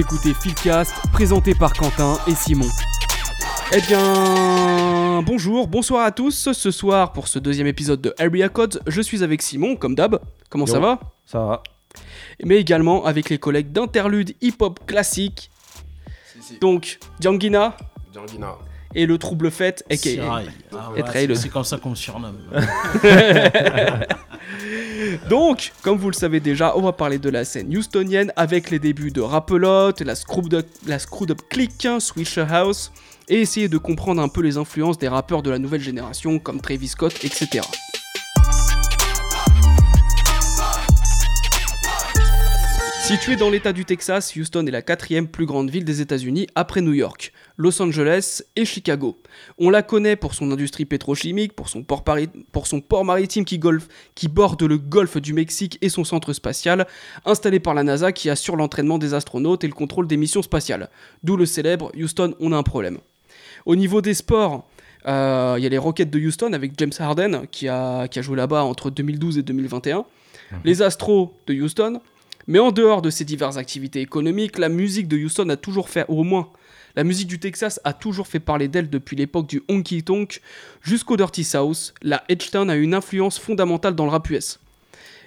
écoutez 0.00 0.32
Philcast, 0.32 0.94
présenté 1.12 1.54
par 1.54 1.74
Quentin 1.74 2.18
et 2.26 2.34
Simon. 2.34 2.68
Eh 3.70 3.82
bien, 3.82 5.20
bonjour, 5.20 5.68
bonsoir 5.68 6.06
à 6.06 6.10
tous. 6.10 6.52
Ce 6.54 6.70
soir, 6.70 7.12
pour 7.12 7.28
ce 7.28 7.38
deuxième 7.38 7.66
épisode 7.66 8.00
de 8.00 8.14
Area 8.18 8.48
Codes, 8.48 8.80
je 8.86 9.02
suis 9.02 9.22
avec 9.22 9.42
Simon, 9.42 9.76
comme 9.76 9.94
d'hab. 9.94 10.18
Comment 10.48 10.64
ça 10.64 10.80
va? 10.80 11.00
Ça 11.26 11.40
va. 11.40 11.62
Mais 12.42 12.56
également 12.56 13.04
avec 13.04 13.28
les 13.28 13.36
collègues 13.36 13.72
d'interlude 13.72 14.34
hip-hop 14.40 14.80
classique. 14.86 15.50
Si, 16.32 16.42
si. 16.42 16.58
Donc, 16.60 16.98
Djangina 17.20 17.76
Djangina. 18.14 18.56
et 18.94 19.04
le 19.04 19.18
trouble 19.18 19.50
fête, 19.50 19.84
aka. 19.90 20.08
Ah 20.72 20.90
Et 20.96 21.02
ouais, 21.02 21.34
c'est 21.34 21.50
comme 21.50 21.64
ça 21.64 21.76
qu'on 21.76 21.90
me 21.90 21.94
surnomme. 21.94 22.38
Donc, 25.28 25.72
comme 25.82 25.98
vous 25.98 26.10
le 26.10 26.14
savez 26.14 26.40
déjà, 26.40 26.76
on 26.76 26.82
va 26.82 26.92
parler 26.92 27.18
de 27.18 27.28
la 27.28 27.44
scène 27.44 27.76
houstonienne 27.76 28.32
avec 28.36 28.70
les 28.70 28.78
débuts 28.78 29.10
de 29.10 29.20
Rapelote, 29.20 30.00
la 30.02 30.14
Screwed 30.14 30.54
Up, 30.54 31.40
Click, 31.48 31.88
Swisher 31.98 32.46
House, 32.50 32.92
et 33.28 33.40
essayer 33.40 33.68
de 33.68 33.78
comprendre 33.78 34.20
un 34.22 34.28
peu 34.28 34.42
les 34.42 34.56
influences 34.56 34.98
des 34.98 35.08
rappeurs 35.08 35.42
de 35.42 35.50
la 35.50 35.58
nouvelle 35.58 35.80
génération 35.80 36.38
comme 36.38 36.60
Travis 36.60 36.88
Scott, 36.88 37.24
etc. 37.24 37.60
Située 43.10 43.34
dans 43.34 43.50
l'état 43.50 43.72
du 43.72 43.84
Texas, 43.84 44.36
Houston 44.36 44.64
est 44.66 44.70
la 44.70 44.82
quatrième 44.82 45.26
plus 45.26 45.46
grande 45.46 45.68
ville 45.68 45.84
des 45.84 46.00
États-Unis 46.00 46.46
après 46.54 46.80
New 46.80 46.92
York, 46.92 47.32
Los 47.60 47.80
Angeles 47.82 48.42
et 48.56 48.64
Chicago. 48.64 49.18
On 49.58 49.68
la 49.68 49.82
connaît 49.82 50.16
pour 50.16 50.32
son 50.34 50.50
industrie 50.50 50.86
pétrochimique, 50.86 51.52
pour 51.52 51.68
son 51.68 51.82
port, 51.82 52.04
pari- 52.04 52.30
pour 52.52 52.66
son 52.66 52.80
port 52.80 53.04
maritime 53.04 53.44
qui, 53.44 53.58
golfe- 53.58 53.88
qui 54.14 54.28
borde 54.28 54.62
le 54.62 54.78
golfe 54.78 55.18
du 55.18 55.34
Mexique 55.34 55.76
et 55.82 55.90
son 55.90 56.04
centre 56.04 56.32
spatial, 56.32 56.86
installé 57.26 57.60
par 57.60 57.74
la 57.74 57.82
NASA 57.82 58.12
qui 58.12 58.30
assure 58.30 58.56
l'entraînement 58.56 58.96
des 58.96 59.12
astronautes 59.12 59.62
et 59.62 59.66
le 59.66 59.74
contrôle 59.74 60.06
des 60.06 60.16
missions 60.16 60.40
spatiales. 60.42 60.88
D'où 61.22 61.36
le 61.36 61.44
célèbre 61.44 61.92
Houston, 61.94 62.34
on 62.40 62.52
a 62.52 62.56
un 62.56 62.62
problème. 62.62 62.98
Au 63.66 63.76
niveau 63.76 64.00
des 64.00 64.14
sports, 64.14 64.66
euh, 65.06 65.56
il 65.58 65.62
y 65.62 65.66
a 65.66 65.68
les 65.68 65.78
Rockets 65.78 66.10
de 66.10 66.18
Houston 66.18 66.54
avec 66.54 66.72
James 66.78 66.92
Harden 66.98 67.42
qui 67.50 67.68
a, 67.68 68.08
qui 68.08 68.18
a 68.18 68.22
joué 68.22 68.36
là-bas 68.36 68.64
entre 68.64 68.88
2012 68.90 69.36
et 69.38 69.42
2021. 69.42 70.04
Les 70.64 70.80
Astros 70.82 71.34
de 71.46 71.54
Houston. 71.54 72.00
Mais 72.46 72.58
en 72.58 72.72
dehors 72.72 73.02
de 73.02 73.10
ces 73.10 73.24
diverses 73.24 73.58
activités 73.58 74.00
économiques, 74.00 74.58
la 74.58 74.68
musique 74.70 75.06
de 75.08 75.16
Houston 75.18 75.48
a 75.50 75.56
toujours 75.56 75.88
fait, 75.90 76.04
au 76.08 76.24
moins 76.24 76.48
la 76.96 77.04
musique 77.04 77.28
du 77.28 77.38
Texas 77.38 77.80
a 77.84 77.92
toujours 77.92 78.26
fait 78.26 78.40
parler 78.40 78.68
d'elle 78.68 78.90
depuis 78.90 79.16
l'époque 79.16 79.48
du 79.48 79.62
honky 79.68 80.02
tonk 80.02 80.40
jusqu'au 80.82 81.16
dirty 81.16 81.44
south. 81.44 81.94
La 82.02 82.24
H-Town 82.28 82.70
a 82.70 82.76
une 82.76 82.94
influence 82.94 83.38
fondamentale 83.38 83.94
dans 83.94 84.04
le 84.04 84.10
rap 84.10 84.28
US. 84.30 84.58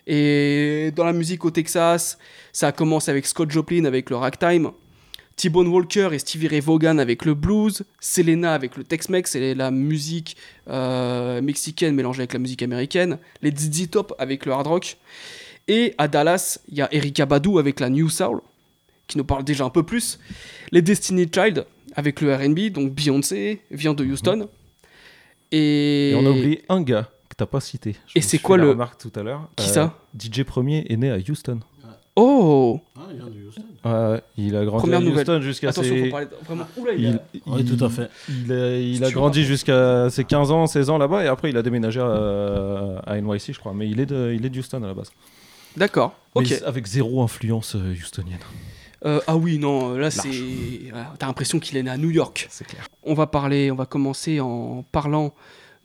Et 0.06 0.92
dans 0.96 1.06
la 1.06 1.14
musique 1.14 1.46
au 1.46 1.52
Texas, 1.52 2.18
ça 2.52 2.68
a 2.68 2.72
commencé 2.72 3.10
avec 3.10 3.26
Scott 3.26 3.50
Joplin 3.50 3.86
avec 3.86 4.10
le 4.10 4.18
ragtime, 4.18 4.72
T-Bone 5.36 5.68
Walker 5.68 6.10
et 6.12 6.20
Stevie 6.20 6.48
Ray 6.48 6.60
Vaughan 6.60 6.98
avec 6.98 7.26
le 7.26 7.34
blues, 7.34 7.84
Selena 8.00 8.54
avec 8.54 8.78
le 8.78 8.84
Tex-Mex 8.84 9.36
et 9.36 9.56
la 9.56 9.72
musique 9.72 10.38
euh, 10.70 11.42
mexicaine 11.42 11.96
mélangée 11.96 12.22
avec 12.22 12.34
la 12.34 12.40
musique 12.40 12.62
américaine, 12.62 13.18
les 13.42 13.52
ZZ 13.52 13.90
Top 13.90 14.14
avec 14.20 14.46
le 14.46 14.52
hard 14.52 14.68
rock. 14.68 14.98
Et 15.68 15.96
à 15.98 16.10
Dallas, 16.10 16.60
il 16.68 16.78
y 16.78 16.82
a 16.82 16.94
Erika 16.94 17.26
Badu 17.26 17.58
avec 17.58 17.80
la 17.80 17.90
New 17.90 18.10
Soul, 18.10 18.42
qui 19.08 19.18
nous 19.18 19.24
parle 19.24 19.44
déjà 19.44 19.66
un 19.66 19.70
peu 19.70 19.84
plus. 19.84 20.20
Les 20.72 20.82
Destiny 20.82 21.28
Child 21.34 21.66
avec 21.96 22.22
le 22.22 22.34
RB, 22.36 22.72
donc 22.74 22.94
Beyoncé 22.94 23.62
vient 23.72 23.94
de 23.94 24.04
Houston. 24.04 24.48
Et, 25.52 26.12
Et 26.12 26.16
on 26.16 26.26
a 26.26 26.30
oublié 26.32 26.64
un 26.70 26.82
gars 26.82 27.10
que 27.30 27.36
t'as 27.36 27.46
pas 27.46 27.60
cité. 27.60 27.96
Je 28.08 28.18
Et 28.18 28.22
c'est 28.22 28.40
quoi 28.40 28.58
le- 28.58 28.70
remarque 28.70 29.00
tout 29.00 29.12
à 29.16 29.24
l'heure. 29.24 29.50
Qui 29.56 29.66
Euh, 29.66 29.74
ça 29.74 30.00
DJ 30.18 30.44
Premier 30.44 30.86
est 30.90 30.98
né 30.98 31.12
à 31.12 31.18
Houston. 31.18 31.60
Oh 32.16 32.80
Ah, 32.96 33.02
il 33.10 33.18
vient 33.18 33.26
de 33.26 33.48
Houston. 33.48 33.64
Ouais, 33.86 33.92
ouais, 33.92 34.22
il 34.38 34.56
a 34.56 34.64
grandi 34.66 34.84
Première 34.84 35.00
à 35.00 35.02
nouvelle. 35.02 35.22
Houston 35.22 35.42
jusqu'à 35.42 35.70
Attention, 35.70 35.94
ses... 35.96 36.06
faut 36.06 36.12
parler 36.12 36.28
de- 36.28 36.46
vraiment. 36.46 36.66
Oula, 36.78 36.92
il 36.94 37.02
Il, 37.02 37.08
a- 37.16 37.20
Oui, 37.48 37.66
tout 37.66 37.84
à 37.84 37.90
fait. 37.90 38.10
Il 38.30 38.52
a, 38.52 38.78
il 38.80 39.00
grandi 39.14 39.44
jusqu'à 39.44 40.10
ses 40.12 40.24
15 40.24 40.52
ans, 40.52 40.68
16 40.68 40.92
ans 40.92 41.00
là-bas 41.00 41.24
et 41.24 41.28
après 41.28 41.50
il 41.50 41.58
a 41.58 41.64
déménagé 41.64 42.00
à, 42.00 43.02
à 43.06 43.20
NYC, 43.20 43.54
je 43.54 43.60
crois. 43.60 43.74
Mais 43.74 43.90
il 43.90 44.00
est 44.00 44.06
de, 44.06 44.32
il 44.36 44.46
est 44.46 44.50
de 44.50 44.60
Houston 44.60 44.84
à 44.84 44.88
la 44.88 44.94
base. 44.94 45.12
D'accord, 45.76 46.14
ok. 46.36 46.46
Mais 46.52 46.64
avec 46.64 46.86
zéro 46.86 47.24
influence 47.24 47.76
euh, 47.76 47.94
houstonienne. 47.94 48.38
Euh, 49.06 49.20
ah 49.28 49.36
oui, 49.36 49.58
non, 49.58 49.96
là 49.96 50.10
c'est. 50.12 50.30
T'as 51.20 51.28
l'impression 51.28 51.60
qu'il 51.60 51.76
est 51.78 51.84
né 51.84 51.90
à 51.92 51.98
New 51.98 52.10
York. 52.12 52.48
C'est 52.50 52.66
clair. 52.66 52.86
On 53.04 53.14
va 53.14 53.28
parler, 53.28 53.70
on 53.72 53.76
va 53.76 53.86
commencer 53.86 54.40
en 54.40 54.84
parlant 54.92 55.34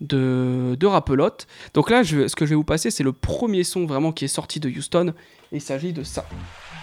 de, 0.00 0.76
de 0.78 0.86
Rapelote. 0.86 1.46
Donc 1.74 1.90
là, 1.90 2.02
je- 2.04 2.28
ce 2.28 2.36
que 2.36 2.44
je 2.46 2.50
vais 2.50 2.56
vous 2.56 2.62
passer, 2.64 2.90
c'est 2.92 3.02
le 3.02 3.12
premier 3.12 3.64
son 3.64 3.86
vraiment 3.86 4.12
qui 4.12 4.24
est 4.24 4.28
sorti 4.28 4.60
de 4.60 4.68
Houston. 4.70 5.12
Et 5.50 5.56
il 5.56 5.60
s'agit 5.60 5.92
de 5.92 6.04
ça. 6.04 6.24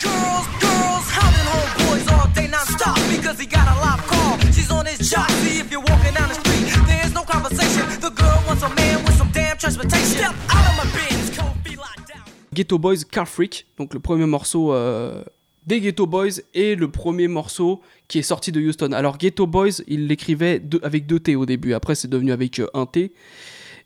Girls, 0.02 0.12
girls, 0.60 1.04
hounding 1.16 1.48
homeboys 1.54 2.14
all 2.14 2.30
day 2.34 2.48
non-stop 2.50 2.96
because 3.16 3.40
he 3.40 3.48
got 3.48 3.60
a 3.68 3.76
live 3.80 4.06
call. 4.08 4.38
She's 4.52 4.70
on 4.70 4.86
his 4.86 5.00
job. 5.10 5.30
See 5.44 5.60
if 5.62 5.72
you're 5.72 5.80
walking 5.80 6.14
down 6.14 6.28
the 6.28 6.34
street, 6.36 6.68
there's 6.88 7.14
no 7.14 7.22
conversation. 7.24 7.86
The 8.02 8.12
girl 8.14 8.42
wants 8.46 8.64
a 8.64 8.70
man 8.76 9.02
with 9.06 9.16
some 9.18 9.30
damn 9.32 9.56
transportation. 9.58 10.06
Step 10.18 10.34
out 10.50 10.66
of 10.68 10.76
my 10.84 10.92
Benz, 10.92 11.38
cold 11.38 11.56
be 11.64 11.78
locked 11.78 12.10
down. 12.10 12.26
Ghetto 12.54 12.78
Boys 12.78 13.06
Car 13.10 13.26
Freak, 13.28 13.68
donc 13.78 13.94
le 13.94 14.02
premier 14.02 14.26
morceau 14.26 14.74
euh, 14.74 15.24
des 15.68 15.82
Ghetto 15.82 16.06
Boys 16.08 16.42
et 16.54 16.76
le 16.76 16.90
premier 16.92 17.28
morceau 17.28 17.82
qui 18.08 18.20
est 18.20 18.24
sorti 18.24 18.52
de 18.52 18.62
Houston. 18.62 18.92
Alors 18.92 19.18
Ghetto 19.18 19.48
Boys, 19.48 19.82
il 19.88 20.08
l'écrivait 20.08 20.62
avec 20.84 21.06
deux 21.08 21.20
T 21.20 21.36
au 21.36 21.46
début, 21.46 21.74
après 21.74 21.96
c'est 21.96 22.08
devenu 22.08 22.32
avec 22.32 22.60
euh, 22.60 22.68
un 22.74 22.86
T. 22.86 23.14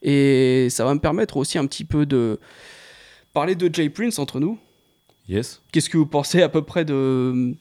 Et 0.02 0.68
ça 0.70 0.86
va 0.86 0.94
me 0.94 1.00
permettre 1.00 1.38
aussi 1.38 1.58
un 1.58 1.66
petit 1.66 1.84
peu 1.86 2.06
de 2.06 2.40
parler 3.34 3.56
de 3.56 3.70
Jay 3.74 3.90
Prince 3.90 4.18
entre 4.20 4.40
nous. 4.40 4.58
Yes. 5.28 5.62
Qu'est-ce 5.72 5.90
que 5.90 5.98
vous 5.98 6.06
pensez 6.06 6.42
à 6.42 6.50
peu 6.50 6.62
près 6.64 6.86
de 6.86 7.54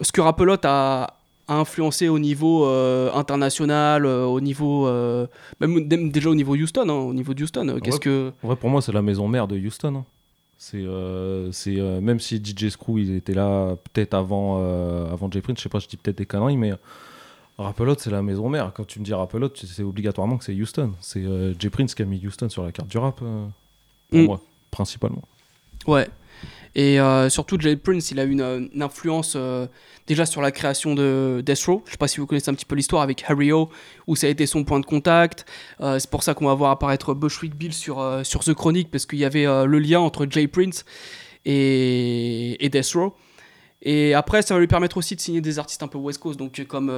ce 0.00 0.12
que 0.12 0.20
Rapelote 0.20 0.64
a, 0.64 1.16
a 1.48 1.54
influencé 1.58 2.08
au 2.08 2.18
niveau 2.18 2.66
euh, 2.66 3.10
international, 3.14 4.04
euh, 4.04 4.24
au 4.26 4.40
niveau 4.40 4.86
euh, 4.86 5.26
même, 5.60 5.86
même 5.88 6.10
déjà 6.10 6.28
au 6.30 6.34
niveau 6.34 6.54
Houston, 6.54 6.88
hein, 6.88 6.92
au 6.92 7.14
niveau 7.14 7.34
de 7.34 7.42
Houston. 7.42 7.78
Qu'est-ce 7.82 7.96
Ouais. 7.96 8.00
que 8.02 8.32
vrai, 8.42 8.56
pour 8.56 8.68
moi, 8.70 8.82
c'est 8.82 8.92
la 8.92 9.02
maison 9.02 9.26
mère 9.26 9.48
de 9.48 9.56
Houston. 9.58 9.94
hein. 9.96 10.04
C'est, 10.58 10.78
euh, 10.82 11.52
c'est 11.52 11.78
euh, 11.78 12.00
même 12.00 12.18
si 12.18 12.36
DJ 12.42 12.70
Screw 12.70 12.98
il 12.98 13.14
était 13.14 13.34
là 13.34 13.76
peut-être 13.92 14.14
avant, 14.14 14.58
euh, 14.62 15.12
avant 15.12 15.30
Jay 15.30 15.40
Prince, 15.42 15.58
je 15.58 15.64
sais 15.64 15.68
pas, 15.68 15.78
je 15.78 15.86
dis 15.86 15.96
peut-être 15.98 16.18
des 16.18 16.26
conneries, 16.26 16.56
mais 16.56 16.72
Rapelote 17.58 18.00
c'est 18.00 18.10
la 18.10 18.22
maison 18.22 18.48
mère. 18.48 18.72
Quand 18.74 18.86
tu 18.86 18.98
me 19.00 19.04
dis 19.04 19.12
Rapelote, 19.14 19.56
c'est 19.66 19.82
obligatoirement 19.82 20.38
que 20.38 20.44
c'est 20.44 20.54
Houston. 20.54 20.92
C'est 21.00 21.24
euh, 21.24 21.54
Jay 21.58 21.68
Prince 21.70 21.94
qui 21.94 22.02
a 22.02 22.04
mis 22.06 22.24
Houston 22.26 22.48
sur 22.48 22.62
la 22.64 22.72
carte 22.72 22.88
du 22.88 22.98
rap, 22.98 23.16
pour 23.18 23.28
Mm. 24.12 24.24
moi, 24.24 24.40
principalement. 24.70 25.22
Ouais. 25.86 26.08
Et 26.76 27.00
euh, 27.00 27.30
surtout, 27.30 27.58
Jay 27.58 27.74
Prince, 27.74 28.10
il 28.10 28.20
a 28.20 28.24
une, 28.24 28.42
euh, 28.42 28.68
une 28.72 28.82
influence 28.82 29.32
euh, 29.34 29.66
déjà 30.06 30.26
sur 30.26 30.42
la 30.42 30.52
création 30.52 30.94
de 30.94 31.42
Death 31.44 31.64
Row. 31.64 31.82
Je 31.86 31.92
sais 31.92 31.96
pas 31.96 32.06
si 32.06 32.20
vous 32.20 32.26
connaissez 32.26 32.50
un 32.50 32.54
petit 32.54 32.66
peu 32.66 32.76
l'histoire 32.76 33.02
avec 33.02 33.24
Harry 33.26 33.50
O, 33.50 33.70
où 34.06 34.14
ça 34.14 34.26
a 34.26 34.30
été 34.30 34.44
son 34.46 34.62
point 34.62 34.78
de 34.78 34.86
contact. 34.86 35.46
Euh, 35.80 35.98
c'est 35.98 36.10
pour 36.10 36.22
ça 36.22 36.34
qu'on 36.34 36.46
va 36.46 36.54
voir 36.54 36.70
apparaître 36.70 37.14
Bushwick 37.14 37.56
Bill 37.56 37.72
sur, 37.72 38.20
sur 38.24 38.44
The 38.44 38.52
Chronic, 38.52 38.90
parce 38.90 39.06
qu'il 39.06 39.18
y 39.18 39.24
avait 39.24 39.46
le 39.46 39.78
lien 39.78 40.00
entre 40.00 40.26
Jay 40.28 40.46
Prince 40.46 40.84
et, 41.46 42.62
et 42.64 42.68
Death 42.68 42.92
Row. 42.94 43.14
Et 43.80 44.12
après, 44.14 44.42
ça 44.42 44.52
va 44.52 44.60
lui 44.60 44.66
permettre 44.66 44.98
aussi 44.98 45.16
de 45.16 45.20
signer 45.20 45.40
des 45.40 45.58
artistes 45.58 45.82
un 45.82 45.88
peu 45.88 45.96
West 45.96 46.18
Coast, 46.18 46.38
donc 46.38 46.62
comme 46.68 46.92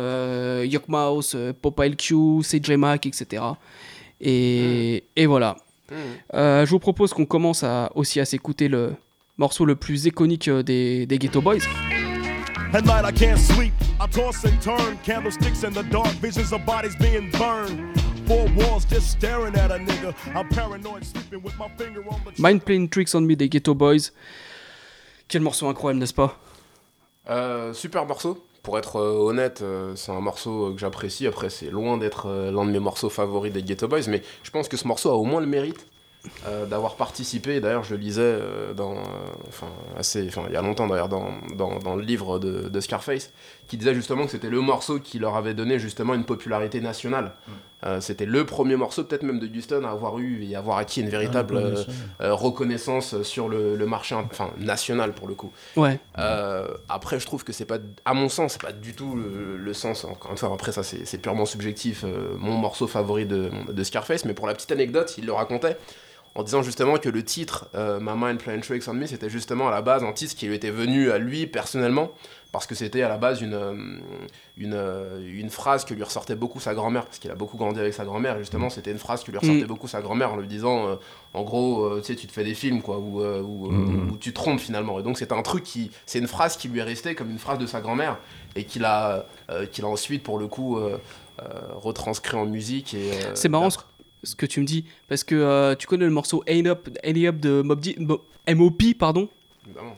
Yuck 0.64 0.88
Mouse, 0.88 1.32
euh, 1.36 1.52
Pop 1.52 1.78
LQ, 1.78 2.42
CJ 2.42 2.70
Mack, 2.72 3.06
etc. 3.06 3.42
Et, 4.20 5.04
et 5.14 5.26
voilà. 5.26 5.56
Euh, 6.34 6.66
je 6.66 6.70
vous 6.70 6.78
propose 6.78 7.12
qu'on 7.12 7.26
commence 7.26 7.62
à, 7.62 7.90
aussi 7.94 8.20
à 8.20 8.24
s'écouter 8.24 8.68
le 8.68 8.94
morceau 9.38 9.64
le 9.64 9.76
plus 9.76 10.04
iconique 10.06 10.48
euh, 10.48 10.62
des, 10.62 11.06
des 11.06 11.18
Ghetto 11.18 11.40
Boys. 11.40 11.60
At 12.74 12.84
night 12.84 13.04
I 13.04 13.12
can't 13.12 13.38
sleep. 13.38 13.72
I 14.00 14.06
toss 14.06 14.44
and 14.44 14.60
turn, 14.60 14.98
candlesticks 15.02 15.64
in 15.64 15.72
the 15.72 15.82
dark, 15.90 16.10
visions 16.20 16.52
of 16.52 16.64
bodies 16.66 16.94
being 16.96 17.30
burned. 17.30 17.96
Four 18.26 18.46
walls 18.56 18.84
just 18.84 19.10
staring 19.10 19.54
at 19.56 19.70
a 19.70 19.78
nigga. 19.78 20.14
I'm 20.34 20.48
paranoid, 20.48 21.04
sleeping 21.04 21.42
with 21.42 21.56
my 21.58 21.68
finger 21.78 22.02
on 22.10 22.20
the. 22.24 22.40
Mind 22.40 22.64
Playing 22.64 22.90
Tricks 22.90 23.14
on 23.14 23.22
Me 23.22 23.36
des 23.36 23.48
Ghetto 23.48 23.74
Boys. 23.74 24.10
Quel 25.28 25.40
morceau 25.40 25.68
incroyable, 25.68 26.00
n'est-ce 26.00 26.14
pas? 26.14 26.38
Euh, 27.30 27.72
super 27.72 28.06
morceau. 28.06 28.44
Pour 28.62 28.78
être 28.78 28.96
euh, 28.96 29.28
honnête, 29.28 29.62
euh, 29.62 29.94
c'est 29.96 30.12
un 30.12 30.20
morceau 30.20 30.72
que 30.74 30.78
j'apprécie. 30.78 31.26
Après, 31.26 31.48
c'est 31.48 31.70
loin 31.70 31.96
d'être 31.96 32.28
l'un 32.28 32.66
de 32.66 32.70
mes 32.70 32.80
morceaux 32.80 33.08
favoris 33.08 33.52
des 33.52 33.62
Ghetto 33.62 33.88
Boys, 33.88 34.08
mais 34.08 34.22
je 34.42 34.50
pense 34.50 34.68
que 34.68 34.76
ce 34.76 34.86
morceau 34.86 35.10
a 35.10 35.14
au 35.14 35.24
moins 35.24 35.40
le 35.40 35.46
mérite 35.46 35.86
euh, 36.46 36.66
d'avoir 36.66 36.96
participé. 36.96 37.60
D'ailleurs, 37.60 37.84
je 37.84 37.94
le 37.94 38.00
lisais 38.00 38.22
euh, 38.22 38.72
dans, 38.74 38.92
euh, 38.92 39.02
enfin, 39.48 39.68
assez, 39.98 40.26
enfin, 40.28 40.44
il 40.48 40.54
y 40.54 40.56
a 40.56 40.62
longtemps 40.62 40.86
d'ailleurs 40.86 41.08
dans, 41.08 41.30
dans, 41.56 41.78
dans 41.78 41.96
le 41.96 42.02
livre 42.02 42.38
de, 42.38 42.68
de 42.68 42.80
Scarface, 42.80 43.32
qui 43.66 43.76
disait 43.76 43.94
justement 43.94 44.24
que 44.24 44.30
c'était 44.30 44.50
le 44.50 44.60
morceau 44.60 44.98
qui 44.98 45.18
leur 45.18 45.36
avait 45.36 45.54
donné 45.54 45.78
justement 45.78 46.14
une 46.14 46.24
popularité 46.24 46.80
nationale. 46.80 47.32
Euh, 47.86 48.00
c'était 48.00 48.26
le 48.26 48.44
premier 48.44 48.74
morceau, 48.74 49.04
peut-être 49.04 49.22
même 49.22 49.38
de 49.38 49.46
Houston, 49.46 49.84
à 49.84 49.90
avoir 49.90 50.18
eu 50.18 50.44
et 50.44 50.56
avoir 50.56 50.78
acquis 50.78 51.00
une 51.00 51.08
véritable 51.10 51.84
Ah, 52.18 52.32
reconnaissance 52.32 53.22
sur 53.22 53.48
le, 53.48 53.76
le 53.76 53.86
marché, 53.86 54.16
enfin 54.16 54.50
national 54.58 55.12
pour 55.12 55.28
le 55.28 55.34
coup. 55.34 55.52
Ouais. 55.76 56.00
Euh, 56.18 56.66
après, 56.88 57.20
je 57.20 57.26
trouve 57.26 57.44
que 57.44 57.52
c'est 57.52 57.66
pas, 57.66 57.78
à 58.04 58.14
mon 58.14 58.28
sens, 58.28 58.54
c'est 58.54 58.62
pas 58.62 58.72
du 58.72 58.94
tout 58.94 59.14
le, 59.14 59.56
le 59.56 59.72
sens. 59.74 60.04
Encore 60.04 60.32
une 60.32 60.36
fois, 60.36 60.52
après 60.52 60.72
ça, 60.72 60.82
c'est 60.82 61.06
c'est 61.06 61.18
purement 61.18 61.46
subjectif. 61.46 62.02
euh, 62.04 62.34
mon 62.36 62.54
morceau 62.54 62.88
favori 62.88 63.26
de, 63.26 63.48
de 63.72 63.84
Scarface, 63.84 64.24
mais 64.24 64.34
pour 64.34 64.48
la 64.48 64.54
petite 64.54 64.72
anecdote, 64.72 65.14
il 65.16 65.26
le 65.26 65.32
racontait. 65.32 65.76
En 66.34 66.42
disant 66.44 66.62
justement 66.62 66.98
que 66.98 67.08
le 67.08 67.24
titre 67.24 67.66
euh, 67.74 67.98
My 68.00 68.12
Mind 68.16 68.38
Playing 68.38 68.60
Tricks 68.62 68.84
on 68.88 68.94
Me, 68.94 69.06
c'était 69.06 69.28
justement 69.30 69.68
à 69.68 69.70
la 69.70 69.82
base 69.82 70.04
un 70.04 70.12
titre 70.12 70.34
qui 70.36 70.46
lui 70.46 70.54
était 70.54 70.70
venu 70.70 71.10
à 71.10 71.18
lui 71.18 71.46
personnellement, 71.46 72.10
parce 72.52 72.66
que 72.66 72.74
c'était 72.74 73.02
à 73.02 73.08
la 73.08 73.18
base 73.18 73.42
une, 73.42 73.54
euh, 73.54 73.74
une, 74.56 74.72
euh, 74.74 75.20
une 75.20 75.50
phrase 75.50 75.84
que 75.84 75.94
lui 75.94 76.02
ressortait 76.02 76.36
beaucoup 76.36 76.60
sa 76.60 76.74
grand-mère, 76.74 77.06
parce 77.06 77.18
qu'il 77.18 77.30
a 77.30 77.34
beaucoup 77.34 77.56
grandi 77.56 77.80
avec 77.80 77.92
sa 77.92 78.04
grand-mère, 78.04 78.36
et 78.36 78.38
justement 78.38 78.70
c'était 78.70 78.92
une 78.92 78.98
phrase 78.98 79.24
que 79.24 79.30
lui 79.32 79.38
ressortait 79.38 79.64
Mm. 79.64 79.66
beaucoup 79.66 79.88
sa 79.88 80.00
grand-mère 80.00 80.32
en 80.32 80.36
lui 80.36 80.46
disant, 80.46 80.86
euh, 80.86 80.94
en 81.34 81.42
gros, 81.42 81.82
euh, 81.84 82.00
tu 82.00 82.06
sais, 82.06 82.16
tu 82.16 82.26
te 82.26 82.32
fais 82.32 82.44
des 82.44 82.54
films, 82.54 82.82
quoi, 82.82 82.98
où, 82.98 83.20
euh, 83.20 83.42
Mm. 83.42 84.10
où 84.12 84.16
tu 84.16 84.30
te 84.30 84.36
trompes 84.36 84.60
finalement. 84.60 85.00
Et 85.00 85.02
donc 85.02 85.18
c'est 85.18 85.32
un 85.32 85.42
truc 85.42 85.64
qui, 85.64 85.90
c'est 86.06 86.20
une 86.20 86.28
phrase 86.28 86.56
qui 86.56 86.68
lui 86.68 86.78
est 86.78 86.84
restée 86.84 87.14
comme 87.14 87.30
une 87.30 87.38
phrase 87.38 87.58
de 87.58 87.66
sa 87.66 87.80
grand-mère, 87.80 88.16
et 88.54 88.64
qu'il 88.64 88.84
a, 88.84 89.26
qu'il 89.72 89.84
a 89.84 89.88
ensuite, 89.88 90.22
pour 90.22 90.38
le 90.38 90.46
coup, 90.46 90.78
retranscrit 91.76 92.36
en 92.36 92.46
musique. 92.46 92.94
et, 92.94 93.10
C'est 93.34 93.48
marrant 93.48 93.68
ce, 94.22 94.34
que 94.34 94.46
tu 94.46 94.60
me 94.60 94.64
dis, 94.66 94.84
parce 95.08 95.24
que 95.24 95.34
euh, 95.34 95.74
tu 95.74 95.86
connais 95.86 96.04
le 96.06 96.10
morceau 96.10 96.42
Ain't 96.46 96.66
Up, 96.68 96.88
Ain't 97.04 97.24
Up 97.26 97.36
de 97.38 97.62
Mob 97.62 97.84
Mo- 97.98 98.24
MOP, 98.48 98.82
pardon 98.98 99.28
évidemment. 99.66 99.94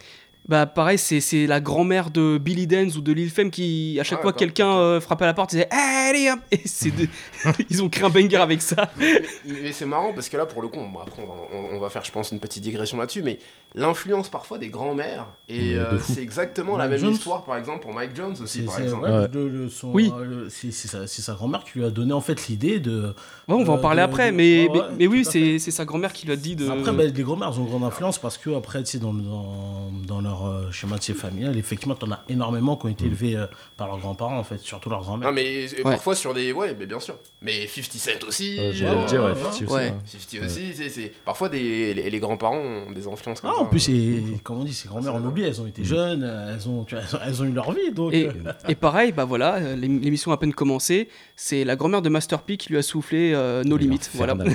Bah 0.48 0.66
pareil, 0.66 0.98
c'est 0.98 1.46
la 1.46 1.60
grand-mère 1.60 2.10
de 2.10 2.36
Billy 2.38 2.66
Dance 2.66 2.96
ou 2.96 3.02
de 3.02 3.12
Lil 3.12 3.30
Femme 3.30 3.50
qui, 3.52 3.98
à 4.00 4.04
chaque 4.04 4.18
Ah, 4.18 4.22
fois 4.22 4.32
que 4.32 4.38
d'accord, 4.38 4.54
quelqu'un 4.56 4.72
euh, 4.78 5.00
frappait 5.00 5.22
à 5.24 5.28
la 5.28 5.34
porte, 5.34 5.50
disait 5.50 5.68
Allez 5.70 6.28
hop 6.30 6.40
Et 6.50 6.60
c'est 6.64 6.90
de- 6.90 7.06
ils 7.70 7.80
ont 7.84 7.88
créé 7.88 8.04
un 8.04 8.08
banger 8.08 8.36
avec 8.38 8.60
ça. 8.60 8.90
mais 8.96 9.22
mais 9.46 9.70
c'est 9.72 9.84
marrant 9.86 10.12
parce 10.12 10.28
que 10.28 10.36
là, 10.36 10.46
pour 10.46 10.60
le 10.62 10.68
coup, 10.68 10.80
bon, 10.80 10.98
après, 10.98 11.22
on 11.22 11.26
va, 11.26 11.34
on- 11.52 11.76
on 11.76 11.78
va 11.78 11.88
faire, 11.88 12.04
je 12.04 12.10
pense, 12.10 12.32
une 12.32 12.40
petite 12.40 12.64
digression 12.64 12.98
là-dessus, 12.98 13.22
mais 13.22 13.38
l'influence 13.74 14.28
parfois 14.28 14.58
des 14.58 14.68
grands-mères, 14.68 15.26
et 15.48 15.74
euh, 15.76 15.98
c'est 16.00 16.22
exactement 16.22 16.76
la 16.76 16.84
Mike 16.88 16.90
même 16.92 17.00
Jones. 17.06 17.12
histoire, 17.14 17.44
par 17.44 17.56
exemple, 17.56 17.80
pour 17.82 17.92
Mike 17.94 18.16
Jones 18.16 18.34
aussi, 18.42 18.58
C'est 18.58 18.64
par 18.64 18.80
exemple. 18.80 19.04
ouais, 19.04 19.10
Ouais. 19.10 19.28
le- 19.32 19.48
le- 19.48 19.68
son- 19.68 19.92
Oui. 19.92 20.12
euh, 20.18 20.48
c'est 20.50 20.72
c'est 20.72 21.06
sa, 21.22 21.34
grand-mère 21.34 21.62
qui 21.64 21.78
lui 21.78 21.84
a 21.84 21.90
donné 21.90 22.12
en 22.12 22.20
fait 22.20 22.48
l'idée 22.48 22.80
de. 22.80 23.14
Ouais, 23.48 23.54
on 23.54 23.62
va 23.64 23.74
en 23.74 23.76
Euh, 23.76 23.80
parler 23.80 24.00
de- 24.00 24.04
après, 24.06 24.32
de- 24.32 24.36
mais, 24.36 24.68
mais, 24.72 24.78
ouais, 24.80 24.86
mais 24.98 25.06
oui, 25.06 25.24
c'est 25.24 25.58
c'est 25.58 25.70
sa 25.70 25.84
grand-mère 25.84 26.12
qui 26.12 26.26
lui 26.26 26.32
a 26.32 26.36
dit 26.36 26.56
de. 26.56 26.68
Après, 26.68 26.92
bah, 26.92 27.04
les 27.04 27.22
grand-mères 27.22 27.50
ont 27.58 27.62
une 27.64 27.68
grande 27.68 27.84
influence 27.84 28.18
parce 28.18 28.38
que, 28.38 28.50
après, 28.56 28.82
tu 28.82 28.90
sais, 28.92 28.98
dans, 28.98 29.12
dans, 29.14 29.90
dans 30.06 30.20
leur 30.20 30.46
euh, 30.46 30.70
schéma 30.72 30.96
de 30.98 31.02
familial, 31.12 31.56
effectivement, 31.56 31.94
t'en 31.94 32.10
as 32.12 32.22
énormément 32.28 32.76
qui 32.76 32.86
ont 32.86 32.90
été 32.90 33.06
élevés 33.06 33.36
euh, 33.36 33.46
par 33.76 33.86
leurs 33.88 33.98
grands-parents, 33.98 34.38
en 34.38 34.44
fait, 34.44 34.58
surtout 34.58 34.90
leurs 34.90 35.00
Non, 35.00 35.06
grand-mères. 35.18 35.32
mais 35.32 35.66
parfois 35.82 36.14
sur 36.14 36.34
des. 36.34 36.52
Ouais, 36.52 36.76
mais 36.78 36.86
bien 36.86 37.00
sûr. 37.00 37.14
Mais 37.42 37.66
50 37.66 37.98
Cent 37.98 38.26
aussi. 38.28 38.58
Euh, 38.58 38.72
J'allais 38.72 38.96
euh, 38.96 39.00
le 39.02 39.06
dire, 39.06 39.20
ouais, 39.22 39.28
ouais, 39.30 39.34
50 39.34 39.52
aussi, 39.52 39.64
ouais. 39.64 39.72
ouais. 39.72 39.94
50 40.06 40.44
aussi, 40.46 40.72
c'est- 40.74 40.88
c'est. 40.88 41.12
Parfois, 41.24 41.48
des, 41.48 41.94
les, 41.94 42.10
les 42.10 42.18
grands-parents 42.20 42.56
ont 42.58 42.90
des 42.92 43.06
influences 43.08 43.40
comme 43.40 43.50
ça. 43.52 43.59
En 43.60 43.64
plus, 43.66 43.88
euh. 43.88 43.92
c'est- 44.34 44.42
comme 44.42 44.60
on 44.60 44.64
dit, 44.64 44.72
ces 44.74 44.88
grand-mères, 44.88 45.14
on 45.14 45.24
oublie, 45.24 45.42
elles 45.44 45.60
ont 45.60 45.66
été 45.66 45.84
jeunes, 45.84 46.22
elles 46.22 46.68
ont, 46.68 46.84
tu 46.84 46.94
vois, 46.94 47.04
elles 47.08 47.16
ont, 47.16 47.20
elles 47.26 47.42
ont 47.42 47.44
eu 47.46 47.52
leur 47.52 47.72
vie, 47.72 47.92
donc. 47.94 48.12
Et, 48.12 48.26
euh, 48.26 48.32
et 48.68 48.74
pareil, 48.74 49.12
bah 49.12 49.24
voilà, 49.24 49.54
euh, 49.56 49.76
l'ém- 49.76 50.00
l'émission 50.02 50.30
a 50.30 50.34
à 50.34 50.36
peine 50.36 50.52
commencé, 50.54 51.08
c'est 51.36 51.64
la 51.64 51.76
grand-mère 51.76 52.02
de 52.02 52.08
Master 52.08 52.40
P 52.42 52.56
qui 52.56 52.70
lui 52.70 52.78
a 52.78 52.82
soufflé 52.82 53.32
euh, 53.34 53.62
nos 53.64 53.76
limites. 53.76 54.10
Voilà. 54.14 54.34
Je 54.44 54.50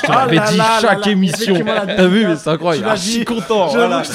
te 0.00 0.06
Ah 0.10 0.26
dit 0.28 0.36
là 0.56 0.78
chaque 0.80 1.04
là 1.06 1.12
émission. 1.12 1.54
T'as 1.64 2.06
vu, 2.06 2.26
mais 2.26 2.36
c'est 2.36 2.50
incroyable. 2.50 2.88
Ah, 2.90 2.96
je 2.96 3.00
suis 3.10 3.24
content. 3.24 3.68
Voilà. 3.68 4.02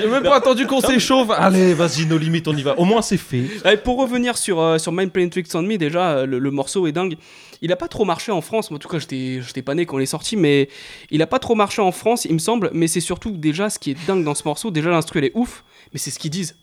J'ai 0.00 0.06
même 0.08 0.22
pas 0.22 0.36
attendu 0.36 0.66
qu'on 0.66 0.80
s'échauffe. 0.80 1.28
Allez, 1.36 1.74
vas-y, 1.74 2.06
nos 2.06 2.18
limites, 2.18 2.46
on 2.48 2.56
y 2.56 2.62
va. 2.62 2.78
Au 2.78 2.84
moins, 2.84 3.02
c'est 3.02 3.16
fait. 3.16 3.44
Allez, 3.64 3.76
pour 3.76 3.98
revenir 3.98 4.36
sur, 4.38 4.60
euh, 4.60 4.78
sur 4.78 4.92
Mind 4.92 5.10
Playing 5.10 5.30
Tricks 5.30 5.48
on 5.54 5.62
Me, 5.62 5.76
déjà, 5.76 6.10
euh, 6.10 6.26
le, 6.26 6.38
le 6.38 6.50
morceau 6.50 6.86
est 6.86 6.92
dingue. 6.92 7.16
Il 7.62 7.72
a 7.72 7.76
pas 7.76 7.88
trop 7.88 8.04
marché 8.04 8.30
en 8.32 8.40
France. 8.40 8.70
Moi, 8.70 8.76
en 8.76 8.78
tout 8.78 8.88
cas, 8.88 8.98
j'étais 8.98 9.40
j'étais 9.42 9.62
pas 9.62 9.74
né 9.74 9.84
quand 9.86 9.98
il 9.98 10.02
est 10.02 10.06
sorti, 10.06 10.36
mais 10.36 10.68
il 11.10 11.20
a 11.22 11.26
pas 11.26 11.38
trop 11.38 11.54
marché 11.54 11.82
en 11.82 11.92
France, 11.92 12.24
il 12.24 12.34
me 12.34 12.38
semble. 12.38 12.70
Mais 12.72 12.86
c'est 12.88 13.00
surtout 13.00 13.30
déjà 13.32 13.70
ce 13.70 13.78
qui 13.78 13.90
est 13.92 14.06
dingue 14.06 14.24
dans 14.24 14.34
ce 14.34 14.42
morceau. 14.46 14.70
Déjà, 14.70 14.90
l'instru, 14.90 15.18
elle 15.18 15.26
est 15.26 15.32
ouf, 15.34 15.64
mais 15.92 15.98
c'est 15.98 16.10
ce 16.10 16.18
qu'ils 16.18 16.30
disent. 16.30 16.56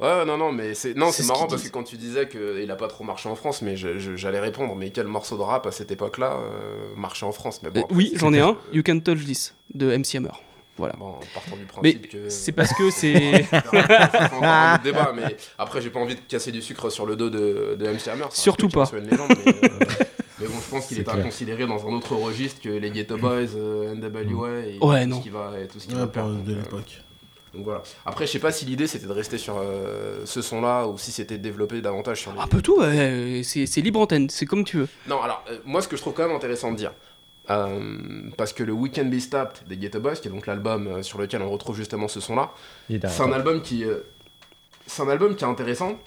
Ouais, 0.00 0.24
non, 0.24 0.36
non, 0.36 0.52
mais 0.52 0.74
c'est 0.74 0.94
non, 0.94 1.06
C'est 1.06 1.16
c'est 1.18 1.22
ce 1.24 1.28
marrant 1.28 1.48
parce 1.48 1.62
que 1.64 1.70
quand 1.70 1.82
tu 1.82 1.96
disais 1.96 2.28
qu'il 2.28 2.70
a 2.70 2.76
pas 2.76 2.86
trop 2.86 3.02
marché 3.02 3.28
en 3.28 3.34
France, 3.34 3.62
mais 3.62 3.74
j'allais 3.76 4.38
répondre, 4.38 4.76
mais 4.76 4.90
quel 4.90 5.08
morceau 5.08 5.36
de 5.36 5.42
rap 5.42 5.66
à 5.66 5.72
cette 5.72 5.90
époque-là 5.90 6.36
euh, 6.38 6.94
marchait 6.96 7.26
en 7.26 7.32
France? 7.32 7.60
Mais 7.64 7.70
bon, 7.70 7.80
Euh, 7.80 7.94
oui, 7.94 8.12
j'en 8.14 8.32
ai 8.32 8.38
un. 8.40 8.56
You 8.72 8.84
Can 8.86 9.00
Touch 9.00 9.24
This 9.24 9.56
de 9.74 9.96
MC 9.96 10.14
Hammer. 10.14 10.30
Voilà. 10.78 10.94
Bon, 10.96 11.14
partant 11.34 11.56
du 11.56 11.62
Mais 11.82 11.92
principe 11.92 12.08
que. 12.08 12.28
c'est 12.28 12.52
parce 12.52 12.72
que 12.72 12.90
c'est. 12.90 13.12
Débat, 14.84 15.12
mais 15.14 15.36
après, 15.58 15.80
j'ai 15.82 15.90
pas 15.90 16.00
envie 16.00 16.14
de 16.14 16.20
casser 16.20 16.52
du 16.52 16.62
sucre 16.62 16.90
sur 16.90 17.06
le 17.06 17.16
dos 17.16 17.30
de, 17.30 17.76
de 17.78 17.86
MC 17.88 18.08
Hammer. 18.08 18.26
Surtout 18.30 18.68
pas. 18.68 18.88
légende, 18.94 19.32
mais, 19.44 19.52
euh, 19.64 19.68
mais 20.40 20.46
bon, 20.46 20.54
je 20.64 20.70
pense 20.70 20.86
qu'il 20.86 20.96
C'est 20.96 21.02
est 21.02 21.08
à 21.08 21.12
clair. 21.12 21.24
considérer 21.24 21.66
dans 21.66 21.86
un 21.86 21.92
autre 21.92 22.14
registre 22.14 22.60
que 22.62 22.68
les 22.68 22.90
Ghetto 22.90 23.16
Boys, 23.16 23.54
euh, 23.56 23.94
NWA 23.94 24.66
et 24.66 24.78
Ouais, 24.80 25.04
tout 25.04 25.10
non. 25.10 25.18
ce 25.18 25.22
qui 25.22 25.28
va, 25.30 25.52
et 25.62 25.66
tout 25.66 25.80
ce 25.80 25.86
qui 25.88 25.94
ouais, 25.94 26.00
va 26.00 26.06
pour- 26.06 26.12
perdre. 26.12 26.34
de 26.36 26.38
Donc, 26.38 26.48
euh, 26.48 26.62
l'époque. 26.62 27.02
donc 27.54 27.64
voilà. 27.64 27.82
Après, 28.06 28.26
je 28.26 28.32
sais 28.32 28.38
pas 28.38 28.52
si 28.52 28.64
l'idée 28.64 28.86
c'était 28.86 29.06
de 29.06 29.12
rester 29.12 29.38
sur 29.38 29.56
euh, 29.58 30.20
ce 30.24 30.42
son-là 30.42 30.86
ou 30.86 30.96
si 30.98 31.10
c'était 31.12 31.38
de 31.38 31.42
développer 31.42 31.80
davantage 31.80 32.20
sur 32.20 32.32
les. 32.32 32.38
Un 32.38 32.46
peu 32.46 32.62
tout, 32.62 32.78
ouais, 32.80 33.40
c'est 33.44 33.66
c'est 33.66 33.80
libre 33.80 34.00
antenne, 34.00 34.30
c'est 34.30 34.46
comme 34.46 34.64
tu 34.64 34.76
veux. 34.78 34.88
Non, 35.08 35.20
alors, 35.22 35.44
euh, 35.50 35.58
moi, 35.64 35.82
ce 35.82 35.88
que 35.88 35.96
je 35.96 36.02
trouve 36.02 36.14
quand 36.14 36.26
même 36.26 36.36
intéressant 36.36 36.70
de 36.72 36.76
dire, 36.76 36.92
euh, 37.50 37.98
parce 38.36 38.52
que 38.52 38.62
le 38.62 38.72
Weekend 38.72 39.10
Be 39.10 39.18
Stopped 39.18 39.66
des 39.66 39.76
Ghetto 39.76 40.00
Boys, 40.00 40.16
qui 40.16 40.28
est 40.28 40.30
donc 40.30 40.46
l'album 40.46 40.86
euh, 40.86 41.02
sur 41.02 41.18
lequel 41.18 41.42
on 41.42 41.50
retrouve 41.50 41.76
justement 41.76 42.08
ce 42.08 42.20
son-là, 42.20 42.52
c'est 42.88 43.20
un 43.20 43.32
album 43.32 43.62
qui, 43.62 43.84
euh, 43.84 44.00
c'est 44.86 45.02
un 45.02 45.08
album 45.08 45.34
qui 45.34 45.44
est 45.44 45.48
intéressant 45.48 45.98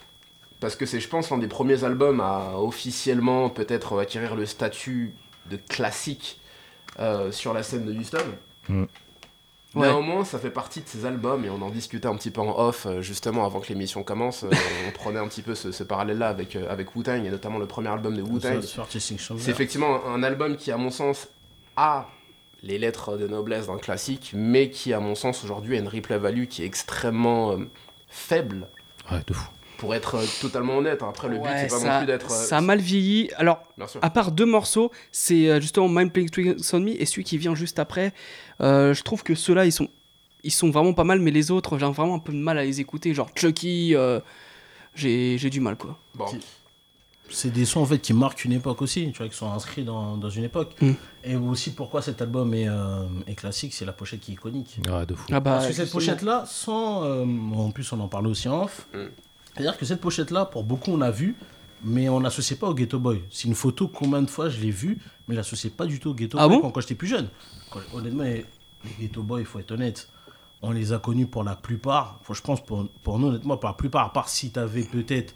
parce 0.59 0.75
que 0.75 0.85
c'est, 0.85 0.99
je 0.99 1.07
pense, 1.09 1.31
l'un 1.31 1.39
des 1.39 1.47
premiers 1.47 1.83
albums 1.83 2.21
à 2.21 2.53
officiellement 2.57 3.49
peut-être 3.49 3.99
acquérir 3.99 4.35
le 4.35 4.45
statut 4.45 5.15
de 5.49 5.57
classique 5.57 6.39
euh, 6.99 7.31
sur 7.31 7.53
la 7.53 7.63
scène 7.63 7.85
de 7.85 7.93
Houston. 7.93 8.19
Mm. 8.69 8.83
Ouais. 9.73 9.87
Néanmoins, 9.87 10.25
ça 10.25 10.37
fait 10.37 10.49
partie 10.49 10.81
de 10.81 10.87
ces 10.87 11.05
albums 11.05 11.45
et 11.45 11.49
on 11.49 11.61
en 11.61 11.69
discutait 11.69 12.07
un 12.07 12.15
petit 12.17 12.29
peu 12.29 12.41
en 12.41 12.59
off 12.59 12.85
euh, 12.85 13.01
justement 13.01 13.45
avant 13.45 13.61
que 13.61 13.69
l'émission 13.69 14.03
commence. 14.03 14.43
euh, 14.43 14.49
on 14.87 14.91
prenait 14.91 15.19
un 15.19 15.27
petit 15.29 15.41
peu 15.41 15.55
ce, 15.55 15.71
ce 15.71 15.83
parallèle-là 15.83 16.27
avec, 16.27 16.57
euh, 16.57 16.69
avec 16.69 16.93
Wu-Tang 16.95 17.23
et 17.25 17.29
notamment 17.29 17.57
le 17.57 17.67
premier 17.67 17.87
album 17.87 18.15
de 18.15 18.21
Wu-Tang. 18.21 18.61
C'est 19.39 19.51
effectivement 19.51 20.05
un, 20.05 20.15
un 20.15 20.23
album 20.23 20.57
qui, 20.57 20.71
à 20.73 20.77
mon 20.77 20.89
sens, 20.89 21.29
a 21.77 22.09
les 22.63 22.77
lettres 22.77 23.17
de 23.17 23.27
noblesse 23.27 23.67
d'un 23.67 23.77
classique, 23.77 24.33
mais 24.35 24.69
qui, 24.69 24.91
à 24.93 24.99
mon 24.99 25.15
sens, 25.15 25.43
aujourd'hui 25.43 25.77
a 25.77 25.79
une 25.79 25.87
replay 25.87 26.17
value 26.17 26.45
qui 26.47 26.63
est 26.63 26.65
extrêmement 26.65 27.53
euh, 27.53 27.57
faible, 28.07 28.67
Ouais, 29.11 29.19
de 29.25 29.33
fou. 29.33 29.47
Pour 29.81 29.95
être 29.95 30.15
euh, 30.15 30.25
totalement 30.39 30.77
honnête. 30.77 31.01
Après, 31.01 31.27
le 31.27 31.39
but, 31.39 31.49
c'est 31.57 31.67
pas 31.67 31.79
non 31.79 31.81
ça, 31.85 31.97
plus 31.97 32.05
d'être. 32.07 32.31
euh, 32.31 32.45
ça 32.45 32.57
a 32.59 32.61
mal 32.61 32.79
vieilli. 32.79 33.29
Alors, 33.35 33.63
à 34.03 34.09
part 34.11 34.31
deux 34.31 34.45
morceaux, 34.45 34.91
c'est 35.11 35.49
euh, 35.49 35.59
justement 35.59 35.89
Mind 35.89 36.13
Playing 36.13 36.29
Tricks 36.29 36.73
on 36.73 36.79
Me 36.79 36.91
et 37.01 37.05
celui 37.05 37.23
qui 37.23 37.37
vient 37.39 37.55
juste 37.55 37.79
après. 37.79 38.13
euh, 38.61 38.93
je 38.93 39.01
trouve 39.01 39.23
que 39.23 39.33
ceux-là, 39.33 39.65
ils 39.65 39.71
sont, 39.71 39.89
ils 40.43 40.51
sont 40.51 40.69
vraiment 40.69 40.93
pas 40.93 41.03
mal, 41.03 41.19
mais 41.19 41.31
les 41.31 41.49
autres, 41.49 41.79
j'ai 41.79 41.85
vraiment 41.87 42.15
un 42.15 42.19
peu 42.19 42.31
de 42.31 42.37
mal 42.37 42.57
à 42.59 42.63
les 42.63 42.79
écouter. 42.79 43.13
Genre 43.15 43.29
Chucky, 43.35 43.95
euh, 43.95 44.19
j'ai 44.93 45.37
j'ai 45.39 45.49
du 45.49 45.59
mal 45.61 45.75
quoi. 45.75 45.97
Bon. 46.15 46.25
C'est 47.33 47.49
des 47.49 47.63
sons 47.63 47.79
en 47.79 47.85
fait 47.85 47.99
qui 47.99 48.13
marquent 48.13 48.43
une 48.43 48.51
époque 48.51 48.81
aussi, 48.81 49.09
tu 49.13 49.17
vois, 49.19 49.29
qui 49.29 49.37
sont 49.37 49.49
inscrits 49.49 49.85
dans, 49.85 50.17
dans 50.17 50.29
une 50.29 50.43
époque. 50.43 50.75
Mm. 50.81 50.91
Et 51.23 51.35
aussi 51.37 51.71
pourquoi 51.71 52.01
cet 52.01 52.21
album 52.21 52.53
est, 52.53 52.67
euh, 52.67 53.05
est 53.25 53.35
classique, 53.35 53.73
c'est 53.73 53.85
la 53.85 53.93
pochette 53.93 54.19
qui 54.19 54.31
est 54.31 54.33
iconique. 54.33 54.79
Ouais, 54.89 55.05
de 55.05 55.15
fou. 55.15 55.27
Ah 55.31 55.39
bah, 55.39 55.51
Parce 55.53 55.67
que 55.67 55.73
cette 55.73 55.91
pochette-là, 55.91 56.43
sans. 56.45 57.05
euh, 57.05 57.25
en 57.55 57.71
plus, 57.71 57.89
on 57.93 58.01
en 58.01 58.09
parlait 58.09 58.27
aussi 58.27 58.49
en 58.49 58.63
off. 58.65 58.85
Mm. 58.93 58.97
C'est-à-dire 59.53 59.77
que 59.77 59.85
cette 59.85 60.01
pochette-là, 60.01 60.45
pour 60.45 60.63
beaucoup, 60.63 60.91
on 60.91 60.97
l'a 60.97 61.11
vue, 61.11 61.35
mais 61.83 62.09
on 62.09 62.19
l'associait 62.19 62.55
pas 62.55 62.67
au 62.67 62.73
Ghetto 62.73 62.99
Boy. 62.99 63.21
C'est 63.29 63.47
une 63.47 63.55
photo, 63.55 63.87
combien 63.87 64.21
de 64.21 64.29
fois 64.29 64.49
je 64.49 64.59
l'ai 64.61 64.71
vue, 64.71 64.97
mais 65.27 65.35
je 65.35 65.39
l'associais 65.39 65.69
pas 65.71 65.85
du 65.85 65.99
tout 65.99 66.11
au 66.11 66.13
Ghetto 66.13 66.37
Ah 66.39 66.47
Boy 66.47 66.57
bon? 66.57 66.61
quand, 66.63 66.71
quand 66.71 66.81
j'étais 66.81 66.95
plus 66.95 67.07
jeune. 67.07 67.27
Quand- 67.69 67.79
honnêtement, 67.93 68.23
les 68.23 68.45
Ghetto 68.99 69.23
Boys, 69.23 69.39
il 69.41 69.45
faut 69.45 69.59
être 69.59 69.71
honnête, 69.71 70.09
on 70.61 70.71
les 70.71 70.93
a 70.93 70.99
connus 70.99 71.25
pour 71.27 71.43
la 71.43 71.55
plupart. 71.55 72.19
Faut, 72.23 72.33
je 72.33 72.41
pense 72.41 72.63
pour, 72.63 72.87
pour 73.03 73.19
nous, 73.19 73.27
honnêtement, 73.27 73.57
pour 73.57 73.67
la 73.69 73.73
plupart, 73.75 74.05
à 74.05 74.13
part 74.13 74.29
si 74.29 74.51
tu 74.51 74.59
avais 74.59 74.83
peut-être 74.83 75.35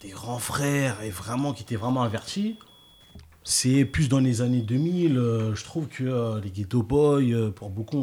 des 0.00 0.10
grands 0.10 0.38
frères 0.38 1.02
et 1.02 1.10
vraiment 1.10 1.52
qui 1.52 1.62
étaient 1.62 1.76
vraiment 1.76 2.02
avertis. 2.02 2.56
C'est 3.44 3.84
plus 3.86 4.08
dans 4.08 4.18
les 4.20 4.42
années 4.42 4.60
2000, 4.60 5.16
euh, 5.16 5.54
je 5.54 5.64
trouve 5.64 5.86
que 5.88 6.04
euh, 6.04 6.40
les 6.40 6.50
Ghetto 6.50 6.82
Boys, 6.82 7.22
euh, 7.22 7.50
pour 7.50 7.70
beaucoup, 7.70 7.96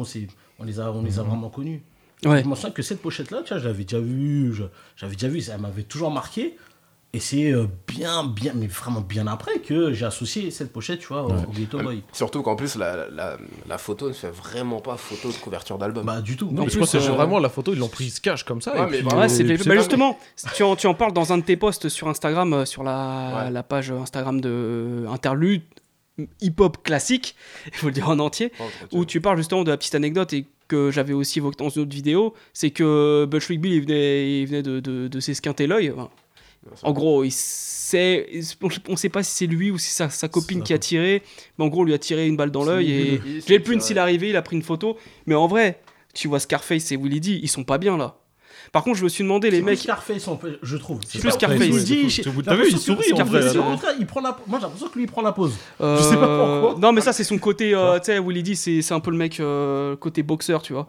on, 0.58 0.64
les 0.64 0.80
a, 0.80 0.90
on 0.90 1.02
les 1.02 1.18
a 1.20 1.22
vraiment 1.22 1.50
connus. 1.50 1.82
Ouais. 2.24 2.42
Je 2.42 2.48
me 2.48 2.54
souviens 2.54 2.70
que 2.70 2.82
cette 2.82 3.02
pochette-là, 3.02 3.42
tu 3.44 3.52
vois, 3.52 3.58
je 3.62 3.66
l'avais 3.68 3.84
déjà 3.84 4.00
vue, 4.00 4.52
je- 4.54 4.64
j'avais 4.96 5.14
déjà 5.14 5.28
vu, 5.28 5.40
ça 5.42 5.58
m'avait 5.58 5.82
toujours 5.82 6.10
marqué. 6.10 6.56
Et 7.12 7.20
c'est 7.20 7.50
euh, 7.52 7.66
bien, 7.86 8.24
bien, 8.24 8.52
mais 8.54 8.66
vraiment 8.66 9.00
bien 9.00 9.26
après 9.26 9.60
que 9.60 9.92
j'ai 9.94 10.04
associé 10.04 10.50
cette 10.50 10.70
pochette, 10.72 10.98
tu 11.00 11.06
vois, 11.06 11.22
au, 11.22 11.30
au 11.30 11.52
Ghetto 11.52 11.78
Boy. 11.78 12.02
Surtout 12.12 12.42
qu'en 12.42 12.56
plus, 12.56 12.74
la, 12.76 13.08
la, 13.08 13.38
la 13.66 13.78
photo 13.78 14.08
ne 14.08 14.12
fait 14.12 14.28
vraiment 14.30 14.80
pas 14.80 14.96
photo 14.98 15.28
de 15.30 15.36
couverture 15.36 15.78
d'album. 15.78 16.04
Bah, 16.04 16.20
du 16.20 16.36
tout. 16.36 16.50
Non, 16.50 16.62
mais 16.64 16.66
je 16.66 16.72
plus, 16.72 16.80
pense 16.80 16.92
que 16.92 17.00
c'est 17.00 17.08
euh, 17.08 17.12
vraiment 17.12 17.38
la 17.38 17.48
photo, 17.48 17.72
ils 17.72 17.78
l'ont 17.78 17.88
prise 17.88 18.18
cash 18.20 18.44
comme 18.44 18.60
ça. 18.60 18.72
Ouais, 18.74 18.80
et 18.98 19.02
mais 19.02 19.08
puis, 19.08 19.16
Ouais, 19.16 19.28
c'est 19.30 19.44
euh, 19.44 19.56
bah, 19.56 19.64
pas- 19.64 19.76
justement, 19.76 20.18
tu 20.54 20.62
en, 20.62 20.76
tu 20.76 20.86
en 20.88 20.94
parles 20.94 21.12
dans 21.14 21.32
un 21.32 21.38
de 21.38 21.44
tes 21.44 21.56
posts 21.56 21.88
sur 21.88 22.08
Instagram, 22.08 22.66
sur 22.66 22.82
la, 22.82 23.44
Ouais. 23.46 23.50
la 23.50 23.62
page 23.62 23.90
Instagram 23.92 24.40
de 24.40 25.06
Interlude 25.08 25.62
hip-hop 26.40 26.82
classique, 26.82 27.36
il 27.66 27.74
faut 27.74 27.86
le 27.86 27.92
dire 27.92 28.08
en 28.08 28.18
entier, 28.18 28.52
Oh, 28.60 28.64
où 28.98 29.04
tu 29.04 29.20
parles 29.20 29.36
justement 29.38 29.64
de 29.64 29.70
la 29.70 29.76
petite 29.76 29.94
anecdote 29.94 30.32
et 30.32 30.46
que 30.68 30.90
j'avais 30.90 31.12
aussi 31.12 31.38
évoqué 31.38 31.56
dans 31.58 31.68
une 31.68 31.82
autre 31.82 31.94
vidéo, 31.94 32.34
c'est 32.52 32.70
que 32.70 33.26
Bushwick 33.30 33.60
Bill, 33.60 33.72
il 33.72 33.80
venait, 33.82 34.40
il 34.40 34.46
venait 34.46 34.62
de, 34.62 34.80
de, 34.80 35.08
de 35.08 35.20
s'esquinter 35.20 35.66
l'œil. 35.66 35.90
Enfin, 35.90 36.10
en 36.82 36.92
gros, 36.92 37.24
il 37.24 37.30
sait, 37.32 38.28
on 38.62 38.92
ne 38.92 38.96
sait 38.96 39.08
pas 39.08 39.22
si 39.22 39.30
c'est 39.32 39.46
lui 39.46 39.70
ou 39.70 39.78
si 39.78 39.90
c'est 39.90 40.04
sa, 40.04 40.10
sa 40.10 40.28
copine 40.28 40.62
qui 40.62 40.72
a 40.72 40.78
tiré, 40.78 41.22
mais 41.58 41.64
en 41.64 41.68
gros, 41.68 41.82
on 41.82 41.84
lui 41.84 41.94
a 41.94 41.98
tiré 41.98 42.26
une 42.26 42.36
balle 42.36 42.50
dans 42.50 42.64
l'œil 42.64 42.86
Willy 42.86 43.38
et 43.38 43.40
Jay 43.46 43.60
Prince, 43.60 43.82
vrai. 43.84 43.90
il 43.90 43.96
est 43.96 44.00
arrivé, 44.00 44.28
il 44.30 44.36
a 44.36 44.42
pris 44.42 44.56
une 44.56 44.62
photo, 44.62 44.96
mais 45.26 45.34
en 45.34 45.46
vrai, 45.46 45.80
tu 46.14 46.28
vois 46.28 46.40
Scarface 46.40 46.90
et 46.92 46.96
Willie 46.96 47.20
D, 47.20 47.38
ils 47.42 47.48
sont 47.48 47.64
pas 47.64 47.78
bien 47.78 47.96
là. 47.96 48.18
Par 48.72 48.82
contre, 48.84 48.98
je 48.98 49.04
me 49.04 49.08
suis 49.08 49.22
demandé, 49.24 49.50
les 49.50 49.58
C'est 49.58 49.62
plus 49.62 49.70
mecs. 49.72 49.78
Scarface, 49.80 50.28
en 50.28 50.36
fait, 50.38 50.58
je 50.62 50.76
trouve. 50.76 51.00
C'est 51.06 51.18
plus 51.20 51.30
Scarface, 51.30 51.60
Il 51.66 51.84
dit, 51.84 52.06
T'as 52.44 52.54
vu, 52.54 52.62
il 52.68 52.78
sourit, 52.78 53.12
en 53.12 53.24
vrai, 53.24 53.40
il 54.00 54.06
prend 54.06 54.20
la- 54.20 54.36
Moi, 54.46 54.58
j'ai 54.58 54.64
l'impression 54.64 54.88
que 54.88 54.94
lui, 54.96 55.04
il 55.04 55.10
prend 55.10 55.22
la 55.22 55.32
pause. 55.32 55.54
euh, 55.80 55.96
Je 55.98 56.02
sais 56.02 56.16
pas 56.16 56.26
pourquoi. 56.60 56.74
Non, 56.80 56.92
mais 56.92 57.00
ça, 57.00 57.12
c'est 57.12 57.24
son 57.24 57.38
côté. 57.38 57.74
euh, 57.74 57.98
tu 57.98 58.06
sais, 58.06 58.18
Willy 58.18 58.42
D, 58.42 58.54
c'est 58.54 58.82
c'est 58.82 58.94
un 58.94 59.00
peu 59.00 59.10
le 59.10 59.16
mec 59.16 59.36
côté 59.36 59.96
côté 60.00 60.22
boxeur, 60.22 60.62
tu 60.62 60.72
vois. 60.72 60.86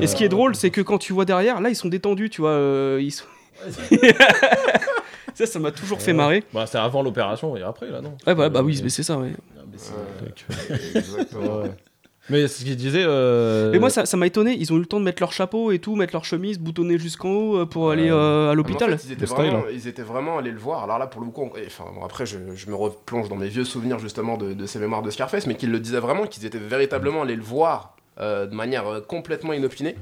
Et 0.00 0.06
ce 0.06 0.14
qui 0.16 0.24
est 0.24 0.28
drôle, 0.28 0.54
c'est 0.54 0.70
que 0.70 0.80
quand 0.80 0.98
tu 0.98 1.12
vois 1.12 1.24
derrière, 1.24 1.60
là, 1.60 1.68
ils 1.70 1.76
sont 1.76 1.88
détendus, 1.88 2.30
tu 2.30 2.40
vois. 2.40 2.50
euh, 2.50 3.00
ils 3.02 3.10
sont... 3.10 3.24
ça, 5.34 5.46
ça 5.46 5.58
m'a 5.58 5.70
toujours 5.70 6.00
fait 6.00 6.12
marrer. 6.12 6.44
Bah, 6.52 6.66
c'est 6.66 6.78
avant 6.78 7.02
l'opération 7.02 7.56
et 7.56 7.62
après, 7.62 7.90
là, 7.90 8.00
non 8.00 8.16
Ouais, 8.26 8.34
voilà, 8.34 8.48
bah 8.50 8.62
oui, 8.62 8.76
Euh, 8.78 8.80
mais 8.84 8.90
c'est 8.90 9.02
ça, 9.02 9.18
ouais. 9.18 9.32
Ouais, 9.32 10.78
exactement. 10.94 11.62
Mais 12.30 12.48
ce 12.48 12.64
qu'il 12.64 12.76
disait. 12.76 13.02
euh, 13.04 13.70
Mais 13.72 13.78
moi, 13.78 13.90
ça 13.90 14.06
ça 14.06 14.16
m'a 14.16 14.26
étonné. 14.26 14.56
Ils 14.58 14.72
ont 14.72 14.76
eu 14.76 14.80
le 14.80 14.86
temps 14.86 15.00
de 15.00 15.04
mettre 15.04 15.20
leur 15.22 15.32
chapeau 15.32 15.72
et 15.72 15.78
tout, 15.78 15.96
mettre 15.96 16.12
leur 16.14 16.24
chemise 16.24 16.58
boutonnée 16.58 16.98
jusqu'en 16.98 17.30
haut 17.30 17.56
euh, 17.58 17.66
pour 17.66 17.90
aller 17.90 18.08
euh, 18.10 18.50
à 18.50 18.54
l'hôpital. 18.54 18.92
En 18.92 18.96
fait, 18.96 19.04
ils, 19.06 19.12
étaient 19.12 19.26
vraiment, 19.26 19.58
hein. 19.58 19.64
ils 19.72 19.88
étaient 19.88 20.02
vraiment 20.02 20.38
allés 20.38 20.52
le 20.52 20.58
voir. 20.58 20.84
Alors 20.84 20.98
là, 20.98 21.06
pour 21.06 21.20
le 21.22 21.28
coup, 21.30 21.50
enfin, 21.66 21.84
bon, 21.94 22.04
après, 22.04 22.26
je, 22.26 22.38
je 22.54 22.70
me 22.70 22.74
replonge 22.74 23.28
dans 23.28 23.36
mes 23.36 23.48
vieux 23.48 23.64
souvenirs 23.64 23.98
justement 23.98 24.36
de, 24.36 24.52
de 24.54 24.66
ces 24.66 24.78
mémoires 24.78 25.02
de 25.02 25.10
Scarface, 25.10 25.46
mais 25.46 25.56
qu'ils 25.56 25.70
le 25.70 25.80
disaient 25.80 26.00
vraiment, 26.00 26.26
qu'ils 26.26 26.46
étaient 26.46 26.58
véritablement 26.58 27.22
allés 27.22 27.36
le 27.36 27.42
voir 27.42 27.96
euh, 28.20 28.46
de 28.46 28.54
manière 28.54 28.86
euh, 28.86 29.00
complètement 29.00 29.52
inopinée. 29.52 29.96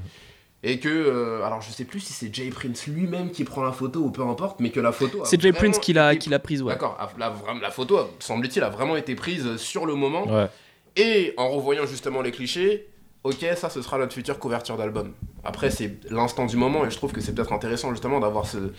Et 0.61 0.79
que, 0.79 0.89
euh, 0.89 1.45
alors 1.45 1.61
je 1.61 1.71
sais 1.71 1.85
plus 1.85 2.01
si 2.01 2.11
c'est 2.11 2.35
Jay 2.35 2.49
Prince 2.49 2.85
lui-même 2.85 3.31
qui 3.31 3.45
prend 3.45 3.63
la 3.63 3.71
photo 3.71 4.01
ou 4.01 4.11
peu 4.11 4.23
importe, 4.23 4.59
mais 4.59 4.71
que 4.71 4.81
la 4.81 4.91
photo. 4.91 5.21
C'est 5.23 5.39
Jay 5.41 5.53
Prince 5.53 5.79
qui 5.79 5.93
l'a 5.93 6.11
été- 6.13 6.19
qui 6.25 6.29
l'a 6.29 6.37
prise, 6.39 6.61
ouais. 6.61 6.73
D'accord, 6.73 6.97
a- 6.99 7.09
la, 7.17 7.29
vra- 7.29 7.61
la 7.61 7.71
photo, 7.71 7.97
semble-t-il, 8.19 8.61
a 8.63 8.69
vraiment 8.69 8.97
été 8.97 9.15
prise 9.15 9.55
sur 9.55 9.85
le 9.85 9.95
moment. 9.95 10.27
Ouais. 10.27 10.47
Et 10.95 11.33
en 11.37 11.49
revoyant 11.49 11.85
justement 11.85 12.21
les 12.21 12.31
clichés, 12.31 12.87
ok, 13.23 13.45
ça 13.55 13.69
ce 13.69 13.81
sera 13.81 13.97
notre 13.97 14.13
future 14.13 14.39
couverture 14.39 14.77
d'album. 14.77 15.13
Après, 15.43 15.69
c'est 15.71 15.93
l'instant 16.09 16.45
du 16.45 16.57
moment 16.57 16.85
et 16.85 16.91
je 16.91 16.95
trouve 16.97 17.11
que 17.13 17.21
c'est 17.21 17.33
peut-être 17.33 17.53
intéressant 17.53 17.91
justement 17.91 18.19
d'avoir 18.19 18.45
ce, 18.45 18.57
euh, 18.57 18.71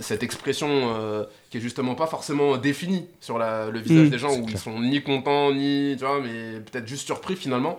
cette 0.00 0.22
expression 0.22 0.68
euh, 0.70 1.24
qui 1.50 1.56
est 1.58 1.60
justement 1.60 1.94
pas 1.94 2.06
forcément 2.06 2.56
définie 2.58 3.06
sur 3.20 3.38
la- 3.38 3.70
le 3.70 3.78
visage 3.78 4.06
Mm, 4.08 4.10
des 4.10 4.18
gens 4.18 4.34
où 4.36 4.46
ils 4.48 4.58
sont 4.58 4.78
ni 4.80 5.02
contents, 5.02 5.52
ni. 5.52 5.94
Tu 5.98 6.04
vois, 6.04 6.20
mais 6.20 6.60
peut-être 6.60 6.86
juste 6.86 7.06
surpris 7.06 7.36
finalement. 7.36 7.78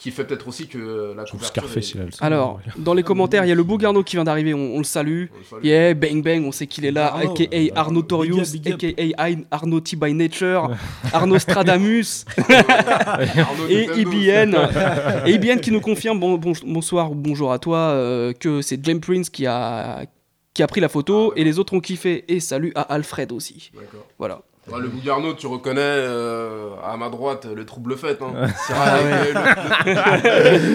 Qui 0.00 0.10
fait 0.10 0.24
peut-être 0.24 0.48
aussi 0.48 0.66
que 0.66 1.12
la 1.14 1.24
Je 1.24 1.28
trouve 1.28 1.40
couverture. 1.40 1.62
Scarface, 1.64 1.76
est- 1.90 1.94
il 1.94 2.00
a 2.00 2.04
le 2.04 2.10
Alors, 2.20 2.58
dans 2.78 2.94
les 2.94 3.02
commentaires, 3.02 3.44
il 3.44 3.48
y 3.48 3.52
a 3.52 3.54
le 3.54 3.62
beau 3.62 3.76
Garneau 3.76 4.02
qui 4.02 4.16
vient 4.16 4.24
d'arriver, 4.24 4.54
on, 4.54 4.76
on 4.76 4.78
le 4.78 4.84
salue. 4.84 5.26
on. 5.52 5.60
Yeah, 5.62 5.92
bang 5.92 6.22
bang, 6.22 6.42
on 6.46 6.52
sait 6.52 6.66
qu'il 6.66 6.86
est 6.86 6.90
là, 6.90 7.12
Arnaud. 7.14 7.32
aka 7.32 7.56
Arnaud 7.74 8.00
Torius, 8.02 8.52
Big 8.52 8.72
up, 8.72 8.78
big 8.80 8.94
aka 8.98 9.28
I- 9.28 9.44
Arnaud 9.50 9.80
T 9.80 9.96
by 9.96 10.14
Nature, 10.14 10.70
Arnaud 11.12 11.38
Stradamus 11.38 12.24
Arnaud 12.38 13.68
et. 13.68 13.88
IBN. 14.00 14.56
et 15.26 15.32
IBN 15.34 15.60
qui 15.60 15.70
nous 15.70 15.80
confirme, 15.82 16.18
bon, 16.18 16.38
bon- 16.38 16.52
bonsoir 16.64 17.12
ou 17.12 17.14
bonjour 17.14 17.52
à 17.52 17.58
toi, 17.58 17.76
euh, 17.78 18.32
que 18.32 18.62
c'est 18.62 18.82
James 18.84 19.00
Prince 19.00 19.28
qui 19.28 19.44
a, 19.46 20.06
qui 20.54 20.62
a 20.62 20.66
pris 20.66 20.80
la 20.80 20.88
photo 20.88 21.32
et 21.36 21.44
les 21.44 21.58
autres 21.58 21.74
ont 21.74 21.80
kiffé. 21.80 22.24
Et 22.28 22.40
salut 22.40 22.72
à 22.74 22.82
Alfred 22.94 23.32
aussi. 23.32 23.70
D'accord. 23.74 24.06
Voilà. 24.18 24.40
Ouais, 24.68 24.78
le 24.78 24.88
Bougarno, 24.88 25.32
tu 25.34 25.46
reconnais 25.46 25.80
euh, 25.82 26.70
à 26.84 26.96
ma 26.96 27.08
droite 27.08 27.46
le 27.52 27.64
trouble 27.64 27.96
fait. 27.96 28.20
Hein. 28.22 28.32
Ah 28.72 28.98
le- 29.00 29.32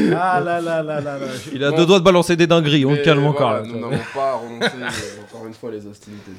le- 0.09 0.15
Ah 0.19 0.39
là 0.41 0.59
là 0.59 0.81
là 0.83 0.99
là 1.01 1.17
là. 1.19 1.27
Il 1.53 1.63
a 1.63 1.69
Bon. 1.71 1.77
deux 1.77 1.85
doigts 1.85 1.99
de 1.99 2.03
balancer 2.03 2.35
des 2.35 2.47
dingueries, 2.47 2.83
on 2.85 2.91
le 2.91 2.97
calme 2.97 3.19
voilà, 3.21 3.29
encore. 3.35 3.51
là. 3.53 3.61
Nous 3.61 3.79
n'avons 3.79 4.03
pas 4.13 4.33
remonté 4.35 4.65
euh, 4.65 5.23
encore 5.29 5.47
une 5.47 5.53
fois 5.53 5.71
les 5.71 5.85
hostilités. 5.85 6.31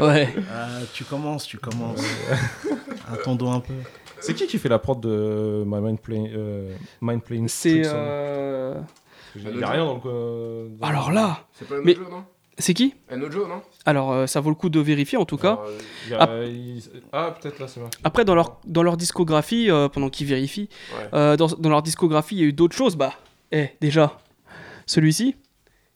Ouais. 0.00 0.34
Ah, 0.52 0.66
tu 0.92 1.04
commences, 1.04 1.46
tu 1.46 1.56
commences. 1.58 2.02
Attendons 3.10 3.52
un 3.52 3.60
peu. 3.60 3.74
C'est 4.20 4.34
qui 4.34 4.46
qui 4.48 4.58
fait 4.58 4.68
la 4.68 4.80
prod 4.80 5.00
de 5.00 5.62
My 5.66 5.80
Mind 5.80 6.00
Playing 6.00 6.30
euh, 6.34 6.72
Mind 7.00 7.22
Playing 7.22 7.46
C'est. 7.48 7.82
Euh, 7.86 8.74
Il 9.36 9.58
y 9.58 9.62
a 9.62 9.70
rien 9.70 9.84
dans 9.86 10.00
le. 10.04 10.68
dans- 10.76 10.86
Alors 10.86 11.12
là, 11.12 11.38
C'est 11.52 11.68
pas 11.68 11.76
Mais- 11.84 11.94
Enojo, 11.96 12.10
non? 12.10 12.24
C'est 12.58 12.74
qui 12.74 12.94
Enojo, 13.12 13.46
non 13.46 13.62
Alors, 13.86 14.12
euh, 14.12 14.26
ça 14.26 14.40
vaut 14.40 14.50
le 14.50 14.54
coup 14.56 14.68
de 14.68 14.80
vérifier 14.80 15.16
en 15.18 15.24
tout 15.24 15.36
cas. 15.36 15.58
Euh, 15.64 15.78
il 16.06 16.10
y 16.10 16.14
a- 16.14 16.44
il- 16.44 16.82
Ah, 17.12 17.34
peut-être 17.40 17.58
là, 17.58 17.68
c'est 17.68 17.80
marqué. 17.80 17.98
Après, 18.04 18.24
dans 18.24 18.34
leur, 18.34 18.58
dans 18.66 18.82
leur 18.82 18.96
discographie, 18.96 19.70
euh, 19.70 19.88
pendant 19.88 20.10
qu'ils 20.10 20.26
vérifient, 20.26 20.68
Ouais. 20.98 21.08
euh, 21.14 21.36
dans, 21.36 21.46
dans 21.48 21.70
leur 21.70 21.82
discographie, 21.82 22.36
il 22.36 22.40
y 22.40 22.44
a 22.44 22.46
eu 22.46 22.52
d'autres 22.52 22.76
choses. 22.76 22.96
Bah, 22.96 23.14
eh, 23.52 23.68
déjà, 23.80 24.18
celui-ci, 24.86 25.36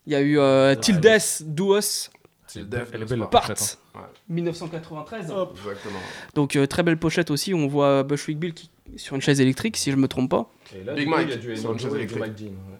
il 0.05 0.13
y 0.13 0.15
a 0.15 0.21
eu 0.21 0.39
euh, 0.39 0.75
Till 0.75 0.99
Death 0.99 1.43
Do 1.45 1.77
Us, 1.77 2.09
Elle 2.55 2.61
est 2.61 3.05
belle. 3.05 3.19
Part, 3.31 3.41
pochette, 3.47 3.79
Ouais. 3.95 4.01
1993. 4.29 5.21
Exactement. 5.25 5.99
Donc, 6.35 6.55
euh, 6.55 6.65
très 6.67 6.83
belle 6.83 6.97
pochette 6.97 7.31
aussi. 7.31 7.53
On 7.53 7.67
voit 7.67 8.03
Bushwick 8.03 8.37
Bill 8.39 8.53
qui, 8.53 8.69
sur 8.97 9.15
une 9.15 9.21
chaise 9.21 9.39
électrique, 9.41 9.75
si 9.77 9.91
je 9.91 9.95
me 9.97 10.07
trompe 10.07 10.29
pas. 10.31 10.49
Et 10.75 10.83
là, 10.83 10.93
Big 10.93 11.07
Mike, 11.07 11.27
il 11.27 11.29
y 11.29 11.33
a 11.33 11.37
du 11.37 11.57
sur 11.57 11.71
une 11.71 11.77
Enojo 11.77 11.77
chaise 11.79 11.87
et 11.87 11.89
du 11.91 11.97
électrique. 11.97 12.19
Mike 12.21 12.35
Dean, 12.35 12.45
ouais. 12.71 12.79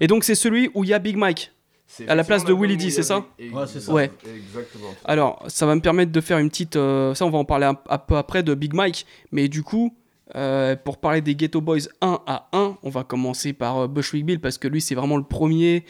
Et 0.00 0.06
donc, 0.06 0.24
c'est 0.24 0.34
celui 0.34 0.70
où 0.74 0.84
il 0.84 0.90
y 0.90 0.94
a 0.94 0.98
Big 0.98 1.16
Mike. 1.16 1.52
C'est 1.92 2.08
À 2.08 2.14
la 2.14 2.22
place 2.22 2.44
de 2.44 2.52
Willy 2.52 2.76
D, 2.76 2.88
c'est 2.90 3.02
ça 3.02 3.26
Ouais, 3.40 3.66
c'est 3.66 3.80
ça. 3.80 3.92
Ouais. 3.92 4.12
Exactement. 4.24 4.90
Alors, 5.04 5.42
ça 5.48 5.66
va 5.66 5.74
me 5.74 5.80
permettre 5.80 6.12
de 6.12 6.20
faire 6.20 6.38
une 6.38 6.48
petite. 6.48 6.76
euh, 6.76 7.14
ça, 7.14 7.26
on 7.26 7.30
va 7.30 7.38
en 7.38 7.44
parler 7.44 7.66
un, 7.66 7.76
un 7.88 7.98
peu 7.98 8.16
après 8.16 8.44
de 8.44 8.54
Big 8.54 8.72
Mike. 8.74 9.06
Mais 9.32 9.48
du 9.48 9.64
coup, 9.64 9.92
euh, 10.36 10.76
pour 10.76 10.98
parler 10.98 11.20
des 11.20 11.34
Ghetto 11.34 11.60
Boys 11.60 11.88
1 12.00 12.20
à 12.28 12.48
1, 12.52 12.76
on 12.80 12.90
va 12.90 13.02
commencer 13.02 13.52
par 13.52 13.78
euh, 13.78 13.88
Bushwick 13.88 14.24
Bill 14.24 14.40
parce 14.40 14.56
que 14.56 14.68
lui, 14.68 14.80
c'est 14.80 14.94
vraiment 14.94 15.16
le 15.16 15.24
premier 15.24 15.84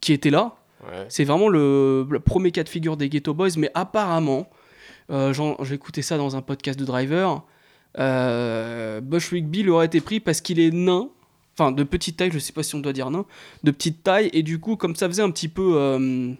qui 0.00 0.12
était 0.12 0.30
là. 0.30 0.56
Ouais. 0.82 1.06
C'est 1.08 1.22
vraiment 1.24 1.48
le, 1.48 2.04
le 2.10 2.18
premier 2.18 2.50
cas 2.50 2.64
de 2.64 2.68
figure 2.68 2.96
des 2.96 3.08
Ghetto 3.08 3.32
Boys. 3.32 3.50
Mais 3.56 3.70
apparemment, 3.74 4.50
euh, 5.12 5.32
j'ai 5.62 5.74
écouté 5.76 6.02
ça 6.02 6.18
dans 6.18 6.34
un 6.34 6.42
podcast 6.42 6.76
de 6.80 6.84
Driver. 6.84 7.44
Euh, 7.98 9.00
Bushwick 9.00 9.48
Bill 9.48 9.70
aurait 9.70 9.86
été 9.86 10.00
pris 10.00 10.18
parce 10.18 10.40
qu'il 10.40 10.58
est 10.58 10.72
nain. 10.72 11.08
Enfin, 11.58 11.70
de 11.72 11.84
petite 11.84 12.16
taille, 12.16 12.30
je 12.32 12.38
sais 12.38 12.52
pas 12.52 12.62
si 12.62 12.74
on 12.74 12.80
doit 12.80 12.92
dire 12.92 13.10
nain. 13.10 13.24
De 13.62 13.70
petite 13.70 14.02
taille. 14.02 14.28
Et 14.32 14.42
du 14.42 14.58
coup, 14.60 14.76
comme 14.76 14.96
ça 14.96 15.06
faisait 15.08 15.22
un 15.22 15.30
petit 15.30 15.48
peu. 15.48 15.74
euh, 15.76 16.32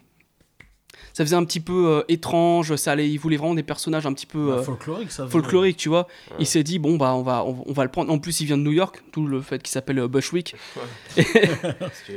ça 1.12 1.24
faisait 1.24 1.36
un 1.36 1.44
petit 1.44 1.60
peu 1.60 1.86
euh, 1.88 2.02
étrange, 2.08 2.74
ça 2.74 2.90
allait, 2.92 3.08
il 3.08 3.18
voulait 3.18 3.36
vraiment 3.36 3.54
des 3.54 3.62
personnages 3.62 4.04
un 4.06 4.12
petit 4.12 4.26
peu 4.26 4.46
Bah, 4.48 4.52
euh, 4.54 4.62
folklorique, 4.62 5.12
ça. 5.12 5.28
folkloriques, 5.28 5.76
tu 5.76 5.88
vois. 5.88 6.08
Il 6.40 6.46
s'est 6.46 6.64
dit 6.64 6.80
bon 6.80 6.96
bah 6.96 7.14
on 7.14 7.22
va 7.22 7.44
on, 7.44 7.62
on 7.66 7.72
va 7.72 7.84
le 7.84 7.90
prendre. 7.90 8.12
En 8.12 8.18
plus 8.18 8.40
il 8.40 8.46
vient 8.46 8.58
de 8.58 8.62
New 8.64 8.72
York, 8.72 9.00
tout 9.12 9.24
le 9.26 9.40
fait 9.40 9.62
qu'il 9.62 9.70
s'appelle 9.70 10.00
euh, 10.00 10.08
Bushwick. 10.08 10.56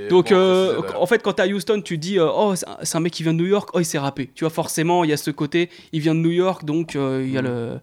Donc 0.10 0.30
bon 0.30 0.36
euh, 0.36 0.82
en 0.96 1.06
fait 1.06 1.22
quand 1.22 1.34
t'es 1.34 1.44
à 1.44 1.48
Houston, 1.48 1.82
tu 1.82 1.96
te 1.98 2.01
dis 2.01 2.18
euh, 2.20 2.27
oh 2.34 2.54
c'est 2.84 2.96
un- 2.96 3.00
mec 3.00 3.13
qui 3.13 3.22
vient 3.24 3.34
de 3.34 3.38
New 3.39 3.46
York, 3.48 3.70
oh 3.74 3.80
il 3.80 3.86
s'est 3.86 4.00
rappé. 4.00 4.32
Tu 4.34 4.44
vois 4.44 4.50
forcément 4.51 5.04
il 5.04 5.10
y 5.10 5.13
a 5.13 5.18
ce 5.18 5.32
côté, 5.32 5.70
il 5.92 6.01
vient 6.01 6.16
de 6.16 6.20
New 6.22 6.32
York 6.32 6.66
donc 6.66 6.96
euh, 6.96 7.24
il 7.25 7.32
y 7.32 7.38
a 7.38 7.42
le 7.42 7.80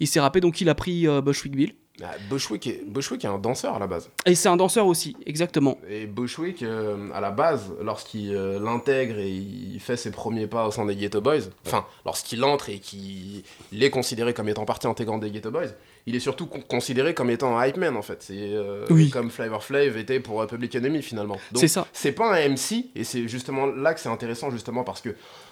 il 0.00 0.06
s'est 0.06 0.20
rappé 0.20 0.40
donc 0.40 0.60
il 0.60 0.68
a 0.68 0.74
pris 0.74 1.06
euh, 1.08 1.20
Bushwick 1.20 1.54
Bill. 1.56 1.72
Ah, 2.02 2.12
Bushwick 2.30 2.66
est, 2.66 2.82
Bushwick 2.86 3.24
est 3.24 3.28
un 3.28 3.38
danseur 3.38 3.74
à 3.74 3.78
la 3.78 3.86
base. 3.86 4.08
Et 4.24 4.34
c'est 4.34 4.48
un 4.48 4.56
danseur 4.56 4.86
aussi, 4.86 5.14
exactement. 5.26 5.78
Et 5.88 6.06
Bushwick, 6.06 6.62
euh, 6.62 7.10
à 7.12 7.20
la 7.20 7.30
base, 7.30 7.70
lorsqu'il 7.82 8.34
euh, 8.34 8.58
l'intègre 8.58 9.18
et 9.18 9.30
il 9.30 9.78
fait 9.78 9.98
ses 9.98 10.10
premiers 10.10 10.46
pas 10.46 10.66
au 10.66 10.70
sein 10.70 10.86
des 10.86 10.96
Ghetto 10.96 11.20
Boys, 11.20 11.50
enfin, 11.66 11.84
lorsqu'il 12.06 12.42
entre 12.44 12.70
et 12.70 12.78
qu'il 12.78 13.44
est 13.78 13.90
considéré 13.90 14.32
comme 14.32 14.48
étant 14.48 14.64
partie 14.64 14.86
intégrante 14.86 15.20
des 15.20 15.30
Ghetto 15.30 15.50
Boys, 15.50 15.68
il 16.06 16.16
est 16.16 16.20
surtout 16.20 16.46
con- 16.46 16.62
considéré 16.66 17.12
comme 17.14 17.28
étant 17.30 17.56
un 17.58 17.66
hype 17.66 17.76
man 17.76 17.96
en 17.96 18.02
fait. 18.02 18.22
C'est 18.22 18.36
euh, 18.38 18.86
Oui. 18.90 19.10
comme 19.10 19.30
Flavor 19.30 19.62
Flav 19.62 19.96
était 19.98 20.18
pour 20.18 20.44
Public 20.46 20.74
Enemy 20.74 21.02
finalement. 21.02 21.36
C'est 21.54 21.68
ça. 21.68 21.86
C'est 21.92 22.12
pas 22.12 22.34
un 22.34 22.48
MC 22.48 22.86
et 22.96 23.04
c'est 23.04 23.28
justement 23.28 23.66
là 23.66 23.92
que 23.94 24.00
c'est 24.00 24.08
intéressant 24.08 24.50
justement 24.50 24.82
parce 24.82 25.02
que 25.02 25.10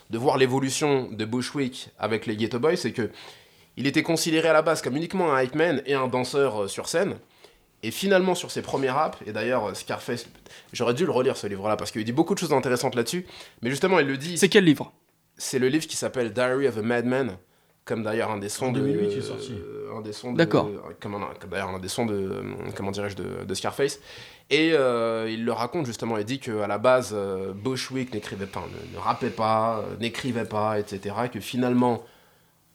de 0.09 0.19
voir 0.19 0.39
l'évolution 0.39 1.09
de 1.13 1.25
Bushwick 1.25 1.91
avec 1.99 2.27
les 2.27 2.35
Ghetto 2.37 2.59
Boys, 2.59 2.77
c'est 2.77 2.91
que 2.93 3.11
il 3.81 3.87
était 3.87 4.03
considéré 4.03 4.49
à 4.49 4.53
la 4.53 4.63
base 4.63 4.83
comme 4.83 4.97
uniquement 4.97 5.33
un 5.35 5.43
hype 5.43 5.55
man 5.55 5.83
et 5.87 5.95
un 5.95 6.07
danseur 6.07 6.63
euh, 6.65 6.69
sur 6.69 6.87
scène. 6.89 7.17
Et 7.83 7.91
finalement, 7.91 8.35
sur 8.35 8.51
ses 8.51 8.61
premiers 8.61 8.91
raps, 8.91 9.19
et 9.27 9.33
d'ailleurs, 9.33 9.71
euh, 9.71 9.75
Scarface, 9.75 10.27
j'aurais 10.73 10.93
dû 10.95 11.07
le 11.07 11.13
relire 11.13 11.37
ce 11.39 11.47
livre-là 11.47 11.77
parce 11.77 11.91
qu'il 11.91 12.05
dit 12.05 12.13
beaucoup 12.13 12.35
de 12.35 12.39
choses 12.39 12.53
intéressantes 12.53 12.95
là-dessus. 12.95 13.27
Mais 13.63 13.71
justement, 13.71 13.99
il 13.99 14.07
le 14.07 14.17
dit, 14.19 14.37
C'est 14.37 14.51
quel 14.51 14.65
livre? 14.65 14.93
C'est 15.39 15.59
le 15.59 15.69
livre 15.69 15.87
qui 15.87 15.97
s'appelle 15.97 16.33
Diary 16.35 16.69
of 16.69 16.77
a 16.77 16.83
Madman, 16.83 17.39
comme 17.87 18.03
d'ailleurs 18.03 18.31
un 18.31 18.37
des 18.39 18.51
sons 18.51 18.67
En 18.67 18.73
de. 18.73 18.81
2008, 18.81 19.09
il 19.13 19.19
est 19.19 19.23
sorti. 19.23 19.53
euh, 19.55 19.97
un 19.97 20.03
des 20.03 20.13
sons 20.13 20.33
de- 20.33 20.37
D'accord. 20.37 20.69
Comme, 21.01 21.15
un- 21.15 21.29
comme 21.41 21.49
d'ailleurs 21.51 21.71
un 21.71 21.79
des 21.79 21.89
sons 21.89 22.05
de. 22.05 22.43
Comment 22.77 22.91
dirais-je 22.91 23.17
de, 23.17 23.45
de 23.49 23.55
Scarface. 23.55 23.99
Et 24.51 24.73
euh, 24.75 25.31
il 25.31 25.45
le 25.47 25.53
raconte 25.53 25.87
justement, 25.87 26.19
il 26.19 26.25
dit 26.27 26.39
qu'à 26.41 26.67
la 26.67 26.77
base, 26.79 27.17
Bushwick 27.55 28.13
n'écrivait 28.13 28.47
pas, 28.47 28.61
ne, 28.61 28.97
ne 28.97 29.01
rappait 29.03 29.31
pas, 29.31 29.83
n'écrivait 30.01 30.45
pas, 30.45 30.79
etc. 30.79 31.15
Et 31.25 31.29
que 31.31 31.41
finalement, 31.41 32.03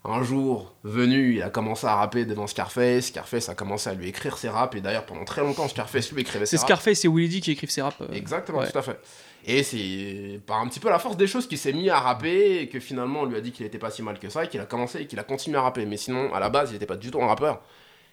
un 0.06 0.24
jour 0.24 0.74
venu, 0.84 1.36
il 1.36 1.42
a 1.42 1.50
commencé 1.50 1.86
à 1.88 1.96
rapper 1.96 2.26
devant 2.26 2.48
Scarface. 2.48 3.08
Scarface 3.08 3.50
a 3.50 3.56
commencé 3.56 3.90
à 3.90 3.94
lui 3.94 4.08
écrire 4.08 4.38
ses 4.38 4.50
raps. 4.50 4.76
Et 4.78 4.82
d'ailleurs, 4.82 5.06
pendant 5.06 5.26
très 5.26 5.42
longtemps, 5.42 5.68
Scarface 5.68 6.12
lui 6.12 6.22
écrivait 6.22 6.46
ses 6.46 6.52
C'est 6.58 6.62
raps. 6.62 6.68
Scarface 6.68 7.06
et 7.06 7.08
Willie 7.08 7.30
D 7.30 7.42
qui 7.42 7.52
écrivent 7.52 7.70
ses 7.72 7.82
raps. 7.82 8.00
euh. 8.02 8.08
Exactement, 8.14 8.60
ouais. 8.60 8.72
tout 8.72 8.78
à 8.78 8.82
fait. 8.82 9.00
Et 9.46 9.62
c'est 9.64 10.40
par 10.48 10.60
un 10.60 10.68
petit 10.68 10.80
peu 10.80 10.90
la 10.90 10.98
force 11.00 11.18
des 11.18 11.28
choses 11.28 11.48
qu'il 11.48 11.58
s'est 11.58 11.74
mis 11.74 11.90
à 11.90 12.00
rapper 12.00 12.62
et 12.62 12.68
que 12.70 12.80
finalement 12.80 13.22
on 13.22 13.26
lui 13.26 13.36
a 13.36 13.42
dit 13.42 13.52
qu'il 13.52 13.66
était 13.66 13.78
pas 13.78 13.92
si 13.92 14.02
mal 14.02 14.18
que 14.18 14.28
ça 14.30 14.46
et 14.46 14.48
qu'il 14.50 14.60
a 14.60 14.66
commencé 14.66 15.02
et 15.02 15.08
qu'il 15.08 15.20
a 15.20 15.24
continué 15.24 15.58
à 15.58 15.62
rapper. 15.62 15.86
Mais 15.86 15.98
sinon, 15.98 16.34
à 16.34 16.40
la 16.40 16.50
base, 16.50 16.72
il 16.72 16.76
était 16.78 16.88
pas 16.88 16.98
du 16.98 17.12
tout 17.12 17.22
un 17.22 17.28
rappeur. 17.28 17.62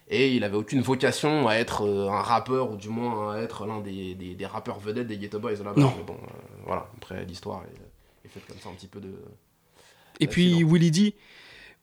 Et 0.08 0.34
il 0.34 0.44
avait 0.44 0.56
aucune 0.56 0.82
vocation 0.82 1.48
à 1.48 1.54
être 1.54 1.86
euh, 1.86 2.10
un 2.10 2.20
rappeur 2.20 2.70
ou 2.70 2.76
du 2.76 2.88
moins 2.88 3.34
à 3.34 3.38
être 3.38 3.64
l'un 3.66 3.80
des, 3.80 4.14
des, 4.14 4.34
des 4.34 4.46
rappeurs 4.46 4.78
vedettes 4.78 5.06
des 5.06 5.16
Ghetto 5.16 5.38
Boys. 5.38 5.54
Non. 5.76 5.94
Mais 5.96 6.04
bon, 6.04 6.14
euh, 6.14 6.62
voilà, 6.66 6.86
après 6.98 7.24
l'histoire 7.24 7.62
est, 7.62 8.26
est 8.26 8.30
faite 8.30 8.42
comme 8.46 8.58
ça 8.58 8.68
un 8.68 8.72
petit 8.74 8.88
peu 8.88 9.00
de. 9.00 9.14
Et 10.20 10.26
puis. 10.26 10.62
Willie 10.64 10.90
D, 10.90 11.14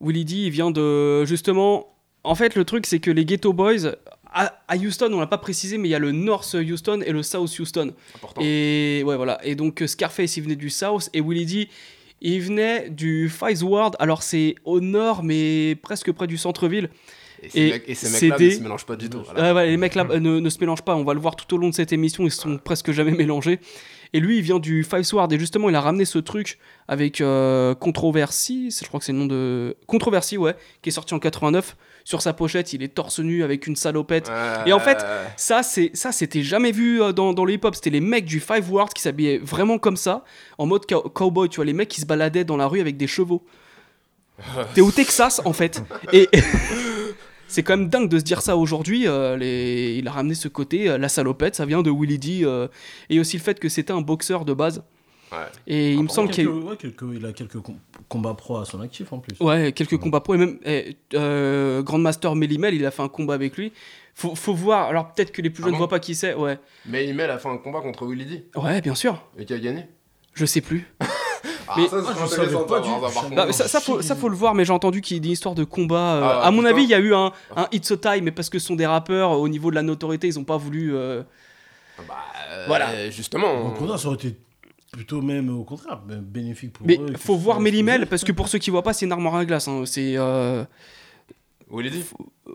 Willie 0.02 0.26
D, 0.26 0.36
il 0.36 0.50
vient 0.52 0.72
de 0.72 1.26
justement. 1.26 1.96
En 2.24 2.36
fait, 2.36 2.56
le 2.56 2.66
truc, 2.66 2.86
c'est 2.86 3.00
que 3.00 3.12
les 3.12 3.26
Ghetto 3.26 3.54
Boys, 3.54 3.96
à, 4.32 4.54
Houston, 4.76 5.10
on 5.14 5.20
l'a 5.20 5.28
pas 5.28 5.38
précisé, 5.38 5.78
mais 5.78 5.88
il 5.88 5.92
y 5.92 5.96
a 5.96 6.00
le 6.00 6.12
North 6.12 6.54
Houston 6.54 7.02
et 7.06 7.12
le 7.12 7.24
South 7.24 7.58
Houston. 7.60 7.94
Important. 8.16 8.42
Et 8.44 9.02
ouais, 9.06 9.16
voilà. 9.16 9.40
Et 9.46 9.56
donc 9.56 9.82
euh, 9.82 9.88
Scarface, 9.88 10.38
il 10.38 10.44
venait 10.44 10.56
du 10.56 10.70
South 10.70 11.10
et 11.14 11.22
Willie 11.22 11.46
D, 11.46 11.70
il 12.22 12.42
venait 12.42 12.90
du 12.90 13.30
Five 13.30 13.64
Ward. 13.64 13.96
Alors 14.00 14.22
c'est 14.22 14.56
au 14.66 14.80
nord, 14.82 15.24
mais 15.24 15.76
presque 15.82 16.12
près 16.12 16.28
du 16.28 16.38
centre-ville. 16.38 16.90
Et 17.42 17.50
ces 17.50 17.60
et 17.62 17.70
mecs- 17.72 17.84
et 17.88 17.96
ces 17.96 18.08
c'est 18.08 18.26
mecs-là 18.28 18.38
des- 18.38 18.46
ne 18.48 18.52
se 18.52 18.62
mélangent 18.62 18.86
pas 18.86 18.96
du 18.98 19.10
tout. 19.10 19.22
voilà. 19.24 19.42
Ouais, 19.42 19.52
ouais, 19.56 19.68
les 19.68 19.78
mecs 19.78 19.96
là 19.96 20.06
euh, 20.12 20.20
ne, 20.20 20.40
ne 20.42 20.50
se 20.50 20.60
mélangent 20.60 20.84
pas. 20.84 20.96
On 20.98 21.04
va 21.06 21.14
le 21.14 21.22
voir 21.22 21.36
tout 21.38 21.52
au 21.56 21.58
long 21.58 21.70
de 21.70 21.74
cette 21.74 21.94
émission. 21.94 22.26
Ils 22.26 22.32
se 22.32 22.42
sont 22.42 22.58
presque 22.58 22.92
jamais 22.92 23.12
mélangés. 23.18 23.60
Et 24.14 24.20
lui, 24.20 24.38
il 24.38 24.42
vient 24.42 24.60
du 24.60 24.84
Five 24.84 25.04
Sword. 25.04 25.32
Et 25.34 25.40
justement, 25.40 25.70
il 25.70 25.76
a 25.76 25.82
ramené 25.82 26.04
ce 26.06 26.18
truc 26.18 26.58
avec 26.88 27.22
euh, 27.22 27.76
Controversy. 27.76 28.76
Je 28.82 28.88
crois 28.88 29.00
que 29.00 29.06
c'est 29.06 29.12
le 29.12 29.20
nom 29.20 29.26
de. 29.28 29.76
Controversy, 29.88 30.38
ouais. 30.38 30.56
Qui 30.82 30.90
est 30.90 30.92
sorti 30.92 31.14
en 31.14 31.20
89. 31.20 31.76
Sur 32.06 32.22
sa 32.24 32.34
pochette, 32.34 32.74
il 32.74 32.82
est 32.82 32.88
torse 32.88 33.20
nu 33.20 33.44
avec 33.44 33.68
une 33.68 33.76
salopette. 33.76 34.32
Et 34.66 34.74
en 34.74 34.80
fait, 34.80 34.98
Ça, 35.38 35.62
c'est 35.62 35.92
ça, 35.94 36.12
c'était 36.12 36.42
jamais 36.42 36.72
vu 36.72 37.02
euh, 37.04 37.12
dans, 37.12 37.34
dans 37.34 37.46
le 37.46 37.54
hip-hop. 37.54 37.76
C'était 37.76 37.92
les 37.92 38.00
mecs 38.02 38.26
du 38.26 38.40
Five 38.40 38.72
Ward 38.72 38.92
qui 38.94 39.04
s'habillaient 39.04 39.38
vraiment 39.38 39.78
comme 39.78 39.98
ça, 39.98 40.24
en 40.58 40.66
mode 40.66 40.86
cow- 40.88 41.08
cowboy. 41.14 41.48
Tu 41.50 41.58
vois, 41.58 41.66
les 41.66 41.74
mecs 41.74 41.90
qui 41.90 42.02
se 42.02 42.08
baladaient 42.08 42.44
dans 42.46 42.58
la 42.58 42.66
rue 42.68 42.80
avec 42.80 42.98
des 42.98 43.06
chevaux. 43.08 43.46
T'es 44.74 44.82
au 44.82 44.90
Texas, 44.90 45.40
en 45.46 45.54
fait. 45.54 45.84
Et 46.14 46.28
c'est 47.50 47.64
quand 47.64 47.76
même 47.76 47.90
dingue 47.90 48.08
de 48.10 48.18
se 48.20 48.24
dire 48.24 48.42
ça 48.42 48.56
aujourd'hui. 48.56 49.08
euh, 49.08 49.36
les... 49.36 49.96
Il 49.98 50.08
a 50.08 50.12
ramené 50.12 50.36
ce 50.36 50.48
côté, 50.48 50.90
euh, 50.90 50.98
la 50.98 51.10
salopette, 51.10 51.56
ça 51.56 51.66
vient 51.66 51.82
de 51.82 51.90
Willie 51.92 52.18
D. 52.20 52.42
euh, 52.44 52.68
et 53.10 53.20
aussi 53.20 53.36
le 53.38 53.42
fait 53.44 53.60
que 53.60 53.68
c'était 53.68 53.92
un 53.92 54.00
boxeur 54.02 54.46
de 54.46 54.54
base. 54.54 54.84
ouais. 55.34 55.38
Et 55.68 55.94
il 55.94 56.04
me 56.04 56.08
semble 56.08 56.30
qu'il 56.32 56.46
y 56.46 56.48
a 56.48 56.50
eu. 56.50 56.54
Quelques- 56.54 56.70
ouais, 56.70 56.78
quelques- 56.78 57.16
il 57.18 57.26
a 57.26 57.34
quelques 57.34 57.60
com- 57.60 57.78
combats 58.08 58.34
pro 58.36 58.58
à 58.58 58.66
son 58.66 58.80
actif 58.82 59.12
en 59.12 59.20
plus. 59.20 59.36
Ouais, 59.40 59.72
quelques 59.74 59.98
combats 59.98 60.22
pro 60.22 60.36
et 60.36 60.38
même 60.38 60.58
eh, 60.66 60.96
euh, 61.16 61.82
Grandmaster 61.82 62.34
Melimel, 62.36 62.74
il 62.74 62.86
a 62.86 62.92
fait 62.92 63.02
un 63.04 63.10
combat 63.10 63.34
avec 63.34 63.58
lui. 63.58 63.74
Faut, 64.16 64.36
faut 64.36 64.54
voir. 64.54 64.88
Alors 64.88 65.14
peut-être 65.14 65.32
que 65.32 65.42
les 65.42 65.50
plus 65.50 65.64
Ah 65.64 65.68
jeunes 65.68 65.74
bon 65.74 65.78
voient 65.80 65.88
pas 65.90 66.00
qui 66.00 66.14
c'est. 66.16 66.34
Ouais, 66.34 66.60
Mais 66.86 67.08
Imel 67.08 67.30
a 67.32 67.38
fait 67.40 67.48
un 67.50 67.58
combat 67.58 67.82
contre 67.82 68.06
Willy 68.06 68.26
D. 68.26 68.46
ouais, 68.56 68.82
bien 68.82 68.96
sûr. 68.96 69.24
Et 69.38 69.46
qui 69.46 69.54
a 69.54 69.60
gagné? 69.60 69.86
Je 70.34 70.46
sais 70.46 70.62
plus. 70.62 70.88
Ah, 71.72 71.76
Mais- 71.78 71.88
ça, 71.88 71.98
Ah, 72.08 72.14
je 72.22 72.26
savais 72.28 72.66
pas 72.66 72.80
du-. 72.80 73.36
Bah, 73.36 73.48
faut, 73.82 74.02
ça 74.02 74.16
faut 74.16 74.30
le 74.30 74.36
voir, 74.36 74.56
mais 74.56 74.66
j'ai 74.66 74.74
entendu 74.74 75.02
qu'il 75.02 75.18
y 75.18 75.20
a 75.20 75.24
des 75.24 75.30
histoires 75.30 75.54
de 75.56 75.64
combat. 75.64 76.16
euh, 76.16 76.22
Ah, 76.24 76.48
à 76.48 76.52
mon 76.52 76.66
avis, 76.66 76.84
il 76.84 76.90
y 76.90 76.94
a 76.96 77.00
eu 77.00 77.14
un, 77.14 77.32
un 77.56 77.68
It's 77.72 77.92
a 77.92 77.98
Time, 77.98 78.24
mais 78.24 78.32
parce 78.32 78.50
que 78.50 78.58
ce 78.60 78.66
sont 78.68 78.76
des 78.76 78.88
rappeurs, 78.88 79.32
au 79.32 79.48
niveau 79.48 79.70
de 79.70 79.76
la 79.76 79.84
notoriété, 79.84 80.28
ils 80.28 80.40
ont 80.40 80.44
pas 80.44 80.58
voulu. 80.58 80.96
euh, 80.96 81.22
Bah, 82.08 82.16
euh, 82.52 82.66
Voilà. 82.68 83.10
Justement. 83.12 83.68
Au 83.68 83.72
contraire, 83.72 84.00
ça 84.00 84.08
aurait 84.08 84.18
été 84.18 84.36
plutôt 84.92 85.22
même 85.22 85.56
au 85.56 85.64
contraire 85.64 86.02
ben, 86.08 86.20
bénéfique 86.20 86.74
pour 86.74 86.88
Mais 86.88 86.98
eux. 86.98 87.14
faut 87.16 87.36
voir 87.36 87.60
Mélimel, 87.60 88.08
parce 88.08 88.24
que 88.24 88.32
pour 88.32 88.48
ceux 88.48 88.58
qui 88.58 88.72
voient 88.72 88.82
pas, 88.82 88.94
c'est 88.94 89.06
une 89.06 89.12
armoire 89.12 89.36
à 89.36 89.46
glace. 89.46 89.68
hein. 89.68 89.84
C'est 89.86 90.14
euh, 90.18 90.64
Willy 91.72 91.92
D. 91.92 92.04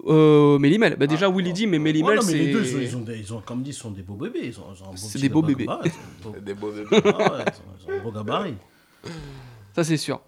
euh, 0.09 0.59
Mélimel. 0.59 0.97
Bah, 0.97 1.07
déjà, 1.07 1.29
Willy 1.31 1.53
dit, 1.53 1.69
mais 1.69 1.77
Ouais, 1.77 1.83
Mélimel, 1.85 2.17
non, 2.17 2.23
mais 2.25 2.33
c'est. 2.33 2.39
les 2.39 2.53
deux, 2.53 2.65
ils 2.65 2.77
ont, 2.77 2.81
ils 2.81 2.97
ont 2.97 3.01
des- 3.03 3.19
ils 3.19 3.33
ont, 3.35 3.41
comme 3.47 3.63
dit, 3.63 3.73
sont 3.73 3.93
des 3.93 4.03
beaux 4.03 4.15
bébés. 4.17 4.41
Ils 4.47 4.59
ont, 4.59 4.65
ils 4.75 4.83
ont 4.83 4.87
un 4.87 4.91
beau 4.91 4.97
C'est 4.97 5.21
des 5.21 5.29
beaux 5.29 5.43
bébés. 5.43 5.67
Ah, 5.69 5.81
Des 6.45 6.55
beaux 6.55 6.73
bébés. 6.73 6.89
Ah 6.91 6.97
ouais, 6.97 7.05
ils 7.15 7.31
ont- 7.31 7.45
ils 7.89 7.93
ont 7.93 8.01
un 8.01 8.03
beau 8.03 8.11
gabarit. 8.11 8.55
Ça, 9.75 9.85
c'est 9.85 9.97
sûr. 9.97 10.21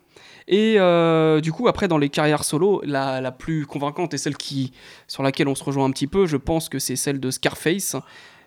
Et 0.49 0.76
euh, 0.78 1.40
du 1.40 1.52
coup, 1.52 1.66
après, 1.68 1.88
dans 1.88 1.99
les 1.99 2.09
carrières 2.09 2.45
solo, 2.45 2.80
la, 2.85 3.21
la 3.21 3.33
plus 3.33 3.66
convaincante 3.66 4.14
et 4.14 4.18
celle 4.18 4.37
qui, 4.37 4.73
sur 5.09 5.23
laquelle 5.23 5.49
on 5.49 5.54
se 5.54 5.64
rejoint 5.64 5.85
un 5.85 5.90
petit 5.90 6.06
peu, 6.06 6.26
je 6.26 6.37
pense 6.37 6.68
que 6.68 6.78
c'est 6.78 6.97
celle 6.97 7.18
de 7.21 7.30
Scarface. 7.30 7.97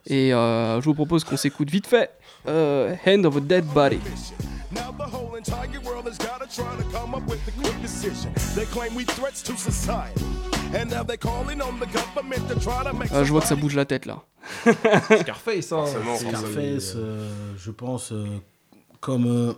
Et 0.07 0.33
euh, 0.33 0.79
je 0.79 0.85
vous 0.85 0.93
propose 0.93 1.23
qu'on 1.25 1.35
s'écoute 1.37 1.69
vite 1.69 1.87
fait 1.87 2.09
euh, 2.47 2.95
Hand 3.05 3.25
of 3.25 3.35
a 3.35 3.39
Dead 3.41 3.65
Body. 3.65 3.99
Now 4.71 4.93
the 4.97 5.11
whole 5.11 5.35
entire 5.35 5.67
world 5.83 6.07
has 6.07 6.17
gotta 6.17 6.45
try 6.47 6.63
to 6.77 6.83
come 6.91 7.15
up 7.15 7.27
with 7.27 7.39
a 7.47 7.51
quick 7.61 7.81
decision. 7.81 8.31
They 8.55 8.65
claim 8.65 8.95
we 8.95 9.03
threats 9.03 9.41
to 9.43 9.57
society. 9.57 10.23
And 10.73 10.85
now 10.91 11.03
they're 11.03 11.17
calling 11.17 11.59
on 11.61 11.79
the 11.79 11.87
government 11.87 12.47
to 12.49 12.55
try 12.59 12.83
to 12.83 12.93
make 12.95 13.09
Ah, 13.11 13.23
je 13.23 13.31
vois 13.31 13.41
que 13.41 13.47
ça 13.47 13.55
bouge 13.55 13.75
la 13.75 13.85
tête 13.85 14.05
là. 14.05 14.23
Scarface, 15.19 15.71
hein. 15.71 15.85
Scarface, 16.17 16.93
euh, 16.95 17.27
je 17.57 17.71
pense, 17.71 18.11
euh, 18.11 18.25
comme, 19.01 19.25
euh, 19.25 19.33
comme, 19.41 19.49
euh, 19.49 19.53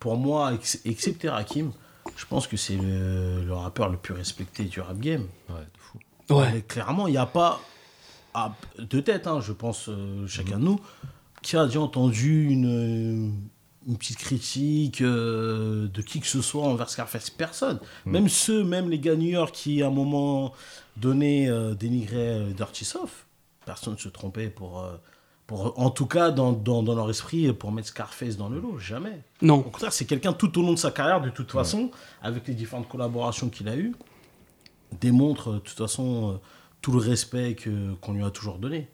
pour 0.00 0.16
moi, 0.16 0.54
ex- 0.54 0.80
excepté 0.84 1.28
Rakim, 1.28 1.72
je 2.16 2.26
pense 2.26 2.46
que 2.46 2.56
c'est 2.56 2.76
le, 2.76 3.44
le 3.44 3.52
rappeur 3.54 3.88
le 3.88 3.96
plus 3.96 4.14
respecté 4.14 4.64
du 4.64 4.80
rap 4.80 4.98
game. 4.98 5.26
Ouais, 5.48 5.60
de 5.60 5.78
fou. 5.78 5.98
Mais 6.52 6.62
clairement, 6.62 7.06
il 7.08 7.12
n'y 7.12 7.16
a 7.18 7.26
pas, 7.26 7.60
à- 8.34 8.54
de 8.78 9.00
tête, 9.00 9.26
hein, 9.26 9.40
je 9.40 9.52
pense, 9.52 9.88
euh, 9.88 10.26
chacun 10.26 10.58
de 10.58 10.64
nous, 10.64 10.80
qui 11.42 11.56
a 11.56 11.66
déjà 11.66 11.80
entendu 11.80 12.48
une, 12.48 13.34
une 13.86 13.96
petite 13.98 14.16
critique 14.18 15.02
euh, 15.02 15.88
de 15.88 16.00
qui 16.02 16.20
que 16.20 16.26
ce 16.26 16.40
soit 16.40 16.64
envers 16.64 16.88
Scarface. 16.88 17.28
Personne. 17.28 17.78
Même 18.06 18.28
ceux, 18.30 18.64
même 18.64 18.88
les 18.88 18.98
gars 18.98 19.14
New 19.16 19.28
York 19.28 19.54
qui, 19.54 19.82
à 19.82 19.88
un 19.88 19.90
moment 19.90 20.52
donné, 20.96 21.48
euh, 21.50 21.74
dénigraient 21.74 22.40
euh, 22.40 22.52
Dirty 22.52 22.84
Soft, 22.86 23.26
personne 23.66 23.94
ne 23.94 23.98
se 23.98 24.08
trompait 24.08 24.48
pour, 24.48 24.80
euh, 24.80 24.96
pour 25.46 25.78
en 25.78 25.90
tout 25.90 26.06
cas, 26.06 26.30
dans, 26.30 26.52
dans, 26.52 26.82
dans 26.82 26.94
leur 26.94 27.10
esprit, 27.10 27.52
pour 27.52 27.70
mettre 27.72 27.88
Scarface 27.88 28.36
dans 28.36 28.48
le 28.48 28.60
lot. 28.60 28.78
Jamais. 28.78 29.20
Au 29.42 29.46
Non. 29.46 29.62
contraire, 29.62 29.92
c'est 29.92 30.06
quelqu'un 30.06 30.32
tout 30.32 30.58
au 30.58 30.62
long 30.62 30.72
de 30.72 30.78
sa 30.78 30.90
carrière, 30.90 31.20
de 31.20 31.30
toute 31.30 31.50
façon, 31.52 31.90
avec 32.22 32.48
les 32.48 32.54
différentes 32.54 32.88
collaborations 32.88 33.48
qu'il 33.50 33.68
a 33.68 33.76
eues, 33.76 33.94
démontre 35.00 35.52
de 35.54 35.58
toute 35.58 35.76
façon 35.76 36.32
euh, 36.32 36.36
tout 36.80 36.92
le 36.92 36.98
respect 36.98 37.54
que- 37.54 37.94
qu'on 38.00 38.12
lui 38.14 38.24
a 38.24 38.30
toujours 38.30 38.58
donné. 38.58 38.88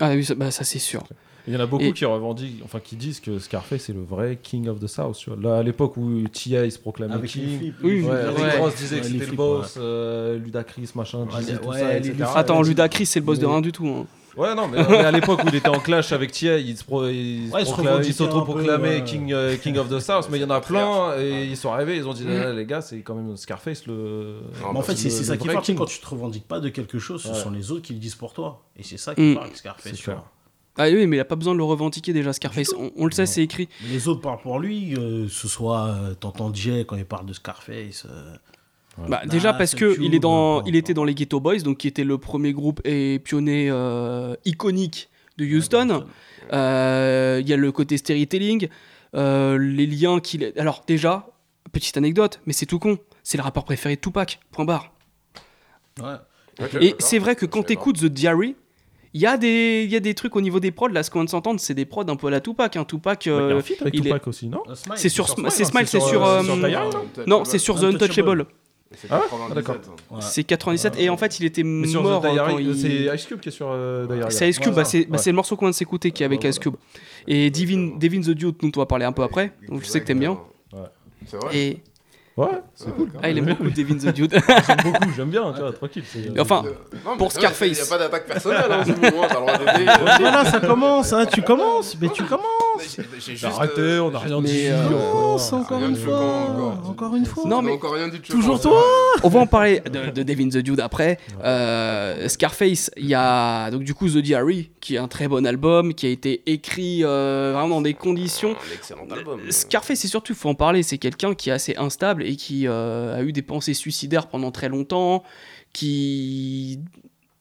Ah 0.00 0.10
oui, 0.12 0.24
ça, 0.24 0.34
bah, 0.34 0.50
ça 0.50 0.64
c'est 0.64 0.78
sûr. 0.78 1.02
Il 1.48 1.54
y 1.54 1.56
en 1.56 1.60
a 1.60 1.66
beaucoup 1.66 1.82
Et- 1.84 1.92
qui 1.92 2.04
revendiquent, 2.04 2.62
enfin 2.64 2.78
qui 2.80 2.96
disent 2.96 3.18
que 3.18 3.38
Scarface 3.38 3.88
est 3.88 3.92
le 3.92 4.02
vrai 4.04 4.38
King 4.40 4.68
of 4.68 4.78
the 4.78 4.86
South. 4.86 5.16
Tu 5.16 5.30
vois. 5.30 5.38
Là, 5.54 5.58
à 5.58 5.62
l'époque 5.62 5.96
où 5.96 6.22
T.I. 6.28 6.70
se 6.70 6.78
proclamait 6.78 7.14
Avec 7.14 7.34
les 7.34 7.40
King, 7.42 7.58
flips. 7.58 7.74
Oui, 7.82 8.02
ouais, 8.02 8.08
ouais. 8.08 8.50
Rick 8.50 8.60
Ross 8.60 8.74
disait 8.76 8.96
Ouais, 8.96 9.02
que 9.02 9.06
les 9.08 9.12
c'était 9.18 9.30
le 9.30 9.36
boss, 9.36 9.74
euh, 9.78 10.38
Ludacris, 10.38 10.90
machin, 10.94 11.20
Ouais, 11.24 11.38
disait 11.40 11.52
les- 11.54 11.58
tout 11.58 11.68
ouais, 11.68 11.78
ça, 11.80 11.98
les 11.98 12.08
etc. 12.08 12.30
Attends, 12.36 12.60
Ouais, 12.62 12.68
Ludacris, 12.68 13.06
c'est 13.06 13.20
le 13.20 13.24
boss 13.26 13.38
de 13.38 13.46
rien 13.46 13.60
du 13.60 13.72
tout. 13.72 13.86
hein. 13.88 14.06
Ouais, 14.36 14.54
non, 14.54 14.68
mais, 14.68 14.78
mais 14.88 14.98
à 14.98 15.10
l'époque 15.10 15.42
où 15.44 15.48
il 15.48 15.54
était 15.56 15.68
en 15.68 15.80
clash 15.80 16.12
avec 16.12 16.32
T.I., 16.32 16.60
il 16.66 16.76
se 16.76 16.84
pro- 16.84 17.06
il 17.08 17.48
se 17.48 17.52
Ouais, 17.52 17.62
il 17.62 17.66
se 17.66 17.72
proclamait- 17.72 17.88
il 17.88 17.90
revendiquait 17.90 18.12
s'autoproclamait 18.14 18.88
ouais. 19.00 19.04
King, 19.04 19.32
euh, 19.32 19.56
King 19.56 19.76
of 19.78 19.88
the 19.88 19.98
South, 20.00 20.28
mais 20.30 20.38
il 20.38 20.42
y 20.42 20.44
en 20.44 20.50
a 20.50 20.60
plein, 20.60 21.16
et 21.18 21.44
ils 21.46 21.56
sont 21.56 21.72
arrivés, 21.72 21.96
ils 21.96 22.06
ont 22.08 22.12
dit, 22.12 22.24
Mm. 22.24 22.42
Ah, 22.46 22.52
les 22.52 22.66
gars, 22.66 22.80
c'est 22.80 23.00
quand 23.00 23.14
même 23.14 23.36
Scarface 23.36 23.86
le. 23.86 24.40
Non, 24.62 24.72
Mais 24.72 24.78
en 24.78 24.82
fait, 24.82 24.96
c'est 24.96 25.10
ça 25.10 25.36
qui 25.36 25.48
King. 25.62 25.76
quand 25.76 25.84
tu 25.86 25.98
te 26.00 26.06
revendiques 26.08 26.46
pas 26.46 26.60
de 26.60 26.68
quelque 26.68 26.98
chose, 26.98 27.22
ce 27.22 27.28
Ouais. 27.28 27.34
sont 27.34 27.50
les 27.50 27.70
autres 27.72 27.82
qui 27.82 27.92
le 27.92 27.98
disent 27.98 28.14
pour 28.14 28.32
toi. 28.32 28.62
Et 28.76 28.82
c'est 28.82 28.98
ça 28.98 29.14
qui 29.14 29.20
Mm. 29.22 29.34
parle 29.34 29.50
Scarface. 29.54 30.10
Ah 30.78 30.84
oui, 30.84 31.06
mais 31.06 31.16
il 31.16 31.20
a 31.20 31.24
pas 31.24 31.34
besoin 31.36 31.52
de 31.52 31.58
le 31.58 31.64
revendiquer 31.64 32.12
déjà, 32.12 32.32
Scarface. 32.32 32.72
On, 32.78 32.90
on 32.96 33.04
le 33.04 33.10
sait, 33.10 33.26
c'est 33.26 33.42
écrit. 33.42 33.68
Les 33.90 34.06
autres 34.08 34.20
parlent 34.20 34.40
pour 34.40 34.58
lui, 34.60 34.94
euh, 34.96 35.26
ce 35.28 35.48
soit 35.48 35.86
euh, 35.88 36.14
t'entends 36.14 36.54
Jay 36.54 36.84
quand 36.86 36.96
il 36.96 37.04
parle 37.04 37.26
de 37.26 37.32
Scarface. 37.32 38.06
euh, 38.08 38.34
Bah, 39.08 39.22
déjà 39.26 39.52
Bah, 39.52 39.58
parce 39.58 39.72
c'est 39.72 39.76
que 39.76 40.00
il, 40.00 40.14
est 40.14 40.18
dans, 40.18 40.62
il 40.64 40.76
était 40.76 40.94
dans 40.94 41.04
les 41.04 41.14
Ghetto 41.14 41.40
Boys, 41.40 41.58
donc 41.58 41.78
qui 41.78 41.88
était 41.88 42.04
le 42.04 42.18
premier 42.18 42.52
groupe 42.52 42.80
et 42.84 43.18
pionnier 43.18 43.68
euh, 43.70 44.34
iconique 44.44 45.08
de 45.38 45.44
Houston. 45.44 46.04
Euh, 46.52 47.38
Il 47.42 47.48
y 47.48 47.52
a 47.52 47.56
le 47.56 47.72
côté 47.72 47.96
storytelling, 47.96 48.68
euh, 49.14 49.58
les 49.58 49.86
liens 49.86 50.20
qu'il. 50.20 50.52
Alors 50.56 50.82
déjà, 50.86 51.26
petite 51.72 51.96
anecdote, 51.96 52.40
mais 52.46 52.52
c'est 52.52 52.66
tout 52.66 52.78
con. 52.78 52.98
C'est 53.22 53.36
le 53.38 53.42
rappeur 53.42 53.64
préféré 53.64 53.96
de 53.96 54.00
Tupac. 54.00 54.40
Point 54.52 54.64
barre. 54.64 54.92
Ouais. 56.00 56.14
Et 56.80 56.94
c'est 56.98 57.18
vrai 57.18 57.36
que 57.36 57.46
quand 57.46 57.62
t'écoutes 57.62 57.98
The 58.00 58.04
Diary, 58.06 58.54
il 59.12 59.20
y, 59.20 59.26
a 59.26 59.36
des- 59.36 59.82
il 59.84 59.90
y 59.90 59.96
a 59.96 60.00
des 60.00 60.14
trucs 60.14 60.36
au 60.36 60.40
niveau 60.40 60.60
des 60.60 60.70
prods, 60.70 60.88
là, 60.88 61.02
ce 61.02 61.10
qu'on 61.10 61.20
vient 61.20 61.24
de 61.24 61.30
s'entendre, 61.30 61.58
c'est 61.58 61.74
des 61.74 61.84
prods 61.84 62.04
un 62.08 62.16
peu 62.16 62.28
à 62.28 62.30
la 62.30 62.40
Tupac. 62.40 62.76
Hein. 62.76 62.84
Tupac, 62.84 63.26
Il 63.26 63.28
y 63.30 63.32
a 63.32 63.34
euh, 63.36 63.58
un 63.58 63.62
feat 63.62 63.80
avec 63.82 63.94
il 63.94 64.06
est- 64.06 64.28
aussi, 64.28 64.46
non? 64.48 64.62
Euh, 64.68 64.74
c'est 64.94 65.08
sur, 65.08 65.28
Smile, 65.28 65.50
c'est 65.50 65.62
hein, 65.64 65.66
Smile, 65.66 65.86
c'est 65.86 65.98
sur, 66.00 66.08
sur. 66.08 66.24
euh, 66.24 66.42
sur 66.42 66.56
Diary, 66.56 66.88
non, 67.26 67.44
c'est 67.44 67.58
sur 67.58 67.80
The 67.80 67.84
Untouchable. 67.84 68.46
C'est 68.92 69.06
Ah 69.10 69.18
ouais 69.18 69.22
97. 69.22 69.50
Ah, 69.50 69.54
d'accord. 69.54 69.76
Ouais. 70.10 70.18
C'est 70.20 70.44
97. 70.44 70.94
Et 70.98 71.08
en 71.10 71.16
fait, 71.16 71.38
il 71.38 71.46
était 71.46 71.62
Mais 71.62 71.86
mort 71.88 72.24
il... 72.58 72.74
c'est 72.76 73.14
Ice 73.14 73.26
Cube 73.26 73.38
qui 73.40 73.48
est 73.50 73.52
sur 73.52 73.68
euh, 73.70 74.06
Diary. 74.06 74.32
C'est 74.32 74.48
Ice 74.48 74.58
Cube, 74.58 74.70
Ouais, 74.70 74.76
bah, 74.76 74.84
c'est 74.84 75.04
bah, 75.04 75.12
ouais. 75.12 75.18
c'est 75.18 75.30
le 75.30 75.36
morceau 75.36 75.56
qu'on 75.56 75.66
vient 75.66 75.70
de 75.70 75.76
s'écouter 75.76 76.10
qui 76.10 76.22
est 76.22 76.26
avec 76.26 76.42
Ouais, 76.42 76.50
Ice 76.50 76.58
Cube. 76.58 76.74
Et 77.28 77.50
Divine, 77.50 77.98
Devin 77.98 78.20
the 78.20 78.30
Dude, 78.30 78.56
dont 78.60 78.72
on 78.74 78.80
va 78.80 78.86
parler 78.86 79.04
un 79.04 79.12
peu 79.12 79.22
après, 79.22 79.52
donc 79.68 79.82
je 79.82 79.86
sais 79.86 80.00
que 80.00 80.06
t'aimes 80.06 80.18
bien. 80.18 80.40
Ouais. 80.72 80.80
C'est 81.26 81.36
vrai 81.36 81.56
Et 81.56 81.82
Ouais, 82.40 82.62
c'est 82.74 82.94
cool. 82.94 83.10
ah, 83.22 83.28
il 83.30 83.38
aime 83.38 83.44
beaucoup 83.46 83.64
Devin 83.70 83.94
the 83.96 84.14
Dude. 84.14 84.32
J'aime 84.66 84.76
beaucoup, 84.84 85.08
j'aime 85.16 85.28
bien, 85.30 85.52
tu 85.52 85.60
vois, 85.60 85.72
tranquille. 85.72 86.02
enfin, 86.38 86.62
Euh, 86.66 86.70
non, 87.04 87.10
mais 87.12 87.16
pour 87.18 87.32
Scarface. 87.32 87.68
Il 87.68 87.74
n'y 87.74 87.80
a 87.80 87.86
pas 87.86 87.98
d'attaque 87.98 88.26
personnelle, 88.26 88.64
hein, 88.70 88.82
t'as 88.84 88.92
le 88.92 89.10
droit 89.10 89.58
d'aider. 89.58 89.86
euh, 89.88 90.16
Voilà, 90.20 90.44
ça 90.46 90.60
commence, 90.60 91.12
hein, 91.12 91.26
tu 91.26 91.42
commences, 91.42 91.96
mais 92.00 92.08
tu 92.08 92.22
commences. 92.24 92.98
juste. 93.26 93.44
Arrêtez, 93.44 93.80
euh, 93.80 94.02
on 94.04 94.10
n'a 94.10 94.18
rien 94.20 94.40
dit. 94.40 94.66
euh, 94.68 94.88
Commence 94.88 95.52
encore 95.52 95.78
rien 95.78 95.88
une 95.88 95.96
fois. 95.96 96.18
encore. 96.18 96.88
Encore 96.90 97.16
une 97.16 97.26
fois. 97.26 97.44
Non, 97.46 97.62
mais 97.62 97.72
encore 97.72 97.92
rien 97.94 98.08
dit 98.08 98.20
toujours 98.20 98.60
toi. 98.60 98.82
on 99.22 99.28
va 99.28 99.40
en 99.40 99.46
parler 99.46 99.80
de, 99.80 100.10
de 100.10 100.22
Devin 100.22 100.48
the 100.48 100.58
Dude 100.58 100.80
après. 100.80 101.18
Euh, 101.44 102.28
Scarface, 102.28 102.90
il 102.96 103.06
y 103.06 103.14
a 103.14 103.70
donc 103.70 103.82
du 103.82 103.92
coup 103.94 104.08
The 104.08 104.18
Diary, 104.18 104.70
qui 104.80 104.94
est 104.94 104.98
un 104.98 105.08
très 105.08 105.28
bon 105.28 105.44
album, 105.46 105.94
qui 105.94 106.06
a 106.06 106.10
été 106.10 106.42
écrit 106.46 107.00
euh, 107.04 107.52
vraiment 107.54 107.76
dans 107.76 107.80
des 107.82 107.94
conditions 107.94 108.50
Un 108.52 108.74
excellent 108.74 109.06
album. 109.10 109.40
Scarface, 109.50 109.98
c'est 110.00 110.08
surtout, 110.08 110.32
il 110.32 110.38
faut 110.38 110.48
en 110.48 110.54
parler, 110.54 110.82
c'est 110.82 110.98
quelqu'un 110.98 111.34
qui 111.34 111.50
est 111.50 111.52
assez 111.52 111.74
instable 111.76 112.22
qui 112.36 112.66
euh, 112.66 113.16
a 113.16 113.22
eu 113.22 113.32
des 113.32 113.42
pensées 113.42 113.74
suicidaires 113.74 114.28
pendant 114.28 114.50
très 114.50 114.68
longtemps, 114.68 115.22
qui... 115.72 116.80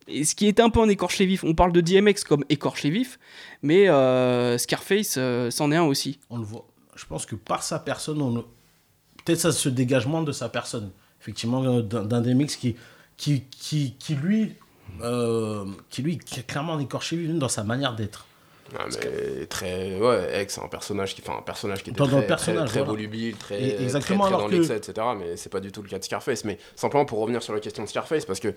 Ce 0.08 0.34
qui 0.34 0.48
était 0.48 0.64
un 0.64 0.72
peu 0.72 0.82
un 0.82 0.90
écorché 0.90 1.28
vif. 1.28 1.44
On 1.44 1.54
parle 1.54 1.72
de 1.72 1.82
DMX 1.82 2.24
comme 2.28 2.44
écorché 2.50 2.90
vif, 2.90 3.20
mais 3.62 3.88
euh, 3.90 4.58
Scarface, 4.58 5.16
euh, 5.18 5.52
c'en 5.52 5.72
est 5.72 5.76
un 5.76 5.84
aussi. 5.84 6.20
On 6.32 6.38
le 6.38 6.44
voit. 6.44 6.66
Je 6.96 7.06
pense 7.06 7.28
que 7.28 7.36
par 7.36 7.62
sa 7.62 7.78
personne, 7.78 8.18
peut-être 9.24 9.40
ça 9.40 9.52
se 9.52 9.70
dégage 9.70 10.08
moins 10.08 10.24
de 10.24 10.32
sa 10.32 10.50
personne. 10.50 10.90
Effectivement, 11.22 11.82
d'un 11.82 12.22
DMX 12.22 12.56
qui, 12.56 12.76
qui, 13.18 13.44
qui, 13.52 14.16
lui, 14.16 14.56
euh, 15.02 15.66
qui 15.90 16.02
lui, 16.02 16.20
a 16.38 16.42
clairement 16.42 16.80
écorché 16.80 17.16
lui 17.16 17.28
dans 17.38 17.50
sa 17.50 17.64
manière 17.64 17.96
d'être. 17.96 18.26
Ah, 18.78 18.86
mais 18.88 19.46
très 19.48 19.98
ouais 20.00 20.46
c'est 20.48 20.62
un 20.62 20.68
personnage 20.68 21.16
qui 21.16 21.22
enfin 21.26 21.40
un 21.40 21.42
personnage 21.42 21.84
qui 21.84 21.90
était 21.92 22.04
très, 22.04 22.26
personnage, 22.28 22.58
très, 22.66 22.68
très 22.68 22.80
voilà. 22.80 22.92
volubile 22.92 23.36
très 23.38 23.82
exactement, 23.84 24.26
très, 24.26 24.30
très 24.32 24.36
alors 24.36 24.42
dans 24.42 24.48
que- 24.50 24.56
l'excès 24.60 24.78
etc 24.78 25.08
mais 25.18 25.38
c'est 25.38 25.50
pas 25.50 25.60
du 25.60 25.72
tout 25.72 25.82
le 25.82 25.90
cas 25.90 26.00
de 26.00 26.04
Scarface. 26.04 26.44
Mais 26.46 26.58
simplement 26.76 27.06
pour 27.06 27.20
revenir 27.20 27.42
sur 27.42 27.54
la 27.54 27.60
question 27.60 27.84
de 27.84 27.90
Scarface 27.90 28.26
parce 28.26 28.40
que 28.40 28.54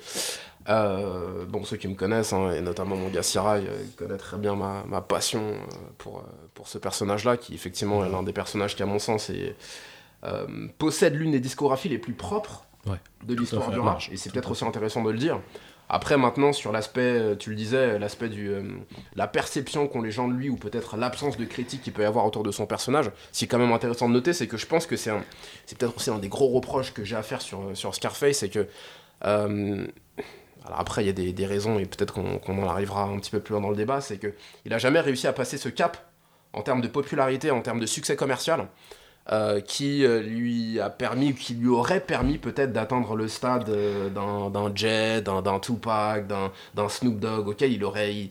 euh, 0.68 1.44
bon 1.46 1.64
ceux 1.64 1.76
qui 1.76 1.88
me 1.88 1.94
connaissent 1.94 2.32
hein, 2.32 2.52
et 2.52 2.60
notamment 2.60 2.96
mon 2.96 3.08
gars 3.08 3.22
Sirai 3.22 3.60
euh, 3.66 3.84
connaît 3.96 4.16
très 4.18 4.36
bien 4.36 4.54
ma, 4.54 4.84
ma 4.86 5.00
passion 5.00 5.40
euh, 5.40 5.56
pour, 5.98 6.24
pour 6.54 6.68
ce 6.68 6.78
personnage 6.78 7.24
là 7.24 7.36
qui 7.36 7.54
effectivement 7.54 8.04
est 8.04 8.08
l'un 8.10 8.22
des 8.22 8.32
personnages 8.32 8.76
qui 8.76 8.82
à 8.82 8.86
mon 8.86 8.98
sens 8.98 9.30
est, 9.30 9.56
euh, 10.24 10.46
possède 10.78 11.14
l'une 11.14 11.32
des 11.32 11.40
discographies 11.40 11.88
les 11.88 11.98
plus 11.98 12.14
propres 12.14 12.64
Ouais. 12.84 12.96
de 13.24 13.34
l'histoire 13.36 13.70
du 13.70 13.78
rap 13.78 14.00
et 14.10 14.16
c'est 14.16 14.32
peut-être 14.32 14.50
aussi 14.50 14.64
intéressant 14.64 15.04
de 15.04 15.10
le 15.12 15.16
dire 15.18 15.38
après, 15.94 16.16
maintenant, 16.16 16.54
sur 16.54 16.72
l'aspect, 16.72 17.02
euh, 17.02 17.36
tu 17.36 17.50
le 17.50 17.56
disais, 17.56 17.98
l'aspect 17.98 18.30
du. 18.30 18.48
euh, 18.48 18.62
la 19.14 19.28
perception 19.28 19.86
qu'ont 19.88 20.00
les 20.00 20.10
gens 20.10 20.26
de 20.26 20.32
lui, 20.32 20.48
ou 20.48 20.56
peut-être 20.56 20.96
l'absence 20.96 21.36
de 21.36 21.44
critique 21.44 21.82
qu'il 21.82 21.92
peut 21.92 22.00
y 22.00 22.06
avoir 22.06 22.24
autour 22.24 22.42
de 22.42 22.50
son 22.50 22.64
personnage, 22.64 23.10
ce 23.30 23.40
qui 23.40 23.44
est 23.44 23.48
quand 23.48 23.58
même 23.58 23.72
intéressant 23.72 24.08
de 24.08 24.14
noter, 24.14 24.32
c'est 24.32 24.46
que 24.46 24.56
je 24.56 24.64
pense 24.64 24.86
que 24.86 24.96
c'est. 24.96 25.12
C'est 25.66 25.76
peut-être 25.76 25.94
aussi 25.94 26.08
un 26.08 26.18
des 26.18 26.28
gros 26.28 26.48
reproches 26.48 26.94
que 26.94 27.04
j'ai 27.04 27.14
à 27.14 27.22
faire 27.22 27.42
sur, 27.42 27.76
sur 27.76 27.94
Scarface, 27.94 28.38
c'est 28.38 28.48
que. 28.48 28.66
euh, 29.26 29.86
alors 30.64 30.80
après, 30.80 31.04
il 31.04 31.06
y 31.08 31.10
a 31.10 31.32
des, 31.32 31.46
raisons, 31.46 31.78
et 31.78 31.84
peut-être 31.84 32.14
qu'on 32.14 32.62
en 32.62 32.68
arrivera 32.68 33.02
un 33.02 33.18
petit 33.18 33.30
peu 33.30 33.40
plus 33.40 33.52
loin 33.52 33.60
dans 33.60 33.70
le 33.70 33.76
débat, 33.76 34.00
c'est 34.00 34.18
qu'il 34.18 34.72
a 34.72 34.78
jamais 34.78 35.00
réussi 35.00 35.26
à 35.26 35.34
passer 35.34 35.58
ce 35.58 35.68
cap 35.68 35.98
en 36.54 36.62
termes 36.62 36.80
de 36.80 36.88
popularité, 36.88 37.50
en 37.50 37.60
termes 37.60 37.80
de 37.80 37.86
succès 37.86 38.16
commercial, 38.16 38.68
euh, 39.30 39.60
qui 39.60 40.04
euh, 40.04 40.20
qui 41.38 41.54
lui 41.54 41.68
aurait 41.68 42.00
permis 42.04 42.38
peut-être 42.38 42.72
d'atteindre 42.72 43.14
le 43.16 43.28
stade 43.28 43.68
euh, 43.70 44.10
d'un 44.10 44.50
d'un 44.50 44.74
Jet, 44.74 45.22
d'un 45.22 45.42
d'un 45.42 45.58
Tupac, 45.60 46.26
d'un 46.26 46.50
d'un 46.74 46.88
Snoop 46.88 47.18
Dogg, 47.20 47.48
auquel 47.48 47.72
il 47.72 47.84
aurait 47.84 48.14
il- 48.14 48.30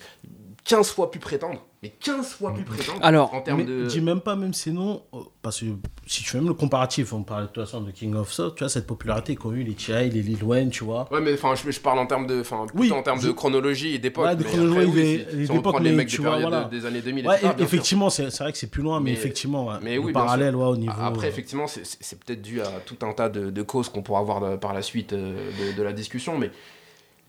15 0.65 0.91
fois 0.91 1.09
pu 1.11 1.19
prétendre. 1.19 1.65
Mais 1.83 1.89
15 1.99 2.33
fois 2.33 2.53
pu 2.53 2.61
prétendre 2.61 2.99
Alors, 3.01 3.33
en 3.33 3.41
termes 3.41 3.65
de. 3.65 3.87
dis 3.87 4.01
même 4.01 4.21
pas 4.21 4.35
même 4.35 4.53
ces 4.53 4.71
noms, 4.71 5.01
euh, 5.15 5.17
parce 5.41 5.61
que 5.61 5.65
si 6.05 6.21
tu 6.21 6.29
fais 6.29 6.37
même 6.37 6.47
le 6.47 6.53
comparatif, 6.53 7.11
on 7.11 7.23
parlait 7.23 7.47
de 7.47 7.51
toute 7.51 7.65
façon 7.65 7.81
de 7.81 7.89
King 7.89 8.13
of 8.13 8.31
Soul, 8.31 8.51
tu 8.55 8.59
vois, 8.59 8.69
cette 8.69 8.85
popularité 8.85 9.35
qu'ont 9.35 9.51
eu 9.51 9.63
les 9.63 9.73
T.I., 9.73 10.11
les 10.11 10.21
Lil 10.21 10.43
Wayne, 10.43 10.69
tu 10.69 10.83
vois. 10.83 11.11
Ouais, 11.11 11.21
mais 11.21 11.33
enfin, 11.33 11.55
je, 11.55 11.71
je 11.71 11.79
parle 11.79 11.97
en 11.97 12.05
termes 12.05 12.27
de, 12.27 12.39
enfin, 12.41 12.67
plutôt 12.67 12.79
Oui, 12.83 12.91
en 12.91 13.01
termes 13.01 13.19
je- 13.19 13.29
de 13.29 13.31
chronologie 13.31 13.95
et 13.95 13.97
d'époque. 13.97 14.25
Ouais, 14.25 14.35
de 14.35 14.43
mais 14.43 14.49
chronologie, 14.49 14.77
après, 14.77 14.85
oui, 14.85 15.01
des- 15.01 15.25
si- 15.31 15.35
des 15.37 15.45
si 15.47 15.51
on 15.51 15.55
époques, 15.55 15.73
prend 15.73 15.83
les 15.83 15.91
mecs 15.91 16.07
tu 16.07 16.17
des 16.17 16.21
vois, 16.27 16.39
voilà. 16.39 16.63
de- 16.65 16.69
des 16.69 16.85
années 16.85 17.01
2000, 17.01 17.25
Ouais, 17.27 17.33
etc., 17.37 17.47
bien 17.47 17.57
sûr. 17.57 17.65
effectivement, 17.65 18.09
c'est 18.11 18.27
vrai 18.37 18.51
que 18.51 18.57
c'est 18.59 18.69
plus 18.69 18.83
loin, 18.83 18.99
mais, 18.99 19.05
Mais- 19.05 19.17
effectivement, 19.17 19.65
ouais, 19.65 19.75
mais 19.81 19.97
oui, 19.97 20.11
parallèle 20.13 20.55
ouais, 20.55 20.65
au 20.65 20.77
niveau. 20.77 20.93
Après, 21.01 21.25
euh, 21.25 21.29
effectivement, 21.31 21.65
c'est- 21.65 22.19
peut-être 22.23 22.43
dû 22.43 22.61
à 22.61 22.67
tout 22.85 22.97
un 23.01 23.13
tas 23.13 23.29
de, 23.29 23.49
de 23.49 23.61
causes 23.63 23.89
qu'on 23.89 24.03
pourra 24.03 24.19
avoir 24.19 24.39
de- 24.39 24.55
par 24.55 24.73
la 24.75 24.83
suite 24.83 25.13
euh, 25.13 25.49
de, 25.71 25.75
de 25.75 25.81
la 25.81 25.93
discussion, 25.93 26.37
mais 26.37 26.51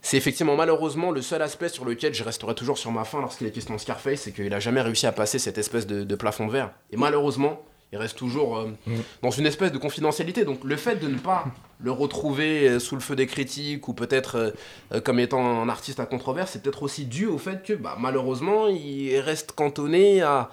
c'est 0.02 0.16
effectivement 0.16 0.56
malheureusement 0.56 1.10
le 1.10 1.22
seul 1.22 1.40
aspect 1.40 1.68
sur 1.68 1.84
lequel 1.84 2.12
je 2.12 2.24
resterai 2.24 2.54
toujours 2.54 2.76
sur 2.76 2.90
ma 2.90 3.04
fin 3.04 3.20
lorsqu'il 3.20 3.46
est 3.46 3.52
question 3.52 3.74
de 3.74 3.80
Scarface, 3.80 4.22
c'est 4.22 4.32
qu'il 4.32 4.52
a 4.52 4.60
jamais 4.60 4.82
réussi 4.82 5.06
à 5.06 5.12
passer 5.12 5.38
cette 5.38 5.58
espèce 5.58 5.86
de, 5.86 6.04
de 6.04 6.14
plafond 6.16 6.46
de 6.46 6.52
verre. 6.52 6.72
Et 6.90 6.96
malheureusement, 6.96 7.62
il 7.92 7.98
reste 7.98 8.16
toujours 8.16 8.56
euh, 8.56 8.70
dans 9.22 9.30
une 9.30 9.46
espèce 9.46 9.70
de 9.70 9.78
confidentialité. 9.78 10.44
Donc 10.44 10.64
le 10.64 10.76
fait 10.76 10.96
de 10.96 11.08
ne 11.08 11.18
pas 11.18 11.44
le 11.78 11.90
retrouver 11.90 12.68
euh, 12.68 12.78
sous 12.78 12.94
le 12.94 13.02
feu 13.02 13.14
des 13.14 13.26
critiques 13.26 13.86
ou 13.86 13.92
peut-être 13.92 14.54
euh, 14.92 15.00
comme 15.00 15.20
étant 15.20 15.62
un 15.62 15.68
artiste 15.68 16.00
à 16.00 16.06
controverse, 16.06 16.52
c'est 16.52 16.62
peut-être 16.62 16.82
aussi 16.82 17.04
dû 17.04 17.26
au 17.26 17.38
fait 17.38 17.62
que 17.62 17.74
bah, 17.74 17.96
malheureusement, 18.00 18.66
il 18.68 19.18
reste 19.18 19.52
cantonné 19.52 20.22
à 20.22 20.48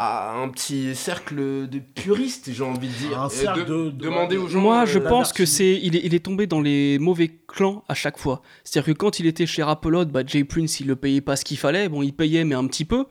à 0.00 0.34
un 0.40 0.48
petit 0.48 0.94
cercle 0.94 1.34
de 1.68 1.78
puristes, 1.80 2.50
j'ai 2.52 2.62
envie 2.62 2.86
de 2.86 2.92
dire. 2.92 3.20
Un 3.20 3.28
Et 3.28 3.32
cercle 3.32 3.64
de- 3.66 3.90
de- 3.90 3.90
demander 3.90 4.36
aux 4.36 4.46
gens. 4.46 4.60
Moi, 4.60 4.82
euh, 4.82 4.86
je 4.86 5.00
pense 5.00 5.32
que 5.32 5.44
c'est 5.44 5.78
il 5.82 5.96
est, 5.96 6.02
il 6.04 6.14
est 6.14 6.20
tombé 6.24 6.46
dans 6.46 6.60
les 6.60 6.98
mauvais 7.00 7.30
clans 7.48 7.82
à 7.88 7.94
chaque 7.94 8.16
fois. 8.16 8.42
C'est-à-dire 8.62 8.94
que 8.94 8.96
quand 8.98 9.18
il 9.18 9.26
était 9.26 9.44
chez 9.46 9.62
Rapolod, 9.64 10.10
bah, 10.12 10.20
Jay 10.24 10.44
Prince, 10.44 10.78
il 10.78 10.86
le 10.86 10.94
payait 10.94 11.20
pas 11.20 11.34
ce 11.34 11.44
qu'il 11.44 11.58
fallait. 11.58 11.88
Bon, 11.88 12.02
il 12.02 12.12
payait, 12.12 12.44
mais 12.44 12.54
un 12.54 12.66
petit 12.68 12.84
peu. 12.84 13.06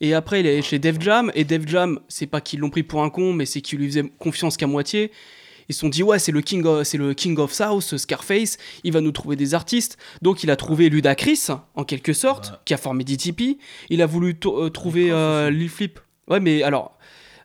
Et 0.00 0.12
après, 0.12 0.40
il 0.40 0.46
est 0.46 0.60
chez 0.60 0.80
Def 0.80 1.00
Jam. 1.00 1.30
Et 1.36 1.44
Def 1.44 1.68
Jam, 1.68 2.00
c'est 2.08 2.26
pas 2.26 2.40
qu'ils 2.40 2.58
l'ont 2.58 2.70
pris 2.70 2.82
pour 2.82 3.04
un 3.04 3.10
con, 3.10 3.32
mais 3.32 3.46
c'est 3.46 3.60
qu'ils 3.60 3.78
lui 3.78 3.86
faisaient 3.86 4.10
confiance 4.18 4.56
qu'à 4.56 4.66
moitié. 4.66 5.12
Ils 5.68 5.74
se 5.74 5.80
sont 5.80 5.88
dit, 5.88 6.02
ouais, 6.02 6.18
c'est 6.18 6.32
le, 6.32 6.40
King 6.42 6.64
of, 6.66 6.82
c'est 6.82 6.98
le 6.98 7.14
King 7.14 7.38
of 7.38 7.52
South, 7.52 7.96
Scarface. 7.96 8.58
Il 8.82 8.92
va 8.92 9.00
nous 9.00 9.12
trouver 9.12 9.36
des 9.36 9.54
artistes. 9.54 9.96
Donc, 10.20 10.42
il 10.42 10.50
a 10.50 10.56
trouvé 10.56 10.90
Ludacris, 10.90 11.46
en 11.76 11.84
quelque 11.84 12.12
sorte, 12.12 12.48
Ouais. 12.50 12.56
qui 12.66 12.74
a 12.74 12.76
formé 12.76 13.04
DTP. 13.04 13.56
Il 13.88 14.02
a 14.02 14.06
voulu 14.06 14.36
euh, 14.46 14.68
trouver 14.68 15.10
euh. 15.12 15.48
Lil 15.48 15.70
Flip. 15.70 16.00
Ouais, 16.28 16.40
mais 16.40 16.62
alors. 16.62 16.96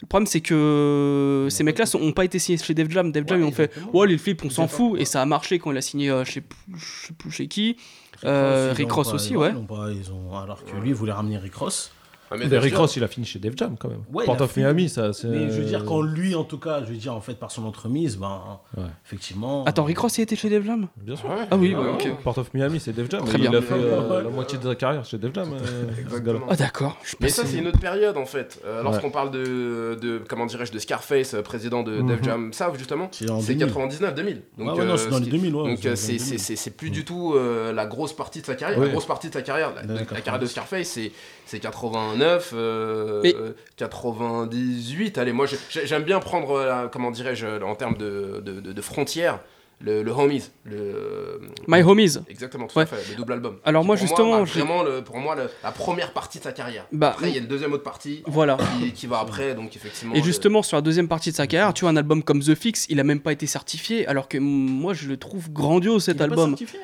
Le 0.01 0.07
problème, 0.07 0.27
c'est 0.27 0.39
que 0.39 1.47
ces 1.51 1.61
mecs-là 1.65 1.83
n'ont 1.99 2.13
pas 2.13 2.23
été 2.23 2.39
signés 2.39 2.57
chez 2.57 2.73
Def 2.73 2.89
Jam. 2.89 3.11
Def 3.11 3.25
Jam, 3.27 3.37
Ouais, 3.41 3.45
ils 3.45 3.49
ont 3.49 3.51
fait. 3.51 3.69
Ouais, 3.91 4.07
Lil 4.07 4.17
Flip, 4.17 4.41
on 4.45 4.49
s'en 4.49 4.61
pas- 4.61 4.67
fout. 4.69 4.97
Et 4.97 5.03
ça 5.03 5.21
a 5.21 5.25
marché 5.25 5.59
quand 5.59 5.71
il 5.71 5.77
a 5.77 5.81
signé 5.81 6.09
euh, 6.09 6.23
je 6.23 6.31
sais 6.31 6.39
plus, 6.41 6.57
je 6.77 7.07
sais 7.07 7.13
plus 7.13 7.31
chez 7.31 7.47
qui. 7.49 7.75
Rick 8.23 8.89
Ross, 8.91 9.07
Ross 9.07 9.07
pas- 9.09 9.15
aussi, 9.15 9.35
ouais, 9.35 9.51
pas- 9.67 9.89
ils 9.91 10.09
ont- 10.13 10.37
alors 10.37 10.63
que 10.63 10.71
lui, 10.77 10.89
il 10.91 10.95
voulait 10.95 11.11
ramener 11.11 11.37
Rick 11.37 11.55
Ross. 11.55 11.91
Ah, 12.31 12.35
mais 12.37 12.43
Mais 12.43 12.49
bien 12.51 12.59
Rick 12.59 12.71
sûr. 12.73 12.79
Ross, 12.81 12.95
il 12.95 13.03
a 13.03 13.07
fini 13.07 13.25
chez 13.25 13.39
Def 13.39 13.55
Jam 13.57 13.75
quand 13.79 13.89
même. 13.89 14.03
Ouais, 14.13 14.25
Port 14.25 14.39
of 14.41 14.51
fini. 14.51 14.65
Miami, 14.65 14.87
ça. 14.89 15.13
c'est- 15.13 15.27
Mais 15.27 15.47
je 15.49 15.59
veux 15.59 15.65
dire, 15.65 15.83
quand 15.85 16.01
lui, 16.01 16.35
en 16.35 16.43
tout 16.43 16.59
cas, 16.59 16.81
je 16.85 16.91
veux 16.91 16.95
dire, 16.97 17.13
en 17.15 17.21
fait, 17.21 17.33
par 17.33 17.49
son 17.51 17.65
entremise, 17.65 18.17
ben, 18.17 18.41
Ouais. 18.77 18.83
effectivement. 19.05 19.63
Attends, 19.65 19.83
Rick 19.83 19.97
Ross, 19.99 20.17
il 20.17 20.21
était 20.21 20.35
chez 20.35 20.49
Def 20.49 20.63
Jam? 20.65 20.87
Bien 20.97 21.15
sûr. 21.15 21.27
Ouais. 21.29 21.35
Ah 21.49 21.57
oui, 21.57 21.73
ouais, 21.75 21.89
ok. 21.89 22.07
Port 22.23 22.37
of 22.37 22.53
Miami, 22.53 22.79
c'est 22.79 22.93
Def 22.93 23.09
Jam. 23.09 23.25
Très 23.25 23.39
il 23.39 23.47
a 23.55 23.61
fait 23.61 23.73
euh, 23.73 24.23
la 24.23 24.29
moitié 24.29 24.57
de 24.59 24.63
sa 24.63 24.75
carrière 24.75 25.03
chez 25.05 25.17
Def 25.17 25.33
Jam. 25.33 25.51
euh, 25.53 25.89
Exactement. 25.99 26.45
Ah, 26.49 26.55
d'accord. 26.55 26.97
Je 27.03 27.09
suis 27.09 27.17
Mais 27.21 27.29
ça, 27.29 27.45
c'est 27.45 27.57
une 27.57 27.67
autre 27.67 27.79
période 27.79 28.17
en 28.17 28.25
fait. 28.25 28.61
Euh, 28.65 28.83
Lorsqu'on 28.83 29.09
parle 29.11 29.31
de, 29.31 29.97
de 30.01 30.21
comment 30.27 30.45
dirais-je, 30.45 30.71
de 30.71 30.79
Scarface, 30.79 31.35
président 31.43 31.83
de 31.83 32.01
Def 32.01 32.19
Mhm. 32.19 32.23
Jam 32.23 32.53
South, 32.53 32.75
justement, 32.77 33.07
C'est 33.11 33.29
en 33.29 33.39
c'est 33.41 33.55
2000. 33.55 33.73
99-2000. 33.73 34.41
Donc, 34.57 34.69
Ah 34.71 34.75
ouais, 34.75 34.85
non, 34.85 34.97
c'est 34.97 35.09
dans 35.09 35.17
les 35.17 35.23
qui- 35.25 35.29
2000, 35.31 35.55
ouais, 35.55 35.69
donc 35.69 35.79
c'est 35.81 35.89
dans 35.89 35.95
c'est 35.95 36.11
les 36.13 36.19
c'est- 36.19 36.25
2000. 36.25 36.39
c'est- 36.39 36.55
c'est 36.55 36.71
plus 36.71 36.89
du 36.91 37.03
tout 37.05 37.33
la 37.73 37.85
grosse 37.85 38.13
partie 38.13 38.41
de 38.41 38.45
sa 38.45 38.55
carrière. 38.55 38.79
La 38.79 38.87
grosse 38.89 39.05
partie 39.07 39.29
de 39.29 39.33
sa 39.33 39.41
carrière, 39.41 39.73
la, 39.75 39.81
carrière 39.83 39.97
de 40.05 40.05
90. 40.21 40.47
Scarface, 40.49 40.87
c'est 40.89 41.11
c'est 41.49 41.59
89, 41.59 42.51
euh, 42.55 43.21
Mais- 43.23 43.35
euh, 43.35 43.53
98. 43.77 45.17
Allez, 45.17 45.31
moi, 45.33 45.47
j'aime 45.83 46.03
bien 46.03 46.19
prendre, 46.19 46.51
euh, 46.51 46.87
comment 46.87 47.11
dirais-je, 47.11 47.61
en 47.63 47.75
termes 47.75 47.97
de, 47.97 48.41
de, 48.45 48.59
de- 48.59 48.71
de 48.71 48.81
frontières, 48.81 49.39
le, 49.81 50.03
le 50.03 50.11
Homies. 50.11 50.43
Le, 50.65 51.39
My 51.67 51.81
Homies. 51.81 52.17
Exactement, 52.29 52.67
tout 52.67 52.77
Ouais. 52.77 52.83
à 52.83 52.85
fait, 52.85 53.09
le 53.11 53.15
double 53.15 53.33
album. 53.33 53.57
Alors 53.63 53.83
moi, 53.85 53.95
justement, 53.95 54.45
j'ai- 54.45 54.59
vraiment 54.59 54.83
le- 54.83 55.01
pour 55.03 55.17
moi 55.17 55.35
le- 55.35 55.49
la 55.63 55.71
première 55.71 56.11
partie 56.11 56.37
de 56.37 56.43
sa 56.43 56.51
carrière. 56.51 56.85
Bah, 56.91 57.11
Après, 57.11 57.29
il 57.29 57.33
y 57.33 57.37
a 57.37 57.41
une 57.41 57.47
deuxième 57.47 57.71
autre 57.73 57.83
partie 57.83 58.21
Voilà. 58.27 58.57
qui, 58.79 58.91
qui 58.91 59.07
va 59.07 59.19
après, 59.19 59.55
donc 59.55 59.75
effectivement. 59.75 60.13
Et 60.15 60.21
justement, 60.21 60.61
sur 60.63 60.75
la 60.77 60.81
deuxième 60.81 61.07
partie 61.07 61.31
de 61.31 61.35
sa 61.35 61.47
carrière, 61.47 61.73
tu 61.73 61.81
vois, 61.81 61.91
un 61.91 61.95
album 61.97 62.21
comme 62.23 62.41
The 62.41 62.55
Fix, 62.55 62.85
il 62.89 62.99
a 62.99 63.03
même 63.05 63.21
pas 63.21 63.31
été 63.31 63.47
certifié, 63.47 64.05
alors 64.07 64.27
que 64.27 64.37
mm, 64.37 64.41
moi, 64.43 64.93
je 64.93 65.07
le 65.07 65.15
trouve 65.17 65.49
grandiose 65.51 66.03
cet 66.03 66.17
Il 66.17 66.17
est 66.17 66.19
pas 66.19 66.23
album. 66.25 66.49
certifié? 66.57 66.79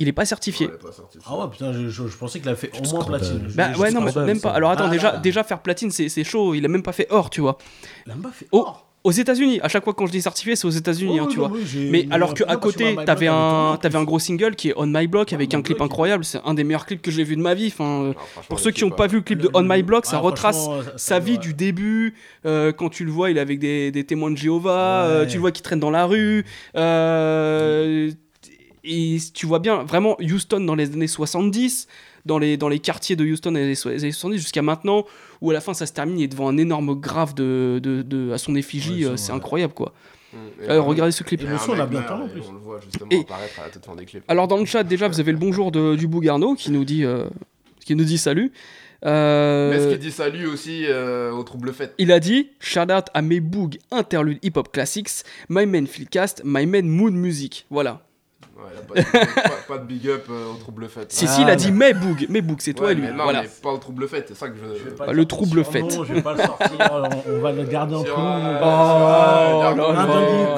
Il 0.00 0.08
est 0.08 0.12
pas 0.12 0.24
certifié. 0.24 0.66
Ouais, 0.66 0.72
pas 0.78 0.90
sorti. 0.92 1.18
Ah 1.26 1.36
ouais, 1.38 1.44
putain, 1.52 1.72
je, 1.72 1.88
je- 1.88 2.08
je 2.08 2.16
pensais 2.16 2.40
qu'il 2.40 2.48
avait 2.48 2.58
fait 2.58 2.72
au 2.76 2.88
moins 2.94 3.04
platine. 3.04 3.46
Bah 3.54 3.72
je- 3.74 3.78
ouais, 3.78 3.92
non, 3.92 4.00
mais 4.00 4.12
même 4.24 4.40
pas. 4.40 4.50
Alors 4.50 4.70
attends, 4.70 4.86
Ah, 4.86 4.90
déjà, 4.90 5.12
là. 5.12 5.18
déjà 5.18 5.44
faire 5.44 5.60
platine, 5.60 5.90
c'est 5.90 6.24
chaud. 6.24 6.54
Il 6.54 6.64
a 6.64 6.68
même 6.68 6.82
pas 6.82 6.92
fait 6.92 7.06
or, 7.10 7.30
tu 7.30 7.40
vois. 7.42 7.58
Il 8.06 8.10
a 8.12 8.14
même 8.14 8.24
pas 8.24 8.30
fait 8.32 8.46
Oh, 8.50 8.64
or. 8.66 8.86
Aux 9.02 9.12
États-Unis, 9.12 9.60
à 9.62 9.68
chaque 9.68 9.82
fois 9.84 9.94
quand 9.94 10.04
je 10.06 10.12
dis 10.12 10.20
certifié, 10.20 10.56
c'est 10.56 10.66
aux 10.66 10.70
États-Unis, 10.70 11.14
Ouais, 11.14 11.20
hein, 11.20 11.28
tu 11.30 11.38
vois. 11.38 11.50
oui, 11.50 11.88
Mais 11.90 12.06
alors 12.10 12.32
a- 12.32 12.34
qu'à 12.34 12.56
côté, 12.56 12.96
t'avais 13.06 13.28
un, 13.28 13.78
t'avais 13.80 13.96
un 13.96 14.04
gros 14.04 14.18
single 14.18 14.54
qui 14.56 14.68
est 14.70 14.74
On 14.76 14.84
My 14.86 15.06
Block 15.06 15.32
avec 15.32 15.54
un 15.54 15.62
clip 15.62 15.78
Block, 15.78 15.86
incroyable. 15.90 16.22
C'est 16.22 16.38
un 16.44 16.52
des 16.52 16.64
meilleurs 16.64 16.84
clips 16.84 17.00
que 17.00 17.10
j'ai 17.10 17.24
vu 17.24 17.34
de 17.34 17.40
ma 17.40 17.54
vie. 17.54 17.68
Enfin, 17.68 18.02
euh, 18.02 18.12
pour 18.50 18.58
ceux 18.60 18.70
qui 18.72 18.80
clip, 18.80 18.90
n'ont 18.90 18.96
pas 18.96 19.06
vu 19.06 19.16
le 19.16 19.22
clip 19.22 19.38
de 19.38 19.48
On 19.54 19.62
My 19.62 19.82
Block, 19.82 20.04
ça 20.04 20.16
Ah, 20.16 20.20
retrace 20.20 20.68
sa 20.96 21.18
vie 21.18 21.32
ouais. 21.32 21.38
du 21.38 21.54
début. 21.54 22.14
euh, 22.44 22.72
quand 22.72 22.88
tu 22.90 23.04
le 23.06 23.10
vois, 23.10 23.30
il 23.30 23.38
est 23.38 23.40
avec 23.40 23.58
des, 23.58 23.90
des 23.90 24.04
témoins 24.04 24.30
de 24.30 24.36
Jéhovah. 24.36 25.06
Ouais. 25.06 25.12
euh, 25.14 25.26
tu 25.26 25.34
le 25.36 25.40
vois 25.40 25.52
qui 25.52 25.62
traîne 25.62 25.80
dans 25.80 25.90
la 25.90 26.04
rue. 26.06 26.44
euh, 26.76 28.10
et 28.84 29.18
tu 29.34 29.46
vois 29.46 29.58
bien, 29.58 29.82
vraiment, 29.84 30.16
Houston 30.20 30.60
dans 30.60 30.74
les 30.74 30.92
années 30.92 31.06
70, 31.06 31.86
dans 32.26 32.38
les, 32.38 32.56
dans 32.56 32.68
les 32.68 32.78
quartiers 32.78 33.16
de 33.16 33.24
Houston 33.24 33.52
dans 33.52 33.58
les 33.58 33.74
so- 33.74 33.88
les 33.90 34.02
années 34.04 34.12
70 34.12 34.38
jusqu'à 34.38 34.62
maintenant, 34.62 35.04
où 35.40 35.50
à 35.50 35.54
la 35.54 35.60
fin 35.60 35.74
ça 35.74 35.86
se 35.86 35.92
termine, 35.92 36.18
il 36.18 36.24
est 36.24 36.28
devant 36.28 36.48
un 36.48 36.56
énorme 36.58 36.94
grave 36.94 37.34
de, 37.34 37.80
de, 37.82 38.02
de- 38.02 38.32
à 38.32 38.38
son 38.38 38.54
effigie. 38.54 39.04
Ouais, 39.06 39.12
euh, 39.12 39.16
c'est 39.16 39.32
ouais. 39.32 39.38
incroyable, 39.38 39.72
quoi. 39.74 39.92
Mm. 40.32 40.36
Et 40.64 40.70
Euh, 40.70 40.80
regardez 40.82 41.12
ce 41.12 41.22
clip. 41.24 41.40
Et 41.42 41.44
on 41.46 41.48
a 41.48 41.76
mec 41.78 41.88
bien 41.90 41.98
meurt, 42.00 42.08
parlé, 42.08 42.24
en 42.24 42.28
plus. 42.28 42.42
On 42.48 42.52
le 42.52 42.58
voit 42.58 42.80
justement 42.80 43.10
Et- 43.10 43.20
apparaître 43.20 43.58
à 43.60 43.64
la 43.64 43.70
toute 43.70 43.84
fin 43.84 43.94
des 43.96 44.04
clips. 44.04 44.22
Alors 44.28 44.46
dans 44.48 44.58
le 44.58 44.64
chat 44.66 44.82
déjà 44.84 45.08
vous 45.08 45.18
avez 45.20 45.32
le 45.32 45.38
bonjour 45.38 45.72
de, 45.72 45.96
du 45.96 46.06
Bougarno 46.06 46.54
qui 46.54 46.70
nous 46.70 46.84
dit 46.84 47.04
euh, 47.04 47.24
qui 47.84 47.96
nous 47.96 48.04
dit 48.04 48.18
salut. 48.18 48.52
Euh, 49.06 49.70
Mais 49.70 49.76
est-ce 49.76 49.88
qu'il 49.88 49.98
dit 49.98 50.10
salut 50.12 50.46
aussi 50.46 50.84
euh, 50.86 51.32
au 51.32 51.42
trouble 51.42 51.72
fait 51.72 51.94
il 51.96 52.12
a 52.12 52.20
dit 52.20 52.50
shout 52.60 52.80
out 52.92 53.06
à 53.14 53.22
mes 53.22 53.40
boog 53.40 53.78
interlude 53.90 54.38
hip 54.42 54.52
hop 54.56 54.70
classics, 54.72 55.24
my 55.48 55.64
man 55.64 55.86
Philcast, 55.86 56.42
my 56.44 56.66
man 56.66 56.86
mood 56.86 57.14
music. 57.14 57.66
Voilà. 57.70 58.02
Ouais, 58.60 58.82
pas, 58.86 58.94
de, 59.00 59.24
pas- 59.42 59.50
pas 59.68 59.78
de 59.78 59.84
big 59.84 60.08
up 60.08 60.24
euh, 60.30 60.52
au 60.52 60.56
trouble 60.56 60.88
fait. 60.88 61.10
Si 61.12 61.24
Ah, 61.26 61.28
si 61.28 61.40
il 61.42 61.44
a 61.44 61.46
mais- 61.52 61.56
dit 61.56 61.72
mes 61.72 61.92
boog, 61.94 62.26
mes 62.28 62.40
boog 62.42 62.58
c'est 62.60 62.74
toi 62.74 62.86
Ouais, 62.86 62.92
et 62.92 62.94
lui. 62.96 63.02
mais 63.02 63.12
non, 63.12 63.24
voilà. 63.24 63.42
mais 63.42 63.48
pas 63.62 63.70
au 63.70 63.78
trouble 63.78 64.08
fait, 64.08 64.24
c'est 64.28 64.34
ça 64.36 64.48
que 64.48 64.56
je. 64.56 64.78
Je 64.78 64.84
vais 64.84 64.90
Bah, 64.96 65.06
pas 65.06 65.12
le 65.12 65.22
sortir 65.22 65.28
trouble 65.38 65.64
fait. 65.64 65.82
Non, 65.82 66.04
je 66.04 66.14
vais 66.14 66.22
pas 66.22 66.32
le 66.34 66.40
sortir. 66.42 66.68
on, 66.92 67.32
on 67.32 67.40
va 67.40 67.52
le 67.52 67.64
garder 67.64 67.94
en 67.94 68.04
euh, 68.04 68.60
Oh, 68.62 69.62
euh, 69.62 69.74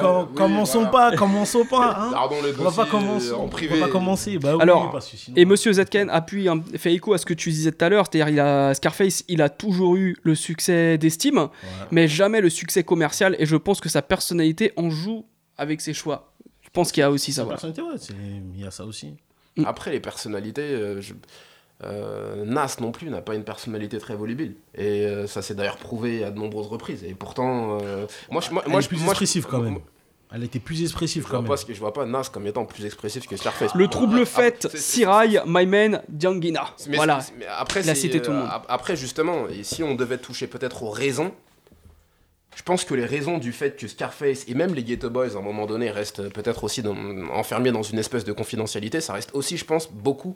euh, 0.03 0.23
commençons 0.35 0.85
voilà. 0.89 1.11
pas, 1.11 1.17
commençons 1.17 1.65
pas. 1.65 1.97
Hein. 1.99 2.11
Le 2.11 2.49
On 2.59 2.63
va 2.63 2.71
pas 2.71 2.83
dossier, 2.83 2.91
commencer. 2.91 3.29
euh, 3.29 3.35
en 3.35 3.43
On 3.43 3.47
privé. 3.49 3.79
va 3.79 3.85
pas 3.87 3.91
commencer. 3.91 4.37
Bah 4.37 4.55
oui, 4.55 4.61
Alors, 4.61 4.91
parce 4.91 5.09
que 5.09 5.17
sinon- 5.17 5.37
Et 5.37 5.45
Monsieur 5.45 5.73
Zetken 5.73 6.09
appuie, 6.09 6.47
un- 6.49 6.61
fait 6.77 6.93
écho 6.93 7.13
à 7.13 7.17
ce 7.17 7.25
que 7.25 7.33
tu 7.33 7.49
disais 7.49 7.71
tout 7.71 7.83
à 7.85 7.89
l'heure, 7.89 8.05
c'est-à-dire 8.09 8.29
il 8.33 8.39
a 8.39 8.73
Scarface, 8.73 9.23
il 9.27 9.41
a 9.41 9.49
toujours 9.49 9.95
eu 9.95 10.15
le 10.23 10.35
succès 10.35 10.97
d'estime, 10.97 11.37
Ouais. 11.37 11.49
mais 11.91 12.07
jamais 12.07 12.41
le 12.41 12.49
succès 12.49 12.83
commercial. 12.83 13.35
Et 13.39 13.45
je 13.45 13.55
pense 13.55 13.79
que 13.81 13.89
sa 13.89 14.01
personnalité 14.01 14.73
en 14.77 14.89
joue 14.89 15.25
avec 15.57 15.81
ses 15.81 15.93
choix. 15.93 16.32
Pense 16.73 16.91
qu'il 16.91 17.01
y 17.01 17.03
a 17.03 17.11
aussi 17.11 17.31
ça. 17.31 17.37
Sa 17.37 17.43
voilà. 17.45 17.59
personnalité, 17.59 17.81
ouais, 18.11 18.15
il 18.55 18.61
y 18.61 18.65
a 18.65 18.71
ça 18.71 18.85
aussi. 18.85 19.13
Mm. 19.57 19.65
Après, 19.65 19.91
les 19.91 19.99
personnalités, 19.99 20.61
euh, 20.61 20.99
je- 21.01 21.13
euh, 21.83 22.45
Nas 22.45 22.77
non 22.79 22.91
plus 22.91 23.09
n'a 23.09 23.21
pas 23.21 23.35
une 23.35 23.43
personnalité 23.43 23.97
très 23.97 24.15
volubile. 24.15 24.55
Et 24.75 25.05
euh, 25.05 25.27
ça 25.27 25.41
s'est 25.41 25.55
d'ailleurs 25.55 25.77
prouvé 25.77 26.23
à 26.23 26.31
de 26.31 26.37
nombreuses 26.39 26.67
reprises. 26.67 27.03
Et 27.03 27.13
pourtant, 27.13 27.77
euh, 27.81 28.05
moi, 28.31 28.41
je, 28.41 28.51
moi, 28.51 28.63
Elle 28.65 28.71
moi, 28.71 28.79
est 28.79 28.83
je- 28.83 28.87
plus 28.87 28.97
moi, 28.97 29.05
je- 29.07 29.11
expressive 29.11 29.45
quand 29.49 29.59
même. 29.59 29.79
Elle 30.35 30.43
était 30.43 30.57
plus 30.59 30.81
expressive 30.81 31.21
Je 31.23 31.27
quand 31.27 31.33
vois, 31.33 31.41
même. 31.43 31.49
pas 31.49 31.57
ce 31.57 31.65
que, 31.65 31.73
je 31.75 31.79
vois 31.79 31.93
pas 31.93 32.05
Nas 32.07 32.23
comme 32.31 32.47
étant 32.47 32.65
plus 32.65 32.85
expressif 32.85 33.27
que 33.27 33.37
Scarface. 33.37 33.75
Le 33.75 33.87
trouble 33.87 34.25
fait, 34.25 34.67
Sirai, 34.75 35.39
My 35.45 35.67
Man, 35.67 36.01
Dianguina. 36.09 36.65
Mais 36.87 36.95
Voilà. 36.95 37.19
mais 37.37 37.45
après, 37.45 37.81
Il 37.83 37.89
a 37.91 37.93
cité 37.95 38.19
tout 38.19 38.31
le 38.31 38.37
monde. 38.37 38.47
ap- 38.51 38.65
Après, 38.67 38.95
justement, 38.95 39.47
et 39.47 39.61
si 39.63 39.83
on 39.83 39.93
devait 39.93 40.17
toucher 40.17 40.47
peut-être 40.47 40.81
aux 40.81 40.89
raisons, 40.89 41.31
je 42.55 42.63
pense 42.63 42.85
que 42.85 42.93
les 42.93 43.05
raisons 43.05 43.37
du 43.37 43.51
fait 43.51 43.75
que 43.77 43.87
Scarface 43.87 44.45
et 44.47 44.53
même 44.53 44.73
les 44.73 44.83
Ghetto 44.83 45.09
Boys, 45.09 45.35
à 45.35 45.39
un 45.39 45.41
moment 45.41 45.65
donné, 45.65 45.89
restent 45.91 46.29
peut-être 46.29 46.63
aussi 46.63 46.83
enfermés 47.31 47.71
dans 47.71 47.83
une 47.83 47.99
espèce 47.99 48.23
de 48.23 48.33
confidentialité, 48.33 49.01
ça 49.01 49.13
reste 49.13 49.31
aussi, 49.33 49.57
je 49.57 49.65
pense, 49.65 49.91
beaucoup 49.91 50.35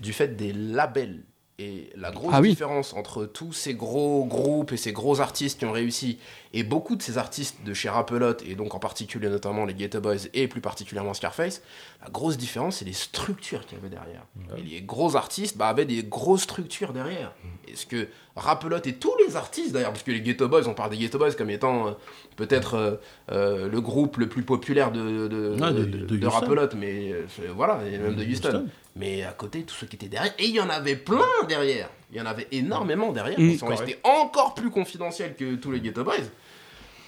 du 0.00 0.12
fait 0.12 0.36
des 0.36 0.52
labels. 0.52 1.22
Et 1.60 1.88
la 1.94 2.10
grosse 2.10 2.32
Ah 2.34 2.40
oui. 2.40 2.48
différence 2.48 2.94
entre 2.94 3.26
tous 3.26 3.52
ces 3.52 3.74
gros 3.74 4.24
groupes 4.24 4.72
et 4.72 4.76
ces 4.76 4.92
gros 4.92 5.20
artistes 5.20 5.60
qui 5.60 5.64
ont 5.64 5.70
réussi, 5.70 6.18
et 6.52 6.64
beaucoup 6.64 6.96
de 6.96 7.02
ces 7.02 7.16
artistes 7.16 7.58
de 7.64 7.72
chez 7.72 7.88
Rappelotte, 7.88 8.42
et 8.44 8.56
donc 8.56 8.74
en 8.74 8.80
particulier 8.80 9.28
notamment 9.28 9.64
les 9.64 9.74
Ghetto 9.74 10.00
Boys 10.00 10.26
et 10.34 10.48
plus 10.48 10.60
particulièrement 10.60 11.14
Scarface, 11.14 11.62
la 12.02 12.10
grosse 12.10 12.36
différence, 12.38 12.78
c'est 12.78 12.84
les 12.84 12.92
structures 12.92 13.64
qu'il 13.66 13.78
y 13.78 13.80
avait 13.80 13.88
derrière. 13.88 14.24
Et 14.58 14.62
les 14.62 14.82
gros 14.82 15.14
artistes 15.14 15.56
bah, 15.56 15.68
avaient 15.68 15.84
des 15.84 16.02
grosses 16.02 16.42
structures 16.42 16.92
derrière. 16.92 17.32
Et 17.68 17.76
ce 17.76 17.86
que 17.86 18.08
Rappelotte 18.34 18.88
et 18.88 18.94
tous 18.94 19.14
les 19.24 19.36
artistes 19.36 19.70
d'ailleurs, 19.72 19.92
parce 19.92 20.02
que 20.02 20.10
les 20.10 20.22
Ghetto 20.22 20.48
Boys, 20.48 20.66
on 20.66 20.74
parle 20.74 20.90
des 20.90 20.96
Ghetto 20.98 21.18
Boys 21.18 21.34
comme 21.34 21.50
étant 21.50 21.86
euh, 21.86 21.90
peut-être 22.34 22.74
euh, 22.74 22.96
euh, 23.30 23.68
le 23.68 23.80
groupe 23.80 24.16
le 24.16 24.28
plus 24.28 24.42
populaire 24.42 24.90
de, 24.90 25.28
de, 25.28 25.56
Ah, 25.62 25.70
de- 25.70 25.84
de- 25.84 25.98
de 25.98 26.16
de 26.16 26.26
Houston. 26.26 26.30
Rappelotte, 26.40 26.74
mais 26.74 27.14
voilà, 27.54 27.78
et 27.86 27.96
même 27.96 28.16
de 28.16 28.24
Houston. 28.24 28.48
Houston. 28.48 28.66
Mais 28.96 29.24
à 29.24 29.32
côté, 29.32 29.62
tous 29.64 29.74
ceux 29.74 29.86
qui 29.88 29.96
étaient 29.96 30.08
derrière, 30.08 30.32
et 30.38 30.44
il 30.46 30.54
y 30.54 30.60
en 30.60 30.68
avait 30.70 30.94
plein 30.96 31.26
derrière. 31.48 31.88
Il 32.12 32.16
y 32.18 32.20
en 32.20 32.26
avait 32.26 32.46
énormément 32.52 33.10
derrière. 33.12 33.38
Mm, 33.40 33.50
Ils 33.50 33.58
sont 33.58 33.66
restés 33.66 33.98
encore 34.04 34.54
plus 34.54 34.70
confidentiels 34.70 35.34
que 35.34 35.56
tous 35.56 35.72
les 35.72 35.80
Ghetto 35.80 36.04
Boys. 36.04 36.14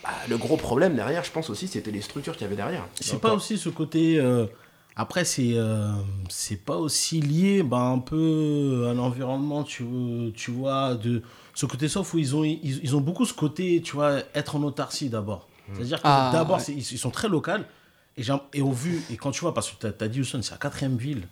Bah, 0.02 0.10
le 0.28 0.36
gros 0.36 0.56
problème 0.56 0.96
derrière, 0.96 1.22
je 1.24 1.30
pense 1.30 1.48
aussi, 1.50 1.68
c'était 1.68 1.90
les 1.92 2.00
structures 2.00 2.32
qu'il 2.34 2.42
y 2.42 2.46
avait 2.46 2.56
derrière. 2.56 2.84
C'est 3.00 3.20
pas 3.20 3.32
aussi 3.34 3.56
ce 3.58 3.68
côté. 3.68 4.18
euh, 4.18 4.46
après, 4.96 5.24
c'est 5.24 5.52
euh, 5.54 5.90
c'est 6.28 6.56
pas 6.64 6.76
aussi 6.76 7.20
lié 7.20 7.62
bah, 7.62 7.78
un 7.78 7.98
peu 7.98 8.86
à 8.90 8.94
l'environnement, 8.94 9.62
tu, 9.62 9.84
tu 10.34 10.50
vois, 10.50 10.94
de 10.94 11.22
ce 11.54 11.66
côté 11.66 11.86
sauf 11.88 12.14
où 12.14 12.18
ils 12.18 12.34
ont, 12.34 12.44
ils, 12.44 12.80
ils 12.82 12.96
ont 12.96 13.00
beaucoup 13.00 13.26
ce 13.26 13.34
côté, 13.34 13.80
tu 13.82 13.92
vois, 13.94 14.20
être 14.34 14.56
en 14.56 14.62
autarcie 14.62 15.08
d'abord. 15.08 15.46
C'est-à-dire 15.74 15.98
que 15.98 16.02
Ah, 16.06 16.30
d'abord, 16.32 16.56
ouais. 16.56 16.62
c'est- 16.62 16.72
ils, 16.72 16.78
ils 16.92 16.98
sont 16.98 17.10
très 17.10 17.28
locaux. 17.28 17.50
Et, 18.16 18.22
et 18.54 18.62
au 18.62 18.72
vu, 18.72 19.02
et 19.10 19.16
quand 19.16 19.30
tu 19.32 19.40
vois, 19.42 19.52
parce 19.52 19.70
que 19.70 19.86
tu 19.86 20.04
as, 20.04 20.08
dit 20.08 20.20
Houston, 20.20 20.40
c'est 20.42 20.52
la 20.52 20.56
quatrième 20.58 20.96
ville. 20.96 21.28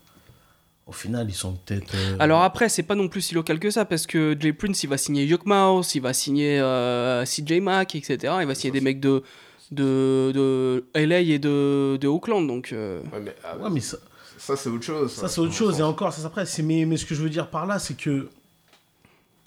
Au 0.87 0.93
final, 0.93 1.27
ils 1.31 1.35
sont 1.35 1.55
peut-être. 1.55 1.95
euh, 1.95 2.17
Alors 2.21 2.43
après, 2.43 2.69
c'est 2.69 2.83
pas 2.83 2.95
non 2.95 3.09
plus 3.09 3.23
si 3.23 3.35
local 3.35 3.59
que 3.59 3.71
ça, 3.71 3.85
parce 3.87 4.07
que 4.07 4.37
Jay 4.39 4.53
Prince, 4.53 4.83
il 4.83 4.89
va 4.89 4.99
signer 4.99 5.25
Yuck 5.25 5.47
Mouse, 5.47 5.95
il 5.95 6.01
va 6.03 6.13
signer 6.13 6.61
euh, 6.61 7.25
CJ 7.25 7.61
Mack, 7.63 7.95
etc. 7.95 8.35
Il 8.43 8.47
va 8.47 8.55
signer 8.55 8.71
des 8.73 8.83
mecs 8.83 9.01
de, 9.01 9.23
de, 9.71 10.31
de 10.35 10.85
LA 10.95 11.21
et 11.21 11.39
de, 11.39 11.97
de 11.99 12.07
Oakland, 12.07 12.47
donc... 12.47 12.73
euh, 12.73 13.01
Ouais, 13.13 13.21
mais, 13.21 13.35
ah, 13.45 13.57
ouais, 13.57 13.71
mais 13.71 13.81
ça, 13.81 13.97
ça, 14.37 14.57
c'est 14.57 14.69
autre 14.69 14.85
chose. 14.85 15.11
Ça, 15.11 15.27
c'est 15.27 15.41
autre 15.41 15.55
chose. 15.55 15.81
Et 15.81 15.83
encore, 15.83 16.13
ça, 16.13 16.27
après. 16.27 16.45
Mais, 16.63 16.85
mais 16.85 16.99
ce 16.99 17.07
que 17.07 17.15
je 17.15 17.23
veux 17.23 17.31
dire 17.31 17.49
par 17.49 17.65
là, 17.65 17.79
c'est 17.79 17.95
que. 17.97 18.29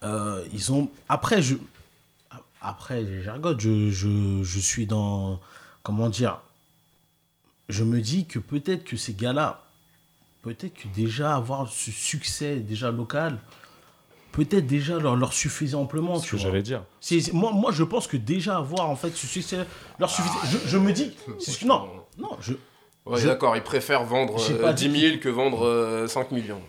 euh, 0.04 0.44
ils 0.54 0.72
ont. 0.72 0.90
Après, 1.08 1.44
je. 1.44 1.56
Après, 2.62 3.06
j'argote. 3.24 3.60
Je, 3.60 3.92
je, 3.92 4.42
je 4.42 4.60
suis 4.60 4.88
dans. 4.88 5.40
Comment 5.84 6.10
dire 6.10 6.42
Je 7.70 7.84
me 7.84 8.02
dis 8.02 8.26
que 8.26 8.40
peut-être 8.40 8.84
que 8.86 8.98
ces 8.98 9.14
gars-là. 9.14 9.64
Peut-être 10.48 10.74
que 10.76 10.88
déjà 10.96 11.36
avoir 11.36 11.68
ce 11.70 11.92
succès 11.92 12.56
déjà 12.56 12.90
local. 12.90 13.38
Peut-être 14.32 14.66
déjà 14.68 14.98
leur, 14.98 15.16
leur 15.18 15.34
suffisait 15.34 15.76
amplement. 15.76 16.20
C'est 16.20 16.28
ce 16.28 16.32
que 16.32 16.38
j'allais 16.38 16.62
dire. 16.62 16.84
Moi, 17.34 17.52
moi, 17.54 17.72
je 17.74 17.84
pense 17.84 18.08
que 18.08 18.16
déjà 18.18 18.58
avoir 18.58 18.90
en 18.90 18.96
fait 18.96 19.14
ce 19.16 19.28
succès 19.28 19.58
leur 20.00 20.10
suffisait. 20.10 20.38
Je, 20.46 20.70
je 20.70 20.78
me 20.78 20.94
dis. 20.94 21.12
ce 21.40 21.58
que- 21.58 21.66
non, 21.66 21.88
non, 22.18 22.30
je. 22.40 22.54
Ouais, 23.06 23.20
Je- 23.20 23.28
d'accord, 23.28 23.56
ils 23.58 23.64
préfèrent 23.64 24.04
vendre 24.06 24.38
J'ai 24.40 24.54
euh, 24.54 24.62
pas 24.62 24.74
10 24.74 24.88
dit 24.90 25.00
000 25.02 25.18
que 25.20 25.30
vendre 25.30 25.66
euh, 25.66 26.08
5 26.08 26.32
millions. 26.32 26.62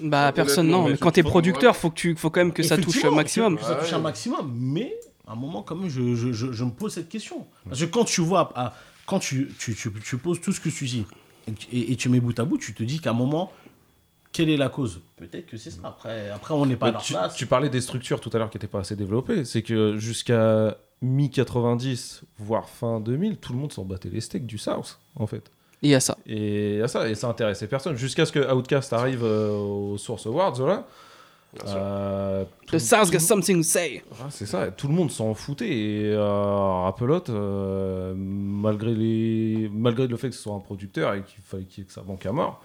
Bah, 0.00 0.30
personne, 0.32 0.68
non. 0.68 0.84
mais 0.84 0.90
Mais 0.92 0.98
quand 0.98 1.10
t'es 1.10 1.22
producteur, 1.22 1.74
faut, 1.76 1.90
que 1.90 1.94
tu, 1.96 2.14
faut 2.16 2.28
quand 2.30 2.40
même 2.40 2.52
que 2.52 2.62
ça 2.62 2.76
touche 2.76 3.04
un 3.04 3.10
maximum. 3.10 3.56
Que 3.56 3.64
ça 3.64 3.74
touche 3.76 3.92
un 3.92 3.98
maximum, 3.98 4.52
mais 4.54 4.94
à 5.26 5.32
un 5.32 5.36
moment, 5.36 5.62
quand 5.62 5.74
même, 5.74 5.88
je, 5.88 6.14
je, 6.14 6.32
je, 6.32 6.52
je 6.52 6.64
me 6.64 6.70
pose 6.70 6.92
cette 6.92 7.08
question. 7.08 7.46
Parce 7.68 7.80
que 7.80 7.86
quand 7.86 8.04
tu 8.04 8.20
vois, 8.20 8.52
quand 9.06 9.18
tu, 9.20 9.48
tu, 9.58 9.74
tu, 9.74 9.90
tu 10.04 10.18
poses 10.18 10.40
tout 10.40 10.52
ce 10.52 10.60
que 10.60 10.68
tu 10.68 10.84
dis 10.84 11.06
et, 11.46 11.52
tu- 11.52 11.68
et- 11.76 11.92
et 11.92 11.96
tu 11.96 12.08
mets 12.08 12.20
bout 12.20 12.38
à 12.38 12.44
bout, 12.44 12.58
tu 12.58 12.74
te 12.74 12.82
dis 12.82 13.00
qu'à 13.00 13.10
un 13.10 13.14
moment, 13.14 13.52
quelle 14.32 14.50
est 14.50 14.56
la 14.56 14.68
cause? 14.68 15.00
Peut-être 15.16 15.46
que 15.46 15.56
c'est 15.56 15.70
ça. 15.70 15.80
Après, 15.84 16.28
après 16.30 16.54
on 16.54 16.66
n'est 16.66 16.76
pas 16.76 16.88
à 16.88 16.90
leur 16.92 17.02
tu, 17.02 17.12
place. 17.14 17.34
tu 17.34 17.46
parlais 17.46 17.68
des 17.70 17.80
structures 17.80 18.20
tout 18.20 18.30
à 18.34 18.38
l'heure 18.38 18.50
qui 18.50 18.56
n'étaient 18.58 18.66
pas 18.66 18.80
assez 18.80 18.96
développées. 18.96 19.44
C'est 19.44 19.62
que 19.62 19.96
jusqu'à 19.96 20.76
mi-90, 21.02 22.22
voire 22.38 22.68
fin 22.68 23.00
2000, 23.00 23.36
tout 23.38 23.52
le 23.52 23.58
monde 23.58 23.72
s'en 23.72 23.84
battait 23.84 24.08
les 24.10 24.20
steaks 24.20 24.46
du 24.46 24.58
South, 24.58 24.98
en 25.16 25.26
fait. 25.26 25.50
Il 25.82 25.90
y 25.90 25.94
a 25.94 26.00
ça. 26.00 26.16
Et 26.26 26.80
à 26.82 26.88
ça, 26.88 27.08
et 27.08 27.14
ça 27.14 27.28
intéressait 27.28 27.66
personne. 27.66 27.96
Jusqu'à 27.96 28.24
ce 28.26 28.32
que 28.32 28.52
Outcast 28.52 28.92
arrive 28.92 29.22
euh, 29.24 29.50
aux 29.52 29.98
Source 29.98 30.26
Awards, 30.26 30.54
voilà. 30.54 30.86
Euh, 31.66 32.44
The 32.66 32.70
tout- 32.72 32.78
got 33.12 33.18
something 33.20 33.56
to 33.58 33.62
say. 33.62 34.02
Ah, 34.20 34.26
c'est 34.30 34.46
ça, 34.46 34.70
tout 34.70 34.88
le 34.88 34.94
monde 34.94 35.10
s'en 35.10 35.34
foutait. 35.34 35.68
Et 35.68 36.04
euh, 36.12 36.82
Rappelotte, 36.84 37.30
euh, 37.30 38.14
malgré, 38.16 38.94
les... 38.94 39.70
malgré 39.72 40.06
le 40.06 40.16
fait 40.16 40.30
que 40.30 40.34
ce 40.36 40.42
soit 40.42 40.54
un 40.54 40.60
producteur 40.60 41.14
et 41.14 41.22
qu'il 41.22 41.42
fallait 41.44 41.64
qu'il- 41.64 41.84
que 41.86 41.92
ça 41.92 42.02
manque 42.06 42.26
à 42.26 42.32
mort, 42.32 42.62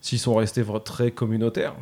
s'ils 0.00 0.18
sont 0.18 0.34
restés 0.34 0.64
très 0.84 1.10
communautaires, 1.10 1.74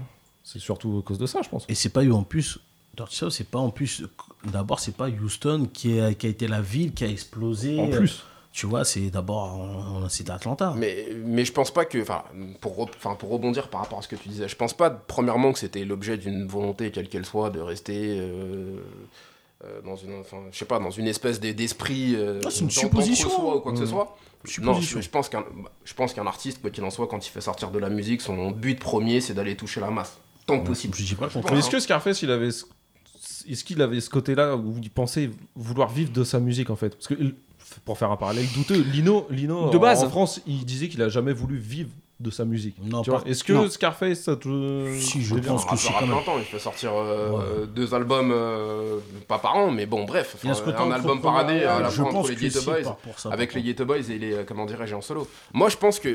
c'est 0.45 0.59
surtout 0.59 0.99
à 1.05 1.07
cause 1.07 1.19
de 1.19 1.27
ça, 1.27 1.41
je 1.43 1.49
pense. 1.49 1.65
Et 1.69 1.75
c'est 1.75 1.88
pas 1.91 2.03
eu 2.05 2.12
en 2.12 2.23
plus. 2.23 2.59
Dirty 2.97 3.17
South, 3.17 3.31
c'est 3.33 3.49
pas 3.49 3.59
en 3.59 3.71
plus. 3.71 4.05
D'abord, 4.45 4.79
c'est 4.81 4.95
pas 4.97 5.09
Houston 5.09 5.67
qui 5.73 5.99
a, 5.99 6.12
qui 6.15 6.27
a 6.27 6.29
été 6.31 6.47
la 6.47 6.61
ville 6.61 6.93
qui 6.93 7.05
a 7.05 7.09
explosé. 7.09 7.81
En 7.81 7.88
plus. 7.88 8.23
Tu 8.53 8.67
vois, 8.67 8.85
c'est 8.85 9.11
d'abord. 9.11 9.57
on- 9.59 10.05
on- 10.05 10.09
C'est 10.11 10.29
Atlanta. 10.29 10.75
Mais, 10.77 11.09
mais 11.25 11.45
je 11.45 11.53
pense 11.53 11.71
pas 11.73 11.85
que, 11.87 12.01
enfin, 12.03 12.23
pour, 12.61 12.91
pour 12.91 13.31
rebondir 13.31 13.69
par 13.69 13.81
rapport 13.81 13.99
à 13.99 14.03
ce 14.03 14.09
que 14.09 14.17
tu 14.17 14.29
disais, 14.29 14.47
je 14.49 14.57
pense 14.57 14.75
pas, 14.75 14.91
premièrement, 14.91 15.53
que 15.53 15.59
c'était 15.59 15.85
l'objet 15.87 16.19
d'une 16.19 16.47
volonté, 16.47 16.91
quelle 16.91 17.09
qu'elle 17.09 17.25
soit, 17.25 17.49
de 17.51 17.61
rester 17.61 18.19
euh, 18.21 18.77
euh, 19.65 19.81
dans 19.85 19.97
une, 19.97 20.21
enfin, 20.21 20.38
je 20.53 20.59
sais 20.59 20.65
pas, 20.67 20.79
dans 20.79 20.91
une 20.91 21.07
espèce 21.07 21.41
d'e- 21.41 21.53
d'esprit. 21.55 22.15
euh, 22.15 22.41
Ah, 22.45 22.49
c'est 22.51 22.61
une 22.61 22.71
supposition. 22.71 23.29
ou 23.57 23.61
quoi 23.61 23.73
que 23.73 23.79
ce 23.79 23.85
Mmh. 23.85 23.87
soit. 23.87 24.17
Non, 24.61 24.75
je, 24.81 25.01
je 25.01 25.09
pense 25.09 25.29
qu'un, 25.29 25.45
je 25.85 25.95
pense 25.95 26.12
qu'un 26.12 26.27
artiste, 26.27 26.61
quoi 26.61 26.71
qu'il 26.71 26.83
en 26.85 26.91
soit, 26.91 27.07
quand 27.07 27.25
il 27.27 27.31
fait 27.31 27.41
sortir 27.41 27.71
de 27.71 27.79
la 27.79 27.88
musique, 27.88 28.21
son 28.21 28.51
but 28.51 28.79
premier, 28.79 29.21
c'est 29.21 29.35
d'aller 29.35 29.57
toucher 29.57 29.81
la 29.81 29.91
masse, 29.91 30.19
tant 30.47 30.59
que 30.61 30.67
possible. 30.67 30.95
Je 30.97 31.05
dis 31.05 31.15
pas. 31.15 31.29
Mais 31.53 31.59
est-ce 31.59 31.71
que 31.71 31.79
Scarface, 31.79 32.23
il 32.23 32.31
avait, 32.33 32.51
ce- 32.51 32.65
est-ce 33.49 33.62
qu'il 33.65 33.81
avait 33.81 34.01
ce 34.01 34.11
côté-là 34.11 34.57
où 34.57 34.75
il 34.83 34.91
pensait 34.91 35.31
vouloir 35.55 35.88
vivre 35.91 36.12
de 36.12 36.25
sa 36.25 36.41
musique 36.41 36.71
en 36.71 36.77
fait? 36.77 36.91
Parce 36.97 37.07
que 37.07 37.15
pour 37.85 37.99
faire 37.99 38.11
un 38.11 38.17
parallèle 38.17 38.47
douteux, 38.55 38.81
Lino, 38.83 39.27
Lino 39.31 39.71
De 39.71 39.77
en- 39.77 39.81
base. 39.81 40.03
en 40.05 40.09
France, 40.11 40.41
il 40.47 40.65
disait 40.65 40.89
qu'il 40.89 41.03
a 41.03 41.09
jamais 41.09 41.33
voulu 41.33 41.57
vivre 41.59 41.91
de 42.21 42.31
sa 42.31 42.45
musique. 42.45 42.77
Non, 42.81 43.03
Tu 43.03 43.11
vois, 43.11 43.19
par- 43.21 43.29
Est-ce 43.29 43.43
que 43.43 43.53
non. 43.53 43.69
Scarface, 43.69 44.21
ça 44.21 44.37
te... 44.37 44.97
Si, 45.01 45.23
je 45.23 45.35
pense 45.35 45.65
Un 45.67 45.71
que 45.71 45.77
c'est 45.77 45.89
rappeur 45.89 45.97
à 45.97 46.01
quand 46.01 46.07
plein 46.07 46.15
même. 46.17 46.25
temps, 46.25 46.39
il 46.39 46.45
fait 46.45 46.59
sortir 46.61 46.93
euh, 46.95 47.31
Ouais. 47.31 47.67
deux 47.75 47.95
albums, 47.95 48.31
euh, 48.33 48.99
pas 49.27 49.39
par 49.39 49.57
an, 49.57 49.73
mais 49.73 49.87
bon, 49.87 50.05
bref, 50.05 50.37
Il 50.45 50.49
y 50.49 50.51
a 50.51 50.55
ce 50.55 50.63
enfin, 50.63 50.71
côté 50.73 50.85
un 50.85 50.93
album 50.93 51.21
par 51.21 51.37
année 51.37 51.65
à 51.65 51.81
la 51.81 51.89
je 51.91 51.97
fois 51.97 52.05
entre 52.05 52.13
pense 52.15 52.31
les 52.31 52.51
si, 52.51 52.65
Boys, 52.65 52.83
par- 52.83 52.97
pour 52.99 53.19
ça, 53.19 53.31
avec 53.31 53.55
les 53.55 53.63
Ghetto 53.63 53.85
Boys 53.85 54.09
et 54.09 54.19
les, 54.19 54.33
euh, 54.35 54.45
comment 54.47 54.67
dirais-je, 54.67 54.95
en 54.95 55.01
solo. 55.01 55.27
Moi, 55.53 55.69
je 55.69 55.77
pense 55.77 55.99
que, 55.99 56.11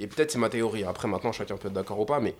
et 0.00 0.06
peut-être 0.08 0.32
c'est 0.32 0.38
ma 0.38 0.48
théorie, 0.48 0.82
après 0.82 1.06
maintenant 1.06 1.30
chacun 1.30 1.56
peut 1.56 1.68
être 1.68 1.74
d'accord 1.74 2.00
ou 2.00 2.06
pas, 2.06 2.18
mais 2.18 2.34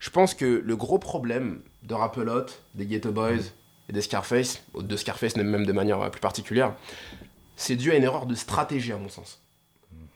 je 0.00 0.10
pense 0.10 0.34
que 0.34 0.60
le 0.64 0.76
gros 0.76 0.98
problème 0.98 1.60
de 1.84 1.94
Rappelotte, 1.94 2.60
des 2.74 2.86
Ghetto 2.86 3.12
Boys 3.12 3.52
et 3.88 3.92
des 3.92 4.02
Scarface, 4.02 4.64
ou 4.74 4.82
de 4.82 4.96
Scarface 4.96 5.36
même 5.36 5.64
de 5.64 5.72
manière 5.72 6.10
plus 6.10 6.20
particulière, 6.20 6.72
c'est 7.56 7.76
dû 7.76 7.92
à 7.92 7.96
une 7.96 8.04
erreur 8.04 8.26
de 8.26 8.34
stratégie 8.34 8.92
à 8.92 8.96
mon 8.96 9.08
sens. 9.08 9.40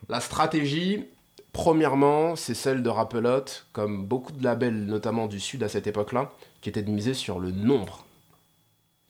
La 0.08 0.20
stratégie, 0.20 1.04
premièrement, 1.52 2.36
c'est 2.36 2.54
celle 2.54 2.82
de 2.82 2.88
Rappelotte, 2.88 3.66
comme 3.72 4.06
beaucoup 4.06 4.32
de 4.32 4.42
labels, 4.42 4.86
notamment 4.86 5.26
du 5.26 5.40
Sud 5.40 5.62
à 5.62 5.68
cette 5.68 5.86
époque-là, 5.86 6.32
qui 6.60 6.68
était 6.68 6.82
de 6.82 6.90
miser 6.90 7.14
sur 7.14 7.38
le 7.38 7.50
nombre. 7.50 8.04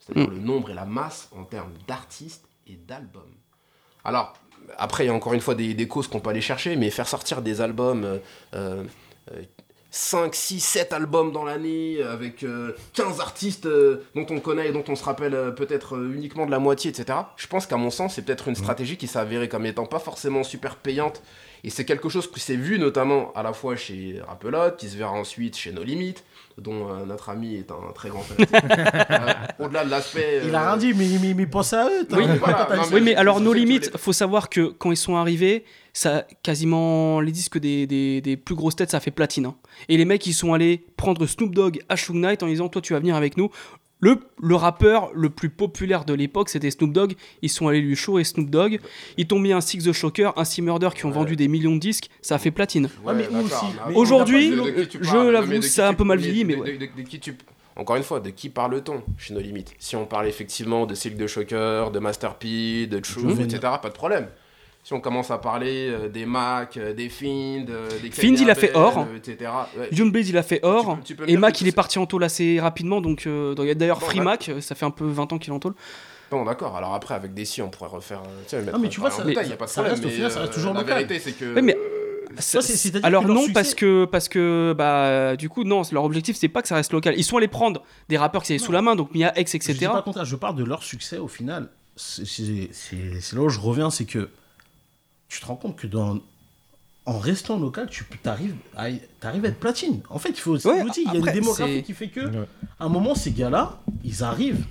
C'est-à-dire 0.00 0.30
le 0.30 0.38
nombre 0.38 0.70
et 0.70 0.74
la 0.74 0.84
masse 0.86 1.28
en 1.36 1.44
termes 1.44 1.72
d'artistes 1.86 2.48
et 2.66 2.76
d'albums. 2.76 3.34
Alors, 4.04 4.34
après, 4.76 5.04
il 5.04 5.06
y 5.08 5.10
a 5.10 5.14
encore 5.14 5.34
une 5.34 5.40
fois 5.40 5.54
des, 5.54 5.74
des 5.74 5.88
causes 5.88 6.08
qu'on 6.08 6.20
peut 6.20 6.30
aller 6.30 6.40
chercher, 6.40 6.76
mais 6.76 6.90
faire 6.90 7.08
sortir 7.08 7.42
des 7.42 7.60
albums, 7.60 8.04
euh, 8.04 8.18
euh, 8.54 8.84
euh, 9.32 9.42
5, 9.98 10.32
6, 10.32 10.60
7 10.60 10.92
albums 10.92 11.32
dans 11.32 11.44
l'année, 11.44 12.00
avec 12.02 12.44
euh, 12.44 12.72
15 12.94 13.20
artistes 13.20 13.66
euh, 13.66 14.04
dont 14.14 14.26
on 14.30 14.38
connaît 14.38 14.68
et 14.68 14.72
dont 14.72 14.84
on 14.86 14.94
se 14.94 15.02
rappelle 15.02 15.34
euh, 15.34 15.50
peut-être 15.50 15.96
euh, 15.96 16.14
uniquement 16.14 16.46
de 16.46 16.52
la 16.52 16.60
moitié, 16.60 16.90
etc. 16.90 17.18
Je 17.36 17.48
pense 17.48 17.66
qu'à 17.66 17.76
mon 17.76 17.90
sens, 17.90 18.14
c'est 18.14 18.22
peut-être 18.22 18.46
une 18.46 18.54
stratégie 18.54 18.96
qui 18.96 19.08
s'est 19.08 19.18
avérée 19.18 19.48
comme 19.48 19.66
étant 19.66 19.86
pas 19.86 19.98
forcément 19.98 20.44
super 20.44 20.76
payante 20.76 21.20
Et 21.64 21.70
c'est 21.70 21.84
quelque 21.84 22.08
chose 22.08 22.30
qui 22.30 22.38
s'est 22.38 22.54
vu 22.54 22.78
notamment 22.78 23.32
à 23.34 23.42
la 23.42 23.52
fois 23.52 23.74
chez 23.74 24.20
Rappelote, 24.26 24.76
qui 24.76 24.88
se 24.88 24.96
verra 24.96 25.12
ensuite 25.12 25.56
chez 25.56 25.72
No 25.72 25.82
Limit, 25.82 26.14
dont 26.60 26.88
euh, 26.88 27.04
notre 27.06 27.28
ami 27.30 27.56
est 27.56 27.70
un 27.70 27.92
très 27.94 28.08
grand 28.08 28.22
fan. 28.22 28.36
Euh, 29.10 29.64
Au-delà 29.64 29.84
de 29.84 29.90
l'aspect. 29.90 30.42
Il 30.44 30.54
a 30.54 30.62
euh, 30.62 30.66
rien 30.68 30.76
dit, 30.76 30.92
mais, 30.94 31.06
mais, 31.20 31.34
mais 31.34 31.46
pense 31.46 31.72
à 31.72 31.86
eux. 31.86 32.06
Oui, 32.10 32.24
voilà, 32.38 32.68
non, 32.76 32.82
Oui, 32.92 33.00
mais 33.00 33.14
alors, 33.14 33.40
No 33.40 33.52
Limit, 33.52 33.80
faut 33.96 34.12
savoir 34.12 34.48
que 34.48 34.66
quand 34.78 34.90
ils 34.90 34.96
sont 34.96 35.16
arrivés, 35.16 35.64
ça 35.98 36.24
quasiment 36.44 37.20
les 37.20 37.32
disques 37.32 37.58
des, 37.58 37.86
des, 37.86 38.20
des 38.20 38.36
plus 38.36 38.54
grosses 38.54 38.76
têtes, 38.76 38.90
ça 38.90 39.00
fait 39.00 39.10
platine. 39.10 39.46
hein. 39.46 39.54
Et 39.88 39.96
les 39.96 40.04
mecs, 40.04 40.26
ils 40.26 40.32
sont 40.32 40.52
allés 40.52 40.84
prendre 40.96 41.26
Snoop 41.26 41.54
Dogg 41.54 41.80
à 41.88 41.96
Suge 41.96 42.14
Knight 42.14 42.42
en 42.42 42.46
disant 42.46 42.68
Toi, 42.68 42.80
tu 42.82 42.92
vas 42.92 43.00
venir 43.00 43.16
avec 43.16 43.36
nous. 43.36 43.50
Le, 44.00 44.20
le 44.40 44.54
rappeur 44.54 45.10
le 45.12 45.28
plus 45.28 45.50
populaire 45.50 46.04
de 46.04 46.14
l'époque, 46.14 46.50
c'était 46.50 46.70
Snoop 46.70 46.92
Dogg. 46.92 47.14
Ils 47.42 47.48
sont 47.50 47.66
allés 47.66 47.80
lui 47.80 47.96
shower 47.96 48.22
Snoop 48.22 48.48
Dogg. 48.48 48.78
Ils 49.16 49.26
t'ont 49.26 49.40
mis 49.40 49.52
un 49.52 49.60
Six 49.60 49.78
the 49.78 49.92
Shocker, 49.92 50.32
un 50.36 50.44
Sea 50.44 50.62
Murder 50.62 50.90
qui 50.94 51.04
ont 51.04 51.10
vendu 51.10 51.34
des 51.34 51.48
millions 51.48 51.74
de 51.74 51.80
disques. 51.80 52.08
Ça 52.22 52.36
a 52.36 52.38
fait 52.38 52.52
platine. 52.52 52.88
Ouais, 53.04 53.12
mais 53.14 53.26
aussi 53.26 53.54
Aujourd'hui, 53.96 54.52
je 55.00 55.30
l'avoue, 55.30 55.62
ça 55.62 55.88
a 55.88 55.90
un 55.90 55.94
peu 55.94 56.04
mal 56.04 56.18
mais 56.18 56.24
vieilli, 56.24 56.42
de- 56.42 56.46
mais 56.46 56.54
de- 56.54 56.60
ouais. 56.60 56.78
de- 56.78 57.02
de 57.02 57.08
qui 57.08 57.18
tu- 57.18 57.34
Encore 57.74 57.96
une 57.96 58.02
fois, 58.04 58.20
de 58.20 58.30
qui 58.30 58.48
parle-t-on 58.50 59.02
chez 59.16 59.34
nos 59.34 59.40
limites? 59.40 59.74
Si 59.80 59.96
on 59.96 60.04
parle 60.06 60.26
effectivement 60.28 60.86
de 60.86 60.94
Silk 60.94 61.16
de 61.16 61.26
Shocker, 61.26 61.90
de 61.90 61.98
Master 61.98 62.34
P, 62.36 62.86
de 62.86 62.98
Truth, 63.00 63.18
Juvenile. 63.28 63.46
etc., 63.46 63.60
pas 63.82 63.88
de 63.88 63.94
problème. 63.94 64.28
Si 64.88 64.94
on 64.94 65.00
commence 65.02 65.30
à 65.30 65.36
parler 65.36 65.90
euh, 65.90 66.08
des 66.08 66.24
Mac, 66.24 66.78
euh, 66.78 66.94
des 66.94 67.10
Find, 67.10 67.68
euh, 67.68 67.90
des 68.00 68.10
Find, 68.10 68.40
il 68.40 68.48
a 68.48 68.54
fait 68.54 68.74
or. 68.74 69.00
Euh, 69.00 69.16
etc. 69.18 69.50
ouais. 69.76 69.90
Il 69.92 70.38
a 70.38 70.42
fait 70.42 70.60
or. 70.62 70.96
peux- 70.96 71.02
tu 71.04 71.14
peux 71.14 71.24
me 71.26 71.30
et 71.30 71.36
Mac, 71.36 71.60
il 71.60 71.68
est 71.68 71.72
parti 71.72 71.98
en 71.98 72.06
tôle 72.06 72.24
assez 72.24 72.58
rapidement. 72.58 73.02
Donc, 73.02 73.26
euh, 73.26 73.54
d'ailleurs, 73.74 73.98
Bon, 73.98 74.06
Free 74.06 74.20
ouais. 74.20 74.24
Mac, 74.24 74.50
ça 74.60 74.74
fait 74.74 74.86
un 74.86 74.90
peu 74.90 75.04
20 75.06 75.30
ans 75.30 75.36
qu'il 75.36 75.52
est 75.52 75.54
en 75.54 75.58
tôle. 75.58 75.74
Bon, 76.30 76.42
d'accord. 76.46 76.74
Alors 76.74 76.94
après, 76.94 77.12
avec 77.14 77.34
des 77.34 77.44
si, 77.44 77.60
on 77.60 77.68
pourrait 77.68 77.90
refaire. 77.90 78.22
sais, 78.46 78.62
mettre 78.62 78.78
mais 78.78 78.88
tu 78.88 78.98
vois, 79.00 79.10
ça- 79.10 79.24
détail, 79.24 79.50
y 79.50 79.52
a 79.52 79.56
pas 79.58 79.66
de 79.66 79.70
ça 79.70 79.82
problème. 79.82 79.92
reste 79.92 80.06
au 80.06 80.08
final, 80.08 80.30
ça 80.30 80.40
reste 80.40 80.52
euh, 80.52 80.54
toujours 80.54 80.72
La 80.72 80.80
local. 80.80 80.94
vérité, 81.04 81.18
c'est 81.22 81.32
que. 81.32 81.54
Oui, 81.54 81.60
mais- 81.60 81.76
Ça, 82.38 82.62
c'est- 82.62 82.74
c'est-à-dire 82.78 83.04
Alors 83.04 83.26
non 83.28 83.40
succès- 83.40 83.52
parce 83.52 83.74
que 83.74 84.06
parce 84.06 84.28
que 84.30 84.74
bah 84.76 85.36
du 85.36 85.48
coup 85.50 85.64
non 85.64 85.82
leur 85.92 86.04
objectif 86.04 86.36
c'est 86.36 86.48
pas 86.48 86.60
que 86.62 86.68
ça 86.68 86.76
reste 86.76 86.92
local 86.92 87.14
ils 87.16 87.24
sont 87.24 87.36
allés 87.38 87.48
prendre 87.48 87.82
des 88.10 88.16
rappeurs 88.18 88.42
qui 88.42 88.52
avaient 88.52 88.58
sous 88.58 88.70
la 88.70 88.80
main 88.82 88.94
donc 88.96 89.12
Mia 89.14 89.32
X 89.40 89.52
Je 89.52 89.58
dis 89.58 89.70
etc 89.72 89.86
pas 89.90 89.96
le 89.96 90.02
contraire, 90.02 90.24
je 90.26 90.36
parle 90.36 90.54
de 90.54 90.62
leur 90.62 90.82
succès 90.82 91.18
au 91.18 91.26
final. 91.26 91.68
C'est 91.96 93.32
là 93.34 93.40
où 93.42 93.48
je 93.48 93.58
reviens, 93.60 93.90
c'est 93.90 94.04
que 94.04 94.28
tu 95.28 95.40
te 95.40 95.46
rends 95.46 95.56
compte 95.56 95.76
que 95.76 95.86
dans, 95.86 96.18
en 97.06 97.18
restant 97.18 97.58
local, 97.58 97.88
tu 97.90 98.04
arrives 98.24 98.54
à, 98.76 98.86
t'arrives 99.20 99.44
à 99.44 99.48
être 99.48 99.60
platine. 99.60 100.00
En 100.10 100.18
fait, 100.18 100.30
il 100.30 100.40
faut 100.40 100.52
aussi, 100.52 100.66
Ouais, 100.68 100.82
aussi, 100.82 101.02
il 101.06 101.12
y 101.12 101.16
a 101.16 101.18
une 101.18 101.32
démographie 101.32 101.82
qui 101.82 101.94
fait 101.94 102.08
que, 102.08 102.20
Ouais. 102.20 102.46
à 102.80 102.84
un 102.84 102.88
moment, 102.88 103.14
ces 103.14 103.30
gars-là, 103.32 103.80
ils 104.04 104.22
arrivent 104.22 104.64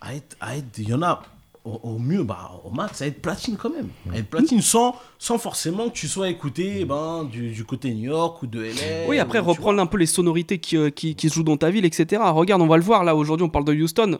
à 0.00 0.14
être, 0.14 0.36
à 0.40 0.56
être, 0.56 0.78
il 0.78 0.88
y 0.88 0.94
en 0.94 1.02
a 1.02 1.22
au, 1.64 1.80
au 1.82 1.98
mieux, 1.98 2.22
bah, 2.24 2.50
au 2.64 2.70
max, 2.70 3.00
à 3.00 3.06
être 3.06 3.22
platine 3.22 3.56
quand 3.56 3.70
même. 3.70 3.88
À 4.12 4.18
être 4.18 4.28
platine 4.28 4.60
sans, 4.60 4.96
sans 5.18 5.38
forcément 5.38 5.88
que 5.88 5.94
tu 5.94 6.08
sois 6.08 6.28
écouté 6.28 6.84
ben, 6.84 7.24
du, 7.24 7.52
du 7.52 7.64
côté 7.64 7.94
New 7.94 8.10
York 8.10 8.42
ou 8.42 8.46
de 8.46 8.60
LA. 8.64 9.08
oui 9.08 9.18
après 9.18 9.38
reprendre 9.38 9.80
un 9.80 9.86
peu 9.86 9.96
les 9.96 10.04
sonorités 10.04 10.58
qui, 10.58 10.76
euh, 10.76 10.90
qui, 10.90 11.14
qui 11.14 11.30
se 11.30 11.34
jouent 11.36 11.42
dans 11.42 11.56
ta 11.56 11.70
ville 11.70 11.86
etc 11.86 12.20
regarde 12.26 12.60
on 12.60 12.66
va 12.66 12.76
le 12.76 12.82
voir 12.82 13.02
là 13.02 13.16
aujourd'hui 13.16 13.46
on 13.46 13.48
parle 13.48 13.64
de 13.64 13.72
Houston 13.72 14.18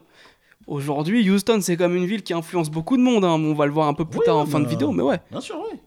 aujourd'hui 0.66 1.28
Houston 1.30 1.58
c'est 1.60 1.76
comme 1.76 1.94
une 1.96 2.06
ville 2.06 2.22
qui 2.22 2.32
influence 2.32 2.70
beaucoup 2.70 2.96
de 2.96 3.02
monde 3.02 3.24
hein. 3.24 3.32
on 3.32 3.54
va 3.54 3.66
le 3.66 3.72
voir 3.72 3.88
un 3.88 3.94
peu 3.94 4.04
plus 4.04 4.18
Oui, 4.20 4.24
tard 4.26 4.36
en 4.36 4.44
bah, 4.44 4.50
fin 4.50 4.60
de 4.60 4.66
vidéo 4.68 4.92
mais 4.92 5.02
ouais. 5.02 5.20
Bien 5.30 5.40
sûr, 5.40 5.56
oui. 5.70 5.78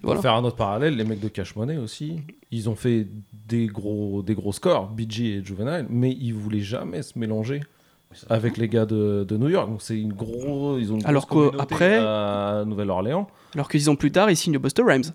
Pour 0.00 0.16
faire 0.22 0.34
un 0.34 0.44
autre 0.44 0.54
parallèle, 0.56 0.94
les 0.96 1.02
mecs 1.04 1.18
de 1.18 1.26
Cash 1.26 1.56
Money 1.56 1.76
aussi, 1.76 2.20
ils 2.52 2.68
ont 2.70 2.76
fait 2.76 3.08
des 3.48 3.66
gros, 3.66 4.22
des 4.22 4.34
gros 4.36 4.52
scores, 4.52 4.86
BG 4.86 5.38
et 5.38 5.44
Juvenile, 5.44 5.86
mais 5.90 6.12
ils 6.12 6.32
voulaient 6.32 6.60
jamais 6.60 7.02
se 7.02 7.18
mélanger 7.18 7.60
avec 8.30 8.56
les 8.58 8.68
gars 8.68 8.86
de, 8.86 9.24
de 9.28 9.36
New 9.36 9.48
York. 9.48 9.68
Donc 9.68 9.82
c'est 9.82 9.98
une 9.98 10.12
grosse, 10.12 10.80
ils 10.80 10.92
ont 10.92 10.98
une 10.98 11.04
Alors 11.06 11.26
grosse 11.26 11.46
que 11.46 11.48
communauté 11.50 11.74
après- 11.74 11.96
à 11.98 12.62
Nouvelle-Orléans. 12.64 13.26
alors 13.54 13.66
dix 13.68 13.88
ans 13.88 13.96
plus 13.96 14.12
tard 14.12 14.30
il 14.30 14.36
signe 14.36 14.56
Buster 14.58 14.82
Rhymes 14.86 15.12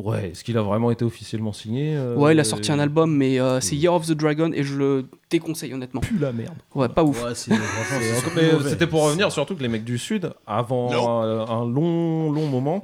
Ouais, 0.00 0.30
est-ce 0.30 0.44
qu'il 0.44 0.56
a 0.56 0.62
vraiment 0.62 0.92
été 0.92 1.04
officiellement 1.04 1.52
signé 1.52 1.96
euh, 1.96 2.14
ouais 2.14 2.32
il 2.32 2.38
a 2.38 2.44
sorti 2.44 2.70
un 2.70 2.78
album 2.78 3.12
mais 3.16 3.40
euh, 3.40 3.58
c'est 3.60 3.74
Year 3.74 3.92
of 3.92 4.06
the 4.06 4.12
Dragon 4.12 4.52
et 4.54 4.62
je 4.62 4.76
le 4.76 5.06
déconseille 5.28 5.74
honnêtement 5.74 6.00
Pue 6.00 6.18
la 6.20 6.30
merde. 6.30 6.54
ouais 6.76 6.88
pas 6.88 7.02
ouf 7.02 7.20
Ouais, 7.24 7.34
c'était 7.34 8.86
pour 8.86 9.02
revenir 9.04 9.32
surtout 9.32 9.56
que 9.56 9.62
les 9.62 9.68
mecs 9.68 9.84
du 9.84 9.98
Sud, 9.98 10.32
avant 10.46 10.90
un 10.92 11.66
long, 11.68 12.30
long 12.30 12.46
moment, 12.46 12.82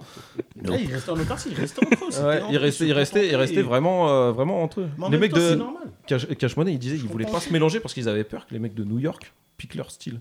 Ouais, 0.68 0.81
il 0.83 0.92
restait 0.92 1.11
en 1.11 1.18
autarcie, 1.20 1.48
il 1.53 1.57
restait 1.57 1.87
entre 1.87 2.20
eux. 2.20 2.27
ouais, 2.27 2.42
ils 2.50 2.59
restaient, 2.59 2.87
ils 2.87 2.92
restaient, 2.92 3.29
ils 3.29 3.37
restaient 3.37 3.62
vraiment, 3.62 4.09
euh, 4.11 4.33
vraiment 4.33 4.62
entre 4.62 4.81
eux. 4.81 4.88
Mais 4.98 5.05
en 5.05 5.11
les 5.11 5.18
mecs 5.18 5.33
temps, 5.33 5.38
de 5.38 5.55
normal. 5.55 5.83
Cash, 6.07 6.27
Cash 6.37 6.57
Money, 6.57 6.72
ils 6.72 6.79
disaient 6.79 6.96
qu'ils 6.96 7.09
voulaient 7.09 7.27
pas 7.27 7.40
se 7.40 7.53
mélanger 7.53 7.81
parce 7.81 7.94
qu'ils 7.94 8.09
avaient 8.09 8.24
peur 8.24 8.46
que 8.46 8.53
les 8.55 8.59
mecs 8.61 8.74
de 8.74 8.85
New 8.85 8.98
York 8.98 9.33
piquent 9.57 9.74
leur 9.77 9.90
style. 9.90 10.18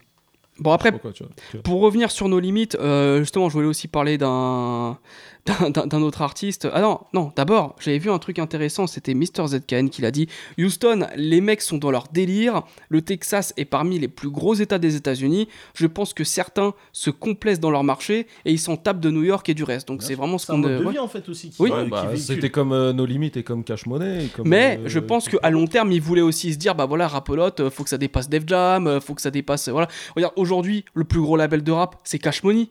bon 0.59 0.71
après 0.71 0.91
Pourquoi, 0.91 1.11
tu 1.11 1.23
vois, 1.23 1.31
tu 1.49 1.57
vois. 1.57 1.63
Pour 1.63 1.81
revenir 1.81 2.11
sur 2.11 2.29
nos 2.29 2.39
limites, 2.39 2.75
euh, 2.79 3.19
justement, 3.19 3.49
je 3.49 3.53
voulais 3.53 3.67
aussi 3.67 3.87
parler 3.87 4.17
d'un 4.17 4.97
d'un- 5.45 6.01
autre 6.01 6.21
artiste. 6.21 6.67
Ah 6.73 6.79
non, 6.81 7.01
non, 7.13 7.31
d'abord, 7.35 7.75
j'avais 7.79 7.97
vu 7.99 8.09
un 8.09 8.17
truc 8.19 8.39
intéressant, 8.39 8.87
c'était 8.87 9.13
Mr. 9.13 9.45
ZKN 9.47 9.89
qui 9.89 10.01
l'a 10.01 10.11
dit. 10.11 10.27
Houston, 10.57 11.07
les 11.17 11.41
mecs 11.41 11.61
sont 11.61 11.77
dans 11.77 11.91
leur 11.91 12.07
délire. 12.13 12.63
Le 12.87 13.01
Texas 13.01 13.53
est 13.57 13.65
parmi 13.65 13.99
les 13.99 14.07
plus 14.07 14.29
gros 14.29 14.53
États 14.53 14.79
des 14.79 14.95
États-Unis. 14.95 15.49
Je 15.75 15.85
pense 15.87 16.13
que 16.13 16.23
certains 16.23 16.73
se 16.93 17.09
complaisent 17.09 17.59
dans 17.59 17.71
leur 17.71 17.83
marché 17.83 18.27
et 18.45 18.51
ils 18.53 18.59
s'en 18.59 18.77
tapent 18.77 19.01
de 19.01 19.09
New 19.11 19.23
York 19.23 19.47
et 19.49 19.53
du 19.53 19.63
reste. 19.65 19.87
Donc 19.89 20.01
c'est 20.01 20.15
vraiment 20.15 20.37
ce 20.37 20.45
C'est 20.45 20.53
un 20.53 20.61
qu'on. 20.61 20.67
euh, 20.69 20.79
de 20.79 20.85
ouais. 20.85 20.91
vie 20.93 20.99
en 20.99 21.07
fait 21.09 21.27
aussi. 21.27 21.49
Qui, 21.49 21.61
Oui. 21.61 21.71
Ouais, 21.71 21.87
bah. 21.89 22.11
C'était 22.15 22.49
comme 22.49 22.71
euh, 22.71 22.93
nos 22.93 23.05
limites 23.05 23.35
et 23.35 23.43
comme 23.43 23.63
Cash 23.65 23.85
Money. 23.85 24.25
et 24.25 24.27
comme, 24.29 24.47
Mais 24.47 24.79
euh, 24.79 24.87
je 24.87 24.99
pense 24.99 25.27
qu'à 25.27 25.49
long 25.49 25.67
terme, 25.67 25.91
ils 25.91 26.01
voulaient 26.01 26.21
aussi 26.21 26.53
se 26.53 26.57
dire 26.57 26.73
bah 26.75 26.85
voilà, 26.85 27.07
Rapolote, 27.09 27.59
euh, 27.59 27.69
faut 27.69 27.83
que 27.83 27.89
ça 27.89 27.97
dépasse 27.97 28.29
Def 28.29 28.43
Jam, 28.47 29.01
faut 29.01 29.13
que 29.13 29.21
ça 29.21 29.31
dépasse. 29.31 29.67
Voilà. 29.67 29.87
Regarde, 30.15 30.33
aujourd'hui, 30.37 30.85
le 30.93 31.03
plus 31.03 31.19
gros 31.19 31.35
label 31.35 31.63
de 31.63 31.71
rap, 31.73 31.97
c'est 32.05 32.19
Cash 32.19 32.43
Money. 32.43 32.69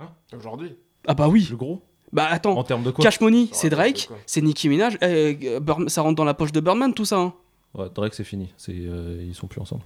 Hein, 0.00 0.08
Aujourd'hui? 0.36 0.74
Ah 1.08 1.14
bah 1.14 1.26
oui. 1.28 1.48
Le 1.50 1.56
gros 1.56 1.80
Bah 2.12 2.28
attends. 2.30 2.56
En 2.56 2.62
termes 2.62 2.84
de 2.84 2.90
quoi 2.92 3.02
Cash 3.02 3.20
Money, 3.20 3.48
c'est 3.52 3.70
Drake, 3.70 4.08
c'est 4.26 4.40
Nicki 4.42 4.68
Minaj, 4.68 4.96
eh, 5.02 5.36
euh, 5.44 5.60
Burn- 5.60 5.88
ça 5.88 6.02
rentre 6.02 6.14
dans 6.14 6.24
la 6.24 6.34
poche 6.34 6.52
de 6.52 6.60
Birdman 6.60 6.94
tout 6.94 7.04
ça. 7.04 7.16
hein. 7.18 7.32
Ouais, 7.74 7.86
Drake, 7.94 8.14
c'est 8.14 8.24
fini. 8.24 8.48
C'est, 8.56 8.72
euh, 8.76 9.22
ils 9.26 9.34
sont 9.34 9.46
plus 9.46 9.60
ensemble. 9.60 9.82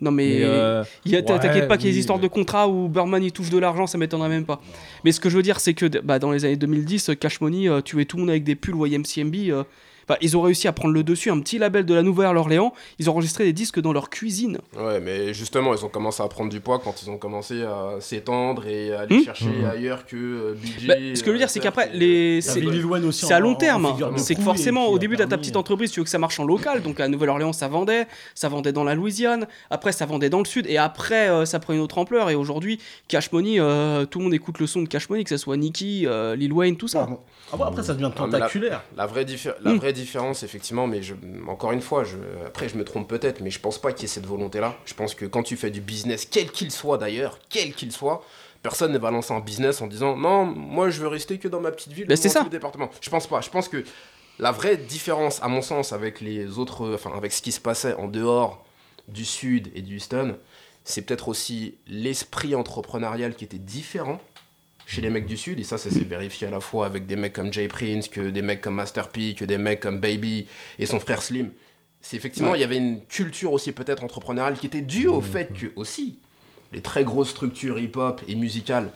Non 0.00 0.10
mais, 0.12 0.26
Mais, 0.40 0.44
euh, 0.44 0.84
il 1.04 1.12
y 1.12 1.16
a- 1.16 1.18
ouais, 1.18 1.24
t'inquiète 1.24 1.66
pas 1.68 1.76
qu'il 1.76 1.86
y 1.86 1.88
ait 1.88 1.92
des 1.92 1.96
oui, 1.96 2.00
histoires 2.00 2.18
de 2.20 2.28
contrats 2.28 2.68
où 2.68 2.88
Birdman 2.88 3.22
il 3.22 3.32
touche 3.32 3.50
de 3.50 3.58
l'argent, 3.58 3.86
ça 3.86 3.98
m'étonnerait 3.98 4.28
même 4.28 4.44
pas. 4.44 4.60
Mais 5.04 5.10
ce 5.12 5.18
que 5.20 5.28
je 5.28 5.36
veux 5.36 5.42
dire 5.42 5.58
c'est 5.60 5.74
que 5.74 5.86
bah, 6.00 6.18
dans 6.18 6.30
les 6.30 6.44
années 6.44 6.56
2010, 6.56 7.10
euh, 7.10 7.14
Cash 7.14 7.40
Money 7.40 7.68
euh, 7.68 7.80
tuait 7.80 8.04
tout 8.04 8.16
le 8.16 8.22
monde 8.22 8.30
avec 8.30 8.44
des 8.44 8.54
pulls 8.54 8.76
YMCMB. 8.76 9.34
euh, 9.50 9.64
bah, 10.08 10.16
ils 10.20 10.36
ont 10.36 10.42
réussi 10.42 10.68
à 10.68 10.72
prendre 10.72 10.94
le 10.94 11.02
dessus, 11.02 11.30
un 11.30 11.40
petit 11.40 11.58
label 11.58 11.84
de 11.86 11.94
la 11.94 12.02
Nouvelle-Orléans, 12.02 12.72
ils 12.98 13.08
ont 13.08 13.12
enregistré 13.12 13.44
des 13.44 13.52
disques 13.52 13.80
dans 13.80 13.92
leur 13.92 14.10
cuisine. 14.10 14.58
Ouais, 14.76 15.00
mais 15.00 15.32
justement, 15.34 15.74
ils 15.74 15.84
ont 15.84 15.88
commencé 15.88 16.22
à 16.22 16.28
prendre 16.28 16.50
du 16.50 16.60
poids 16.60 16.78
quand 16.78 17.02
ils 17.02 17.10
ont 17.10 17.18
commencé 17.18 17.62
à 17.62 17.96
s'étendre 18.00 18.66
et 18.66 18.92
à 18.94 19.00
aller 19.00 19.18
Hmm. 19.18 19.24
chercher 19.24 19.46
Mhm. 19.46 19.64
ailleurs 19.70 20.06
que 20.06 20.16
euh, 20.16 20.54
BG. 20.54 20.86
Bah, 20.86 20.94
ce 21.14 21.20
que 21.20 21.26
je 21.26 21.32
veux 21.32 21.38
dire 21.38 21.50
c'est 21.50 21.60
qu'après 21.60 21.90
les 21.92 22.32
Il 22.34 22.38
y 22.38 22.42
c'est- 22.42 22.62
C'est 23.12 23.34
à 23.34 23.40
long 23.40 23.54
terme. 23.54 23.86
hein. 23.86 23.96
de 24.12 24.18
C'est 24.18 24.34
que 24.34 24.42
forcément, 24.42 24.86
au 24.86 24.98
début, 24.98 25.16
t'as 25.16 25.26
ta 25.26 25.38
petite 25.38 25.56
euh, 25.56 25.58
entreprise, 25.60 25.90
tu 25.90 26.00
veux 26.00 26.04
que 26.04 26.10
ça 26.10 26.18
marche 26.18 26.38
en 26.40 26.44
local. 26.44 26.82
Donc 26.82 27.00
à 27.00 27.08
Nouvelle-Orléans, 27.08 27.52
ça 27.52 27.68
vendait. 27.68 28.06
Ça 28.34 28.48
vendait 28.48 28.72
dans 28.72 28.84
la 28.84 28.94
Louisiane. 28.94 29.46
Après, 29.70 29.92
ça 29.92 30.06
vendait 30.06 30.30
dans 30.30 30.38
le 30.38 30.44
sud. 30.44 30.66
Et 30.68 30.78
après, 30.78 31.28
euh, 31.28 31.44
ça 31.44 31.58
prend 31.60 31.72
une 31.72 31.80
autre 31.80 31.98
ampleur. 31.98 32.30
Et 32.30 32.34
aujourd'hui, 32.34 32.78
Cash 33.08 33.30
Money, 33.32 33.56
euh, 33.60 34.04
tout 34.06 34.18
le 34.18 34.24
monde 34.24 34.34
écoute 34.34 34.58
le 34.58 34.66
son 34.66 34.82
de 34.82 34.88
Cash 34.88 35.08
Money, 35.08 35.24
que 35.24 35.30
ce 35.30 35.36
soit 35.36 35.56
Nicki, 35.56 36.04
euh, 36.06 36.34
Lil 36.36 36.52
Wayne, 36.52 36.76
tout 36.76 36.88
ça. 36.88 37.08
Ah 37.52 37.56
bon, 37.56 37.64
après, 37.64 37.82
ça 37.82 37.92
devient 37.94 38.04
la- 38.04 38.10
tentaculaire. 38.10 38.82
La 38.96 39.06
vraie, 39.06 39.24
diffé- 39.24 39.52
la 39.62 39.72
Hmm. 39.72 39.76
vraie 39.76 39.92
différence, 39.92 40.01
effectivement, 40.42 40.86
mais 40.86 41.02
je, 41.02 41.14
encore 41.48 41.72
une 41.72 41.80
fois, 41.80 42.04
je, 42.04 42.16
après 42.46 42.68
je 42.68 42.76
me 42.76 42.84
trompe 42.84 43.08
peut-être, 43.08 43.40
mais 43.40 43.50
je 43.50 43.60
pense 43.60 43.80
pas 43.80 43.92
qu'il 43.92 44.02
y 44.02 44.04
ait 44.04 44.08
cette 44.08 44.26
volonté-là. 44.26 44.76
Je 44.84 44.94
pense 44.94 45.14
que 45.14 45.24
quand 45.24 45.42
tu 45.42 45.56
fais 45.56 45.70
du 45.70 45.80
business, 45.80 46.26
quel 46.30 46.50
qu'il 46.50 46.70
soit 46.70 46.98
d'ailleurs, 46.98 47.38
quel 47.48 47.74
qu'il 47.74 47.92
soit, 47.92 48.24
personne 48.62 48.92
ne 48.92 48.98
va 48.98 49.10
lancer 49.10 49.32
un 49.32 49.40
business 49.40 49.80
en 49.80 49.86
disant 49.86 50.16
non, 50.16 50.44
moi 50.44 50.90
je 50.90 51.00
veux 51.00 51.08
rester 51.08 51.38
que 51.38 51.48
dans 51.48 51.60
ma 51.60 51.70
petite 51.70 51.92
ville 51.92 52.06
Ben, 52.06 52.16
c'est 52.16 52.28
ça. 52.28 52.44
département. 52.44 52.90
Je 53.00 53.10
pense 53.10 53.26
pas. 53.26 53.40
Je 53.40 53.50
pense 53.50 53.68
que 53.68 53.84
la 54.38 54.52
vraie 54.52 54.76
différence, 54.76 55.42
à 55.42 55.48
mon 55.48 55.62
sens, 55.62 55.92
avec 55.92 56.20
les 56.20 56.58
autres, 56.58 56.94
enfin 56.94 57.12
avec 57.16 57.32
ce 57.32 57.42
qui 57.42 57.52
se 57.52 57.60
passait 57.60 57.94
en 57.94 58.08
dehors 58.08 58.64
du 59.08 59.24
sud 59.24 59.70
et 59.74 59.82
du 59.82 59.96
Houston, 59.96 60.36
c'est 60.84 61.02
peut-être 61.02 61.28
aussi 61.28 61.76
l'esprit 61.86 62.54
entrepreneurial 62.54 63.34
qui 63.34 63.44
était 63.44 63.58
différent 63.58 64.20
chez 64.92 65.00
les 65.00 65.08
mecs 65.08 65.24
du 65.24 65.38
Sud, 65.38 65.58
et 65.58 65.64
ça, 65.64 65.78
ça 65.78 65.90
s'est 65.90 66.04
vérifié 66.04 66.46
à 66.46 66.50
la 66.50 66.60
fois 66.60 66.84
avec 66.84 67.06
des 67.06 67.16
mecs 67.16 67.32
comme 67.32 67.50
Jay 67.50 67.66
Prince, 67.66 68.08
que 68.08 68.28
des 68.28 68.42
mecs 68.42 68.60
comme 68.60 68.74
Master 68.74 69.08
P, 69.08 69.34
que 69.34 69.46
des 69.46 69.56
mecs 69.56 69.80
comme 69.80 70.00
Baby 70.00 70.46
et 70.78 70.84
son 70.84 71.00
frère 71.00 71.22
Slim. 71.22 71.50
C'est 72.02 72.16
effectivement, 72.18 72.50
Ouais. 72.50 72.58
il 72.58 72.60
y 72.60 72.64
avait 72.64 72.76
une 72.76 73.02
culture 73.06 73.52
aussi 73.54 73.72
peut-être 73.72 74.04
entrepreneuriale 74.04 74.58
qui 74.58 74.66
était 74.66 74.82
due 74.82 75.06
au 75.08 75.22
fait 75.22 75.50
que 75.54 75.68
aussi 75.76 76.18
les 76.72 76.82
très 76.82 77.04
grosses 77.04 77.30
structures 77.30 77.78
hip-hop 77.78 78.20
et 78.28 78.34
musicales 78.34 78.90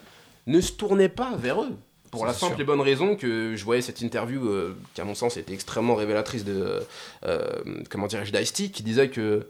ne 0.46 0.60
se 0.60 0.72
tournaient 0.72 1.08
pas 1.08 1.34
vers 1.36 1.62
eux. 1.62 1.74
Pour 2.10 2.26
la 2.26 2.32
simple 2.34 2.54
sûr. 2.54 2.60
et 2.60 2.64
bonne 2.64 2.80
raison 2.80 3.16
que 3.16 3.54
je 3.56 3.64
voyais 3.64 3.82
cette 3.82 4.00
interview 4.00 4.46
euh, 4.46 4.76
qui, 4.94 5.00
à 5.00 5.04
mon 5.04 5.14
sens, 5.14 5.36
était 5.38 5.52
extrêmement 5.54 5.94
révélatrice 5.94 6.44
de, 6.44 6.82
euh, 7.24 7.48
comment 7.90 8.06
dirais-je, 8.06 8.32
d'Ice-T, 8.32 8.70
qui 8.70 8.82
disait 8.82 9.08
que 9.08 9.46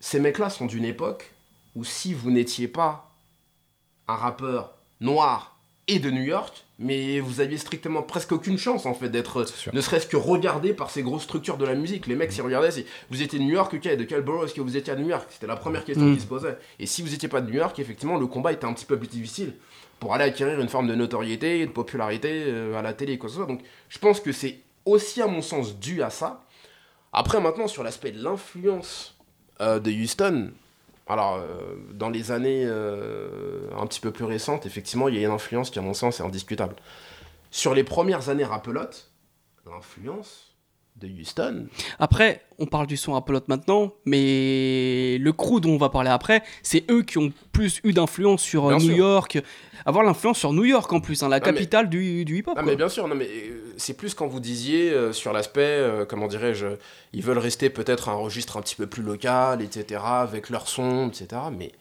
ces 0.00 0.20
mecs-là 0.20 0.48
sont 0.50 0.66
d'une 0.66 0.84
époque 0.84 1.32
où 1.74 1.82
si 1.84 2.14
vous 2.14 2.30
n'étiez 2.30 2.68
pas 2.68 3.10
un 4.08 4.14
rappeur 4.14 4.75
noir 5.00 5.56
et 5.88 5.98
de 6.00 6.10
New 6.10 6.22
York, 6.22 6.64
mais 6.80 7.20
vous 7.20 7.40
aviez 7.40 7.58
strictement 7.58 8.02
presque 8.02 8.32
aucune 8.32 8.58
chance 8.58 8.86
en 8.86 8.94
fait 8.94 9.08
d'être 9.08 9.46
ne 9.72 9.80
serait-ce 9.80 10.06
que 10.08 10.16
regardé 10.16 10.72
par 10.74 10.90
ces 10.90 11.02
grosses 11.02 11.22
structures 11.22 11.56
de 11.58 11.64
la 11.64 11.74
musique. 11.74 12.06
Les 12.08 12.16
mecs, 12.16 12.32
s'ils 12.32 12.42
regardaient, 12.42 12.72
si 12.72 12.84
vous 13.10 13.22
étiez 13.22 13.38
de 13.38 13.44
New 13.44 13.54
York, 13.54 13.72
ok, 13.74 13.96
de 13.96 14.02
quel 14.04 14.22
borough 14.22 14.44
est-ce 14.44 14.54
que 14.54 14.60
vous 14.60 14.76
étiez 14.76 14.92
à 14.92 14.96
New 14.96 15.08
York? 15.08 15.26
C'était 15.30 15.46
la 15.46 15.56
première 15.56 15.84
question 15.84 16.06
Mm. 16.06 16.14
qui 16.16 16.20
se 16.22 16.26
posait. 16.26 16.58
Et 16.80 16.86
si 16.86 17.02
vous 17.02 17.14
étiez 17.14 17.28
pas 17.28 17.40
de 17.40 17.48
New 17.50 17.56
York, 17.56 17.78
effectivement, 17.78 18.18
le 18.18 18.26
combat 18.26 18.52
était 18.52 18.64
un 18.66 18.72
petit 18.72 18.84
peu 18.84 18.98
plus 18.98 19.06
difficile 19.08 19.54
pour 20.00 20.12
aller 20.12 20.24
acquérir 20.24 20.60
une 20.60 20.68
forme 20.68 20.88
de 20.88 20.94
notoriété 20.96 21.60
et 21.60 21.66
de 21.66 21.70
popularité 21.70 22.44
euh, 22.46 22.76
à 22.76 22.82
la 22.82 22.92
télé, 22.92 23.16
quoi 23.16 23.28
que 23.28 23.32
ce 23.32 23.38
soit. 23.38 23.46
Donc 23.46 23.60
je 23.88 23.98
pense 23.98 24.18
que 24.20 24.32
c'est 24.32 24.58
aussi, 24.84 25.22
à 25.22 25.28
mon 25.28 25.40
sens, 25.42 25.78
dû 25.78 26.02
à 26.02 26.10
ça. 26.10 26.42
Après, 27.12 27.40
maintenant, 27.40 27.68
sur 27.68 27.82
l'aspect 27.84 28.10
de 28.10 28.22
l'influence 28.22 29.16
euh, 29.60 29.78
de 29.78 29.90
Houston, 29.92 30.50
alors, 31.06 31.36
euh, 31.36 31.76
dans 31.92 32.10
les 32.10 32.32
années 32.32 32.64
euh, 32.66 33.70
un 33.76 33.86
petit 33.86 34.00
peu 34.00 34.10
plus 34.10 34.24
récentes, 34.24 34.66
effectivement, 34.66 35.08
il 35.08 35.14
y 35.14 35.18
a 35.18 35.26
une 35.26 35.34
influence 35.34 35.70
qui, 35.70 35.78
à 35.78 35.82
mon 35.82 35.94
sens, 35.94 36.20
est 36.20 36.24
indiscutable. 36.24 36.74
Sur 37.50 37.74
les 37.74 37.84
premières 37.84 38.28
années 38.28 38.44
rapelotes, 38.44 39.12
l'influence 39.66 40.55
de 41.00 41.08
Houston, 41.08 41.66
Après, 41.98 42.40
on 42.58 42.64
parle 42.64 42.86
du 42.86 42.96
son 42.96 43.14
Apollo 43.14 43.40
maintenant, 43.48 43.92
mais 44.06 45.18
le 45.20 45.30
crew 45.32 45.60
dont 45.60 45.72
on 45.72 45.76
va 45.76 45.90
parler 45.90 46.08
après, 46.08 46.42
c'est 46.62 46.90
eux 46.90 47.02
qui 47.02 47.18
ont 47.18 47.32
plus 47.52 47.80
eu 47.84 47.92
d'influence 47.92 48.40
sur 48.40 48.64
euh, 48.66 48.76
Bien 48.76 48.78
New 48.78 48.94
sûr. 48.94 48.96
York. 48.96 49.38
Avoir 49.84 50.04
l'influence 50.04 50.38
sur 50.38 50.54
New 50.54 50.64
York 50.64 50.90
en 50.92 51.00
plus, 51.00 51.22
hein, 51.22 51.28
la 51.28 51.38
Non, 51.38 51.44
mais- 51.46 51.52
capitale 51.52 51.90
du, 51.90 52.24
du 52.24 52.38
hip-hop. 52.38 52.58
Mais 52.64 52.76
bien 52.76 52.88
sûr, 52.88 53.06
non 53.08 53.14
mais 53.14 53.26
euh, 53.28 53.74
c'est 53.76 53.94
plus 53.94 54.14
quand 54.14 54.26
vous 54.26 54.40
disiez 54.40 54.90
euh, 54.90 55.12
sur 55.12 55.34
l'aspect, 55.34 55.60
euh, 55.60 56.06
comment 56.06 56.28
dirais-je, 56.28 56.66
ils 57.12 57.22
veulent 57.22 57.36
rester 57.38 57.68
peut-être 57.68 58.08
un 58.08 58.14
registre 58.14 58.56
un 58.56 58.62
petit 58.62 58.76
peu 58.76 58.86
plus 58.86 59.02
local, 59.02 59.60
etc., 59.60 60.00
avec 60.02 60.48
leur 60.48 60.66
son, 60.66 61.08
etc. 61.08 61.42
Mais 61.56 61.72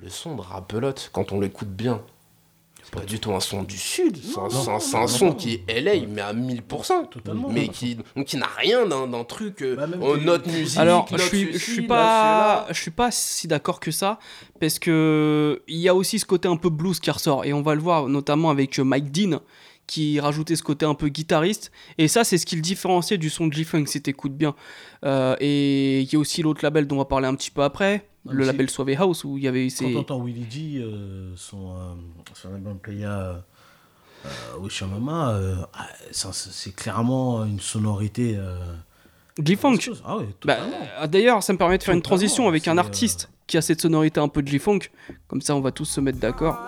le 0.00 0.08
son 0.08 0.36
de 0.36 0.40
Rapelote, 0.42 1.10
quand 1.12 1.32
on 1.32 1.40
l'écoute 1.40 1.68
bien, 1.70 2.02
pas 2.92 3.00
du 3.00 3.18
tout 3.18 3.32
un 3.32 3.40
son 3.40 3.62
du 3.62 3.78
sud, 3.78 4.18
c'est 4.22 4.38
un, 4.38 5.08
son 5.08 5.32
qui 5.32 5.62
est 5.66 5.80
LA, 5.80 6.06
mais 6.06 6.20
à 6.20 6.34
1000%. 6.34 7.08
Totalement. 7.08 7.48
Mais 7.48 7.68
qui, 7.68 7.96
donc 8.14 8.26
qui 8.26 8.36
n'a 8.36 8.48
rien 8.58 8.86
d'un 8.86 9.24
truc, 9.24 9.62
euh, 9.62 9.74
Bah, 9.74 9.86
notre 9.86 10.46
musique, 10.50 10.78
Alors, 10.78 11.08
je 11.10 11.22
suis, 11.22 11.52
je 11.54 11.58
suis 11.58 11.86
pas, 11.86 12.66
je 12.68 12.78
suis 12.78 12.90
pas 12.90 13.10
si 13.10 13.48
d'accord 13.48 13.80
que 13.80 13.90
ça, 13.90 14.18
parce 14.60 14.78
que 14.78 15.62
il 15.68 15.78
y 15.78 15.88
a 15.88 15.94
aussi 15.94 16.18
ce 16.18 16.26
côté 16.26 16.48
un 16.48 16.56
peu 16.56 16.68
blues 16.68 17.00
qui 17.00 17.10
ressort, 17.10 17.46
et 17.46 17.54
on 17.54 17.62
va 17.62 17.74
le 17.74 17.80
voir 17.80 18.08
notamment 18.08 18.50
avec 18.50 18.78
euh, 18.78 18.84
Mike 18.84 19.10
Dean, 19.10 19.40
qui 19.86 20.20
rajoutait 20.20 20.56
ce 20.56 20.62
côté 20.62 20.84
un 20.84 20.94
peu 20.94 21.08
guitariste, 21.08 21.72
et 21.96 22.08
ça 22.08 22.24
c'est 22.24 22.36
ce 22.36 22.44
qui 22.44 22.56
le 22.56 22.62
différenciait 22.62 23.16
du 23.16 23.30
son 23.30 23.46
de 23.46 23.54
G-Funk, 23.54 23.86
si 23.86 24.02
t'écoutes 24.02 24.36
bien. 24.36 24.54
Euh, 25.06 25.34
et 25.40 26.00
il 26.00 26.12
y 26.12 26.16
a 26.16 26.18
aussi 26.18 26.42
l'autre 26.42 26.60
label 26.62 26.86
dont 26.86 26.96
on 26.96 26.98
va 26.98 27.04
parler 27.06 27.26
un 27.26 27.34
petit 27.34 27.50
peu 27.50 27.62
après, 27.62 28.06
le 28.28 28.44
label 28.44 28.70
Suave 28.70 28.90
House, 28.98 29.24
où 29.24 29.36
il 29.38 29.44
y 29.44 29.48
avait 29.48 29.66
Quand 29.68 29.76
ces... 29.86 29.92
t'entends 29.94 30.20
Willie 30.20 30.46
G, 30.50 30.78
euh, 30.78 31.32
son, 31.36 31.72
euh, 31.72 31.92
son 32.34 32.54
album 32.54 32.78
Playa 32.78 33.42
euh, 34.24 34.58
Wish 34.60 34.80
Your 34.80 34.90
Mama, 34.90 35.30
euh, 35.32 35.56
ah, 35.74 35.88
c'est 36.12 36.74
clairement 36.74 37.44
une 37.44 37.60
sonorité. 37.60 38.36
Euh, 38.36 38.58
G-Funk. 39.42 39.78
Ah 40.04 40.18
ouais, 40.18 40.28
Bah, 40.44 40.58
D'ailleurs, 41.08 41.42
ça 41.42 41.52
me 41.52 41.58
permet 41.58 41.78
de 41.78 41.82
faire 41.82 41.94
une 41.94 42.02
transition 42.02 42.48
avec 42.48 42.68
un 42.68 42.78
artiste 42.78 43.30
qui 43.46 43.56
a 43.56 43.62
cette 43.62 43.80
sonorité 43.80 44.20
un 44.20 44.28
peu 44.28 44.42
de 44.42 44.48
G-Funk, 44.48 44.80
comme 45.26 45.40
ça 45.40 45.56
on 45.56 45.60
va 45.60 45.72
tous 45.72 45.86
se 45.86 46.00
mettre 46.00 46.18
d'accord. 46.18 46.58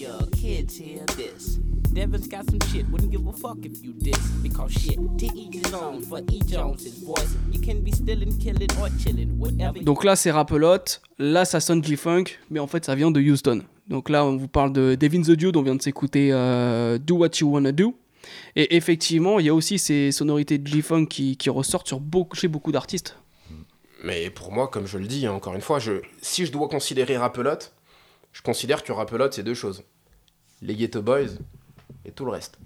Hallelujah, 0.00 0.26
kids 0.32 0.78
hear 0.78 1.04
this. 1.16 1.58
Devin's 1.92 2.26
got 2.26 2.48
some 2.48 2.60
shit, 2.70 2.88
wouldn't 2.90 3.10
give 3.10 3.26
a 3.26 3.32
fuck 3.32 3.58
if 3.64 3.82
you 3.84 3.92
diss. 3.92 4.18
Because 4.42 4.72
shit, 4.72 4.96
to 4.96 5.26
each 5.36 5.54
his 5.54 5.74
own, 5.74 6.00
for 6.02 6.20
each 6.30 6.46
Jones's 6.46 7.02
voice. 7.02 7.36
You 7.50 7.60
can 7.60 7.82
be 7.82 7.90
stillin', 7.90 8.38
killin', 8.38 8.70
or 8.80 8.88
chillin', 8.98 9.38
whatever 9.38 9.80
Donc 9.80 10.04
là, 10.04 10.16
c'est 10.16 10.30
Rapelote, 10.30 11.02
là, 11.18 11.44
ça 11.44 11.60
sonne 11.60 11.84
G-Funk, 11.84 12.24
mais 12.50 12.60
en 12.60 12.66
fait, 12.66 12.84
ça 12.84 12.94
vient 12.94 13.10
de 13.10 13.20
Houston. 13.20 13.62
Donc 13.88 14.08
là, 14.08 14.24
on 14.24 14.36
vous 14.36 14.48
parle 14.48 14.72
de 14.72 14.94
Devin 14.94 15.22
the 15.22 15.32
Dude, 15.32 15.56
on 15.56 15.62
vient 15.62 15.74
de 15.74 15.82
s'écouter 15.82 16.30
euh, 16.32 16.96
Do 16.98 17.16
What 17.16 17.30
You 17.40 17.48
Wanna 17.48 17.72
Do. 17.72 17.94
Et 18.56 18.76
effectivement, 18.76 19.38
il 19.38 19.46
y 19.46 19.48
a 19.48 19.54
aussi 19.54 19.78
ces 19.78 20.12
sonorités 20.12 20.58
de 20.58 20.66
G-Funk 20.66 21.06
qui, 21.06 21.36
qui 21.36 21.50
ressortent 21.50 21.88
sur 21.88 22.00
beaucoup, 22.00 22.36
chez 22.36 22.48
beaucoup 22.48 22.72
d'artistes. 22.72 23.16
Mais 24.02 24.30
pour 24.30 24.52
moi, 24.52 24.68
comme 24.68 24.86
je 24.86 24.96
le 24.96 25.06
dis, 25.06 25.26
hein, 25.26 25.32
encore 25.32 25.54
une 25.54 25.60
fois, 25.60 25.78
je, 25.78 26.00
si 26.22 26.46
je 26.46 26.52
dois 26.52 26.68
considérer 26.68 27.18
Rapelote, 27.18 27.74
je 28.32 28.42
considère 28.42 28.84
que 28.84 28.92
Rapelote, 28.92 29.34
c'est 29.34 29.42
deux 29.42 29.54
choses. 29.54 29.82
Les 30.62 30.74
Ghetto 30.74 31.02
Boys 31.02 31.28
et 32.04 32.10
tout 32.12 32.24
le 32.24 32.30
reste. 32.32 32.58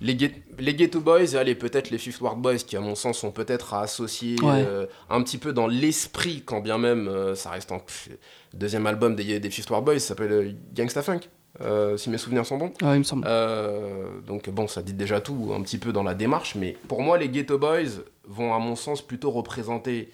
Les, 0.00 0.16
Ghet- 0.16 0.42
les 0.58 0.74
Ghetto 0.74 1.00
Boys, 1.00 1.32
et 1.34 1.36
allez, 1.36 1.54
peut-être 1.54 1.90
les 1.90 1.98
Fifth 1.98 2.20
Ward 2.20 2.38
Boys, 2.40 2.56
qui 2.58 2.76
à 2.76 2.80
mon 2.80 2.96
sens 2.96 3.18
sont 3.18 3.30
peut-être 3.30 3.74
à 3.74 3.82
associer 3.82 4.34
Ouais. 4.42 4.64
euh, 4.66 4.86
un 5.08 5.22
petit 5.22 5.38
peu 5.38 5.52
dans 5.52 5.68
l'esprit, 5.68 6.42
quand 6.44 6.60
bien 6.60 6.76
même 6.78 7.06
euh, 7.06 7.36
ça 7.36 7.50
reste 7.50 7.70
en 7.70 7.78
pff, 7.78 8.08
deuxième 8.52 8.86
album 8.86 9.14
des, 9.14 9.38
des 9.38 9.50
Fifth 9.50 9.70
Ward 9.70 9.84
Boys, 9.84 10.00
s'appelle 10.00 10.32
euh, 10.32 10.52
Gangsta 10.74 11.02
Funk, 11.02 11.20
euh, 11.60 11.96
si 11.96 12.10
mes 12.10 12.18
souvenirs 12.18 12.44
sont 12.44 12.58
bons. 12.58 12.72
Il 12.80 12.86
me 12.88 13.02
semble. 13.04 13.24
Euh, 13.28 14.20
donc 14.26 14.50
bon, 14.50 14.66
ça 14.66 14.82
dit 14.82 14.92
déjà 14.94 15.20
tout 15.20 15.52
un 15.56 15.62
petit 15.62 15.78
peu 15.78 15.92
dans 15.92 16.02
la 16.02 16.14
démarche, 16.14 16.56
mais 16.56 16.76
pour 16.88 17.00
moi, 17.02 17.16
les 17.16 17.28
Ghetto 17.28 17.56
Boys 17.58 18.02
vont, 18.26 18.52
à 18.54 18.58
mon 18.58 18.74
sens, 18.74 19.02
plutôt 19.02 19.30
représenter 19.30 20.10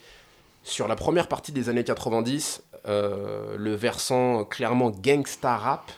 sur 0.64 0.86
la 0.86 0.96
première 0.96 1.28
partie 1.28 1.52
des 1.52 1.70
années 1.70 1.84
90 1.84 2.62
euh, 2.86 3.56
le 3.56 3.74
versant 3.74 4.44
clairement 4.44 4.90
gangsta 4.90 5.56
rap 5.56 5.90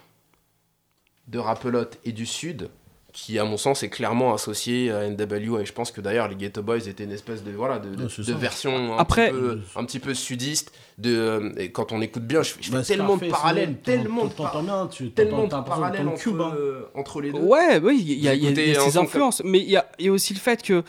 de 1.31 1.39
Rapelote 1.39 1.99
et 2.05 2.13
du 2.13 2.27
Sud, 2.27 2.69
qui, 3.13 3.39
à 3.41 3.45
mon 3.45 3.57
sens, 3.57 3.83
est 3.83 3.89
clairement 3.89 4.35
associé 4.35 4.93
à 4.93 5.09
NWA. 5.09 5.63
Et 5.63 5.67
je 5.67 5.73
pense 5.73 5.91
que 5.91 6.01
d'ailleurs, 6.01 6.29
les 6.29 6.37
Ghetto 6.37 6.63
Boys 6.63 6.87
étaient 6.87 7.03
une 7.05 7.11
espèce 7.13 7.43
de, 7.43 7.51
voilà, 7.51 7.79
de, 7.81 7.95
de- 7.95 8.03
Ouais, 8.05 8.09
c'est 8.09 8.23
de 8.23 8.27
ça. 8.33 8.35
version 8.35 8.95
un, 8.95 8.99
Après- 8.99 9.31
petit 9.31 9.39
peu, 9.41 9.59
un 9.77 9.85
petit 9.85 9.99
peu 9.99 10.15
sudiste. 10.15 10.73
De, 10.99 11.17
euh, 11.17 11.53
et 11.57 11.73
quand 11.73 11.93
on 11.93 12.03
écoute 12.03 12.25
bien, 12.25 12.43
je, 12.43 12.53
je 12.61 12.69
fais 12.71 12.77
Bah, 12.77 12.83
tellement 12.83 13.17
de 13.17 13.25
parallèles, 13.31 13.77
tellement 13.79 14.27
de 14.27 14.31
t'entends 14.33 14.53
par- 14.53 14.63
bien, 14.63 14.87
tu 14.87 15.11
tellement 15.13 15.45
de 15.45 15.49
t'as 15.49 15.57
l'impression 15.57 15.81
parallèles 15.81 16.09
entre, 16.09 16.21
Cube, 16.23 16.41
hein. 16.43 16.55
euh, 16.57 16.83
entre 16.95 17.21
les 17.23 17.33
deux. 17.33 17.39
Ouais, 17.41 17.81
oui, 17.83 18.05
il 18.07 18.21
y 18.23 18.29
a, 18.29 18.35
y 18.35 18.47
a- 18.47 18.81
a 18.81 18.85
ces 18.85 18.99
influences, 18.99 19.41
mais 19.45 19.61
il 19.61 19.71
y 19.71 19.77
a, 19.79 19.91
il 19.99 20.05
y 20.07 20.09
a 20.09 20.13
aussi 20.13 20.35
le 20.35 20.39
fait 20.41 20.63
que 20.63 20.83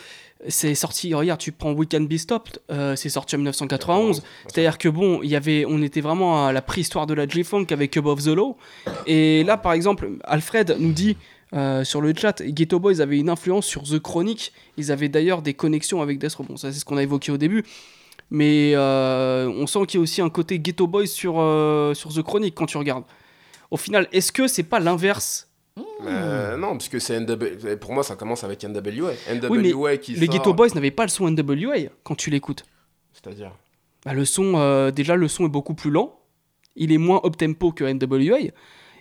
c'est 0.47 0.75
sorti, 0.75 1.13
regarde, 1.13 1.39
tu 1.39 1.51
prends 1.51 1.71
We 1.71 1.87
Can 1.89 2.01
Be 2.01 2.17
Stopped, 2.17 2.59
euh, 2.71 2.95
c'est 2.95 3.09
sorti 3.09 3.35
en 3.35 3.39
1991, 3.39 4.23
c'est-à-dire 4.47 4.77
que 4.77 4.89
bon, 4.89 5.21
il 5.23 5.29
y 5.29 5.35
avait, 5.35 5.65
on 5.67 5.81
était 5.81 6.01
vraiment 6.01 6.47
à 6.47 6.51
la 6.51 6.61
préhistoire 6.61 7.07
de 7.07 7.13
la 7.13 7.27
J-Funk 7.27 7.67
avec 7.71 7.95
Above 7.97 8.23
the 8.23 8.27
Law, 8.27 8.57
et 9.05 9.43
là 9.43 9.57
par 9.57 9.73
exemple, 9.73 10.11
Alfred 10.23 10.75
nous 10.79 10.93
dit 10.93 11.17
euh, 11.53 11.83
sur 11.83 12.01
le 12.01 12.13
chat, 12.15 12.41
Ghetto 12.41 12.79
Boys 12.79 13.01
avait 13.01 13.19
une 13.19 13.29
influence 13.29 13.65
sur 13.65 13.83
The 13.83 13.99
Chronic, 13.99 14.53
ils 14.77 14.91
avaient 14.91 15.09
d'ailleurs 15.09 15.41
des 15.41 15.53
connexions 15.53 16.01
avec 16.01 16.17
Death 16.17 16.35
Row, 16.35 16.45
bon 16.47 16.57
ça 16.57 16.71
c'est 16.71 16.79
ce 16.79 16.85
qu'on 16.85 16.97
a 16.97 17.03
évoqué 17.03 17.31
au 17.31 17.37
début, 17.37 17.63
mais 18.29 18.71
euh, 18.75 19.47
on 19.47 19.67
sent 19.67 19.85
qu'il 19.87 19.99
y 19.99 20.01
a 20.01 20.03
aussi 20.03 20.21
un 20.21 20.29
côté 20.29 20.59
Ghetto 20.59 20.87
Boys 20.87 21.07
sur, 21.07 21.35
sur 21.95 22.13
The 22.13 22.21
Chronic 22.21 22.55
quand 22.55 22.65
tu 22.65 22.77
regardes. 22.77 23.03
Au 23.69 23.77
final, 23.77 24.07
est-ce 24.11 24.31
que 24.31 24.47
c'est 24.47 24.63
pas 24.63 24.79
l'inverse 24.79 25.50
Euh, 26.05 26.57
non, 26.57 26.77
puisque 26.77 26.99
c'est 26.99 27.19
NW. 27.19 27.75
Pour 27.79 27.93
moi, 27.93 28.03
ça 28.03 28.15
commence 28.15 28.43
avec 28.43 28.63
NWA. 28.63 29.11
NWA 29.29 29.49
Oui, 29.49 29.73
mais 29.91 29.97
qui 29.99 30.13
Les 30.13 30.25
sort- 30.25 30.35
Ghetto 30.35 30.53
Boys 30.53 30.69
n'avaient 30.75 30.91
pas 30.91 31.03
le 31.03 31.09
son 31.09 31.29
NWA 31.29 31.89
quand 32.03 32.15
tu 32.15 32.29
l'écoutes. 32.29 32.65
C'est-à-dire 33.13 33.51
Bah, 34.05 34.13
le 34.13 34.25
son, 34.25 34.53
euh, 34.57 34.91
déjà, 34.91 35.15
le 35.15 35.27
son 35.27 35.45
est 35.45 35.49
beaucoup 35.49 35.73
plus 35.75 35.91
lent. 35.91 36.17
Il 36.75 36.91
est 36.91 36.97
moins 36.97 37.21
up 37.23 37.37
tempo 37.37 37.71
que 37.71 37.83
NWA. 37.83 38.39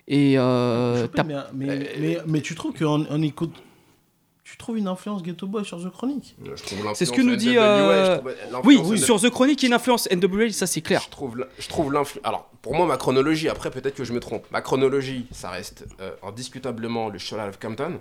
Et 0.07 0.37
euh, 0.37 1.01
Je 1.01 1.05
t'as- 1.07 1.23
sais 1.23 1.29
pas, 1.29 1.49
mais, 1.53 1.67
mais, 1.77 1.89
mais, 1.99 2.17
mais 2.27 2.41
tu 2.41 2.55
trouves 2.55 2.73
qu'on 2.77 3.05
on 3.09 3.21
écoute. 3.21 3.53
Tu 4.61 4.65
trouves 4.65 4.77
une 4.77 4.87
influence 4.87 5.23
Ghetto 5.23 5.47
Boy 5.47 5.65
sur 5.65 5.81
The 5.81 5.89
Chronic 5.91 6.35
trouve 6.63 6.91
C'est 6.93 7.07
ce 7.07 7.11
que 7.11 7.23
nous 7.23 7.35
dit, 7.35 7.57
euh, 7.57 8.19
trouve 8.51 8.91
oui, 8.91 8.99
sur 8.99 9.19
The 9.19 9.31
Chronic, 9.31 9.59
il 9.63 9.65
y 9.65 9.65
a 9.65 9.69
une 9.69 9.73
influence 9.73 10.07
NWA, 10.11 10.51
ça 10.51 10.67
c'est 10.67 10.81
clair. 10.81 11.01
Je 11.03 11.09
trouve, 11.09 11.43
je 11.57 11.67
trouve 11.67 11.91
l'influence. 11.91 12.23
Alors, 12.23 12.47
pour 12.61 12.75
moi, 12.75 12.85
ma 12.85 12.97
chronologie, 12.97 13.49
après, 13.49 13.71
peut-être 13.71 13.95
que 13.95 14.03
je 14.03 14.13
me 14.13 14.19
trompe. 14.19 14.45
Ma 14.51 14.61
chronologie, 14.61 15.25
ça 15.31 15.49
reste 15.49 15.87
euh, 15.99 16.11
indiscutablement 16.21 17.09
le 17.09 17.15
Out 17.17 17.49
of 17.49 17.59
Compton, 17.59 17.99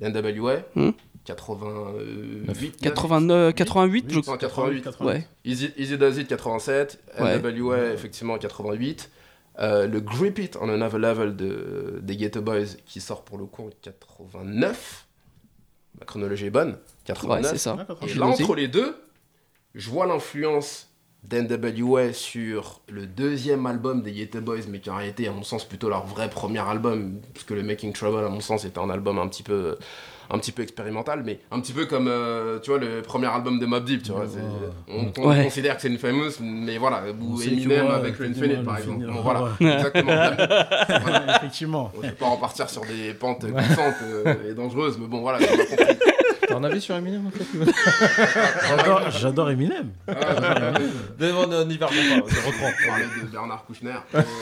NWA, 0.00 0.60
Hmm. 0.74 0.92
88. 1.26 2.76
89, 2.80 3.52
88, 3.54 4.06
je 4.08 4.14
Non, 4.16 4.22
crois. 4.22 4.38
88. 4.38 4.86
Ouais. 5.00 5.26
Easy, 5.44 5.70
Easy 5.76 5.98
Does 5.98 6.18
It 6.18 6.26
87, 6.26 6.98
Ouais. 7.20 7.38
NWA 7.38 7.92
effectivement 7.92 8.38
88, 8.38 9.10
euh, 9.58 9.86
le 9.86 10.00
Grip 10.00 10.38
It 10.38 10.56
on 10.58 10.70
Another 10.70 10.98
Level 10.98 11.36
de, 11.36 11.98
des 12.00 12.16
Ghetto 12.16 12.40
Boys 12.40 12.76
qui 12.86 13.02
sort 13.02 13.24
pour 13.24 13.36
le 13.36 13.44
coup 13.44 13.64
en 13.66 13.70
89. 13.82 15.04
Ma 15.98 16.06
chronologie 16.06 16.46
est 16.46 16.50
bonne. 16.50 16.70
Ouais, 16.70 16.76
89. 17.04 17.50
c'est 17.52 17.58
ça. 17.58 17.86
Et 18.06 18.14
là, 18.14 18.26
entre 18.26 18.54
les 18.54 18.68
deux, 18.68 18.96
je 19.74 19.90
vois 19.90 20.06
l'influence 20.06 20.88
d'NWA 21.24 22.12
sur 22.12 22.80
le 22.88 23.06
deuxième 23.06 23.66
album 23.66 24.02
des 24.02 24.12
Ghetto 24.12 24.40
Boys, 24.40 24.66
mais 24.68 24.80
qui 24.80 24.88
aurait 24.90 25.08
été, 25.08 25.26
à 25.26 25.32
mon 25.32 25.42
sens, 25.42 25.64
plutôt 25.64 25.88
leur 25.88 26.06
vrai 26.06 26.30
premier 26.30 26.60
album, 26.60 27.20
puisque 27.34 27.50
le 27.50 27.62
Making 27.62 27.92
Trouble, 27.92 28.24
à 28.24 28.28
mon 28.28 28.40
sens, 28.40 28.64
était 28.64 28.78
un 28.78 28.90
album 28.90 29.18
un 29.18 29.28
petit 29.28 29.42
peu, 29.42 29.76
un 30.30 30.38
petit 30.38 30.52
peu 30.52 30.62
expérimental, 30.62 31.22
mais 31.24 31.40
un 31.50 31.60
petit 31.60 31.72
peu 31.72 31.86
comme, 31.86 32.06
euh, 32.08 32.58
tu 32.60 32.70
vois, 32.70 32.78
le 32.78 33.00
premier 33.02 33.26
album 33.28 33.58
de 33.58 33.66
Mob 33.66 33.84
Deep, 33.84 34.02
tu 34.02 34.12
vois. 34.12 34.24
On, 34.88 35.10
on 35.18 35.28
Ouais. 35.28 35.44
considère 35.44 35.76
que 35.76 35.82
c'est 35.82 35.88
une 35.88 35.98
famous, 35.98 36.32
mais 36.40 36.76
voilà, 36.78 37.02
ou 37.20 37.36
On 37.36 37.40
Eminem 37.40 37.86
ouais, 37.86 37.92
avec 37.94 38.18
l'Infinite, 38.18 38.64
par 38.64 38.78
exemple. 38.78 39.06
Bon, 39.06 39.20
voilà, 39.22 39.42
ouais. 39.42 39.50
exactement. 39.74 40.12
Voilà. 41.02 41.36
Effectivement. 41.36 41.90
On 41.96 42.02
ne 42.02 42.08
peut 42.10 42.14
pas 42.16 42.26
repartir 42.28 42.68
sur 42.68 42.82
des 42.82 43.14
pentes 43.14 43.44
glissantes 43.44 43.94
euh, 44.02 44.34
et 44.50 44.54
dangereuses, 44.54 44.98
mais 44.98 45.06
bon, 45.06 45.20
voilà, 45.20 45.38
on 45.40 45.44
a 45.54 45.64
compris. 45.64 45.96
T'as 46.46 46.56
un 46.56 46.64
avis 46.64 46.80
sur 46.80 46.94
Eminem 46.94 47.26
en 47.26 47.30
fait 47.30 47.44
J'adore- 49.20 49.50
Eminem. 49.50 49.90
Ah, 50.08 50.14
on 51.20 51.64
n'y 51.66 51.76
va 51.76 51.86
pas, 51.86 51.92
je 51.92 52.46
reprends. 52.46 52.70
On 52.84 52.88
parlait 52.88 53.04
de 53.04 53.26
Bernard 53.30 53.64
Kouchner. 53.66 53.94
Euh, 54.14 54.22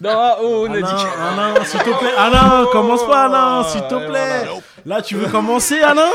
Non, 0.00 0.36
oh, 0.40 0.66
on 0.68 0.72
a 0.72 0.76
dit 0.80 0.84
Alain, 0.84 1.54
Alain, 1.56 1.64
s'il 1.64 1.80
te 1.80 1.90
plaît. 1.98 2.12
Alain, 2.16 2.66
commence 2.70 3.04
pas, 3.04 3.24
Alain, 3.24 3.64
s'il 3.64 3.80
te 3.80 4.06
plaît. 4.08 4.44
Là, 4.88 5.02
tu 5.02 5.16
veux 5.16 5.26
commencer, 5.28 5.78
Alain 5.82 6.08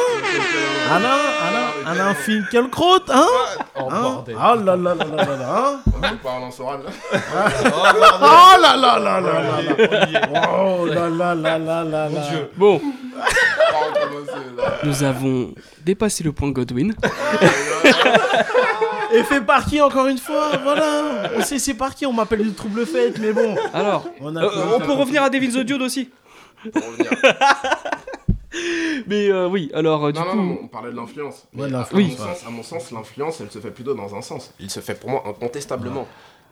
Alain, 0.91 1.09
Alain, 1.47 1.91
Alain 1.91 2.13
Finkielkraut, 2.15 3.01
hein 3.09 3.27
Oh, 3.75 3.87
Hein 3.91 4.01
bordel. 4.01 4.35
Ah 4.39 4.55
là 4.55 4.75
là 4.75 4.95
là 4.95 5.05
là 5.05 5.25
là 5.25 5.37
là, 5.37 5.57
hein 5.57 5.79
On 5.95 6.17
parle 6.17 6.43
en 6.45 6.49
Soral, 6.49 6.79
là. 6.83 6.89
Oh 7.71 8.59
là 8.59 8.75
là 8.75 8.97
là 8.97 9.19
là 9.19 9.21
là 9.21 10.19
là 10.19 10.29
Oh 10.51 10.85
là 10.87 11.07
là 11.07 11.35
là 11.35 11.59
là 11.59 11.83
là 11.83 12.09
là 12.09 12.21
Bon, 12.57 12.81
On 12.83 13.19
va 13.21 13.99
recommencer, 14.01 14.31
là. 14.57 14.63
nous 14.83 15.03
avons 15.03 15.53
dépassé 15.85 16.23
le 16.23 16.31
point 16.31 16.49
Godwin. 16.49 16.93
Et 19.13 19.21
fait 19.21 19.41
par 19.41 19.65
qui 19.65 19.79
encore 19.81 20.07
une 20.07 20.17
fois 20.17 20.49
Voilà 20.63 21.03
On 21.37 21.41
sait 21.43 21.59
c'est 21.59 21.75
par 21.75 21.93
qui, 21.93 22.07
on 22.07 22.13
m'appelle 22.13 22.43
le 22.43 22.55
trouble 22.55 22.87
fête, 22.87 23.19
mais 23.19 23.33
bon. 23.33 23.55
Alors, 23.71 24.05
On, 24.19 24.35
a 24.35 24.43
euh, 24.43 24.49
on 24.77 24.79
peut 24.79 24.93
revenir 24.93 25.21
à 25.21 25.29
the 25.29 25.35
Dude 25.35 25.83
aussi 25.83 26.09
Pour 26.73 26.81
revenir. 26.83 27.11
Mais 29.07 29.29
euh, 29.29 29.47
oui, 29.47 29.71
alors, 29.73 30.05
euh, 30.05 30.11
du 30.11 30.19
Non, 30.19 30.25
non, 30.25 30.31
coup... 30.31 30.37
non, 30.37 30.57
on 30.63 30.67
parlait 30.67 30.91
de 30.91 30.95
l'influence. 30.95 31.45
Ouais, 31.53 31.63
Mais 31.63 31.69
de 31.69 31.75
à- 31.75 31.77
l'influence, 31.79 32.19
à, 32.45 32.49
mon 32.49 32.63
sens, 32.63 32.91
l'influence, 32.91 33.41
elle 33.41 33.51
se 33.51 33.59
fait 33.59 33.71
plutôt 33.71 33.93
dans 33.93 34.15
un 34.15 34.21
sens. 34.21 34.53
Il 34.59 34.69
se 34.69 34.79
fait 34.79 34.95
pour 34.95 35.09
moi 35.09 35.23
incontestablement 35.27 36.07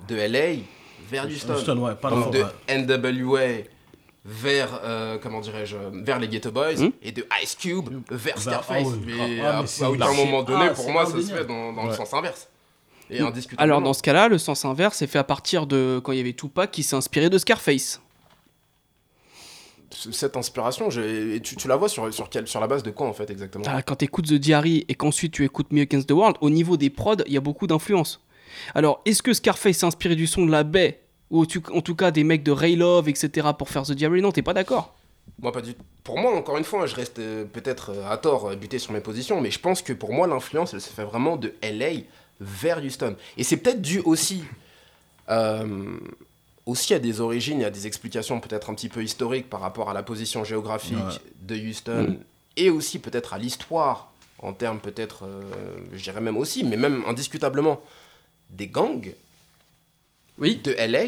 de 0.08 0.16
LA 0.16 0.62
vers 1.10 1.26
Houston. 1.28 1.54
Houston, 1.54 1.78
ouais, 1.78 1.96
pas 1.96 2.10
Donc 2.10 2.32
de 2.32 2.44
NWA 2.70 3.64
vers, 4.24 4.80
euh, 4.84 5.18
comment 5.22 5.40
dirais-je, 5.42 5.76
vers 6.04 6.20
les 6.20 6.28
Ghetto 6.28 6.52
Boys 6.52 6.76
Hmm. 6.78 6.90
et 7.02 7.12
de 7.12 7.26
Ice 7.42 7.56
Cube 7.56 7.90
vers 8.10 8.18
Vers- 8.36 8.40
Scarface. 8.40 8.88
oui, 8.88 9.00
mais, 9.06 9.14
ah, 9.42 9.54
mais 9.58 9.64
à, 9.64 9.68
c'est- 9.68 9.84
à 9.84 9.90
aucun 9.92 10.14
moment 10.14 10.44
donné, 10.44 10.68
ah, 10.70 10.74
pour 10.74 10.92
moi, 10.92 11.06
ça 11.06 11.14
se 11.22 11.32
fait 11.34 11.46
dans, 11.46 11.74
dans 11.74 11.86
le 11.88 11.94
sens 11.94 12.14
inverse. 12.14 12.48
Et 13.10 13.20
Mm. 13.22 13.26
indiscutablement. 13.26 13.64
Alors 13.76 13.82
dans 13.82 13.94
ce 13.94 14.02
cas-là, 14.04 14.30
le 14.30 14.38
sens 14.38 14.64
inverse 14.64 14.98
c'est 14.98 15.08
fait 15.08 15.20
à 15.20 15.24
partir 15.26 15.68
de 15.68 16.00
quand 16.02 16.14
il 16.14 16.18
y 16.18 16.22
avait 16.22 16.32
Tupac 16.34 16.72
qui 16.72 16.82
s'est 16.82 16.96
inspiré 16.96 17.30
de 17.30 17.38
Scarface. 17.38 18.02
Cette 19.92 20.38
inspiration, 20.38 20.90
tu, 20.90 21.42
tu 21.42 21.68
la 21.68 21.76
vois 21.76 21.90
sur, 21.90 22.14
sur, 22.14 22.30
quelle- 22.30 22.48
sur 22.48 22.60
la 22.60 22.68
base 22.68 22.82
de 22.84 22.92
quoi, 22.92 23.08
en 23.08 23.14
fait, 23.14 23.30
exactement 23.30 23.66
Ah, 23.68 23.82
quand 23.82 23.98
tu 23.98 24.06
écoutes 24.06 24.28
The 24.28 24.34
Diary 24.36 24.86
et 24.88 24.96
qu'ensuite 24.96 25.34
tu 25.34 25.44
écoutes 25.44 25.72
Me 25.74 25.82
Against 25.82 26.08
the 26.08 26.14
World, 26.14 26.38
au 26.42 26.50
niveau 26.50 26.78
des 26.78 26.90
prods, 26.90 27.18
il 27.28 27.34
y 27.34 27.38
a 27.38 27.42
beaucoup 27.42 27.68
d'influence. 27.68 28.22
Alors, 28.76 29.02
est-ce 29.06 29.22
que 29.22 29.34
Scarface 29.34 29.78
s'est 29.78 29.86
inspiré 29.86 30.16
du 30.16 30.28
son 30.28 30.46
de 30.46 30.52
la 30.52 30.64
baie 30.64 31.00
ou 31.30 31.46
tu- 31.46 31.62
en 31.74 31.82
tout 31.82 31.96
cas 31.96 32.12
des 32.12 32.24
mecs 32.24 32.44
de 32.44 32.52
Ray 32.52 32.76
Love, 32.76 33.10
etc. 33.10 33.48
pour 33.58 33.70
faire 33.70 33.84
The 33.84 33.92
Diary? 33.94 34.22
Non, 34.22 34.32
t'es 34.32 34.42
pas 34.42 34.54
d'accord 34.54 34.94
Moi, 35.40 35.52
pas 35.52 35.62
du 35.62 35.74
Pour 36.04 36.18
moi, 36.20 36.36
encore 36.36 36.58
une 36.58 36.64
fois, 36.64 36.86
je 36.86 36.96
reste 36.96 37.20
euh, 37.20 37.46
peut-être 37.46 37.92
euh, 37.92 38.10
à 38.10 38.18
tort 38.18 38.50
euh, 38.50 38.56
buté 38.56 38.80
sur 38.80 38.92
mes 38.94 39.00
positions, 39.02 39.40
mais 39.42 39.52
je 39.52 39.60
pense 39.60 39.82
que 39.82 39.94
pour 39.94 40.14
moi, 40.14 40.26
l'influence, 40.28 40.74
elle 40.74 40.82
se 40.82 40.90
fait 40.90 41.04
vraiment 41.06 41.36
de 41.38 41.54
LA 41.62 42.02
vers 42.40 42.84
Houston. 42.84 43.16
Et 43.38 43.44
c'est 43.44 43.58
peut-être 43.58 43.82
dû 43.82 44.00
aussi, 44.00 44.44
euh, 45.30 45.98
aussi 46.66 46.94
à 46.94 47.00
des 47.00 47.22
origines, 47.22 47.64
à 47.64 47.70
des 47.70 47.88
explications 47.88 48.40
peut-être 48.40 48.70
un 48.70 48.76
petit 48.76 48.90
peu 48.90 49.04
historiques 49.04 49.50
par 49.50 49.62
rapport 49.62 49.90
à 49.90 49.94
la 49.94 50.04
position 50.04 50.44
géographique 50.44 50.98
de 51.42 51.56
Houston, 51.56 52.18
et 52.58 52.70
aussi 52.70 53.00
peut-être 53.00 53.34
à 53.34 53.38
l'histoire, 53.38 54.12
en 54.40 54.54
termes 54.54 54.80
peut-être, 54.80 55.24
euh, 55.26 55.42
je 55.94 56.04
dirais 56.04 56.22
même 56.22 56.38
aussi, 56.38 56.64
mais 56.64 56.78
même 56.78 57.04
indiscutablement, 57.08 57.80
des 58.50 58.68
gangs 58.68 59.14
Oui. 60.38 60.60
de 60.64 60.74
LA 60.78 61.06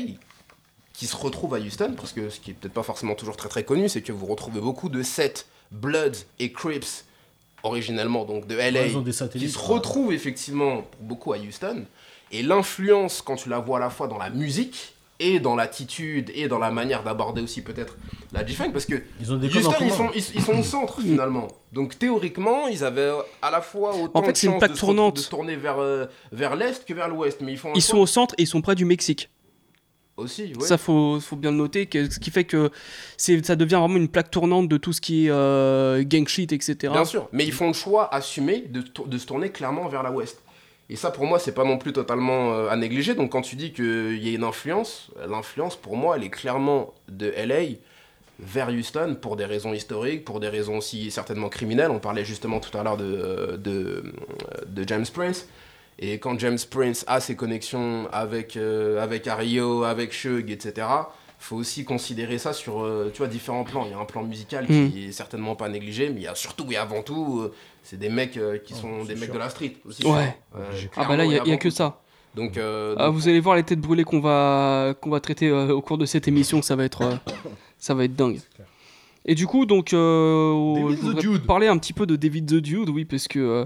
qui 0.93 1.07
se 1.07 1.15
retrouvent 1.15 1.55
à 1.55 1.59
Houston, 1.59 1.93
parce 1.97 2.13
que 2.13 2.29
ce 2.29 2.39
qui 2.39 2.51
est 2.51 2.53
peut-être 2.53 2.73
pas 2.73 2.83
forcément 2.83 3.15
toujours 3.15 3.35
très 3.35 3.49
très 3.49 3.63
connu, 3.63 3.89
c'est 3.89 4.01
que 4.01 4.11
vous 4.11 4.25
retrouvez 4.27 4.61
beaucoup 4.61 4.89
de 4.89 5.01
sets 5.03 5.45
Bloods 5.71 6.25
et 6.39 6.51
Crips, 6.51 7.05
originellement 7.63 8.25
donc 8.25 8.45
de 8.47 8.55
LA, 8.55 8.89
qui 9.29 9.49
se 9.49 9.57
retrouvent 9.57 10.13
effectivement 10.13 10.81
pour 10.83 11.01
beaucoup 11.01 11.33
à 11.33 11.37
Houston. 11.39 11.85
Et 12.31 12.43
l'influence, 12.43 13.21
quand 13.21 13.35
tu 13.35 13.49
la 13.49 13.59
vois 13.59 13.77
à 13.77 13.81
la 13.81 13.89
fois 13.89 14.07
dans 14.07 14.17
la 14.17 14.29
musique 14.29 14.93
et 15.19 15.39
dans 15.39 15.55
l'attitude 15.55 16.31
et 16.35 16.47
dans 16.47 16.57
la 16.59 16.71
manière 16.71 17.03
d'aborder 17.03 17.41
aussi 17.41 17.61
peut-être 17.61 17.97
la 18.31 18.45
G-Funk, 18.45 18.71
parce 18.71 18.85
que 18.85 18.95
Ils 19.21 19.31
ont 19.31 19.37
des 19.37 19.47
codes 19.49 19.65
en 19.65 19.69
Houston, 19.69 19.85
ils 19.85 19.91
sont, 19.91 20.09
ils, 20.15 20.23
ils 20.35 20.41
sont 20.41 20.59
au 20.59 20.63
centre 20.63 20.99
finalement. 21.01 21.47
Donc 21.71 21.97
théoriquement, 21.99 22.67
ils 22.67 22.83
avaient 22.83 23.11
à 23.41 23.51
la 23.51 23.61
fois 23.61 23.95
autant 23.95 24.19
En 24.19 24.23
fait, 24.23 24.31
de 24.33 24.37
c'est 24.37 24.47
une 24.47 24.53
chances 24.53 24.59
plaque 24.59 24.71
de 24.71 24.75
se- 24.75 24.79
tournante. 24.81 25.15
de 25.15 25.21
se 25.21 25.29
tourner 25.29 25.55
vers, 25.55 25.79
euh, 25.79 26.05
vers 26.31 26.55
l'est 26.55 26.83
que 26.85 26.93
vers 26.93 27.07
l'ouest. 27.07 27.41
Mais 27.41 27.51
ils 27.53 27.57
font 27.57 27.71
Ils 27.75 27.81
sont 27.81 27.97
au 27.99 28.07
centre 28.07 28.33
et 28.37 28.43
ils 28.43 28.47
sont 28.47 28.61
près 28.61 28.75
du 28.75 28.85
Mexique. 28.85 29.29
aussi. 30.17 30.53
ouais. 30.59 30.65
Ça, 30.65 30.77
faut, 30.77 31.19
faut 31.19 31.35
bien 31.35 31.51
le 31.51 31.57
noter, 31.57 31.85
que, 31.87 32.09
ce 32.09 32.19
qui 32.19 32.29
fait 32.31 32.43
que 32.43 32.69
c'est, 33.17 33.43
ça 33.45 33.55
devient 33.55 33.75
vraiment 33.75 33.97
une 33.97 34.07
plaque 34.09 34.29
tournante 34.31 34.67
de 34.67 34.77
tout 34.77 34.93
ce 34.93 35.01
qui 35.01 35.27
est 35.27 35.31
euh, 35.31 36.03
gang 36.03 36.27
shit, 36.27 36.51
etc. 36.51 36.75
Bien 36.93 37.05
sûr, 37.05 37.29
mais 37.31 37.45
ils 37.45 37.51
font 37.53 37.67
le 37.67 37.73
choix 37.73 38.13
assumé 38.13 38.61
de, 38.69 38.83
de 39.05 39.17
se 39.17 39.25
tourner 39.25 39.49
clairement 39.51 39.87
vers 39.87 40.03
la 40.03 40.11
ouest. 40.11 40.39
Et 40.89 40.95
ça, 40.95 41.11
pour 41.11 41.25
moi, 41.25 41.39
c'est 41.39 41.53
pas 41.53 41.63
non 41.63 41.77
plus 41.77 41.93
totalement 41.93 42.53
euh, 42.53 42.69
à 42.69 42.75
négliger. 42.75 43.15
Donc, 43.15 43.31
quand 43.31 43.41
tu 43.41 43.55
dis 43.55 43.71
qu'il 43.71 44.21
y 44.21 44.29
a 44.31 44.35
une 44.35 44.43
influence, 44.43 45.09
l'influence, 45.27 45.75
pour 45.75 45.95
moi, 45.95 46.17
elle 46.17 46.23
est 46.23 46.29
clairement 46.29 46.93
de 47.09 47.33
LA 47.37 47.77
vers 48.39 48.69
Houston 48.69 49.15
pour 49.19 49.35
des 49.35 49.45
raisons 49.45 49.73
historiques, 49.73 50.25
pour 50.25 50.39
des 50.39 50.49
raisons 50.49 50.77
aussi 50.77 51.09
certainement 51.11 51.49
criminelles. 51.49 51.91
On 51.91 51.99
parlait 51.99 52.25
justement 52.25 52.59
tout 52.59 52.75
à 52.77 52.83
l'heure 52.83 52.97
de, 52.97 53.05
euh, 53.05 53.57
de, 53.57 54.03
euh, 54.03 54.65
de 54.67 54.87
James 54.87 55.05
Prince. 55.11 55.47
Et 55.99 56.19
quand 56.19 56.39
James 56.39 56.57
Prince 56.69 57.05
a 57.07 57.19
ses 57.19 57.35
connexions 57.35 58.07
avec, 58.11 58.57
euh, 58.57 59.01
avec 59.01 59.27
Ario, 59.27 59.83
avec 59.83 60.11
Shug, 60.11 60.49
etc., 60.49 60.87
faut 61.43 61.57
aussi 61.57 61.83
considérer 61.83 62.37
ça 62.37 62.53
sur 62.53 62.83
euh, 62.83 63.11
tu 63.13 63.17
vois, 63.17 63.27
différents 63.27 63.65
plans. 63.65 63.85
Il 63.85 63.91
y 63.91 63.93
a 63.93 63.97
un 63.97 64.05
plan 64.05 64.23
musical 64.23 64.65
qui 64.65 65.07
est 65.07 65.11
certainement 65.11 65.55
pas 65.55 65.67
négligé, 65.67 66.09
mais 66.09 66.21
il 66.21 66.23
y 66.23 66.27
a 66.27 66.35
surtout 66.35 66.71
et 66.71 66.77
avant 66.77 67.03
tout, 67.03 67.41
euh, 67.41 67.53
c'est 67.83 67.97
des 67.99 68.09
mecs 68.09 68.37
euh, 68.37 68.57
qui 68.57 68.73
sont 68.73 69.01
c'est 69.01 69.09
des 69.13 69.19
mecs 69.19 69.25
sûr. 69.25 69.33
de 69.35 69.39
la 69.39 69.49
street 69.49 69.73
aussi. 69.87 70.05
Ouais. 70.05 70.35
Ah 70.95 71.05
bah 71.07 71.15
là, 71.15 71.25
il 71.25 71.29
n'y 71.43 71.51
a, 71.51 71.57
que 71.57 71.69
ça. 71.69 72.01
Donc, 72.35 72.57
euh, 72.57 72.95
Ah, 72.97 73.09
vous 73.09 73.27
allez 73.27 73.39
voir 73.39 73.55
les 73.55 73.63
têtes 73.63 73.79
brûlées 73.81 74.03
qu'on 74.03 74.19
va, 74.19 74.95
qu'on 74.99 75.11
va 75.11 75.19
traiter 75.19 75.49
euh, 75.49 75.71
au 75.75 75.81
cours 75.81 75.97
de 75.99 76.05
cette 76.07 76.27
émission, 76.27 76.61
ça 76.63 76.75
va 76.75 76.83
être, 76.85 77.01
euh, 77.03 77.15
ça 77.77 77.93
va 77.93 78.05
être 78.05 78.15
dingue. 78.15 78.39
Et 79.25 79.35
du 79.35 79.45
coup, 79.47 79.65
donc, 79.65 79.93
euh, 79.93 80.73
David 80.75 80.89
je 80.89 80.95
the 80.95 81.03
voudrais 81.03 81.21
Dude. 81.21 81.45
parler 81.45 81.67
un 81.67 81.77
petit 81.77 81.93
peu 81.93 82.05
de 82.07 82.15
David 82.15 82.47
the 82.47 82.55
Dude, 82.55 82.89
oui, 82.89 83.05
parce 83.05 83.27
que 83.27 83.39
euh, 83.39 83.65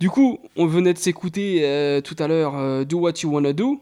du 0.00 0.10
coup, 0.10 0.38
on 0.56 0.66
venait 0.66 0.92
de 0.92 0.98
s'écouter 0.98 1.60
euh, 1.62 2.00
tout 2.00 2.16
à 2.18 2.26
l'heure 2.28 2.56
euh, 2.56 2.84
Do 2.84 2.98
What 2.98 3.12
You 3.22 3.30
Wanna 3.30 3.52
Do. 3.52 3.80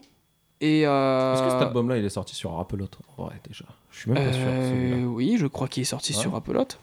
Et 0.61 0.87
euh, 0.87 1.33
Est-ce 1.33 1.43
que 1.43 1.49
cet 1.51 1.61
album-là, 1.61 1.97
il 1.97 2.05
est 2.05 2.09
sorti 2.09 2.35
sur 2.35 2.53
Rappelote 2.55 2.97
Ouais, 3.17 3.29
déjà. 3.47 3.65
Je 3.91 3.99
suis 3.99 4.11
même 4.11 4.23
pas 4.25 4.33
sûr. 4.33 4.41
euh, 4.45 4.69
celui-là. 4.69 5.07
oui, 5.07 5.35
je 5.39 5.45
crois 5.47 5.67
qu'il 5.67 5.81
est 5.81 5.85
sorti 5.85 6.13
Ouais. 6.13 6.19
sur 6.21 6.35
Appelote. 6.35 6.79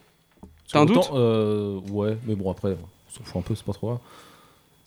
T'as 0.75 0.81
un 0.81 0.87
doute 0.87 1.11
euh, 1.15 1.81
Ouais, 1.91 2.19
mais 2.27 2.35
bon, 2.35 2.51
après, 2.51 2.73
on 2.73 3.11
s'en 3.11 3.25
fout 3.25 3.37
un 3.37 3.43
peu, 3.43 3.55
c'est 3.55 3.65
pas 3.65 3.73
trop 3.73 3.87
grave. 3.87 3.99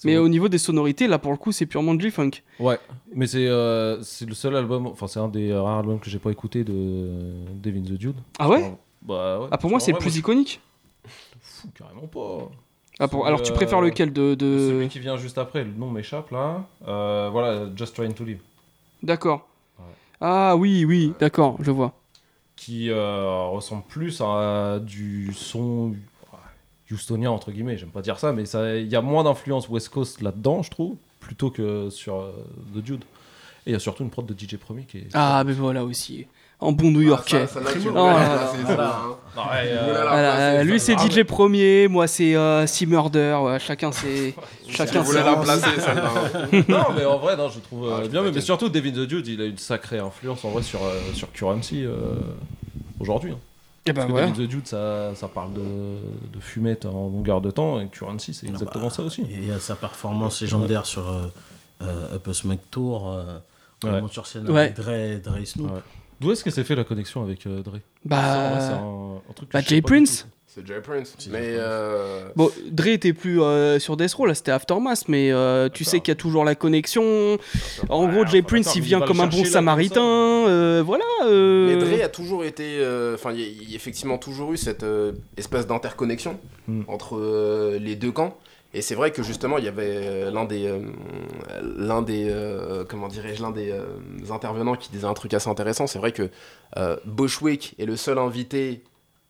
Mais 0.03 0.17
bon. 0.17 0.23
au 0.25 0.29
niveau 0.29 0.47
des 0.47 0.57
sonorités, 0.57 1.07
là 1.07 1.17
pour 1.17 1.31
le 1.31 1.37
coup, 1.37 1.51
c'est 1.51 1.65
purement 1.65 1.97
G-Funk. 1.97 2.31
Ouais, 2.59 2.77
mais 3.15 3.25
c'est 3.25 3.47
euh, 3.47 3.97
le 3.97 4.33
seul 4.33 4.55
album, 4.55 4.85
enfin, 4.87 5.07
c'est 5.07 5.19
un 5.19 5.27
des 5.27 5.53
rares 5.53 5.79
albums 5.79 5.99
que 5.99 6.09
j'ai 6.09 6.19
pas 6.19 6.29
écouté 6.29 6.63
de 6.63 6.73
euh, 6.75 7.45
Devin 7.55 7.81
the 7.81 7.97
Dude. 7.97 8.15
Ah 8.37 8.47
ouais 8.47 8.75
Bah 9.01 9.39
ouais. 9.39 9.47
Ah 9.49 9.57
pour 9.57 9.69
moi, 9.69 9.79
c'est 9.79 9.91
le 9.91 9.97
plus 9.97 10.17
iconique. 10.17 10.61
je 11.05 11.09
fous 11.41 11.69
carrément 11.75 12.07
pas. 12.07 12.51
Ah, 12.99 13.07
pour... 13.07 13.27
Alors 13.27 13.41
tu 13.41 13.51
euh, 13.51 13.55
préfères 13.55 13.81
lequel 13.81 14.11
de, 14.11 14.35
de... 14.35 14.69
Celui 14.69 14.87
qui 14.89 14.99
vient 14.99 15.17
juste 15.17 15.37
après, 15.37 15.63
le 15.63 15.71
nom 15.71 15.89
m'échappe 15.89 16.31
là. 16.31 16.65
Euh, 16.87 17.29
voilà, 17.31 17.67
Just 17.75 17.95
Trying 17.95 18.13
to 18.13 18.23
Live. 18.23 18.39
D'accord. 19.03 19.47
Ouais. 19.79 19.85
Ah 20.19 20.55
oui, 20.55 20.83
oui, 20.85 21.13
d'accord, 21.19 21.57
je 21.61 21.71
vois. 21.71 21.93
Qui 22.57 22.89
euh, 22.89 23.45
ressemble 23.45 23.83
plus 23.87 24.19
à 24.19 24.79
du 24.81 25.31
son 25.33 25.95
houstonien, 26.91 27.31
entre 27.31 27.51
guillemets. 27.51 27.77
J'aime 27.77 27.91
pas 27.91 28.01
dire 28.01 28.19
ça, 28.19 28.33
mais 28.33 28.43
il 28.43 28.87
y 28.87 28.95
a 28.95 29.01
moins 29.01 29.23
d'influence 29.23 29.69
West 29.69 29.89
Coast 29.89 30.21
là-dedans, 30.21 30.63
je 30.63 30.71
trouve, 30.71 30.97
plutôt 31.19 31.49
que 31.49 31.89
sur 31.89 32.19
euh, 32.19 32.31
The 32.75 32.79
Dude. 32.79 33.03
Et 33.65 33.71
il 33.71 33.73
y 33.73 33.75
a 33.75 33.79
surtout 33.79 34.03
une 34.03 34.09
prod 34.09 34.25
de 34.25 34.33
DJ 34.33 34.57
Premier 34.57 34.83
qui 34.83 34.99
est. 34.99 35.07
Ah, 35.13 35.43
mais 35.45 35.53
voilà 35.53 35.83
aussi. 35.85 36.25
En 36.59 36.71
bon 36.71 36.87
ah, 36.87 36.91
New-Yorkais. 36.91 37.45
tu 37.81 37.89
Oh. 37.95 38.07
Ouais, 39.37 39.43
euh, 39.67 40.05
euh, 40.11 40.63
lui 40.63 40.79
c'est 40.79 40.97
celle-là. 40.97 41.21
DJ 41.21 41.23
premier, 41.23 41.87
moi 41.87 42.07
c'est 42.07 42.35
euh, 42.35 42.65
Sea 42.65 42.87
Murder, 42.87 43.37
ouais, 43.43 43.59
chacun 43.59 43.91
c'est 43.91 44.33
chacun 44.67 45.03
ses 45.03 45.21
la 45.21 45.35
placer, 45.35 45.79
celle-là. 45.79 46.11
hein. 46.33 46.63
non, 46.67 46.85
mais 46.95 47.05
en 47.05 47.19
vrai, 47.19 47.37
non, 47.37 47.47
je 47.49 47.59
trouve 47.59 47.87
euh, 47.87 47.99
Ah, 48.03 48.07
bien. 48.07 48.23
Mais, 48.23 48.41
surtout, 48.41 48.69
Devin 48.69 48.89
the 48.91 49.07
Dude, 49.07 49.27
il 49.27 49.39
a 49.41 49.45
une 49.45 49.59
sacrée 49.59 49.99
influence 49.99 50.43
en 50.43 50.49
vrai 50.49 50.63
sur, 50.63 50.83
euh, 50.83 50.99
sur 51.13 51.31
Currency 51.31 51.85
aujourd'hui. 52.99 53.33
hein. 53.33 53.37
Et 53.85 53.93
ben 53.93 54.01
Parce 54.01 54.07
que 54.07 54.11
voilà. 54.13 54.27
Devin 54.31 54.43
the 54.45 54.47
Dude, 54.49 54.67
ça, 54.67 55.13
ça 55.13 55.27
parle 55.27 55.53
de, 55.53 55.61
de 55.61 56.39
fumette 56.39 56.85
en 56.87 57.07
longueur 57.07 57.39
de 57.41 57.51
temps, 57.51 57.79
et 57.79 57.87
Currency, 57.87 58.33
c'est 58.33 58.47
Ah 58.47 58.53
exactement 58.53 58.87
bah, 58.87 58.93
ça 58.93 59.03
aussi. 59.03 59.21
Et 59.21 59.37
il 59.37 59.47
y 59.47 59.51
a 59.51 59.59
sa 59.59 59.75
performance 59.75 60.41
légendaire 60.41 60.87
sur 60.87 61.07
Up 61.81 62.27
a 62.27 62.33
Smack 62.33 62.59
Tour. 62.71 63.11
Euh, 63.11 63.23
Ouais. 63.83 64.01
monte 64.01 64.11
sur 64.11 64.25
scène 64.25 64.49
Ouais. 64.49 64.61
avec 64.61 64.75
Dre, 64.75 65.21
Dre 65.23 65.37
et 65.37 65.45
Snoop. 65.45 65.69
D'où 66.19 66.31
est-ce 66.31 66.43
que 66.43 66.49
s'est 66.51 66.63
fait 66.63 66.75
la 66.75 66.83
connexion 66.83 67.21
avec 67.23 67.45
euh, 67.45 67.61
Dre? 67.61 67.73
Ça, 67.73 67.79
vrai, 67.79 67.81
Bah, 68.05 68.79
un, 68.81 69.15
un 69.29 69.33
truc 69.35 69.49
bah, 69.51 69.61
Jay 69.61 69.81
Prince. 69.81 70.27
C'est 70.47 70.65
Jay 70.65 70.81
Prince. 70.81 71.15
Mais 71.29 71.53
euh, 71.57 72.29
bon, 72.35 72.49
Dre 72.71 72.87
était 72.87 73.13
plus 73.13 73.39
euh, 73.41 73.77
sur 73.77 73.95
Death 73.95 74.13
Row, 74.15 74.25
là 74.25 74.33
c'était 74.33 74.49
Aftermath, 74.51 75.03
mais 75.07 75.31
euh, 75.31 75.69
tu 75.69 75.83
sais 75.83 75.99
qu'il 75.99 76.07
y 76.07 76.13
a 76.13 76.15
toujours 76.15 76.43
la 76.45 76.55
connexion. 76.55 77.37
En 77.89 78.05
Ouais, 78.07 78.11
gros, 78.11 78.25
Jay 78.25 78.39
enfin, 78.39 78.47
Prince 78.47 78.75
il 78.75 78.81
vient 78.81 78.99
comme 79.01 79.19
un 79.19 79.27
bon 79.27 79.45
samaritain, 79.45 80.01
euh, 80.01 80.81
voilà. 80.83 81.03
euh, 81.25 81.67
Mais 81.67 81.97
Dre 81.97 82.03
a 82.03 82.09
toujours 82.09 82.43
été. 82.43 82.79
Enfin, 83.13 83.33
il 83.33 83.39
y, 83.39 83.43
a- 83.43 83.47
il 83.47 83.69
y 83.69 83.73
a 83.73 83.75
effectivement 83.75 84.17
toujours 84.17 84.51
eu 84.53 84.57
cette 84.57 84.81
euh, 84.83 85.11
espèce 85.37 85.67
d'interconnexion 85.67 86.39
Hmm. 86.67 86.81
entre 86.89 87.15
euh, 87.17 87.77
les 87.79 87.95
deux 87.95 88.11
camps. 88.11 88.37
Et 88.73 88.81
c'est 88.81 88.95
vrai 88.95 89.11
que 89.11 89.23
justement, 89.23 89.57
il 89.57 89.63
y 89.63 89.67
avait 89.67 89.97
euh, 90.03 90.31
l'un 90.31 90.45
des, 90.45 90.67
euh, 90.67 90.79
l'un 91.61 92.01
des, 92.01 92.27
euh, 92.29 92.83
comment 92.87 93.07
dirais-je, 93.07 93.41
l'un 93.41 93.51
des 93.51 93.71
euh, 93.71 93.85
intervenants 94.29 94.75
qui 94.75 94.89
disait 94.91 95.05
un 95.05 95.13
truc 95.13 95.33
assez 95.33 95.49
intéressant. 95.49 95.87
C'est 95.87 95.99
vrai 95.99 96.11
que 96.11 96.29
Bushwick 97.05 97.75
est 97.79 97.85
le 97.85 97.95
seul 97.95 98.17
invité 98.17 98.83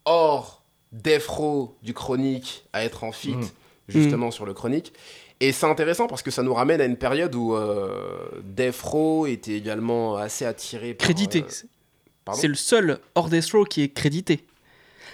hors 0.04 0.62
Defro 0.92 1.76
du 1.82 1.94
Chronique 1.94 2.64
à 2.72 2.84
être 2.84 3.04
en 3.04 3.12
feat, 3.12 3.36
Mm. 3.36 3.46
justement 3.88 4.30
sur 4.30 4.44
le 4.44 4.54
Chronique. 4.54 4.92
Et 5.40 5.52
c'est 5.52 5.66
intéressant 5.66 6.08
parce 6.08 6.22
que 6.22 6.30
ça 6.30 6.42
nous 6.42 6.52
ramène 6.52 6.80
à 6.80 6.84
une 6.84 6.96
période 6.96 7.34
où 7.34 7.56
Defro 8.42 9.26
était 9.26 9.54
également 9.54 10.16
assez 10.16 10.44
attiré 10.44 10.94
par, 10.94 11.06
Crédité. 11.06 11.44
C'est 12.34 12.48
le 12.48 12.54
seul 12.54 12.98
hors 13.14 13.28
Death 13.28 13.52
Row 13.52 13.64
qui 13.64 13.82
est 13.82 13.88
crédité. 13.88 14.44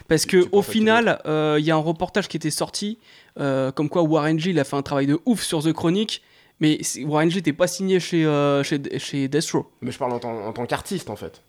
Parce 0.09 0.27
que 0.27 0.49
au 0.51 0.63
final, 0.63 1.21
il 1.27 1.65
y 1.65 1.71
a 1.71 1.75
un 1.75 1.79
reportage 1.79 2.27
qui 2.27 2.37
était 2.39 2.51
sorti, 2.51 2.99
euh, 3.39 3.73
comme 3.73 3.89
quoi 3.89 4.03
Warren 4.03 4.39
G 4.39 4.51
il 4.51 4.59
a 4.61 4.65
fait 4.65 4.77
un 4.77 4.83
travail 4.83 5.07
de 5.07 5.19
ouf 5.27 5.43
sur 5.43 5.63
The 5.63 5.73
Chronic, 5.73 6.23
mais 6.61 6.79
Warren 7.05 7.31
G 7.31 7.37
n'était 7.37 7.53
pas 7.53 7.67
signé 7.67 8.01
chez, 8.01 8.25
euh, 8.25 8.63
chez, 8.63 8.81
chez 8.99 9.29
Death 9.29 9.51
Row. 9.53 9.67
Mais 9.83 9.91
je 9.91 9.99
parle 9.99 10.13
en 10.13 10.19
tant, 10.19 10.47
en 10.47 10.53
tant 10.53 10.67
qu'artiste 10.67 11.11
en 11.11 11.17
fait. 11.17 11.43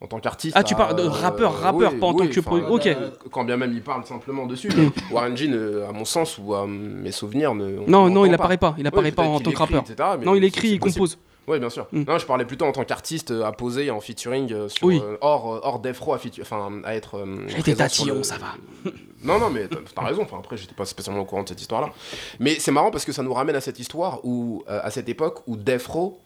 En 0.00 0.06
tant 0.06 0.20
qu'artiste. 0.20 0.54
Ah, 0.56 0.62
tu 0.62 0.76
parles 0.76 0.94
de 0.94 1.02
rappeur, 1.02 1.58
rappeur, 1.58 1.98
pas 1.98 2.06
en 2.06 2.14
tant 2.14 2.28
que 2.28 2.38
pro- 2.40 2.56
ok. 2.58 2.86
euh, 2.86 3.10
Quand 3.32 3.42
bien 3.44 3.56
même 3.56 3.72
il 3.72 3.82
parle 3.82 4.04
simplement 4.06 4.46
dessus. 4.46 4.68
mais 4.76 4.88
Warren 5.10 5.36
G, 5.36 5.48
ne- 5.48 5.82
à 5.88 5.90
mon 5.92 6.04
sens 6.04 6.38
ou 6.38 6.54
à 6.54 6.68
mes 6.68 7.10
souvenirs, 7.10 7.52
ne. 7.56 7.78
on 7.80 7.90
Non, 7.90 8.08
non, 8.08 8.24
il 8.24 8.28
pas. 8.28 8.34
apparaît 8.36 8.58
pas. 8.58 8.74
Il 8.78 8.82
Oui, 8.82 8.88
apparaît 8.88 9.10
pas 9.10 9.24
en 9.24 9.40
tant 9.40 9.50
que 9.50 9.56
rappeur. 9.58 9.84
Non, 10.24 10.36
il 10.36 10.44
écrit, 10.44 10.68
il 10.70 10.78
compose. 10.78 11.18
Oui, 11.48 11.58
bien 11.58 11.70
sûr. 11.70 11.86
Mm. 11.92 12.02
Non, 12.06 12.18
je 12.18 12.26
parlais 12.26 12.44
plutôt 12.44 12.66
en 12.66 12.72
tant 12.72 12.84
qu'artiste 12.84 13.30
euh, 13.30 13.42
à 13.44 13.52
poser 13.52 13.90
en 13.90 14.00
featuring 14.00 14.52
euh, 14.52 14.68
sur, 14.68 14.86
Oui. 14.86 15.00
euh, 15.02 15.16
hors, 15.20 15.54
euh, 15.54 15.60
hors 15.62 15.78
Defro, 15.80 16.12
à, 16.12 16.18
enfin, 16.42 16.80
à 16.84 16.94
être. 16.94 17.16
euh, 17.16 17.44
J'étais 17.48 17.74
tatillon, 17.74 18.16
le- 18.16 18.22
ça 18.22 18.36
va. 18.38 18.54
Non, 19.24 19.40
non, 19.40 19.50
mais 19.50 19.66
t'as 19.66 20.04
raison. 20.04 20.22
Enfin, 20.22 20.38
après, 20.38 20.56
j'étais 20.56 20.74
pas 20.74 20.84
spécialement 20.84 21.22
au 21.22 21.24
courant 21.24 21.42
de 21.42 21.48
cette 21.48 21.60
histoire-là. 21.60 21.90
Mais 22.38 22.54
c'est 22.60 22.70
marrant 22.70 22.92
parce 22.92 23.04
que 23.04 23.10
ça 23.10 23.24
nous 23.24 23.34
ramène 23.34 23.56
à 23.56 23.60
cette 23.60 23.80
histoire 23.80 24.20
où, 24.24 24.62
euh, 24.68 24.78
à 24.80 24.92
cette 24.92 25.08
époque, 25.08 25.40
où 25.48 25.56
Defro 25.56 26.20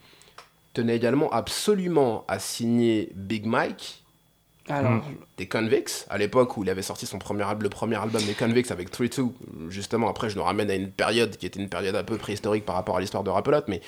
tenait 0.75 0.97
également 0.97 1.31
absolument 1.31 2.25
à 2.29 2.39
signer 2.39 3.11
Big 3.14 3.47
Mike 3.47 4.05
Alors, 4.68 5.03
des 5.39 5.49
Convicts, 5.49 6.07
à 6.11 6.18
l'époque 6.18 6.57
où 6.59 6.64
il 6.64 6.68
avait 6.70 6.83
sorti 6.83 7.07
son 7.07 7.18
premier 7.18 7.45
album, 7.45 7.62
le 7.62 7.68
premier 7.70 7.97
album 7.97 8.23
des 8.25 8.35
Convicts 8.35 8.70
avec 8.70 8.91
3-2. 8.91 9.31
Justement, 9.70 10.09
après, 10.11 10.29
je 10.29 10.37
nous 10.37 10.45
ramène 10.45 10.70
à 10.70 10.75
une 10.75 10.91
période 10.91 11.37
qui 11.39 11.47
était 11.47 11.61
une 11.61 11.68
période 11.70 11.97
un 11.97 12.05
peu 12.05 12.18
préhistorique 12.18 12.66
par 12.66 12.75
rapport 12.75 12.97
à 12.99 13.01
l'histoire 13.01 13.25
de 13.25 13.31
Rappelotte, 13.31 13.68
mais 13.68 13.81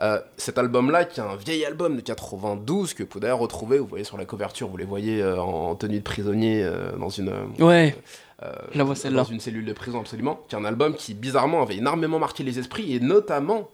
euh, 0.00 0.20
cet 0.36 0.58
album-là, 0.58 1.04
qui 1.04 1.20
est 1.20 1.22
un 1.22 1.36
vieil 1.36 1.64
album 1.64 1.96
de 1.96 2.00
92, 2.00 2.94
que 2.94 3.02
vous 3.02 3.08
pouvez 3.08 3.22
d'ailleurs 3.22 3.38
retrouver, 3.38 3.78
vous 3.78 3.86
voyez 3.86 4.04
sur 4.04 4.16
la 4.18 4.24
couverture, 4.24 4.68
vous 4.68 4.76
les 4.76 4.84
voyez 4.84 5.20
euh, 5.22 5.40
en 5.40 5.74
tenue 5.74 5.98
de 5.98 6.02
prisonnier 6.02 6.62
euh, 6.64 6.92
dans 6.96 7.08
une. 7.10 7.28
euh, 7.28 7.64
ouais, 7.64 7.94
euh, 8.42 8.50
Je 8.72 8.78
la 8.78 8.84
vois, 8.84 8.94
celle-là. 8.96 9.22
Dans 9.22 9.28
une 9.28 9.40
cellule 9.40 9.64
de 9.64 9.72
prison, 9.72 10.00
absolument. 10.00 10.40
Qui 10.48 10.54
est 10.56 10.58
un 10.58 10.64
album 10.64 10.94
qui, 10.94 11.14
bizarrement, 11.14 11.62
avait 11.62 11.76
énormément 11.76 12.18
marqué 12.18 12.42
les 12.42 12.58
esprits, 12.58 12.94
et 12.94 13.00
notamment 13.00 13.68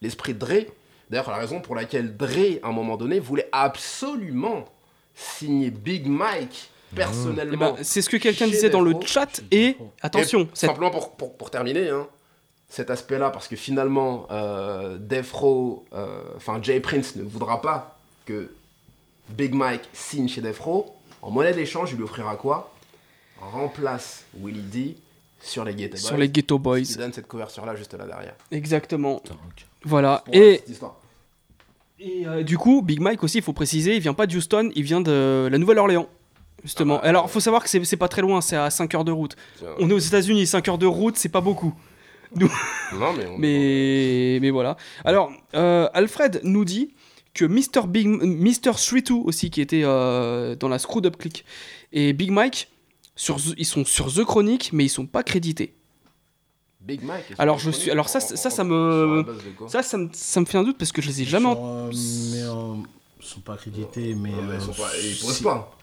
l'esprit 0.00 0.32
de 0.34 0.38
Dre. 0.38 0.64
D'ailleurs, 1.10 1.30
la 1.30 1.36
raison 1.36 1.60
pour 1.60 1.74
laquelle 1.74 2.16
Dre, 2.16 2.58
à 2.62 2.68
un 2.68 2.72
moment 2.72 2.96
donné, 2.96 3.18
voulait 3.20 3.48
absolument 3.52 4.64
signer 5.14 5.70
Big 5.70 6.06
Mike 6.06 6.70
Eh 6.92 6.96
personnellement. 6.96 7.72
ben, 7.74 7.82
c'est 7.82 8.00
ce 8.02 8.08
que 8.08 8.16
quelqu'un 8.16 8.46
disait 8.46 8.70
dans 8.70 8.80
le 8.80 8.94
chat. 9.04 9.42
Et 9.50 9.76
attention, 10.00 10.40
Et 10.42 10.48
cette- 10.54 10.70
Simplement 10.70 10.90
pour, 10.90 11.10
pour, 11.16 11.36
pour 11.36 11.50
terminer, 11.50 11.88
hein, 11.90 12.06
cet 12.74 12.90
aspect-là, 12.90 13.30
parce 13.30 13.46
que 13.46 13.54
finalement, 13.54 14.26
euh, 14.32 14.98
Defro, 14.98 15.84
euh, 15.92 16.18
enfin 16.36 16.58
Jay 16.60 16.80
Prince 16.80 17.14
ne 17.14 17.22
voudra 17.22 17.62
pas 17.62 17.98
que 18.26 18.50
Big 19.28 19.54
Mike 19.54 19.88
signe 19.92 20.28
chez 20.28 20.40
Defro. 20.40 20.96
En 21.22 21.30
monnaie 21.30 21.54
d'échange, 21.54 21.92
il 21.92 21.98
lui 21.98 22.02
offrira 22.02 22.34
quoi? 22.34 22.74
Remplace 23.40 24.24
Willie 24.40 24.60
D 24.60 24.96
sur 25.40 25.64
les 25.64 25.74
Ghetto 25.74 25.92
Boys. 25.96 26.00
sur 26.00 26.16
les 26.16 26.28
Ghetto 26.28 26.58
Boys. 26.58 26.80
Il 26.80 26.96
donne 26.96 27.12
cette 27.12 27.28
couverture-là 27.28 27.76
juste 27.76 27.94
là 27.94 28.06
derrière. 28.06 28.34
Exactement. 28.50 29.22
Voilà. 29.84 30.24
Et, 30.32 30.56
cette 30.56 30.70
histoire. 30.70 30.96
et, 32.00 32.26
euh, 32.26 32.42
du 32.42 32.58
coup, 32.58 32.82
Big 32.82 33.00
Mike 33.00 33.22
aussi, 33.22 33.38
il 33.38 33.44
faut 33.44 33.52
préciser, 33.52 33.94
il 33.94 34.00
vient 34.00 34.14
pas 34.14 34.26
de 34.26 34.36
Houston, 34.36 34.70
il 34.74 34.82
vient 34.82 35.00
de 35.00 35.48
la 35.50 35.58
Nouvelle-Orléans. 35.58 36.08
Justement. 36.64 36.96
Ah 36.98 37.02
bah, 37.02 37.08
Alors, 37.10 37.30
faut 37.30 37.40
savoir 37.40 37.62
que 37.62 37.68
c'est 37.68 37.84
c'est 37.84 37.98
pas 37.98 38.08
très 38.08 38.22
loin, 38.22 38.40
c'est 38.40 38.56
à 38.56 38.70
5 38.70 38.94
heures 38.94 39.04
de 39.04 39.12
route. 39.12 39.36
Tiens. 39.58 39.68
On 39.78 39.88
est 39.88 39.92
aux 39.92 39.98
États-Unis, 39.98 40.46
5 40.46 40.66
heures 40.68 40.78
de 40.78 40.86
route, 40.86 41.16
c'est 41.16 41.28
pas 41.28 41.42
beaucoup. 41.42 41.74
Non, 42.92 43.12
mais 43.12 43.26
on 43.26 43.38
Mais, 43.38 44.38
mais 44.40 44.50
voilà. 44.50 44.76
Alors, 45.04 45.32
euh, 45.54 45.88
Alfred 45.94 46.40
nous 46.44 46.64
dit 46.64 46.94
que 47.32 47.44
Mr. 47.44 47.86
Big, 47.88 48.06
Mr. 48.06 48.72
32 48.76 49.14
aussi, 49.24 49.50
qui 49.50 49.60
était 49.60 49.82
euh, 49.84 50.54
dans 50.54 50.68
la 50.68 50.78
Screwed 50.78 51.06
Up 51.06 51.16
Click, 51.16 51.44
et 51.92 52.12
Big 52.12 52.30
Mike, 52.30 52.68
sur, 53.16 53.38
ils 53.56 53.64
sont 53.66 53.84
sur 53.84 54.12
The 54.12 54.24
Chronic, 54.24 54.70
mais 54.72 54.84
ils 54.84 54.88
sont 54.88 55.06
pas 55.06 55.22
crédités. 55.22 55.74
Big 56.80 57.02
Mike. 57.02 57.24
Alors, 57.38 57.58
je 57.58 57.70
suis- 57.70 57.90
alors 57.90 58.08
ça, 58.08 58.18
En- 58.18 58.20
ça, 58.20 58.48
en- 58.48 58.50
ça 58.50 58.62
en- 58.62 58.66
me- 58.66 59.24
Ça, 59.68 59.82
ça 59.82 59.96
me, 59.96 60.08
ça 60.12 60.40
me 60.40 60.44
fait 60.44 60.58
un 60.58 60.64
doute 60.64 60.76
parce 60.78 60.92
que 60.92 61.00
je 61.00 61.08
les 61.08 61.22
ai 61.22 61.24
jamais. 61.24 61.50
Sur, 61.50 61.64
euh, 61.64 61.90
mais 62.32 62.42
euh, 62.42 62.74
ils 63.20 63.26
sont 63.26 63.40
pas 63.40 63.56
crédités, 63.56 64.14
mais. 64.14 64.30
Ouais, 64.30 64.36
mais 64.42 64.52
euh, 64.52 64.56
ils 64.56 64.60
sont 64.60 64.72
pas- 64.82 64.90
ils 65.02 65.14
si- 65.14 65.42
pas. 65.42 65.76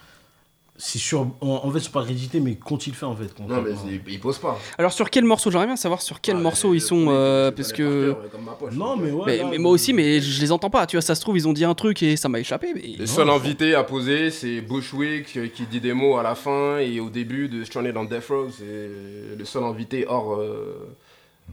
C'est 0.83 0.97
sûr, 0.97 1.27
en, 1.41 1.47
en 1.63 1.69
fait, 1.71 1.79
sont 1.79 1.91
pas 1.91 2.03
crédités, 2.03 2.39
mais 2.39 2.55
qu'ont-ils 2.55 2.95
fait 2.95 3.05
en 3.05 3.15
fait 3.15 3.39
Non, 3.47 3.61
mais 3.61 3.69
ils, 3.87 4.01
ils 4.13 4.19
posent 4.19 4.39
pas. 4.39 4.57
Alors, 4.79 4.91
sur 4.91 5.11
quel 5.11 5.23
morceau 5.25 5.51
J'aimerais 5.51 5.67
bien 5.67 5.75
savoir 5.75 6.01
sur 6.01 6.19
quel 6.21 6.37
Ah, 6.37 6.39
morceau 6.39 6.73
ils 6.73 6.81
sont. 6.81 7.05
euh, 7.09 7.51
parce 7.51 7.71
que. 7.71 7.83
euh, 7.83 8.13
poche, 8.59 8.73
Non, 8.73 8.97
mais 8.97 9.11
ouais. 9.11 9.23
Mais, 9.27 9.37
là, 9.37 9.47
mais 9.51 9.57
moi 9.59 9.71
aussi, 9.73 9.93
mais 9.93 10.19
je 10.19 10.41
les 10.41 10.51
entends 10.51 10.71
pas. 10.71 10.87
Tu 10.87 10.95
vois, 10.95 11.01
ça 11.03 11.13
se 11.13 11.21
trouve, 11.21 11.37
ils 11.37 11.47
ont 11.47 11.53
dit 11.53 11.65
un 11.65 11.75
truc 11.75 12.01
et 12.01 12.15
ça 12.17 12.29
m'a 12.29 12.39
échappé. 12.39 12.73
Mais... 12.73 12.95
Le 12.97 13.05
seul 13.05 13.29
invité 13.29 13.75
à 13.75 13.83
poser, 13.83 14.31
c'est 14.31 14.59
Bushwick 14.61 15.53
qui 15.53 15.67
dit 15.67 15.81
des 15.81 15.93
mots 15.93 16.17
à 16.17 16.23
la 16.23 16.33
fin 16.33 16.79
et 16.79 16.99
au 16.99 17.11
début 17.11 17.47
de 17.47 17.63
Stranded 17.63 17.95
on 17.95 18.05
Death 18.05 18.25
Row. 18.29 18.47
C'est 18.49 18.89
le 19.37 19.45
seul 19.45 19.63
invité 19.63 20.05
hors, 20.07 20.33
euh, 20.33 20.89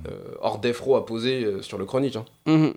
euh, 0.09 0.11
hors 0.41 0.59
Death 0.59 0.79
Row 0.79 0.97
à 0.97 1.05
poser 1.05 1.47
sur 1.61 1.77
le 1.77 1.85
chronique. 1.85 2.17
hein. 2.17 2.25
Mhm. 2.47 2.73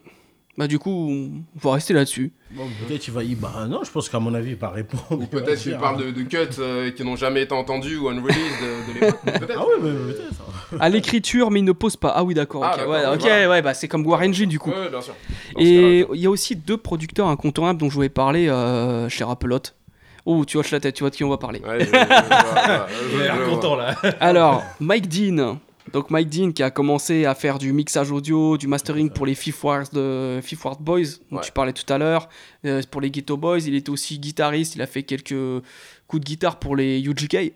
Bah, 0.58 0.68
du 0.68 0.80
coup, 0.80 0.92
on 1.10 1.42
va 1.60 1.74
rester 1.74 1.94
là-dessus. 1.94 2.34
Bon, 2.52 2.64
peut-être 2.86 3.08
il 3.08 3.14
va 3.14 3.24
y. 3.24 3.36
Bah 3.36 3.66
non, 3.70 3.84
je 3.86 3.92
pense 3.92 4.10
qu'à 4.10 4.20
mon 4.20 4.34
avis, 4.34 4.52
il 4.52 4.56
va 4.58 4.70
répondre. 4.70 5.04
Ou 5.12 5.26
peut-être 5.26 5.60
qu'il 5.62 5.78
parle 5.78 6.04
de, 6.06 6.12
de 6.12 6.22
cuts 6.24 6.38
euh, 6.60 6.92
qui 6.92 7.06
n'ont 7.06 7.16
jamais 7.16 7.44
été 7.44 7.54
entendus 7.54 7.96
ou 7.98 8.10
unreleased 8.10 8.36
de, 8.36 8.94
de 8.94 9.00
l'époque. 9.06 9.20
Ah 9.56 9.60
ouais, 9.66 9.74
mais 9.82 9.92
peut-être. 10.14 10.78
À 10.82 10.90
l'écriture, 10.90 11.52
mais 11.52 11.60
il 11.60 11.66
ne 11.66 11.72
pose 11.72 11.96
pas. 11.96 12.10
Ah 12.16 12.24
oui, 12.26 12.34
d'accord. 12.34 12.64
Ah, 12.66 12.72
ok, 12.74 12.78
d'accord, 12.80 12.92
ouais, 12.94 13.00
oui, 13.08 13.14
ok, 13.16 13.22
voilà. 13.22 13.50
ouais, 13.50 13.62
bah, 13.62 13.74
c'est 13.74 13.88
comme 13.88 14.06
Warren 14.06 14.34
G 14.34 14.46
du 14.46 14.60
coup. 14.60 14.72
Ouais, 14.72 14.90
bien 14.90 15.02
sûr. 15.02 15.14
Dans 15.54 15.60
ce 15.62 15.66
Et 15.66 16.06
il 16.14 16.20
y 16.20 16.26
a 16.26 16.30
aussi 16.30 16.56
deux 16.58 16.78
producteurs 16.78 17.28
incontournables 17.28 17.80
dont 17.80 17.90
je 17.90 17.96
voulais 17.96 18.10
parler 18.10 18.50
euh, 18.50 19.08
chez. 19.08 19.26
Oh, 20.26 20.46
tu 20.46 20.58
hoches 20.58 20.72
la 20.72 20.80
tête, 20.80 20.96
tu 20.96 21.04
vois 21.04 21.10
de 21.10 21.16
qui 21.16 21.24
on 21.24 21.30
va 21.30 21.38
parler. 21.38 21.60
Ouais, 21.62 21.80
je- 21.80 21.86
je- 21.86 21.92
je- 21.92 23.16
Il 23.16 23.22
a 23.22 23.36
l'air 23.36 23.50
content 23.50 23.76
là. 23.76 23.96
Alors, 24.20 24.64
Mike 24.80 25.08
Dean. 25.08 25.58
Donc 25.94 26.10
Mike 26.10 26.30
Dean 26.30 26.52
qui 26.52 26.64
a 26.64 26.72
commencé 26.72 27.26
à 27.26 27.36
faire 27.36 27.58
du 27.60 27.74
mixage 27.74 28.12
audio, 28.12 28.58
du 28.58 28.68
mastering 28.68 29.10
pour 29.10 29.26
les 29.26 29.36
Fifth 29.36 29.62
Ward, 29.64 29.88
de, 29.94 30.40
Fifth 30.42 30.64
Ward 30.64 30.82
Boys, 30.82 31.04
dont 31.30 31.38
Ouais. 31.38 31.44
tu 31.44 31.52
parlais 31.52 31.74
tout 31.74 31.92
à 31.92 31.98
l'heure. 31.98 32.30
Euh, 32.66 32.82
pour 32.90 33.02
les 33.02 33.12
Ghetto 33.12 33.36
Boys, 33.38 33.60
il 33.60 33.76
était 33.76 33.90
aussi 33.90 34.18
guitariste, 34.20 34.76
il 34.76 34.82
a 34.82 34.88
fait 34.88 35.04
quelques 35.04 35.36
coups 36.08 36.22
de 36.22 36.26
guitare 36.26 36.60
pour 36.60 36.76
les 36.76 37.00
UGK. 37.02 37.54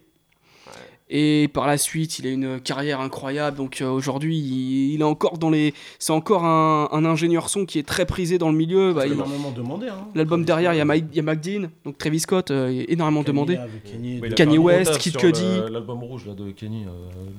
Et 1.07 1.49
par 1.53 1.67
la 1.67 1.77
suite, 1.77 2.17
il 2.17 2.25
a 2.25 2.31
une 2.31 2.59
carrière 2.59 2.99
incroyable. 2.99 3.57
Donc 3.57 3.79
euh, 3.79 3.89
aujourd'hui, 3.89 4.39
il, 4.39 4.93
il 4.95 5.01
est 5.01 5.03
encore 5.03 5.37
dans 5.37 5.51
les. 5.51 5.73
C'est 5.99 6.13
encore 6.13 6.45
un, 6.45 6.89
un 6.91 7.05
ingénieur 7.05 7.47
son 7.49 7.65
qui 7.67 7.77
est 7.77 7.83
très 7.87 8.07
prisé 8.07 8.39
dans 8.39 8.49
le 8.49 8.57
milieu. 8.57 8.91
Bah, 8.91 9.01
C'est 9.03 9.09
il- 9.09 9.13
énormément 9.13 9.51
demandé. 9.51 9.87
Hein. 9.87 10.07
L'album 10.15 10.43
derrière, 10.43 10.73
il 10.73 10.77
y 10.77 10.81
a 10.81 10.85
Mike, 10.85 11.05
il 11.11 11.17
y 11.17 11.19
a 11.19 11.23
Mike 11.23 11.41
Dean, 11.41 11.67
donc 11.85 11.99
Travis 11.99 12.21
Scott, 12.21 12.49
euh, 12.49 12.69
est 12.71 12.91
énormément 12.91 13.21
Kanye 13.21 13.33
demandé. 13.33 13.55
avec 13.55 14.33
Kanye, 14.35 14.57
West, 14.57 14.97
Kid 14.97 15.15
Cudi. 15.17 15.43
L'album 15.71 16.03
rouge 16.03 16.25
là, 16.25 16.33
de 16.33 16.49
Kenny. 16.49 16.85
euh, 16.85 16.89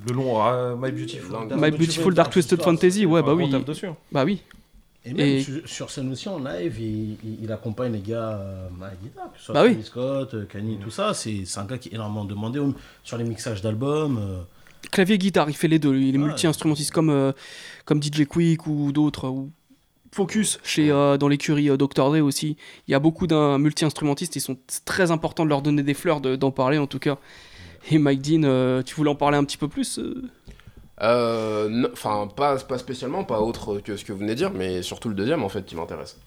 le 0.08 0.14
long, 0.14 0.40
euh, 0.46 0.76
My 0.76 0.92
Beautiful. 0.92 1.36
My 1.56 1.70
Beautiful 1.72 2.14
Dark 2.14 2.32
Twisted 2.32 2.62
Fantasy, 2.62 3.04
ouais, 3.04 3.20
bah 3.20 3.32
gros 3.34 3.36
oui. 3.44 3.50
taf 3.50 3.64
dessus. 3.64 3.86
Bah 4.12 4.22
oui. 4.24 4.42
Et 5.08 5.12
même 5.14 5.26
Et- 5.26 5.40
sur, 5.42 5.68
sur 5.68 5.90
scène 5.90 6.10
aussi 6.10 6.28
en 6.28 6.38
live, 6.40 6.76
il, 6.80 7.12
il- 7.24 7.38
il 7.44 7.52
accompagne 7.52 7.92
les 7.92 8.00
gars 8.00 8.38
euh, 8.40 8.68
à 8.82 8.88
la 8.90 8.94
guitare, 8.96 9.32
que 9.32 9.38
ce 9.38 9.44
soit 9.46 9.54
Bah 9.54 9.64
oui. 9.64 9.78
Scott, 9.84 10.34
euh, 10.34 10.44
Kanye, 10.46 10.78
tout 10.82 10.90
ça. 10.90 11.14
C'est 11.14 11.44
un 11.56 11.64
gars 11.64 11.78
qui 11.78 11.90
est 11.90 11.94
énormément 11.94 12.24
demandé 12.24 12.58
au- 12.58 12.74
sur 13.04 13.16
les 13.16 13.24
mixages 13.24 13.62
d'albums. 13.62 14.18
euh. 14.18 14.40
Clavier 14.90 15.16
guitare, 15.18 15.48
il 15.48 15.54
fait 15.56 15.68
les 15.68 15.78
deux. 15.78 15.96
Il 15.96 16.14
est 16.14 16.18
Ouais. 16.18 16.24
multi-instrumentiste 16.26 16.90
comme, 16.90 17.10
euh, 17.10 17.32
comme 17.84 18.02
DJ 18.02 18.26
Quick 18.26 18.66
ou 18.66 18.90
d'autres. 18.92 19.28
Ou 19.28 19.50
Focus 20.12 20.58
chez, 20.64 20.90
euh, 20.90 21.16
dans 21.18 21.28
l'écurie 21.28 21.68
euh, 21.70 21.76
Dr. 21.76 21.88
Dre 22.10 22.20
aussi. 22.22 22.56
Il 22.88 22.92
y 22.92 22.94
a 22.94 22.98
beaucoup 22.98 23.26
d'un 23.26 23.58
multi-instrumentistes. 23.58 24.34
Ils 24.36 24.40
sont 24.40 24.56
très 24.84 25.10
important 25.10 25.44
de 25.44 25.50
leur 25.50 25.60
donner 25.62 25.82
des 25.82 25.94
fleurs, 25.94 26.20
de- 26.20 26.36
d'en 26.36 26.50
parler 26.50 26.78
en 26.78 26.86
tout 26.86 26.98
cas. 26.98 27.18
Et 27.90 27.98
Mike 27.98 28.22
Dean, 28.22 28.42
euh, 28.44 28.82
tu 28.82 28.94
voulais 28.96 29.10
en 29.10 29.14
parler 29.14 29.36
un 29.36 29.44
petit 29.44 29.58
peu 29.58 29.68
plus 29.68 30.00
Enfin, 31.00 32.28
pas, 32.34 32.56
pas 32.58 32.78
spécialement, 32.78 33.24
pas 33.24 33.40
autre 33.40 33.78
que 33.80 33.96
ce 33.96 34.04
que 34.04 34.12
vous 34.12 34.18
venez 34.20 34.32
de 34.32 34.38
dire, 34.38 34.50
mais 34.54 34.82
surtout 34.82 35.08
le 35.08 35.14
deuxième 35.14 35.42
en 35.42 35.48
fait 35.48 35.64
qui 35.64 35.76
m'intéresse. 35.76 36.18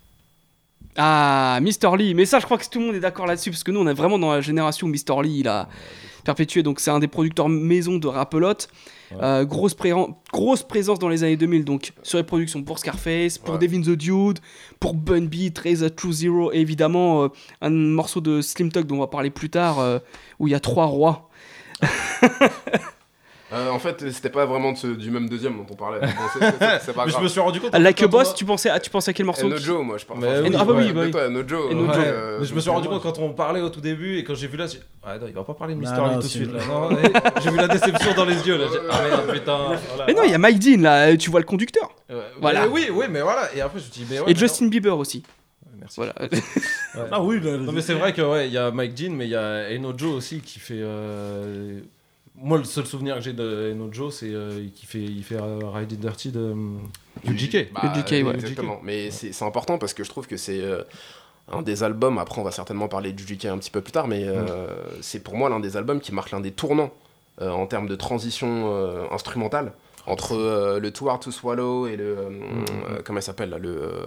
Ah, 0.98 1.60
Mr. 1.62 1.96
Lee. 1.98 2.14
Mais 2.14 2.26
ça, 2.26 2.40
je 2.40 2.46
crois 2.46 2.58
que 2.58 2.66
tout 2.70 2.80
le 2.80 2.86
monde 2.88 2.96
est 2.96 3.00
d'accord 3.00 3.26
là-dessus. 3.28 3.52
Parce 3.52 3.64
que 3.64 3.72
nous, 3.72 3.80
on 3.80 3.88
est 3.88 3.94
vraiment 3.94 4.20
dans 4.20 4.32
la 4.32 4.42
génération 4.42 4.88
où 4.88 4.90
Mr. 4.90 5.22
Lee, 5.24 5.40
il 5.40 5.48
a 5.48 5.70
perpétué. 6.26 6.62
Donc, 6.64 6.80
c'est 6.80 6.92
un 6.92 7.00
des 7.00 7.08
producteurs 7.08 7.48
maison 7.48 7.98
de 7.98 8.08
Rapelote. 8.08 8.70
Euh, 9.22 9.46
grosse, 9.46 9.74
pré- 9.76 9.94
grosse 10.34 10.64
présence 10.64 11.00
dans 11.00 11.08
les 11.08 11.24
années 11.24 11.38
2000. 11.38 11.64
Donc, 11.64 11.94
sur 12.04 12.18
les 12.18 12.24
productions 12.24 12.64
pour 12.64 12.80
Scarface, 12.80 13.38
pour 13.38 13.54
Ouais. 13.56 13.60
Devin 13.60 13.82
the 13.82 13.96
Dude, 13.96 14.40
pour 14.80 14.94
Bun 14.94 15.26
B, 15.26 15.54
Trace 15.54 15.84
True 15.96 16.12
Zero. 16.12 16.52
Et 16.52 16.58
évidemment, 16.60 17.24
euh, 17.24 17.28
un 17.62 17.70
morceau 17.70 18.20
de 18.20 18.42
Slim 18.42 18.70
Tug 18.72 18.86
dont 18.86 18.96
on 18.98 19.00
va 19.00 19.08
parler 19.08 19.30
plus 19.30 19.50
tard, 19.50 19.80
euh, 19.80 20.00
où 20.40 20.48
il 20.48 20.52
y 20.52 20.56
a 20.56 20.60
trois 20.60 20.86
rois. 20.88 21.30
Euh, 23.52 23.70
en 23.72 23.80
fait, 23.80 24.12
c'était 24.12 24.30
pas 24.30 24.46
vraiment 24.46 24.74
de 24.74 24.78
ce- 24.78 24.88
du 24.88 25.10
même 25.10 25.28
deuxième 25.28 25.58
dont 25.58 25.66
on 25.72 25.76
parlait. 25.76 26.00
C'est- 26.02 26.40
c'est 26.40 26.80
c'est 26.86 26.94
pas 26.94 27.06
Mais 27.08 27.12
je 27.12 27.18
me 27.20 27.28
suis 27.28 27.40
rendu 27.40 27.60
compte. 27.60 27.72
Ah, 27.74 27.80
Like 27.80 27.98
quand 27.98 28.04
a 28.06 28.08
on 28.08 28.12
Boss, 28.12 28.30
a- 28.30 28.34
tu 28.34 28.46
pensais, 28.46 28.70
ah, 28.70 28.80
tu 28.80 28.90
pensais 28.92 29.10
à 29.10 29.14
quel 29.14 29.26
morceau 29.26 29.48
Eno 29.48 29.58
Joe, 29.58 29.84
moi, 29.84 29.98
je 29.98 30.06
parle. 30.06 30.20
Enfin, 30.20 30.42
oui, 30.44 30.56
ah 30.56 30.64
bah 30.66 30.74
oui, 30.78 30.92
bah 30.94 31.02
oui. 31.06 31.12
toi, 31.12 31.28
ouais, 31.28 31.44
Joe. 31.48 31.72
euh, 31.72 32.44
je 32.44 32.54
me 32.54 32.60
suis 32.60 32.70
rendu 32.70 32.88
compte 32.88 33.02
quand 33.02 33.18
on 33.18 33.34
parlait 33.34 33.62
au 33.62 33.70
tout 33.70 33.82
début 33.82 34.18
et 34.20 34.24
quand 34.24 34.36
j'ai 34.36 34.48
vu 34.48 34.56
là, 34.58 34.68
j'ai- 34.68 34.80
ah 35.04 35.18
non, 35.18 35.26
il 35.28 35.34
va 35.34 35.44
pas 35.44 35.54
parler 35.56 35.74
de 35.74 35.80
Mister 35.80 35.96
Lee 35.98 36.16
tout 36.16 36.22
de 36.22 36.28
suite 36.28 36.54
là. 36.54 36.60
Non, 36.68 36.90
j'ai 37.42 37.50
vu 37.50 37.58
la 37.58 37.68
déception 37.68 38.14
dans 38.14 38.26
les 38.26 38.36
yeux 38.48 38.58
là. 38.58 38.66
J'ai- 38.72 38.80
Ah 38.92 39.02
merde, 39.08 39.32
putain. 39.34 39.58
voilà. 39.90 40.06
Mais 40.08 40.14
non, 40.14 40.24
il 40.26 40.32
y 40.32 40.36
a 40.36 40.38
Mike 40.38 40.60
Dean 40.60 40.82
là, 40.82 41.18
tu 41.18 41.32
vois 41.32 41.40
le 41.40 41.46
conducteur. 41.46 41.90
Ouais, 42.10 42.16
Voilà. 42.40 42.68
Oui, 42.68 42.88
oui, 42.94 43.06
mais 43.10 43.22
voilà. 43.22 43.50
Et 43.56 43.62
après 43.62 43.80
je 43.80 43.86
me 43.86 43.92
suis 43.92 44.04
dit, 44.04 44.08
mais 44.12 44.20
ouais. 44.20 44.26
Et 44.30 44.34
mais 44.34 44.40
Justin 44.40 44.68
Bieber 44.68 44.96
aussi. 44.98 45.24
Merci. 45.80 45.96
Voilà. 45.98 46.14
Ouais. 46.96 47.04
Ah 47.12 47.22
oui, 47.22 47.40
là, 47.40 47.56
Non 47.58 47.72
mais 47.72 47.82
c'est 47.82 47.94
vrai 47.94 48.14
que 48.14 48.22
ouais, 48.22 48.48
il 48.48 48.54
y 48.54 48.58
a 48.58 48.72
Mike 48.72 48.96
Dean, 48.96 49.12
mais 49.12 49.26
il 49.26 49.30
y 49.30 49.36
a 49.36 49.70
Eno 49.72 49.94
Joe 49.96 50.16
aussi 50.16 50.42
qui 50.42 50.60
fait. 50.60 50.82
Euh, 52.40 52.46
Moi, 52.46 52.58
le 52.58 52.64
seul 52.64 52.86
souvenir 52.86 53.16
que 53.16 53.22
j'ai 53.22 53.34
de 53.34 53.72
Eno 53.74 53.90
Joe, 53.92 54.14
c'est 54.14 54.30
euh, 54.34 54.66
qu'il 54.74 54.88
fait, 54.88 55.00
il 55.04 55.24
fait 55.24 55.36
euh, 55.36 55.60
Ride 55.64 55.92
It 55.92 56.00
Dirty 56.00 56.32
de 56.32 56.54
du 57.24 57.34
GK. 57.36 57.72
Bah, 57.74 57.82
Le 57.84 58.02
GK, 58.02 58.26
ouais. 58.28 58.34
Exactement. 58.36 58.80
Mais 58.84 59.12
c'est 59.12 59.32
c'est 59.34 59.46
important 59.46 59.78
parce 59.78 59.94
que 59.94 60.04
je 60.04 60.10
trouve 60.10 60.28
que 60.28 60.38
c'est 60.38 60.62
euh, 60.62 60.84
un 61.52 61.62
des 61.62 61.84
albums. 61.84 62.18
Après, 62.18 62.40
on 62.40 62.44
va 62.44 62.52
certainement 62.52 62.88
parler 62.88 63.12
du 63.12 63.24
GK 63.26 63.46
un 63.46 63.58
petit 63.58 63.72
peu 63.72 63.82
plus 63.82 63.92
tard, 63.92 64.08
mais 64.08 64.24
euh, 64.26 64.68
c'est 65.02 65.20
pour 65.24 65.36
moi 65.36 65.50
l'un 65.50 65.60
des 65.60 65.76
albums 65.78 66.00
qui 66.00 66.14
marque 66.14 66.32
l'un 66.32 66.40
des 66.42 66.52
tournants 66.52 66.92
euh, 67.42 67.50
en 67.50 67.66
termes 67.68 67.88
de 67.88 67.96
transition 67.96 68.72
euh, 68.74 69.06
instrumentale 69.12 69.74
entre 70.08 70.34
euh, 70.36 70.80
le 70.80 70.92
Too 70.92 71.10
Hard 71.10 71.22
to 71.22 71.32
Swallow 71.32 71.88
et 71.88 71.96
le. 71.98 72.18
euh, 72.18 72.30
euh, 72.90 73.02
comment 73.04 73.20
il 73.20 73.24
s'appelle 73.24 73.50
là 73.50 73.58
le. 73.58 73.70
euh, 73.70 74.06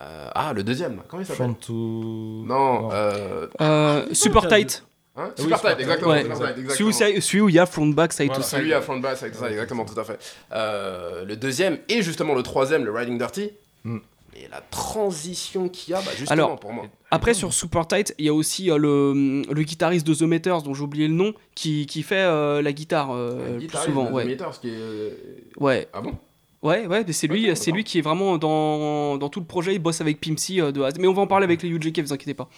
euh, 0.00 0.28
ah, 0.34 0.52
le 0.52 0.62
deuxième, 0.64 1.02
comment 1.08 1.22
il 1.22 1.26
s'appelle? 1.26 1.54
To. 1.60 1.72
Non, 1.72 2.44
Non. 2.82 2.88
euh, 2.92 3.46
Euh, 3.60 4.06
super 4.12 4.46
tight. 4.48 4.84
Hein, 5.16 5.30
Oui, 5.38 5.42
Super 5.44 5.58
Super 5.58 5.70
Tight, 5.76 5.80
exactement. 5.80 6.10
Ouais. 6.12 6.22
Celui 6.22 6.32
où, 6.32 6.60
exactement. 6.60 6.92
c'est- 6.92 7.20
celui 7.20 7.40
où 7.42 7.48
il 7.48 7.54
y 7.54 7.58
a 7.58 7.66
front 7.66 7.86
back 7.86 8.12
side 8.12 8.26
Voilà. 8.26 8.42
to 8.42 8.48
side. 8.48 8.58
Celui 8.58 8.72
à 8.74 8.80
front 8.80 8.98
bass, 8.98 9.22
avec 9.22 9.34
ça, 9.34 9.50
exactement, 9.50 9.84
tout 9.84 9.98
à 9.98 10.04
fait. 10.04 10.18
Euh, 10.52 11.24
le 11.24 11.36
deuxième 11.36 11.78
et 11.88 12.02
justement 12.02 12.34
le 12.34 12.42
troisième, 12.42 12.84
le 12.84 12.92
Riding 12.92 13.18
Dirty. 13.18 13.50
Mm. 13.84 13.98
Et 14.36 14.48
la 14.50 14.60
transition 14.62 15.68
qu'il 15.68 15.92
y 15.92 15.94
a, 15.96 16.00
bah 16.00 16.10
justement 16.18 16.32
Alors, 16.32 16.58
pour 16.58 16.72
moi. 16.72 16.86
Après, 17.12 17.34
sur 17.34 17.52
Super 17.52 17.86
Tight, 17.86 18.14
il 18.18 18.24
y 18.24 18.28
a 18.28 18.34
aussi 18.34 18.68
euh, 18.68 18.76
le, 18.78 19.42
le 19.48 19.62
guitariste 19.62 20.04
de 20.04 20.12
The 20.12 20.22
Meters, 20.22 20.62
dont 20.62 20.74
j'ai 20.74 20.82
oublié 20.82 21.06
le 21.06 21.14
nom, 21.14 21.32
qui, 21.54 21.86
qui 21.86 22.02
fait 22.02 22.16
euh, 22.18 22.60
la 22.60 22.72
guitare 22.72 23.12
euh, 23.12 23.60
Le 23.60 23.66
plus 23.68 23.78
souvent. 23.78 24.04
de 24.06 24.08
The 24.10 24.12
Ouais. 24.14 24.24
Meters 24.24 24.58
qui 24.60 24.70
est. 24.70 25.12
ouais, 25.58 25.86
Ah 25.92 26.00
bon? 26.00 26.14
Ouais, 26.62 26.86
ouais, 26.86 27.04
c'est 27.12 27.26
lui, 27.28 27.54
c'est 27.54 27.70
lui 27.72 27.84
qui 27.84 27.98
est 27.98 28.02
vraiment 28.02 28.38
dans, 28.38 29.18
dans 29.18 29.28
tout 29.28 29.38
le 29.38 29.46
projet. 29.46 29.74
Il 29.74 29.78
bosse 29.78 30.00
avec 30.00 30.18
euh, 30.26 30.72
de 30.72 30.82
A. 30.82 30.88
Mais 30.98 31.06
on 31.06 31.12
va 31.12 31.22
en 31.22 31.26
parler 31.28 31.44
avec 31.44 31.62
les 31.62 31.68
UJK, 31.68 32.00
vous 32.00 32.12
inquiétez 32.12 32.34
pas. 32.34 32.48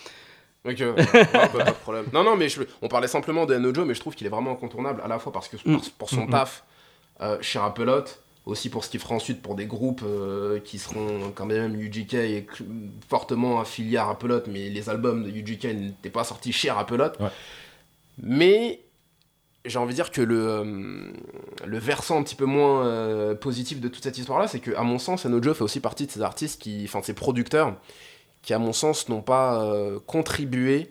Ok, 0.67 0.79
ouais, 0.81 0.95
bah, 1.33 1.49
pas 1.49 1.65
de 1.65 1.71
problème. 1.73 2.07
Non, 2.13 2.25
non, 2.25 2.37
mais 2.37 2.49
je- 2.49 2.63
on 2.83 2.89
parlait 2.89 3.09
simplement 3.09 3.47
de 3.47 3.57
Nojo, 3.57 3.85
mais 3.85 3.95
je 3.95 4.01
trouve 4.01 4.15
qu'il 4.15 4.27
est 4.27 4.31
vraiment 4.31 4.53
incontournable 4.53 5.01
à 5.05 5.09
la 5.09 5.19
fois 5.19 5.33
parce 5.33 5.49
que 5.49 5.57
Mm. 5.65 5.77
pour, 5.77 5.91
pour 5.99 6.11
son 6.11 6.27
taf 6.27 6.65
euh, 7.21 7.39
chez 7.41 7.59
Rappelote, 7.59 8.21
aussi 8.47 8.69
pour 8.69 8.85
ce 8.85 8.91
qu'il 8.91 9.01
fera 9.01 9.15
ensuite 9.15 9.43
pour 9.43 9.55
des 9.55 9.67
groupes 9.67 10.03
euh, 10.05 10.61
qui 10.61 10.79
seront 10.79 11.33
quand 11.35 11.47
même 11.47 11.75
UGK 11.81 12.15
et 12.15 12.47
fortement 13.09 13.61
affiliés 13.61 13.97
à 13.97 14.05
Rappelote, 14.05 14.47
mais 14.49 14.69
les 14.69 14.89
albums 14.91 15.25
de 15.25 15.31
UGK 15.31 15.65
n'étaient 15.65 16.11
pas 16.11 16.25
sortis 16.25 16.53
chez 16.53 16.71
Rappelote. 16.71 17.19
Ouais. 17.21 17.29
Mais 18.23 18.81
j'ai 19.65 19.79
envie 19.79 19.91
de 19.91 19.97
dire 19.97 20.11
que 20.13 20.21
le, 20.23 20.47
euh, 20.49 21.13
le 21.65 21.79
versant 21.79 22.19
un 22.21 22.23
petit 22.23 22.37
peu 22.37 22.45
moins 22.45 22.87
euh, 22.87 23.35
positif 23.35 23.81
de 23.81 23.89
toute 23.89 24.03
cette 24.05 24.17
histoire-là, 24.17 24.47
c'est 24.47 24.61
que, 24.61 24.71
à 24.77 24.83
mon 24.83 24.99
sens, 24.99 25.27
Anojo 25.27 25.55
fait 25.55 25.65
aussi 25.65 25.81
partie 25.81 26.07
de 26.07 26.11
ces 26.13 26.23
artistes 26.23 26.61
qui, 26.63 26.85
enfin, 26.85 27.03
ces 27.03 27.15
producteurs 27.15 27.75
qui, 28.47 28.55
à 28.55 28.59
mon 28.59 28.73
sens, 28.73 29.11
n'ont 29.11 29.21
pas 29.21 29.63
euh, 29.63 29.99
contribué 30.07 30.89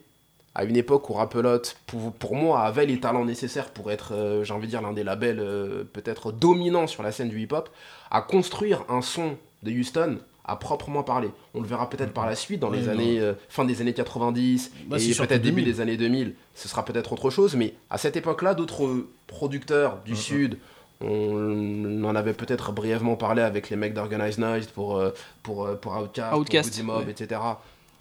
à 0.55 0.65
une 0.65 0.75
époque 0.75 1.09
où 1.09 1.13
Rappelote, 1.13 1.77
pour, 1.87 2.11
pour 2.11 2.35
moi, 2.35 2.61
avait 2.61 2.85
les 2.85 2.99
talents 2.99 3.25
nécessaires 3.25 3.69
pour 3.69 3.91
être, 3.91 4.13
euh, 4.13 4.43
j'ai 4.43 4.53
envie 4.53 4.67
de 4.67 4.71
dire, 4.71 4.81
l'un 4.81 4.93
des 4.93 5.03
labels 5.03 5.39
euh, 5.39 5.83
peut-être 5.83 6.31
dominants 6.31 6.87
sur 6.87 7.01
la 7.01 7.11
scène 7.11 7.29
du 7.29 7.41
hip-hop, 7.41 7.69
à 8.11 8.21
construire 8.21 8.83
un 8.89 9.01
son 9.01 9.37
de 9.63 9.71
Houston 9.71 10.19
à 10.43 10.57
proprement 10.57 11.03
parler. 11.03 11.29
On 11.53 11.61
le 11.61 11.67
verra 11.67 11.89
peut-être 11.89 12.13
par 12.13 12.25
la 12.25 12.35
suite, 12.35 12.59
dans 12.59 12.69
les 12.69 12.87
années, 12.87 13.19
euh, 13.19 13.33
fin 13.49 13.65
des 13.65 13.81
années 13.81 13.93
90 13.93 14.71
Bah, 14.87 14.97
et 14.99 15.13
peut-être 15.13 15.41
début 15.41 15.61
2000. 15.61 15.65
des 15.65 15.81
années 15.81 15.97
2000, 15.97 16.35
ce 16.53 16.67
sera 16.67 16.85
peut-être 16.85 17.13
autre 17.13 17.29
chose, 17.29 17.55
mais 17.55 17.73
à 17.89 17.97
cette 17.97 18.15
époque-là, 18.15 18.53
d'autres 18.53 19.07
producteurs 19.27 19.99
du 20.05 20.15
Sud, 20.15 20.57
on 21.01 22.03
en 22.03 22.15
avait 22.15 22.33
peut-être 22.33 22.71
brièvement 22.71 23.15
parlé 23.15 23.41
avec 23.41 23.69
les 23.69 23.75
mecs 23.75 23.93
d'Organized 23.93 24.39
Noise 24.39 24.67
pour, 24.67 24.97
euh, 24.97 25.11
pour, 25.43 25.65
euh, 25.65 25.75
pour 25.75 25.93
Outkast, 25.97 26.33
Outkast, 26.35 26.69
pour 26.69 26.75
Goody 26.77 26.83
Mob, 26.85 27.05
ouais. 27.05 27.11
etc., 27.11 27.41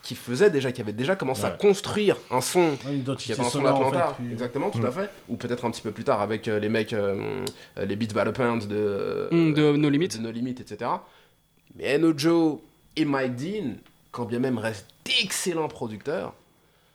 qui 0.03 0.15
faisaient 0.15 0.51
déjà, 0.51 0.71
qui 0.71 0.83
avaient 0.83 0.93
déjà 0.93 1.17
commencé 1.17 1.47
à 1.47 1.51
construire 1.51 2.17
un 2.31 2.43
son 2.43 2.61
Ouais, 2.87 2.95
une 2.95 3.17
qui 3.17 3.33
avait 3.33 3.41
un 3.41 3.45
son 3.45 3.51
sonore, 3.51 3.77
en 3.81 3.85
d'Atlanta, 3.91 4.09
fait, 4.09 4.23
puis- 4.23 4.33
exactement, 4.33 4.71
tout 4.71 4.85
à 4.87 4.91
fait. 4.91 5.09
Ou 5.31 5.37
peut-être 5.37 5.65
un 5.65 5.71
petit 5.71 5.81
peu 5.81 5.93
plus 5.93 6.05
tard 6.05 6.21
avec 6.21 6.47
euh, 6.47 6.59
les 6.59 6.69
mecs, 6.69 6.93
euh, 6.93 7.43
les 7.79 7.97
Beats 7.97 8.09
by 8.15 8.31
the 8.31 8.35
Pound 8.35 8.67
de, 8.69 9.29
Mm, 9.33 9.55
de 9.55 9.77
No 9.77 9.89
Limit. 9.89 10.09
de 10.09 10.19
No 10.19 10.31
Limit, 10.31 10.57
etc. 10.61 10.91
Mais 11.75 11.95
Eno 11.95 12.13
Joe 12.17 12.59
et 12.97 13.07
Mike 13.07 13.35
Dean, 13.37 13.71
quand 14.13 14.27
bien 14.27 14.41
même 14.41 14.59
restent 14.59 14.87
d'excellents 15.07 15.69
producteurs, 15.69 16.35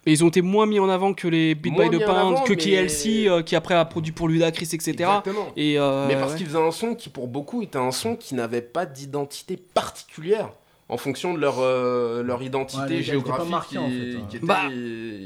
Et 0.06 0.14
ils 0.14 0.24
ont 0.24 0.30
été 0.30 0.42
moins 0.42 0.66
mis 0.66 0.80
en 0.80 0.88
avant 0.90 1.14
que 1.14 1.28
les 1.28 1.56
Beat 1.56 1.74
Moins 1.74 1.90
by 1.90 1.98
the 2.00 2.06
Pound, 2.06 2.44
que 2.46 2.54
mais- 2.54 2.56
KLC, 2.58 3.28
euh, 3.28 3.42
qui 3.44 3.56
après 3.56 3.76
a 3.76 3.84
produit 3.86 4.12
pour 4.14 4.28
Ludacris, 4.30 4.70
etc. 4.74 4.92
exactement. 4.92 5.48
Et, 5.58 5.78
euh, 5.78 6.08
Mais 6.08 6.16
parce 6.16 6.32
ouais. 6.32 6.38
qu'ils 6.38 6.48
faisaient 6.48 6.58
un 6.68 6.72
son 6.72 6.96
qui, 6.96 7.10
pour 7.10 7.28
beaucoup, 7.28 7.62
était 7.62 7.78
un 7.78 7.92
son 7.92 8.16
qui 8.16 8.34
n'avait 8.34 8.62
pas 8.62 8.86
d'identité 8.86 9.58
particulière 9.58 10.50
en 10.90 10.98
fonction 10.98 11.34
de 11.36 11.40
leur, 11.40 11.56
euh, 11.60 12.24
leur 12.24 12.42
identité 12.42 12.96
Ouais, 12.98 13.02
géographique. 13.04 13.50
marqués, 13.52 13.78
en 13.78 13.86
qui- 13.88 13.92
fait, 13.92 14.16
ouais. 14.18 14.24
qui 14.30 14.38
était- 14.38 14.46
Bah. 14.46 14.58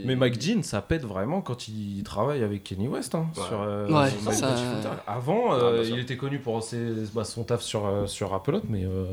Mais 0.06 0.16
Mike 0.18 0.38
Dean, 0.38 0.62
ça 0.62 0.82
pète 0.82 1.06
vraiment 1.06 1.40
quand 1.42 1.70
il 1.70 2.04
travaille 2.04 2.44
avec 2.44 2.64
Kenny 2.64 2.88
West. 2.90 3.16
Hein, 3.16 3.28
Ouais. 3.38 3.44
sur, 3.48 3.62
euh, 3.62 3.88
Ouais, 3.88 4.10
ça-. 4.34 4.56
Avant, 5.08 5.54
euh, 5.54 5.84
il 5.88 6.00
était 6.00 6.18
connu 6.18 6.40
pour 6.40 6.62
ses, 6.62 6.78
bah, 7.16 7.24
son 7.24 7.44
taf 7.44 7.62
sur, 7.62 7.86
euh, 7.88 8.06
sur 8.08 8.34
mais, 8.70 8.84
euh, 8.84 9.06
Ouais, 9.06 9.10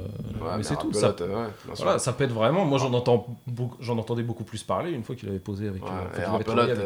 mais 0.50 0.56
mais 0.58 0.62
c'est 0.64 0.76
tout. 0.76 0.92
Ça, 0.92 1.10
ouais, 1.10 1.26
bien 1.66 1.74
sûr. 1.74 1.84
voilà, 1.84 1.98
ça 2.00 2.12
pète 2.12 2.30
vraiment. 2.32 2.64
Moi, 2.64 2.78
j'en 2.78 2.92
entends 2.92 3.26
beaucoup- 3.46 3.76
j'en 3.80 3.96
entendais 3.98 4.22
beaucoup 4.24 4.44
plus 4.44 4.62
parler 4.64 4.90
une 4.90 5.04
fois 5.04 5.14
qu'il 5.14 5.28
avait 5.28 5.38
posé 5.38 5.68
avec, 5.68 5.82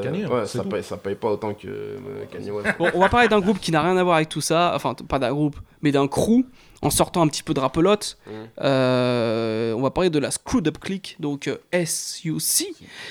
Kanye. 0.03 0.25
hein, 0.25 0.45
ça, 0.45 0.63
paye, 0.65 0.83
ça 0.83 0.97
paye 0.99 1.15
pas 1.15 1.31
autant 1.31 1.55
que 1.55 1.69
euh, 1.69 1.99
Kanye 2.31 2.51
West. 2.51 2.75
Bon, 2.79 2.89
on 2.95 3.01
va 3.01 3.09
parler 3.09 3.29
d'un 3.29 3.41
groupe 3.41 3.59
qui 3.61 3.73
n'a 3.73 3.81
rien 3.83 3.97
à 3.97 4.03
voir 4.05 4.17
avec 4.17 4.29
tout 4.29 4.41
ça, 4.43 4.73
enfin 4.75 4.95
pas 5.09 5.19
d'un 5.19 5.33
groupe, 5.33 5.57
mais 5.83 5.91
d'un 5.93 6.07
crew, 6.07 6.45
en 6.83 6.91
sortant 6.91 7.23
un 7.23 7.29
petit 7.29 7.43
peu 7.43 7.55
de 7.55 7.61
rapelote. 7.61 8.19
Mm. 8.27 8.31
Euh, 8.61 9.73
on 9.75 9.83
va 9.83 9.91
parler 9.91 10.11
de 10.11 10.19
la 10.19 10.31
Screwed 10.31 10.69
Up 10.69 10.79
Click, 10.79 11.17
donc 11.19 11.49
euh, 11.49 11.59
SUC. 11.85 12.67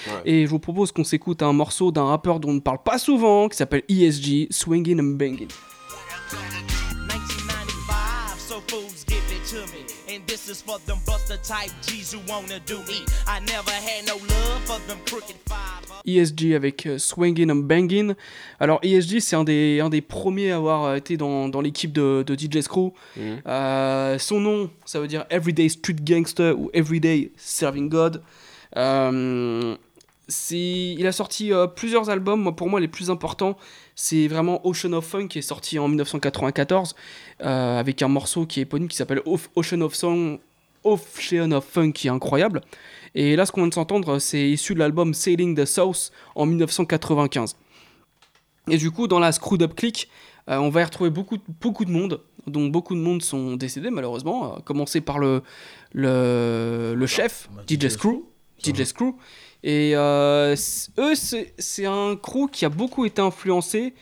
Ouais. 0.07 0.21
Et 0.25 0.45
je 0.45 0.49
vous 0.49 0.59
propose 0.59 0.91
qu'on 0.91 1.03
s'écoute 1.03 1.41
un 1.41 1.53
morceau 1.53 1.91
d'un 1.91 2.05
rappeur 2.05 2.39
dont 2.39 2.49
on 2.49 2.53
ne 2.53 2.59
parle 2.59 2.83
pas 2.83 2.97
souvent, 2.97 3.49
qui 3.49 3.57
s'appelle 3.57 3.83
ESG, 3.89 4.47
Swingin' 4.51 4.99
and 4.99 5.17
Bangin'. 5.17 5.47
1995, 10.19 10.21
so 10.21 10.21
fools 10.21 10.21
give 10.21 10.21
it 10.21 10.21
to 10.21 10.21
me. 10.21 10.21
And 10.21 10.21
this 10.27 10.49
is 10.49 10.61
for 10.61 10.79
them 10.85 10.97
buster 11.05 11.37
type 11.37 11.71
G's 11.85 12.13
who 12.13 12.19
wanna 12.27 12.59
do 12.65 12.77
E. 12.89 13.05
I 13.27 13.39
never 13.39 13.71
had 13.71 14.05
no 14.07 14.15
love 14.15 14.61
for 14.65 14.79
them 14.87 14.97
crooked 15.05 15.35
five. 15.47 15.81
ESG 16.05 16.53
avec 16.55 16.85
euh, 16.85 16.97
Swingin' 16.97 17.49
and 17.49 17.63
Bangin'. 17.63 18.15
Alors 18.59 18.79
ESG 18.83 19.19
c'est 19.21 19.35
un 19.35 19.43
des, 19.45 19.79
un 19.79 19.89
des 19.89 20.01
premiers 20.01 20.51
à 20.51 20.57
avoir 20.57 20.83
euh, 20.83 20.95
été 20.97 21.15
dans, 21.17 21.47
dans 21.47 21.61
l'équipe 21.61 21.93
de, 21.93 22.23
de 22.27 22.35
DJ 22.35 22.61
Screw. 22.61 22.91
Mhm. 23.15 23.41
Euh, 23.47 24.19
son 24.19 24.39
nom 24.39 24.69
ça 24.85 24.99
veut 24.99 25.07
dire 25.07 25.25
Everyday 25.29 25.69
Street 25.69 25.95
Gangster 26.03 26.53
ou 26.59 26.69
Everyday 26.73 27.31
Serving 27.37 27.87
God. 27.89 28.21
Euh, 28.75 29.75
c'est- 30.27 30.95
il 30.97 31.05
a 31.07 31.11
sorti 31.11 31.53
euh, 31.53 31.67
plusieurs 31.67 32.09
albums, 32.09 32.41
moi, 32.41 32.55
pour 32.55 32.69
moi 32.69 32.79
les 32.79 32.87
plus 32.87 33.09
importants 33.09 33.57
c'est 33.95 34.27
vraiment 34.27 34.65
Ocean 34.65 34.93
of 34.93 35.05
Fun 35.05 35.27
qui 35.27 35.39
est 35.39 35.43
sorti 35.43 35.79
en 35.79 35.87
1994 35.87 36.95
euh, 37.41 37.79
avec 37.79 38.01
un 38.01 38.07
morceau 38.07 38.45
qui 38.45 38.59
est 38.59 38.63
éponyme 38.63 38.87
qui 38.87 38.97
s'appelle 38.97 39.21
Ocean 39.55 39.81
of 39.81 39.93
Song 39.95 40.39
Ocean 40.83 41.51
of 41.51 41.65
Fun 41.65 41.91
qui 41.91 42.07
est 42.07 42.11
incroyable. 42.11 42.61
Et 43.15 43.35
là, 43.35 43.45
ce 43.45 43.51
qu'on 43.51 43.61
vient 43.61 43.69
de 43.69 43.73
s'entendre, 43.73 44.19
c'est 44.19 44.49
issu 44.49 44.73
de 44.73 44.79
l'album 44.79 45.13
Sailing 45.13 45.55
the 45.55 45.65
South 45.65 46.11
en 46.35 46.45
1995. 46.45 47.55
Et 48.69 48.77
du 48.77 48.91
coup, 48.91 49.07
dans 49.07 49.19
la 49.19 49.31
Screwed 49.31 49.61
Up 49.61 49.75
Click, 49.75 50.09
euh, 50.49 50.57
on 50.57 50.69
va 50.69 50.81
y 50.81 50.83
retrouver 50.83 51.09
beaucoup, 51.09 51.37
beaucoup 51.61 51.85
de 51.85 51.91
monde, 51.91 52.21
dont 52.47 52.67
beaucoup 52.67 52.95
de 52.95 52.99
monde 52.99 53.21
sont 53.21 53.55
décédés 53.55 53.91
malheureusement, 53.91 54.57
à 54.57 54.61
commencer 54.61 54.99
par 54.99 55.19
le, 55.19 55.41
le, 55.93 56.93
le 56.95 57.07
chef, 57.07 57.49
bah, 57.55 57.63
DJ 57.69 57.89
Screw. 57.89 58.23
DJ 58.63 58.83
Screw. 58.83 59.15
Et 59.63 59.93
euh, 59.95 60.55
eux, 60.97 61.13
c'est 61.15 61.85
un 61.85 62.15
crew 62.15 62.49
qui 62.51 62.65
a 62.65 62.69
beaucoup 62.69 63.05
été 63.05 63.21
influencé 63.21 63.93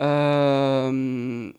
euh, 0.00 1.52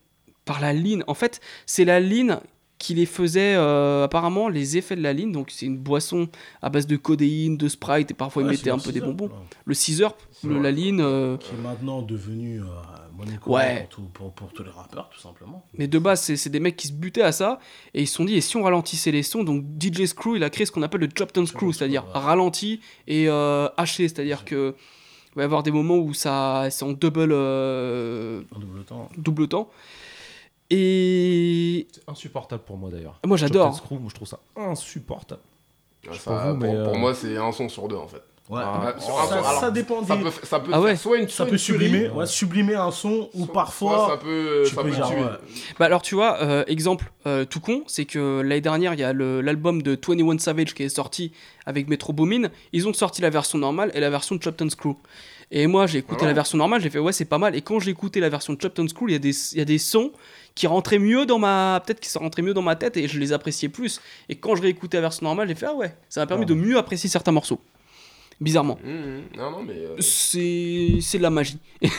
par 0.46 0.62
la 0.62 0.74
ligne. 0.74 1.04
En 1.08 1.14
fait, 1.14 1.42
c'est 1.66 1.86
la 1.86 2.00
ligne 2.00 2.38
qui 2.78 2.96
les 2.96 3.06
faisait 3.06 3.54
euh, 3.56 4.06
apparemment 4.06 4.50
les 4.50 4.78
effets 4.78 4.96
de 4.96 5.04
la 5.04 5.14
ligne. 5.14 5.32
Donc, 5.32 5.52
c'est 5.52 5.66
une 5.66 5.78
boisson 5.78 6.30
à 6.62 6.70
base 6.70 6.88
de 6.88 6.96
codéine, 6.96 7.58
de 7.58 7.68
sprite, 7.68 8.10
et 8.10 8.14
parfois 8.14 8.42
ils 8.42 8.50
mettaient 8.50 8.72
un 8.72 8.80
peu 8.80 8.92
des 8.92 9.02
bonbons. 9.02 9.28
là, 9.28 9.36
Le 9.66 9.76
Caesar, 9.76 10.16
la 10.44 10.72
ligne. 10.72 11.04
Qui 11.38 11.54
est 11.54 11.62
maintenant 11.62 12.02
devenu 12.02 12.62
Ouais. 13.46 13.82
pour, 13.82 13.90
tout- 13.90 14.10
pour, 14.14 14.32
pour 14.34 14.54
tous 14.54 14.64
les 14.64 14.70
rappeurs, 14.70 15.10
tout 15.10 15.20
simplement. 15.20 15.66
Mais 15.78 15.88
de 15.88 16.00
base, 16.00 16.22
c'est 16.22 16.50
des 16.50 16.60
mecs 16.60 16.76
qui 16.76 16.88
se 16.88 16.94
butaient 16.94 17.22
à 17.22 17.32
ça 17.32 17.60
et 17.94 18.02
ils 18.02 18.08
se 18.08 18.16
sont 18.16 18.26
dit, 18.26 18.36
et 18.36 18.42
si 18.42 18.58
on 18.58 18.64
ralentissait 18.64 19.12
les 19.12 19.24
sons 19.24 19.44
Donc 19.44 19.64
DJ 19.80 20.06
Screw, 20.06 20.36
il 20.38 20.44
a 20.44 20.50
créé 20.50 20.66
ce 20.66 20.72
qu'on 20.72 20.82
appelle 20.84 21.02
le 21.02 21.10
Chopton 21.16 21.46
Screw, 21.46 21.72
c'est-à-dire 21.74 22.04
ouais. 22.06 22.12
ralenti 22.14 22.82
et 23.08 23.28
euh, 23.30 23.68
haché, 23.78 24.08
c'est-à-dire 24.08 24.46
que 24.46 24.76
Il 25.34 25.36
va 25.36 25.42
y 25.44 25.46
avoir 25.46 25.64
des 25.64 25.72
moments 25.72 25.98
où 25.98 26.14
ça 26.14 26.68
c'est 26.72 26.84
en 26.84 26.92
double, 26.94 27.30
euh, 27.32 28.42
En 28.56 28.60
double 28.60 28.84
temps. 28.84 29.10
double 29.18 29.48
temps. 29.48 29.70
Et 30.70 31.88
C'est 31.92 32.10
insupportable 32.10 32.64
pour 32.64 32.78
moi 32.78 32.90
d'ailleurs. 32.90 33.20
moi 33.26 33.38
j'adore. 33.38 33.76
Screw, 33.76 33.94
moi 34.00 34.10
je 34.10 34.16
trouve 34.16 34.28
ça 34.28 34.40
insupportable. 34.56 35.42
Ça, 36.06 36.14
sais 36.14 36.20
pas 36.26 36.54
vous, 36.54 36.60
pour, 36.60 36.68
mais, 36.74 36.84
pour 36.84 36.94
euh, 36.96 36.98
moi, 36.98 37.14
c'est 37.14 37.38
un 37.38 37.52
son 37.52 37.70
sur 37.70 37.88
deux 37.88 37.96
en 37.96 38.08
fait. 38.08 38.24
Ouais. 38.52 38.62
Ah, 38.64 38.94
ça, 39.00 39.06
un 39.08 39.28
son, 39.28 39.34
alors, 39.34 39.60
ça 39.62 39.72
dépend 39.72 40.06
Ça 40.06 40.18
des- 40.18 40.24
peut, 40.24 40.32
ça 40.44 40.60
peut 40.60 40.72
Ah 40.74 40.82
ouais? 40.82 40.98
soit 40.98 41.18
une 41.20 41.30
Ça 41.30 41.36
soit 41.38 41.46
peut 41.46 41.52
une 41.54 41.58
sublimer, 41.58 42.10
ouais, 42.10 42.26
sublimer 42.26 42.76
un 42.76 42.92
son 42.92 43.30
ou 43.34 43.46
parfois. 43.46 44.10
ça 44.10 44.18
peut, 44.18 44.64
tu 44.68 44.76
ça 44.76 44.84
peux 44.84 44.90
peut 44.90 44.96
genre. 44.96 45.14
Bah 45.80 45.86
alors 45.86 46.02
tu 46.02 46.16
vois, 46.16 46.42
euh, 46.42 46.66
exemple 46.68 47.12
euh, 47.28 47.46
tout 47.46 47.62
con, 47.62 47.84
c'est 47.88 48.04
que 48.04 48.42
l'année 48.42 48.60
dernière 48.60 48.94
il 48.94 49.00
y 49.00 49.04
a 49.04 49.14
le- 49.14 49.40
l'album 49.40 49.82
de 49.82 49.92
21 49.96 50.38
Savage 50.38 50.74
qui 50.74 50.84
est 50.84 50.90
sorti 50.90 51.32
avec 51.66 51.88
Metro 51.88 52.12
Boomin. 52.12 52.50
Ils 52.74 52.90
ont 52.90 52.94
sorti 52.94 53.22
la 53.22 53.30
version 53.30 53.58
normale 53.58 53.90
et 53.94 54.02
la 54.02 54.10
version 54.10 54.36
de 54.36 54.44
Chopped 54.44 54.62
and 54.62 54.70
Screw. 54.70 54.96
Et 55.54 55.68
moi 55.68 55.88
j'ai 55.88 56.00
écouté 56.00 56.22
Ah 56.24 56.28
la 56.28 56.34
version 56.34 56.58
normale, 56.58 56.82
j'ai 56.82 56.90
fait 56.90 57.00
ouais 57.00 57.14
c'est 57.14 57.24
pas 57.26 57.38
mal. 57.38 57.56
Et 57.56 57.62
quand 57.62 57.80
j'ai 57.80 57.92
écouté 57.92 58.20
la 58.20 58.28
version 58.28 58.52
de 58.52 58.62
Chopped 58.62 58.78
and 58.84 58.90
Screw, 58.90 59.06
il 59.08 59.14
y, 59.14 59.16
a 59.16 59.20
des- 59.20 59.54
il 59.54 59.60
y 59.60 59.62
a 59.62 59.66
des 59.66 59.78
sons 59.78 60.12
qui 60.56 60.68
rentraient 60.68 61.00
mieux 61.00 61.26
dans 61.26 61.40
ma 61.40 61.82
peut-être 61.86 62.02
qui 62.02 62.10
sont 62.10 62.20
rentrés 62.20 62.42
mieux 62.42 62.54
dans 62.54 62.62
ma 62.62 62.76
tête 62.76 62.98
et 62.98 63.08
je 63.08 63.18
les 63.18 63.32
appréciais 63.32 63.70
plus. 63.70 64.02
Et 64.28 64.36
quand 64.36 64.56
je 64.58 64.62
réécoutais 64.62 64.98
la 64.98 65.02
version 65.02 65.26
normale, 65.26 65.48
j'ai 65.48 65.56
fait 65.56 65.68
ah 65.70 65.74
ouais, 65.74 65.96
ça 66.10 66.20
m'a 66.20 66.28
permis 66.28 66.46
de 66.46 66.54
mieux 66.54 66.78
apprécier 66.78 67.10
certains 67.10 67.32
morceaux. 67.32 67.62
Bizarrement. 68.42 68.78
Mmh, 68.84 68.90
mmh. 68.90 69.22
non, 69.38 69.52
non, 69.52 69.64
mais. 69.64 69.74
euh, 69.78 69.96
c'est 70.00 70.98
c'est 71.00 71.18
de 71.20 71.24
la 71.24 71.30
magie. 71.30 71.60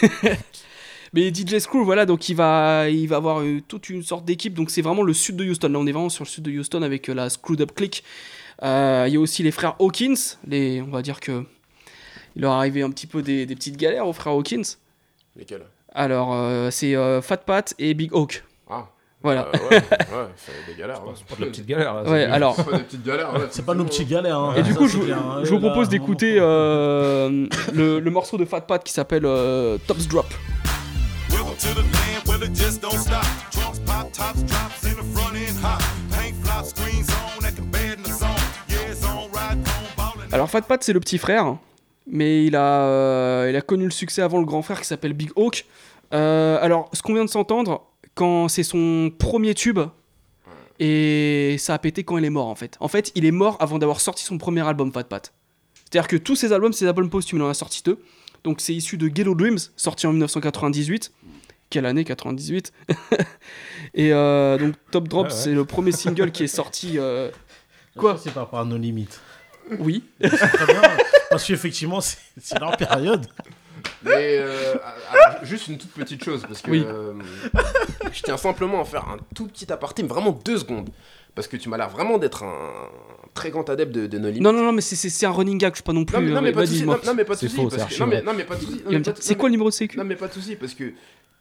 Mais 1.15 1.33
DJ 1.33 1.59
Screw, 1.59 1.85
voilà, 1.85 2.07
donc 2.07 2.29
il 2.31 2.35
va, 2.35 2.89
il 2.89 3.07
va 3.07 3.17
avoir 3.17 3.41
euh, 3.43 3.61
toute 3.69 3.91
une 3.91 4.03
sorte 4.03 4.25
d'équipe. 4.25 4.55
Donc 4.55 4.71
c'est 4.71 4.81
vraiment 4.81 5.03
le 5.03 5.13
sud 5.13 5.37
de 5.37 5.45
Houston. 5.45 5.69
Là, 5.69 5.79
on 5.79 5.87
est 5.87 5.93
vraiment 5.93 6.09
sur 6.09 6.25
le 6.25 6.29
sud 6.29 6.45
de 6.45 6.51
Houston 6.51 6.81
avec 6.81 7.09
euh, 7.11 7.15
la 7.15 7.29
Screwed 7.29 7.61
Up 7.61 7.73
Click. 7.75 8.03
Euh, 8.63 9.05
Il 9.09 9.13
y 9.15 9.17
a 9.19 9.21
aussi 9.21 9.43
les 9.43 9.51
frères 9.51 9.77
Hawkins. 9.79 10.15
Les, 10.47 10.81
on 10.81 10.89
va 10.91 11.03
dire 11.03 11.21
que 11.21 11.45
il 12.35 12.41
leur 12.43 12.53
est 12.53 12.57
arrivé 12.57 12.81
un 12.83 12.91
petit 12.91 13.07
peu 13.07 13.21
des, 13.21 13.45
des 13.45 13.55
petites 13.55 13.77
galères 13.77 14.07
aux 14.09 14.15
frères 14.15 14.33
Hawkins. 14.33 14.63
Lesquels? 15.37 15.67
Alors 15.95 16.33
euh, 16.33 16.71
c'est 16.71 16.95
Fat 17.21 17.37
Pat 17.39 17.75
et 17.79 17.93
Big 17.93 18.11
Hawk. 18.15 18.43
Voilà. 19.23 19.49
Euh, 19.55 19.69
ouais, 19.71 19.77
ouais, 19.91 20.29
c'est 20.37 20.73
des 20.73 20.79
galères. 20.81 21.01
C'est 21.15 21.27
pas 21.27 21.37
de 21.37 21.41
la 21.43 21.47
petite 21.49 21.67
galère 21.67 21.95
là. 21.95 22.03
Ouais, 22.11 22.25
alors. 22.25 22.57
C'est 22.57 22.65
pas 22.71 22.77
des 22.77 22.83
petites 22.85 23.05
galères. 23.05 23.33
ouais. 23.35 23.41
C'est 23.51 23.65
pas 23.67 23.75
nos 23.75 23.85
petits 23.85 24.05
galères. 24.05 24.39
hein. 24.39 24.55
Et 24.57 24.63
du 24.63 24.75
coup, 24.75 24.89
je, 24.89 24.97
vous- 24.99 25.13
hein. 25.13 25.41
je 25.45 25.51
vous 25.51 25.61
propose 25.61 25.89
d'écouter 25.89 26.37
euh, 26.41 27.47
le, 27.73 28.01
le 28.01 28.11
morceau 28.11 28.37
de 28.39 28.45
Fat 28.45 28.63
Pat 28.63 28.83
qui 28.83 28.93
s'appelle 28.93 29.25
euh, 29.27 29.79
Tops 29.87 30.09
Drop. 30.09 30.27
Alors 40.33 40.49
Fat 40.51 40.63
Pat 40.63 40.83
c'est 40.83 40.93
le 40.93 41.01
petit 41.01 41.19
frère, 41.19 41.57
mais 42.07 42.45
il 42.45 42.57
a, 42.57 42.83
euh, 42.87 43.49
il 43.51 43.57
a 43.57 43.61
connu 43.61 43.85
le 43.85 43.91
succès 43.91 44.23
avant 44.23 44.39
le 44.39 44.47
grand 44.47 44.63
frère 44.63 44.81
qui 44.81 44.87
s'appelle 44.87 45.13
Big 45.13 45.31
Hawk. 45.37 45.67
Euh, 46.15 46.59
alors 46.63 46.89
ce 46.93 47.03
qu'on 47.03 47.15
vient 47.15 47.25
de 47.25 47.31
s'entendre, 47.31 47.83
quand 48.15 48.49
c'est 48.49 48.63
son 48.63 49.11
premier 49.17 49.55
tube, 49.55 49.81
et 50.79 51.57
ça 51.59 51.75
a 51.75 51.79
pété 51.79 52.03
quand 52.05 52.19
il 52.19 52.25
est 52.25 52.31
mort 52.31 52.49
en 52.49 52.55
fait. 52.55 52.77
En 52.81 52.89
fait 52.89 53.13
il 53.15 53.25
est 53.25 53.31
mort 53.31 53.57
avant 53.61 53.79
d'avoir 53.79 54.01
sorti 54.01 54.25
son 54.25 54.39
premier 54.39 54.67
album 54.67 54.93
Fat 54.93 55.05
Pat. 55.05 55.33
C'est-à-dire 55.91 56.09
que 56.09 56.17
tous 56.17 56.37
ses 56.37 56.53
albums, 56.53 56.73
ses 56.73 56.87
albums 56.87 57.11
posthumes, 57.11 57.39
il 57.39 57.43
en 57.43 57.49
a 57.51 57.55
sorti 57.55 57.83
deux. 57.85 57.99
Donc 58.45 58.61
c'est 58.61 58.75
issu 58.75 58.97
de 58.97 59.09
Ghetto 59.09 59.35
Dreams, 59.35 59.59
sorti 59.77 60.07
en 60.07 60.13
1998. 60.13 61.13
Quelle 61.71 61.87
année 61.87 62.05
98 62.05 62.73
Et 63.95 64.13
euh, 64.13 64.59
donc 64.59 64.75
Top 64.91 65.09
Drop, 65.09 65.27
ouais. 65.27 65.33
c'est 65.33 65.53
le 65.53 65.65
premier 65.65 65.93
single 65.93 66.31
qui 66.33 66.43
est 66.45 66.49
sorti. 66.49 66.99
euh, 66.99 67.31
Quoi? 67.97 68.19
C'est 68.23 68.33
pas 68.33 68.47
par 68.47 68.65
nos 68.67 68.77
limites. 68.79 69.21
Oui. 69.79 70.05
Très 70.21 70.67
bien. 70.67 70.83
Parce 71.31 71.45
qu'effectivement, 71.47 72.01
c'est 72.01 72.59
leur 72.59 72.77
période. 72.77 73.27
Mais 74.05 74.39
euh, 74.39 74.75
alors, 75.11 75.45
juste 75.45 75.69
une 75.69 75.79
toute 75.79 75.91
petite 75.93 76.23
chose, 76.25 76.43
parce 76.47 76.61
que 76.63 76.71
Oui. 76.71 76.85
euh, 76.87 77.13
je 78.13 78.23
tiens 78.23 78.37
simplement 78.37 78.81
à 78.81 78.85
faire 78.85 79.09
un 79.09 79.17
tout 79.35 79.47
petit 79.47 79.71
aparté, 79.73 80.03
mais 80.03 80.09
vraiment 80.09 80.33
deux 80.45 80.59
secondes. 80.59 80.91
Parce 81.35 81.49
que 81.49 81.57
tu 81.57 81.69
m'as 81.71 81.79
l'air 81.79 81.89
vraiment 81.89 82.19
d'être 82.19 82.43
un 82.43 82.71
très 83.33 83.51
grand 83.51 83.69
adepte 83.71 83.93
de, 83.93 84.07
de 84.07 84.19
No 84.19 84.29
Limit. 84.29 84.41
Non, 84.41 84.53
non, 84.53 84.63
non, 84.65 84.73
mais 84.73 84.83
c'est- 84.83 85.25
un 85.27 85.31
running 85.31 85.57
gag, 85.57 85.73
je 85.73 85.77
suis 85.77 85.83
pas 85.83 85.95
non 85.95 86.05
plus. 86.05 86.15
non, 86.17 86.23
mais, 86.23 86.31
non, 86.31 86.37
euh, 86.37 86.41
mais 86.43 86.53
pas 86.53 86.61
de 86.61 86.67
vas-y, 86.67 86.75
soucis, 86.75 86.85
moi. 86.85 86.97
non, 87.03 87.11
non, 87.11 87.15
mais 87.17 87.25
pas 87.25 87.35
de 87.35 87.39
C'est 87.41 87.49
soucis, 87.49 87.57
faux, 87.63 87.69
parce 87.71 87.83
c'est 87.89 87.95
que- 87.95 88.01
non, 88.01 88.07
mais, 88.07 88.23
non, 88.23 88.33
mais 88.37 88.45
pas 88.45 88.57
de 88.57 88.61
soucis, 88.61 89.35
quoi 89.37 89.49
le 89.49 89.53
numéro 89.53 89.71
de 89.71 89.75
sécu? 89.75 89.97
Non 89.97 90.05
mais 90.05 90.17
pas 90.17 90.29
de 90.29 90.33
souci 90.35 90.57
parce 90.57 90.75
que 90.75 90.93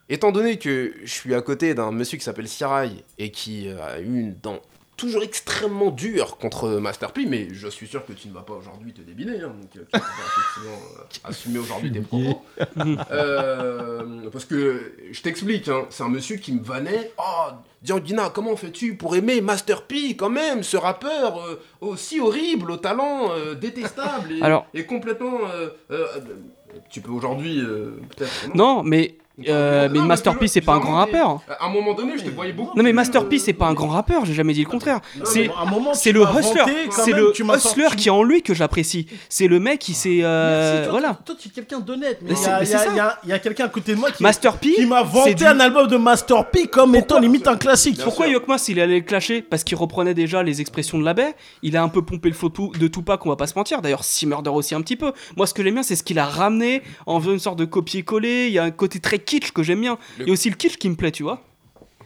étant 0.08 0.32
donné 0.32 0.58
que 0.58 0.94
je 1.04 1.12
suis 1.12 1.36
à 1.36 1.42
côté 1.42 1.74
d'un 1.74 1.92
monsieur 1.92 2.18
qui 2.18 2.24
s'appelle 2.24 2.48
Sirai 2.48 2.89
et 3.18 3.32
qui 3.32 3.68
a 3.70 4.00
eu 4.00 4.06
une 4.20 4.36
dent 4.42 4.62
toujours 5.02 5.24
extrêmement 5.24 5.89
dure 5.89 6.38
contre 6.38 6.70
Master 6.70 7.12
P, 7.12 7.26
mais 7.26 7.47
je 7.52 7.68
suis 7.68 7.88
sûr 7.88 8.06
que 8.06 8.14
tu 8.14 8.28
ne 8.28 8.34
vas 8.34 8.43
pas 8.43 8.54
aujourd'hui 8.54 8.93
te 8.93 9.02
débiner, 9.02 9.38
hein, 9.41 9.52
donc 9.60 9.76
euh, 9.76 9.84
tu 9.91 9.99
vas 9.99 10.06
effectivement 10.06 10.78
euh, 10.99 11.28
assumer 11.30 11.58
aujourd'hui 11.60 11.91
tes 11.91 12.02
propos. 12.02 12.41
Euh, 13.12 14.30
parce 14.32 14.45
que 14.45 14.93
je 15.12 15.22
t'explique, 15.22 15.68
hein, 15.70 15.86
c'est 15.89 16.04
un 16.04 16.10
monsieur 16.10 16.36
qui 16.38 16.54
me 16.54 16.62
vannait. 16.64 17.12
Oh, 17.18 17.49
Diandina, 17.82 18.30
comment 18.30 18.56
fais-tu 18.56 18.95
pour 18.95 19.16
aimer 19.16 19.41
Master 19.41 19.84
P 19.84 20.16
quand 20.16 20.30
même, 20.30 20.62
ce 20.62 20.78
rappeur 20.78 21.41
euh, 21.41 21.60
aussi 21.82 22.20
horrible, 22.20 22.70
au 22.72 22.78
talent 22.78 23.30
détestable 23.60 24.34
et, 24.34 24.41
Alors- 24.41 24.68
et 24.74 24.86
complètement. 24.86 25.39
tu 26.91 27.02
peux 27.02 27.12
aujourd'hui 27.12 27.62
peut-être. 28.16 28.56
Non, 28.56 28.84
mais, 28.84 29.16
euh, 29.48 29.88
Non, 29.88 29.94
mais 29.94 30.00
mais 30.00 30.06
Master 30.08 30.34
tu 30.34 30.39
P, 30.39 30.46
vois, 30.46 30.54
c'est 30.54 30.62
pas 30.62 30.74
un 30.74 30.80
grand 30.80 30.96
rappeur. 30.96 31.42
À 31.60 31.66
un 31.66 31.70
moment 31.70 31.94
donné, 31.94 32.14
je 32.18 32.24
te 32.24 32.30
voyais 32.30 32.54
beaucoup. 32.54 32.78
Non, 32.78 32.84
mais 32.84 32.89
plus, 32.89 32.96
Master 32.96 33.28
P, 33.28 33.36
euh, 33.36 33.39
c'est 33.39 33.54
pas 33.54 33.68
un 33.68 33.74
grand 33.74 33.88
rappeur, 33.89 34.26
j'ai 34.26 34.34
jamais 34.34 34.54
dit 34.54 34.64
le 34.64 34.70
contraire. 34.70 35.00
C'est. 35.24 35.50
C'est 35.94 36.12
le 36.12 36.22
hustler, 36.22 36.89
c'est 36.92 37.12
le 37.12 37.32
hustler 37.32 37.88
qui 37.98 38.08
est 38.08 38.12
en 38.12 38.24
lui 38.24 38.42
que 38.42 38.54
j'apprécie. 38.54 39.08
C'est 39.30 39.48
le 39.48 39.60
mec 39.60 39.80
qui 39.80 39.94
s'est. 39.94 40.20
euh, 40.24 40.88
voilà. 40.89 41.18
Toi, 41.26 41.36
tu 41.39 41.48
es 41.48 41.52
quelqu'un 41.52 41.80
d'honnête. 41.80 42.20
Mais 42.22 42.34
il 42.34 43.28
y 43.28 43.32
a, 43.32 43.39
quelqu'un 43.39 43.66
à 43.66 43.70
côté 43.70 43.94
de 43.94 44.00
moi 44.00 44.12
qui, 44.12 44.24
Master 44.24 44.58
P, 44.58 44.74
qui 44.74 44.86
m'a 44.86 45.04
vanté 45.04 45.46
un 45.46 45.60
album 45.60 45.88
de 45.88 45.98
Master 45.98 46.50
P 46.50 46.68
comme 46.68 46.96
étant 46.96 47.20
limite 47.20 47.48
un 47.48 47.58
classique. 47.58 48.00
Pourquoi 48.04 48.28
Yokmas 48.28 48.66
il 48.70 48.80
allait 48.80 49.00
le 49.00 49.06
clasher 49.06 49.42
Parce 49.42 49.64
qu'il 49.64 49.78
reprenait 49.78 50.14
déjà 50.14 50.44
les 50.44 50.62
expressions 50.62 50.98
de 51.00 51.06
la 51.06 51.14
baie? 51.14 51.36
Il 51.62 51.78
a 51.78 51.84
un 51.84 51.89
peu 51.89 52.02
pompé 52.02 52.30
le 52.30 52.36
faux 52.36 52.50
de 52.50 52.88
Tupac, 52.88 53.26
on 53.26 53.30
va 53.30 53.36
pas 53.36 53.48
se 53.48 53.56
mentir. 53.56 53.82
D'ailleurs, 53.82 54.04
Si 54.04 54.26
Murder 54.26 54.50
aussi 54.50 54.76
un 54.76 54.82
petit 54.82 54.96
peu. 54.96 55.12
Moi, 55.38 55.48
ce 55.48 55.54
que 55.54 55.64
j'aime 55.64 55.76
bien, 55.76 55.84
c'est 55.84 55.96
ce 55.96 56.04
qu'il 56.04 56.20
a 56.20 56.26
ramené 56.26 56.82
en 57.06 57.20
faisant 57.20 57.32
une 57.32 57.39
sorte 57.39 57.60
de 57.60 57.66
copier-coller. 57.66 58.48
Il 58.48 58.54
y 58.54 58.60
a 58.60 58.64
un 58.64 58.72
côté 58.72 59.00
très 59.00 59.20
kitsch 59.39 59.51
que 59.51 59.63
j'aime 59.63 59.82
bien. 59.82 59.97
Il 60.19 60.27
y 60.27 60.29
a 60.29 60.34
aussi 60.34 60.49
le 60.49 60.55
kitsch 60.55 60.77
qui 60.77 60.89
me 60.89 60.95
plaît, 60.95 61.11
tu 61.11 61.23
vois. 61.23 61.41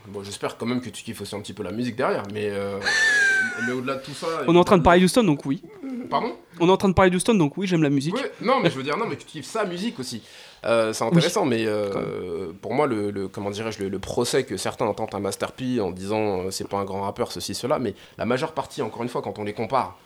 Bon, 0.08 0.24
j'espère 0.24 0.56
quand 0.58 0.68
même 0.68 0.82
que 0.82 0.90
tu 0.90 1.04
kiffes 1.04 1.22
aussi 1.22 1.36
un 1.36 1.40
petit 1.42 1.54
peu 1.54 1.64
la 1.64 1.72
musique 1.72 1.96
derrière, 1.96 2.24
mais, 2.32 2.48
euh, 2.52 2.80
mais 3.66 3.74
au-delà 3.74 3.96
de 3.96 4.04
tout 4.04 4.12
ça. 4.14 4.28
On 4.48 4.56
est 4.56 4.60
en 4.60 4.64
train 4.64 4.78
de 4.78 4.84
parler 4.84 5.02
d'Houston, 5.02 5.24
donc 5.24 5.46
oui. 5.46 5.64
Pardon? 6.10 6.36
On 6.60 6.68
est 6.68 6.72
en 6.72 6.78
train 6.78 6.90
de 6.90 6.94
parler 6.94 7.10
d'Houston, 7.10 7.34
donc 7.34 7.58
oui, 7.58 7.66
j'aime 7.66 7.82
la 7.82 7.90
musique. 7.90 8.16
Non, 8.42 8.60
mais 8.62 8.70
je 8.70 8.76
veux 8.78 8.84
dire, 8.84 8.96
non, 8.98 9.08
mais 9.08 9.16
tu 9.16 9.26
kiffes 9.26 9.48
sa 9.48 9.66
musique 9.66 10.00
aussi. 10.00 10.22
Euh, 10.64 10.94
c'est 10.94 11.04
intéressant, 11.04 11.46
mais 11.46 11.66
euh, 11.66 12.52
pour 12.62 12.74
moi, 12.76 12.86
le, 12.86 13.10
le- 13.10 13.28
comment 13.28 13.50
dirais-je, 13.50 13.80
le, 13.84 13.90
le 13.90 14.00
procès 14.00 14.44
que 14.44 14.58
certains 14.58 14.86
entendent 14.86 15.14
à 15.16 15.20
Master 15.20 15.52
P 15.52 15.80
en 15.82 15.90
disant 15.92 16.52
c'est 16.52 16.68
pas 16.68 16.78
un 16.78 16.86
grand 16.86 17.02
rappeur, 17.02 17.32
ceci, 17.32 17.56
cela, 17.56 17.80
mais 17.80 17.96
la 18.20 18.26
majeure 18.26 18.52
partie, 18.54 18.84
encore 18.84 19.02
une 19.02 19.10
fois, 19.10 19.22
quand 19.24 19.40
on 19.40 19.44
les 19.44 19.54
compare, 19.54 19.98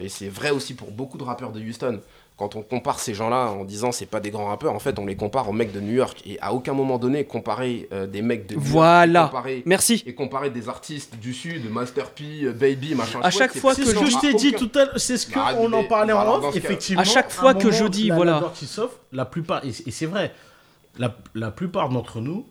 et 0.00 0.08
c'est 0.08 0.28
vrai 0.28 0.50
aussi 0.50 0.74
pour 0.74 0.90
beaucoup 0.92 1.18
de 1.18 1.24
rappeurs 1.24 1.50
de 1.52 1.60
Houston, 1.60 2.00
quand 2.36 2.54
on 2.54 2.60
compare 2.62 2.98
ces 3.00 3.14
gens-là 3.14 3.46
en 3.50 3.64
disant 3.64 3.92
c'est 3.92 4.04
pas 4.04 4.20
des 4.20 4.30
grands 4.30 4.48
rappeurs, 4.48 4.74
en 4.74 4.78
fait, 4.78 4.98
on 4.98 5.06
les 5.06 5.16
compare 5.16 5.48
aux 5.48 5.52
mecs 5.54 5.72
de 5.72 5.80
New 5.80 5.94
York, 5.94 6.20
et 6.26 6.38
à 6.42 6.52
aucun 6.52 6.74
moment 6.74 6.98
donné, 6.98 7.24
comparer 7.24 7.88
euh, 7.92 8.06
des 8.06 8.20
mecs 8.20 8.46
de 8.46 8.56
New 8.56 8.60
York, 8.60 8.70
Voilà. 8.70 9.20
et 9.22 9.24
comparer, 9.26 9.62
Merci. 9.64 10.02
et 10.04 10.14
comparer 10.14 10.50
des 10.50 10.68
artistes 10.68 11.16
du 11.16 11.32
Sud, 11.32 11.70
Master 11.70 12.10
P, 12.10 12.24
euh, 12.44 12.52
Baby, 12.52 12.94
machin. 12.94 13.20
À 13.22 13.30
chaque 13.30 13.52
c'est- 13.52 13.60
fois 13.60 13.74
que 13.74 13.84
ce 13.86 13.94
que 13.94 14.04
je- 14.04 14.10
je 14.10 14.18
t'ai 14.20 14.34
dit 14.34 14.48
aucun- 14.54 14.58
tout 14.58 14.78
à 14.78 14.84
l'heure, 14.84 14.94
c'est 15.00 15.16
ce 15.16 15.26
qu'on 15.32 15.40
Bah, 15.40 15.76
en 15.78 15.84
parlait 15.84 16.12
voilà, 16.12 16.30
en 16.32 16.44
off, 16.44 16.56
effectivement. 16.56 17.00
À 17.00 17.04
chaque 17.04 17.30
fois 17.30 17.54
que 17.54 17.70
je 17.70 17.84
dis, 17.86 18.08
la- 18.08 18.14
voilà. 18.16 18.52
la 19.12 19.24
plupart, 19.24 19.64
et, 19.64 19.72
c'est 19.72 20.06
vrai, 20.06 20.34
la, 20.98 21.14
la 21.34 21.50
plupart 21.50 21.88
d'entre 21.88 22.20
nous, 22.20 22.44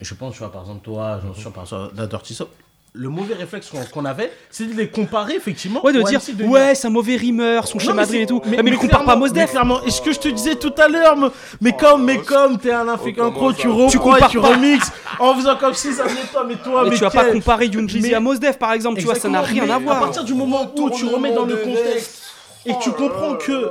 je 0.00 0.14
pense, 0.14 0.32
tu 0.32 0.40
vois, 0.40 0.50
par 0.50 0.62
exemple, 0.62 0.82
toi, 0.82 1.20
j'en 1.24 1.32
suis 1.32 1.48
par 1.50 1.62
exemple, 1.62 1.94
la 1.96 2.08
Dirty 2.08 2.34
Soft, 2.34 2.50
le 2.94 3.08
mauvais 3.08 3.32
réflexe 3.34 3.70
qu'on 3.90 4.04
avait, 4.04 4.30
c'est 4.50 4.66
de 4.66 4.74
les 4.74 4.88
comparer, 4.88 5.34
effectivement. 5.36 5.82
Ouais, 5.84 5.94
de 5.94 6.02
dire, 6.02 6.20
de 6.36 6.44
ouais, 6.44 6.74
c'est 6.74 6.88
un 6.88 6.90
mauvais 6.90 7.16
rimeur, 7.16 7.66
son 7.66 7.78
schéma 7.78 7.94
mais 7.94 8.02
et 8.02 8.20
c'est- 8.20 8.26
tout. 8.26 8.42
Mais, 8.44 8.62
mais 8.62 8.70
il 8.70 8.76
compare 8.76 8.90
pas 8.98 9.12
à 9.12 9.16
clairement- 9.16 9.20
Mos 9.26 9.32
mais 9.32 9.40
Def. 9.40 9.50
clairement, 9.50 9.82
et 9.82 9.90
ce 9.90 10.02
que 10.02 10.12
je 10.12 10.18
te 10.20 10.28
disais 10.28 10.56
tout 10.56 10.74
à 10.76 10.88
l'heure, 10.88 11.16
mais 11.62 11.72
comme, 11.74 12.04
mais 12.04 12.18
comme 12.18 12.58
t'es 12.58 12.70
un 12.72 12.86
africain 12.88 13.24
Oh, 13.28 13.30
pro, 13.30 13.52
tu 13.54 13.98
compares 13.98 14.28
tu 14.30 14.38
pas. 14.38 14.48
remixes 14.48 14.92
en 15.18 15.34
faisant 15.34 15.56
comme 15.56 15.72
si 15.72 15.92
ça 15.94 16.04
venait 16.04 16.20
toi, 16.30 16.44
mais 16.46 16.56
toi, 16.56 16.82
Mais 16.84 16.90
mais 16.90 16.96
tu 16.96 17.02
vas 17.02 17.10
pas 17.10 17.24
comparer 17.30 17.66
Young 17.66 17.90
mais- 18.02 18.12
à 18.12 18.20
Mos 18.20 18.34
Def, 18.38 18.58
par 18.58 18.72
exemple, 18.74 18.98
tu 18.98 19.06
vois, 19.06 19.14
ça 19.14 19.30
n'a 19.30 19.40
rien 19.40 19.68
à 19.70 19.78
mais 19.78 19.84
voir. 19.84 19.96
À 19.96 20.00
partir 20.00 20.24
du 20.24 20.34
moment 20.34 20.70
où 20.76 20.90
tu 20.90 21.06
remets 21.06 21.32
dans 21.32 21.46
le 21.46 21.56
contexte 21.56 22.22
et 22.66 22.74
que 22.74 22.82
tu 22.82 22.90
comprends 22.92 23.36
que, 23.36 23.70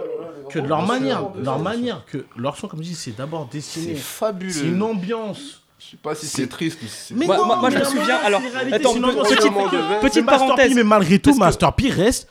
que 0.50 0.58
de 0.58 0.68
leur 0.68 0.82
manière, 0.86 1.26
leur 1.44 1.60
manière, 1.60 2.02
que 2.12 2.26
leur 2.36 2.58
son, 2.58 2.68
comme 2.68 2.80
je 2.82 2.90
dis, 2.90 2.96
c'est 2.96 3.16
d'abord 3.16 3.48
C'est 3.52 3.58
dessiné. 3.58 3.94
fabuleux. 3.96 4.52
C'est 4.52 4.66
une 4.66 4.82
ambiance. 4.82 5.61
Je 5.84 5.92
sais 5.92 5.98
pas 5.98 6.14
si 6.16 6.28
c'est 6.28 6.48
triste 6.48 6.80
ou 6.84 6.86
si 6.88 6.92
c'est. 7.08 7.14
Mais 7.16 7.26
Moi- 7.26 7.38
non, 7.38 7.46
moi- 7.58 7.70
je 7.72 7.78
me 7.80 7.84
souviens- 7.84 8.20
alors, 8.24 8.40
attends, 8.72 8.94
petite- 8.94 9.02
petite 10.02 10.26
Master 10.26 10.26
P, 10.26 10.26
parenthèse. 10.26 10.76
mais 10.76 10.84
malgré 10.84 11.20
tout, 11.20 11.34
Master 11.36 11.74
P 11.74 11.90
reste 11.90 12.28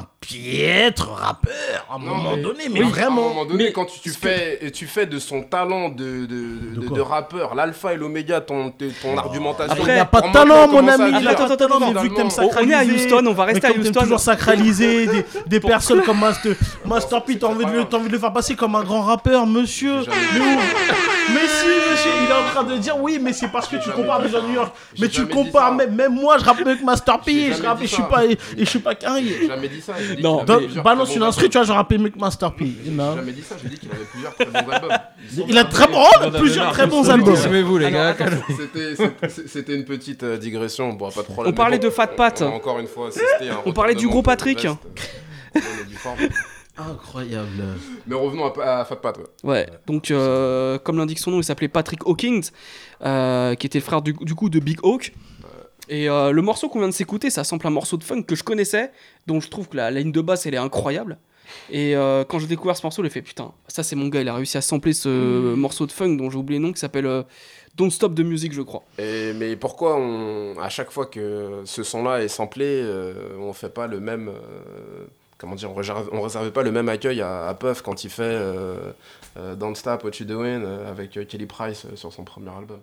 un 0.00 0.06
piètre 0.20 1.10
rappeur 1.10 1.86
à 1.90 1.94
un 1.94 1.98
Non, 1.98 2.14
moment 2.14 2.32
mais- 2.36 2.42
donné, 2.42 2.64
mais 2.70 2.80
À 2.82 2.86
un 2.86 2.88
vraiment. 2.88 3.28
moment 3.28 3.44
donné, 3.44 3.64
Mais 3.64 3.72
quand 3.72 3.84
tu, 3.86 4.00
tu 4.00 4.10
ce 4.10 4.18
que- 4.18 4.28
fais, 4.28 4.70
tu 4.72 4.86
fais 4.86 5.06
de 5.06 5.18
son 5.18 5.42
talent 5.42 5.88
de, 5.88 6.26
de, 6.26 7.00
rappeur, 7.00 7.54
l'alpha 7.54 7.92
et 7.92 7.96
l'oméga, 7.96 8.40
ton, 8.40 8.70
ton 8.70 9.18
argumentation. 9.18 9.72
Après, 9.74 9.92
il 9.92 9.94
n'y 9.94 10.00
a 10.00 10.04
pas 10.04 10.20
de 10.20 10.32
talent, 10.32 10.68
mon 10.68 10.86
ami. 10.86 11.10
dire- 11.12 11.20
Il 11.22 11.28
a 11.28 11.34
pas 11.34 11.48
de 11.48 11.54
talent, 11.56 11.80
mais 11.80 12.00
vu 12.02 12.10
que 12.10 12.14
t'aimes 12.14 12.30
Finalement, 12.30 12.52
on 12.56 12.68
est 12.70 12.74
à 12.74 12.78
sacraliser. 12.80 13.04
Houston, 13.06 13.26
on 13.26 13.32
va 13.32 13.44
rester 13.44 13.66
à 13.66 13.70
Houston. 13.72 14.00
toujours 14.00 14.20
sacraliser 14.20 15.06
des, 15.12 15.24
des 15.46 15.60
personnes 15.60 16.02
comme 16.02 16.20
Master, 16.20 16.54
Master 16.84 17.24
P, 17.24 17.38
t'as 17.38 17.46
envie, 17.48 17.64
de 17.66 17.70
le- 17.70 17.84
t'as 17.84 17.96
envie 17.96 18.08
de 18.08 18.12
le 18.12 18.18
faire 18.18 18.32
passer 18.32 18.54
comme 18.54 18.74
un 18.76 18.82
grand 18.84 19.02
rappeur, 19.02 19.46
monsieur? 19.46 20.00
Mais, 21.28 21.46
si, 21.46 21.66
monsieur, 21.66 22.10
il 22.24 22.30
est 22.30 22.34
en 22.34 22.44
train 22.50 22.64
de 22.64 22.76
dire 22.78 22.96
oui, 23.00 23.18
mais 23.20 23.32
c'est 23.32 23.48
parce 23.48 23.68
que 23.68 23.76
tu 23.76 23.90
compares 23.90 24.20
déjà. 24.22 24.40
New 24.40 24.54
York. 24.54 24.72
Mais 24.98 25.08
tu 25.08 25.26
compares, 25.26 25.72
même, 25.74 26.14
moi, 26.14 26.36
je 26.38 26.44
rappe 26.44 26.62
que 26.64 26.84
Master 26.84 27.20
P. 27.20 27.32
Et 27.32 27.52
je 28.58 28.64
suis 28.64 28.78
pas 28.80 28.94
carré. 28.94 29.22
J'ai 29.40 29.46
jamais 29.46 29.68
dit 29.68 29.80
ça. 29.82 29.94
j'ai 30.00 30.16
dit 30.16 30.22
Non. 30.22 30.38
qu'il 30.38 30.40
avait 30.40 30.46
Donc, 30.46 30.62
plusieurs 30.64 30.84
balance 30.84 31.08
très 31.08 31.14
une 31.16 31.20
bons 31.20 31.26
instru, 31.26 31.48
tu 31.48 31.58
vois, 31.58 31.66
que 32.10 32.18
Master 32.18 32.54
P. 32.54 32.64
albums. 32.64 32.94
Non. 32.96 33.10
J'ai 33.12 33.16
jamais 33.20 33.32
dit 33.32 33.42
ça, 33.42 33.54
j'ai 33.62 33.68
dit 33.68 33.78
qu'il 33.78 33.90
avait 33.90 34.04
plusieurs 34.04 34.34
très 34.34 34.44
bons 34.46 34.70
albums. 34.70 34.90
Ils 35.30 35.36
sont 35.38 35.46
Il 35.48 35.58
a 35.58 35.64
très 35.64 35.86
bon, 35.88 36.02
oh, 36.02 36.30
plusieurs 36.38 36.72
très 36.72 36.86
bons 36.86 37.10
albums. 37.10 37.34
Calmez-vous, 37.42 37.78
les 37.78 37.86
Alors, 37.86 38.16
gars. 38.16 38.26
C'était- 38.56 38.96
c'était- 38.96 39.48
C'était 39.48 39.74
une 39.74 39.84
petite 39.84 40.22
euh, 40.22 40.38
digression, 40.38 40.92
bon, 40.94 41.10
pas 41.10 41.20
de 41.22 41.26
problème. 41.26 41.52
On 41.52 41.56
parlait 41.56 41.78
bon, 41.78 41.84
de 41.84 41.90
Fat 41.90 42.06
Pat. 42.08 42.42
on 42.42 42.46
a 42.46 42.48
encore 42.54 42.78
une 42.78 42.86
fois 42.86 43.08
assisté 43.08 43.50
à 43.50 43.54
un 43.54 43.58
On 43.66 43.72
parlait 43.72 43.94
du 43.94 44.06
retournement 44.06 44.10
gros 44.12 44.20
de 44.22 44.26
Patrick. 44.26 44.62
veste. 44.64 44.76
On. 46.06 46.16
Incroyable. 46.78 47.48
Mais 48.06 48.14
revenons 48.14 48.46
à, 48.46 48.80
à 48.80 48.84
Fat 48.84 48.96
Pat. 48.96 49.18
ouais. 49.18 49.24
Ouais, 49.44 49.68
donc 49.86 50.10
euh, 50.10 50.78
comme 50.78 50.96
l'indique 50.96 51.18
son 51.18 51.30
nom, 51.30 51.38
il 51.40 51.44
s'appelait 51.44 51.68
Patrick 51.68 52.00
Hawkins, 52.06 52.40
euh, 53.04 53.54
qui 53.56 53.66
était 53.66 53.78
le 53.78 53.84
frère 53.84 54.00
du, 54.00 54.14
du 54.14 54.34
coup 54.34 54.48
de 54.48 54.58
Big 54.58 54.78
Hawk. 54.82 55.12
Et 55.92 56.08
euh, 56.08 56.32
le 56.32 56.40
morceau 56.40 56.70
qu'on 56.70 56.78
vient 56.78 56.88
de 56.88 56.94
s'écouter, 56.94 57.28
ça 57.28 57.44
sample 57.44 57.66
un 57.66 57.70
morceau 57.70 57.98
de 57.98 58.02
funk 58.02 58.22
que 58.22 58.34
je 58.34 58.42
connaissais, 58.42 58.90
dont 59.26 59.40
je 59.40 59.50
trouve 59.50 59.68
que 59.68 59.76
la, 59.76 59.90
la 59.90 60.00
ligne 60.00 60.10
de 60.10 60.22
basse 60.22 60.46
elle 60.46 60.54
est 60.54 60.64
incroyable. 60.68 61.18
Et 61.70 61.94
euh, 61.94 62.24
quand 62.24 62.38
j'ai 62.38 62.46
découvert 62.46 62.78
ce 62.78 62.82
morceau, 62.82 63.02
j'ai 63.04 63.10
fait 63.10 63.20
putain, 63.20 63.52
ça 63.68 63.82
c'est 63.82 63.94
mon 63.94 64.08
gars, 64.08 64.22
il 64.22 64.28
a 64.30 64.34
réussi 64.34 64.56
à 64.56 64.62
sampler 64.62 64.94
ce 64.94 65.54
morceau 65.54 65.84
de 65.86 65.92
funk 65.92 66.16
dont 66.16 66.30
j'ai 66.30 66.38
oublié 66.38 66.58
le 66.58 66.66
nom 66.66 66.72
qui 66.72 66.80
s'appelle 66.80 67.04
euh, 67.04 67.22
Don't 67.76 67.90
Stop 67.90 68.14
de 68.14 68.22
Music, 68.22 68.54
je 68.54 68.62
crois. 68.62 68.84
Et, 68.98 69.34
mais 69.34 69.54
pourquoi 69.54 69.98
on, 69.98 70.58
à 70.58 70.70
chaque 70.70 70.90
fois 70.90 71.04
que 71.04 71.60
ce 71.66 71.82
son-là 71.82 72.22
est 72.22 72.28
samplé, 72.28 72.64
euh, 72.66 73.36
on 73.38 73.52
fait 73.52 73.68
pas 73.68 73.86
le 73.86 74.00
même. 74.00 74.30
comment 75.36 75.56
dire, 75.56 75.70
on 75.70 75.74
réserve, 75.74 76.08
on 76.10 76.50
pas 76.52 76.62
le 76.62 76.72
même 76.72 76.88
accueil 76.88 77.20
à, 77.20 77.48
à 77.48 77.52
Puff 77.52 77.82
quand 77.82 78.02
il 78.02 78.08
fait 78.08 78.40
Don't 79.58 79.74
Stop 79.74 80.04
What 80.04 80.12
You 80.20 80.24
Doing 80.24 80.64
avec 80.88 81.10
Kelly 81.28 81.46
Price 81.46 81.84
sur 81.96 82.10
son 82.14 82.24
premier 82.24 82.48
album? 82.48 82.80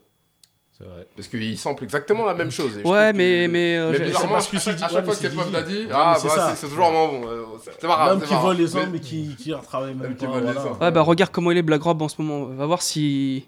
C'est 0.82 0.88
vrai. 0.88 1.07
Parce 1.15 1.27
qu'il 1.27 1.57
sample 1.57 1.84
exactement 1.84 2.25
la 2.25 2.34
même 2.34 2.51
chose. 2.51 2.77
et 2.77 2.84
Ouais, 2.88 3.11
mais. 3.11 3.45
que- 3.47 3.51
mais, 3.51 3.77
euh, 3.77 3.91
Mais 3.91 3.99
bizarrement, 3.99 4.34
parce 4.34 4.47
que 4.47 4.55
à 4.55 4.59
c'est 4.61 4.65
chaque, 4.71 4.75
dit- 4.77 4.84
à 4.84 4.88
ouais, 4.88 4.93
chaque 4.93 5.05
mais 5.23 5.30
fois 5.30 5.43
que 5.43 5.47
dit- 5.49 5.53
l'a 5.53 5.61
dit, 5.63 5.73
Ouais, 5.86 5.91
ah 5.93 6.17
bah 6.23 6.30
ça. 6.30 6.49
c'est 6.55 6.61
c'est 6.61 6.67
toujours 6.69 6.91
moins 6.91 7.07
bon. 7.09 7.27
euh, 7.27 7.43
C'est 7.61 7.71
c'est 7.71 7.82
pas 7.82 7.88
grave. 7.88 8.09
L'homme 8.11 8.19
c'est 8.21 8.27
qui 8.27 8.41
vole 8.41 8.55
les 8.57 8.75
hommes 8.77 8.89
Mais- 8.91 8.97
et 8.97 9.01
qui, 9.01 9.36
qui 9.38 9.53
retravaille 9.53 9.93
même 9.93 10.15
pas. 10.15 10.25
les 10.25 10.32
voilà. 10.32 10.65
hommes. 10.65 10.77
Ouais, 10.80 10.91
bah 10.91 11.01
regarde 11.01 11.32
comment 11.34 11.51
il 11.51 11.57
est 11.57 11.61
Black 11.63 11.82
Rob 11.82 12.01
en 12.01 12.07
ce 12.07 12.21
moment. 12.21 12.45
Va 12.45 12.65
voir 12.65 12.82
si. 12.82 13.47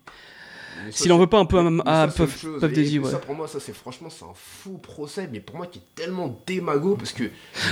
S'il 0.90 1.14
en 1.14 1.20
veut 1.20 1.28
pas 1.28 1.38
un 1.38 1.46
peu 1.46 1.60
à, 1.86 2.08
Puff, 2.08 2.44
et 2.44 3.00
ouais. 3.00 3.12
Ça, 3.12 3.20
pour 3.20 3.36
moi, 3.36 3.48
ça, 3.48 3.60
c'est 3.60 3.72
franchement, 3.74 4.10
c'est 4.10 4.26
un 4.26 4.34
fou 4.34 4.80
procès, 4.80 5.30
mais 5.32 5.40
pour 5.40 5.56
moi, 5.56 5.68
qui 5.68 5.78
est 5.78 5.96
tellement 5.96 6.42
démago 6.48 6.96
parce 6.96 7.14
que. 7.14 7.26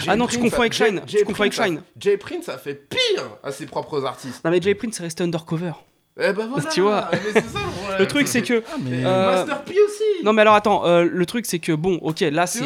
Ah 0.08 0.16
non, 0.16 0.26
Jay 0.28 0.34
tu 0.34 0.40
Prince 0.40 0.52
confonds 0.52 0.62
avec 0.62 0.74
Jay- 0.74 0.86
Shine, 0.86 1.02
Jay 1.08 1.18
tu 1.20 1.26
confonds 1.26 1.42
avec 1.42 1.54
Prince 1.54 1.66
a- 1.66 1.70
Shine. 1.70 1.82
Jay 2.00 2.18
Prince 2.18 2.48
a 2.50 2.58
fait 2.60 2.76
pire 2.76 3.24
à 3.44 3.52
ses 3.52 3.66
propres 3.66 4.06
artistes. 4.06 4.46
Non, 4.46 4.52
mais 4.52 4.62
Jay 4.62 4.76
Prince 4.76 5.00
est 5.00 5.04
resté 5.04 5.24
undercover. 5.24 5.72
Eh 6.22 6.34
ben 6.34 6.48
voilà. 6.48 6.70
Tu 6.70 6.82
vois. 6.82 7.10
mais 7.12 7.20
c'est 7.34 7.48
ça 7.50 7.60
le 7.98 8.08
truc, 8.08 8.28
c'est 8.28 8.42
que. 8.42 8.64
Ah, 8.72 8.76
mais- 8.84 9.04
Euh, 9.06 9.36
Master 9.36 9.64
P 9.64 9.74
aussi. 9.74 10.24
Non 10.24 10.34
mais 10.34 10.42
alors 10.42 10.56
attends, 10.56 10.86
euh, 10.86 11.06
le 11.10 11.26
truc 11.26 11.46
c'est 11.46 11.60
que 11.60 11.72
bon, 11.72 11.96
ok, 12.02 12.20
là 12.22 12.46
c'est... 12.48 12.64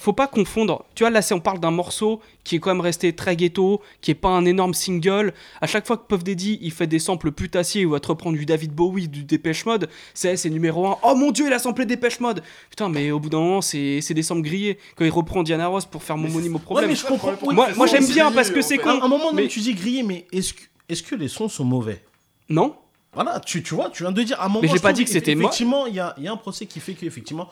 Faut 0.00 0.12
pas 0.12 0.28
confondre. 0.28 0.84
Tu 0.94 1.02
vois, 1.02 1.10
là 1.10 1.22
c'est 1.22 1.34
on 1.34 1.40
parle 1.40 1.58
d'un 1.58 1.72
morceau 1.72 2.20
qui 2.44 2.54
est 2.54 2.58
quand 2.60 2.70
même 2.70 2.80
resté 2.80 3.12
très 3.16 3.34
ghetto, 3.34 3.80
qui 4.00 4.12
est 4.12 4.14
pas 4.14 4.28
un 4.28 4.44
énorme 4.44 4.72
single. 4.72 5.32
À 5.60 5.66
chaque 5.66 5.88
fois 5.88 5.96
que 5.96 6.04
Puff 6.06 6.22
Daddy 6.22 6.56
il 6.62 6.70
fait 6.70 6.86
des 6.86 7.00
samples 7.00 7.32
putassiers 7.32 7.84
ou 7.84 7.90
va 7.90 7.98
te 7.98 8.06
reprendre 8.06 8.38
du 8.38 8.46
David 8.46 8.72
Bowie, 8.72 9.08
du 9.08 9.24
Dépêche 9.24 9.66
Mode, 9.66 9.88
c'est 10.14 10.36
c'est 10.36 10.50
numéro 10.50 10.86
1. 10.86 10.98
Oh 11.02 11.16
mon 11.16 11.32
dieu, 11.32 11.46
il 11.48 11.52
a 11.52 11.58
samplé 11.58 11.84
Dépêche 11.84 12.20
Mode 12.20 12.44
Putain, 12.70 12.88
mais 12.88 13.10
au 13.10 13.18
bout 13.18 13.28
d'un 13.28 13.40
moment, 13.40 13.60
c'est 13.60 14.00
c'est 14.00 14.14
des 14.14 14.22
samples 14.22 14.42
grillés. 14.42 14.78
Quand 14.94 15.04
il 15.04 15.10
reprend 15.10 15.42
Diana 15.42 15.66
Ross 15.66 15.84
pour 15.84 16.04
faire 16.04 16.16
mon 16.16 16.28
monime 16.28 16.54
au 16.54 16.58
Ouais, 16.58 16.62
problème. 16.64 16.90
mais 16.90 16.94
je 16.94 17.04
comprends. 17.04 17.32
oui, 17.42 17.54
Moi- 17.56 17.70
moi, 17.76 17.86
non, 17.86 17.92
j'aime 17.92 18.06
bien 18.06 18.30
parce 18.30 18.50
que 18.52 18.60
c'est 18.62 18.78
con. 18.78 18.90
À 19.00 19.04
un 19.04 19.08
moment 19.08 19.30
donné, 19.32 19.42
mais- 19.42 19.48
tu 19.48 19.58
dis 19.58 19.74
grillé, 19.74 20.04
mais 20.04 20.26
est-ce 20.32 20.54
que, 20.54 20.60
est-ce 20.88 21.02
que 21.02 21.16
les 21.16 21.26
sons 21.28 21.48
sont 21.48 21.64
mauvais? 21.64 22.00
Non 22.48 22.76
Voilà, 23.14 23.40
tu, 23.40 23.62
tu 23.62 23.74
vois, 23.74 23.90
tu 23.90 24.02
viens 24.02 24.12
de 24.12 24.22
dire 24.22 24.40
à 24.40 24.44
un 24.44 24.48
moment. 24.48 24.60
Mais 24.62 24.68
j'ai 24.68 24.78
pas 24.80 24.92
dit 24.92 25.04
que 25.04 25.10
c'était 25.10 25.34
moi. 25.34 25.44
Effectivement, 25.48 25.86
il 25.86 25.94
y 25.94 26.00
a, 26.00 26.14
il 26.18 26.24
y 26.24 26.28
a 26.28 26.32
un 26.32 26.36
procès 26.36 26.66
qui 26.66 26.78
fait 26.80 26.94
que, 26.94 27.06
effectivement, 27.06 27.48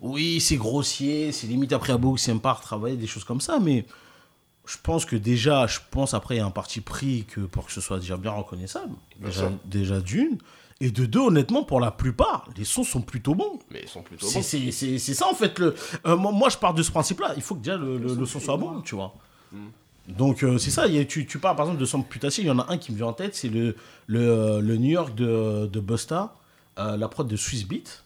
oui, 0.00 0.40
c'est 0.40 0.56
grossier, 0.56 1.32
c'est 1.32 1.46
limite 1.46 1.72
après 1.72 1.92
à 1.92 1.96
beaucoup, 1.96 2.18
c'est 2.18 2.34
pas 2.38 2.52
retravailler, 2.52 2.96
des 2.96 3.06
choses 3.06 3.24
comme 3.24 3.40
ça, 3.40 3.58
mais 3.58 3.84
je 4.66 4.76
pense 4.82 5.04
que 5.06 5.16
déjà, 5.16 5.66
je 5.66 5.78
pense 5.90 6.12
après, 6.14 6.34
il 6.36 6.38
y 6.38 6.40
a 6.40 6.46
un 6.46 6.50
parti 6.50 6.80
pris 6.82 7.24
que 7.24 7.40
pour 7.40 7.66
que 7.66 7.72
ce 7.72 7.80
soit 7.80 7.98
déjà 7.98 8.16
bien 8.16 8.32
reconnaissable. 8.32 8.92
Déjà, 9.18 9.50
déjà 9.64 10.00
d'une. 10.00 10.38
Et 10.80 10.92
de 10.92 11.06
deux, 11.06 11.18
honnêtement, 11.20 11.64
pour 11.64 11.80
la 11.80 11.90
plupart, 11.90 12.46
les 12.56 12.64
sons 12.64 12.84
sont 12.84 13.00
plutôt 13.00 13.34
bons. 13.34 13.58
Mais 13.70 13.80
ils 13.82 13.88
sont 13.88 14.02
plutôt 14.02 14.26
bons. 14.26 14.42
c'est- 14.42 14.70
c'est- 14.70 14.98
c'est 14.98 15.14
ça 15.14 15.26
en 15.26 15.34
fait. 15.34 15.58
Le, 15.58 15.74
euh, 16.06 16.16
moi, 16.16 16.30
moi, 16.30 16.48
je 16.50 16.56
pars 16.58 16.72
de 16.74 16.82
ce 16.84 16.90
principe-là. 16.92 17.32
Il 17.34 17.42
faut 17.42 17.56
que 17.56 17.60
déjà 17.64 17.76
le, 17.76 17.98
le- 17.98 18.14
le 18.14 18.26
son 18.26 18.38
soit 18.38 18.56
bon, 18.58 18.80
tu 18.82 18.94
vois. 18.94 19.12
Donc 20.08 20.42
euh, 20.42 20.58
c'est 20.58 20.70
ça. 20.70 20.86
y 20.86 20.98
a- 20.98 21.04
tu, 21.04 21.26
tu 21.26 21.38
parles 21.38 21.56
par 21.56 21.66
exemple 21.66 21.80
de 21.80 21.86
son 21.86 22.02
putassier. 22.02 22.42
Il 22.44 22.46
y 22.46 22.50
en 22.50 22.58
a 22.58 22.66
un 22.72 22.78
qui 22.78 22.92
me 22.92 22.96
vient 22.96 23.06
en 23.08 23.12
tête. 23.12 23.34
C'est 23.34 23.48
le, 23.48 23.76
le, 24.06 24.20
euh, 24.20 24.60
le 24.60 24.76
New 24.76 24.90
York 24.90 25.14
de, 25.14 25.66
de 25.66 25.80
Busta, 25.80 26.34
euh, 26.78 26.96
la 26.96 27.08
prod 27.08 27.28
de 27.28 27.36
Swiss 27.36 27.66
Beat. 27.66 28.04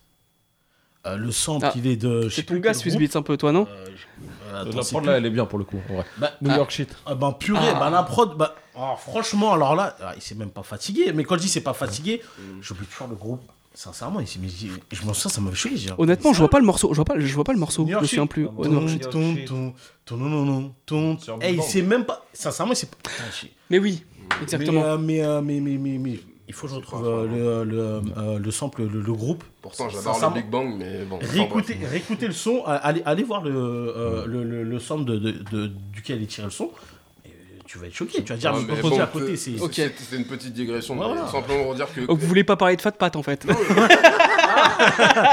Euh, 1.05 1.17
le 1.17 1.33
sample, 1.33 1.67
Ah, 1.69 1.73
il 1.77 1.87
est 1.89 1.97
de. 1.97 2.23
je 2.23 2.29
sais 2.29 2.37
C'est 2.37 2.43
ton 2.43 2.55
plus 2.55 2.61
gars 2.61 2.75
Swiss. 2.75 2.97
Beats 2.97 3.17
un 3.19 3.23
peu, 3.23 3.37
toi, 3.37 3.51
non 3.53 3.67
Euh, 3.71 3.87
je- 3.97 4.55
attends, 4.57 4.77
La 4.79 4.85
prod 4.85 5.03
plus- 5.03 5.07
là, 5.11 5.17
elle 5.19 5.27
est 5.27 5.31
bien 5.31 5.47
pour 5.47 5.59
le 5.59 5.65
coup. 5.65 5.81
en 5.91 5.95
vrai. 5.95 6.05
Bah, 6.19 6.31
New 6.41 6.51
ah, 6.53 6.57
York 6.59 6.71
shit. 6.71 6.89
ah 7.07 7.15
ben 7.17 7.33
purée, 7.33 7.73
bah, 7.75 7.91
la 7.91 8.03
prod, 8.05 8.37
bah, 8.37 8.55
oh, 8.77 8.95
franchement, 8.99 9.53
alors 9.53 9.75
là, 9.75 9.97
ah, 10.01 10.13
il 10.15 10.23
s'est 10.23 10.37
même 10.37 10.51
pas 10.51 10.63
fatigué. 10.63 11.13
Mais 11.13 11.25
quand 11.25 11.35
je 11.37 11.41
dis 11.41 11.49
c'est 11.49 11.61
pas 11.61 11.73
fatigué, 11.75 12.23
j'oublie 12.61 12.87
toujours 12.87 13.09
le 13.09 13.17
groupe. 13.17 13.43
Sincèrement, 13.75 14.21
il 14.21 14.27
s'est 14.29 14.39
mis. 14.39 14.51
Je 14.91 15.03
m'en 15.05 15.15
souviens, 15.15 15.31
ça 15.35 15.41
m'avait 15.41 15.57
choqué. 15.57 15.77
Honnêtement, 15.99 16.33
je 16.33 16.39
vois 16.39 16.51
pas 16.51 16.59
le 16.61 16.67
morceau. 16.67 16.89
Je 16.91 16.97
vois 16.97 17.05
pas, 17.05 17.19
je 17.19 17.35
vois 17.35 17.45
pas 17.45 17.53
le 17.55 17.59
morceau. 17.59 17.87
Je 17.89 17.97
me 17.97 18.05
souviens 18.07 18.27
plus. 18.27 18.47
Ah, 18.47 18.63
ton, 18.63 18.87
ton, 19.11 19.35
ton, 19.47 19.75
ton, 20.05 20.17
non, 20.17 20.29
non, 20.29 20.45
non, 20.45 20.75
ton. 20.85 21.19
Sur 21.19 21.39
Eh, 21.43 21.55
il 21.55 21.63
sait 21.63 21.83
même 21.83 22.05
pas. 22.05 22.27
Sincèrement, 22.33 22.73
il 22.73 22.77
sait 22.77 22.87
pas. 22.87 22.97
Putain, 23.03 23.25
j'ai- 23.41 23.53
Mais 23.71 23.79
oui, 23.79 24.05
exactement. 24.43 24.83
Mais, 24.83 24.87
euh, 24.87 24.99
mais, 24.99 25.23
euh, 25.23 25.41
mais, 25.41 25.61
mais, 25.61 25.79
mais, 25.79 25.99
mais, 25.99 26.21
il 26.49 26.53
faut 26.55 26.67
que 26.67 26.75
je 26.75 26.79
C'est 26.81 26.81
retrouve 26.83 27.07
euh, 27.07 27.65
le, 27.65 28.01
le, 28.35 28.39
le 28.39 28.51
sample, 28.51 28.83
le, 28.83 29.01
le 29.01 29.13
groupe. 29.15 29.43
Pourtant, 29.63 29.89
j'adore 29.89 30.21
le 30.35 30.35
Big 30.43 30.51
Bang, 30.51 30.75
mais 30.77 31.05
bon. 31.07 31.19
Réécoutez, 31.23 32.27
le 32.27 32.33
son, 32.35 32.63
allez, 32.67 33.01
allez 33.07 33.23
voir 33.23 33.43
le, 33.43 34.27
le, 34.27 34.45
le, 34.45 34.63
le 34.65 34.79
sample 34.79 35.05
de, 35.07 35.17
de, 35.19 35.31
de- 35.51 35.67
duquel 35.95 36.23
est 36.23 36.27
tiré 36.27 36.47
le 36.47 36.51
son. 36.51 36.71
Tu 37.73 37.79
vas 37.79 37.87
être 37.87 37.95
choqué. 37.95 38.23
Tu 38.23 38.33
vas 38.35 38.39
dire, 38.39 38.53
mais 38.55 38.75
composé 38.77 38.97
bon, 38.97 39.03
à 39.03 39.07
côté, 39.07 39.35
c'est. 39.37 39.59
Ok. 39.59 39.73
c'est- 39.75 39.93
C'était 39.97 40.17
une 40.17 40.27
petite 40.27 40.53
digression. 40.53 40.95
Simplement 41.31 41.65
pour 41.65 41.75
dire 41.75 41.87
que. 41.95 42.03
Donc 42.03 42.19
vous 42.19 42.27
voulez 42.27 42.45
pas 42.45 42.57
parler 42.57 42.77
de 42.77 42.83
Fat 42.83 42.93
Pat 42.93 43.17
en 43.17 43.23
fait 43.23 43.47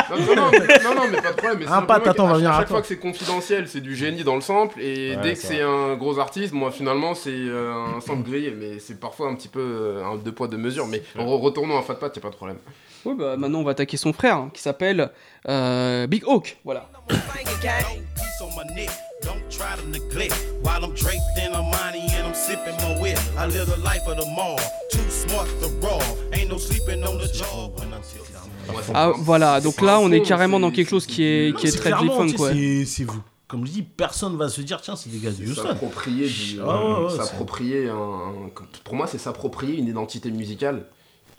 Non, 0.10 0.18
non, 0.18 0.36
non, 0.36 0.52
mais, 0.52 0.84
non, 0.84 0.96
non, 0.96 1.02
mais 1.12 1.22
pas 1.22 1.32
de 1.32 1.38
problème. 1.38 1.60
Mais 1.60 1.66
Ah, 1.68 1.72
simplement 1.76 1.86
Pat, 1.88 2.08
attends, 2.08 2.26
on 2.26 2.28
va 2.30 2.34
venir 2.36 2.52
à 2.52 2.56
à 2.56 2.58
chaque 2.60 2.68
toi. 2.68 2.78
fois 2.78 2.82
que 2.82 2.88
c'est 2.88 2.98
confidentiel, 3.00 3.68
c'est 3.68 3.82
du 3.82 3.96
génie 3.96 4.24
dans 4.24 4.36
le 4.36 4.42
sample. 4.42 4.80
Et 4.82 5.16
Ouais, 5.16 5.22
dès 5.24 5.34
que 5.34 5.40
c'est 5.40 5.62
un 5.62 5.96
gros 5.96 6.20
artiste, 6.20 6.54
moi 6.54 6.72
finalement, 6.72 7.14
c'est 7.16 7.30
euh, 7.34 7.74
un 7.98 8.02
sample 8.02 8.30
grillé. 8.30 8.52
Mais 8.52 8.80
c'est 8.80 9.00
parfois 9.00 9.30
un 9.30 9.36
petit 9.36 9.48
peu 9.48 9.60
euh, 9.62 10.06
un 10.06 10.16
deux 10.18 10.32
poids, 10.32 10.48
deux 10.48 10.58
mesures. 10.58 10.88
Mais 10.88 11.02
re- 11.18 11.40
retournons 11.42 11.78
à 11.78 11.82
Fat 11.82 11.96
Pat, 11.96 12.16
y 12.16 12.20
a 12.20 12.22
pas 12.22 12.30
de 12.30 12.36
problème. 12.36 12.58
Oui, 13.06 13.16
bah 13.18 13.38
maintenant 13.38 13.60
on 13.60 13.64
va 13.64 13.72
attaquer 13.72 13.96
son 13.96 14.12
frère 14.12 14.36
hein, 14.36 14.52
qui 14.54 14.62
s'appelle 14.62 15.10
euh, 15.48 16.06
Big 16.08 16.24
Hawk. 16.28 16.58
Voilà. 16.66 16.90
piece 18.16 18.42
on 18.42 18.50
my 18.58 18.66
neck. 18.76 18.90
Don't 19.22 19.42
try 19.50 19.76
to 19.76 19.86
neglect. 19.90 20.34
While 20.64 20.84
I'm 20.84 20.94
draped 20.96 21.22
in 21.38 21.52
Armani 21.54 22.10
and 22.18 22.28
I'm 22.28 22.34
sipping 22.34 22.76
my 22.82 23.00
whip. 23.02 23.18
I 23.38 23.46
live 23.48 23.68
the 23.68 23.78
life 23.84 24.06
of 24.08 24.18
the 24.18 24.26
mall. 24.36 24.58
Too 24.92 25.00
smart 25.10 25.48
to 25.62 25.68
raw. 25.86 26.00
Ain't 26.34 26.50
no 26.50 26.58
sleeping 26.58 27.04
on 27.04 27.18
the 27.18 27.28
job. 27.28 27.78
When 27.78 27.88
I'm 27.94 28.00
Moi, 28.00 28.02
c'est- 28.04 28.39
Ah 28.93 29.11
voilà, 29.17 29.61
donc 29.61 29.82
là 29.82 29.99
on 29.99 30.11
est 30.11 30.22
carrément 30.22 30.59
dans 30.59 30.72
quelque 30.72 30.89
chose 30.89 31.05
qui 31.05 31.24
est, 31.24 31.55
qui 31.57 31.67
est 31.67 31.72
très 31.72 31.91
G-Funk 31.91 32.28
ouais. 32.39 32.84
c'est- 32.86 33.03
vous. 33.03 33.22
Comme 33.47 33.65
je 33.65 33.72
dis, 33.72 33.82
personne 33.82 34.38
va 34.38 34.47
se 34.47 34.61
dire, 34.61 34.80
tiens, 34.80 34.95
c'est 34.95 35.09
des 35.09 35.17
gars 35.17 35.32
de 35.32 35.38
c'est 35.38 35.49
Houston. 35.49 35.63
s'approprier 35.63 36.28
du- 36.28 36.59
Ah 36.61 36.99
ouais, 36.99 37.03
ouais, 37.05 37.17
s'approprier 37.17 37.89
un, 37.89 37.95
un- 37.95 38.49
pour 38.84 38.95
moi 38.95 39.07
c'est 39.07 39.17
s'approprier 39.17 39.76
une 39.78 39.88
identité 39.88 40.30
musicale 40.30 40.86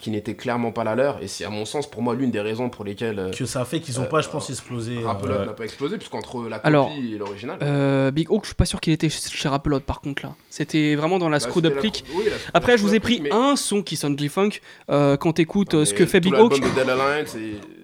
qui 0.01 0.11
n'était 0.11 0.35
clairement 0.35 0.73
pas 0.73 0.83
la 0.85 0.95
leur 0.95 1.23
et 1.23 1.29
c'est 1.29 1.45
à 1.45 1.51
mon 1.51 1.65
sens 1.65 1.89
pour 1.91 2.01
moi 2.03 2.15
l'une 2.15 2.31
des 2.31 2.41
raisons 2.41 2.71
pour 2.71 2.85
lesquelles 2.85 3.19
euh, 3.19 3.31
Que 3.31 3.45
ça 3.45 3.61
a 3.61 3.65
fait 3.65 3.81
qu'ils 3.81 4.01
ont 4.01 4.05
Euh, 4.05 4.07
pas, 4.07 4.21
je 4.23 4.29
pense, 4.29 4.49
explosé. 4.51 4.97
euh, 4.99 5.07
Rappelote 5.07 5.41
ouais. 5.41 5.47
n'a 5.47 5.53
pas 5.53 5.65
explosé 5.65 5.99
puisqu'entre 5.99 6.43
la 6.49 6.57
copie 6.57 6.67
Alors, 6.69 6.91
et 6.97 7.19
l'original 7.19 7.59
Euh, 7.63 8.11
Big 8.11 8.29
Hawk, 8.31 8.43
je 8.45 8.49
suis 8.49 8.55
pas 8.55 8.65
sûr 8.65 8.81
qu'il 8.81 8.93
était 8.93 9.09
chez 9.11 9.49
Rappelote 9.49 9.85
par 9.85 10.01
contre 10.01 10.23
là. 10.25 10.35
C'était 10.49 10.95
vraiment 10.95 11.19
dans 11.19 11.29
la 11.29 11.39
bah, 11.39 11.41
Screwed 11.45 11.67
Up 11.67 11.75
la- 11.75 11.81
Click. 11.81 12.05
oui, 12.15 12.25
la- 12.27 12.33
Après, 12.55 12.73
la 12.73 12.77
je 12.79 12.83
vous 12.83 12.95
ai 12.95 13.01
pris 13.01 13.21
mais- 13.21 13.33
un 13.33 13.57
son 13.57 13.83
qui 13.83 13.97
sonne 13.97 14.19
G-Funk 14.19 14.61
euh, 14.91 15.17
quand 15.17 15.35
t'écoutes 15.35 15.75
euh, 15.75 15.85
ce 15.85 15.93
que 15.95 16.07
fait 16.07 16.21
Big 16.21 16.35
Hawk. 16.35 16.55
et 16.57 16.61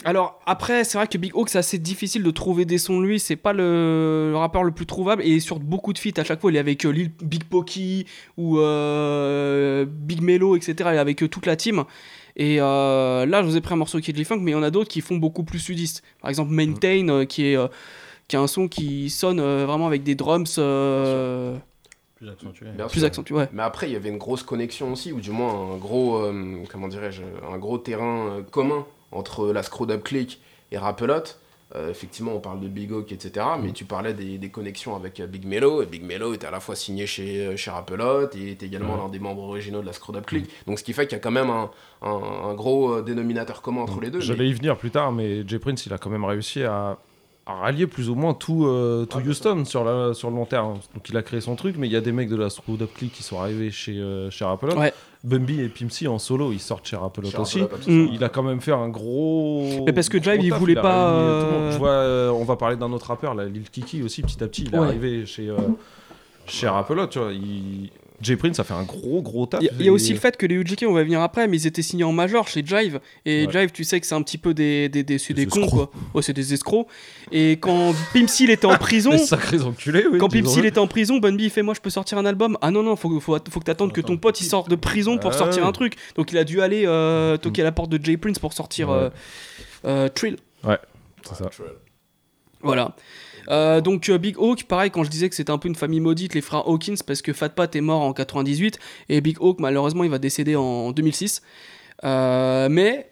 Alors 0.06 0.38
après, 0.46 0.84
c'est 0.84 0.96
vrai 0.98 1.08
que 1.08 1.18
Big 1.18 1.32
Hawk, 1.34 1.48
c'est 1.48 1.58
assez 1.58 1.78
difficile 1.78 2.22
de 2.22 2.30
trouver 2.30 2.64
des 2.64 2.78
sons 2.78 3.00
de 3.00 3.06
lui. 3.06 3.18
C'est 3.18 3.34
pas 3.34 3.52
le, 3.52 4.30
le 4.30 4.36
rappeur 4.36 4.62
le 4.62 4.70
plus 4.70 4.86
trouvable 4.86 5.22
et 5.24 5.40
sur 5.40 5.58
beaucoup 5.58 5.92
de 5.92 5.98
feats 5.98 6.18
à 6.20 6.22
chaque 6.24 6.40
fois, 6.40 6.52
il 6.52 6.56
est 6.56 6.60
avec 6.60 6.84
euh, 6.86 6.90
Lil 6.90 7.10
Big 7.22 7.42
Pokey 7.42 8.06
ou 8.36 8.60
euh, 8.60 9.84
Big 9.84 10.20
Mello, 10.22 10.54
etc. 10.56 10.74
Il 10.92 10.94
est 10.94 10.98
avec 10.98 11.22
euh, 11.24 11.28
toute 11.28 11.44
la 11.46 11.56
team. 11.56 11.82
Et 12.36 12.60
euh, 12.60 13.26
là, 13.26 13.42
je 13.42 13.48
vous 13.48 13.56
ai 13.56 13.60
pris 13.60 13.74
un 13.74 13.78
morceau 13.78 13.98
qui 13.98 14.10
est 14.10 14.14
de 14.14 14.22
Funk, 14.22 14.38
mais 14.40 14.52
il 14.52 14.54
y 14.54 14.56
en 14.56 14.62
a 14.62 14.70
d'autres 14.70 14.88
qui 14.90 15.00
font 15.00 15.16
beaucoup 15.16 15.42
plus 15.42 15.58
sudistes. 15.58 16.02
Par 16.20 16.30
exemple, 16.30 16.52
Maintain, 16.52 17.08
euh, 17.08 17.24
qui 17.24 17.46
est 17.46 17.56
euh, 17.56 17.66
qui 18.28 18.36
a 18.36 18.40
un 18.40 18.46
son 18.46 18.68
qui 18.68 19.10
sonne 19.10 19.40
euh, 19.40 19.66
vraiment 19.66 19.86
avec 19.88 20.02
des 20.04 20.14
drums. 20.14 20.56
euh, 20.58 21.56
Plus 22.16 22.28
accentué. 22.28 22.66
Bien 22.76 22.86
Plus 22.86 23.00
sûr. 23.00 23.06
accentué, 23.08 23.34
ouais. 23.34 23.48
Mais 23.52 23.62
après, 23.62 23.88
il 23.88 23.92
y 23.92 23.96
avait 23.96 24.08
une 24.08 24.18
grosse 24.18 24.42
connexion 24.42 24.92
aussi, 24.92 25.12
ou 25.12 25.20
du 25.20 25.30
moins 25.30 25.74
un 25.74 25.76
gros, 25.78 26.16
euh, 26.18 26.58
comment 26.70 26.88
dirais-je, 26.88 27.22
un 27.52 27.58
gros 27.58 27.78
terrain 27.78 28.28
euh, 28.38 28.42
commun 28.42 28.84
entre 29.16 29.52
la 29.52 29.62
Screwed 29.62 29.90
Up 29.90 30.04
Click 30.04 30.40
et 30.72 30.78
Rapelot. 30.78 31.22
Euh, 31.74 31.90
effectivement, 31.90 32.32
on 32.32 32.38
parle 32.38 32.60
de 32.60 32.68
Big 32.68 32.92
Oak, 32.92 33.10
etc. 33.10 33.44
Mais 33.60 33.72
tu 33.72 33.84
parlais 33.84 34.14
des, 34.14 34.38
des 34.38 34.50
connexions 34.50 34.94
avec 34.94 35.18
euh, 35.18 35.26
Big 35.26 35.44
Mello. 35.44 35.82
Et 35.82 35.86
Big 35.86 36.04
Mello 36.04 36.32
était 36.32 36.46
à 36.46 36.52
la 36.52 36.60
fois 36.60 36.76
signé 36.76 37.06
chez, 37.08 37.44
euh, 37.44 37.56
chez 37.56 37.72
et 38.36 38.50
était 38.52 38.66
également 38.66 38.96
l'un 38.96 39.08
des 39.08 39.18
membres 39.18 39.42
originaux 39.42 39.80
de 39.80 39.86
la 39.86 39.92
Screwed 39.92 40.16
Up 40.18 40.26
Click. 40.26 40.48
Donc, 40.68 40.78
ce 40.78 40.84
qui 40.84 40.92
fait 40.92 41.08
qu'il 41.08 41.16
y 41.16 41.20
a 41.20 41.22
quand 41.22 41.32
même 41.32 41.50
un, 41.50 41.68
un- 42.02 42.08
un 42.50 42.54
gros 42.54 42.92
euh, 42.94 43.02
dénominateur 43.02 43.62
commun 43.62 43.80
entre 43.82 44.00
les 44.00 44.10
deux. 44.10 44.20
J'allais 44.20 44.44
mais- 44.44 44.48
y 44.50 44.52
venir 44.54 44.78
plus 44.78 44.92
tard, 44.92 45.10
mais 45.10 45.46
Jay 45.46 45.58
Prince, 45.58 45.84
il 45.86 45.92
a 45.92 45.98
quand 45.98 46.08
même 46.10 46.24
réussi 46.24 46.62
à, 46.62 46.98
à 47.46 47.54
rallier 47.54 47.86
plus 47.86 48.10
ou 48.10 48.14
moins 48.16 48.34
tout, 48.34 48.66
euh, 48.66 49.06
tout 49.06 49.18
Houston 49.18 49.64
sur, 49.64 49.84
la, 49.84 50.14
sur 50.14 50.30
le 50.30 50.36
long 50.36 50.46
terme. 50.46 50.74
Donc 50.94 51.08
il 51.08 51.16
a 51.16 51.22
créé 51.22 51.40
son 51.40 51.54
truc, 51.54 51.76
mais 51.78 51.86
il 51.86 51.92
y 51.92 51.96
a 51.96 52.00
des 52.00 52.12
mecs 52.12 52.28
de 52.28 52.36
la 52.36 52.50
Screwed 52.50 52.82
Up 52.82 52.90
Click 52.94 53.12
qui 53.12 53.22
sont 53.22 53.38
arrivés 53.38 53.70
chez, 53.70 53.98
euh, 53.98 54.30
chez. 54.30 54.44
Ouais. 54.44 54.92
Bumby 55.26 55.60
et 55.60 55.68
Pimsy 55.68 56.06
en 56.06 56.18
solo, 56.20 56.52
ils 56.52 56.60
sortent 56.60 56.86
chez 56.86 56.96
Rapalot 56.96 57.30
Chez 57.30 57.38
aussi. 57.38 57.60
Mm. 57.60 58.08
Il 58.12 58.22
a 58.22 58.28
quand 58.28 58.44
même 58.44 58.60
fait 58.60 58.72
un 58.72 58.88
gros. 58.88 59.82
Mais 59.84 59.92
parce 59.92 60.08
que 60.08 60.22
Jive, 60.22 60.40
il 60.40 60.52
voulait 60.52 60.76
a 60.78 60.82
pas, 60.82 61.10
euh, 61.10 61.72
Je 61.72 61.78
vois, 61.78 61.90
euh, 61.90 62.30
on 62.30 62.44
va 62.44 62.54
parler 62.56 62.76
d'un 62.76 62.92
autre 62.92 63.08
rappeur, 63.08 63.34
là, 63.34 63.44
Lil 63.44 63.68
Kiki 63.68 64.02
aussi, 64.04 64.22
petit 64.22 64.42
à 64.42 64.46
petit. 64.46 64.62
Il 64.62 64.74
est 64.74 64.78
Ouais. 64.78 64.86
arrivé 64.86 65.26
chez, 65.26 65.48
euh, 65.48 65.56
chez 66.46 66.70
tu 67.10 67.18
vois. 67.18 67.32
Il... 67.32 67.90
Jay 68.22 68.36
Prince 68.36 68.58
a 68.60 68.64
fait 68.64 68.72
un 68.74 68.82
gros, 68.84 69.20
gros 69.22 69.46
taf. 69.46 69.60
Il 69.62 69.66
y 69.66 69.82
a- 69.82 69.86
y, 69.86 69.90
aussi 69.90 70.12
le 70.12 70.18
fait 70.18 70.36
que 70.36 70.46
les 70.46 70.54
UGK, 70.54 70.84
on 70.88 70.92
va 70.94 71.02
venir 71.04 71.20
après, 71.20 71.46
mais 71.48 71.58
ils 71.58 71.66
étaient 71.66 71.82
signés 71.82 72.04
en 72.04 72.12
major 72.12 72.48
chez 72.48 72.64
Jive. 72.64 73.00
Et 73.24 73.46
Ouais. 73.46 73.52
Jive, 73.52 73.70
tu 73.72 73.84
sais 73.84 74.00
que 74.00 74.06
c'est 74.06 74.14
un 74.14 74.22
petit 74.22 74.38
peu 74.38 74.54
des, 74.54 74.88
des, 74.88 75.02
des, 75.02 75.18
c'est 75.18 75.34
des 75.34 75.44
Des 75.44 75.50
cons, 75.50 75.64
escrocs. 75.64 75.90
quoi. 75.90 76.00
Ouais, 76.14 76.22
c'est 76.22 76.32
des 76.32 76.54
escrocs. 76.54 76.86
Et 77.30 77.52
quand 77.60 77.94
il 78.40 78.50
était 78.50 78.66
en 78.66 78.76
prison, 78.78 79.18
sacrés 79.18 79.60
enculés, 79.60 80.06
oui. 80.10 80.18
quand 80.18 80.32
il 80.34 80.64
était 80.64 80.78
en 80.78 80.86
prison, 80.86 81.18
Bun 81.18 81.32
B 81.36 81.40
il 81.42 81.50
fait 81.50 81.62
Moi 81.62 81.74
je 81.74 81.80
peux 81.80 81.90
sortir 81.90 82.16
un 82.18 82.24
album. 82.24 82.56
Ah 82.62 82.70
non, 82.70 82.82
non, 82.82 82.96
faut, 82.96 83.20
faut, 83.20 83.36
faut 83.50 83.60
que 83.60 83.64
t'attendes 83.64 83.92
que 83.92 84.00
ton 84.00 84.16
pote 84.16 84.40
il 84.40 84.44
sorte 84.44 84.70
de 84.70 84.76
prison 84.76 85.18
pour 85.18 85.32
Ah 85.32 85.36
sortir 85.38 85.62
ouais. 85.64 85.68
un 85.68 85.72
truc. 85.72 85.96
Donc 86.16 86.32
il 86.32 86.38
a 86.38 86.44
dû 86.44 86.60
aller 86.62 86.84
euh, 86.86 87.36
toquer 87.36 87.62
à 87.62 87.64
la 87.64 87.72
porte 87.72 87.90
de 87.90 88.02
Jay 88.02 88.16
Prince 88.16 88.38
pour 88.38 88.52
sortir 88.52 88.88
Ouais. 88.88 88.94
euh, 88.96 89.10
euh, 89.84 90.08
Trill. 90.08 90.36
C'est 91.28 91.34
ça. 91.34 91.50
Voilà. 92.62 92.94
Euh, 93.48 93.80
donc 93.80 94.08
euh, 94.08 94.18
Big 94.18 94.36
Hawk, 94.38 94.64
pareil, 94.64 94.90
quand 94.90 95.04
je 95.04 95.10
disais 95.10 95.28
que 95.28 95.34
c'était 95.34 95.50
un 95.50 95.58
peu 95.58 95.68
une 95.68 95.74
famille 95.74 96.00
maudite, 96.00 96.34
les 96.34 96.40
frères 96.40 96.68
Hawkins, 96.68 96.96
parce 97.06 97.22
que 97.22 97.32
Fat 97.32 97.50
Pat 97.50 97.74
est 97.74 97.80
mort 97.80 98.02
en 98.02 98.12
98 98.12 98.78
et 99.08 99.20
Big 99.20 99.36
Hawk, 99.40 99.60
malheureusement, 99.60 100.04
il 100.04 100.10
va 100.10 100.18
décéder 100.18 100.56
en 100.56 100.92
2006. 100.92 101.42
Euh, 102.04 102.68
mais 102.70 103.10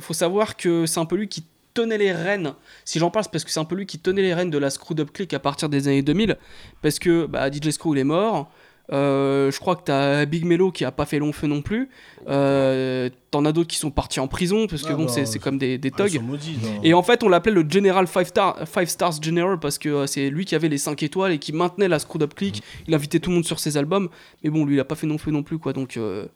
faut 0.00 0.14
savoir 0.14 0.56
que 0.56 0.86
c'est 0.86 1.00
un 1.00 1.04
peu 1.04 1.16
lui 1.16 1.28
qui 1.28 1.44
tenait 1.74 1.98
les 1.98 2.12
rênes. 2.12 2.54
Si 2.84 2.98
j'en 2.98 3.10
parle, 3.10 3.24
c'est 3.24 3.32
parce 3.32 3.44
que 3.44 3.50
c'est 3.50 3.60
un 3.60 3.64
peu 3.64 3.74
lui 3.74 3.86
qui 3.86 3.98
tenait 3.98 4.22
les 4.22 4.34
rênes 4.34 4.50
de 4.50 4.58
la 4.58 4.70
Screwed 4.70 5.00
Up 5.00 5.10
Click 5.12 5.34
à 5.34 5.38
partir 5.38 5.68
des 5.68 5.88
années 5.88 6.02
2000, 6.02 6.36
parce 6.80 6.98
que 6.98 7.26
bah, 7.26 7.50
DJ 7.50 7.70
Screw 7.70 7.94
il 7.94 7.98
est 7.98 8.04
mort. 8.04 8.50
Euh, 8.92 9.50
je 9.50 9.58
crois 9.58 9.74
que 9.74 9.82
t'as 9.84 10.24
Big 10.26 10.44
Mello 10.44 10.70
qui 10.70 10.84
a 10.84 10.92
pas 10.92 11.06
fait 11.06 11.18
long 11.18 11.32
feu 11.32 11.46
non 11.48 11.60
plus. 11.62 11.88
Euh, 12.28 13.10
T'en 13.32 13.44
as 13.44 13.52
d'autres 13.52 13.68
qui 13.68 13.78
sont 13.78 13.90
partis 13.90 14.20
en 14.20 14.28
prison 14.28 14.66
parce 14.68 14.82
que 14.82 14.92
Ah 14.92 14.96
bon, 14.96 15.06
bah, 15.06 15.24
c'est 15.26 15.38
comme 15.40 15.58
des, 15.58 15.76
des 15.76 15.90
Ah, 15.98 16.04
thugs. 16.08 16.22
maudits. 16.22 16.56
Et 16.84 16.94
en 16.94 17.02
fait, 17.02 17.22
on 17.24 17.28
l'appelait 17.28 17.52
le 17.52 17.64
General 17.68 18.06
5 18.06 18.26
star, 18.28 18.56
Five 18.68 18.86
Stars 18.88 19.20
General 19.20 19.58
parce 19.58 19.78
que 19.78 19.88
euh, 19.88 20.06
c'est 20.06 20.30
lui 20.30 20.44
qui 20.44 20.54
avait 20.54 20.68
les 20.68 20.78
5 20.78 21.02
étoiles 21.02 21.32
et 21.32 21.38
qui 21.38 21.52
maintenait 21.52 21.88
la 21.88 21.98
Screwed 21.98 22.22
Up 22.22 22.34
Click. 22.34 22.62
Il 22.86 22.94
invitait 22.94 23.18
tout 23.18 23.30
le 23.30 23.36
monde 23.36 23.44
sur 23.44 23.58
ses 23.58 23.76
albums. 23.76 24.08
Mais 24.44 24.50
bon, 24.50 24.64
lui, 24.64 24.76
il 24.76 24.80
a 24.80 24.84
pas 24.84 24.94
fait 24.94 25.06
non 25.08 25.18
feu 25.18 25.32
non 25.32 25.42
plus, 25.42 25.58
quoi. 25.58 25.72
Donc, 25.72 25.96
euh, 25.96 26.26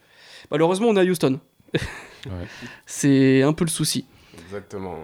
malheureusement, 0.51 0.89
on 0.89 0.97
est 0.97 1.01
à 1.01 1.05
Houston. 1.05 1.39
C'est 2.87 3.43
un 3.43 3.53
peu 3.53 3.65
le 3.65 3.71
souci. 3.71 4.05
Exactement. 4.47 4.97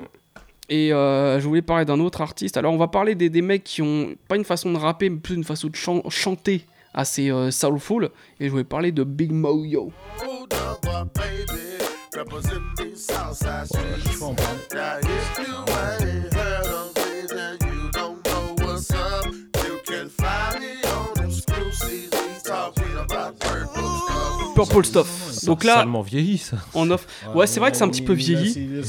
Et 0.68 0.92
euh, 0.92 1.38
je 1.40 1.46
voulais 1.46 1.62
parler 1.62 1.84
d'un 1.84 2.00
autre 2.00 2.20
artiste. 2.20 2.56
Alors, 2.56 2.72
on 2.72 2.76
va 2.76 2.88
parler 2.88 3.14
des, 3.14 3.30
des 3.30 3.42
mecs 3.42 3.62
qui 3.64 3.82
ont 3.82 4.14
pas 4.28 4.36
une 4.36 4.44
façon 4.44 4.72
de 4.72 4.76
rapper, 4.78 5.08
mais 5.10 5.18
plus 5.18 5.34
une 5.36 5.44
façon 5.44 5.68
de 5.68 5.76
chan- 5.76 6.02
chanter 6.10 6.66
assez 6.96 7.30
euh, 7.30 7.50
soulful. 7.52 8.10
Et 8.40 8.46
je 8.46 8.50
voulais 8.50 8.64
parler 8.64 8.90
de 8.90 9.04
Big 9.04 9.30
Mo 9.30 9.64
Yo. 9.64 9.92
On 10.18 10.46
purple 24.54 24.84
stuff. 24.84 25.44
Donc 25.44 25.64
là, 25.64 25.86
vieilli, 26.04 26.38
ça. 26.38 26.56
off. 26.74 27.06
Ouais, 27.34 27.46
c'est 27.46 27.60
vrai 27.60 27.70
que 27.70 27.76
c'est 27.76 27.84
un 27.84 27.88
petit 27.88 28.02
peu 28.02 28.14
vieilli. 28.14 28.82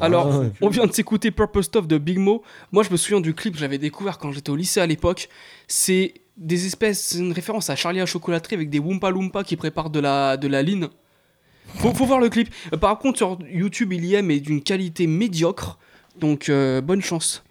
Alors, 0.00 0.28
Ah 0.32 0.48
on 0.60 0.68
vient 0.68 0.86
de 0.86 0.92
s'écouter 0.92 1.30
Purple 1.30 1.64
Stuff 1.64 1.88
de 1.88 1.98
Big 1.98 2.18
Mo. 2.18 2.42
Moi, 2.70 2.84
je 2.84 2.90
me 2.90 2.96
souviens 2.96 3.20
du 3.20 3.34
clip, 3.34 3.56
je 3.56 3.62
l'avais 3.62 3.78
découvert 3.78 4.18
quand 4.18 4.30
j'étais 4.30 4.50
au 4.50 4.56
lycée 4.56 4.80
à 4.80 4.86
l'époque. 4.86 5.28
C'est 5.66 6.14
des 6.38 6.66
espèces, 6.66 7.00
c'est 7.00 7.18
une 7.18 7.32
référence 7.32 7.68
à 7.68 7.76
Charlie 7.76 8.00
à 8.00 8.06
chocolaterie 8.06 8.54
avec 8.54 8.70
des 8.70 8.78
Wumpa 8.78 9.10
Loompa 9.10 9.44
qui 9.44 9.56
préparent 9.56 9.90
de 9.90 10.00
la, 10.00 10.36
de 10.36 10.48
la 10.48 10.62
line. 10.62 10.88
Faut, 11.74 11.92
voir 11.92 12.18
le 12.18 12.28
clip. 12.28 12.48
Euh, 12.72 12.76
Par 12.76 12.98
contre, 12.98 13.18
sur 13.18 13.38
YouTube, 13.50 13.92
il 13.92 14.04
y 14.04 14.14
est, 14.14 14.22
mais 14.22 14.40
d'une 14.40 14.62
qualité 14.62 15.06
médiocre. 15.06 15.78
Donc, 16.18 16.48
euh, 16.48 16.80
bonne 16.80 17.02
chance. 17.02 17.44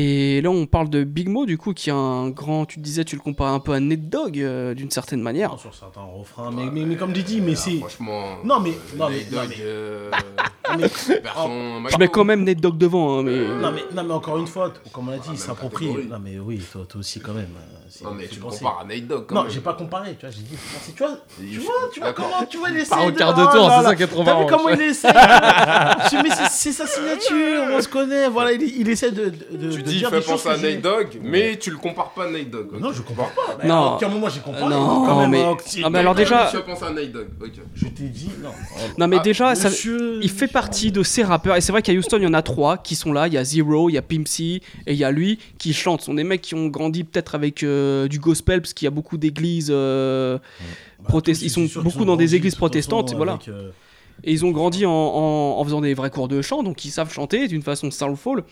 Et 0.00 0.40
là, 0.42 0.50
on 0.50 0.66
parle 0.66 0.88
de 0.90 1.02
Big 1.02 1.28
Mo, 1.28 1.44
du 1.44 1.58
coup, 1.58 1.74
qui 1.74 1.90
est 1.90 1.92
un 1.92 2.28
grand. 2.30 2.66
Tu 2.66 2.76
te 2.76 2.80
disais, 2.84 3.02
tu 3.04 3.16
le 3.16 3.20
compares 3.20 3.52
un 3.52 3.58
peu 3.58 3.72
à 3.72 3.80
Ned 3.80 4.08
Dogg, 4.08 4.38
euh, 4.38 4.72
d'une 4.72 4.92
certaine 4.92 5.20
manière. 5.20 5.50
Non, 5.50 5.58
sur 5.58 5.74
certains 5.74 6.02
refrains, 6.02 6.52
mais, 6.52 6.66
mais, 6.72 6.84
mais 6.84 6.94
comme 6.94 7.10
Didi, 7.12 7.40
mais 7.40 7.54
Ah, 7.54 7.56
c'est. 7.56 7.78
Franchement. 7.78 8.22
Non, 8.44 8.60
mais- 8.60 8.70
euh, 8.70 8.96
non, 8.96 9.08
mais- 9.08 9.26
non, 9.32 9.40
Dogg, 9.40 9.48
mais- 9.48 9.56
euh, 9.60 10.10
mais- 10.78 11.20
version 11.20 11.88
Je 11.90 11.96
mets 11.98 12.06
quand 12.06 12.22
même 12.24 12.44
Ned 12.44 12.60
Dogg 12.60 12.78
devant, 12.78 13.18
hein, 13.18 13.22
mais. 13.24 13.38
Non 13.38 13.72
mais, 13.72 13.82
non 13.92 14.04
mais 14.04 14.14
encore 14.14 14.38
une 14.38 14.46
fois, 14.46 14.72
comme 14.92 15.08
on 15.08 15.10
l'a 15.10 15.16
dit, 15.16 15.22
Ah, 15.24 15.30
il 15.30 15.32
même 15.32 15.40
s'approprie. 15.40 15.88
Non 16.08 16.18
mais 16.22 16.38
oui, 16.38 16.60
toi, 16.70 16.82
toi 16.88 17.00
aussi 17.00 17.18
quand 17.18 17.32
même. 17.34 17.48
euh, 17.56 18.04
Non, 18.04 18.14
mais 18.14 18.28
tu 18.28 18.38
penser. 18.38 18.58
compares 18.62 18.86
à 18.88 19.00
Dogg. 19.00 19.24
quand 19.26 19.34
Non, 19.34 19.44
j'ai 19.48 19.60
pas 19.60 19.72
comparé, 19.74 20.14
tu 20.14 20.26
vois, 20.26 20.30
j'ai 20.30 20.42
dit, 20.42 20.56
tu 20.94 21.02
vois, 21.02 21.18
tu 21.36 21.58
vois, 21.58 21.72
tu 21.92 21.98
vois 22.00 22.12
comment, 22.12 22.44
tu 22.48 22.58
vois, 22.58 22.70
il 22.70 22.76
essaie 22.76 22.90
Part 22.90 23.04
au 23.06 23.10
de- 23.10 23.16
quart 23.16 23.34
de 23.34 23.42
oh 23.42 23.50
tour, 23.52 23.72
c'est 23.78 23.82
ça 23.84 23.96
qui 23.96 24.02
est 24.04 24.06
trop 24.06 24.22
T'as 24.22 24.34
marrant. 24.34 24.46
vu 24.46 24.52
comment 24.52 24.68
il 24.68 24.80
essaie 24.80 25.08
mais 25.12 26.30
c'est- 26.50 26.68
sa 26.72 26.86
signature, 26.86 27.64
on 27.72 27.80
se 27.80 27.88
connaît, 27.88 28.28
voilà, 28.28 28.52
il, 28.52 28.62
il 28.62 28.88
essaie 28.88 29.10
de, 29.10 29.32
dis, 29.88 29.94
il 29.96 29.98
dire 29.98 30.10
fait 30.10 30.20
penser 30.20 30.48
à 30.48 30.56
Nate 30.56 30.80
Dogg, 30.80 31.20
mais 31.22 31.56
tu 31.58 31.70
le 31.70 31.76
compares 31.78 32.10
pas 32.10 32.24
à 32.26 32.30
Nate 32.30 32.50
Dogg. 32.50 32.68
ok. 32.74 32.80
Non, 32.80 32.92
je 32.92 33.02
comprends 33.02 33.24
pas. 33.34 33.56
Bah, 33.58 33.64
Non. 33.66 33.74
À 33.74 33.94
aucun 33.96 34.08
moment 34.08 34.28
j'ai 34.28 34.40
comparé. 34.40 34.68
Non, 34.68 35.04
quand 35.06 35.20
même, 35.20 35.30
mais- 35.30 35.42
hein, 35.42 35.56
Ah, 35.84 35.90
mais 35.90 35.98
alors 36.00 36.14
déjà- 36.14 36.48
Tu 36.50 36.56
as 36.56 36.60
pensé 36.60 36.84
à 36.84 36.90
Nate 36.90 37.12
Dogg, 37.12 37.28
ok. 37.42 37.50
Je 37.74 37.86
t'ai 37.88 38.04
dit, 38.08 38.30
non. 38.42 38.50
Non, 38.98 39.08
mais 39.08 39.16
Ah, 39.18 39.22
déjà, 39.22 39.54
ça, 39.54 39.68
Monsieur- 39.68 40.20
il 40.22 40.30
fait 40.30 40.48
partie 40.48 40.92
de 40.92 41.02
ces 41.02 41.22
rappeurs. 41.22 41.56
Et 41.56 41.60
c'est 41.60 41.72
vrai 41.72 41.82
qu'à 41.82 41.92
Houston, 41.92 42.18
il 42.18 42.24
y 42.24 42.26
en 42.26 42.34
a 42.34 42.42
trois 42.42 42.76
qui 42.78 42.94
sont 42.94 43.12
là. 43.12 43.26
Il 43.26 43.34
y 43.34 43.38
a 43.38 43.44
Zero, 43.44 43.88
il 43.88 43.94
y 43.94 43.98
a 43.98 44.02
Pimpsy 44.02 44.60
et 44.86 44.92
il 44.92 44.98
y 44.98 45.04
a 45.04 45.10
lui 45.10 45.38
qui 45.58 45.72
chante. 45.72 46.00
Ce 46.00 46.06
sont 46.06 46.14
des 46.14 46.24
mecs 46.24 46.42
qui 46.42 46.54
ont 46.54 46.66
grandi 46.68 47.04
peut-être 47.04 47.34
avec 47.34 47.62
euh, 47.62 48.08
du 48.08 48.18
gospel, 48.18 48.60
parce 48.60 48.74
qu'il 48.74 48.86
y 48.86 48.88
a 48.88 48.90
beaucoup 48.90 49.16
d'églises. 49.18 49.68
euh, 49.70 50.38
Bah, 51.00 51.04
protest- 51.08 51.42
ils 51.42 51.50
sont 51.50 51.66
beaucoup 51.82 52.04
dans 52.04 52.16
des 52.16 52.34
églises 52.34 52.54
protestantes, 52.56 53.14
voilà. 53.14 53.38
euh, 53.48 53.70
Et 54.24 54.32
ils 54.32 54.44
ont 54.44 54.50
grandi 54.50 54.84
en, 54.84 54.90
en- 54.90 55.60
en 55.60 55.64
faisant 55.64 55.80
des 55.80 55.94
vrais 55.94 56.10
cours 56.10 56.26
de 56.26 56.42
chant, 56.42 56.64
donc 56.64 56.84
ils 56.84 56.90
savent 56.90 57.12
chanter 57.12 57.46
d'une 57.46 57.62
façon 57.62 57.88
soulful. 57.92 58.42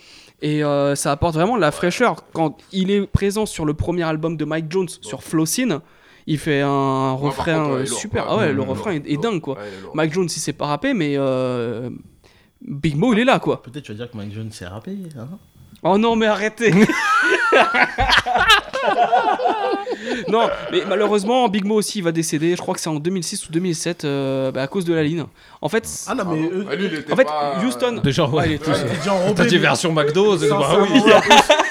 Et 0.43 0.63
euh, 0.63 0.95
ça 0.95 1.13
apporte 1.13 1.35
vraiment 1.35 1.57
de 1.57 1.61
la 1.61 1.71
fraîcheur. 1.71 2.25
Quand 2.33 2.59
il 2.73 2.91
est 2.91 3.07
présent 3.07 3.47
sur 3.47 3.65
le 3.65 3.75
premier 3.75 4.03
album 4.03 4.37
de 4.37 4.45
Mike 4.45 4.67
Jones, 4.71 4.89
sur 5.01 5.23
Flossin, 5.23 5.83
il 6.27 6.39
fait 6.39 6.61
un 6.61 6.69
par 6.69 7.19
refrain 7.19 7.55
contre, 7.55 7.71
ouais, 7.71 7.81
euh, 7.81 7.87
lourd. 7.87 7.99
super. 7.99 8.25
Ouais, 8.25 8.31
ah 8.31 8.37
ouais, 8.39 8.49
le 8.49 8.53
lourd, 8.55 8.67
refrain 8.67 8.93
est, 8.93 9.21
dingue 9.21 9.41
quoi. 9.41 9.59
Mike 9.95 10.13
Jones, 10.13 10.27
il 10.27 10.41
s'est 10.41 10.53
pas 10.53 10.67
rappé, 10.67 10.93
mais 10.93 11.15
euh, 11.17 11.89
Big 12.61 12.97
Mo, 12.97 13.13
il 13.15 13.21
est 13.21 13.25
là 13.25 13.39
quoi. 13.39 13.63
Peut-être 13.63 13.85
tu 13.85 13.93
vas 13.93 13.99
dire 13.99 14.11
que 14.11 14.17
Mike 14.17 14.35
Jones 14.35 14.51
s'est 14.51 14.67
rappé. 14.67 14.97
Hein 15.19 15.39
Oh 15.89 15.99
non, 15.99 16.17
mais 16.17 16.27
arrêtez 16.27 16.73
Non, 20.29 20.49
mais 20.73 20.83
malheureusement, 20.89 21.49
Big 21.49 21.65
Mo 21.65 21.75
aussi 21.75 21.99
il 21.99 22.05
va 22.05 22.13
décéder. 22.13 22.55
Je 22.57 22.63
crois 22.63 22.75
que 22.75 22.81
c'est 22.81 22.89
en 22.89 22.95
2006 22.97 23.49
ou 23.49 23.53
2007 23.53 24.05
euh, 24.05 24.51
bah, 24.53 24.63
à 24.63 24.67
cause 24.67 24.85
de 24.85 24.95
la 24.95 25.03
ligne. 25.03 25.25
En 25.61 25.69
fait, 25.69 25.89
ah 26.07 26.15
non, 26.15 26.25
mais. 26.27 26.43
eux- 26.43 26.67
Ah, 26.71 26.75
lui, 26.75 26.87
il 26.87 26.95
était 26.95 27.13
en 27.13 27.17
fait 27.17 27.25
pas- 27.25 27.55
Houston. 27.65 28.01
Déjà, 28.03 28.25
ouais. 28.27 28.43
Ah, 28.45 28.47
il 28.47 28.55
t'es 28.59 28.97
déjà 28.99 29.13
enrobé, 29.13 29.35
T'as 29.35 29.45
dit 29.47 29.55
mais- 29.57 29.61
version 29.63 29.93
McDo, 29.93 30.39
c'est 30.39 30.49
bah 30.49 30.79
oui. 30.81 31.01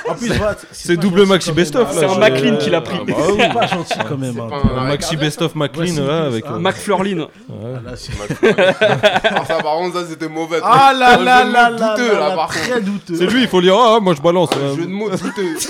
en 0.09 0.15
plus- 0.15 0.29
double 0.97 1.25
maxi 1.25 1.51
même, 1.53 1.87
là, 1.87 1.99
C'est 1.99 2.05
un 2.05 2.09
hein. 2.11 2.19
McLean 2.19 2.53
Euh, 2.53 2.57
qu'il 2.57 2.75
a 2.75 2.81
pris. 2.81 2.97
Ah, 2.99 3.03
bah 3.07 3.13
oui. 3.29 3.35
C'est 3.39 3.53
pas 3.53 3.67
gentil 3.67 3.93
quand 4.09 4.17
même. 4.17 4.39
Hein. 4.39 4.47
pas 4.49 4.55
Un 4.75 4.77
un 4.79 4.87
Maxi 4.87 5.15
best-of 5.17 5.55
McLean, 5.55 5.85
Voici 5.85 5.99
ouais, 5.99 6.05
plus, 6.07 6.27
avec. 6.27 6.45
hein. 6.45 6.53
euh, 6.55 6.59
McFlurlin. 6.59 7.27
Ah, 7.49 7.53
là, 7.85 7.95
ça, 7.95 9.55
par 9.61 9.75
contre, 9.77 9.99
ça, 9.99 10.05
c'était 10.09 10.27
mauvais. 10.29 10.59
Ah 10.63 10.93
là 10.97 11.17
là 11.17 11.43
là 11.45 11.69
là 11.69 11.71
douteux, 11.95 12.13
là 12.13 12.19
là, 12.19 12.29
là, 12.29 12.35
par 12.35 12.47
contre. 12.53 13.01
C'est 13.15 13.25
lui, 13.27 13.43
il 13.43 13.47
faut 13.47 13.61
dire, 13.61 13.75
ah, 13.77 13.99
moi 14.05 14.13
je 14.13 14.21
balance. 14.21 14.49
Un 14.55 14.59
euh. 14.59 14.75
jeu 14.75 14.83
de 14.85 14.91
mots 14.91 15.09
douteux. 15.09 15.55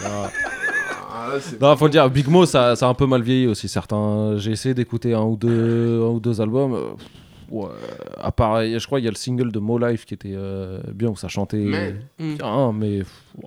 Ah, 0.00 1.30
Non, 1.60 1.76
faut 1.76 1.86
le 1.86 1.90
dire, 1.90 2.08
Big 2.10 2.28
Mo, 2.28 2.46
ça, 2.46 2.76
ça 2.76 2.86
a 2.86 2.88
un 2.90 2.94
peu 2.94 3.06
mal 3.06 3.22
vieilli 3.22 3.46
aussi. 3.46 3.68
Certains, 3.68 4.36
j'ai 4.38 4.52
essayé 4.52 4.74
d'écouter 4.74 5.14
un 5.14 5.22
ou 5.22 5.36
deux, 5.36 6.02
un 6.02 6.08
ou 6.10 6.20
deux 6.20 6.40
albums. 6.40 6.74
euh, 6.74 6.88
ouais, 7.50 7.68
à 8.22 8.30
part, 8.32 8.62
je 8.62 8.84
crois, 8.86 9.00
il 9.00 9.04
y 9.04 9.08
a 9.08 9.10
le 9.10 9.16
single 9.16 9.50
de 9.52 9.58
Mo 9.58 9.78
Life 9.78 10.04
qui 10.04 10.14
était 10.14 10.32
euh, 10.34 10.80
bien 10.92 11.08
où 11.08 11.16
ça 11.16 11.28
chantait 11.28 11.56
Mais- 11.58 11.94
bien, 12.18 12.72
mais 12.72 12.98
ouais, 13.00 13.04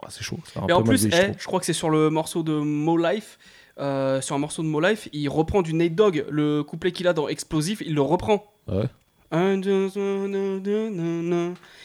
c'est 0.09 0.23
chaud. 0.23 0.39
ça 0.53 0.59
a 0.59 0.63
un 0.63 0.65
Et 0.65 0.67
peu 0.67 0.73
en 0.75 0.79
mal 0.79 0.87
plus, 0.87 1.09
je 1.09 1.15
eh, 1.15 1.33
je 1.37 1.45
crois 1.45 1.59
que 1.59 1.65
c'est 1.65 1.73
sur 1.73 1.89
le 1.89 2.09
morceau 2.09 2.43
de 2.43 2.53
Mo 2.53 2.97
Life. 2.97 3.37
euh, 3.79 4.21
sur 4.21 4.35
un 4.35 4.39
morceau 4.39 4.61
de 4.63 4.67
Mo 4.67 4.79
Life, 4.79 5.07
il 5.13 5.27
reprend 5.29 5.61
du 5.61 5.73
Nate 5.73 5.95
Dogg 5.95 6.25
le 6.29 6.61
couplet 6.63 6.91
qu'il 6.91 7.07
a 7.07 7.13
dans 7.13 7.27
Explosive, 7.27 7.81
il 7.85 7.95
le 7.95 8.01
reprend. 8.01 8.43
Ah 8.67 8.75
ouais? 8.77 8.85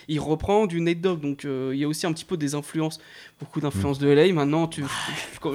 Il 0.08 0.20
reprend 0.20 0.66
du 0.66 0.80
Nate 0.80 1.00
Dogg, 1.00 1.20
donc 1.20 1.44
euh, 1.44 1.70
il 1.74 1.78
y 1.80 1.84
a 1.84 1.88
aussi 1.88 2.06
un 2.06 2.12
petit 2.12 2.24
peu 2.24 2.36
des 2.36 2.54
influences, 2.54 2.98
beaucoup 3.40 3.60
d'influences 3.60 3.98
de 3.98 4.08
LA. 4.08 4.32
Maintenant, 4.32 4.66
tu. 4.68 4.82
je- 4.82 4.88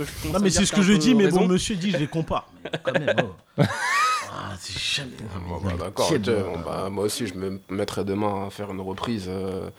je 0.03 0.27
Non, 0.31 0.39
mais 0.41 0.49
c'est 0.49 0.65
ce 0.65 0.71
que 0.73 0.81
je 0.81 0.93
dis, 0.93 1.15
mais 1.15 1.25
raison. 1.25 1.41
bon, 1.41 1.47
monsieur 1.47 1.75
dit, 1.75 1.91
je 1.91 1.97
les 1.97 2.07
compare. 2.07 2.49
Mais 2.63 2.71
Quand 2.83 2.93
même, 2.99 3.15
oh. 3.57 3.61
Ah, 4.33 4.53
c'est 4.57 4.79
jamais. 4.79 5.11
Bon, 5.49 5.57
bah, 5.61 5.73
d'accord, 5.77 6.07
Quel 6.09 6.21
ok. 6.21 6.25
bon. 6.45 6.51
Bon, 6.53 6.59
bah, 6.65 6.89
moi 6.89 7.03
aussi, 7.03 7.27
je 7.27 7.33
me 7.33 7.59
mettrais 7.69 8.05
demain 8.05 8.47
à 8.47 8.49
faire 8.49 8.71
une 8.71 8.79
reprise 8.79 9.25
euh, 9.27 9.69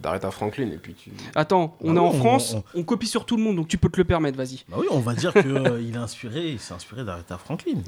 d'Aretha 0.00 0.32
Franklin. 0.32 0.68
Et 0.72 0.78
puis 0.78 0.94
tu... 0.94 1.12
Attends, 1.36 1.76
on 1.80 1.92
Ah 1.96 2.00
est 2.00 2.02
en 2.02 2.10
France, 2.10 2.54
on- 2.74 2.80
on 2.80 2.82
copie 2.82 3.06
sur 3.06 3.24
tout 3.24 3.36
le 3.36 3.42
monde, 3.44 3.54
donc 3.56 3.68
tu 3.68 3.78
peux 3.78 3.88
te 3.88 3.98
le 3.98 4.04
permettre, 4.04 4.36
vas-y. 4.36 4.64
Bah 4.68 4.78
oui, 4.80 4.86
on 4.90 4.98
va 4.98 5.14
dire 5.14 5.32
qu'il 5.32 5.92
est 5.94 5.96
inspiré, 5.96 6.50
il 6.50 6.58
s'est 6.58 6.74
inspiré 6.74 7.04
d'Aretha 7.04 7.38
Franklin. 7.38 7.78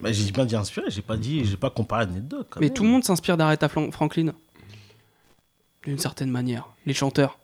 Bah, 0.00 0.10
j'ai 0.10 0.32
pas 0.32 0.44
dit 0.44 0.56
inspiré, 0.56 0.86
j'ai 0.90 1.02
pas 1.02 1.16
dit, 1.16 1.44
j'ai 1.44 1.56
pas 1.56 1.70
comparé 1.70 2.06
quand 2.32 2.58
Mais 2.60 2.66
même. 2.66 2.74
tout 2.74 2.82
le 2.82 2.88
monde 2.88 3.04
s'inspire 3.04 3.36
d'Aretha 3.36 3.68
Flan- 3.68 3.92
Franklin. 3.92 4.32
D'une 5.84 5.98
certaine 5.98 6.30
manière. 6.30 6.66
Les 6.84 6.94
chanteurs. 6.94 7.38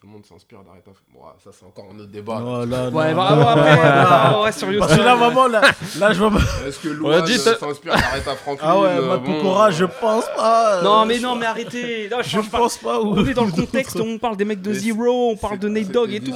Tout 0.00 0.06
le 0.06 0.12
monde 0.12 0.24
s'inspire 0.24 0.62
d'Aretha. 0.62 0.92
Bon, 1.12 1.22
ah, 1.26 1.34
ça, 1.42 1.50
c'est 1.52 1.66
encore 1.66 1.86
un 1.92 1.98
autre 1.98 2.12
débat. 2.12 2.40
Oh 2.40 2.64
là, 2.64 2.88
Ouais, 2.88 3.08
non, 3.08 3.16
bravo, 3.16 3.40
non. 3.40 3.48
après, 3.48 3.76
là, 3.76 4.32
on 4.36 4.42
reste 4.42 4.58
sur 4.60 4.68
Parce 4.78 4.96
que 4.96 5.00
là, 5.00 5.16
vraiment, 5.16 5.48
là, 5.48 5.60
là 5.98 6.12
je 6.12 6.18
vois 6.20 6.30
pas. 6.30 6.68
Est-ce 6.68 6.78
que 6.78 6.88
Louane 6.88 7.26
s'inspire 7.26 7.96
d'Aretha 7.96 8.36
Franklin 8.36 8.64
Ah 8.64 8.78
ouais, 8.78 8.88
euh, 8.90 9.08
Matt 9.08 9.24
bon, 9.24 9.34
Pokora, 9.34 9.66
euh, 9.66 9.70
je 9.72 9.84
pense 9.86 10.24
pas. 10.36 10.82
Non, 10.82 11.04
mais 11.04 11.18
non, 11.18 11.34
mais 11.34 11.46
arrêtez. 11.46 12.08
Non, 12.12 12.18
je, 12.22 12.38
pense 12.38 12.78
pas. 12.78 13.00
On 13.00 13.26
est 13.26 13.34
dans 13.34 13.44
le 13.44 13.50
contexte 13.60 13.96
où 13.96 14.04
on 14.04 14.18
parle 14.18 14.36
des 14.36 14.44
mecs 14.44 14.62
de 14.62 14.72
Zero, 14.72 15.32
on 15.32 15.36
parle 15.36 15.58
de 15.58 15.68
Nate 15.68 15.88
Dogg 15.88 16.14
et 16.14 16.20
tout. 16.20 16.34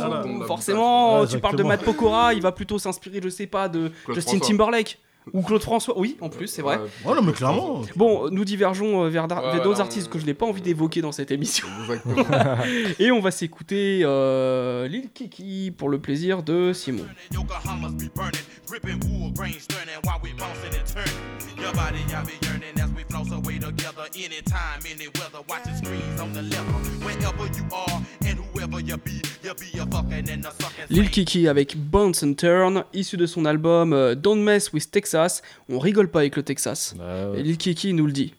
Forcément, 0.48 1.20
Ouais, 1.20 1.28
tu 1.28 1.38
parles 1.38 1.54
de. 1.54 1.62
Matt 1.62 1.84
Pokora, 1.84 2.34
il 2.34 2.42
va 2.42 2.50
plutôt 2.50 2.80
s'inspirer, 2.80 3.20
je 3.22 3.28
sais 3.28 3.46
pas, 3.46 3.68
de 3.68 3.92
Justin. 4.08 4.40
Timberlake 4.40 4.98
ou 5.32 5.42
Claude 5.42 5.62
François. 5.62 5.98
Oui, 5.98 6.16
en 6.20 6.28
plus, 6.28 6.46
c'est 6.48 6.62
vrai. 6.62 6.78
Ouais, 7.04 7.14
non, 7.14 7.22
mais 7.22 7.32
clairement. 7.32 7.82
Bon, 7.96 8.28
nous 8.30 8.44
divergeons 8.44 9.04
euh, 9.04 9.08
vers, 9.08 9.24
Ouais, 9.24 9.60
d'autres 9.62 9.80
artistes 9.80 10.08
on- 10.08 10.12
que 10.14 10.18
je 10.18 10.26
n'ai 10.26 10.34
pas 10.34 10.46
envie 10.46 10.62
d'évoquer 10.62 11.00
dans 11.00 11.12
cette 11.12 11.30
émission. 11.30 11.66
Et 12.98 13.10
on 13.10 13.20
va 13.20 13.30
s'écouter 13.30 14.00
euh, 14.02 14.88
Lil 14.88 15.10
Kiki 15.12 15.72
pour 15.76 15.88
le 15.88 15.98
plaisir 15.98 16.42
de 16.42 16.72
Simon. 16.72 17.06
Lil 30.90 31.10
Kiki 31.10 31.48
avec 31.48 31.76
Bounce 31.76 32.22
and 32.22 32.34
Turn, 32.34 32.84
issu 32.92 33.16
de 33.16 33.26
son 33.26 33.44
album 33.44 33.92
euh, 33.92 34.14
Don't 34.14 34.40
Mess 34.42 34.72
with 34.72 34.90
Texas. 34.90 35.42
On 35.68 35.78
rigole 35.78 36.08
pas 36.08 36.20
avec 36.20 36.36
le 36.36 36.42
Texas. 36.42 36.94
Bah, 36.96 37.30
ouais. 37.30 37.40
Et 37.40 37.42
Lil 37.42 37.56
Kiki 37.58 37.92
nous 37.94 38.06
le 38.06 38.12
dit. 38.12 38.34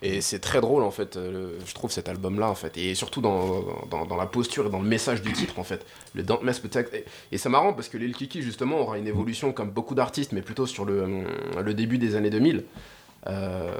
Et 0.00 0.20
c'est 0.20 0.38
très 0.38 0.60
drôle 0.60 0.84
en 0.84 0.92
fait, 0.92 1.16
euh, 1.16 1.32
le- 1.32 1.58
je 1.66 1.74
trouve 1.74 1.90
cet 1.90 2.08
album-là 2.08 2.48
en 2.48 2.54
fait, 2.54 2.76
et 2.78 2.94
surtout 2.94 3.20
dans, 3.20 3.64
dans, 3.90 4.06
dans 4.06 4.16
la 4.16 4.26
posture 4.26 4.66
et 4.66 4.70
dans 4.70 4.78
le 4.80 4.86
message 4.86 5.22
du 5.22 5.32
titre 5.32 5.58
en 5.58 5.64
fait, 5.64 5.84
le 6.14 6.22
Don't 6.22 6.38
Mess 6.44 6.62
with 6.62 6.70
Tex- 6.72 6.90
Et, 6.94 7.04
et 7.32 7.38
c'est 7.38 7.48
marrant 7.48 7.72
parce 7.72 7.88
que 7.88 7.98
Lil 7.98 8.14
Kiki 8.14 8.40
justement 8.42 8.78
aura 8.80 8.96
une 8.98 9.08
évolution 9.08 9.52
comme 9.52 9.70
beaucoup 9.70 9.96
d'artistes, 9.96 10.30
mais 10.30 10.40
plutôt 10.42 10.66
sur 10.66 10.84
le, 10.84 11.24
le 11.60 11.74
début 11.74 11.98
des 11.98 12.14
années 12.14 12.30
2000, 12.30 12.62
euh, 13.26 13.72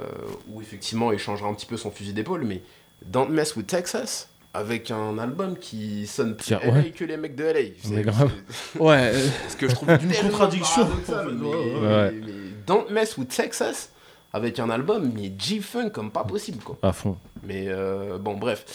où 0.49 0.61
effectivement 0.61 1.13
il 1.13 1.19
changera 1.19 1.47
un 1.47 1.53
petit 1.53 1.65
peu 1.65 1.77
son 1.77 1.89
fusil 1.89 2.11
d'épaule, 2.11 2.43
mais 2.43 2.61
Don't 3.05 3.29
Mess 3.29 3.55
with 3.55 3.67
Texas, 3.67 4.27
avec 4.53 4.89
un 4.91 5.17
album 5.19 5.57
qui 5.57 6.07
sonne 6.07 6.35
plus 6.35 6.45
Tiens, 6.47 6.59
LA 6.63 6.71
ouais. 6.73 6.91
que 6.91 7.03
les 7.05 7.17
mecs 7.17 7.35
de 7.35 7.43
LA. 7.43 7.59
C'est- 7.81 7.89
Mais 7.93 8.01
grave. 8.01 8.31
c'est- 8.49 8.79
Ouais, 8.79 9.13
Ce 9.47 9.55
que 9.55 9.67
je 9.69 9.75
trouve 9.75 9.95
d'une 9.97 10.11
contradiction. 10.13 10.87
Mais, 11.07 11.13
Ouais, 11.15 11.55
ouais. 11.55 11.73
Ouais. 11.79 12.11
mais- 12.11 12.25
mais 12.27 12.33
Don't 12.65 12.85
Mess 12.91 13.17
with 13.17 13.29
Texas, 13.29 13.91
avec 14.33 14.59
un 14.59 14.69
album, 14.69 15.11
mais 15.15 15.31
G-Funk 15.37 15.89
comme 15.91 16.11
pas 16.11 16.23
possible 16.23 16.63
quoi. 16.63 16.77
À 16.81 16.93
fond. 16.93 17.17
Mais 17.43 17.65
euh, 17.67 18.17
bon, 18.17 18.35
bref. 18.35 18.65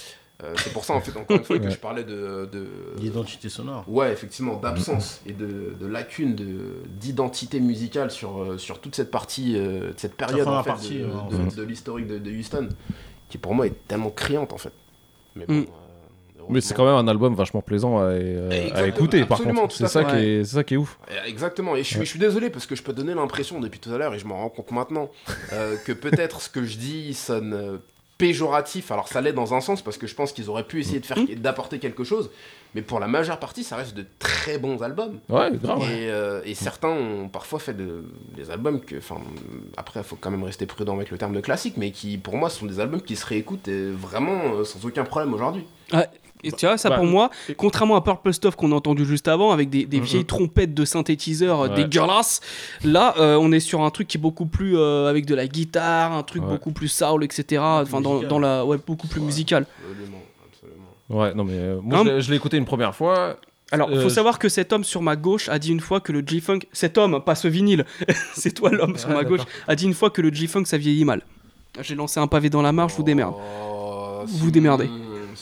Euh, 0.42 0.52
c'est 0.56 0.72
pour 0.72 0.84
ça, 0.84 0.94
en 0.94 1.00
fait, 1.00 1.16
encore 1.16 1.36
une 1.36 1.44
fois, 1.44 1.58
que 1.58 1.64
Ouais. 1.64 1.70
je 1.70 1.76
parlais 1.78 2.02
de. 2.02 2.48
de- 2.52 2.66
L'identité 3.00 3.48
sonore. 3.48 3.84
Ouais, 3.88 4.12
effectivement, 4.12 4.56
d'absence 4.56 5.22
et 5.26 5.32
de, 5.32 5.74
de 5.80 5.86
lacune 5.86 6.34
de- 6.34 6.82
d'identité 6.88 7.60
musicale 7.60 8.10
sur, 8.10 8.42
euh, 8.42 8.58
sur 8.58 8.80
toute 8.80 8.96
cette 8.96 9.12
partie, 9.12 9.56
euh, 9.56 9.92
cette 9.96 10.16
période 10.16 10.48
en 10.48 10.62
fait, 10.64 10.70
partie, 10.70 10.98
de, 10.98 11.04
ouais, 11.06 11.12
en 11.14 11.28
de- 11.28 11.50
fait. 11.50 11.56
de 11.56 11.62
l'historique 11.62 12.08
de, 12.08 12.18
de 12.18 12.30
Houston, 12.32 12.68
qui 13.28 13.38
pour 13.38 13.54
moi 13.54 13.68
est 13.68 13.86
tellement 13.86 14.10
criante 14.10 14.52
en 14.52 14.58
fait. 14.58 14.72
Mais 15.36 15.46
bon. 15.46 15.54
Mm. 15.54 15.60
euh, 15.60 16.42
Mais 16.50 16.60
c'est 16.60 16.74
quand 16.74 16.84
même 16.84 16.94
un 16.96 17.08
album 17.08 17.34
vachement 17.34 17.62
plaisant 17.62 17.98
à, 17.98 18.02
euh, 18.04 18.68
à 18.74 18.86
écouter, 18.86 19.24
par 19.24 19.40
contre. 19.40 19.72
C'est 19.72 19.88
ça, 19.88 20.04
qui 20.04 20.16
est- 20.16 20.44
c'est 20.44 20.54
ça 20.56 20.64
qui 20.64 20.74
est 20.74 20.76
ouf. 20.76 20.98
Euh, 21.10 21.14
Exactement, 21.26 21.74
et 21.76 21.82
je 21.82 21.88
suis, 21.88 22.00
je 22.00 22.04
suis 22.04 22.18
désolé 22.18 22.50
parce 22.50 22.66
que 22.66 22.74
je 22.74 22.82
peux 22.82 22.92
donner 22.92 23.14
l'impression 23.14 23.60
depuis 23.60 23.80
tout 23.80 23.92
à 23.92 23.98
l'heure, 23.98 24.14
et 24.14 24.18
je 24.18 24.26
m'en 24.26 24.36
rends 24.36 24.50
compte 24.50 24.70
maintenant, 24.70 25.10
euh, 25.52 25.76
que 25.86 25.92
peut-être 25.92 26.40
ce 26.42 26.48
que 26.50 26.64
je 26.64 26.76
dis 26.76 27.14
sonne 27.14 27.54
euh, 27.54 27.78
péjoratif. 28.18 28.90
Alors 28.90 29.08
ça 29.08 29.20
l'est 29.20 29.32
dans 29.32 29.54
un 29.54 29.60
sens 29.60 29.82
parce 29.82 29.98
que 29.98 30.06
je 30.06 30.14
pense 30.14 30.32
qu'ils 30.32 30.48
auraient 30.50 30.64
pu 30.66 30.80
essayer 30.80 31.00
de 31.00 31.06
faire 31.06 31.18
d'apporter 31.36 31.78
quelque 31.78 32.04
chose, 32.04 32.30
mais 32.74 32.82
pour 32.82 33.00
la 33.00 33.06
majeure 33.06 33.38
partie, 33.38 33.64
ça 33.64 33.76
reste 33.76 33.94
de 33.94 34.04
très 34.18 34.58
bons 34.58 34.82
albums. 34.82 35.18
Ouais, 35.28 35.50
grave. 35.52 35.80
Et, 35.82 36.08
euh, 36.10 36.40
et 36.44 36.54
certains 36.54 36.88
ont 36.90 37.28
parfois 37.28 37.58
fait 37.58 37.74
de- 37.74 38.04
des 38.36 38.50
albums 38.50 38.80
que, 38.80 38.96
enfin, 38.96 39.16
après, 39.76 40.00
il 40.00 40.04
faut 40.04 40.16
quand 40.20 40.30
même 40.30 40.44
rester 40.44 40.66
prudent 40.66 40.94
avec 40.96 41.10
le 41.10 41.18
terme 41.18 41.34
de 41.34 41.40
classique, 41.40 41.74
mais 41.76 41.90
qui, 41.90 42.18
pour 42.18 42.36
moi, 42.36 42.50
sont 42.50 42.66
des 42.66 42.80
albums 42.80 43.02
qui 43.02 43.16
se 43.16 43.26
réécoutent 43.26 43.68
euh, 43.68 43.94
vraiment 43.96 44.54
euh, 44.54 44.64
sans 44.64 44.84
aucun 44.86 45.04
problème 45.04 45.34
aujourd'hui. 45.34 45.64
Et 46.44 46.52
tu 46.52 46.66
vois, 46.66 46.76
ça 46.78 46.90
Bah, 46.90 46.96
pour 46.96 47.06
moi, 47.06 47.30
contrairement 47.56 47.96
à 47.96 48.00
Purple 48.02 48.32
Stuff 48.32 48.54
qu'on 48.56 48.70
a 48.72 48.74
entendu 48.74 49.04
juste 49.04 49.28
avant, 49.28 49.50
avec 49.50 49.70
des, 49.70 49.86
des 49.86 49.98
Mhm. 49.98 50.04
vieilles 50.04 50.24
trompettes 50.24 50.74
de 50.74 50.84
synthétiseurs 50.84 51.60
euh, 51.62 51.68
Ouais. 51.68 51.74
dégueulasses, 51.74 52.40
là, 52.84 53.14
euh, 53.18 53.36
on 53.40 53.50
est 53.52 53.60
sur 53.60 53.82
un 53.82 53.90
truc 53.90 54.08
qui 54.08 54.18
est 54.18 54.20
beaucoup 54.20 54.46
plus 54.46 54.76
euh, 54.76 55.08
avec 55.08 55.26
de 55.26 55.34
la 55.34 55.46
guitare, 55.46 56.12
un 56.12 56.22
truc 56.22 56.42
Ouais. 56.42 56.48
beaucoup 56.50 56.72
plus 56.72 56.88
soul, 56.88 57.24
etc. 57.24 57.62
Enfin, 57.62 58.00
dans, 58.00 58.38
la, 58.38 58.64
ouais, 58.64 58.76
beaucoup 58.86 59.06
plus 59.08 59.20
musical. 59.20 59.66
Absolument, 59.88 60.22
absolument. 60.52 61.20
Ouais, 61.22 61.34
non, 61.34 61.44
mais 61.44 61.52
euh, 61.54 61.80
moi, 61.82 62.00
Hein 62.00 62.20
je 62.20 62.30
l'ai- 62.30 62.36
écouté 62.36 62.56
une 62.56 62.64
première 62.64 62.94
fois. 62.94 63.36
Alors, 63.72 63.90
il 63.90 64.00
faut 64.00 64.08
savoir 64.10 64.38
que 64.38 64.48
cet 64.48 64.72
homme 64.72 64.84
sur 64.84 65.02
ma 65.02 65.16
gauche 65.16 65.48
a 65.48 65.58
dit 65.58 65.72
une 65.72 65.80
fois 65.80 65.98
que 66.00 66.12
le 66.12 66.22
G-Funk, 66.24 66.60
cet 66.72 66.96
homme, 66.98 67.20
pas 67.24 67.34
ce 67.34 67.48
vinyle, 67.48 67.84
c'est 68.34 68.52
toi 68.52 68.70
l'homme 68.70 68.96
sur 68.98 69.08
Ouais, 69.08 69.14
ma 69.16 69.24
gauche, 69.24 69.40
a 69.66 69.74
dit 69.74 69.86
une 69.86 69.94
fois 69.94 70.10
que 70.10 70.20
le 70.22 70.32
G-Funk 70.32 70.64
ça 70.66 70.76
vieillit 70.76 71.04
mal. 71.04 71.22
J'ai 71.80 71.96
lancé 71.96 72.20
un 72.20 72.28
pavé 72.28 72.50
dans 72.50 72.62
la 72.62 72.70
marche, 72.70 72.92
je 72.92 72.98
vous 72.98 73.02
démerde. 73.02 73.34
Oh, 73.36 74.20
Vous 74.26 74.50
démerdez. 74.52 74.88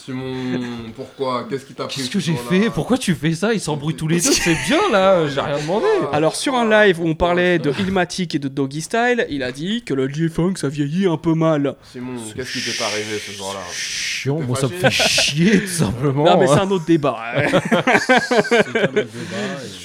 Simon, 0.05 0.59
pourquoi? 0.97 1.45
Qu'est-ce 1.49 1.63
qui 1.65 1.73
t'a 1.73 1.85
pris 1.85 1.95
Qu'est-ce 1.95 2.09
que 2.09 2.19
j'ai 2.19 2.35
fait? 2.35 2.69
Pourquoi 2.69 2.97
tu 2.97 3.15
fais 3.15 3.33
ça? 3.33 3.53
Ils 3.53 3.61
s'embrouillent 3.61 3.95
tous 3.95 4.09
les 4.09 4.19
deux. 4.19 4.31
C'est 4.31 4.57
bien 4.67 4.81
là, 4.91 5.25
j'ai 5.33 5.39
rien 5.39 5.57
demandé. 5.59 5.85
Alors 6.11 6.35
sur 6.35 6.55
un 6.55 6.69
live 6.69 6.99
où 6.99 7.07
on 7.07 7.15
parlait 7.15 7.57
de 7.57 7.71
Illmatic 7.79 8.35
et 8.35 8.39
de 8.39 8.49
Doggy 8.49 8.81
Style, 8.81 9.25
il 9.29 9.43
a 9.43 9.53
dit 9.53 9.81
que 9.83 9.93
le 9.93 10.09
G-Funk 10.09 10.55
ça 10.57 10.67
vieillit 10.67 11.07
un 11.07 11.15
peu 11.15 11.33
mal. 11.35 11.75
Simon, 11.91 12.15
qu'est-ce 12.35 12.51
qui 12.51 12.59
t'est 12.77 12.83
arrivé 12.83 13.17
ce 13.17 13.31
jour-là? 13.31 13.59
Chiant, 13.71 14.39
moi 14.41 14.57
ça 14.57 14.67
me 14.67 14.73
fait 14.73 14.91
chier 14.91 15.61
tout 15.61 15.67
simplement. 15.67 16.25
Non 16.25 16.37
mais 16.37 16.47
c'est 16.47 16.53
hein. 16.53 16.67
un 16.67 16.71
autre 16.71 16.85
débat. 16.85 17.17
C'est 17.43 18.77
un 18.77 18.83
autre 18.83 18.93
débat, 18.93 19.05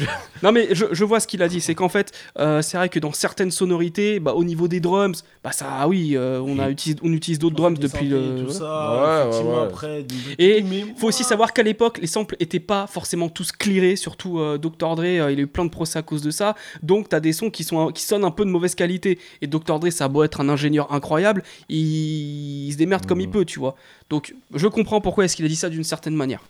et- 0.01 0.05
non 0.43 0.53
mais 0.53 0.69
je, 0.73 0.87
je 0.93 1.05
vois 1.05 1.19
ce 1.21 1.27
qu'il 1.27 1.43
a 1.43 1.49
dit, 1.49 1.61
c'est 1.61 1.75
qu'en 1.75 1.89
fait 1.89 2.13
euh, 2.39 2.63
c'est 2.63 2.77
vrai 2.77 2.89
que 2.89 2.99
dans 2.99 3.13
certaines 3.13 3.51
sonorités, 3.51 4.21
bah, 4.21 4.35
au 4.35 4.45
niveau 4.45 4.69
des 4.69 4.81
drums, 4.81 5.25
bah 5.43 5.53
ça 5.53 5.87
oui, 5.89 6.13
euh, 6.17 6.41
on, 6.45 6.59
a 6.59 6.71
utilisé, 6.71 7.01
on 7.03 7.13
utilise 7.13 7.39
d'autres 7.39 7.57
drums 7.57 7.79
depuis 7.79 8.09
le... 8.09 8.45
Tout 8.47 8.53
ça, 8.53 8.65
Ouais, 8.65 9.01
ouais, 9.01 9.21
effectivement, 9.29 9.57
ouais. 9.61 9.67
après. 9.67 10.03
Et 10.39 10.63
mais 10.63 10.85
faut 10.97 11.09
aussi 11.09 11.25
savoir 11.25 11.53
qu'à 11.53 11.63
l'époque, 11.63 11.99
les 11.99 12.07
samples 12.07 12.37
étaient 12.41 12.61
pas 12.61 12.87
forcément 12.87 13.29
tous 13.29 13.53
clearés, 13.53 13.97
surtout 13.97 14.39
euh, 14.39 14.59
Dr. 14.59 14.95
Dre, 14.97 15.01
euh, 15.05 15.33
il 15.33 15.39
a 15.39 15.43
eu 15.43 15.47
plein 15.47 15.65
de 15.65 15.71
procès 15.71 15.99
à 15.99 16.03
cause 16.03 16.23
de 16.23 16.31
ça. 16.31 16.55
Donc 16.83 17.09
t'as 17.09 17.21
des 17.21 17.33
sons 17.33 17.51
qui, 17.51 17.65
sont, 17.65 17.89
qui 17.93 18.03
sonnent 18.03 18.25
un 18.25 18.31
peu 18.31 18.45
de 18.45 18.51
mauvaise 18.51 18.75
qualité. 18.75 19.19
Et 19.43 19.47
Dr. 19.47 19.79
Dre, 19.79 19.91
ça 19.91 20.05
a 20.05 20.09
beau 20.09 20.23
être 20.23 20.41
un 20.41 20.49
ingénieur 20.49 20.93
incroyable, 20.93 21.43
il, 21.69 22.67
il 22.69 22.73
se 22.73 22.79
démerde 22.79 23.07
comme 23.07 23.21
il 23.21 23.27
Mhm. 23.29 23.33
peut, 23.33 23.45
tu 23.45 23.59
vois. 23.59 23.75
Donc 24.11 24.35
je 24.55 24.67
comprends 24.69 25.01
pourquoi 25.01 25.25
est-ce 25.25 25.37
qu'il 25.37 25.45
a 25.45 25.49
dit 25.49 25.57
ça 25.57 25.69
d'une 25.69 25.85
certaine 25.85 26.15
manière. 26.15 26.43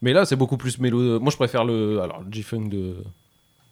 Mais 0.00 0.12
là, 0.12 0.24
c'est 0.24 0.36
beaucoup 0.36 0.56
plus 0.56 0.78
mélo. 0.78 1.20
Moi, 1.20 1.30
je 1.30 1.36
préfère 1.36 1.64
le, 1.64 2.00
alors, 2.00 2.22
le 2.26 2.32
G-Funk 2.32 2.68
de, 2.68 2.96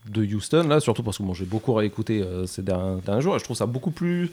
de 0.09 0.25
Houston, 0.25 0.65
là, 0.69 0.79
surtout 0.81 1.03
parce 1.03 1.19
que 1.19 1.23
bon, 1.25 1.35
j'ai 1.35 1.45
beaucoup 1.45 1.73
réécouté 1.75 2.23
euh, 2.23 2.47
ces 2.47 2.63
derniers, 2.63 3.01
derniers 3.01 3.21
jours 3.23 3.35
et 3.35 3.39
je 3.39 3.45
trouve 3.45 3.57
ça 3.57 3.67
beaucoup 3.67 3.91
plus 3.91 4.31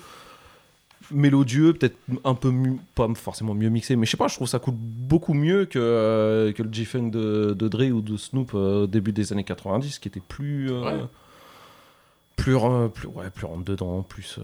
mélodieux, 1.11 1.73
peut-être 1.73 1.97
un 2.23 2.34
peu 2.35 2.51
mieux, 2.51 2.77
pas 2.95 3.07
forcément 3.15 3.53
mieux 3.53 3.69
mixé, 3.69 3.95
mais 3.95 4.05
je 4.05 4.11
sais 4.11 4.17
pas, 4.17 4.27
je 4.27 4.35
trouve 4.35 4.47
ça 4.47 4.59
coule 4.59 4.75
beaucoup 4.77 5.34
mieux 5.34 5.65
que, 5.65 5.79
euh, 5.79 6.51
que 6.53 6.63
le 6.63 6.71
G-Funk 6.73 7.09
de, 7.09 7.53
de 7.57 7.67
Dre 7.67 7.91
ou 7.93 8.01
de 8.01 8.17
Snoop 8.17 8.51
euh, 8.53 8.84
au 8.84 8.88
début 8.88 9.11
des 9.13 9.31
années 9.34 9.43
90, 9.43 9.99
qui 9.99 10.07
était 10.07 10.21
plus. 10.27 10.71
euh. 10.71 11.05
Plus, 12.38 12.55
plus, 12.93 13.07
ouais, 13.09 13.30
plus 13.31 13.45
rentre 13.45 13.65
dedans, 13.65 14.03
plus. 14.03 14.38
euh, 14.38 14.41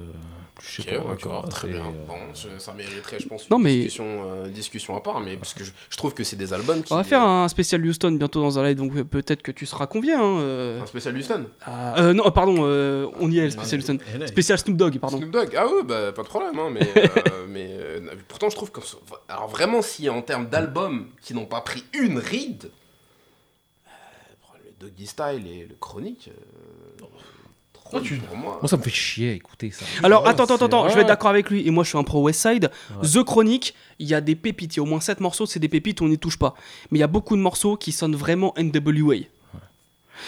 plus 0.56 0.68
je 0.78 0.82
Ok, 0.82 0.88
sais 0.90 0.96
pas, 0.96 1.02
tu 1.04 1.10
d'accord, 1.24 1.48
très 1.50 1.68
bien. 1.70 1.86
euh, 1.86 2.06
Bon, 2.08 2.16
je- 2.34 2.58
ça 2.60 2.74
mériterait, 2.74 3.20
je 3.20 3.28
pense, 3.28 3.50
Non, 3.50 3.58
une 3.58 3.64
mais- 3.64 3.76
discussion, 3.76 4.06
euh, 4.30 4.48
discussion 4.50 4.96
à 4.98 5.02
part, 5.02 5.20
mais 5.22 5.38
parce 5.38 5.54
que 5.54 5.64
je, 5.64 5.72
je 5.90 5.96
trouve 5.98 6.14
que 6.14 6.24
c'est 6.24 6.36
des 6.36 6.52
albums 6.54 6.84
qui. 6.84 6.92
On 6.92 6.98
va 6.98 7.04
faire 7.04 7.22
un 7.22 7.48
spécial 7.48 7.86
Houston 7.86 8.12
bientôt 8.14 8.42
dans 8.42 8.60
un 8.60 8.64
live, 8.64 8.76
donc 8.78 8.94
peut-être 9.04 9.42
que 9.44 9.52
tu 9.52 9.66
seras 9.66 9.86
convié. 9.88 10.14
Hein, 10.14 10.22
euh. 10.40 10.82
un 10.82 10.86
spécial 10.88 11.16
Houston. 11.16 11.46
Ah, 11.66 12.02
euh, 12.02 12.14
non, 12.14 12.30
pardon, 12.32 12.56
euh, 12.66 13.08
on 13.20 13.32
y 13.32 13.38
est, 13.40 13.44
le 13.46 13.50
spécial 13.52 13.80
Houston. 13.80 13.98
Spécial 14.26 14.58
Snoop 14.58 14.76
Dogg, 14.76 14.98
pardon. 15.00 15.18
Snoop 15.20 15.32
Dogg, 15.32 15.56
ah 15.56 15.68
ouais, 15.68 15.84
bah, 15.84 16.12
pas 16.12 16.24
de 16.24 16.28
problème, 16.28 16.58
hein, 16.60 16.70
mais, 16.72 16.82
euh, 16.98 17.08
mais 17.48 17.68
euh, 17.70 18.00
pourtant 18.28 18.50
je 18.50 18.56
trouve 18.56 18.72
que. 18.72 18.82
Alors 19.30 19.48
vraiment, 19.48 19.82
si 19.84 20.10
en 20.10 20.22
termes 20.24 20.48
d'albums 20.48 21.08
qui 21.22 21.34
n'ont 21.36 21.46
pas 21.46 21.62
pris 21.62 21.84
une 21.94 22.18
ride, 22.18 22.70
euh, 23.88 23.90
le 24.66 24.72
Doggy 24.88 25.06
Style 25.08 25.48
et 25.48 25.68
le 25.70 25.76
Chronique, 25.80 26.30
euh, 27.86 27.90
chronique 28.00 28.22
pour 28.28 28.38
moi. 28.38 28.58
Moi, 28.62 28.68
ça 28.70 28.78
me 28.78 28.82
fait 28.82 28.90
chier, 28.90 29.34
écoutez 29.34 29.72
ça. 29.72 29.86
Alors 30.04 30.28
attends, 30.28 30.44
attends, 30.46 30.66
attends, 30.66 30.90
je 30.90 30.96
vais 30.96 31.02
être 31.02 31.08
d'accord 31.08 31.30
avec 31.30 31.50
lui. 31.50 31.68
Et 31.68 31.72
moi, 31.72 31.84
je 31.84 31.90
suis 31.90 31.98
un 31.98 32.04
pro 32.04 32.22
Westside. 32.24 32.70
The 33.02 33.24
Chronic, 33.24 33.74
il 34.00 34.08
y 34.08 34.14
a 34.14 34.22
des 34.22 34.36
pépites. 34.36 34.76
Il 34.76 34.78
y 34.78 34.80
a 34.80 34.84
au 34.84 34.88
moins 34.88 35.00
7 35.00 35.20
morceaux, 35.20 35.46
c'est 35.46 35.60
des 35.60 35.70
pépites, 35.70 36.02
on 36.02 36.08
n'y 36.08 36.18
touche 36.18 36.38
pas. 36.38 36.54
Mais 36.92 36.98
il 37.00 37.02
y 37.02 37.04
a 37.04 37.08
beaucoup 37.08 37.36
de 37.36 37.42
morceaux 37.42 37.78
qui 37.78 37.92
sonnent 37.92 38.16
vraiment 38.16 38.54
NWA. 38.58 39.16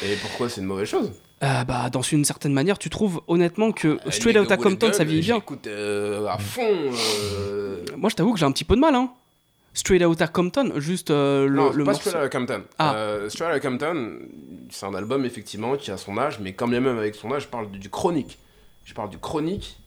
Et 0.03 0.15
pourquoi 0.21 0.49
c'est 0.49 0.61
une 0.61 0.67
mauvaise 0.67 0.89
chose? 0.89 1.11
Euh, 1.43 1.63
bah, 1.65 1.89
dans 1.89 2.01
une 2.01 2.25
certaine 2.25 2.53
manière, 2.53 2.77
tu 2.77 2.89
trouves 2.89 3.21
honnêtement 3.27 3.71
que 3.71 3.87
Euh, 4.05 4.11
Straight 4.11 4.37
Outta 4.37 4.57
Compton, 4.57 4.91
ça 4.93 5.03
vieillit 5.03 5.21
bien. 5.21 5.41
Euh, 5.67 6.27
à 6.27 6.37
fond. 6.37 6.61
euh, 6.63 7.83
Moi, 7.97 8.09
je 8.09 8.15
t'avoue 8.15 8.33
que 8.33 8.39
j'ai 8.39 8.45
un 8.45 8.51
petit 8.51 8.63
peu 8.63 8.75
de 8.75 8.79
mal. 8.81 8.95
Hein. 8.95 9.11
Straight 9.75 10.03
Outta 10.03 10.27
Compton, 10.27 10.71
juste 10.77 11.11
euh, 11.11 11.47
le, 11.47 11.55
non, 11.55 11.69
le 11.71 11.83
pas 11.83 11.91
morceau. 11.91 12.09
Straight 12.09 12.25
Outta 12.25 12.39
Compton. 12.39 12.63
Ah. 12.79 12.95
Euh, 12.95 13.29
Straight 13.29 13.51
Outta 13.51 13.69
Compton, 13.69 14.19
c'est 14.71 14.85
un 14.85 14.95
album 14.95 15.25
effectivement 15.25 15.75
qui 15.75 15.91
a 15.91 15.97
son 15.97 16.17
âge, 16.17 16.39
mais 16.39 16.53
quand 16.53 16.67
bien 16.67 16.79
même 16.79 16.97
avec 16.97 17.13
son 17.13 17.31
âge, 17.31 17.43
je 17.43 17.47
parle 17.47 17.69
du, 17.69 17.89
chronique. 17.89 18.39
Je 18.85 18.93
parle 18.93 19.09
du 19.09 19.19
chronique. 19.19 19.77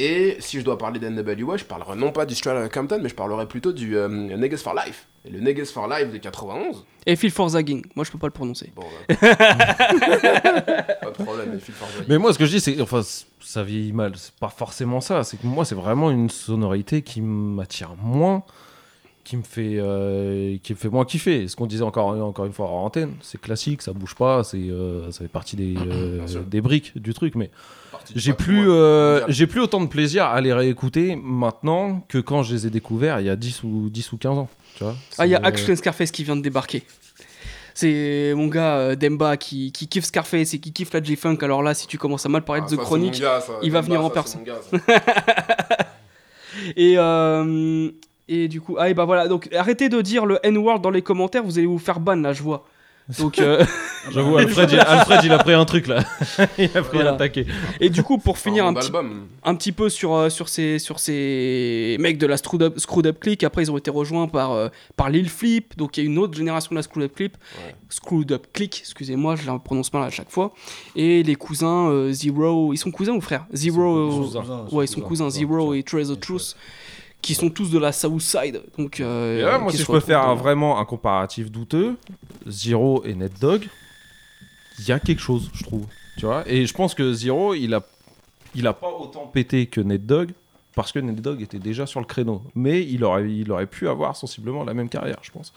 Et 0.00 0.36
si 0.40 0.60
je 0.60 0.64
dois 0.64 0.78
parler 0.78 1.00
d'NWA, 1.00 1.56
je 1.56 1.64
parlerai 1.64 1.96
non 1.96 2.12
pas 2.12 2.24
du 2.24 2.34
Straight 2.34 2.56
Outta 2.56 2.68
Compton, 2.80 3.00
mais 3.02 3.08
je 3.08 3.14
parlerai 3.14 3.46
plutôt 3.46 3.72
du 3.72 3.96
euh, 3.96 4.08
Niggas 4.08 4.58
for 4.58 4.74
Life. 4.74 5.06
Et 5.24 5.30
le 5.30 5.40
Niggas 5.40 5.70
for 5.74 5.88
Life 5.88 6.10
de 6.10 6.18
91. 6.18 6.84
Et 7.06 7.16
Phil 7.16 7.30
for 7.30 7.48
Zagging. 7.48 7.84
Moi, 7.94 8.04
je 8.04 8.10
peux 8.10 8.18
pas 8.18 8.26
le 8.26 8.32
prononcer. 8.32 8.72
Bon, 8.76 8.84
bah, 9.08 9.14
pas 9.16 11.10
de 11.10 11.22
problème, 11.24 11.50
mais 11.52 11.58
Phil 11.58 11.74
Forza. 11.74 12.04
Mais 12.06 12.18
moi, 12.18 12.32
ce 12.32 12.38
que 12.38 12.44
je 12.44 12.50
dis, 12.50 12.60
c'est. 12.60 12.80
Enfin, 12.80 13.02
ça 13.40 13.62
vieillit 13.62 13.92
mal. 13.92 14.12
C'est 14.16 14.34
pas 14.34 14.50
forcément 14.50 15.00
ça. 15.00 15.24
C'est 15.24 15.38
que 15.38 15.46
moi, 15.46 15.64
c'est 15.64 15.74
vraiment 15.74 16.10
une 16.10 16.30
sonorité 16.30 17.02
qui 17.02 17.20
m'attire 17.20 17.94
moins, 17.96 18.44
qui 19.28 19.36
me 19.36 19.42
fait, 19.42 19.74
euh, 19.76 20.56
qui 20.62 20.72
me 20.72 20.78
fait 20.78 20.88
moins 20.88 21.04
kiffer. 21.04 21.48
Ce 21.48 21.54
qu'on 21.54 21.66
disait 21.66 21.82
encore, 21.82 22.06
encore 22.08 22.46
une 22.46 22.52
fois 22.54 22.70
en 22.70 22.86
antenne, 22.86 23.12
c'est 23.20 23.38
classique, 23.38 23.82
ça 23.82 23.92
bouge 23.92 24.14
pas, 24.14 24.42
c'est, 24.42 24.56
euh, 24.56 25.10
ça 25.10 25.20
fait 25.20 25.28
partie 25.28 25.54
des, 25.54 25.74
euh, 25.76 26.24
des 26.46 26.62
briques 26.62 26.96
du 26.96 27.12
truc. 27.12 27.34
Mais 27.34 27.50
j'ai 28.14 28.32
plus, 28.32 28.70
euh, 28.70 29.22
j'ai 29.28 29.46
plus 29.46 29.60
autant 29.60 29.82
de 29.82 29.86
plaisir 29.86 30.24
à 30.24 30.40
les 30.40 30.54
réécouter 30.54 31.14
maintenant 31.22 32.02
que 32.08 32.16
quand 32.16 32.42
je 32.42 32.54
les 32.54 32.66
ai 32.66 32.70
découverts 32.70 33.20
il 33.20 33.26
y 33.26 33.28
a 33.28 33.36
10 33.36 33.64
ou, 33.64 33.90
10 33.90 34.12
ou 34.12 34.16
15 34.16 34.38
ans. 34.38 34.48
Tu 34.76 34.84
vois 34.84 34.96
Ah, 35.18 35.26
il 35.26 35.30
y 35.30 35.34
a 35.34 35.40
Action 35.44 35.76
Scarface 35.76 36.10
qui 36.10 36.24
vient 36.24 36.36
de 36.36 36.40
débarquer. 36.40 36.84
C'est 37.74 38.32
mon 38.34 38.46
gars 38.46 38.78
euh, 38.78 38.96
Demba 38.96 39.36
qui, 39.36 39.72
qui 39.72 39.88
kiffe 39.88 40.06
Scarface 40.06 40.54
et 40.54 40.58
qui 40.58 40.72
kiffe 40.72 40.94
la 40.94 41.02
G-Funk. 41.02 41.36
Alors 41.42 41.62
là, 41.62 41.74
si 41.74 41.86
tu 41.86 41.98
commences 41.98 42.24
à 42.24 42.30
mal 42.30 42.44
parler 42.44 42.62
Ah, 42.64 42.70
de 42.70 42.76
The 42.76 42.78
Chronic, 42.78 43.12
mon 43.16 43.20
gars, 43.20 43.42
ça. 43.42 43.52
il 43.62 43.72
va 43.72 43.82
Demba, 43.82 43.94
venir 43.94 44.04
en 44.06 44.10
personne. 44.10 44.40
Et, 46.76 46.94
euh, 46.96 47.90
et 48.28 48.48
du 48.48 48.60
coup, 48.60 48.76
ah, 48.78 48.88
et 48.90 48.94
bah 48.94 49.04
voilà, 49.04 49.28
donc 49.28 49.48
arrêtez 49.54 49.88
de 49.88 50.00
dire 50.00 50.26
le 50.26 50.38
N-word 50.42 50.80
dans 50.80 50.90
les 50.90 51.02
commentaires, 51.02 51.42
vous 51.44 51.58
allez 51.58 51.66
vous 51.66 51.78
faire 51.78 52.00
ban 52.00 52.16
là, 52.16 52.32
je 52.32 52.42
vois. 52.42 52.64
Donc, 53.18 53.38
euh, 53.38 53.64
J'avoue, 54.12 54.36
Alfred, 54.36 54.70
il, 54.70 54.78
Alfred, 54.78 55.20
il 55.24 55.32
a 55.32 55.38
pris 55.38 55.54
un 55.54 55.64
truc 55.64 55.86
là. 55.86 56.04
il 56.58 56.64
a 56.76 56.82
pris 56.82 56.98
Voilà. 56.98 57.14
un 57.14 57.16
taquet. 57.16 57.46
et 57.80 57.88
du 57.88 58.02
coup, 58.02 58.18
pour 58.18 58.36
finir 58.36 58.66
Un 58.66 58.74
petit, 58.74 58.92
un 59.44 59.54
petit 59.54 59.72
peu 59.72 59.88
sur, 59.88 60.12
euh, 60.14 60.28
sur, 60.28 60.50
ces, 60.50 60.78
sur 60.78 60.98
ces 60.98 61.96
mecs 62.00 62.18
de 62.18 62.26
la 62.26 62.36
Screwed 62.36 62.62
Up, 62.64 62.78
Screwed 62.78 63.06
Up 63.06 63.18
Click, 63.18 63.44
après 63.44 63.62
ils 63.62 63.70
ont 63.72 63.78
été 63.78 63.90
rejoints 63.90 64.28
par, 64.28 64.52
euh, 64.52 64.68
par 64.94 65.08
Lil 65.08 65.30
Flip, 65.30 65.74
donc 65.78 65.96
il 65.96 66.04
y 66.04 66.06
a 66.06 66.10
une 66.10 66.18
autre 66.18 66.36
génération 66.36 66.68
de 66.72 66.74
la 66.76 66.82
Screwed 66.82 67.04
Up 67.06 67.14
Click, 67.16 67.32
Ouais. 67.64 67.74
Screwed 67.88 68.30
Up 68.30 68.46
Click, 68.52 68.80
excusez-moi, 68.80 69.36
je 69.36 69.46
la 69.46 69.58
prononce 69.58 69.90
mal 69.94 70.02
à 70.02 70.10
chaque 70.10 70.30
fois, 70.30 70.52
et 70.94 71.22
les 71.22 71.34
cousins 71.34 71.88
euh, 71.88 72.12
Zero, 72.12 72.74
ils 72.74 72.78
sont 72.78 72.90
cousins 72.90 73.14
ou 73.14 73.22
frères? 73.22 73.46
Zero, 73.54 74.10
cousins. 74.10 74.66
ouais, 74.70 74.84
ils 74.84 74.88
sont 74.88 75.00
cousins, 75.00 75.30
Zero 75.30 75.72
et 75.72 75.82
Trace 75.82 76.08
the 76.08 76.20
Truth, 76.20 76.54
qui 77.20 77.34
sont 77.34 77.50
tous 77.50 77.70
de 77.70 77.78
la 77.78 77.92
South 77.92 78.20
Side, 78.20 78.62
donc... 78.78 79.00
euh, 79.00 79.38
Et 79.40 79.42
là, 79.42 79.58
moi, 79.58 79.72
si 79.72 79.78
je 79.78 79.84
peux 79.86 80.00
faire 80.00 80.22
un- 80.26 80.34
vraiment 80.34 80.78
un 80.78 80.84
comparatif 80.84 81.50
douteux, 81.50 81.96
Zero 82.46 83.02
et 83.04 83.14
Net 83.14 83.38
Dog, 83.40 83.68
il 84.78 84.86
y 84.88 84.92
a 84.92 85.00
quelque 85.00 85.20
chose, 85.20 85.50
je 85.52 85.64
trouve. 85.64 85.84
Tu 86.16 86.26
vois 86.26 86.44
Et 86.48 86.66
je 86.66 86.72
pense 86.74 86.94
que 86.94 87.12
Zero, 87.12 87.54
il 87.54 87.74
a, 87.74 87.82
il 88.54 88.66
a 88.66 88.72
pas 88.72 88.88
autant 88.90 89.26
pété 89.26 89.66
que 89.66 89.80
Net 89.80 90.06
Dog 90.06 90.30
parce 90.74 90.92
que 90.92 91.00
Net 91.00 91.20
Dog 91.20 91.42
était 91.42 91.58
déjà 91.58 91.86
sur 91.86 91.98
le 92.00 92.06
créneau. 92.06 92.42
Mais 92.54 92.82
il 92.84 93.02
aurait, 93.04 93.28
il 93.30 93.50
aurait 93.50 93.66
pu 93.66 93.88
avoir 93.88 94.14
sensiblement 94.16 94.62
la 94.64 94.74
même 94.74 94.88
carrière, 94.88 95.18
je 95.22 95.30
pense. 95.32 95.52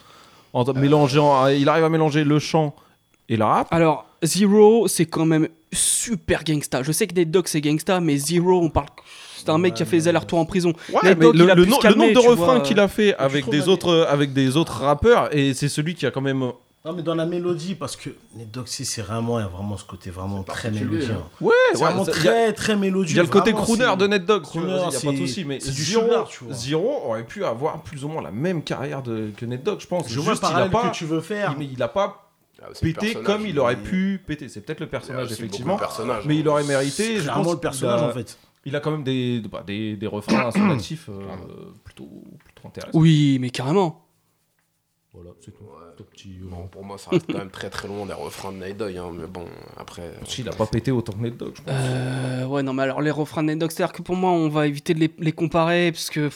En 0.54 0.68
Euh. 0.68 0.74
mélangeant, 0.74 1.48
il 1.48 1.70
arrive 1.70 1.84
à 1.86 1.90
mélanger 1.90 2.24
le 2.24 2.40
chant 2.40 2.76
et 3.30 3.38
le 3.38 3.44
rap. 3.46 3.68
Alors, 3.72 4.06
Zero, 4.24 4.88
c'est 4.88 5.06
quand 5.06 5.26
même 5.26 5.48
super 5.72 6.44
gangsta. 6.44 6.82
Je 6.84 6.92
sais 6.92 7.06
que 7.08 7.14
Nate 7.16 7.30
Dogg, 7.32 7.48
c'est 7.48 7.62
gangsta, 7.62 8.00
mais 8.02 8.18
Zero, 8.18 8.60
on 8.62 8.70
parle. 8.70 8.88
C'est 9.46 9.50
un 9.52 9.58
mec 9.58 9.74
qui 9.74 9.84
a 9.84 9.86
fait 9.86 9.98
des 9.98 10.08
allers-retours 10.08 10.40
en 10.40 10.46
prison. 10.46 10.74
Ouais, 10.94 11.16
mais 11.16 11.26
le, 11.32 11.54
le 11.54 11.66
nombre 11.66 11.82
de 12.14 12.20
refrains 12.20 12.56
vois. 12.56 12.60
qu'il 12.62 12.80
a 12.80 12.88
fait 12.88 13.16
avec 13.16 13.50
des, 13.50 13.68
autres, 13.68 14.08
avec 14.10 14.34
des 14.34 14.58
autres 14.58 14.82
rappeurs, 14.82 15.36
et 15.36 15.54
c'est 15.54 15.70
celui 15.70 15.96
qui 15.96 16.06
a 16.06 16.12
quand 16.12 16.22
même. 16.22 16.52
Non, 16.84 16.94
mais 16.94 17.04
dans 17.04 17.14
la 17.14 17.28
mélodie, 17.28 17.76
parce 17.76 17.96
que 17.96 18.10
les 18.36 18.46
Doxy, 18.46 18.86
c'est 18.86 19.04
vraiment, 19.04 19.38
il 19.38 19.44
y 19.44 19.46
a 19.46 19.48
vraiment 19.50 19.78
ce 19.78 19.84
côté 19.86 20.10
vraiment 20.10 20.42
très 20.42 20.72
mélodien. 20.72 21.10
hein. 21.14 21.24
Ouais, 21.40 21.54
C'est 21.74 21.78
ouais, 21.78 21.86
vraiment 21.86 22.06
y 22.06 22.10
a- 22.10 22.12
très, 22.12 22.54
très 22.54 22.76
mélodieux. 22.76 23.14
Il 23.14 23.18
y 23.18 23.20
a 23.20 23.24
le 23.24 23.30
côté 23.30 23.52
vraiment, 23.52 23.66
crooner 23.66 23.96
de 23.98 24.08
Net 24.08 24.26
Dog, 24.26 24.42
tu 24.42 24.50
Crooner, 24.50 24.66
vois, 24.66 24.76
il 24.76 24.80
n'y 24.80 24.84
a 24.96 25.00
pas 25.00 25.12
de 25.12 25.16
c'est- 25.18 25.18
souci. 25.28 25.46
Mais 25.46 25.60
vois. 25.60 27.06
Aurait 27.06 27.24
pu 27.24 27.46
avoir 27.46 27.84
plus 27.84 28.04
ou 28.04 28.08
moins 28.08 28.24
la 28.24 28.32
même 28.32 28.64
carrière 28.64 29.04
de, 29.04 29.30
que 29.38 29.46
Net 29.46 29.62
Dog, 29.64 29.80
je 29.80 29.86
pense. 29.86 30.08
Je 30.10 30.16
vois 30.16 30.24
le 30.26 30.30
Juste, 30.32 30.42
parallèle 30.42 30.72
pas, 30.72 30.90
que 30.90 30.96
tu 30.96 31.06
veux 31.06 31.22
faire. 31.22 31.52
il- 31.56 31.60
mais 31.60 31.70
il 31.72 31.84
a 31.84 31.88
pas 31.88 32.30
Ah, 32.64 32.68
pété 32.82 33.14
comme 33.14 33.46
il 33.46 33.60
aurait 33.60 33.76
pu 33.76 34.20
péter. 34.26 34.48
C'est 34.50 34.62
peut-être 34.62 34.80
le 34.80 34.88
personnage, 34.88 35.32
effectivement. 35.32 35.80
Mais 36.26 36.38
il 36.38 36.48
aurait 36.48 36.64
mérité. 36.64 37.20
C'est 37.20 37.28
pense 37.28 37.52
le 37.52 37.58
personnage, 37.60 38.02
en 38.02 38.10
fait. 38.12 38.40
Il 38.66 38.76
a 38.76 38.80
quand 38.80 38.92
même 38.92 39.04
des, 39.04 39.42
bah, 39.52 39.64
des, 39.66 39.96
des 39.96 40.08
refrains 40.08 40.48
à 40.48 40.52
son 40.52 40.70
actif 40.70 41.10
euh, 41.10 41.26
plutôt, 41.84 42.08
plutôt 42.44 42.68
intéressants. 42.68 43.00
Oui, 43.00 43.38
mais 43.42 43.50
carrément. 43.50 44.06
Voilà, 45.14 45.32
c'est 45.44 45.52
tout. 45.52 45.64
Tout 45.98 46.04
petit, 46.06 46.38
euh, 46.42 46.48
Bon, 46.50 46.68
pour 46.68 46.86
moi, 46.86 46.98
ça 46.98 47.10
reste 47.12 47.26
quand 47.30 47.38
même 47.40 47.50
très 47.50 47.70
très 47.70 47.88
loin 47.88 48.06
des 48.06 48.14
refrains 48.14 48.54
de 48.54 48.58
Night 48.64 48.78
Dog, 48.78 48.96
hein, 48.96 49.12
mais 49.14 49.28
bon, 49.28 49.46
après. 49.78 50.04
euh, 50.04 50.14
Il 50.38 50.48
a 50.48 50.52
pas 50.54 50.66
pété 50.68 50.90
autant 50.92 51.12
que 51.14 51.18
Net 51.18 51.36
Dog, 51.36 51.54
je 51.56 51.62
pense. 51.64 51.74
Euh, 51.76 52.46
ouais, 52.46 52.64
non, 52.64 52.72
mais 52.74 52.84
alors 52.84 53.02
les 53.02 53.12
refrains 53.12 53.42
de 53.44 53.48
Nate 53.48 53.60
Dogg, 53.60 53.72
c'est-à-dire 53.72 53.94
que 53.94 54.02
pour 54.04 54.16
moi, 54.16 54.32
on 54.32 54.48
va 54.48 54.68
éviter 54.68 54.94
de 54.94 55.00
les, 55.02 55.12
les 55.20 55.32
comparer, 55.34 55.92
parce 55.92 56.10
que. 56.10 56.30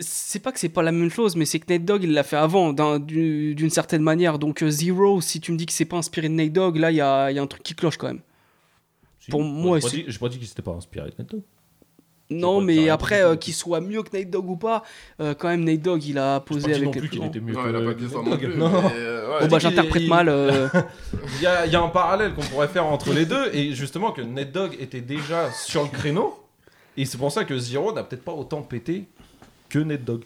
C'est 0.00 0.40
pas 0.40 0.52
que 0.52 0.58
c'est 0.60 0.68
pas 0.68 0.82
la 0.82 0.92
même 0.92 1.10
chose, 1.10 1.34
mais 1.36 1.44
c'est 1.44 1.60
que 1.60 1.72
Nate 1.72 1.84
Dogg, 1.84 2.02
il 2.02 2.12
l'a 2.12 2.24
fait 2.24 2.36
avant, 2.36 2.72
d'un- 2.72 2.98
du- 2.98 3.54
d'une 3.54 3.70
certaine 3.70 4.02
manière. 4.02 4.38
Donc, 4.38 4.62
euh, 4.62 4.70
Zero, 4.70 5.20
si 5.20 5.40
tu 5.40 5.52
me 5.52 5.56
dis 5.56 5.66
que 5.66 5.72
c'est 5.72 5.84
pas 5.84 5.96
inspiré 5.96 6.28
de 6.28 6.34
Nate 6.34 6.52
Dogg, 6.52 6.76
là, 6.76 6.90
il 6.90 6.96
y 6.96 7.00
a, 7.00 7.30
il 7.30 7.36
y 7.36 7.38
a 7.38 7.42
un 7.42 7.46
truc 7.46 7.62
qui 7.62 7.74
cloche 7.74 7.96
quand 7.96 8.08
même. 8.08 8.20
Si. 9.28 9.30
pour 9.30 9.42
moi, 9.42 9.78
j'ai 9.78 9.82
pas 9.88 9.94
dit- 9.96 10.04
j'ai 10.08 10.18
pas 10.18 10.28
dit 10.28 10.38
qu'il 10.38 10.46
s'était 10.48 10.62
pas 10.62 10.72
inspiré 10.72 11.10
de 11.10 11.14
Net 11.18 11.30
Dog. 11.30 11.42
Non, 12.30 12.60
mais 12.60 12.90
après, 12.90 13.22
euh, 13.22 13.36
qu'il 13.36 13.54
soit 13.54 13.80
mieux 13.80 14.02
que 14.02 14.14
Nate 14.14 14.28
Dogg 14.28 14.50
ou 14.50 14.56
pas, 14.56 14.82
euh, 15.18 15.32
quand 15.34 15.48
même, 15.48 15.64
Nate 15.64 15.80
Dogg, 15.80 16.04
il 16.04 16.18
a 16.18 16.40
posé 16.40 16.72
avec 16.74 16.84
non 16.84 16.90
plus 16.90 17.08
qu'il 17.08 17.24
était 17.24 17.40
mieux 17.40 17.54
Non, 17.54 17.62
que 17.64 17.68
il 17.70 17.76
a 17.76 17.80
pas 17.80 17.94
dit 17.94 18.06
ça 18.08 18.16
non 18.16 18.22
Dogg. 18.24 18.38
plus. 18.38 18.54
Non. 18.58 18.70
mais, 18.82 18.90
euh, 18.96 19.32
ouais, 19.32 19.40
Bon, 19.40 19.46
bah, 19.48 19.58
j'interprète 19.58 20.02
il- 20.02 20.08
mal. 20.10 20.28
euh, 20.28 20.68
Il 21.36 21.42
y, 21.42 21.46
a, 21.46 21.64
il 21.64 21.72
y 21.72 21.76
a 21.76 21.80
un 21.80 21.88
parallèle 21.88 22.34
qu'on 22.34 22.42
pourrait 22.42 22.68
faire 22.68 22.84
entre 22.84 23.14
les 23.14 23.24
deux, 23.24 23.48
et 23.54 23.72
justement 23.72 24.12
que 24.12 24.20
Net 24.20 24.52
Dogg 24.52 24.76
était 24.78 25.00
déjà 25.00 25.50
sur 25.52 25.82
le 25.84 25.88
créneau, 25.88 26.38
et 26.98 27.06
c'est 27.06 27.16
pour 27.16 27.32
ça 27.32 27.44
que 27.44 27.56
Zero 27.58 27.92
n'a 27.94 28.02
peut-être 28.02 28.24
pas 28.24 28.32
autant 28.32 28.60
pété 28.60 29.04
que 29.70 29.78
Net 29.78 30.04
Dogg. 30.04 30.24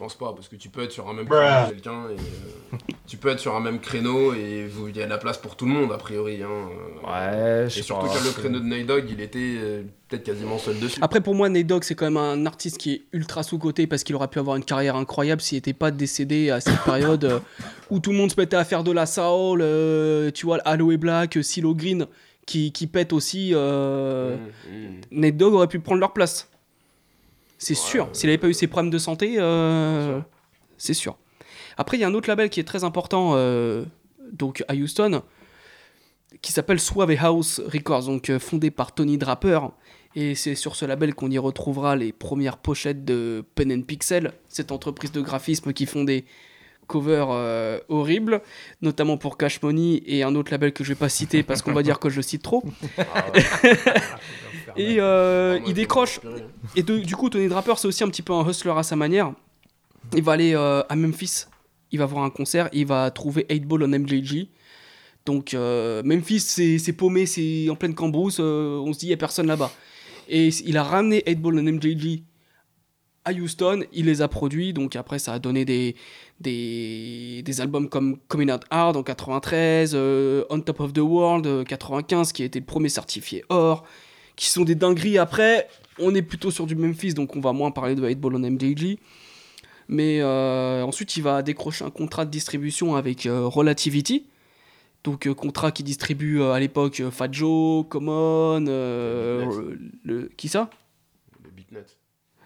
Je 0.00 0.04
pense 0.06 0.14
pas, 0.16 0.32
parce 0.32 0.48
que 0.48 0.56
tu 0.56 0.70
peux 0.70 0.82
être 0.82 0.92
sur 0.92 1.10
un 1.10 1.12
même 1.12 1.26
créneau 1.26 1.42
avec 1.44 1.74
quelqu'un, 1.74 2.04
et 2.08 2.14
euh, 2.14 2.76
tu 3.06 3.18
peux 3.18 3.28
être 3.28 3.38
sur 3.38 3.54
un 3.54 3.60
même 3.60 3.80
créneau, 3.80 4.32
et 4.32 4.66
il 4.88 4.96
y 4.96 5.02
a 5.02 5.04
de 5.04 5.10
la 5.10 5.18
place 5.18 5.36
pour 5.36 5.56
tout 5.56 5.66
le 5.66 5.72
monde, 5.72 5.92
a 5.92 5.98
priori. 5.98 6.42
Hein, 6.42 6.48
euh. 7.04 7.60
Ouais, 7.60 7.66
Et 7.66 7.82
surtout 7.82 8.06
que 8.06 8.24
le 8.24 8.32
créneau 8.32 8.60
de 8.60 8.64
Night 8.64 8.86
Dog, 8.86 9.04
il 9.10 9.20
était 9.20 9.56
euh, 9.58 9.82
peut-être 10.08 10.22
quasiment 10.24 10.56
seul 10.56 10.80
dessus. 10.80 11.00
Après, 11.02 11.20
pour 11.20 11.34
moi, 11.34 11.50
Nate 11.50 11.66
Dogg, 11.66 11.84
c'est 11.84 11.94
quand 11.94 12.06
même 12.06 12.16
un 12.16 12.46
artiste 12.46 12.78
qui 12.78 12.92
est 12.94 13.02
ultra 13.12 13.42
sous-coté 13.42 13.86
parce 13.86 14.02
qu'il 14.02 14.16
aurait 14.16 14.28
pu 14.28 14.38
avoir 14.38 14.56
une 14.56 14.64
carrière 14.64 14.96
incroyable 14.96 15.42
s'il 15.42 15.56
n'était 15.58 15.74
pas 15.74 15.90
décédé 15.90 16.48
à 16.48 16.60
cette 16.62 16.80
période 16.82 17.24
euh, 17.24 17.38
où 17.90 17.98
tout 18.00 18.12
le 18.12 18.16
monde 18.16 18.32
se 18.32 18.40
mettait 18.40 18.56
à 18.56 18.64
faire 18.64 18.82
de 18.82 18.92
la 18.92 19.04
soul. 19.04 19.60
euh, 19.60 20.30
tu 20.30 20.46
vois, 20.46 20.60
Aloe 20.64 20.96
Black, 20.96 21.36
CeeLo 21.42 21.74
Green 21.74 22.06
qui, 22.46 22.72
qui 22.72 22.86
pète 22.86 23.12
aussi. 23.12 23.50
euh, 23.52 24.38
Mmh, 24.38 24.72
mmh. 24.74 25.00
Nate 25.10 25.36
Dogg 25.36 25.52
aurait 25.52 25.68
pu 25.68 25.78
prendre 25.78 26.00
leur 26.00 26.14
place. 26.14 26.48
C'est 27.60 27.74
sûr. 27.74 28.08
S'il 28.14 28.28
n'avait 28.28 28.38
pas 28.38 28.48
eu 28.48 28.54
ses 28.54 28.66
problèmes 28.66 28.90
de 28.90 28.98
santé, 28.98 29.34
euh, 29.36 30.18
c'est 30.78 30.94
sûr. 30.94 31.18
Après, 31.76 31.98
il 31.98 32.00
y 32.00 32.04
a 32.04 32.08
un 32.08 32.14
autre 32.14 32.28
label 32.28 32.48
qui 32.48 32.58
est 32.58 32.64
très 32.64 32.84
important 32.84 33.32
euh, 33.34 33.84
donc 34.32 34.64
à 34.66 34.74
Houston 34.74 35.22
qui 36.42 36.52
s'appelle 36.52 36.80
Suave 36.80 37.14
House 37.20 37.60
Records, 37.66 38.04
donc 38.04 38.30
euh, 38.30 38.38
fondé 38.38 38.70
par 38.70 38.92
Tony 38.92 39.18
Draper. 39.18 39.60
Et 40.16 40.34
c'est 40.34 40.54
sur 40.54 40.74
ce 40.74 40.86
label 40.86 41.14
qu'on 41.14 41.30
y 41.30 41.38
retrouvera 41.38 41.96
les 41.96 42.12
premières 42.12 42.56
pochettes 42.56 43.04
de 43.04 43.44
Pen 43.54 43.70
and 43.72 43.82
Pixel, 43.82 44.32
cette 44.48 44.72
entreprise 44.72 45.12
de 45.12 45.20
graphisme 45.20 45.72
qui 45.72 45.86
font 45.86 46.02
des 46.02 46.24
covers 46.86 47.28
euh, 47.30 47.78
horribles, 47.88 48.40
notamment 48.82 49.16
pour 49.16 49.36
Cash 49.36 49.62
Money 49.62 50.02
et 50.06 50.24
un 50.24 50.34
autre 50.34 50.50
label 50.50 50.72
que 50.72 50.82
je 50.82 50.88
vais 50.88 50.98
pas 50.98 51.08
citer 51.08 51.44
parce 51.44 51.62
qu'on 51.62 51.72
va 51.72 51.84
dire 51.84 52.00
que 52.00 52.08
je 52.08 52.20
cite 52.20 52.42
trop. 52.42 52.64
Et 54.76 54.96
euh, 54.98 55.58
il 55.66 55.74
décroche. 55.74 56.20
Et 56.76 56.82
de- 56.82 56.98
du 56.98 57.16
coup, 57.16 57.28
Tony 57.30 57.48
Draper, 57.48 57.78
c'est 57.78 57.88
aussi 57.88 58.04
un 58.04 58.08
petit 58.08 58.22
peu 58.22 58.32
un 58.32 58.48
hustler 58.48 58.72
à 58.76 58.82
sa 58.82 58.96
manière. 58.96 59.32
Il 60.16 60.22
va 60.22 60.32
aller 60.32 60.54
euh, 60.54 60.82
à 60.88 60.96
Memphis, 60.96 61.44
il 61.92 61.98
va 61.98 62.06
voir 62.06 62.24
un 62.24 62.30
concert, 62.30 62.68
il 62.72 62.86
va 62.86 63.10
trouver 63.10 63.46
8 63.50 63.66
Ball 63.66 63.82
en 63.84 63.88
MJG. 63.88 64.48
Donc, 65.26 65.54
euh, 65.54 66.02
Memphis, 66.04 66.40
c'est 66.40 66.78
c'est 66.78 66.92
paumé, 66.94 67.26
c'est 67.26 67.68
en 67.70 67.76
pleine 67.76 67.94
cambrousse, 67.94 68.38
euh, 68.40 68.78
on 68.84 68.92
se 68.92 68.98
dit, 69.00 69.06
il 69.06 69.10
n'y 69.10 69.14
a 69.14 69.18
personne 69.18 69.46
là-bas. 69.46 69.70
Et 70.28 70.48
il 70.64 70.76
a 70.78 70.82
ramené 70.82 71.22
8 71.26 71.34
Ball 71.36 71.58
en 71.58 71.62
MJG 71.62 72.22
à 73.26 73.32
Houston, 73.34 73.84
il 73.92 74.06
les 74.06 74.22
a 74.22 74.28
produits, 74.28 74.72
donc 74.72 74.96
après 74.96 75.18
ça 75.18 75.34
a 75.34 75.38
donné 75.38 75.66
des, 75.66 75.94
des, 76.40 77.42
des 77.44 77.60
albums 77.60 77.88
comme 77.90 78.16
Coming 78.28 78.50
Out 78.50 78.62
Hard 78.70 78.96
en 78.96 79.02
93, 79.02 79.92
euh, 79.94 80.44
On 80.48 80.58
Top 80.60 80.80
of 80.80 80.94
the 80.94 80.98
World 81.00 81.46
euh, 81.46 81.62
95 81.64 82.32
qui 82.32 82.42
a 82.42 82.46
été 82.46 82.58
le 82.60 82.64
premier 82.64 82.88
certifié 82.88 83.44
or, 83.50 83.84
qui 84.40 84.48
sont 84.48 84.64
des 84.64 84.74
dingueries. 84.74 85.18
Après, 85.18 85.68
on 85.98 86.14
est 86.14 86.22
plutôt 86.22 86.50
sur 86.50 86.66
du 86.66 86.74
Memphis, 86.74 87.12
donc 87.12 87.36
on 87.36 87.40
va 87.40 87.52
moins 87.52 87.70
parler 87.70 87.94
de 87.94 88.02
8 88.02 88.14
Ball 88.14 88.36
on 88.36 88.38
MJG. 88.38 88.98
Mais 89.86 90.22
euh, 90.22 90.82
ensuite, 90.82 91.14
il 91.18 91.22
va 91.22 91.42
décrocher 91.42 91.84
un 91.84 91.90
contrat 91.90 92.24
de 92.24 92.30
distribution 92.30 92.96
avec 92.96 93.26
euh, 93.26 93.46
Relativity. 93.46 94.24
Donc, 95.04 95.26
euh, 95.26 95.34
contrat 95.34 95.72
qui 95.72 95.82
distribue 95.82 96.42
à 96.42 96.58
l'époque 96.58 97.02
Fat 97.10 97.28
Joe, 97.30 97.84
Common, 97.86 98.60
le, 98.64 100.30
qui 100.38 100.48
ça? 100.48 100.70
Les 101.44 101.50
Beatnuts. 101.50 101.96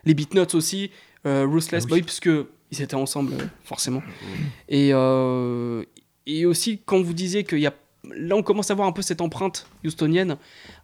les 0.05 0.15
Beatnuts 0.15 0.57
aussi, 0.57 0.91
Ruthless 1.25 1.85
Ah 1.85 1.87
oui. 1.87 1.91
Boy, 1.91 2.03
puisque 2.03 2.31
ils 2.73 2.83
étaient 2.83 2.97
ensemble, 2.97 3.35
forcément. 3.63 4.03
Et, 4.69 4.89
et 6.27 6.47
aussi, 6.47 6.81
quand 6.85 7.01
vous 7.01 7.15
disiez 7.15 7.45
qu'il 7.45 7.61
y 7.61 7.69
a. 7.69 7.75
Là, 8.17 8.37
on 8.37 8.43
commence 8.43 8.71
à 8.71 8.75
voir 8.75 8.87
un 8.89 8.93
peu 8.93 9.03
cette 9.03 9.21
empreinte 9.21 9.67
houstonienne 9.85 10.37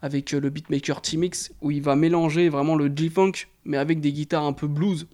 avec 0.03 0.33
euh, 0.35 0.41
le 0.41 0.49
beatmaker 0.51 1.03
T-Mix, 1.03 1.53
où 1.61 1.71
il 1.71 1.83
va 1.83 1.97
mélanger 1.97 2.49
vraiment 2.49 2.75
le 2.77 2.91
G-Funk, 2.95 3.33
mais 3.65 3.77
avec 3.77 4.01
des 4.01 4.13
guitares 4.13 4.45
un 4.45 4.53
peu 4.53 4.67
blues, 4.67 5.07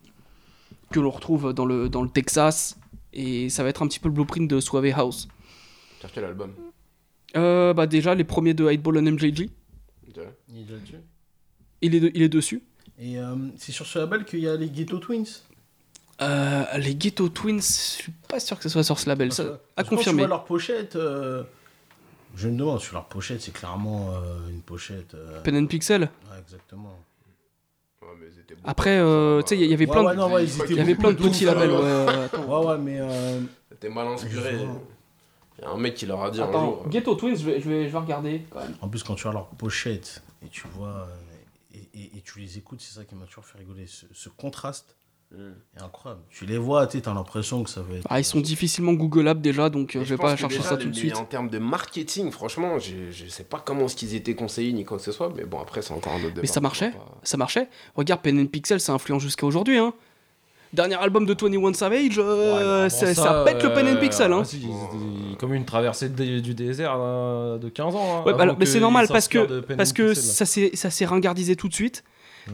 que 0.93 1.01
l'on 1.01 1.11
retrouve 1.11 1.53
dans 1.53 1.65
le, 1.67 1.89
dans 1.89 2.03
le 2.03 2.09
Texas. 2.09 2.77
Et 3.13 3.49
ça 3.49 3.63
va 3.63 3.71
être 3.71 3.83
un 3.83 3.89
petit 3.89 3.99
peu 3.99 4.09
le 4.09 4.15
blueprint 4.15 4.49
de 4.49 4.61
Suave 4.61 4.87
House. 4.95 5.27
Sur 6.01 6.13
quel 6.13 6.25
album? 6.25 6.53
Euh, 7.37 7.75
bah 7.75 7.87
déjà, 7.87 8.15
les 8.15 8.25
premiers 8.25 8.55
de 8.55 8.65
Hightball 8.67 8.99
on 8.99 9.03
MJG. 9.03 9.51
Il 10.07 10.61
est 10.61 10.65
dessus? 10.65 10.97
il 11.83 11.95
est, 11.95 12.01
de- 12.01 12.11
il 12.15 12.23
est 12.23 12.29
dessus. 12.29 12.63
Et 12.99 13.19
euh, 13.19 13.35
c'est 13.57 13.73
sur 13.73 13.85
ce 13.87 13.99
label 13.99 14.25
qu'il 14.25 14.41
y 14.41 14.49
a 14.49 14.57
les 14.57 14.71
Ghetto 14.71 14.99
Twins. 14.99 15.27
Euh, 16.23 16.65
les 16.79 16.95
Ghetto 16.95 17.29
Twins, 17.29 17.59
je 17.61 17.63
suis 18.03 18.13
pas 18.29 18.41
sûr 18.41 18.57
que 18.57 18.63
ce 18.63 18.69
soit 18.71 18.85
sur 18.85 18.99
ce 18.99 19.09
label. 19.09 19.29
Parce 19.29 19.37
Ça, 19.39 19.45
que- 19.45 19.59
à 19.77 19.85
confirmer. 19.85 20.23
tu 20.23 20.29
vois 20.29 20.37
leur 20.37 20.45
pochette, 20.45 20.97
euh, 20.97 21.43
je 22.37 22.49
me 22.49 22.57
demande, 22.59 22.81
sur 22.81 22.95
leur 22.95 23.07
pochette, 23.07 23.41
c'est 23.41 23.53
clairement 23.53 24.11
euh, 24.13 24.49
une 24.51 24.63
pochette. 24.63 25.15
euh, 25.15 25.41
Pen 25.43 25.57
and 25.57 25.67
Pixel. 25.67 26.03
ouais, 26.03 26.39
exactement. 26.41 26.99
Ouais, 28.03 28.09
mais 28.21 28.27
ils 28.33 28.41
étaient 28.41 28.55
beaux. 28.55 28.61
Après, 28.65 28.99
euh, 28.99 29.43
tu 29.43 29.49
sais, 29.57 29.59
il 29.63 29.69
y 29.71 29.75
avait 29.75 29.87
Ouais, 29.87 29.93
plein 29.93 30.05
ouais, 30.05 30.13
de, 30.13 30.19
non, 30.19 30.33
ouais, 30.33 30.45
il 30.45 30.49
ils 30.51 30.53
y 30.53 30.57
étaient 30.63 30.73
il 30.75 30.77
y 30.77 30.81
avait 30.81 30.95
plein 30.95 31.11
de 31.13 31.17
petits 31.17 31.47
ouf, 31.47 31.55
labels. 31.55 31.71
ouais. 31.73 31.77
Ouais, 31.77 32.07
ouais, 32.07 32.15
attends. 32.25 32.61
Ouais, 32.63 32.67
ouais, 32.69 32.79
mais. 32.79 33.01
euh, 33.01 33.41
C'était 33.71 33.89
mal 33.89 34.07
inspiré. 34.09 34.55
Il 35.59 35.63
y 35.63 35.65
a 35.65 35.71
un 35.71 35.79
mec 35.79 35.95
qui 35.95 36.05
leur 36.07 36.23
a 36.23 36.31
dit 36.31 36.41
un 36.41 36.45
Attends, 36.45 36.65
jour. 36.67 36.83
euh, 36.87 36.89
Ghetto 36.91 37.15
Twins, 37.15 37.35
je 37.37 37.45
vais, 37.47 37.61
je, 37.61 37.69
vais, 37.69 37.87
je 37.87 37.93
vais 37.93 37.99
regarder 37.99 38.43
quand 38.51 38.61
même. 38.61 38.75
En 38.83 38.89
plus, 38.89 39.03
quand 39.03 39.15
tu 39.15 39.23
vois 39.23 39.33
leur 39.33 39.47
pochette 39.47 40.23
et 40.45 40.49
tu 40.49 40.67
vois. 40.69 40.89
euh, 40.89 41.07
Et, 41.75 41.89
et- 41.95 42.17
et 42.19 42.21
tu 42.23 42.39
les 42.41 42.59
écoutes, 42.59 42.81
c'est 42.83 42.95
ça 42.99 43.05
qui 43.05 43.15
m'a 43.15 43.25
toujours 43.27 43.45
fait 43.47 43.59
rigoler. 43.59 43.87
Ce, 43.87 44.05
ce 44.13 44.29
contraste 44.29 44.97
incroyable. 45.81 46.23
Tu 46.31 46.47
les 46.47 46.57
vois, 46.59 46.87
tu 46.87 47.01
as 47.05 47.13
l'impression 47.15 47.63
que 47.65 47.71
ça 47.71 47.83
va 47.83 47.97
être. 47.97 48.07
Ah, 48.09 48.21
ils 48.21 48.25
sont 48.25 48.41
difficilement 48.41 48.93
googleables 48.93 49.41
déjà, 49.41 49.69
donc 49.69 49.95
euh, 49.97 50.01
Et 50.01 50.05
je 50.05 50.15
vais 50.15 50.17
pas 50.21 50.37
chercher 50.37 50.59
déjà, 50.59 50.69
ça 50.71 50.77
tout 50.77 50.89
de 50.89 50.95
suite. 50.95 51.17
En 51.17 51.25
termes 51.25 51.49
de 51.51 51.59
marketing, 51.59 52.31
franchement, 52.31 52.79
je, 52.79 53.11
je 53.11 53.27
sais 53.29 53.45
pas 53.45 53.61
comment 53.65 53.87
est-ce 53.87 53.97
qu'ils 53.97 54.15
étaient 54.15 54.35
conseillés 54.35 54.73
ni 54.73 54.85
quoi 54.85 54.97
que 54.99 55.03
ce 55.05 55.13
soit, 55.13 55.33
mais 55.37 55.45
bon, 55.45 55.59
après, 55.61 55.83
c'est 55.83 55.93
encore 55.93 56.13
un 56.15 56.19
autre 56.19 56.29
débat. 56.29 56.41
Mais 56.43 56.47
ça 56.49 56.61
marchait, 56.61 56.91
pas- 56.91 57.19
ça 57.23 57.37
marchait. 57.37 57.69
Regarde, 57.95 58.21
Pen 58.23 58.39
and 58.41 58.47
Pixel, 58.47 58.81
ça 58.81 58.93
influence 58.93 59.23
jusqu'à 59.23 59.47
aujourd'hui. 59.47 59.79
Hein. 59.79 59.93
Dernier 60.73 60.97
album 60.97 61.25
de 61.27 61.33
21 61.35 61.73
Savage, 61.75 62.19
euh, 62.19 62.85
Ouais, 62.85 62.91
ça, 62.91 63.45
pète 63.45 63.63
le 63.63 63.73
Pen 63.73 63.87
and 63.87 63.97
euh, 63.97 64.01
Pixel. 64.01 64.33
Hein. 64.33 64.43
comme 65.39 65.55
une 65.55 65.65
traversée 65.65 66.09
de- 66.09 66.41
du 66.41 66.55
désert 66.55 66.95
euh, 66.99 67.57
de 67.59 67.69
15 67.69 67.95
ans. 67.95 68.19
hein, 68.19 68.23
Ouais, 68.27 68.35
bah, 68.35 68.55
mais 68.59 68.67
c'est 68.67 68.81
normal 68.81 69.07
parce 69.09 69.29
que, 69.29 69.61
parce 69.75 69.93
que 69.93 70.15
ça 70.15 70.45
s'est 70.91 71.05
ringardisé 71.07 71.57
tout 71.57 71.69
de 71.69 71.75
suite. 71.75 72.05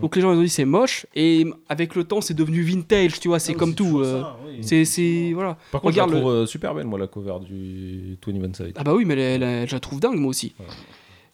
Donc 0.00 0.16
les 0.16 0.22
gens 0.22 0.32
ils 0.32 0.38
ont 0.38 0.42
dit 0.42 0.48
c'est 0.48 0.64
moche 0.64 1.06
et 1.14 1.44
avec 1.68 1.94
le 1.94 2.04
temps 2.04 2.20
c'est 2.20 2.34
devenu 2.34 2.62
vintage, 2.62 3.20
tu 3.20 3.28
vois, 3.28 3.38
c'est 3.38 3.52
Ah, 3.54 3.58
comme 3.58 3.74
tout. 3.74 4.00
euh, 4.00 4.22
c'est 4.62 4.84
c'est 4.86 5.32
voilà. 5.34 5.58
Par 5.70 5.80
contre, 5.82 5.92
Regarde 5.92 6.10
je 6.10 6.14
la 6.14 6.20
le- 6.20 6.24
trouve 6.26 6.34
euh, 6.34 6.46
super 6.46 6.74
belle, 6.74 6.86
moi, 6.86 6.98
la 6.98 7.06
cover 7.06 7.34
du 7.46 8.16
21 8.26 8.54
Savage. 8.54 8.72
Ah 8.76 8.84
bah 8.84 8.94
oui, 8.94 9.04
mais 9.04 9.14
elle- 9.14 9.42
elle- 9.42 9.68
je 9.68 9.74
la 9.74 9.80
trouve 9.80 10.00
dingue 10.00 10.16
moi 10.18 10.30
aussi. 10.30 10.54
Ouais. 10.58 10.66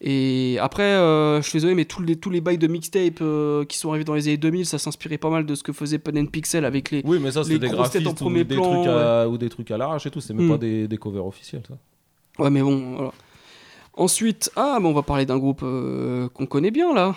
Et 0.00 0.58
après, 0.60 0.82
euh, 0.84 1.42
je 1.42 1.48
suis 1.48 1.56
désolé, 1.56 1.74
mais 1.74 1.84
tous 1.84 2.02
les, 2.02 2.14
tous 2.14 2.30
les 2.30 2.40
bails 2.40 2.56
de 2.58 2.68
mixtape 2.68 3.20
euh, 3.20 3.64
qui 3.64 3.76
sont 3.78 3.90
arrivés 3.90 4.04
dans 4.04 4.14
les 4.14 4.28
années 4.28 4.36
2000, 4.36 4.64
ça 4.64 4.78
s'inspirait 4.78 5.18
pas 5.18 5.28
mal 5.30 5.44
de 5.44 5.54
ce 5.56 5.62
que 5.64 5.72
faisait 5.72 5.98
Pen 5.98 6.16
and 6.18 6.26
Pixel 6.26 6.64
avec 6.64 6.92
les. 6.92 7.02
Oui, 7.04 7.18
mais 7.20 7.32
ça, 7.32 7.42
c'était 7.42 7.58
des 7.58 7.68
grosses 7.68 7.90
têtes 7.90 8.02
en 8.02 8.04
graphistes 8.04 8.20
ou 8.20 8.24
premier 8.24 8.44
des, 8.44 8.54
plan, 8.54 8.74
trucs 8.82 8.86
à, 8.88 9.28
ou 9.28 9.38
des 9.38 9.48
trucs 9.48 9.70
à 9.72 9.76
l'arrache 9.76 10.06
et 10.06 10.10
tout. 10.12 10.20
C'est 10.20 10.34
même 10.34 10.46
Hmm. 10.46 10.50
pas 10.50 10.58
des, 10.58 10.86
des 10.86 10.96
covers 10.98 11.26
officiels, 11.26 11.62
ça. 11.66 11.74
Ouais, 12.42 12.50
mais 12.50 12.62
bon, 12.62 12.94
voilà. 12.94 13.12
Ensuite, 13.94 14.52
ah, 14.54 14.78
mais 14.80 14.86
on 14.86 14.92
va 14.92 15.02
parler 15.02 15.26
d'un 15.26 15.38
groupe 15.38 15.62
euh, 15.64 16.28
qu'on 16.28 16.46
connaît 16.46 16.70
bien 16.70 16.94
là. 16.94 17.16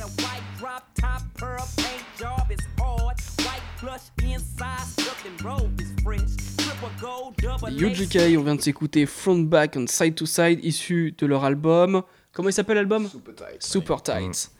A 0.00 0.06
white 0.22 0.42
drop 0.58 0.84
top, 0.94 1.22
pearl 1.36 1.66
paint 1.76 2.04
job 2.18 2.50
is 2.50 2.64
hard. 2.78 3.16
White 3.38 3.62
plush 3.78 4.10
inside, 4.22 4.86
stuff 4.86 5.24
and 5.26 5.42
robe 5.44 5.80
is 5.80 5.92
fresh. 6.02 6.20
Triple 6.56 6.90
gold, 7.00 7.36
double 7.36 7.70
UGK, 7.70 8.36
on 8.38 8.42
vient 8.42 8.56
de 8.56 8.62
s'écouter 8.62 9.06
Front 9.06 9.48
Back 9.48 9.76
and 9.76 9.86
Side 9.88 10.14
to 10.14 10.26
Side, 10.26 10.60
issu 10.64 11.14
de 11.16 11.26
leur 11.26 11.44
album. 11.44 12.02
Comment 12.32 12.48
il 12.48 12.52
s'appelle 12.52 12.76
l'album? 12.76 13.08
Super 13.08 13.34
tight. 13.34 13.62
Super 13.62 14.02
Tight. 14.02 14.50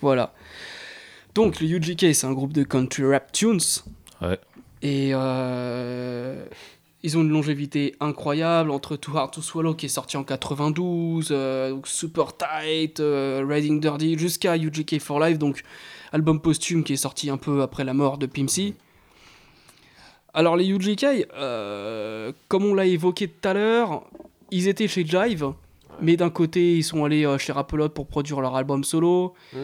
Voilà. 0.00 0.34
Donc, 1.34 1.60
le 1.60 1.66
UGK, 1.66 2.14
c'est 2.14 2.26
un 2.26 2.32
groupe 2.32 2.52
de 2.52 2.64
country 2.64 3.04
rap 3.04 3.32
tunes. 3.32 3.60
Ouais. 4.20 4.38
Et 4.82 5.10
euh, 5.14 6.44
ils 7.02 7.16
ont 7.16 7.22
une 7.22 7.30
longévité 7.30 7.94
incroyable 8.00 8.70
entre 8.70 8.96
Too 8.96 9.16
Hard 9.16 9.32
to 9.32 9.40
Swallow 9.40 9.74
qui 9.74 9.86
est 9.86 9.90
sorti 9.90 10.16
en 10.16 10.24
92, 10.24 11.28
euh, 11.30 11.70
donc 11.70 11.88
Super 11.88 12.36
Tight, 12.36 13.00
euh, 13.00 13.44
Riding 13.48 13.80
Dirty, 13.80 14.18
jusqu'à 14.18 14.56
UGK 14.56 14.98
for 15.00 15.18
Life, 15.18 15.38
donc 15.38 15.62
album 16.12 16.40
posthume 16.40 16.84
qui 16.84 16.92
est 16.92 16.98
sorti 16.98 17.30
un 17.30 17.38
peu 17.38 17.62
après 17.62 17.84
la 17.84 17.94
mort 17.94 18.18
de 18.18 18.26
Pimp 18.26 18.50
C. 18.50 18.74
Alors 20.34 20.56
les 20.56 20.68
UGK, 20.68 21.28
euh, 21.34 22.32
comme 22.48 22.66
on 22.66 22.74
l'a 22.74 22.84
évoqué 22.84 23.28
tout 23.28 23.48
à 23.48 23.54
l'heure, 23.54 24.04
ils 24.50 24.68
étaient 24.68 24.86
chez 24.86 25.04
Jive, 25.04 25.52
mais 26.02 26.16
d'un 26.16 26.30
côté 26.30 26.76
ils 26.76 26.84
sont 26.84 27.04
allés 27.04 27.26
chez 27.38 27.52
Rapolot 27.52 27.88
pour 27.88 28.06
produire 28.06 28.40
leur 28.40 28.56
album 28.56 28.84
solo, 28.84 29.34
Mm. 29.52 29.58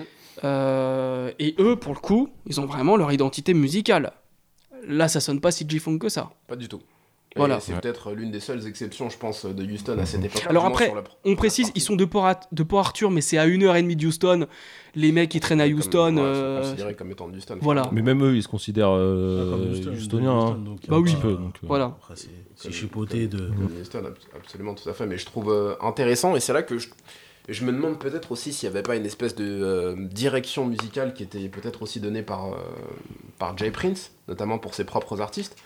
Et 1.38 1.54
eux 1.58 1.76
pour 1.76 1.94
le 1.94 1.98
coup, 1.98 2.28
ils 2.46 2.60
ont 2.60 2.66
vraiment 2.66 2.96
leur 2.96 3.10
identité 3.10 3.54
musicale. 3.54 4.12
Là 4.86 5.08
ça 5.08 5.18
sonne 5.18 5.40
pas 5.40 5.50
si 5.50 5.64
G-Funk 5.66 5.98
que 5.98 6.10
ça. 6.10 6.30
Pas 6.46 6.56
du 6.56 6.68
tout. 6.68 6.82
Voilà. 7.36 7.60
C'est 7.60 7.72
Ouais. 7.74 7.80
peut-être 7.80 8.12
l'une 8.12 8.30
des 8.30 8.40
seules 8.40 8.66
exceptions, 8.66 9.10
je 9.10 9.18
pense, 9.18 9.44
de 9.46 9.64
Houston 9.64 9.98
à 9.98 10.06
cette 10.06 10.24
époque. 10.24 10.44
Alors 10.48 10.64
après, 10.64 10.92
On 11.24 11.36
précise, 11.36 11.70
ils 11.74 11.80
sont 11.82 11.96
de 11.96 12.04
Port, 12.04 12.28
de 12.52 12.62
Port 12.62 12.80
Arthur, 12.80 13.10
mais 13.10 13.20
c'est 13.20 13.38
à 13.38 13.46
1h30 13.46 13.94
d'Houston. 13.96 14.46
Les 14.94 15.12
mecs 15.12 15.28
qui 15.30 15.40
traînent 15.40 15.60
à 15.60 15.66
Houston. 15.66 16.16
euh, 16.18 16.62
considéré 16.62 16.94
comme 16.94 17.10
étant 17.10 17.28
de 17.28 17.36
Houston. 17.36 17.58
voilà. 17.60 17.88
Mais 17.92 18.00
même 18.00 18.22
eux, 18.24 18.34
ils 18.36 18.42
se 18.42 18.48
considèrent 18.48 18.88
Ah, 18.88 18.96
euh, 18.96 19.50
comme 19.50 19.70
Houston, 19.72 19.90
houstoniens. 19.92 20.38
Houston, 20.38 20.52
hein. 20.54 20.64
donc, 20.64 20.78
Bah 20.88 20.98
oui. 20.98 21.10
Un 21.10 21.14
petit 21.14 21.20
peu, 21.22 21.32
donc, 21.34 21.54
euh. 21.56 21.66
Voilà. 21.66 21.84
Après, 21.84 22.14
c'est 22.16 22.30
c'est 22.54 22.72
chipoté 22.72 23.26
de. 23.28 23.38
Comme 23.48 23.68
Houston, 23.80 23.98
ab- 24.06 24.14
absolument, 24.34 24.74
tout 24.74 24.88
à 24.88 24.94
fait. 24.94 25.06
Mais 25.06 25.18
je 25.18 25.26
trouve 25.26 25.52
euh, 25.52 25.74
intéressant, 25.82 26.34
et 26.36 26.40
c'est 26.40 26.54
là 26.54 26.62
que 26.62 26.78
je, 26.78 26.88
je 27.48 27.64
me 27.66 27.72
demande 27.72 27.98
peut-être 27.98 28.32
aussi 28.32 28.54
s'il 28.54 28.70
n'y 28.70 28.74
avait 28.74 28.82
pas 28.82 28.96
une 28.96 29.04
espèce 29.04 29.34
de 29.34 29.44
euh, 29.44 29.94
direction 29.98 30.64
musicale 30.64 31.12
qui 31.12 31.22
était 31.24 31.48
peut-être 31.50 31.82
aussi 31.82 32.00
donnée 32.00 32.22
par, 32.22 32.46
euh, 32.46 32.56
par 33.38 33.58
Jay 33.58 33.70
Prince, 33.70 34.12
notamment 34.28 34.58
pour 34.58 34.72
ses 34.74 34.84
propres 34.84 35.20
artistes. 35.20 35.56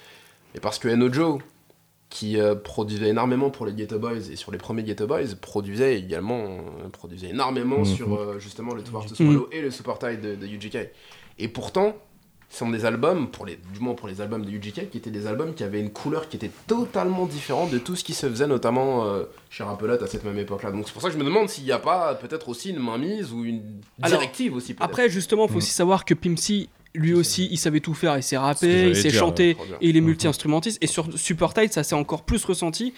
Et 0.57 0.59
parce 0.61 0.81
que 0.81 0.89
Eno 0.89 1.13
Joe, 1.13 1.39
qui 2.11 2.39
euh, 2.41 2.55
produisait 2.57 3.09
énormément 3.09 3.51
pour 3.51 3.65
les 3.67 3.73
Ghetto 3.73 3.99
Boys 3.99 4.31
et 4.33 4.37
sur 4.37 4.51
les 4.53 4.59
premiers 4.59 4.83
Ghetto 4.83 5.07
Boys, 5.07 5.35
produisait 5.41 5.97
également 5.99 6.43
euh, 6.45 6.89
produisait 6.93 7.29
énormément 7.31 7.79
Mhm. 7.79 7.85
sur 7.85 8.15
euh, 8.15 8.39
justement 8.39 8.75
le 8.75 8.83
Tour 8.83 9.07
to 9.07 9.15
Swallow 9.15 9.49
et 9.53 9.61
le 9.63 9.71
Super 9.71 9.99
Tide 9.99 10.21
de, 10.21 10.35
de 10.35 10.47
UGK. 10.47 10.77
Et 11.39 11.49
pourtant, 11.49 11.95
ce 12.53 12.59
sont 12.59 12.69
des 12.71 12.85
albums, 12.85 13.31
pour 13.31 13.47
les, 13.47 13.61
du 13.73 13.79
moins 13.79 13.95
pour 13.95 14.09
les 14.09 14.21
albums 14.21 14.45
de 14.45 14.51
UGK, 14.51 14.91
qui 14.91 14.99
étaient 14.99 15.13
des 15.13 15.29
albums 15.29 15.55
qui 15.55 15.63
avaient 15.63 15.79
une 15.81 15.93
couleur 15.93 16.29
qui 16.29 16.35
était 16.37 16.51
totalement 16.67 17.27
différente 17.27 17.71
de 17.71 17.79
tout 17.79 17.95
ce 17.95 18.03
qui 18.03 18.13
se 18.13 18.29
faisait, 18.29 18.49
notamment 18.49 19.05
euh, 19.07 19.23
chez 19.51 19.63
Rappelotte 19.63 20.03
à 20.03 20.09
cette 20.09 20.25
même 20.25 20.37
époque-là. 20.37 20.73
Donc 20.73 20.87
c'est 20.87 20.93
pour 20.93 21.01
ça 21.03 21.09
que 21.09 21.15
je 21.15 21.19
me 21.21 21.25
demande 21.25 21.49
s'il 21.49 21.63
n'y 21.63 21.71
a 21.71 21.79
pas 21.79 22.17
peut-être 22.17 22.49
aussi 22.49 22.71
une 22.71 22.81
mainmise 22.81 23.33
ou 23.33 23.45
une 23.45 23.63
Alors, 24.03 24.19
directive 24.19 24.57
aussi. 24.57 24.75
peut-être. 24.75 24.85
Après, 24.85 25.09
justement, 25.09 25.47
il 25.47 25.53
faut 25.53 25.59
aussi 25.59 25.71
savoir 25.71 26.05
que 26.05 26.13
Pimp 26.15 26.41
C, 26.41 26.69
lui 26.95 27.15
aussi, 27.15 27.49
il 27.51 27.57
savait 27.59 27.81
tout 27.81 27.95
faire. 27.95 28.17
Il 28.17 28.23
s'est 28.23 28.37
rappé, 28.37 28.89
il 28.89 28.97
s'est 28.97 29.11
chanté, 29.11 29.57
et 29.81 29.89
il 29.89 29.97
est 29.97 30.01
multi-instrumentiste. 30.01 30.79
Et 30.83 30.87
sur 30.87 31.07
Super 31.19 31.55
Tight, 31.55 31.73
ça 31.73 31.83
s'est 31.85 31.95
encore 31.95 32.25
plus 32.25 32.45
ressenti, 32.45 32.93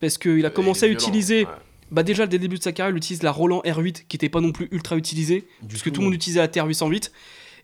parce 0.00 0.18
qu'il 0.18 0.44
a 0.44 0.50
commencé 0.50 0.84
à 0.84 0.88
violent, 0.88 1.00
utiliser, 1.02 1.44
ouais. 1.44 1.50
bah 1.90 2.02
déjà 2.02 2.26
dès 2.26 2.36
le 2.36 2.42
début 2.42 2.58
de 2.58 2.62
sa 2.62 2.72
carrière, 2.72 2.94
il 2.94 2.98
utilise 2.98 3.22
la 3.22 3.32
Roland 3.32 3.62
R8, 3.64 4.04
qui 4.08 4.16
n'était 4.16 4.28
pas 4.28 4.40
non 4.40 4.52
plus 4.52 4.68
ultra 4.70 4.96
utilisée, 4.96 5.46
puisque 5.68 5.90
tout 5.92 6.00
le 6.00 6.04
monde 6.06 6.14
utilisait 6.14 6.40
la 6.40 6.48
TR-808. 6.48 7.10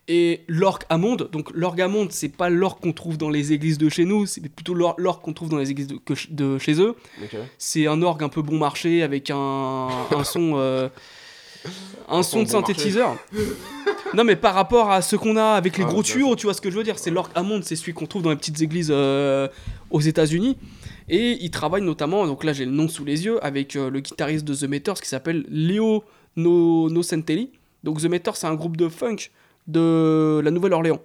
Et 0.06 0.42
l'orgue 0.48 0.82
Hammond, 0.90 1.16
donc 1.32 1.50
l'orgue 1.54 1.80
Hammond, 1.80 2.08
c'est 2.10 2.28
pas 2.28 2.50
l'orgue 2.50 2.78
qu'on 2.80 2.92
trouve 2.92 3.16
dans 3.16 3.30
les 3.30 3.54
églises 3.54 3.78
de 3.78 3.88
chez 3.88 4.04
nous, 4.04 4.26
c'est 4.26 4.42
plutôt 4.50 4.74
l'or- 4.74 4.96
l'orgue 4.98 5.22
qu'on 5.22 5.32
trouve 5.32 5.48
dans 5.48 5.56
les 5.56 5.70
églises 5.70 5.88
de, 6.30 6.58
chez 6.58 6.78
eux. 6.78 6.94
C'est 7.56 7.86
un 7.86 8.02
orgue 8.02 8.22
un 8.22 8.28
peu 8.28 8.42
bon 8.42 8.58
marché 8.58 9.02
avec 9.02 9.30
un, 9.30 9.88
un 10.10 10.24
son, 10.24 10.56
euh, 10.56 10.90
un 12.08 12.22
son 12.22 12.42
de 12.42 12.48
synthétiseur. 12.48 13.16
non 14.14 14.24
mais 14.24 14.36
par 14.36 14.54
rapport 14.54 14.90
à 14.90 15.02
ce 15.02 15.16
qu'on 15.16 15.36
a 15.36 15.52
avec 15.52 15.78
les 15.78 15.84
Ah, 15.84 15.88
gros 15.88 16.02
tuyaux, 16.02 16.36
tu 16.36 16.46
vois 16.46 16.54
ce 16.54 16.60
que 16.60 16.70
je 16.70 16.76
veux 16.76 16.84
dire? 16.84 16.98
C'est 16.98 17.10
l'orgue 17.10 17.30
Hammond, 17.34 17.60
c'est 17.62 17.76
celui 17.76 17.92
qu'on 17.92 18.06
trouve 18.06 18.22
dans 18.22 18.30
les 18.30 18.36
petites 18.36 18.60
églises 18.60 18.90
euh, 18.90 19.48
aux 19.90 20.00
États-Unis. 20.00 20.58
Et 21.08 21.38
il 21.42 21.50
travaille 21.50 21.82
notamment, 21.82 22.26
donc 22.26 22.44
là 22.44 22.52
j'ai 22.52 22.64
le 22.64 22.70
nom 22.70 22.88
sous 22.88 23.04
les 23.04 23.24
yeux, 23.24 23.44
avec 23.44 23.76
euh, 23.76 23.90
le 23.90 24.00
guitariste 24.00 24.44
de 24.44 24.54
The 24.54 24.64
Meters 24.64 25.00
qui 25.00 25.08
s'appelle 25.08 25.44
Leo 25.48 26.04
no, 26.36 26.88
Nocentelli. 26.90 27.50
Donc 27.82 28.00
The 28.00 28.06
Meters 28.06 28.36
c'est 28.36 28.46
un 28.46 28.54
groupe 28.54 28.76
de 28.76 28.88
funk 28.88 29.16
de 29.66 30.40
la 30.42 30.50
Nouvelle-Orléans. 30.50 31.00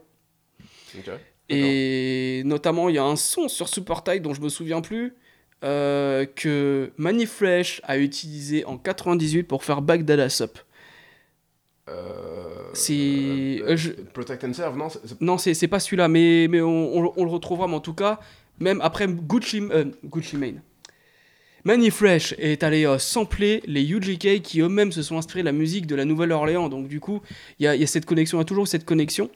Et 1.50 2.44
notamment, 2.46 2.90
il 2.90 2.96
y 2.96 3.00
a 3.00 3.04
un 3.04 3.16
son 3.16 3.48
sur 3.48 3.68
Super 3.68 4.04
Tight 4.04 4.22
dont 4.22 4.34
je 4.34 4.42
me 4.42 4.50
souviens 4.50 4.82
plus. 4.82 5.16
Euh, 5.64 6.26
que 6.26 6.92
Manny 6.98 7.26
Fresh 7.26 7.82
a 7.84 7.98
utilisé 7.98 8.64
en 8.66 8.78
98 8.78 9.44
pour 9.44 9.64
faire 9.64 9.82
Bagdad 9.82 10.20
Up. 10.42 10.58
Euh, 11.90 12.70
C'est- 12.74 13.62
euh, 13.64 13.76
je- 13.76 13.92
Protect 13.92 14.44
and 14.44 14.54
Serve, 14.54 14.78
non 14.78 14.88
Non, 15.22 15.38
c'est 15.38 15.68
pas 15.68 15.80
celui-là, 15.80 16.08
mais, 16.08 16.48
mais 16.50 16.62
on, 16.62 16.98
on- 16.98 17.14
on 17.18 17.24
le 17.24 17.32
retrouvera, 17.32 17.68
mais 17.68 17.74
en 17.76 17.80
tout 17.80 17.94
cas, 17.96 18.20
même 18.60 18.80
après 18.82 19.08
Gucci, 19.08 19.62
euh, 19.72 19.86
Gucci 20.06 20.38
Mane. 20.38 20.62
Manny 21.66 21.90
Fresh 21.90 22.36
est 22.38 22.64
allé 22.64 22.86
euh, 22.86 23.00
sampler 23.00 23.62
les 23.66 23.84
UGK 23.92 24.42
qui 24.42 24.62
eux-mêmes 24.62 24.92
se 24.94 25.02
sont 25.02 25.18
inspirés 25.18 25.42
de 25.42 25.46
la 25.46 25.52
musique 25.52 25.88
de 25.88 25.96
la 25.96 26.06
Nouvelle-Orléans. 26.06 26.70
Donc 26.70 26.88
du 26.88 27.00
coup, 27.02 27.22
il 27.60 27.64
y 27.64 27.68
a, 27.68 27.76
y 27.76 27.84
a 27.84 27.88
cette 27.88 28.06
connexion, 28.06 28.38
il 28.38 28.42
y 28.42 28.44
a 28.44 28.46
toujours 28.46 28.68
cette 28.68 28.86
connexion. 28.86 29.30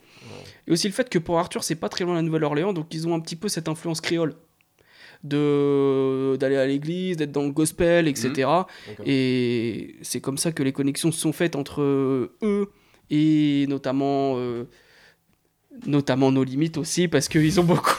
Et 0.67 0.71
aussi 0.71 0.87
le 0.87 0.93
fait 0.93 1.09
que 1.09 1.19
pour 1.19 1.37
Arthur, 1.39 1.63
c'est 1.65 1.75
pas 1.75 1.89
très 1.89 2.05
loin 2.05 2.13
de 2.13 2.19
la 2.19 2.21
Nouvelle-Orléans, 2.21 2.71
donc 2.71 2.93
ils 2.93 3.07
ont 3.07 3.13
un 3.13 3.19
petit 3.19 3.35
peu 3.35 3.49
cette 3.49 3.67
influence 3.67 3.99
créole. 3.99 4.35
De 5.23 6.35
d'aller 6.37 6.57
à 6.57 6.65
l'église, 6.65 7.15
d'être 7.15 7.31
dans 7.31 7.43
le 7.43 7.51
gospel, 7.51 8.09
etc. 8.09 8.45
Ok. 8.45 9.05
Et 9.05 9.95
c'est 10.01 10.19
comme 10.19 10.37
ça 10.37 10.51
que 10.51 10.63
les 10.63 10.73
connexions 10.73 11.13
sont 11.13 11.31
faites 11.31 11.55
entre 11.55 11.81
eux 11.81 12.71
et 13.09 13.65
notamment 13.69 14.33
euh, 14.37 14.65
notamment 15.85 16.31
nos 16.31 16.43
limites 16.43 16.77
aussi 16.77 17.07
parce 17.07 17.27
qu'ils 17.27 17.59
ont 17.59 17.63
beaucoup 17.63 17.95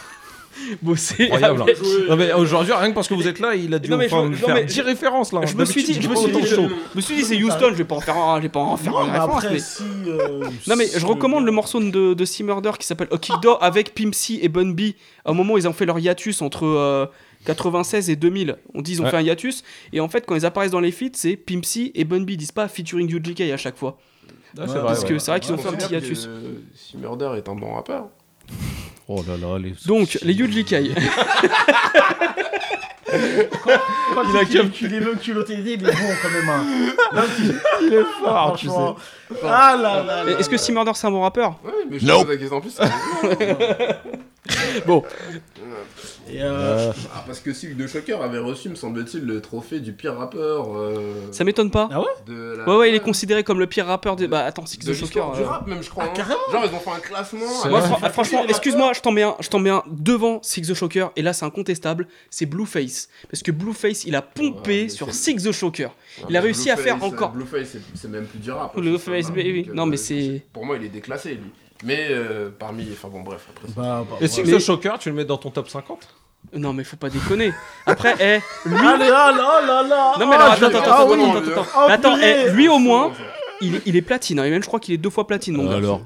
bossé. 0.83 1.25
Incroyable. 1.25 1.63
avec- 1.63 1.79
Non, 2.09 2.17
mais 2.17 2.33
aujourd'hui, 2.33 2.73
rien 2.73 2.91
que 2.91 2.95
parce 2.95 3.09
que 3.09 3.15
vous 3.15 3.27
êtes 3.29 3.39
là, 3.41 3.55
il 3.55 3.73
a 3.75 3.79
dû 3.79 3.91
Non, 3.91 3.97
mais 3.97 4.07
enfin 4.07 4.29
je- 4.33 4.37
faire 4.37 4.55
mais 4.55 4.65
10 4.65 4.75
je- 4.77 4.83
références 4.83 5.33
là. 5.33 5.41
Je 5.47 5.55
me 5.57 5.65
suis 5.65 5.85
dit, 5.85 5.95
je 6.01 6.09
me 6.09 6.15
suis 6.17 6.31
dit, 6.33 6.41
je, 6.43 6.55
chaud. 6.55 6.69
je 6.93 6.97
me 6.97 7.01
suis 7.01 7.17
dit, 7.17 7.23
c'est 7.25 7.37
Houston, 7.43 7.69
je 7.71 7.75
vais 7.75 7.85
pas 7.85 7.97
en 7.97 8.01
faire, 8.01 8.17
un- 8.17 8.37
je 8.39 8.43
vais 8.43 8.49
pas 8.49 8.61
en 8.61 8.77
faire 8.77 8.93
Non, 8.93 9.01
une 9.05 9.07
mais 9.13 9.19
référence, 9.19 9.45
après, 9.45 9.55
mais- 9.55 9.61
si. 9.61 9.83
euh, 10.07 10.45
Non 10.67 10.77
mais 10.77 10.87
je 10.97 11.05
recommande 11.07 11.41
gars- 11.43 11.47
le 11.47 11.53
morceau 11.53 11.81
de, 11.81 12.15
de 12.15 12.25
Sea 12.25 12.43
Murder 12.45 12.73
qui 12.79 12.87
s'appelle 12.87 13.09
Okikdo 13.11 13.57
avec 13.61 13.95
Pimp 13.95 14.15
C 14.15 14.39
et 14.43 14.49
Bun 14.49 14.73
B. 14.73 14.81
À 15.25 15.31
un 15.31 15.35
moment 15.35 15.57
ils 15.57 15.67
ont 15.69 15.73
fait 15.73 15.87
leur 15.87 15.99
hiatus 15.99 16.43
entre 16.43 16.65
euh, 16.67 17.07
96 17.45 18.09
et 18.11 18.17
2000. 18.17 18.57
On 18.75 18.81
dit 18.83 18.93
ils 18.93 19.01
ont 19.01 19.05
Ouais. 19.05 19.11
fait 19.11 19.17
un 19.19 19.23
hiatus 19.23 19.63
et 19.93 20.01
en 20.01 20.09
fait 20.09 20.25
quand 20.27 20.35
ils 20.35 20.47
apparaissent 20.47 20.71
dans 20.71 20.81
les 20.81 20.93
feats 20.93 21.11
c'est 21.15 21.37
Pimp 21.37 21.65
C 21.65 21.93
et 21.95 22.05
Bun 22.05 22.21
B. 22.25 22.31
Ils 22.31 22.37
disent 22.37 22.53
pas 22.53 22.69
featuring 22.69 23.11
UGK 23.15 23.41
à 23.53 23.57
chaque 23.57 23.77
fois. 23.77 23.99
Ah, 24.27 24.29
c'est 24.57 24.61
Ouais, 24.61 24.67
vrai, 24.79 24.81
parce 24.87 25.03
ouais. 25.03 25.09
que 25.09 25.19
c'est 25.19 25.31
vrai 25.33 25.41
qu'ils 25.41 25.53
ont 25.53 25.57
On 25.57 25.59
fait 25.59 25.69
un 25.69 25.73
petit 25.73 25.93
hiatus. 25.93 26.27
euh, 26.29 26.61
Si 26.75 26.97
Murder 26.97 27.33
est 27.37 27.49
un 27.49 27.55
bon 27.57 27.75
rappeur. 27.75 28.09
Oh 29.07 29.23
là 29.29 29.37
là, 29.37 29.59
les. 29.59 29.75
Donc 29.87 30.19
les 30.23 30.35
UGK. 30.35 30.75
Quand 34.15 34.23
il 34.31 34.37
a 34.37 34.45
qu'il 34.45 34.95
est 34.95 35.01
le 35.01 35.15
culotté, 35.15 35.55
il 35.55 35.69
est 35.69 35.77
bon 35.77 35.93
quand 35.93 36.31
même. 36.31 36.49
Hein. 36.49 36.65
Là, 37.13 37.25
il 37.83 37.95
est 37.95 38.03
fort, 38.21 38.57
tu 38.57 38.67
franchement. 38.67 38.97
Ah 39.45 39.77
là 39.81 40.03
là. 40.03 40.25
là 40.25 40.39
Est-ce 40.39 40.49
que 40.49 40.55
là. 40.55 40.59
Sea 40.59 40.73
Murder 40.73 40.93
c'est 40.95 41.07
un 41.07 41.11
bon 41.11 41.23
rappeur? 41.23 41.59
Ouais, 41.65 41.73
mais 41.89 41.99
je 41.99 42.07
te 42.07 42.13
pose 42.13 42.29
la 42.29 42.37
question 42.37 42.57
en 42.57 42.61
plus. 42.61 42.79
Bon, 44.87 45.03
Et, 46.29 46.43
euh, 46.43 46.91
Euh, 46.91 46.93
Ah, 47.15 47.23
parce 47.27 47.41
que 47.41 47.53
Silk 47.53 47.77
de 47.77 47.87
Shocker 47.87 48.21
avait 48.23 48.39
reçu, 48.39 48.69
me 48.69 48.75
semble-t-il, 48.75 49.25
le 49.25 49.41
trophée 49.41 49.81
du 49.81 49.93
pire 49.93 50.17
rappeur. 50.17 50.77
euh, 50.77 51.15
ça 51.33 51.45
m'étonne 51.45 51.71
pas. 51.71 51.89
Ah 51.91 52.01
ouais 52.01 52.07
de 52.27 52.57
la... 52.59 52.69
Ouais 52.69 52.77
ouais 52.77 52.91
il 52.91 52.95
est 52.95 53.01
considéré 53.01 53.43
comme 53.45 53.59
le 53.59 53.67
pire 53.67 53.87
rappeur 53.87 54.17
de... 54.17 54.27
Bah 54.27 54.45
attends, 54.45 54.67
Six 54.67 54.79
de 54.79 54.93
Shocker. 54.93 55.33
du 55.37 55.43
rap, 55.43 55.67
même, 55.67 55.83
je 55.83 55.89
crois. 55.89 56.05
Ah, 56.07 56.11
hein. 56.11 56.15
carrément 56.15 56.41
Genre, 56.53 56.65
ils 56.71 56.75
ont 56.75 56.81
fait 56.81 56.91
un 56.91 57.01
classement. 57.01 57.69
Moi, 57.69 57.81
franchement, 58.11 58.45
excuse-moi, 58.49 58.93
je 58.95 59.01
t'en 59.01 59.13
mets 59.13 59.23
un, 59.23 59.35
je 59.41 59.49
t'en 59.49 59.59
mets 59.61 59.71
un 59.71 59.83
devant 59.87 60.43
Six 60.43 60.63
the 60.63 60.75
Shocker, 60.75 61.11
et 61.17 61.23
là 61.23 61.33
c'est 61.33 61.45
incontestable, 61.47 62.07
c'est 62.31 62.47
Blueface. 62.47 63.09
Parce 63.31 63.43
que 63.43 63.51
Blueface, 63.53 64.05
il 64.05 64.15
a 64.15 64.23
pompé 64.23 64.89
sur 64.89 65.13
Six 65.15 65.37
the 65.37 65.53
Shocker. 65.53 65.87
Ouais, 66.19 66.27
il 66.31 66.37
a 66.37 66.41
réussi 66.41 66.71
à 66.71 66.77
faire 66.77 67.03
encore- 67.03 67.31
Blueface, 67.33 67.77
c'est- 67.95 68.09
même 68.09 68.27
plus 68.27 68.39
du 68.41 68.51
rap. 68.51 68.77
Blueface, 68.77 69.31
baby. 69.31 69.65
donc, 69.65 69.75
Non, 69.75 69.87
mais 69.87 69.97
c'est- 69.97 70.43
Pour 70.53 70.67
moi, 70.67 70.77
il 70.79 70.85
est 70.85 70.89
déclassé, 70.91 71.31
lui. 71.31 71.51
Mais 71.83 72.07
euh, 72.11 72.51
parmi. 72.59 72.89
Enfin 72.93 73.09
bon, 73.09 73.21
bref. 73.23 73.47
Après, 73.51 73.69
Bah, 73.77 74.05
bah, 74.09 74.17
Et 74.21 74.29
si 74.29 74.43
ouais. 74.43 74.47
ce 74.53 74.59
Shocker, 74.59 74.99
tu 74.99 75.09
le 75.11 75.15
mets 75.17 75.25
dans 75.25 75.37
ton 75.39 75.51
top 75.51 75.69
50 75.69 76.09
Non, 76.55 76.73
mais 76.73 76.85
faut 76.85 76.97
pas 76.97 77.11
déconner. 77.11 77.53
Après, 77.87 78.15
eh, 78.21 78.41
lui. 78.69 78.77
Allez, 78.87 79.11
ah 79.13 79.33
là 79.37 79.61
là 79.67 79.83
là. 79.83 80.13
Non, 80.19 80.27
mais 80.29 80.37
ah, 80.39 80.43
alors, 80.45 80.57
je- 80.57 80.65
attends, 80.67 80.79
attends, 80.79 80.91
ah 80.93 81.03
attends, 81.03 81.13
attends, 81.13 81.39
attends, 81.39 81.61
attends. 81.63 81.89
Attends, 81.89 82.15
purée. 82.15 82.51
lui 82.53 82.69
au 82.69 82.79
moins, 82.79 83.13
C'est- 83.17 83.23
il, 83.67 83.81
il 83.87 83.97
est 83.97 84.03
platine. 84.03 84.39
Hein. 84.39 84.45
Et 84.45 84.51
même, 84.51 84.63
je 84.63 84.67
crois 84.69 84.81
qu'il 84.81 84.95
est 84.95 84.99
deux 84.99 85.11
fois 85.11 85.27
platine, 85.27 85.57
mon 85.57 85.69
gars. 85.71 85.77
Alors 85.77 86.03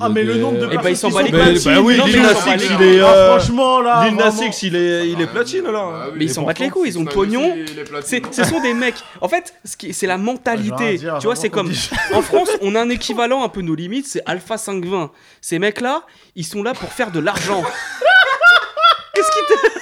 Ah, 0.00 0.08
mais 0.08 0.22
le 0.24 0.34
nombre 0.36 0.58
de 0.58 0.68
Eh 0.70 0.76
ben, 0.76 0.82
personnes 0.82 0.90
il 0.92 0.96
s'en 0.96 1.08
qui 1.08 1.14
bat 1.14 1.20
sont 1.20 1.24
les 1.24 1.52
couilles. 1.54 1.64
Bah 1.74 1.80
oui, 1.80 1.96
Non, 1.96 2.04
il 2.06 2.12
mais 2.12 2.18
est- 2.18 2.20
Lil 2.20 2.22
Nas 2.22 2.32
X, 2.32 2.44
Ah, 2.46 2.56
il 2.80 2.82
est, 2.86 3.00
euh, 3.00 3.38
Franchement, 3.38 3.80
là. 3.80 4.06
Lil 4.08 4.16
Nas 4.16 4.30
vraiment. 4.30 4.46
X, 4.48 4.62
il 4.62 4.76
est, 4.76 5.08
il 5.10 5.20
est 5.20 5.24
Ah, 5.24 5.26
platine 5.26 5.64
là. 5.64 5.70
bah 5.72 6.04
oui, 6.06 6.12
Mais 6.16 6.24
ils 6.24 6.30
et 6.30 6.32
s'en 6.34 6.42
battent 6.42 6.58
les 6.58 6.70
couilles, 6.70 6.88
ils 6.88 6.98
ont 6.98 7.06
Six 7.06 7.14
pognon. 7.14 7.54
Il. 7.56 7.66
C'est, 8.02 8.34
ce 8.34 8.44
sont 8.44 8.60
des 8.60 8.74
mecs. 8.74 8.96
En 9.20 9.28
fait, 9.28 9.54
ce 9.64 9.76
qui- 9.76 9.92
c'est 9.92 10.06
la 10.06 10.18
mentalité. 10.18 10.96
dire, 10.98 11.18
tu 11.18 11.26
vois, 11.26 11.34
vraiment, 11.34 11.34
c'est 11.34 11.50
comme. 11.50 11.72
En 12.14 12.22
France, 12.22 12.48
on 12.62 12.74
a 12.74 12.80
un 12.82 12.88
équivalent 12.90 13.42
un 13.44 13.48
peu 13.48 13.62
nos 13.62 13.74
limites, 13.74 14.06
c'est 14.06 14.22
Alpha 14.26 14.56
520. 14.56 15.10
Ces 15.40 15.58
mecs-là, 15.58 16.02
ils 16.36 16.44
sont 16.46 16.62
là 16.62 16.72
pour 16.74 16.90
faire 16.92 17.10
de 17.10 17.20
l'argent. 17.20 17.62
Qu'est-ce 19.14 19.28
qui 19.30 19.46
te. 19.48 19.78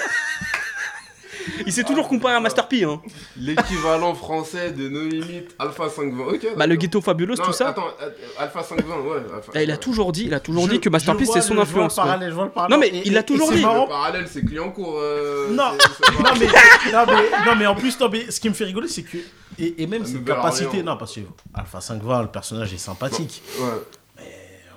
Il 1.67 1.73
s'est 1.73 1.85
toujours 1.85 2.09
comparé 2.09 2.35
à 2.35 2.41
Master 2.41 2.67
P. 2.69 2.85
Hein. 2.85 3.01
L'équivalent 3.37 4.15
français 4.15 4.71
de 4.73 4.89
No 4.89 5.05
Limit 5.05 5.45
Alpha 5.59 5.89
520. 5.89 6.25
Ok. 6.25 6.47
Bah, 6.57 6.67
le. 6.67 6.77
Ghetto 6.77 7.01
Fabulous, 7.01 7.35
Non, 7.37 7.45
tout 7.45 7.53
ça. 7.53 7.69
Attends, 7.69 7.89
euh, 8.01 8.11
Alpha 8.39 8.63
520, 8.63 8.95
ouais. 9.01 9.17
Alpha- 9.35 9.53
Eh, 9.55 9.63
il 9.65 9.71
a 9.71 9.77
toujours 9.77 10.13
dit, 10.13 10.25
il 10.27 10.35
a 10.35 10.41
toujours 10.41 10.67
Je- 10.67 10.71
dit 10.73 10.81
que 10.81 10.89
Master 10.89 11.15
je 11.15 11.19
P 11.19 11.25
vois 11.25 11.35
c'est 11.35 11.41
son 11.41 11.55
le- 11.55 11.61
je 11.61 11.65
vois 11.65 11.65
le 11.65 11.71
influence. 11.87 11.95
quoi. 11.95 12.05
parallèle, 12.05 12.31
je 12.31 12.35
vois 12.35 12.45
le 12.45 12.51
parallèle. 12.51 12.75
Non, 12.79 12.81
mais 12.81 12.89
Et- 12.89 13.07
il 13.07 13.13
l'a 13.13 13.21
et- 13.21 13.25
toujours 13.25 13.49
c'est 13.49 13.57
dit. 13.57 13.63
marrant. 13.63 13.83
Le 13.85 13.89
parallèle, 13.89 14.27
c'est 14.29 14.45
Clignancourt. 14.45 14.99
euh, 15.01 15.49
Non. 15.51 15.65
c'est- 15.79 15.89
c'est 16.07 16.17
pas- 16.23 16.23
non, 16.33 16.39
mais, 16.39 16.47
non, 16.47 17.05
mais, 17.07 17.47
non, 17.51 17.57
mais 17.59 17.67
en 17.67 17.75
plus, 17.75 17.99
non, 18.01 18.09
mais 18.11 18.31
ce 18.31 18.39
qui 18.41 18.49
me 18.49 18.55
fait 18.55 18.65
rigoler, 18.65 18.89
c'est 18.89 19.03
que. 19.03 19.19
Et, 19.59 19.83
et 19.83 19.87
même 19.89 20.03
La 20.03 20.07
cette 20.07 20.17
Nouvelle 20.19 20.37
capacité. 20.37 20.67
Orléans. 20.67 20.85
Non, 20.85 20.97
parce 20.97 21.15
que 21.15 21.21
Alpha 21.55 21.81
520, 21.81 22.23
le 22.23 22.29
personnage 22.29 22.73
est 22.73 22.79
sympathique. 22.79 23.43
Ouais. 23.59 24.25
Et 24.25 24.25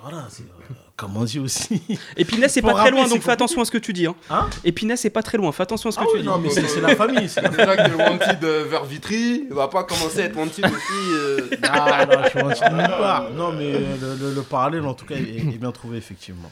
voilà, 0.02 0.26
c'est. 0.28 0.42
euh, 0.42 0.74
comme 1.02 1.16
on 1.16 1.24
dit 1.24 1.40
aussi. 1.40 1.82
Épinès, 2.16 2.52
c'est 2.52 2.62
pas 2.62 2.74
très 2.74 2.90
loin, 2.92 3.08
donc 3.08 3.20
fais 3.22 3.32
attention 3.32 3.60
à 3.60 3.64
ce 3.64 3.70
que 3.72 3.78
tu 3.78 3.92
dis. 3.92 4.06
Hein. 4.06 4.14
Hein 4.30 4.48
Épinès, 4.64 5.00
c'est 5.00 5.10
pas 5.10 5.22
très 5.22 5.36
loin, 5.36 5.50
fais 5.50 5.64
attention 5.64 5.88
à 5.88 5.92
ce 5.92 5.98
que 5.98 6.04
Ah 6.04 6.06
tu 6.10 6.16
oui, 6.16 6.22
dis. 6.22 6.28
non, 6.28 6.38
mais 6.38 6.48
c'est 6.48 6.66
c'est 6.68 6.80
la 6.80 6.94
famille. 6.94 7.28
c'est 7.28 7.40
la 7.42 7.48
Déjà 7.48 7.76
que 7.76 7.96
wanted 7.98 8.44
euh, 8.44 8.64
vers 8.70 8.84
Vitry, 8.84 9.46
il 9.48 9.52
va 9.54 9.66
pas 9.66 9.82
commencer 9.82 10.20
à 10.20 10.24
être 10.26 10.36
wanted 10.36 10.64
aussi. 10.64 11.12
euh, 11.14 11.50
Ah 11.64 12.06
non, 12.06 12.22
je 12.24 12.28
suis 12.30 12.38
gentil 12.38 12.60
de 12.70 12.76
nulle 12.76 12.86
part. 12.86 13.30
Non, 13.30 13.52
mais 13.52 13.74
euh, 13.74 13.80
le, 14.00 14.28
le- 14.28 14.34
le 14.34 14.42
parallèle, 14.42 14.86
en 14.86 14.94
tout 14.94 15.04
cas, 15.06 15.16
est, 15.16 15.38
est 15.38 15.58
bien 15.58 15.72
trouvé, 15.72 15.98
effectivement. 15.98 16.50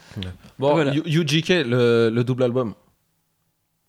Bon, 0.59 0.77
UGK, 0.85 1.49
le, 1.67 2.11
le 2.13 2.25
double 2.25 2.43
album. 2.43 2.75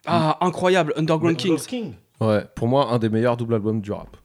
Ah, 0.05 0.37
incroyable, 0.41 0.93
Underground 0.97 1.37
Kings. 1.37 1.59
King. 1.67 1.93
Ouais, 2.19 2.45
pour 2.55 2.67
moi, 2.67 2.89
un 2.91 2.99
des 2.99 3.09
meilleurs 3.09 3.35
double 3.37 3.55
albums 3.55 3.81
du 3.81 3.91
rap. 3.91 4.15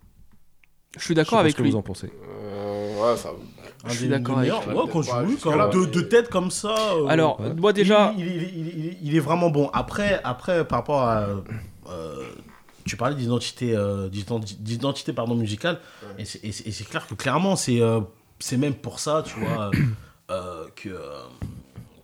Je 0.99 1.05
suis 1.05 1.15
d'accord 1.15 1.39
avec 1.41 1.53
ce 1.53 1.57
que 1.57 1.63
lui. 1.63 1.71
vous 1.71 1.77
en 1.77 1.83
pensez. 1.83 2.11
euh, 2.11 3.11
ouais, 3.13 3.17
ça. 3.19 3.31
Je 3.89 3.95
suis 3.95 4.09
d'accord 4.09 4.39
avec. 4.39 4.53
Ouais, 4.53 4.85
quand 4.93 5.03
je 5.03 5.11
joue, 5.11 5.39
quand 5.43 5.69
deux, 5.71 5.87
deux 5.87 6.09
têtes 6.09 6.29
comme 6.29 6.51
ça. 6.51 6.75
euh, 6.95 7.07
Alors, 7.09 7.41
Ouais. 7.41 7.53
moi 7.55 7.73
déjà, 7.73 8.13
Il, 8.19 8.27
il- 8.27 8.43
il- 8.43 8.69
il- 8.87 8.99
il 9.03 9.17
est 9.17 9.21
vraiment 9.21 9.51
bon. 9.51 9.71
Après, 9.73 10.21
après 10.25 10.65
par 10.67 10.79
rapport 10.81 11.03
à. 11.03 11.27
euh, 11.91 12.15
tu 12.85 12.97
parlais 12.97 13.17
d'identité, 13.17 13.75
euh, 13.77 14.09
d'identi- 14.09 14.57
d'identité 14.61 15.13
pardon, 15.13 15.35
musicale. 15.35 15.79
Et 16.19 16.25
c'est- 16.25 16.41
Et 16.45 16.53
c'est 16.53 16.67
et 16.69 16.73
c'est 16.73 16.85
clair 16.85 17.07
que 17.07 17.15
clairement, 17.15 17.57
c'est 17.57 17.81
euh, 17.81 18.01
c'est 18.39 18.57
même 18.57 18.75
pour 18.75 19.01
ça, 19.01 19.23
tu 19.27 19.39
vois, 19.41 19.71
euh, 20.31 20.65
que. 20.77 20.89
euh, 20.91 21.23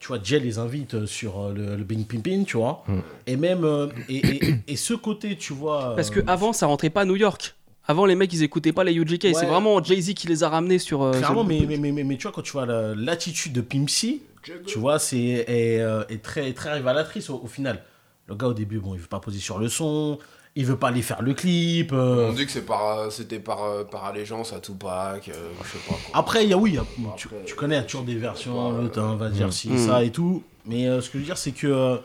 tu 0.01 0.09
vois, 0.09 0.19
Jay 0.21 0.41
les 0.41 0.59
invite 0.59 1.07
sur 1.07 1.51
le, 1.51 1.77
le 1.77 1.85
Bing 1.85 2.05
Pimpin, 2.05 2.43
tu 2.45 2.57
vois. 2.57 2.83
Mm. 2.89 2.99
Et 3.29 3.37
même. 3.37 3.65
et, 4.09 4.17
et- 4.17 4.55
et 4.67 4.77
ce 4.77 4.95
côté, 4.95 5.37
tu 5.37 5.53
vois. 5.53 5.95
parce 5.95 6.11
euh, 6.11 6.15
que 6.15 6.21
avant 6.29 6.53
ça 6.53 6.67
rentrait 6.67 6.91
pas 6.91 7.03
à 7.03 7.05
New 7.05 7.15
York. 7.17 7.55
Avant 7.89 8.07
les 8.07 8.15
mecs 8.15 8.33
ils 8.33 8.43
écoutaient 8.43 8.73
pas 8.73 8.85
les 8.85 8.95
UGK, 8.95 9.25
Ouais. 9.25 9.35
c'est 9.35 9.47
vraiment 9.47 9.83
Jay-Z 9.83 10.15
qui 10.15 10.29
les 10.29 10.45
a 10.45 10.49
ramenés 10.49 10.79
sur. 10.79 11.03
euh, 11.03 11.13
Clairement, 11.13 11.41
sur- 11.41 11.49
mais, 11.49 11.65
mais, 11.67 11.77
mais, 11.79 11.93
mais, 11.93 12.05
mais 12.05 12.17
tu 12.17 12.23
vois, 12.23 12.33
quand 12.33 12.43
tu 12.43 12.53
vois 12.53 12.67
la- 12.67 12.95
l'attitude 12.95 13.53
de 13.53 13.61
Pimp 13.61 13.91
C, 13.91 14.23
tu 14.67 14.79
vois, 14.79 14.99
c'est 14.99 15.19
est, 15.19 15.81
euh, 15.81 16.05
est 16.09 16.23
très, 16.23 16.53
très 16.53 16.73
révélatrice 16.73 17.29
au, 17.31 17.41
au 17.43 17.47
final. 17.47 17.83
Le 18.29 18.35
gars, 18.37 18.47
au 18.49 18.55
début, 18.55 18.79
bon, 18.79 18.95
il 18.95 19.01
veut 19.01 19.07
pas 19.09 19.19
poser 19.21 19.41
sur 19.41 19.59
le 19.59 19.69
son, 19.69 20.19
il 20.55 20.65
veut 20.65 20.77
pas 20.77 20.89
aller 20.89 21.03
faire 21.03 21.23
le 21.23 21.35
clip. 21.35 21.93
euh. 21.93 22.29
On 22.31 22.33
dit 22.33 22.47
que 22.47 22.53
c'est 22.53 22.65
par, 22.65 23.11
c'était 23.11 23.41
par, 23.41 23.65
euh, 23.65 23.83
par 23.85 24.05
allégeance 24.05 24.53
à 24.53 24.61
Tupac, 24.61 25.29
euh, 25.29 25.33
je 25.65 25.69
sais 25.69 25.79
pas 25.89 25.95
quoi. 25.95 25.99
Après, 26.15 26.45
il 26.45 26.51
y 26.51 26.53
a, 26.53 26.57
oui, 26.59 26.71
il 26.71 26.75
y 26.77 26.79
a- 26.79 26.85
tu, 27.17 27.27
Après, 27.27 27.45
tu 27.45 27.55
connais, 27.57 27.75
il 27.75 27.79
y 27.79 27.81
a 27.81 27.85
toujours 27.85 28.05
des 28.05 28.15
versions, 28.15 28.71
l'autre 28.81 29.01
hein, 29.01 29.17
va 29.17 29.29
dire 29.29 29.53
ci, 29.53 29.71
Mm. 29.71 29.79
ça 29.79 30.05
et 30.05 30.11
tout. 30.13 30.45
Mais 30.67 30.87
euh, 30.87 31.01
ce 31.01 31.09
que 31.11 31.15
je 31.15 31.19
veux 31.19 31.25
dire, 31.27 31.37
c'est 31.39 31.51
que 31.53 31.67
euh, 31.67 31.97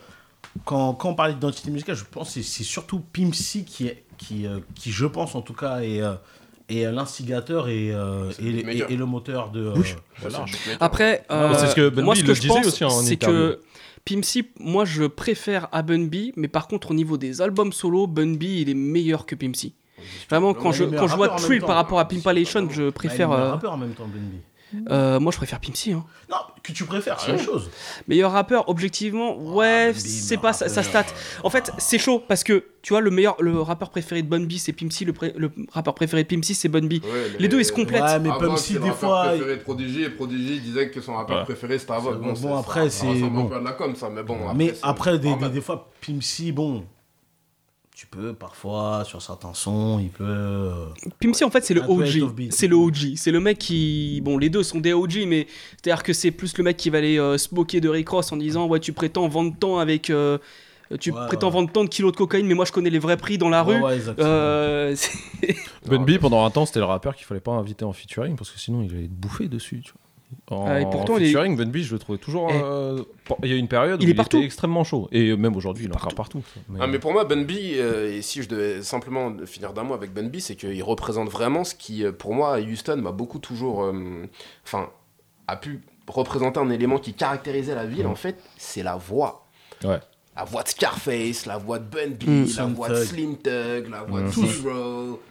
quand, 0.64 0.94
quand 0.94 1.10
on 1.10 1.14
parle 1.14 1.34
d'identité 1.34 1.70
musicale, 1.70 1.94
je 1.94 2.04
pense 2.04 2.28
que 2.28 2.34
c'est- 2.34 2.42
c'est 2.42 2.64
surtout 2.64 3.00
Pimp 3.12 3.32
C 3.34 3.62
qui, 3.64 3.86
est, 3.86 4.02
qui, 4.18 4.46
euh, 4.46 4.58
qui, 4.74 4.90
je 4.92 5.06
pense 5.06 5.34
en 5.34 5.40
tout 5.42 5.54
cas, 5.54 5.80
est, 5.80 6.02
euh, 6.02 6.12
est 6.68 6.90
l'instigateur 6.92 7.68
et, 7.68 7.92
euh, 7.92 8.30
et, 8.38 8.42
le 8.42 8.48
et- 8.48 8.52
beatmaker. 8.62 8.90
et 8.90 8.96
le 8.96 9.06
moteur 9.06 9.50
de. 9.50 9.72
Oui. 9.76 9.94
Après, 10.80 11.24
euh, 11.30 11.54
c'est 11.58 11.68
ce 11.68 11.74
que 11.74 11.88
Bun 11.88 12.02
moi 12.02 12.14
B 12.14 12.18
ce 12.18 12.22
le 12.22 12.28
que 12.28 12.34
je 12.34 12.48
pense, 12.48 12.66
aussi 12.66 12.84
en 12.84 12.90
c'est 12.90 13.16
que 13.16 13.60
Pimp 14.04 14.24
C, 14.24 14.44
moi 14.58 14.84
je 14.84 15.04
préfère 15.04 15.68
à 15.72 15.82
Bun 15.82 16.06
B, 16.06 16.32
mais 16.36 16.48
par 16.48 16.66
contre 16.68 16.90
au 16.90 16.94
niveau 16.94 17.16
des 17.16 17.40
albums 17.42 17.72
solo, 17.72 18.06
Bun 18.06 18.34
B 18.36 18.42
il 18.44 18.70
est 18.70 18.74
meilleur 18.74 19.26
que 19.26 19.34
Pimp 19.34 19.54
C. 19.56 19.72
Vraiment, 20.30 20.54
quand 20.54 20.70
je, 20.72 20.84
quand 20.84 21.08
je 21.08 21.16
vois 21.16 21.28
Trill 21.30 21.60
par 21.60 21.74
rapport 21.76 21.98
à 21.98 22.06
Pimpalation, 22.06 22.68
je 22.70 22.76
Bah, 22.76 22.82
il 22.82 22.86
est 22.88 22.92
préfère. 22.92 23.32
euh, 23.32 23.52
en 23.66 23.76
même 23.76 23.90
temps, 23.94 24.06
Ben 24.06 24.20
B. 24.20 24.34
Euh, 24.90 25.18
moi, 25.18 25.32
je 25.32 25.36
préfère 25.38 25.60
Pimp 25.60 25.76
C. 25.76 25.92
Hein. 25.92 26.04
Non, 26.30 26.36
que 26.62 26.72
tu 26.72 26.84
préfères, 26.84 27.18
c'est 27.20 27.28
la 27.32 27.36
même 27.36 27.44
chose. 27.44 27.70
Meilleur 28.06 28.32
rappeur, 28.32 28.68
objectivement, 28.68 29.36
ouais, 29.36 29.92
Bun 29.92 29.98
B, 29.98 30.02
c'est 30.02 30.36
pas 30.36 30.52
sa, 30.52 30.68
sa 30.68 30.82
stat. 30.82 31.06
En 31.42 31.50
fait, 31.50 31.72
c'est 31.78 31.98
chaud 31.98 32.22
parce 32.28 32.44
que 32.44 32.64
tu 32.82 32.92
vois, 32.92 33.00
le 33.00 33.10
meilleur, 33.10 33.36
le 33.40 33.60
rappeur 33.60 33.90
préféré 33.90 34.22
de 34.22 34.28
Bun 34.28 34.44
B, 34.44 34.52
c'est 34.58 34.72
Pimp 34.72 34.92
C. 34.92 35.04
Le, 35.04 35.12
pré- 35.12 35.32
le 35.36 35.50
rappeur 35.72 35.94
préféré 35.94 36.22
de 36.24 36.28
Pimp 36.28 36.44
C, 36.44 36.52
c'est 36.54 36.68
Bun 36.68 36.86
B. 36.86 36.92
Ouais, 36.92 37.00
Les 37.38 37.48
deux, 37.48 37.60
ils 37.60 37.64
se 37.64 37.72
complètent. 37.72 38.02
Ouais, 38.02 38.18
mais 38.18 38.28
Avant, 38.30 38.40
le 38.40 38.78
des 38.78 38.90
fois. 38.90 39.24
préféré 39.28 39.56
de 39.56 39.62
Prodigy 39.62 40.02
et 40.04 40.10
Prodigy 40.10 40.60
disait 40.60 40.90
que 40.90 41.00
son 41.00 41.14
rappeur 41.14 41.38
Ouais. 41.38 41.44
préféré 41.44 41.78
c'était 41.78 41.92
Avoc. 41.92 42.20
Bon, 42.20 42.34
c'est- 42.34 42.42
bon, 42.42 42.52
ça- 42.54 42.58
après, 42.60 42.90
c'est- 42.90 43.06
bon. 43.06 43.46
peu 43.46 43.56
à 43.56 43.60
de 43.60 43.64
la 43.64 43.72
com 43.72 43.94
ça, 43.96 44.10
mais 44.10 44.22
bon. 44.22 44.36
Mais 44.54 44.68
c'est- 44.74 44.80
après, 44.82 45.18
des, 45.18 45.34
Ah, 45.40 45.44
des, 45.46 45.54
des 45.54 45.60
fois, 45.60 45.90
Pimp 46.06 46.22
C, 46.22 46.52
bon, 46.52 46.84
tu 48.00 48.06
peux 48.06 48.32
parfois, 48.32 49.02
sur 49.04 49.20
certains 49.20 49.54
sons, 49.54 49.98
il 49.98 50.10
peut. 50.10 50.22
euh, 50.24 50.84
Pimp 51.20 51.34
C, 51.34 51.44
en 51.44 51.50
fait, 51.50 51.64
c'est 51.64 51.74
le 51.74 51.82
OG. 51.82 52.48
C'est 52.50 52.68
le 52.68 52.76
OG. 52.76 53.16
C'est 53.16 53.32
le 53.32 53.40
mec 53.40 53.58
qui. 53.58 54.20
Bon, 54.22 54.38
les 54.38 54.48
deux 54.50 54.62
sont 54.62 54.78
des 54.78 54.92
OG, 54.92 55.24
mais 55.26 55.48
c'est-à-dire 55.72 56.04
que 56.04 56.12
c'est 56.12 56.30
plus 56.30 56.56
le 56.58 56.62
mec 56.62 56.76
qui 56.76 56.90
va 56.90 56.98
aller 56.98 57.18
euh, 57.18 57.36
se 57.38 57.52
moquer 57.52 57.80
de 57.80 57.88
Rick 57.88 58.08
Ross 58.08 58.30
en 58.30 58.36
disant 58.36 58.68
Ouais, 58.68 58.78
tu 58.78 58.92
prétends 58.92 59.26
vendre 59.26 59.52
tant 59.58 59.78
avec. 59.78 60.10
euh, 60.10 60.38
tu 61.00 61.10
Ouais, 61.10 61.26
prétends 61.26 61.48
ouais. 61.48 61.52
vendre 61.54 61.72
tant 61.72 61.82
de 61.82 61.88
kilos 61.88 62.12
de 62.12 62.16
cocaïne, 62.16 62.46
mais 62.46 62.54
moi 62.54 62.64
je 62.64 62.70
connais 62.70 62.88
les 62.90 63.00
vrais 63.00 63.16
prix 63.16 63.36
dans 63.36 63.48
la 63.48 63.64
rue. 63.64 63.80
ouais, 63.82 63.96
exactement. 63.96 64.28
Euh, 64.28 64.94
c'est- 64.96 65.56
Ben 65.88 66.04
B, 66.04 66.18
pendant 66.18 66.44
un 66.44 66.50
temps, 66.50 66.66
c'était 66.66 66.78
le 66.78 66.84
rappeur 66.86 67.16
qu'il 67.16 67.26
fallait 67.26 67.40
pas 67.40 67.50
inviter 67.52 67.84
en 67.84 67.92
featuring 67.92 68.36
parce 68.36 68.52
que 68.52 68.60
sinon 68.60 68.80
il 68.82 68.94
allait 68.94 69.08
te 69.08 69.12
bouffer 69.12 69.48
dessus. 69.48 69.80
Tu 69.84 69.90
vois. 69.90 70.00
En, 70.50 70.66
Ah, 70.66 70.80
et 70.80 70.84
pourtant, 70.84 71.16
il 71.16 71.22
est- 71.24 71.26
featuring, 71.28 71.56
Ben 71.56 71.70
B, 71.70 71.78
je 71.78 71.92
le 71.92 71.98
trouvais 71.98 72.18
toujours. 72.18 72.50
Euh, 72.52 73.02
Il 73.42 73.50
y 73.50 73.52
a 73.52 73.56
une 73.56 73.68
période 73.68 74.02
Il 74.02 74.06
où 74.06 74.08
est 74.08 74.12
il 74.12 74.16
partout. 74.16 74.36
était 74.38 74.46
extrêmement 74.46 74.84
chaud. 74.84 75.08
Et 75.12 75.36
même 75.36 75.54
aujourd'hui, 75.56 75.84
il 75.84 75.90
est 75.90 75.94
encore 75.96 76.14
partout. 76.14 76.42
Mais- 76.68 76.78
Ah, 76.82 76.86
mais 76.86 76.98
pour 76.98 77.12
moi, 77.12 77.24
Ben 77.24 77.44
B, 77.44 77.52
euh, 77.76 78.16
et 78.16 78.22
si 78.22 78.42
je 78.42 78.48
devais 78.48 78.82
simplement 78.82 79.32
finir 79.46 79.72
d'un 79.72 79.82
mot 79.84 79.94
avec 79.94 80.12
Ben 80.12 80.28
B, 80.28 80.38
c'est 80.38 80.56
qu'il 80.56 80.82
représente 80.82 81.28
vraiment 81.30 81.64
ce 81.64 81.74
qui, 81.74 82.04
euh, 82.04 82.12
pour 82.12 82.34
moi, 82.34 82.54
à 82.56 82.60
Houston, 82.60 82.96
m'a 82.96 83.12
beaucoup 83.12 83.38
toujours. 83.38 83.84
euh, 83.84 84.26
Enfin, 84.64 84.90
a 85.46 85.56
pu 85.56 85.80
représenter 86.06 86.58
un 86.60 86.70
élément 86.70 86.98
qui 86.98 87.12
caractérisait 87.14 87.74
la 87.74 87.86
ville, 87.86 88.06
en 88.06 88.14
fait, 88.14 88.38
c'est 88.56 88.82
la 88.82 88.96
voix. 88.96 89.46
Ouais. 89.84 89.98
La 90.38 90.44
voix 90.44 90.62
de 90.62 90.68
Scarface, 90.68 91.46
la 91.46 91.58
voix 91.58 91.80
de 91.80 91.84
Ben 91.90 92.14
B, 92.14 92.22
Mm. 92.28 92.46
la 92.56 92.66
voix 92.66 92.88
de. 92.90 92.94
Slim 93.02 93.36
Thug, 93.38 93.88
la 93.90 94.04
voix 94.04 94.20
de. 94.20 94.26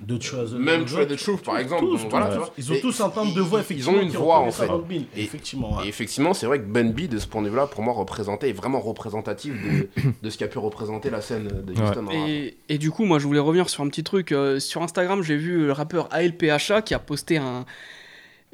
De 0.05 0.17
True 0.17 0.45
the- 0.45 0.51
Même 0.59 0.83
de- 0.83 0.89
Trey 0.89 1.07
the 1.07 1.15
Truth, 1.15 1.43
par 1.43 1.57
exemple. 1.59 1.83
tous, 1.85 1.95
bon, 1.97 2.03
tous, 2.03 2.09
voilà, 2.09 2.25
tous. 2.25 2.31
tu 2.33 2.37
vois. 2.39 2.53
Ils 2.57 2.71
ont 2.71 2.75
Et 2.75 2.81
tous 2.81 2.99
un 3.01 3.09
timbre 3.09 3.33
de 3.33 3.39
voix, 3.39 3.59
ils- 3.59 3.61
effectivement. 3.61 3.93
Ils 3.93 3.97
ont 3.99 4.01
une 4.01 4.09
voix, 4.09 4.39
en 4.39 4.51
fait. 4.51 4.67
Et- 5.15 5.23
Effectivement, 5.23 5.77
ouais. 5.77 5.85
Et 5.85 5.87
effectivement, 5.87 6.33
c'est 6.33 6.45
vrai 6.45 6.59
que 6.59 6.65
Ben 6.65 6.91
B, 6.91 7.07
de 7.07 7.19
ce 7.19 7.25
point 7.27 7.41
de 7.41 7.47
vue-là, 7.49 7.67
pour 7.67 7.83
moi, 7.83 7.93
représentait, 7.93 8.49
est 8.49 8.53
vraiment 8.53 8.81
représentatif 8.81 9.53
de, 9.53 9.87
de 10.21 10.29
ce 10.29 10.37
qu'a 10.37 10.47
pu 10.47 10.57
représenter 10.57 11.09
la 11.09 11.21
scène 11.21 11.47
de 11.47 11.71
Houston. 11.71 12.05
rap. 12.07 12.13
Et, 12.13 12.57
et 12.67 12.77
du 12.77 12.91
coup, 12.91 13.05
moi, 13.05 13.17
je 13.19 13.27
voulais 13.27 13.39
revenir 13.39 13.69
sur 13.69 13.83
un 13.83 13.87
petit 13.87 14.03
truc. 14.03 14.33
Euh, 14.33 14.59
sur 14.59 14.81
Instagram, 14.83 15.23
j'ai 15.23 15.37
vu 15.37 15.67
le 15.67 15.71
rappeur 15.71 16.09
ALPHA 16.11 16.81
qui 16.81 16.93
a 16.93 16.99
posté 16.99 17.37
un, 17.37 17.65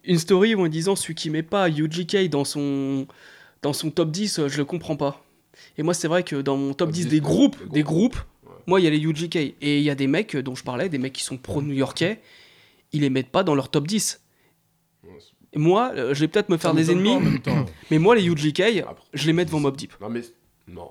une 0.04 0.20
story 0.20 0.54
en 0.54 0.68
disant 0.68 0.96
celui 0.96 1.16
qui 1.16 1.32
met 1.32 1.42
pas 1.42 1.68
UGK 1.68 2.30
dans 2.30 2.44
son, 2.46 3.08
dans 3.64 3.74
son 3.74 3.90
top 3.90 4.12
10, 4.12 4.38
euh, 4.38 4.50
je 4.50 4.60
le 4.60 4.66
comprends 4.66 4.96
pas. 4.98 5.20
Et 5.78 5.84
moi, 5.84 5.94
c'est 5.94 6.08
vrai 6.08 6.24
que 6.24 6.36
dans 6.38 6.56
mon 6.58 6.74
top 6.74 6.90
Top 6.90 6.92
10 6.92 7.06
10, 7.06 7.10
des 7.10 7.20
groupes, 7.20 7.58
des 7.66 7.70
des 7.70 7.84
groupes. 7.84 8.18
moi, 8.68 8.80
il 8.80 8.84
y 8.84 8.88
a 8.88 8.90
les 8.90 9.00
UGK. 9.00 9.36
Et 9.36 9.56
il 9.62 9.84
y 9.84 9.90
a 9.90 9.96
des 9.96 10.08
mecs 10.08 10.36
dont 10.38 10.56
je 10.56 10.64
parlais, 10.64 10.90
des 10.90 10.98
mecs 11.00 11.14
qui 11.14 11.24
sont 11.24 11.38
pro-new-yorkais, 11.38 12.22
ils 12.92 13.02
les 13.02 13.10
mettent 13.10 13.32
pas 13.32 13.44
dans 13.44 13.56
leur 13.56 13.70
top 13.70 13.88
10. 13.88 14.22
Et 15.56 15.60
moi, 15.60 15.92
euh, 15.96 16.14
je 16.14 16.20
vais 16.22 16.28
peut-être 16.28 16.50
me 16.50 16.58
faire 16.58 16.74
des 16.74 16.92
ennemis, 16.92 17.18
mais 17.92 18.00
moi, 18.00 18.16
les 18.16 18.26
UGK, 18.26 18.60
Après. 18.60 18.96
je 19.14 19.28
les 19.28 19.34
mets 19.34 19.46
devant 19.46 19.60
Mob 19.60 19.76
Deep. 19.76 19.94
Non, 20.02 20.10
mais. 20.10 20.22
Non. 20.68 20.90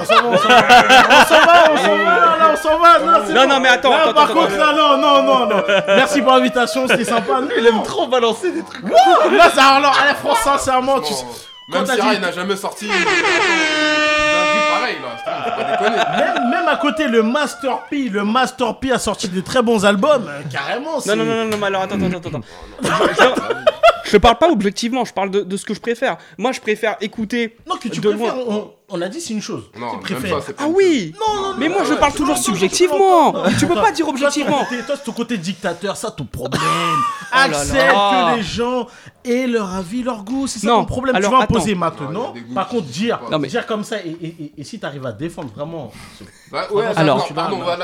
On 0.00 0.04
s'en 0.04 0.14
va, 0.14 0.30
on 0.30 0.36
s'en 0.36 0.48
va, 0.48 0.64
on 1.10 1.24
s'en 1.24 1.38
va, 1.46 1.72
on 1.72 1.76
s'en 1.76 1.98
va, 1.98 2.38
là, 2.38 2.50
on 2.52 2.56
s'en 2.56 2.78
va. 2.78 2.98
là, 2.98 3.22
c'est 3.26 3.34
Non, 3.34 3.42
bon. 3.42 3.48
non, 3.48 3.60
mais 3.60 3.68
attends, 3.68 3.90
Là, 3.90 4.02
attends, 4.04 4.14
par 4.14 4.24
attends, 4.30 4.34
contre, 4.40 4.56
là, 4.56 4.72
non, 4.72 4.96
non, 4.96 5.22
non, 5.22 5.46
non. 5.56 5.62
Merci 5.86 6.22
pour 6.22 6.32
l'invitation, 6.32 6.88
c'était 6.88 7.04
sympa. 7.04 7.42
Il 7.58 7.66
aime 7.66 7.82
trop 7.84 8.08
balancer 8.08 8.50
des 8.52 8.62
trucs. 8.62 8.82
Là, 8.88 9.50
ça, 9.50 9.64
alors, 9.76 9.96
allez, 10.02 10.14
franchement, 10.14 10.52
sincèrement, 10.56 11.00
tu 11.00 11.12
sais. 11.12 11.24
Même 11.68 11.84
t'as 11.84 11.94
si 11.94 12.00
dit- 12.00 12.06
Rai 12.08 12.18
n'a 12.18 12.32
jamais 12.32 12.56
sorti 12.56 12.86
d'un 12.88 12.94
truc 12.94 13.04
pareil, 14.72 14.96
là. 15.02 15.16
c'est- 15.24 15.50
Faut 15.50 15.56
pas 15.56 15.70
déconner. 15.70 15.96
Même, 16.16 16.50
même 16.50 16.68
à 16.68 16.76
côté, 16.76 17.06
le 17.08 17.22
Master 17.22 17.80
P, 17.90 18.08
le 18.08 18.24
Master 18.24 18.78
P 18.78 18.90
a 18.92 18.98
sorti 18.98 19.28
de 19.28 19.40
très 19.40 19.62
bons 19.62 19.84
albums. 19.84 20.26
euh, 20.28 20.40
Carrément, 20.50 21.00
c'est. 21.00 21.14
Non, 21.14 21.24
non, 21.24 21.30
non, 21.30 21.44
non, 21.44 21.50
non, 21.50 21.56
mais 21.58 21.66
alors 21.66 21.82
attends, 21.82 22.00
attends, 22.00 22.18
attends. 22.18 22.38
attends. 22.38 22.42
Je, 24.04 24.12
je 24.12 24.16
parle 24.16 24.38
pas 24.38 24.48
objectivement, 24.48 25.04
je 25.04 25.12
parle 25.12 25.30
de, 25.30 25.40
de 25.42 25.56
ce 25.58 25.66
que 25.66 25.74
je 25.74 25.80
préfère. 25.80 26.16
Moi, 26.38 26.52
je 26.52 26.60
préfère 26.60 26.96
écouter. 27.02 27.56
Non, 27.68 27.76
que 27.76 27.88
tu 27.88 28.00
De 28.00 28.08
préfères. 28.08 28.34
loin. 28.36 28.44
On, 28.48 28.70
on 28.90 29.02
a 29.02 29.08
dit 29.08 29.20
c'est 29.20 29.34
une 29.34 29.42
chose. 29.42 29.64
Non, 29.78 29.92
même 30.08 30.40
c'est 30.44 30.54
pas 30.54 30.64
Ah 30.64 30.68
oui 30.68 31.14
Non, 31.20 31.34
non, 31.42 31.48
non. 31.50 31.54
Mais 31.58 31.68
moi, 31.68 31.84
je 31.84 31.94
parle 31.94 32.14
toujours 32.14 32.38
subjectivement. 32.38 33.32
non, 33.32 33.44
non, 33.44 33.50
Tu 33.58 33.66
peux 33.66 33.74
non, 33.74 33.82
pas 33.82 33.92
dire 33.92 34.08
objectivement. 34.08 34.64
Toi, 34.86 34.96
c'est 34.96 35.04
ton 35.04 35.12
côté 35.12 35.36
dictateur, 35.36 35.96
ça 35.96 36.10
ton 36.10 36.24
problème. 36.24 36.62
là. 37.32 37.42
Accepte 37.42 37.76
que 37.76 38.36
les 38.36 38.42
gens 38.42 38.86
aient 39.24 39.46
leur 39.46 39.74
avis, 39.74 40.02
leur 40.02 40.24
goût. 40.24 40.46
C'est 40.46 40.60
ça 40.60 40.68
Non, 40.68 40.78
ton 40.80 40.84
problème. 40.86 41.16
alors, 41.16 41.30
tu 41.30 41.36
vas 41.36 41.42
imposer 41.42 41.74
maintenant. 41.74 42.32
Par 42.54 42.68
contre, 42.68 42.86
dire, 42.86 43.20
Non, 43.30 43.38
mais- 43.38 43.48
dire 43.48 43.66
comme 43.66 43.84
ça, 43.84 43.96
et, 44.04 44.08
et- 44.22 44.26
et- 44.44 44.52
et 44.56 44.64
si 44.64 44.80
tu 44.80 44.86
arrives 44.86 45.04
à 45.04 45.12
défendre 45.12 45.50
vraiment. 45.54 45.92
Bah, 46.50 46.66
ouais, 46.72 46.84
Alors- 46.96 47.28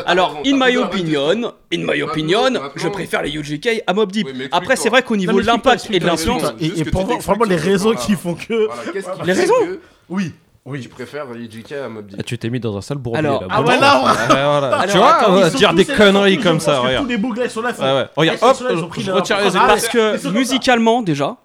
Alors, 0.06 0.34
raison, 0.42 0.42
in 0.46 0.66
my 0.68 0.76
opinion, 0.78 1.52
in 1.72 1.78
my 1.78 2.02
opinion, 2.02 2.48
je 2.76 2.88
préfère 2.88 3.22
les 3.22 3.30
UGK 3.36 3.82
à 3.86 3.92
Mob 3.92 4.10
Deep. 4.10 4.26
Oui, 4.32 4.48
Après, 4.52 4.76
c'est 4.76 4.88
vrai 4.88 5.02
qu'au 5.02 5.16
niveau 5.16 5.32
Non, 5.32 5.38
de 5.38 5.44
l'impact 5.44 5.88
et 5.90 5.98
de 5.98 6.06
l'influence. 6.06 6.42
Juste 6.58 6.78
Et, 6.78 6.90
pour 6.90 7.04
vraiment 7.04 7.44
les 7.44 7.56
raisons 7.56 7.94
qui 7.94 8.14
font 8.14 8.34
que. 8.34 8.68
Les 9.24 9.32
raisons 9.32 9.54
que 10.08 10.22
Oui, 10.66 10.80
Tu 10.80 10.88
préfères 10.88 11.26
EJK 11.30 11.72
à 11.72 11.88
Mob 11.90 12.06
Deep 12.06 12.16
Ah, 12.18 12.22
tu 12.22 12.38
t'es 12.38 12.48
mis 12.48 12.58
dans 12.58 12.74
un 12.76 12.80
sale 12.80 12.96
bourbier 12.96 13.18
Alors- 13.18 13.42
là. 13.42 13.48
Ah 13.50 13.62
Bon, 13.62 13.68
ouais, 13.68 13.78
là, 13.78 14.00
on- 14.00 14.06
ouais, 14.06 14.26
voilà. 14.28 14.66
Alors, 14.78 14.86
tu 14.86 14.96
vois, 14.96 15.14
attends, 15.16 15.32
on 15.32 15.34
va 15.40 15.46
Ils 15.48 15.50
sont 15.52 15.58
dire 15.58 15.70
tous- 15.70 15.76
des 15.76 15.84
conneries 15.84 16.38
comme 16.40 16.58
je 16.58 16.64
ça, 16.64 16.72
pense 16.72 16.80
que 16.82 16.86
regarde. 16.86 17.04
Tous 17.04 17.10
les 17.10 17.18
bougs 17.18 17.36
là, 17.36 17.44
ils 17.44 17.50
sont 17.50 17.60
là. 17.60 17.68
ils 17.70 17.74
font- 17.74 17.82
Ouais, 17.82 17.92
ouais. 17.92 18.08
Regarde, 18.16 18.38
Ils 18.38 18.40
sont 18.40 18.46
hop, 18.46 18.60
là, 18.60 18.68
ils 18.72 18.78
ont 18.84 18.88
pris 18.88 19.02
je 19.02 19.06
leur- 19.08 19.16
retire 19.16 19.40
les 19.40 19.56
Ah. 19.56 19.64
Parce 19.66 19.88
que 19.88 20.28
musicalement, 20.30 21.02
déjà, 21.02 21.36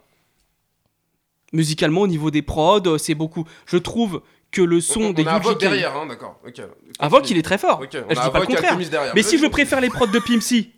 musicalement, 1.53 2.01
au 2.01 2.07
niveau 2.07 2.31
des 2.31 2.41
prods, 2.41 2.97
c'est 2.97 3.15
beaucoup. 3.15 3.45
Je 3.65 3.77
trouve 3.77 4.21
que 4.51 4.61
le 4.61 4.79
son 4.81 5.01
On 5.01 5.09
des 5.11 5.27
a 5.27 5.33
Avoc 5.35 5.53
UGK. 5.53 5.59
derrière, 5.59 5.95
hein, 5.97 6.05
d'accord. 6.07 6.39
ok. 6.47 6.61
Avoc, 6.99 7.29
il 7.29 7.37
est 7.37 7.41
très 7.43 7.57
fort. 7.57 7.81
Ok, 7.81 7.89
on 8.09 8.13
je 8.13 8.19
a 8.19 8.23
dis 8.23 8.31
pas 8.31 8.39
le 8.39 8.45
contraire. 8.45 8.69
Alchemist 8.71 8.91
derrière. 8.91 9.13
Mais 9.15 9.21
si 9.23 9.37
je 9.37 9.45
préfère 9.47 9.81
les 9.81 9.89
prods 9.89 10.07
de 10.07 10.19
Pimp 10.19 10.41
C, 10.41 10.71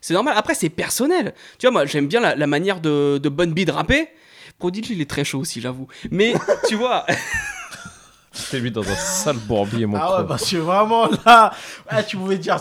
c'est 0.00 0.14
normal. 0.14 0.34
Après, 0.36 0.54
c'est 0.54 0.68
personnel. 0.70 1.34
Tu 1.58 1.66
vois, 1.66 1.72
moi, 1.72 1.86
j'aime 1.86 2.06
bien 2.06 2.20
la, 2.20 2.34
la 2.36 2.46
manière 2.46 2.80
de, 2.80 3.18
de 3.18 3.28
Bun 3.28 3.48
B 3.48 3.60
de 3.64 3.72
rapper. 3.72 4.08
Prodigy, 4.58 4.92
il 4.94 5.00
est 5.00 5.08
très 5.10 5.24
chaud 5.24 5.40
aussi, 5.40 5.60
j'avoue. 5.60 5.86
Mais, 6.10 6.34
tu 6.68 6.74
vois, 6.76 7.04
t'es 8.50 8.60
mis 8.60 8.70
dans 8.70 8.82
un 8.88 8.94
sale 8.94 9.36
bourbier, 9.36 9.86
mon 9.86 9.96
Ah 10.00 10.20
ouais, 10.20 10.26
parce 10.28 10.48
que 10.50 10.56
vraiment 10.58 11.08
là, 11.26 11.52
ouais, 11.92 12.04
tu 12.06 12.16
pouvais 12.16 12.38
dire. 12.38 12.56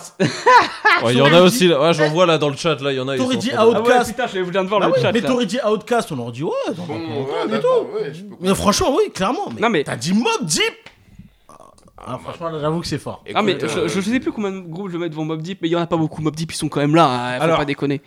Ouais, 1.04 1.14
Il 1.14 1.18
y 1.18 1.22
en 1.22 1.32
a 1.34 1.42
aussi, 1.42 1.68
là. 1.68 1.80
Ouais, 1.82 1.94
j'en 1.94 2.10
vois 2.10 2.26
là 2.26 2.38
dans 2.38 2.50
le 2.50 2.56
chat, 2.58 2.82
là, 2.82 2.92
il 2.92 2.98
y 2.98 3.00
en 3.00 3.08
a. 3.08 3.16
T'aurais 3.18 3.38
dit 3.38 3.52
drôles. 3.52 3.76
ah 3.76 3.82
ouais, 3.82 3.88
Outcast. 3.88 4.10
putain, 4.12 4.28
je 4.28 4.40
viens 4.40 4.64
de 4.64 4.70
voir 4.70 4.82
Ah 4.84 4.88
le 4.88 4.94
ouais, 4.94 5.02
chat. 5.02 5.12
mais 5.12 5.22
t'aurais 5.22 5.46
dit 5.46 5.60
Outcast, 5.66 6.12
on 6.12 6.20
aurait 6.20 6.32
dit 6.32 6.44
ouais, 6.44 6.52
dans 6.76 6.84
Bon, 6.86 6.96
ouais, 6.96 7.46
et 7.46 7.48
d'accord, 7.50 7.86
tout. 7.88 7.96
ouais, 8.04 8.14
je 8.14 8.24
peux 8.24 8.36
Mais 8.42 8.56
franchement, 8.56 8.96
oui, 8.96 9.12
clairement. 9.14 9.50
Mais, 9.54 9.62
Non, 9.62 9.70
mais- 9.70 9.84
t'as 9.84 9.96
dit 9.96 10.14
Mob 10.14 10.44
Deep. 10.44 10.62
Ah, 11.98 12.18
franchement, 12.24 12.50
là, 12.50 12.60
j'avoue 12.60 12.80
que 12.80 12.88
c'est 12.88 12.98
fort. 12.98 13.24
Ah 13.36 13.42
mais 13.42 13.58
je, 13.60 13.66
euh, 13.66 13.88
je 13.90 14.02
sais 14.02 14.20
plus 14.22 14.32
combien 14.32 14.52
de 14.52 14.60
groupes 14.62 14.88
je 14.88 14.94
vais 14.94 15.00
mettre 15.00 15.12
devant 15.12 15.26
Mob 15.26 15.42
Deep, 15.42 15.60
mais 15.62 15.68
il 15.68 15.72
y 15.72 15.76
en 15.76 15.82
a 15.82 15.86
pas 15.88 15.98
beaucoup. 15.98 16.22
Mob 16.22 16.36
Deep 16.36 16.52
ils 16.52 16.56
sont 16.56 16.70
quand 16.70 16.80
même 16.80 16.96
là, 16.96 17.06
hein, 17.06 17.38
faut 17.38 17.44
Alors- 17.44 17.58
pas 17.58 17.66
déconner. 17.66 18.02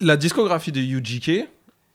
La 0.00 0.16
discographie 0.16 0.70
de 0.72 0.80
UGK 0.80 1.48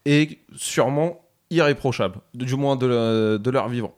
est 0.06 0.40
sûrement 0.56 1.22
irréprochable, 1.50 2.16
du 2.34 2.56
moins 2.56 2.76
de, 2.76 2.86
le- 2.88 3.38
de 3.40 3.50
leur 3.52 3.68
vivant. 3.70 3.94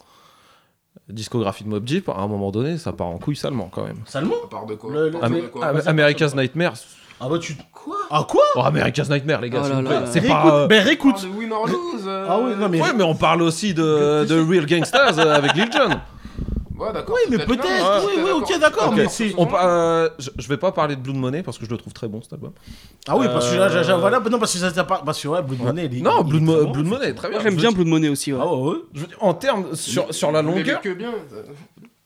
Discographie 1.09 1.63
de 1.63 1.69
Mob 1.69 1.83
Deep, 1.83 2.07
à 2.09 2.13
un 2.19 2.27
moment 2.27 2.51
donné, 2.51 2.77
ça 2.77 2.93
part 2.93 3.07
en 3.07 3.17
couille 3.17 3.35
salement 3.35 3.69
quand 3.71 3.83
même. 3.83 3.97
Salement 4.05 4.35
À 4.45 4.49
part 4.49 4.65
de 4.65 4.75
quoi 4.75 4.91
Le- 4.93 5.09
le- 5.09 5.17
À 5.17 5.19
part 5.21 5.29
de 5.29 5.35
mais- 5.35 5.41
quoi 5.43 5.61
ah, 5.65 5.69
Am- 5.69 5.81
America's 5.87 6.35
Nightmare. 6.35 6.73
Ah 7.19 7.27
bah 7.29 7.37
tu. 7.39 7.55
Quoi 7.73 7.97
Ah 8.09 8.25
quoi 8.27 8.41
Oh, 8.55 8.61
America's 8.61 9.09
Nightmare, 9.09 9.41
les 9.41 9.49
gars, 9.49 9.59
Oh 9.61 9.65
s'il 9.65 9.73
là 9.75 9.81
vous 9.81 9.87
plaît. 9.87 9.99
là. 9.99 10.05
C'est 10.07 10.21
pas. 10.27 10.55
euh, 10.61 10.65
On 10.65 10.83
réécoute. 10.83 11.15
parle 11.21 11.31
de 11.33 11.37
Win 11.37 11.51
or 11.53 11.67
Lose 11.67 12.03
euh, 12.07 12.25
Ah 12.29 12.39
oui, 12.39 12.53
non 12.57 12.69
mais. 12.69 12.81
Ouais, 12.81 12.93
mais 12.95 13.03
on 13.03 13.15
parle 13.15 13.41
aussi 13.41 13.73
de, 13.73 14.25
de 14.25 14.39
Real 14.49 14.65
Gangsters 14.65 15.19
euh, 15.19 15.33
avec 15.35 15.53
Lil 15.53 15.71
Jon. 15.71 15.89
Ouais, 16.81 16.91
d'accord. 16.93 17.15
Oui, 17.15 17.37
mais 17.37 17.45
peut-être. 17.45 18.05
Oui, 18.07 18.15
ouais, 18.17 18.23
oui, 18.23 18.31
ok, 18.31 18.59
d'accord. 18.59 18.87
Ok, 18.89 18.95
Mais 18.97 19.07
c'est. 19.07 19.33
on 19.37 19.45
pa- 19.45 19.65
euh, 19.67 20.09
je, 20.17 20.29
je 20.37 20.47
vais 20.47 20.57
pas 20.57 20.71
parler 20.71 20.95
de 20.95 21.01
Blood 21.01 21.15
Money 21.15 21.43
parce 21.43 21.57
que 21.59 21.65
je 21.65 21.69
le 21.69 21.77
trouve 21.77 21.93
très 21.93 22.07
bon 22.07 22.21
cet 22.23 22.33
album. 22.33 22.53
Ah 23.07 23.15
oui, 23.17 23.27
parce 23.27 23.51
que 23.51 23.55
là, 23.57 23.65
Euh, 23.71 23.83
j'ai- 23.83 23.93
voilà, 23.93 24.19
non, 24.19 24.39
parce 24.39 24.53
que 24.53 24.57
ça 24.59 24.71
t'a 24.71 24.83
pas. 24.83 25.01
Parce 25.05 25.21
que 25.21 25.27
ouais, 25.27 25.41
Blood 25.43 25.61
Money, 25.61 25.85
il 25.91 25.99
est- 25.99 26.01
Non, 26.01 26.11
il 26.17 26.19
est 26.21 26.23
Blood, 26.39 26.45
très 26.47 26.55
Mo- 26.59 26.65
bon. 26.65 26.71
Blood 26.71 26.85
Money, 26.87 27.13
très 27.13 27.29
bien. 27.29 27.37
Moi 27.37 27.43
j'aime 27.43 27.53
Je 27.53 27.59
bien 27.59 27.71
Blood 27.71 27.87
Money 27.87 28.09
aussi. 28.09 28.33
ouais. 28.33 28.39
Ah 28.41 28.47
ouais, 28.53 28.69
ouais. 28.71 28.77
je 28.93 28.99
veux 29.01 29.07
dire, 29.07 29.17
en 29.21 29.33
termes 29.35 29.75
sur, 29.75 30.13
sur 30.13 30.31
la 30.31 30.41
longueur, 30.41 30.81
que 30.81 30.89
bien. 30.93 31.11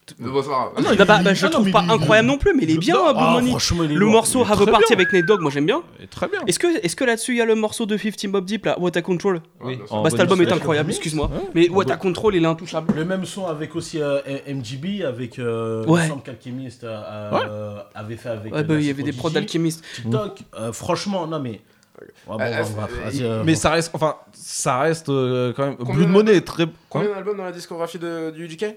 Ça 0.08 0.14
va. 0.24 0.72
Ah 0.76 0.80
non, 0.82 0.94
bah, 0.94 1.04
bah, 1.24 1.34
je 1.34 1.46
ah 1.46 1.48
non, 1.48 1.52
trouve 1.54 1.70
pas 1.72 1.80
incroyable 1.88 2.28
non 2.28 2.38
plus, 2.38 2.54
mais 2.54 2.62
il 2.62 2.70
est 2.70 2.78
bien 2.78 2.94
Ah, 2.96 3.12
Blood 3.12 3.42
Money. 3.44 3.50
est 3.92 3.94
Le 3.96 4.06
morceau 4.06 4.42
Have 4.42 4.52
a 4.62 4.66
Party 4.66 4.84
bien. 4.88 4.96
avec 4.96 5.12
Nate 5.12 5.24
Dogg, 5.26 5.40
moi 5.40 5.50
j'aime 5.50 5.66
bien. 5.66 5.82
est 6.00 6.06
très 6.06 6.28
bien. 6.28 6.40
Est-ce 6.46 6.60
que, 6.60 6.68
est 6.84 6.94
que 6.94 7.04
là-dessus 7.04 7.32
il 7.32 7.38
y 7.38 7.40
a 7.40 7.44
le 7.44 7.56
morceau 7.56 7.86
de 7.86 7.96
50 7.96 8.30
Bob 8.30 8.44
Deep 8.44 8.66
là, 8.66 8.78
What 8.78 8.92
a 8.94 9.02
Control 9.02 9.40
Oui, 9.60 9.76
bien 9.76 9.86
sûr. 9.86 9.94
en 9.96 10.02
Bah 10.02 10.10
cet 10.10 10.20
album 10.20 10.40
est 10.42 10.52
incroyable, 10.52 10.90
excuse-moi. 10.90 11.26
Ouais. 11.26 11.40
Mais 11.56 11.68
What 11.68 11.90
a 11.90 11.96
Control 11.96 12.36
il 12.36 12.44
est 12.44 12.46
intouchable. 12.46 12.94
Le 12.94 13.04
même 13.04 13.24
son 13.24 13.46
avec 13.46 13.74
aussi 13.74 14.00
euh, 14.00 14.20
MGB, 14.46 15.02
avec. 15.04 15.40
Euh, 15.40 15.84
Ouais. 15.86 16.08
qu'Alchemist 16.24 16.84
euh, 16.84 17.02
euh, 17.32 17.78
avait 17.94 18.16
fait 18.16 18.28
avec. 18.28 18.52
Ouais, 18.54 18.60
euh, 18.60 18.62
bah 18.62 18.74
il 18.76 18.86
y 18.86 18.90
avait 18.90 19.02
des 19.02 19.10
prods 19.12 19.22
Prodigy. 19.30 19.40
d'alchimiste. 19.40 19.84
TikTok, 19.96 20.38
euh, 20.58 20.72
franchement, 20.72 21.26
non 21.26 21.40
mais. 21.40 21.60
Ouais, 22.00 22.06
bon, 22.28 22.34
Euh, 22.34 22.62
bon, 22.62 22.70
bref, 22.76 22.90
euh, 23.00 23.04
vas-y, 23.10 23.24
euh, 23.24 23.42
Mais 23.44 23.54
bon. 23.54 23.58
ça 23.58 23.70
reste, 23.70 23.90
enfin, 23.94 24.16
ça 24.32 24.78
reste 24.80 25.08
euh, 25.08 25.52
quand 25.56 25.64
même. 25.66 25.76
Combien 25.76 25.94
Blood 25.94 26.06
de- 26.08 26.12
Money 26.12 26.36
est 26.36 26.46
très. 26.46 26.66
Combien 26.90 27.08
d'albums 27.10 27.36
dans 27.38 27.44
la 27.44 27.52
discographie 27.52 27.98
de, 27.98 28.30
du 28.30 28.44
UGK 28.44 28.76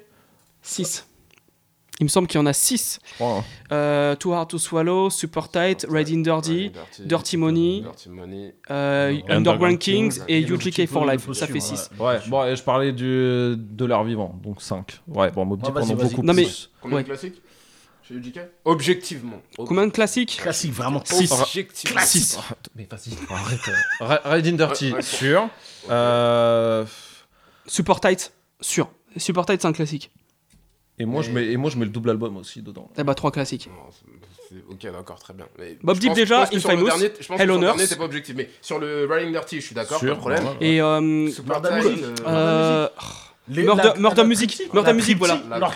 6. 0.62 1.06
Il 2.00 2.06
me 2.06 2.10
semble 2.10 2.28
qu'il 2.28 2.40
y 2.40 2.42
en 2.42 2.46
a 2.46 2.54
6. 2.54 3.00
Je 3.04 3.14
crois, 3.16 3.40
hein. 3.40 3.44
Euh, 3.74 4.16
Too 4.16 4.34
Hard 4.34 4.50
to 4.50 4.58
Swallow, 4.58 5.10
Super 5.10 5.50
Tight, 5.50 5.86
Red 5.90 6.10
in 6.10 6.22
Dirty, 6.22 6.72
Dirty 7.00 7.36
Money, 7.36 7.82
Dirty 7.82 8.10
Money. 8.10 8.54
euh, 8.72 9.18
Underground 9.28 9.80
Kings 9.80 10.14
Kings 10.14 10.24
et 10.30 10.40
UGK 10.42 10.64
petit 10.76 10.88
for 10.88 11.06
Life. 11.06 11.30
Ça 11.34 11.46
fait 11.48 11.54
possible, 11.54 11.78
6. 11.78 11.90
Ouais, 12.00 12.20
bon, 12.28 12.46
et 12.46 12.56
je 12.56 12.64
parlais 12.64 12.94
du, 12.94 13.04
de 13.58 13.86
l'art 13.86 14.06
vivant, 14.06 14.34
donc 14.42 14.62
5. 14.62 15.02
Ouais, 15.10 15.30
bon, 15.32 15.44
Mob 15.46 15.62
Deep 15.62 15.76
Ouais, 15.76 15.82
en 15.82 15.86
vas-y, 15.86 15.92
a 15.92 15.96
vas-y. 15.96 16.10
beaucoup 16.12 16.24
Non, 16.24 16.34
mais- 16.34 16.44
plus. 16.44 16.70
Combien 16.82 16.98
Ouais. 16.98 17.04
de 17.04 17.08
classiques 17.10 17.42
chez 18.08 18.14
UGK 18.14 18.40
Objectivement. 18.64 19.42
Combien 19.58 19.86
de 19.88 19.92
classiques 19.92 20.40
Classique, 20.42 20.72
vraiment. 20.72 21.02
Six. 21.04 21.32
Objectivement. 21.34 22.00
6. 22.02 22.40
Ah, 22.40 22.56
Mais 22.76 22.88
vas-y, 22.90 23.12
arrête. 23.30 24.22
Red 24.24 24.48
in 24.48 24.52
Dirty, 24.54 24.88
Ouais, 24.92 24.94
ouais. 24.96 25.02
sûr. 25.02 25.50
Euh, 25.90 26.86
Super 27.68 28.00
Tight, 28.00 28.32
sûr. 28.62 28.90
Super 29.18 29.46
Tight, 29.46 29.62
c'est 29.62 29.68
un 29.68 29.74
classique. 29.74 30.12
Et, 31.00 31.06
moi, 31.06 31.22
je 31.22 31.32
mets, 31.32 31.46
et 31.52 31.58
moi, 31.58 31.70
je 31.72 31.78
mets 31.78 31.86
le 31.86 31.92
double 31.92 32.10
album 32.10 32.38
aussi 32.38 32.62
dedans. 32.62 32.90
Eh 32.98 33.04
bah, 33.04 33.16
3 33.16 33.32
classiques. 33.32 33.70
Non, 33.74 33.90
Ok, 34.72 34.82
d'accord, 34.82 35.20
très 35.20 35.34
bien. 35.34 35.46
Mais 35.60 35.78
Bob 35.84 36.00
Deep 36.00 36.14
déjà, 36.14 36.42
Infamous, 36.52 36.86
dernier- 36.86 37.12
Je 37.20 37.28
pense 37.28 37.40
Hell 37.40 37.48
sur 37.50 37.58
on 37.58 37.62
le 37.62 37.68
Earth. 37.68 37.98
pas 38.00 38.04
objectif. 38.04 38.34
Mais 38.36 38.50
sur 38.62 38.80
le 38.80 39.08
Riding 39.10 39.32
Dirty, 39.32 39.62
je 39.62 39.66
suis 39.66 39.76
d'accord, 39.76 40.00
pas 40.00 40.06
de 40.08 40.14
problème. 40.16 40.44
ouais, 40.44 40.50
ouais. 40.60 40.68
Et 40.68 40.82
euh, 40.82 41.30
Super 41.30 41.62
Murder 41.62 41.82
Tight, 41.82 41.92
Music. 41.92 42.06
euh, 42.26 42.88
Les- 43.48 43.64
Murder- 43.64 43.82
la- 43.84 43.94
Murder 44.00 44.22
la 44.22 44.28
Music, 44.28 44.50
critique, 44.50 44.74
Murder 44.74 44.88
la 44.90 44.94
Music, 44.94 45.18
voilà. 45.20 45.40
La 45.50 45.60
la 45.60 45.70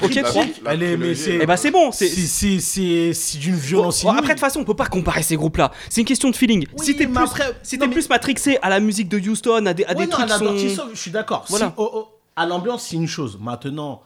elle 0.72 0.84
est, 0.84 0.98
mais 0.98 0.98
trilogie. 0.98 1.16
c'est. 1.22 1.40
eh 1.42 1.46
bah, 1.46 1.58
c'est 1.58 1.70
bon. 1.72 1.92
c'est- 1.92 2.08
C'est- 2.08 2.26
C'est 2.28 2.60
c'est- 2.60 3.14
c'est 3.14 3.38
d'une 3.38 3.54
Bon, 3.56 3.60
violence 3.62 4.02
inouïe. 4.04 4.16
après, 4.18 4.28
de 4.30 4.34
toute 4.34 4.40
façon, 4.40 4.60
on 4.62 4.64
peut 4.64 4.76
pas 4.76 4.88
comparer 4.88 5.22
ces 5.24 5.36
groupes-là. 5.36 5.72
C'est 5.90 6.02
une 6.02 6.08
question 6.08 6.30
de 6.32 6.36
feeling. 6.36 6.66
Oui, 6.78 6.86
si 6.86 6.96
t'es 6.96 7.06
plus, 7.06 7.16
après- 7.18 7.54
si 7.62 7.78
non, 7.78 7.82
t'es 7.82 7.88
mais- 7.90 7.94
plus 7.94 8.10
matrixé 8.10 8.58
à 8.64 8.70
la 8.70 8.80
musique 8.80 9.08
de 9.10 9.20
Houston, 9.20 9.66
à 9.68 9.74
des, 9.76 9.86
à 9.86 9.94
des 9.94 10.00
Ouais, 10.02 10.06
non, 10.08 10.12
trucs 10.12 10.24
à 10.32 10.38
la 10.38 10.38
sont... 10.40 10.90
Je 10.94 11.00
suis 11.00 11.12
d'accord. 11.12 11.46
Voilà. 11.50 11.68
Si- 11.68 11.74
oh, 11.78 11.90
oh, 11.94 12.08
à 12.36 12.46
l'ambiance, 12.48 12.88
c'est 12.88 12.96
une 12.96 13.08
chose. 13.08 13.38
Maintenant, 13.40 14.02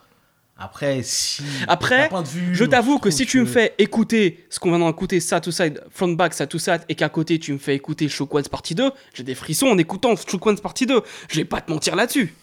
après, 0.60 1.02
si. 1.04 1.44
Après, 1.68 2.04
d'un 2.04 2.08
point 2.10 2.22
de 2.24 2.28
vue, 2.28 2.56
Je 2.56 2.66
t'avoue 2.66 3.00
que 3.00 3.10
si 3.12 3.26
tu 3.26 3.40
me 3.40 3.46
fais 3.46 3.74
écouter 3.78 4.46
ce 4.50 4.60
qu'on 4.60 4.76
vient 4.76 4.86
d'écouter, 4.88 5.20
Side 5.20 5.42
to 5.42 5.52
Side, 5.52 5.84
Front 5.92 6.10
Back, 6.14 6.34
Side 6.34 6.50
to 6.50 6.60
Side, 6.60 6.82
et 6.90 6.96
qu'à 6.96 7.10
côté 7.10 7.40
tu 7.40 7.54
me 7.54 7.58
fais 7.58 7.76
écouter 7.76 8.10
Shock 8.10 8.34
Ones 8.34 8.44
Partie 8.50 8.76
2, 8.76 8.92
j'ai 9.14 9.24
des 9.24 9.36
frissons 9.36 9.68
en 9.68 9.78
écoutant 9.78 10.16
Shock 10.16 10.46
Ones 10.46 10.60
Partie 10.60 10.86
2. 10.86 11.02
Je 11.30 11.36
vais 11.38 11.46
pas 11.46 11.62
te 11.62 11.72
mentir 11.72 11.96
là-dessus. 11.96 12.34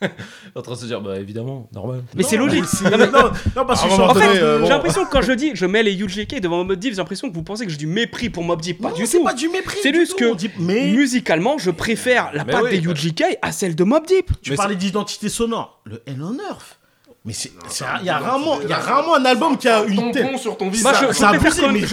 En 0.54 0.62
train 0.62 0.74
de 0.74 0.78
se 0.78 0.86
dire, 0.86 1.00
bah 1.00 1.18
évidemment, 1.18 1.68
normal. 1.74 2.04
Mais 2.14 2.22
c'est 2.22 2.36
logique. 2.36 2.62
Non, 2.84 2.90
mais 2.98 3.06
non, 3.08 3.32
non, 3.56 3.66
parce 3.66 3.82
que 3.82 3.88
À 3.88 3.88
un 3.88 3.88
je 3.88 3.94
suis 3.94 3.98
moment 3.98 4.10
En 4.10 4.14
fait, 4.14 4.26
donné, 4.28 4.38
euh, 4.40 4.58
bon. 4.60 4.64
j'ai 4.66 4.70
l'impression 4.72 5.04
que 5.04 5.10
quand 5.10 5.22
je 5.22 5.32
dis 5.42 5.50
je 5.54 5.66
mets 5.66 5.82
les 5.82 6.00
UGK 6.00 6.40
devant 6.40 6.62
Mob 6.62 6.78
Deep, 6.78 6.92
j'ai 6.92 6.98
l'impression 6.98 7.28
que 7.28 7.34
vous 7.34 7.42
pensez 7.42 7.64
que 7.66 7.72
j'ai 7.72 7.76
du 7.78 7.88
mépris 7.88 8.30
pour 8.30 8.44
Mob 8.44 8.60
Deep. 8.62 8.80
Pas 8.80 8.90
Non, 8.90 8.94
du 8.94 9.06
c'est 9.06 9.18
tout. 9.18 9.24
pas 9.24 9.34
du 9.34 9.48
mépris. 9.48 9.78
C'est 9.82 9.90
du 9.90 9.98
juste 9.98 10.12
tout, 10.12 10.18
que 10.18 10.30
on 10.30 10.34
dit- 10.36 10.50
Mais 10.60 10.92
musicalement, 10.92 11.58
je 11.58 11.72
préfère 11.72 12.30
la 12.32 12.44
Mais 12.44 12.52
patte 12.52 12.62
oui, 12.64 12.78
des 12.78 12.86
bah- 12.86 12.92
UGK 12.92 13.24
à 13.42 13.50
celle 13.50 13.74
de 13.74 13.82
Mob 13.82 14.06
Deep. 14.06 14.30
tu 14.40 14.50
Mais 14.50 14.56
parlais 14.56 14.76
d'identité 14.76 15.28
sonore. 15.28 15.80
Le 15.84 16.00
Hell 16.06 16.22
on 16.22 16.34
Earth. 16.48 16.77
Mais 17.24 17.32
c'est, 17.34 17.52
il 18.00 18.06
y 18.06 18.08
a 18.08 18.18
rarement, 18.18 18.60
il 18.62 18.68
y 18.68 18.72
a 18.72 18.78
rarement 18.78 19.16
un 19.16 19.24
album 19.24 19.58
qui 19.58 19.68
a 19.68 19.84
une 19.84 19.96
Ton 19.96 20.10
telle. 20.12 20.38
sur 20.38 20.56
ton 20.56 20.68
visage. 20.70 20.96
je, 21.00 21.12
je 21.12 21.24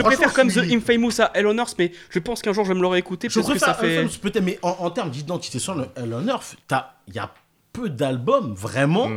préfère 0.02 0.34
comme, 0.34 0.48
préfère 0.50 0.64
The 0.64 0.72
Infamous 0.72 1.20
à 1.20 1.32
Hell 1.34 1.48
on 1.48 1.58
Earth, 1.58 1.76
mais 1.78 1.92
je 2.10 2.20
pense 2.20 2.42
qu'un 2.42 2.54
jour 2.54 2.64
je 2.64 2.70
vais 2.70 2.76
me 2.76 2.82
l'aurais 2.82 3.00
écouté 3.00 3.28
Je 3.30 3.40
parce 3.40 3.52
que 3.52 3.60
ça 3.60 3.74
préfère 3.74 3.80
fait. 3.90 3.98
Infamous, 4.06 4.20
peut-être, 4.22 4.44
mais 4.44 4.60
en, 4.62 4.70
en 4.80 4.90
termes 4.92 5.10
d'identité 5.10 5.60
le 5.76 5.88
Hell 6.02 6.14
on 6.14 6.28
Earth, 6.28 6.56
t'as- 6.68 6.94
il 7.08 7.16
y 7.16 7.20
a 7.20 7.30
peu 7.74 7.90
d'albums 7.90 8.54
vraiment 8.56 9.10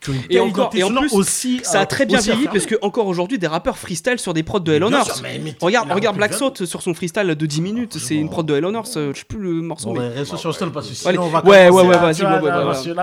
qui 0.00 0.10
ont 0.10 0.14
une 0.14 0.22
telle 0.22 0.36
Et 0.36 0.40
encore, 0.40 0.70
et 0.74 0.82
en 0.82 0.92
plus, 0.92 1.12
aussi. 1.14 1.60
Ça 1.62 1.78
a 1.78 1.82
euh, 1.82 1.86
très 1.86 2.06
bien 2.06 2.18
vieilli 2.18 2.48
parce 2.48 2.66
que 2.66 2.74
encore 2.82 3.06
aujourd'hui 3.06 3.38
des 3.38 3.46
rappeurs 3.46 3.78
freestyle 3.78 4.18
sur 4.18 4.34
des 4.34 4.42
prods 4.42 4.58
de 4.58 4.72
Hell 4.72 4.82
on 4.82 4.90
Earth. 4.90 5.22
Regarde, 5.60 5.92
regarde 5.92 6.16
Black. 6.16 6.32
Salt 6.34 6.64
sur 6.64 6.82
son 6.82 6.92
freestyle 6.92 7.28
de 7.36 7.46
10 7.46 7.60
minutes, 7.60 7.98
c'est 7.98 8.16
une 8.16 8.28
prod 8.28 8.44
de 8.44 8.56
Hell 8.56 8.64
on 8.64 8.74
Earth, 8.74 8.96
euh, 8.96 9.12
je 9.14 9.20
sais 9.20 9.24
plus 9.26 9.38
le 9.38 9.52
morceau. 9.62 9.92
Mais- 9.92 10.00
bah, 10.00 10.14
restons 10.16 10.36
sur 10.38 10.48
le 10.48 10.54
stall 10.54 10.72
parce 10.72 10.88
que 10.88 10.94
sinon 10.94 11.22
on 11.22 11.28
va 11.28 11.44
Ouais, 11.44 11.68
ouais, 11.70 11.82
ouais, 11.86 11.98
vas-y, 11.98 12.22
ouais, 12.22 12.40
ouais, 12.40 12.96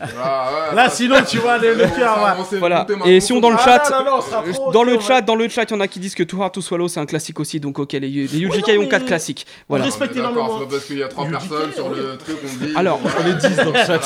là, 0.00 0.06
Ah, 0.22 0.74
là, 0.74 0.84
ouais, 0.84 0.90
sinon, 0.90 1.16
tu 1.28 1.38
vois, 1.38 1.58
le, 1.58 1.74
cœur 1.96 2.36
Voilà. 2.58 2.86
Et 3.06 3.20
si 3.20 3.32
on 3.32 3.40
dans 3.40 3.50
le 3.50 3.56
Ah, 3.58 3.64
chat, 3.64 3.78
trop, 3.80 4.72
dans 4.72 4.82
le 4.82 4.98
chat, 5.00 5.20
dans 5.20 5.34
le 5.34 5.48
chat, 5.48 5.64
il 5.64 5.70
y 5.70 5.74
en 5.76 5.80
a 5.80 5.88
qui 5.88 6.00
disent 6.00 6.14
que 6.14 6.22
Too 6.22 6.42
Hard 6.42 6.52
to 6.52 6.60
Swallow 6.60 6.88
c'est 6.88 7.00
un 7.00 7.06
classique 7.06 7.38
aussi, 7.40 7.60
donc 7.60 7.78
ok, 7.78 7.92
les, 7.92 8.00
les 8.00 8.40
UGK 8.40 8.68
non, 8.68 8.74
ont 8.76 8.80
mais- 8.80 8.88
4 8.88 9.04
classiques. 9.06 9.46
Voilà. 9.68 9.84
Respecte 9.84 10.16
énormément. 10.16 10.60
parce 10.70 10.84
qu'il 10.84 10.98
y 10.98 11.02
a 11.02 11.08
trois 11.08 11.24
UGK, 11.26 11.30
personnes 11.32 11.72
sur 11.72 11.88
le 11.90 12.16
truc, 12.18 12.36
on 12.44 12.64
dit. 12.66 12.72
Alors, 12.76 13.00
On 13.04 13.26
est 13.26 13.34
10 13.34 13.56
dans 13.56 13.64
le 13.70 13.74
chat. 13.74 13.98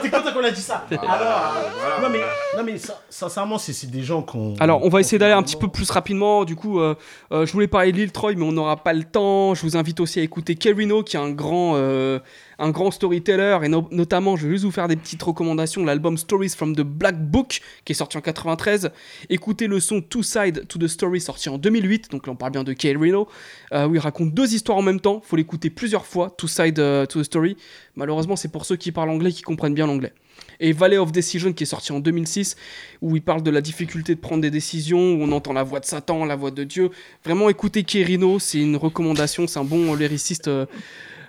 T'es 0.00 0.10
content 0.10 0.32
qu'on 0.32 0.44
a 0.44 0.50
dit 0.50 0.60
ça 0.60 0.84
Alors, 0.90 1.54
voilà. 1.78 2.00
non 2.02 2.08
mais, 2.10 2.20
non 2.56 2.62
mais 2.64 2.78
ça- 2.78 3.00
sincèrement, 3.10 3.58
c'est 3.58 3.90
des 3.90 4.02
gens 4.02 4.22
qu'on. 4.22 4.54
Alors, 4.60 4.84
on 4.84 4.88
va 4.88 5.00
essayer 5.00 5.18
d'aller 5.18 5.32
un 5.34 5.42
petit 5.42 5.56
peu 5.56 5.68
plus 5.68 5.90
rapidement. 5.90 6.44
Du 6.44 6.56
coup, 6.56 6.80
euh, 6.80 6.94
euh, 7.32 7.46
je 7.46 7.52
voulais 7.52 7.66
parler 7.68 7.92
de 7.92 7.96
Lil 7.96 8.12
Troy, 8.12 8.32
mais 8.36 8.44
on 8.44 8.52
n'aura 8.52 8.76
pas 8.76 8.92
le 8.92 9.04
temps. 9.04 9.54
Je 9.54 9.62
vous 9.62 9.76
invite 9.76 10.00
aussi 10.00 10.20
à 10.20 10.22
écouter 10.22 10.54
Kerino, 10.54 11.02
qui 11.02 11.16
est 11.16 11.20
un 11.20 11.30
grand, 11.30 11.72
euh, 11.76 12.18
un 12.58 12.70
grand 12.70 12.90
storyteller. 12.90 13.58
Et 13.64 13.68
no- 13.68 13.88
notamment, 13.90 14.36
je 14.36 14.46
vais 14.46 14.52
juste 14.54 14.64
vous 14.64 14.70
faire 14.70 14.88
des 14.88 14.96
petites 14.96 15.22
recommandations. 15.22 15.84
L'album 15.84 16.16
Stories 16.16 16.50
from 16.50 16.74
the 16.74 16.80
Black 16.82 17.18
Book, 17.20 17.60
qui 17.84 17.92
est 17.92 17.94
sorti 17.94 18.16
en 18.16 18.20
93. 18.20 18.90
Écoutez 19.28 19.66
le 19.66 19.80
son 19.80 20.00
Two 20.00 20.22
Side 20.22 20.66
to 20.68 20.78
the 20.78 20.86
Story, 20.88 21.20
sorti 21.20 21.48
en 21.48 21.58
2008. 21.58 22.10
Donc 22.10 22.26
là, 22.26 22.32
on 22.32 22.36
parle 22.36 22.52
bien 22.52 22.64
de 22.64 22.72
Kerino, 22.72 23.28
euh, 23.72 23.86
où 23.88 23.94
il 23.94 23.98
raconte 24.00 24.32
deux 24.32 24.54
histoires 24.54 24.78
en 24.78 24.82
même 24.82 25.00
temps. 25.00 25.20
faut 25.24 25.36
l'écouter 25.36 25.70
plusieurs 25.70 26.06
fois, 26.06 26.34
Two 26.36 26.48
Side 26.48 26.78
euh, 26.78 27.06
to 27.06 27.20
the 27.20 27.24
Story. 27.24 27.56
Malheureusement, 27.94 28.36
c'est 28.36 28.48
pour 28.52 28.64
ceux 28.64 28.76
qui 28.76 28.92
parlent 28.92 29.10
anglais 29.10 29.32
qui 29.32 29.42
comprennent 29.42 29.74
bien 29.74 29.86
l'anglais. 29.86 30.12
Et 30.60 30.72
Valley 30.72 30.98
of 30.98 31.12
Decision 31.12 31.52
qui 31.54 31.62
est 31.62 31.66
sorti 31.66 31.92
en 31.92 32.00
2006 32.00 32.56
où 33.00 33.16
il 33.16 33.22
parle 33.22 33.42
de 33.42 33.50
la 33.50 33.62
difficulté 33.62 34.14
de 34.14 34.20
prendre 34.20 34.42
des 34.42 34.50
décisions, 34.50 35.14
où 35.14 35.22
on 35.22 35.32
entend 35.32 35.52
la 35.54 35.62
voix 35.62 35.80
de 35.80 35.86
Satan, 35.86 36.24
la 36.26 36.36
voix 36.36 36.50
de 36.50 36.62
Dieu. 36.64 36.90
Vraiment 37.24 37.48
écoutez 37.48 37.84
Kerino, 37.84 38.38
c'est 38.38 38.60
une 38.60 38.76
recommandation, 38.76 39.46
c'est 39.46 39.58
un 39.58 39.64
bon 39.64 39.94
lyriciste. 39.94 40.48
euh. 40.48 40.66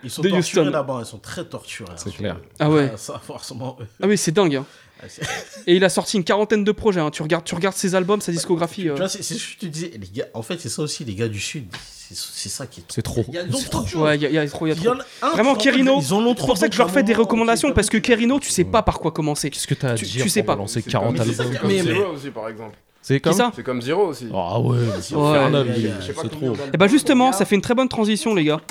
Ils 0.03 0.09
sont 0.09 0.21
de 0.21 0.29
torturés 0.29 0.61
Houston. 0.61 0.71
là-bas, 0.71 0.99
ils 1.01 1.05
sont 1.05 1.17
très 1.19 1.43
torturés. 1.45 1.91
C'est 1.95 2.09
hein. 2.09 2.13
clair. 2.17 2.37
Ah 2.59 2.69
ouais. 2.69 2.91
Ça, 2.97 3.19
forcément. 3.23 3.77
Ah 4.01 4.07
oui, 4.07 4.17
c'est 4.17 4.31
dingue. 4.31 4.55
hein. 4.57 4.65
Ah, 5.01 5.05
c'est- 5.07 5.21
Et 5.67 5.75
il 5.75 5.83
a 5.83 5.89
sorti 5.89 6.17
une 6.17 6.23
quarantaine 6.23 6.63
de 6.63 6.71
projets. 6.71 6.99
hein. 6.99 7.11
Tu, 7.11 7.21
regardes, 7.21 7.43
tu 7.43 7.53
regardes 7.55 7.75
ses 7.75 7.93
albums, 7.95 8.19
sa 8.21 8.31
discographie. 8.31 8.83
Tu 8.83 8.91
euh. 8.91 8.95
vois, 8.95 9.09
c'est 9.09 9.21
c'est 9.23 9.35
ce 9.35 9.43
que 9.45 9.51
je 9.53 9.57
te 9.57 9.65
disais. 9.67 9.91
Les 9.99 10.07
gars, 10.07 10.25
en 10.33 10.41
fait, 10.41 10.59
c'est 10.59 10.69
ça 10.69 10.81
aussi, 10.81 11.05
les 11.05 11.13
gars 11.15 11.27
du 11.27 11.39
Sud. 11.39 11.65
C'est 12.09 12.15
c'est 12.17 12.49
ça 12.49 12.65
qui 12.67 12.79
est. 12.79 12.83
C'est 12.89 13.01
trop. 13.01 13.23
Il 13.27 13.33
y 13.35 13.37
a 13.37 13.45
trop 13.45 13.85
choses. 13.85 14.01
Ouais, 14.01 14.15
il 14.15 14.21
y, 14.21 14.25
a- 14.25 14.29
il 14.29 14.35
y 14.35 14.37
a 14.37 14.47
trop, 14.47 14.65
il 14.65 14.69
y 14.69 14.71
a 14.71 14.75
Il 14.75 14.81
y 14.81 14.85
trop. 14.85 14.95
en 14.95 14.99
a 14.99 15.03
un, 15.23 15.29
Vraiment, 15.33 15.55
Kerino, 15.55 15.99
ils 16.01 16.13
en 16.13 16.21
ont 16.25 16.29
C'est 16.29 16.35
trop 16.35 16.47
pour 16.47 16.57
ça 16.57 16.67
que 16.69 16.73
je 16.73 16.79
leur 16.79 16.89
fais 16.89 17.03
des 17.03 17.13
recommandations 17.13 17.71
parce 17.73 17.89
que 17.89 17.97
Kerino, 17.97 18.39
tu 18.39 18.49
sais 18.49 18.63
pas 18.63 18.81
par 18.81 18.99
quoi 18.99 19.11
commencer. 19.11 19.49
Qu'est-ce 19.49 19.67
que 19.67 19.73
t'as 19.75 19.91
à 19.91 19.95
Tu- 19.95 20.05
dire 20.05 20.23
tu 20.23 20.29
sais 20.29 20.41
pas. 20.43 20.55
lancer 20.55 20.81
C'est 20.81 20.89
40 20.89 21.17
comme- 21.17 21.25
c'est 21.33 21.41
albums 21.41 21.57
comme 21.59 21.69
Mais- 21.71 21.81
Zero 21.83 22.13
aussi, 22.13 22.29
par 22.29 22.47
exemple. 22.49 22.77
C'est 23.01 23.19
comme 23.19 23.33
ça 23.33 23.51
C'est 23.55 23.63
comme 23.63 23.81
Zero 23.81 24.07
aussi. 24.07 24.27
Ah 24.33 24.59
ouais, 24.59 24.79
c'est 24.95 25.01
c'est 25.01 26.29
trop. 26.29 26.53
Et 26.73 26.77
bah 26.77 26.87
justement, 26.87 27.25
il 27.25 27.31
y 27.31 27.35
a. 27.35 27.37
ça 27.37 27.45
fait 27.45 27.55
une 27.55 27.61
très 27.61 27.75
bonne 27.75 27.87
transition, 27.89 28.33
les 28.33 28.45
gars. 28.45 28.61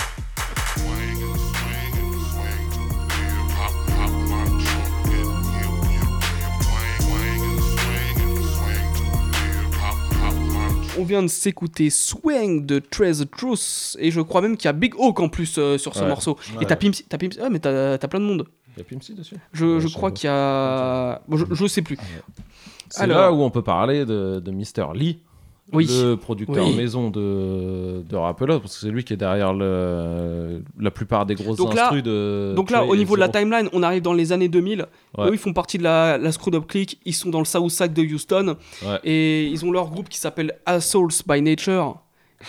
On 10.99 11.05
vient 11.05 11.23
de 11.23 11.29
s'écouter 11.29 11.91
Swing 11.91 12.65
de 12.67 12.79
Trez 12.79 13.25
Truth 13.37 13.97
et 13.99 14.11
je 14.11 14.21
crois 14.21 14.41
même 14.41 14.57
qu'il 14.57 14.67
y 14.67 14.69
a 14.69 14.73
Big 14.73 14.95
Oak 14.99 15.21
en 15.21 15.29
plus 15.29 15.57
euh, 15.59 15.79
sur 15.79 15.95
ce 15.95 16.01
Ouais. 16.01 16.09
morceau. 16.09 16.37
Et 16.55 16.59
Ouais. 16.59 16.65
t'as 16.67 16.77
Pimp, 16.77 16.95
t'as 17.09 17.19
ah 17.43 17.49
mais 17.51 17.59
t'as 17.59 17.99
t'as 17.99 18.09
plein 18.09 18.21
de 18.21 18.25
monde. 18.25 18.47
Il 18.77 18.79
y 18.79 18.83
a 18.83 18.85
Pimp 18.85 19.03
C 19.03 19.15
dessus. 19.15 19.37
Je, 19.53 19.65
Ouais, 19.65 19.81
je 19.81 19.89
crois 19.95 20.11
qu'il 20.11 20.27
y 20.29 20.31
a, 20.33 21.21
bon, 21.29 21.37
je, 21.37 21.45
je 21.51 21.67
sais 21.67 21.83
plus. 21.83 21.99
C'est 22.89 23.07
là 23.07 23.33
où 23.33 23.43
on 23.43 23.51
peut 23.51 23.63
parler 23.63 24.05
de, 24.05 24.39
de 24.41 24.51
Mr. 24.51 24.95
Lee, 24.95 25.19
Oui. 25.73 25.87
le 25.91 26.15
producteur 26.15 26.65
Oui. 26.69 26.77
maison 26.77 27.11
de, 27.11 28.03
de 28.09 28.17
Rappelote, 28.17 28.63
parce 28.63 28.75
que 28.75 28.81
c'est 28.87 28.91
lui 28.93 29.03
qui 29.03 29.13
est 29.15 29.17
derrière 29.17 29.53
le, 29.53 30.63
la 30.79 30.91
plupart 30.93 31.27
des 31.27 31.35
grosses 31.35 31.57
Donc 31.57 31.75
là- 31.75 31.91
de. 32.01 32.53
Donc 32.55 32.71
là, 32.71 32.85
au 32.85 32.95
niveau 32.95 33.17
de 33.17 33.21
la 33.21 33.27
Zero. 33.27 33.39
timeline, 33.45 33.69
on 33.73 33.83
arrive 33.83 34.03
dans 34.03 34.13
les 34.13 34.31
années 34.33 34.49
2000. 34.49 34.87
Ouais. 35.19 35.27
Eux, 35.29 35.33
ils 35.33 35.39
font 35.39 35.53
partie 35.53 35.79
de 35.79 35.83
la, 35.83 36.19
la 36.19 36.31
Screwed 36.31 36.55
Up 36.55 36.67
Click. 36.69 37.01
Ils 37.05 37.13
sont 37.15 37.31
dans 37.31 37.41
le 37.41 37.45
Southside 37.45 37.93
de 37.93 38.03
Houston. 38.03 38.57
Ouais. 38.85 38.99
Et 39.05 39.47
ils 39.47 39.65
ont 39.65 39.73
leur 39.73 39.89
groupe 39.91 40.09
qui 40.09 40.19
s'appelle 40.19 40.55
Assholes 40.67 41.11
by 41.29 41.43
Nature. 41.43 41.97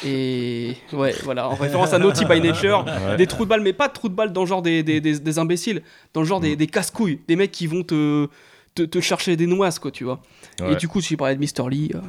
Et 0.06 0.74
ouais, 0.94 1.16
voilà, 1.24 1.50
en 1.50 1.56
référence 1.56 1.94
à 1.94 2.00
Naughty 2.00 2.26
by 2.26 2.40
Nature. 2.42 2.86
Ouais. 2.86 3.16
Des 3.18 3.26
trous 3.26 3.46
de 3.46 3.50
balles, 3.50 3.62
mais 3.62 3.74
pas 3.74 3.88
de 3.88 3.94
trous 3.94 4.10
de 4.10 4.14
balles 4.14 4.34
dans 4.34 4.42
le 4.42 4.48
genre 4.48 4.62
des, 4.62 4.84
des, 4.84 5.00
des- 5.02 5.18
des 5.20 5.40
imbéciles, 5.40 5.82
dans 6.14 6.22
le 6.22 6.28
genre 6.28 6.40
Mm. 6.40 6.44
des, 6.44 6.56
des 6.58 6.68
casse-couilles. 6.68 7.20
Des 7.28 7.36
mecs 7.36 7.52
qui 7.52 7.68
vont 7.68 7.84
te, 7.84 8.28
te, 8.76 8.84
te 8.84 9.00
chercher 9.00 9.36
des 9.38 9.48
noises, 9.48 9.80
quoi, 9.80 9.90
tu 9.90 10.04
vois. 10.04 10.20
Ouais. 10.62 10.74
Et 10.74 10.76
du 10.76 10.88
coup, 10.88 11.00
si 11.02 11.14
je 11.14 11.18
parlais 11.18 11.36
de 11.36 11.40
Mr. 11.42 11.70
Lee. 11.70 11.92
euh, 11.96 12.00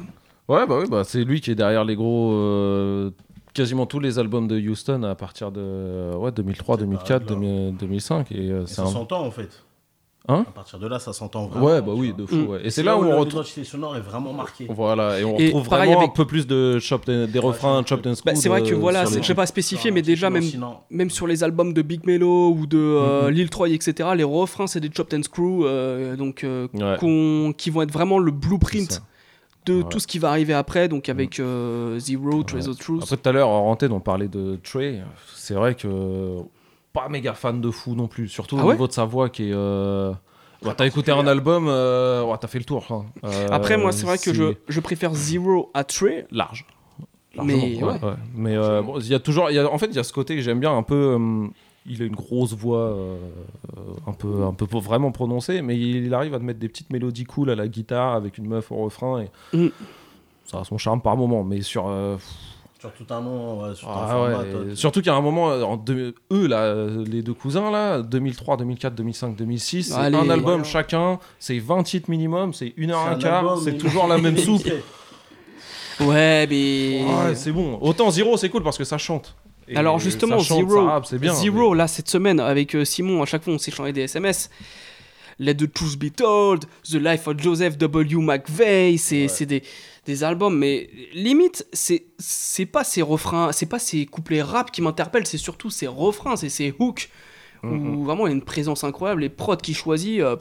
Ouais, 0.49 0.65
bah 0.67 0.77
oui, 0.81 0.85
bah, 0.89 1.03
c'est 1.05 1.23
lui 1.23 1.39
qui 1.41 1.51
est 1.51 1.55
derrière 1.55 1.85
les 1.85 1.95
gros. 1.95 2.33
euh, 2.33 3.11
quasiment 3.53 3.85
tous 3.85 3.99
les 3.99 4.19
albums 4.19 4.47
de 4.47 4.59
Houston 4.59 5.03
à 5.03 5.15
partir 5.15 5.51
de 5.51 6.11
ouais, 6.15 6.31
2003, 6.31 6.77
2004, 6.77 7.25
période-là. 7.25 7.35
2000 7.35 7.77
2005. 7.77 8.31
Et 8.31 8.51
euh, 8.51 8.65
c'est 8.65 8.75
Ça 8.75 8.83
un. 8.83 8.87
s'entend 8.87 9.21
en 9.25 9.31
fait. 9.31 9.49
Hein 10.27 10.45
À 10.47 10.51
partir 10.51 10.77
de 10.77 10.87
là, 10.87 10.99
ça 10.99 11.11
s'entend 11.13 11.47
vraiment. 11.47 11.65
Ouais, 11.65 11.81
bah 11.81 11.91
tu 11.95 11.99
oui, 11.99 12.09
vois. 12.09 12.17
de 12.19 12.25
fou. 12.27 12.35
Mm. 12.35 12.47
ouais. 12.47 12.59
Et 12.63 12.69
c'est 12.69 12.83
là 12.83 12.95
où 12.97 13.03
on 13.03 13.09
retrouve. 13.11 13.25
L'identité 13.41 13.63
sonore 13.63 13.95
est 13.95 14.01
vraiment 14.01 14.31
marquée. 14.33 14.67
Voilà, 14.69 15.19
et 15.19 15.23
on 15.23 15.37
Et 15.39 15.47
retrouve 15.47 15.67
pareil 15.67 15.87
vraiment 15.87 16.01
avec- 16.01 16.11
un 16.11 16.13
peu 16.13 16.25
plus 16.25 16.45
de 16.45 16.77
chop 16.77 17.05
des 17.09 17.39
refrains, 17.39 17.83
chop 17.85 18.05
and 18.05 18.13
screw. 18.15 18.25
Bah, 18.25 18.35
c'est 18.35 18.49
vrai 18.49 18.61
que 18.61 18.75
voilà, 18.75 19.01
sur 19.01 19.09
c'est- 19.09 19.15
les- 19.17 19.23
je 19.23 19.27
vais 19.29 19.33
pas 19.35 19.47
spécifier, 19.47 19.89
mais 19.91 20.03
déjà, 20.03 20.29
même, 20.29 20.43
sinon- 20.43 20.75
même 20.91 21.09
sur 21.09 21.25
les 21.25 21.43
albums 21.43 21.73
de 21.73 21.81
Big 21.81 22.05
Melo 22.05 22.51
ou 22.51 22.67
de 22.67 22.77
euh, 22.77 23.23
Mhm. 23.27 23.29
Lil 23.33 23.49
Troy, 23.49 23.69
etc., 23.69 24.09
les 24.15 24.23
refrains, 24.23 24.67
c'est 24.67 24.79
des 24.81 24.91
chopped 24.95 25.17
and 25.17 25.23
screw, 25.23 25.63
euh, 25.65 26.15
donc, 26.15 26.43
euh, 26.43 26.67
Ouais. 26.75 26.97
qu'on- 26.99 27.51
qui 27.57 27.71
vont 27.71 27.81
être 27.81 27.91
vraiment 27.91 28.19
le 28.19 28.31
C'est 28.31 28.47
blueprint 28.47 28.91
ça. 28.91 28.99
De 29.69 29.83
Ouais. 29.83 29.89
tout 29.89 29.99
ce 29.99 30.07
qui 30.07 30.19
va 30.19 30.29
arriver 30.29 30.53
après, 30.53 30.87
donc 30.87 31.09
avec 31.09 31.39
euh, 31.39 31.99
Zero, 31.99 32.43
Trace 32.43 32.67
of 32.67 32.77
Truth. 32.77 33.03
Après, 33.03 33.17
tout 33.17 33.29
à 33.29 33.31
l'heure, 33.31 33.49
en 33.49 33.69
antenne, 33.71 33.91
on 33.91 33.99
parlait 33.99 34.27
de 34.27 34.57
Trey. 34.63 35.01
C'est 35.35 35.53
vrai 35.53 35.75
que 35.75 36.37
pas 36.93 37.07
méga 37.09 37.33
fan 37.33 37.61
de 37.61 37.69
fou 37.71 37.95
non 37.95 38.07
plus. 38.07 38.27
Surtout 38.27 38.57
Ah 38.59 38.63
au 38.63 38.67
ouais 38.67 38.73
niveau 38.73 38.87
de 38.87 38.93
sa 38.93 39.05
voix 39.05 39.29
qui 39.29 39.49
est. 39.49 39.53
euh, 39.53 40.11
t'as 40.75 40.85
écouté 40.87 41.11
un 41.11 41.27
album, 41.27 41.67
euh, 41.67 42.23
ouais, 42.23 42.35
t'as 42.41 42.47
fait 42.47 42.59
le 42.59 42.65
tour. 42.65 42.85
hein. 42.89 43.05
Euh, 43.23 43.47
Après, 43.51 43.77
moi, 43.77 43.91
c'est 43.91 44.05
vrai 44.05 44.17
que 44.17 44.33
je, 44.33 44.55
je 44.67 44.79
préfère 44.79 45.13
Zero 45.13 45.69
à 45.73 45.83
Trey. 45.83 46.25
large. 46.31 46.65
Mais 47.43 47.53
ouais. 47.53 47.83
ouais. 47.83 47.97
Mais 48.35 48.57
euh, 48.57 48.81
bon, 48.81 48.99
il 48.99 49.07
y 49.07 49.13
a 49.13 49.19
toujours, 49.19 49.51
il 49.51 49.55
y 49.55 49.59
a, 49.59 49.71
en 49.71 49.77
fait, 49.77 49.85
il 49.85 49.95
y 49.95 49.99
a 49.99 50.03
ce 50.03 50.11
côté 50.11 50.35
que 50.35 50.41
j'aime 50.41 50.59
bien 50.59 50.75
un 50.75 50.83
peu. 50.83 51.17
Il 51.85 52.01
a 52.01 52.05
une 52.05 52.15
grosse 52.15 52.53
voix, 52.53 52.79
euh, 52.79 53.17
un 54.07 54.13
peu, 54.13 54.43
un 54.43 54.53
peu 54.53 54.65
vraiment 54.79 55.11
prononcée, 55.11 55.61
mais 55.61 55.77
il 55.79 56.13
arrive 56.13 56.33
à 56.33 56.39
te 56.39 56.43
mettre 56.43 56.59
des 56.59 56.69
petites 56.69 56.91
mélodies 56.91 57.23
cool 57.25 57.49
à 57.49 57.55
la 57.55 57.67
guitare 57.67 58.13
avec 58.15 58.37
une 58.37 58.47
meuf 58.47 58.71
au 58.71 58.77
refrain 58.77 59.21
et 59.21 59.57
Mm. 59.57 59.69
ça 60.45 60.59
a 60.59 60.63
son 60.63 60.77
charme 60.77 61.01
par 61.01 61.15
moment. 61.17 61.43
Mais 61.43 61.61
sur, 61.61 61.87
euh, 61.87 62.17
Sur 62.79 62.93
tout 62.93 63.05
un 63.13 63.19
nom, 63.21 63.61
ouais, 63.61 63.75
sur 63.75 63.89
un 63.89 63.93
ah 63.93 64.07
format, 64.07 64.37
ouais, 64.39 64.51
toi, 64.51 64.61
et 64.65 64.69
tu- 64.69 64.75
surtout 64.77 64.99
qu'il 65.01 65.11
y 65.11 65.13
a 65.13 65.17
un 65.17 65.21
moment, 65.21 65.49
euh, 65.49 65.63
en 65.63 65.75
deux- 65.77 66.15
eux 66.31 66.47
là, 66.47 66.85
les 67.05 67.21
deux 67.21 67.33
cousins 67.33 67.69
là, 67.71 68.01
2003, 68.01 68.55
2004, 68.57 68.95
2005, 68.95 69.35
2006, 69.35 69.83
c'est 69.89 69.93
Allez, 69.95 70.15
un 70.17 70.29
album 70.29 70.63
chacun, 70.63 71.19
c'est 71.39 71.59
20 71.59 71.83
titres 71.83 72.09
minimum, 72.09 72.53
c'est 72.53 72.73
une 72.77 72.91
heure 72.91 73.03
c'est 73.03 73.09
un 73.09 73.15
un 73.15 73.19
quart, 73.19 73.39
album, 73.49 73.59
c'est 73.63 73.77
toujours 73.77 74.07
la 74.07 74.17
même 74.17 74.37
soupe. 74.37 74.63
Ouais, 75.99 76.47
mais. 76.49 77.03
Ouais, 77.03 77.35
c'est 77.35 77.51
bon. 77.51 77.77
Autant 77.81 78.09
Zero, 78.11 78.37
c'est 78.37 78.49
cool 78.49 78.63
parce 78.63 78.77
que 78.77 78.85
ça 78.85 78.97
chante. 78.97 79.35
Et 79.69 79.75
Alors 79.77 79.99
justement, 79.99 80.39
chante, 80.39 80.67
Zero, 80.67 80.85
rappe, 80.85 81.13
bien. 81.15 81.33
Zero 81.33 81.73
là 81.73 81.87
cette 81.87 82.09
semaine 82.09 82.39
avec 82.39 82.75
euh, 82.75 82.83
Simon, 82.85 83.21
à 83.21 83.25
chaque 83.25 83.43
fois 83.43 83.53
on 83.53 83.57
s'échangeait 83.59 83.93
des 83.93 84.01
SMS. 84.01 84.49
Let 85.41 85.55
the 85.55 85.71
Truth 85.71 85.97
Be 85.97 86.13
Told, 86.13 86.65
The 86.83 86.95
Life 86.95 87.25
of 87.27 87.39
Joseph 87.39 87.77
W. 87.77 88.17
McVeigh, 88.17 88.97
c'est 88.97 89.45
des, 89.45 89.63
des 90.05 90.23
albums, 90.25 90.57
mais 90.57 90.89
limite, 91.13 91.65
c'est 91.71 92.65
pas 92.65 92.83
ces 92.83 93.01
refrains, 93.01 93.53
c'est 93.53 93.65
pas 93.65 93.79
ces 93.79 94.05
couplets 94.05 94.41
rap 94.41 94.69
qui 94.71 94.81
m'interpellent, 94.81 95.25
c'est 95.25 95.37
surtout 95.37 95.69
ces 95.69 95.87
refrains, 95.87 96.35
c'est 96.35 96.49
ces 96.49 96.73
hooks, 96.77 97.09
Mhm. 97.63 97.95
où 97.95 98.03
vraiment 98.05 98.25
il 98.27 98.31
y 98.31 98.33
a 98.33 98.35
une 98.35 98.41
présence 98.41 98.83
incroyable, 98.83 99.21
les 99.21 99.29
prods 99.29 99.55
qu'il 99.57 99.75
choisit, 99.75 100.19
euh, 100.19 100.35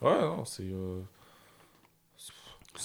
Ouais, 0.00 0.20
non, 0.20 0.44
c'est. 0.44 0.62
euh, 0.64 0.98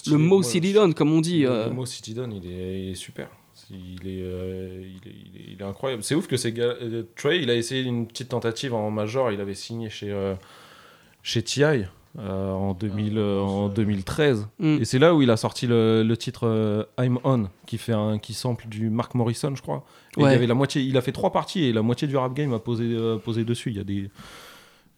le 0.08 0.18
Mo 0.18 0.36
moi, 0.40 0.44
City 0.44 0.74
Don, 0.74 0.92
comme 0.94 1.12
on 1.12 1.22
dit. 1.22 1.42
Le, 1.42 1.50
euh, 1.52 1.68
le 1.68 1.74
mot 1.74 1.86
City 1.86 2.14
Don, 2.14 2.30
il 2.32 2.46
est, 2.52 2.84
il 2.84 2.90
est 2.92 2.96
super. 2.96 3.30
Il 3.70 4.08
est, 4.08 4.22
euh, 4.22 4.82
il, 4.84 5.10
est, 5.10 5.14
il, 5.34 5.42
est, 5.42 5.46
il 5.54 5.62
est 5.62 5.66
incroyable. 5.66 6.04
C'est 6.04 6.16
ouf 6.16 6.28
que 6.28 6.38
ces 6.38 6.54
gars. 6.54 6.76
euh, 6.82 7.04
Trey, 7.16 7.40
il 7.42 7.50
a 7.50 7.56
essayé 7.56 7.84
une 7.84 8.08
petite 8.08 8.30
tentative 8.30 8.74
en 8.74 8.90
major. 8.92 9.32
Il 9.32 9.42
avait 9.42 9.54
signé 9.56 9.90
chez, 9.90 10.12
euh, 10.12 10.36
chez 11.24 11.42
TI 11.44 11.64
euh, 11.64 12.52
en, 12.52 12.74
2000, 12.74 13.18
euh, 13.18 13.40
en 13.42 13.68
2013. 13.70 14.48
Mm. 14.60 14.78
Et 14.82 14.86
c'est 14.86 15.00
là 15.00 15.14
où 15.14 15.22
il 15.22 15.30
a 15.30 15.38
sorti 15.38 15.68
le, 15.68 16.04
le 16.04 16.18
titre 16.18 16.48
euh, 16.48 16.84
I'm 17.00 17.20
On, 17.24 17.48
qui, 17.66 17.78
fait 17.78 17.94
un, 17.94 18.18
qui 18.18 18.34
sample 18.34 18.68
du 18.68 18.90
Mark 18.90 19.14
Morrison, 19.16 19.54
je 19.56 19.62
crois. 19.62 19.84
Et 20.18 20.24
Ouais. 20.24 20.32
il, 20.32 20.36
avait 20.36 20.48
la 20.48 20.54
moitié, 20.56 20.82
il 20.82 20.98
a 20.98 21.02
fait 21.02 21.12
trois 21.12 21.32
parties 21.32 21.66
et 21.66 21.74
la 21.74 21.82
moitié 21.82 22.08
du 22.08 22.16
rap 22.18 22.34
game 22.34 22.54
a 22.54 22.60
posé, 22.60 22.86
euh, 22.86 23.18
posé 23.18 23.44
dessus. 23.44 23.70
Il 23.72 23.78
y 23.78 23.80
a 23.80 23.84
des. 23.84 24.10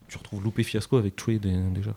Tu 0.09 0.17
retrouves 0.17 0.43
Loupé 0.43 0.63
Fiasco 0.63 0.97
avec 0.97 1.15
Trey 1.15 1.37
dé- 1.37 1.51
déjà. 1.73 1.91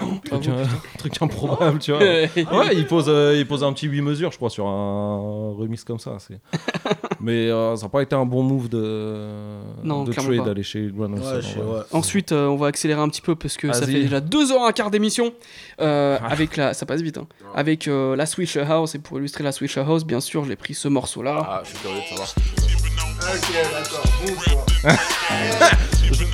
Un 0.00 0.38
truc, 0.38 1.20
un- 1.20 1.24
improbable, 1.24 1.78
tu 1.80 1.90
vois. 1.90 2.00
Ouais. 2.58 2.74
Il 2.76 2.86
pose, 2.86 3.06
euh, 3.08 3.34
il 3.36 3.46
pose 3.46 3.64
un 3.64 3.72
petit 3.72 3.86
8 3.88 4.00
mesures, 4.00 4.30
je 4.30 4.36
crois, 4.36 4.48
sur 4.50 4.66
un 4.66 5.52
remix 5.56 5.82
comme 5.84 5.98
ça. 5.98 6.16
c'est- 6.18 6.40
Mais 7.20 7.50
euh, 7.50 7.74
ça 7.76 7.86
n'a 7.86 7.88
pas 7.88 8.02
été 8.02 8.14
un 8.14 8.24
bon 8.24 8.42
move 8.44 8.68
de, 8.68 9.58
Non, 9.82 10.04
de 10.04 10.12
pas. 10.12 10.44
d'aller 10.44 10.62
chez 10.62 10.88
Ouais, 10.90 11.08
je. 11.40 11.58
Ensuite, 11.96 12.30
euh, 12.32 12.46
on 12.46 12.56
va 12.56 12.68
accélérer 12.68 13.00
un 13.00 13.08
petit 13.08 13.22
peu 13.22 13.34
parce 13.34 13.56
que 13.56 13.72
ça 13.72 13.86
fait 13.86 13.92
déjà 14.02 14.20
2 14.20 14.52
heures 14.52 14.62
un 14.64 14.72
quart 14.72 14.90
d'émission. 14.90 15.32
Euh, 15.80 16.16
Ah. 16.22 16.26
Avec 16.28 16.56
la, 16.56 16.74
ça 16.74 16.86
passe 16.86 17.00
vite. 17.00 17.18
hein. 17.18 17.26
Avec 17.54 17.88
euh, 17.88 18.14
la 18.16 18.26
Switcher 18.26 18.62
House 18.68 18.94
et 18.94 18.98
pour 19.00 19.18
illustrer 19.18 19.42
la 19.44 19.50
Switcher 19.52 19.80
House, 19.80 20.04
bien 20.04 20.20
sûr, 20.20 20.44
j'ai 20.44 20.56
pris 20.56 20.74
ce 20.74 20.86
morceau-là. 20.88 21.44
Ah, 21.48 21.62
je 21.64 21.70
suis 21.70 21.78
curieux 21.78 21.98
de 21.98 22.06
savoir. 22.06 22.34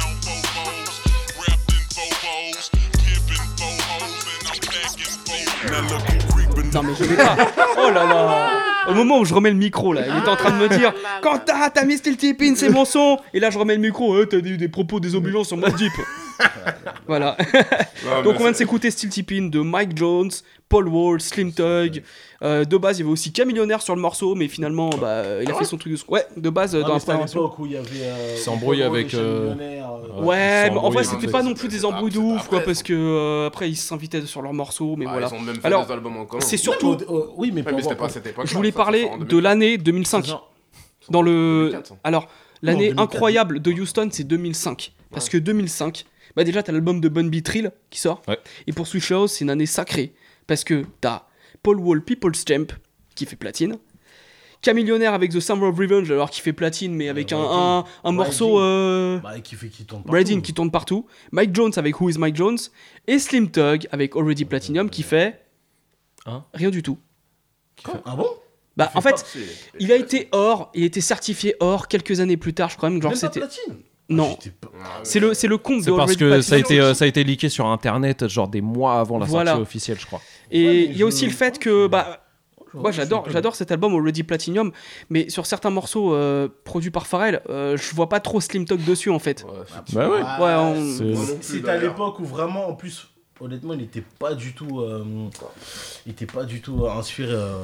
Non 6.73 6.83
mais 6.83 6.93
je 6.99 7.05
l'ai 7.05 7.17
pas. 7.17 7.37
Oh 7.79 7.91
là 7.91 8.05
là. 8.05 8.49
Au 8.89 8.95
moment 8.95 9.19
où 9.21 9.25
je 9.25 9.33
remets 9.33 9.51
le 9.51 9.57
micro 9.57 9.93
là, 9.93 10.03
il 10.07 10.19
était 10.19 10.29
en 10.29 10.37
train 10.37 10.51
de 10.51 10.57
me 10.57 10.69
dire 10.69 10.93
Quentin, 11.23 11.71
t'as 11.73 11.85
mis 11.85 11.97
Steel 11.97 12.17
Tippin, 12.17 12.55
c'est 12.57 12.69
mon 12.69 12.85
son. 12.85 13.19
Et 13.33 13.41
là 13.41 13.51
je 13.51 13.59
remets 13.59 13.75
le 13.77 13.81
micro, 13.81 14.15
Euh, 14.15 14.27
t'as 14.27 14.41
dit 14.41 14.57
des 14.57 14.69
propos 14.69 15.01
désobligeants 15.01 15.45
sur 15.45 15.57
mon 15.57 15.69
Deep. 15.69 15.93
Voilà. 17.07 17.37
Non, 18.05 18.23
Donc 18.25 18.35
on 18.37 18.39
vient 18.39 18.51
de 18.53 18.57
s'écouter 18.57 18.91
Steel 18.91 19.11
Tippin 19.11 19.43
de 19.49 19.61
Mike 19.61 19.97
Jones, 19.97 20.31
Paul 20.69 20.89
Wall, 20.89 21.21
Slim 21.21 21.53
Tug. 21.53 22.03
Euh, 22.43 22.65
de 22.65 22.77
base, 22.77 22.99
il 22.99 23.03
y 23.03 23.05
avait 23.05 23.13
aussi 23.13 23.33
Camillionnaire 23.33 23.81
sur 23.81 23.95
le 23.95 24.03
morceau, 24.03 24.35
mais 24.35 24.49
finalement, 24.49 24.91
bah, 24.91 25.43
il 25.43 25.51
a 25.51 25.55
fait 25.55 25.65
son 25.65 25.79
truc. 25.79 25.93
de- 25.95 25.99
Ouais, 26.13 26.27
de 26.37 26.51
base, 26.51 26.75
Ah, 26.75 26.87
dans 26.87 26.95
la 26.95 27.01
première 27.01 27.19
version. 27.21 27.41
l'époque 27.43 27.59
où 27.59 27.67
il 27.67 27.73
y 27.73 27.77
avait. 27.77 27.89
euh, 28.03 28.37
Wall, 28.63 28.83
avec, 28.83 29.15
euh, 29.15 29.55
Ouais, 30.21 30.71
mais 30.71 30.77
en 30.77 30.91
vrai, 30.91 31.05
c'était 31.05 31.29
pas 31.29 31.43
non 31.43 31.55
plus 31.55 31.69
des 31.69 31.85
embrouilles 31.85 32.11
de 32.13 32.19
après, 32.19 32.33
ouf, 32.35 32.49
quoi, 32.49 32.61
parce 32.61 32.83
que 32.83 32.93
euh, 32.93 33.47
après, 33.47 33.71
ils 33.71 33.77
s'invitaient 33.77 34.27
sur 34.27 34.43
leurs 34.43 34.53
morceaux, 34.53 34.95
mais 34.97 35.07
Ah, 35.09 35.13
voilà. 35.13 35.29
Ils 35.31 35.35
ont 35.35 35.41
même 35.41 35.57
fait 35.57 35.67
Alors, 35.67 35.87
des 35.87 35.93
albums 35.93 36.17
en 36.19 36.27
commun. 36.27 36.43
c'est 36.45 36.57
surtout. 36.57 36.97
Oui, 37.37 37.51
mais 37.55 37.65
c'était 37.81 37.95
pas 37.95 38.09
cette 38.09 38.27
époque. 38.27 38.47
Je 38.47 38.55
voulais 38.55 38.73
parler 38.73 39.09
de 39.21 39.39
l'année 39.39 39.79
2005. 39.79 40.29
Non, 40.29 40.41
Dans 41.11 41.23
le. 41.23 41.65
2004, 41.71 41.87
ça. 41.87 41.95
Alors, 42.05 42.29
l'année 42.63 42.89
2004. 42.89 43.03
incroyable 43.15 43.61
de 43.63 43.73
Houston, 43.73 44.09
c'est 44.11 44.25
2005. 44.25 44.93
Parce 45.13 45.29
que 45.29 45.37
2005, 45.39 46.05
bah 46.37 46.45
déjà, 46.45 46.63
t'as 46.63 46.73
l'album 46.73 47.01
de 47.01 47.09
Bun 47.09 47.29
B 47.29 47.43
Trill 47.43 47.71
qui 47.91 48.01
sort. 48.01 48.23
Ouais. 48.29 48.39
Et 48.67 48.73
pour 48.73 48.87
Switch 48.87 49.11
House, 49.13 49.33
c'est 49.33 49.45
une 49.45 49.51
année 49.51 49.67
sacrée. 49.67 50.15
Parce 50.47 50.65
que 50.65 50.85
t'as 51.01 51.27
Paul 51.63 51.79
Wall 51.81 52.03
People's 52.03 52.45
Champ 52.47 52.67
qui 53.15 53.27
fait 53.27 53.37
platine. 53.37 53.77
Camillionnaire 54.63 55.13
avec 55.13 55.31
The 55.31 55.41
Summer 55.41 55.69
of 55.69 55.79
Revenge, 55.79 56.11
alors 56.11 56.31
qui 56.31 56.41
fait 56.41 56.55
platine, 56.55 56.95
mais 56.95 57.09
avec 57.11 57.33
un, 57.33 57.37
Riding. 57.37 57.55
un, 57.55 57.85
un 58.05 58.13
morceau. 58.13 58.59
Euh... 58.61 59.19
Bah, 59.19 59.39
qui 59.41 59.57
fait 59.57 59.69
qui 59.69 59.85
tourne 59.85 60.03
pas. 60.03 60.13
Riding 60.13 60.41
qui 60.41 60.55
tourne 60.55 60.71
partout. 60.71 61.07
Mike 61.33 61.55
Jones 61.55 61.73
avec 61.77 62.01
Who 62.01 62.09
is 62.09 62.19
Mike 62.19 62.35
Jones. 62.37 62.57
Et 63.07 63.19
Slim 63.19 63.51
Tug 63.51 63.87
avec 63.93 64.17
Already 64.17 64.47
Platinum 64.47 64.89
qui 64.89 65.03
fait. 65.03 65.45
Hein 66.25 66.45
Rien 66.55 66.71
du 66.71 66.83
tout. 66.83 66.99
Ah 68.07 68.17
bon? 68.17 68.27
Bah, 68.77 68.89
fait 68.89 68.99
en 68.99 69.01
fait, 69.03 69.11
pas- 69.13 69.23
il 69.79 69.93
a 69.93 69.97
été 69.97 70.29
or, 70.33 70.71
il 70.75 70.83
a 70.83 70.87
été 70.87 71.01
certifié 71.01 71.55
or 71.61 71.87
quelques 71.87 72.21
années 72.21 72.37
plus 72.39 72.55
tard, 72.55 72.71
je 72.71 72.77
crois 72.77 72.89
même. 72.91 73.01
Genre, 73.03 73.15
c'était. 73.15 73.41
platine 73.41 73.77
Non. 74.09 74.37
J'étais 74.43 74.55
pas- 74.57 74.69
C'est 75.03 75.19
le, 75.21 75.33
c'est 75.35 75.49
le 75.49 75.57
compte 75.59 75.79
de 75.79 75.83
C'est 75.85 75.91
parce 75.91 76.11
Already 76.13 76.19
que 76.19 76.41
ça 76.43 76.55
a, 76.57 76.59
été, 76.59 76.81
euh, 76.81 76.93
ça 76.95 77.05
a 77.07 77.09
été 77.09 77.25
leaké 77.25 77.49
sur 77.49 77.67
internet, 77.67 78.29
genre 78.29 78.49
des 78.49 78.61
mois 78.61 79.01
avant 79.01 79.19
la 79.19 79.25
Voilà. 79.27 79.53
sortie 79.53 79.63
officielle, 79.63 79.99
je 79.99 80.07
crois. 80.07 80.21
Et 80.51 80.67
Ouais, 80.67 80.85
il 80.85 80.97
y 80.97 81.03
a 81.03 81.07
aussi 81.07 81.25
le 81.25 81.33
fait 81.33 81.59
que, 81.59 81.87
bah, 81.87 82.21
moi 82.75 82.91
j'adore, 82.91 83.25
j'adore 83.31 83.55
cet 83.57 83.73
album 83.73 83.95
Already 83.95 84.23
Platinum, 84.25 84.73
mais 85.09 85.31
sur 85.31 85.47
certains 85.47 85.71
morceaux 85.71 86.13
euh, 86.15 86.49
produits 86.65 86.91
par 86.91 87.07
Pharrell, 87.07 87.41
euh, 87.49 87.77
je 87.79 87.95
vois 87.95 88.09
pas 88.11 88.21
trop 88.21 88.41
Slim 88.41 88.65
Talk 88.67 88.85
dessus 88.85 89.11
en 89.11 89.19
fait. 89.19 89.47
Bah 89.93 90.09
ouais. 90.11 90.17
Ouais, 90.21 90.55
on- 90.55 90.93
C'est- 91.41 91.61
non 91.63 91.69
à 91.69 91.77
l'époque 91.79 92.21
où 92.21 92.25
vraiment, 92.25 92.69
en 92.69 92.75
plus, 92.75 93.09
honnêtement, 93.41 93.73
il 93.73 93.83
était 93.83 94.05
pas 94.19 94.35
du 94.35 94.53
tout, 94.53 94.81
euh, 94.81 95.03
il 96.05 96.13
était 96.13 96.27
pas 96.27 96.45
du 96.45 96.61
tout 96.61 96.87
inspiré 96.87 97.33
euh, 97.33 97.55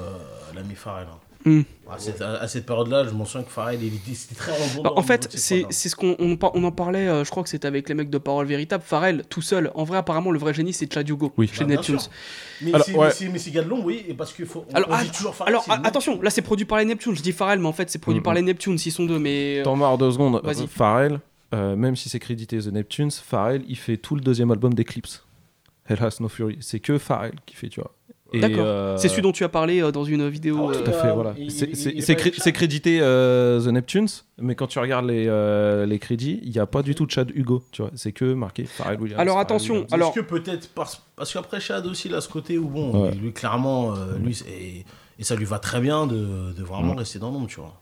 à 0.51 0.55
l'ami 0.55 0.75
Pharrell. 0.75 1.07
hein. 1.11 1.19
Hmm. 1.45 1.63
À 1.91 1.99
cette, 1.99 2.21
à- 2.21 2.35
à 2.43 2.47
cette 2.49 2.67
période-là, 2.67 3.05
je 3.05 3.11
m'en 3.11 3.25
souviens 3.25 3.45
que 3.47 3.51
Pharrell, 3.51 3.83
il 3.83 3.95
était, 3.95 4.15
c'était 4.15 4.35
très 4.35 4.53
rebondant. 4.53 4.83
Bah, 4.83 4.91
au 4.91 4.93
en 4.93 4.97
niveau 5.01 5.07
fait, 5.07 5.29
c'est 5.33 5.67
ce 5.71 5.97
qu'on 5.97 6.15
on, 6.19 6.65
en 6.65 6.71
parlait, 6.71 7.09
euh, 7.09 7.25
je 7.25 7.31
crois 7.31 7.43
que 7.43 7.49
c'était 7.49 7.67
avec 7.67 7.89
les 7.89 7.95
mecs 7.95 8.11
de 8.11 8.19
Parole 8.19 8.47
Véritable. 8.47 8.85
Pharrell, 8.87 9.25
tout 9.29 9.41
seul. 9.43 9.71
En 9.75 9.85
vrai, 9.85 9.99
apparemment, 9.99 10.31
le 10.31 10.39
vrai 10.39 10.53
génie, 10.55 10.73
c'est 10.73 10.93
Chad 10.93 11.09
Hugo 11.09 11.33
Oui. 11.39 11.49
chez 11.53 11.65
Bah, 11.65 11.71
Neptunes. 11.71 11.99
Mais 12.63 12.75
Alors, 12.75 12.87
c'est 12.87 13.27
ouais. 13.27 13.51
Gadlon, 13.53 13.83
oui, 13.83 14.05
et 14.07 14.15
parce 14.15 14.33
qu'il 14.35 14.45
faut. 14.47 14.65
on- 14.71 14.75
Alors, 14.75 14.91
on 14.93 14.99
dit 15.03 15.09
att- 15.09 15.17
toujours 15.17 15.35
Pharrell, 15.35 15.55
Alors, 15.55 15.65
c'est 15.65 15.71
a- 15.73 15.77
le 15.77 15.83
nom. 15.83 15.89
attention, 15.89 16.21
là, 16.23 16.31
c'est 16.31 16.43
produit 16.43 16.67
par 16.67 16.79
les 16.79 16.85
Neptunes. 16.85 17.17
Je 17.17 17.23
dis 17.23 17.33
Pharrell, 17.33 17.59
mais 17.59 17.69
en 17.69 17.73
fait, 17.73 17.91
c'est 17.91 17.99
produit 17.99 18.21
Mhm. 18.21 18.25
par 18.25 18.35
les 18.35 18.43
Neptunes. 18.43 18.79
Ils 18.85 18.93
sont 18.93 19.07
deux, 19.07 19.19
mais. 19.19 19.61
euh, 19.61 19.65
T'en 19.65 19.77
marre 19.77 19.97
deux 19.99 20.13
secondes. 20.13 20.41
Vas-y. 20.45 20.67
Pharrell, 20.69 21.21
euh, 21.55 21.75
même 21.75 21.97
si 21.97 22.09
c'est 22.11 22.21
crédité 22.21 22.59
The 22.59 22.67
Neptunes, 22.67 23.11
Pharrell, 23.11 23.65
il 23.67 23.77
fait 23.77 23.97
tout 23.97 24.15
le 24.15 24.21
deuxième 24.21 24.51
album 24.51 24.75
d'Eclipse. 24.75 25.25
Hell 25.89 25.99
Has 26.03 26.19
No 26.21 26.29
Fury. 26.29 26.59
C'est 26.61 26.79
que 26.79 26.99
Pharrell 26.99 27.33
qui 27.47 27.57
fait, 27.57 27.69
tu 27.69 27.81
vois. 27.81 27.93
D'accord. 28.39 28.65
euh, 28.65 28.97
C'est 28.97 29.09
celui 29.09 29.23
dont 29.23 29.33
tu 29.33 29.43
as 29.45 29.49
parlé 29.49 29.83
euh, 29.83 29.91
dans 29.91 30.05
une 30.05 30.29
vidéo. 30.29 30.69
Ah 30.69 30.77
euh, 30.77 30.83
Tout 30.85 30.91
à 30.91 30.93
fait, 30.93 31.09
Euh, 31.09 31.13
voilà. 31.15 31.35
il- 31.39 31.51
C'est- 31.51 32.15
cré- 32.15 32.53
crédité 32.53 32.99
euh, 33.01 33.61
The 33.61 33.69
Neptunes, 33.69 34.09
mais 34.39 34.55
quand 34.55 34.67
tu 34.67 34.79
regardes 34.79 35.07
les, 35.07 35.27
euh, 35.29 35.87
les 35.87 35.99
crédits, 35.99 36.39
il 36.43 36.51
n'y 36.51 36.59
a 36.59 36.67
pas 36.67 36.83
du 36.83 36.95
tout 36.95 37.07
de 37.07 37.11
Chad 37.11 37.31
Hugo, 37.35 37.63
tu 37.73 37.83
vois. 37.83 37.91
C'est 37.95 38.13
que 38.13 38.33
marqué 38.35 38.65
Pharrell 38.65 39.01
Williams. 39.01 39.21
Alors, 39.21 39.39
attention, 39.39 39.75
Williams. 39.75 39.93
alors- 39.93 40.11
Est-ce 40.11 40.21
que 40.21 40.25
peut-être 40.27 40.69
parce, 40.75 41.03
parce 41.17 41.33
qu'après 41.33 41.61
Chad 41.61 41.87
aussi, 41.87 42.09
il 42.09 42.15
a 42.15 42.21
ce 42.21 42.29
côté 42.29 42.59
où, 42.59 42.69
bon, 42.69 43.05
Ouais. 43.05 43.15
lui, 43.15 43.33
clairement, 43.33 43.95
euh, 43.95 44.17
lui, 44.23 44.35
c'est- 44.35 44.85
et, 45.21 45.25
ça 45.25 45.37
lui 45.37 45.45
va 45.45 45.59
très 45.59 45.81
bien 45.81 46.07
de, 46.07 46.53
de 46.57 46.63
vraiment 46.65 46.95
Mm. 46.95 46.99
rester 46.99 47.19
dans 47.19 47.31
l'ombre, 47.31 47.47
tu 47.47 47.61
vois. 47.61 47.77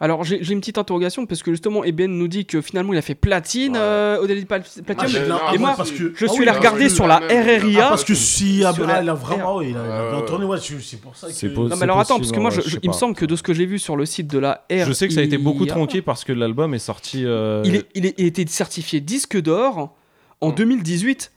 Alors, 0.00 0.24
j'ai 0.24 0.42
j'ai 0.42 0.54
une 0.54 0.60
petite 0.60 0.78
interrogation 0.78 1.26
parce 1.26 1.42
que 1.42 1.50
justement, 1.50 1.84
Eben 1.84 2.10
nous 2.16 2.28
dit 2.28 2.46
que 2.46 2.60
finalement, 2.62 2.92
il 2.94 2.98
a 2.98 3.02
fait 3.02 3.14
platine 3.14 3.72
Ouais. 3.74 3.78
euh, 3.80 4.20
au 4.22 4.26
Daily 4.26 4.44
Pal- 4.46 4.62
Ah, 4.96 5.06
non, 5.28 5.38
et 5.52 5.58
moi, 5.58 5.74
parce 5.76 5.90
que 5.90 6.12
je 6.16 6.24
ah 6.24 6.28
suis 6.28 6.40
oui, 6.40 6.48
allé 6.48 6.50
ah, 6.54 6.58
regarder 6.58 6.88
sur 6.88 7.06
la. 7.06 7.18
RRIA. 7.18 7.86
Ah, 7.86 7.88
parce 7.90 8.04
que 8.04 8.14
si 8.14 8.64
ah, 8.64 8.72
bah, 8.72 9.02
la- 9.02 9.12
a 9.12 9.14
vraiment, 9.14 9.56
oui, 9.56 9.70
il 9.70 9.76
a, 9.76 10.16
ouais. 10.18 10.24
tourné, 10.26 10.46
ouais, 10.46 10.58
c'est 10.58 11.00
pour 11.00 11.14
ça 11.14 11.28
que. 11.28 11.46
Non, 11.46 11.68
mais 11.76 11.82
alors 11.82 12.00
attends, 12.00 12.18
parce 12.18 12.32
que 12.32 12.40
moi, 12.40 12.50
je- 12.50 12.62
je 12.62 12.78
il 12.82 12.88
me 12.88 12.94
semble 12.94 13.14
que 13.14 13.26
de 13.26 13.36
ce 13.36 13.42
que 13.42 13.52
j'ai 13.52 13.66
vu 13.66 13.78
sur 13.78 13.96
le 13.96 14.06
site 14.06 14.26
de 14.28 14.38
la 14.38 14.64
RRIA. 14.70 14.86
Je 14.86 14.92
sais 14.92 15.06
que 15.08 15.14
ça 15.14 15.20
a 15.20 15.24
été 15.24 15.38
beaucoup 15.38 15.66
tronqué 15.66 16.00
parce 16.02 16.24
que 16.24 16.32
l'album 16.32 16.72
est 16.74 16.78
sorti. 16.78 17.24
euh, 17.26 17.62
Il, 17.66 17.76
est, 17.76 17.86
il, 17.94 18.06
est- 18.06 18.14
il 18.18 18.24
a 18.24 18.28
été 18.28 18.46
certifié 18.46 19.00
disque 19.00 19.40
d'or 19.40 19.94
en 20.40 20.50
Mm. 20.50 20.54
2018. 20.54 21.32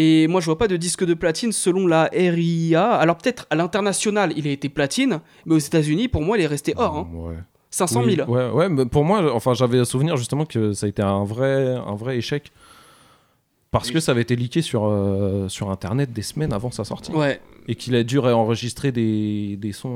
Et 0.00 0.28
moi, 0.28 0.40
je 0.40 0.46
vois 0.46 0.56
pas 0.58 0.68
de 0.68 0.76
disque 0.76 1.04
de 1.04 1.12
platine 1.14 1.50
selon 1.50 1.88
la 1.88 2.08
RIA. 2.12 2.88
Alors, 2.88 3.16
peut-être 3.16 3.46
à 3.50 3.56
l'international, 3.56 4.32
il 4.36 4.46
a 4.46 4.50
été 4.52 4.68
platine, 4.68 5.18
mais 5.44 5.56
aux 5.56 5.58
États-Unis, 5.58 6.06
pour 6.06 6.22
moi, 6.22 6.38
il 6.38 6.44
est 6.44 6.46
resté 6.46 6.72
or. 6.76 6.98
hein. 6.98 7.08
Ouais. 7.12 7.34
500 7.70 8.02
Oui, 8.04 8.14
000. 8.14 8.30
Ouais, 8.30 8.48
ouais, 8.48 8.68
mais 8.68 8.86
pour 8.86 9.04
moi, 9.04 9.34
enfin, 9.34 9.54
j'avais 9.54 9.84
souvenir 9.84 10.16
justement 10.16 10.44
que 10.46 10.72
ça 10.72 10.86
a 10.86 10.88
été 10.88 11.02
un 11.02 11.24
vrai, 11.24 11.74
un 11.74 11.96
vrai 11.96 12.16
échec. 12.16 12.52
Parce 13.72 13.90
que 13.90 13.98
ça 14.00 14.12
avait 14.12 14.22
été 14.22 14.34
leaké 14.36 14.62
sur, 14.62 14.86
euh, 14.86 15.46
sur 15.48 15.68
internet 15.70 16.10
des 16.12 16.22
semaines 16.22 16.52
avant 16.54 16.70
sa 16.70 16.84
sortie. 16.84 17.10
Ouais. 17.12 17.38
Et 17.66 17.74
qu'il 17.74 17.94
a 17.96 18.02
dû 18.04 18.18
réenregistrer 18.20 18.92
des, 18.92 19.56
des 19.58 19.72
sons 19.72 19.90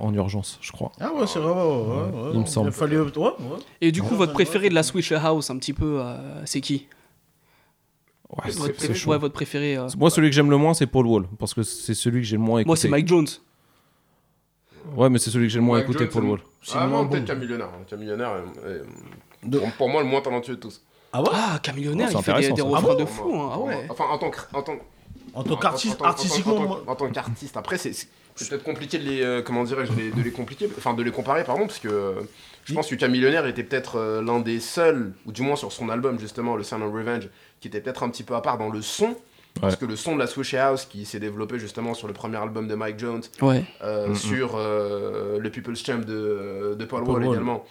en, 0.00 0.06
en 0.06 0.14
urgence, 0.14 0.58
je 0.62 0.72
crois. 0.72 0.90
Ah 1.00 1.12
ouais, 1.14 1.26
c'est 1.26 1.38
vrai, 1.38 1.52
ouais, 1.52 1.58
ouais, 1.62 2.22
ouais, 2.22 2.30
il 2.34 2.40
me 2.40 2.46
semble. 2.46 2.66
Il 2.66 2.70
a 2.70 2.72
fallu. 2.72 2.98
Ouais, 3.00 3.06
ouais. 3.16 3.32
Et 3.82 3.92
du 3.92 4.02
coup, 4.02 4.12
Ouais, 4.12 4.16
votre 4.16 4.32
ouais, 4.32 4.34
préféré 4.44 4.68
de 4.70 4.74
la 4.74 4.82
Switch 4.82 5.12
House, 5.12 5.48
un 5.50 5.58
petit 5.58 5.74
peu, 5.74 6.00
euh, 6.00 6.16
c'est 6.46 6.60
qui? 6.60 6.86
Ouais, 8.30 8.50
c'est- 8.50 8.58
votre, 8.58 8.74
préféré- 8.74 8.94
chaud. 8.94 9.10
ouais, 9.12 9.18
votre 9.18 9.34
préféré 9.34 9.76
euh, 9.78 9.88
Moi, 9.96 10.10
celui 10.10 10.28
que 10.28 10.34
j'aime 10.36 10.50
le 10.50 10.56
moins, 10.58 10.74
c'est 10.74 10.86
Paul 10.86 11.06
Wall. 11.06 11.24
Parce 11.38 11.54
que 11.54 11.62
c'est 11.62 11.94
celui 11.94 12.20
que 12.20 12.26
j'ai 12.26 12.36
le 12.36 12.42
moins 12.42 12.58
écouté. 12.60 12.68
Moi, 12.68 12.76
c'est 12.76 12.88
Mike 12.88 13.08
Jones. 13.08 13.26
Ouais, 14.96 15.10
mais 15.10 15.18
c'est 15.18 15.30
celui 15.30 15.46
que 15.46 15.52
j'ai 15.52 15.58
le 15.58 15.64
moins 15.64 15.78
Mike 15.78 15.88
écouté, 15.90 16.04
Jones, 16.04 16.12
Paul 16.12 16.24
Wall. 16.24 16.40
C'est 16.62 16.76
Ah, 16.76 16.86
non, 16.86 17.06
peut-être. 17.08 17.24
Camillionnaire. 17.26 17.66
hein. 17.68 17.84
Camillionnaire, 17.88 18.32
est- 18.36 18.70
est- 18.70 19.48
De- 19.48 19.58
pour, 19.58 19.70
pour 19.72 19.88
moi, 19.88 20.02
le 20.02 20.08
moins 20.08 20.20
talentueux 20.20 20.56
de 20.56 20.60
tous. 20.60 20.82
Ah 21.12 21.22
ouais 21.22 21.28
Ah, 21.32 21.58
Camillionnaire, 21.62 22.08
Oh, 22.10 22.20
c'est 22.22 22.30
il 22.32 22.34
fait 22.42 22.48
des, 22.48 22.52
des 22.54 22.62
refrains 22.62 22.88
Ah 22.92 23.00
de 23.00 23.04
fou. 23.06 23.32
Hein. 23.34 23.50
Ah 23.52 23.58
ouais. 23.60 23.86
Enfin, 23.88 24.04
en 24.10 24.18
tant 24.18 24.30
que. 24.30 24.38
En 24.52 24.62
tant, 24.62 24.74
En 25.34 25.42
tant 25.42 25.54
en- 25.54 25.56
qu'artiste, 25.56 26.00
en- 26.00 26.04
en- 26.04 26.08
en- 26.08 26.10
artistiquement, 26.10 26.56
en- 26.56 26.66
moi- 26.84 26.96
tant 26.98 27.10
qu'artiste. 27.10 27.56
Après, 27.56 27.78
c'est 27.78 27.92
peut-être 28.48 28.62
compliqué 28.64 28.98
de 28.98 29.04
les, 29.04 29.22
euh, 29.22 29.42
comment 29.42 29.64
dirais-je, 29.64 29.92
de 29.92 29.96
les, 29.96 30.10
de 30.10 30.22
les 30.22 30.30
compliquer, 30.32 30.68
enfin 30.76 30.94
de 30.94 31.02
les 31.02 31.10
comparer, 31.10 31.44
pardon, 31.44 31.66
parce 31.66 31.78
que 31.78 31.88
euh, 31.88 32.20
je 32.64 32.74
pense 32.74 32.88
que 32.88 32.94
Camillionnaire 32.94 33.46
était 33.46 33.62
peut-être 33.62 33.96
euh, 33.96 34.22
l'un 34.22 34.40
des 34.40 34.60
seuls, 34.60 35.12
ou 35.26 35.32
du 35.32 35.42
moins 35.42 35.56
sur 35.56 35.72
son 35.72 35.88
album 35.88 36.18
justement, 36.18 36.56
le 36.56 36.62
Sound 36.62 36.82
of 36.82 36.92
Revenge, 36.92 37.28
qui 37.60 37.68
était 37.68 37.80
peut-être 37.80 38.02
un 38.02 38.08
petit 38.10 38.22
peu 38.24 38.34
à 38.34 38.40
part 38.40 38.58
dans 38.58 38.68
le 38.70 38.82
son. 38.82 39.16
Parce 39.60 39.74
que 39.74 39.84
le 39.86 39.96
son 39.96 40.14
de 40.14 40.20
la 40.20 40.28
Swish 40.28 40.54
House 40.54 40.84
qui 40.84 41.04
s'est 41.04 41.18
développé 41.18 41.58
justement 41.58 41.92
sur 41.94 42.06
le 42.06 42.12
premier 42.14 42.36
album 42.36 42.68
de 42.68 42.74
Mike 42.76 42.98
Jones, 42.98 43.22
Ouais. 43.42 43.64
euh, 43.82 44.08
Mhm. 44.08 44.14
sur 44.14 44.52
euh, 44.54 45.38
le 45.40 45.50
People's 45.50 45.84
Champ 45.84 45.98
de, 45.98 46.76
de 46.78 46.84
Paul, 46.84 47.02
Paul 47.02 47.14
Wall 47.14 47.24
Wall. 47.24 47.34
également. 47.34 47.64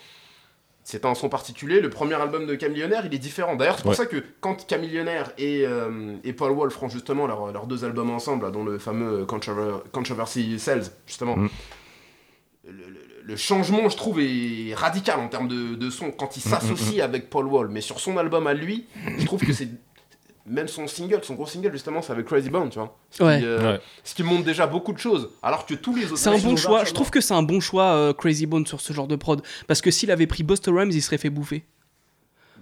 C'est 0.83 1.05
un 1.05 1.15
son 1.15 1.29
particulier. 1.29 1.79
Le 1.79 1.89
premier 1.89 2.15
album 2.15 2.45
de 2.45 2.55
Camillionnaire, 2.55 3.05
il 3.05 3.13
est 3.13 3.17
différent. 3.19 3.55
D'ailleurs, 3.55 3.75
c'est 3.77 3.81
pour 3.83 3.91
Ouais. 3.91 3.95
ça 3.95 4.05
que 4.05 4.21
quand 4.41 4.65
Camillionnaire 4.67 5.31
et, 5.37 5.65
euh, 5.65 6.15
et 6.25 6.33
Paul 6.33 6.51
Wall 6.51 6.71
feront 6.71 6.89
justement 6.89 7.25
leurs 7.27 7.51
leurs 7.53 7.67
deux 7.67 7.85
albums 7.85 8.09
ensemble, 8.09 8.45
là, 8.45 8.51
dont 8.51 8.65
le 8.65 8.77
fameux 8.79 9.25
Controver- 9.25 9.79
Controversy 9.93 10.59
Cells, 10.59 10.91
justement, 11.05 11.35
le, 12.65 12.71
le- 12.71 13.16
le 13.27 13.35
changement, 13.35 13.89
je 13.89 13.97
trouve, 13.97 14.19
est 14.21 14.73
radical 14.73 15.19
en 15.19 15.27
termes 15.27 15.49
de, 15.49 15.75
de 15.75 15.89
son 15.89 16.11
quand 16.11 16.37
il 16.37 16.41
s'associe 16.41 17.01
avec 17.01 17.29
Paul 17.29 17.45
Wall. 17.47 17.67
Mais 17.69 17.81
sur 17.81 17.99
son 17.99 18.17
album 18.17 18.47
à 18.47 18.53
lui, 18.53 18.85
je 19.17 19.25
trouve 19.25 19.41
que 19.45 19.51
c'est. 19.53 19.67
Même 20.49 20.69
son 20.69 20.87
single, 20.87 21.19
son 21.23 21.33
gros 21.33 21.45
single, 21.45 21.73
justement, 21.73 22.01
c'est 22.01 22.13
avec 22.13 22.25
Crazy 22.25 22.49
Bone, 22.49 22.69
tu 22.69 22.79
vois. 22.79 22.97
Ce 23.11 23.17
qui, 23.17 23.23
Ouais. 23.23 23.41
euh, 23.43 23.73
Ouais. 23.73 23.81
ce 24.05 24.15
qui 24.15 24.23
montre 24.23 24.45
déjà 24.45 24.65
beaucoup 24.65 24.93
de 24.93 24.97
choses. 24.97 25.29
Alors 25.43 25.65
que 25.65 25.73
tous 25.73 25.93
les 25.93 26.05
autres. 26.05 26.17
C'est 26.17 26.29
un 26.29 26.37
bon 26.37 26.55
choix. 26.55 26.85
Je 26.85 26.93
trouve 26.93 27.09
que 27.09 27.19
c'est 27.19 27.33
un 27.33 27.43
bon 27.43 27.59
choix, 27.59 27.83
euh, 27.95 28.13
Crazy 28.13 28.45
Bone, 28.45 28.65
sur 28.65 28.79
ce 28.79 28.93
genre 28.93 29.07
de 29.09 29.17
prod. 29.17 29.41
Parce 29.67 29.81
que 29.81 29.91
s'il 29.91 30.09
avait 30.09 30.25
pris 30.25 30.43
Buster 30.43 30.71
Rhymes, 30.71 30.91
il 30.93 31.01
serait 31.01 31.17
fait 31.17 31.29
bouffer. 31.29 31.65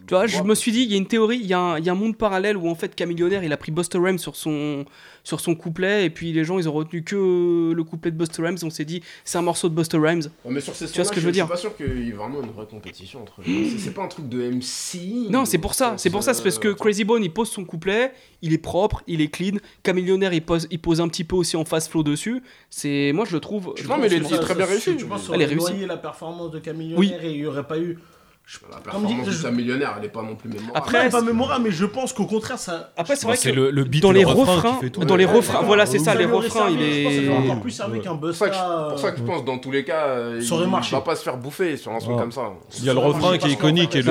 Tu 0.08 0.14
vois, 0.14 0.28
je 0.28 0.42
me 0.44 0.56
suis 0.56 0.72
dit, 0.72 0.84
il 0.84 0.92
y 0.92 0.94
a 0.94 0.98
une 0.98 1.08
théorie, 1.08 1.38
il 1.42 1.48
y, 1.48 1.54
a 1.54 1.60
un- 1.60 1.80
il 1.80 1.86
y 1.86 1.90
a 1.90 1.92
un 1.92 1.96
monde 1.96 2.16
parallèle 2.18 2.58
où 2.58 2.70
en 2.70 2.76
fait 2.76 2.94
Camillionnaire, 2.96 3.44
il 3.44 3.52
a 3.52 3.58
pris 3.58 3.72
Buster 3.72 3.98
Rhymes 3.98 4.20
sur 4.20 4.36
son, 4.36 4.86
sur 5.24 5.40
son 5.40 5.56
couplet, 5.56 6.06
et 6.06 6.10
puis 6.10 6.32
les 6.32 6.44
gens, 6.44 6.60
ils 6.60 6.70
ont 6.70 6.74
retenu 6.74 7.04
que 7.04 7.72
le 7.76 7.84
couplet 7.84 8.12
de 8.12 8.18
Buster 8.18 8.42
Rhymes, 8.44 8.58
on 8.64 8.70
s'est 8.70 8.86
dit, 8.86 9.02
c'est 9.24 9.38
un 9.38 9.42
morceau 9.42 9.68
de 9.70 9.74
Buster 9.74 9.98
Rhymes. 9.98 10.22
Ouais, 10.44 10.52
mais 10.54 10.60
sur 10.62 10.76
ces 10.76 10.86
Tu 10.88 10.94
vois 10.96 11.06
ce 11.06 11.12
que 11.12 11.20
je 11.20 11.26
veux 11.26 11.32
dire 11.32 11.46
suis 11.46 11.52
pas 11.52 11.58
sûr 11.58 11.76
qu'il 11.76 12.06
y 12.06 12.10
ait 12.10 12.14
vraiment 12.14 12.42
une 12.44 12.52
vraie 12.52 12.68
compétition 12.68 13.22
entre 13.24 13.42
eux. 13.42 13.44
C'est- 13.46 13.78
C'est 13.86 13.94
pas 13.94 14.04
un 14.04 14.08
truc 14.08 14.30
de 14.30 14.42
MC. 14.42 15.28
Non, 15.30 15.46
c'est 15.46 15.58
pour 15.58 15.74
ça, 15.74 15.96
c'est 15.98 16.10
pour 16.10 16.24
ça, 16.24 16.34
c'est 16.34 16.44
parce 16.44 16.60
que 16.60 16.68
Euh, 16.70 16.74
Crazy 16.76 17.04
Bone, 17.04 17.24
il 17.24 17.32
pose 17.32 17.50
son 17.50 17.64
couplet, 17.66 18.12
il 18.42 18.54
est 18.54 18.58
propre, 18.58 19.04
il 19.08 19.22
est 19.22 19.28
clean, 19.30 19.58
Camillionnaire, 19.84 20.34
il 20.34 20.42
pose, 20.44 20.68
il 20.72 20.80
pose 20.80 21.02
un 21.02 21.08
petit 21.08 21.24
peu 21.24 21.36
aussi 21.36 21.56
en 21.58 21.66
fast 21.66 21.90
flow 21.92 22.04
dessus. 22.04 22.42
C'est, 22.70 23.12
moi, 23.14 23.26
je 23.26 23.34
le 23.34 23.40
trouve. 23.40 23.74
je 23.78 23.88
Non, 23.88 23.96
le 23.98 24.02
mais 24.04 24.10
trouve 24.10 24.32
il 24.32 24.36
est- 24.36 24.40
très 24.40 24.56
bien 24.56 24.66
réussi. 24.66 24.92
Aurait 25.30 25.46
réussie. 25.46 25.56
noyé 25.72 25.86
la 25.86 25.98
performance 25.98 26.52
de 26.52 26.60
Camillionnaire 26.60 27.24
et 27.24 27.32
il 27.32 27.38
n'y 27.42 27.46
aurait 27.46 27.66
pas 27.68 27.80
eu. 27.80 27.98
La 28.70 28.78
Comme 28.92 29.02
dit, 29.02 29.08
performance 29.16 29.26
de 29.26 29.32
je- 29.32 29.38
sa 29.42 29.50
millionnaire, 29.52 29.96
elle 29.98 30.06
est 30.06 30.10
pas 30.10 30.22
non 30.22 30.36
plus 30.36 30.50
mémorable. 30.50 30.72
Après, 30.78 31.10
pas 31.10 31.22
mémorable, 31.22 31.64
mais 31.64 31.72
je 31.72 31.84
pense 31.86 32.14
qu'au 32.14 32.26
contraire, 32.28 32.60
ça. 32.60 32.92
Après, 32.96 33.16
c'est 33.16 33.26
vrai 33.26 33.36
c'est 33.38 33.50
que 33.50 33.56
le, 33.56 33.72
le 33.72 33.84
beat 33.86 34.04
dans 34.04 34.12
les 34.12 34.22
le 34.22 34.28
refrain 34.28 34.54
refrains, 34.58 34.74
qui 34.76 34.82
fait 34.86 34.90
tout. 34.92 35.04
dans 35.04 35.16
les 35.16 35.26
Ouais, 35.26 35.34
refrains, 35.34 35.60
ouais, 35.62 35.66
voilà, 35.66 35.88
c'est 35.88 35.98
ça, 35.98 36.14
Ça 36.14 36.16
les 36.16 36.26
refrains, 36.26 36.68
servi, 36.70 36.74
il 36.76 36.80
je 36.80 37.04
pense 37.04 37.14
que 37.16 37.26
ça 37.26 37.32
est. 37.32 37.38
encore 37.50 37.62
plus 37.62 37.72
servi 37.72 38.02
qu'un 38.02 38.12
C'est 38.12 38.20
pour 38.20 38.36
ça 38.36 38.50
que 39.12 39.18
je- 39.18 39.22
je 39.24 39.28
pense 39.28 39.46
dans 39.46 39.58
tous 39.58 39.72
les 39.72 39.84
cas, 39.84 40.06
euh, 40.06 40.40
il 40.44 40.68
marché. 40.70 40.96
va 40.96 41.02
pas 41.02 41.16
se 41.16 41.24
faire 41.24 41.38
bouffer 41.38 41.76
sur 41.76 41.92
un 41.92 42.00
son 42.00 42.16
Ah. 42.18 42.22
comme 42.22 42.32
ça. 42.32 42.42
Il 42.78 42.86
y 42.86 42.90
a 42.90 42.94
le 42.94 43.00
refrain 43.00 43.36
qui 43.40 43.48
est 43.48 43.52
iconique 43.54 43.96
même, 43.96 44.06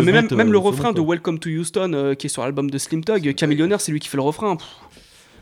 euh, 0.48 0.52
le 0.52 0.58
c'est 0.58 0.64
refrain 0.66 0.92
de. 0.92 1.00
Welcome 1.00 1.38
to 1.38 1.48
Houston 1.48 1.92
euh, 1.94 2.14
qui 2.14 2.26
est 2.26 2.30
sur 2.30 2.42
l'album 2.42 2.68
de 2.70 2.78
Slim 2.78 3.04
Tug, 3.04 3.34
Camillionnaire, 3.36 3.80
c'est 3.80 3.92
lui 3.92 4.00
qui 4.00 4.08
fait 4.08 4.16
le 4.16 4.22
refrain. 4.24 4.56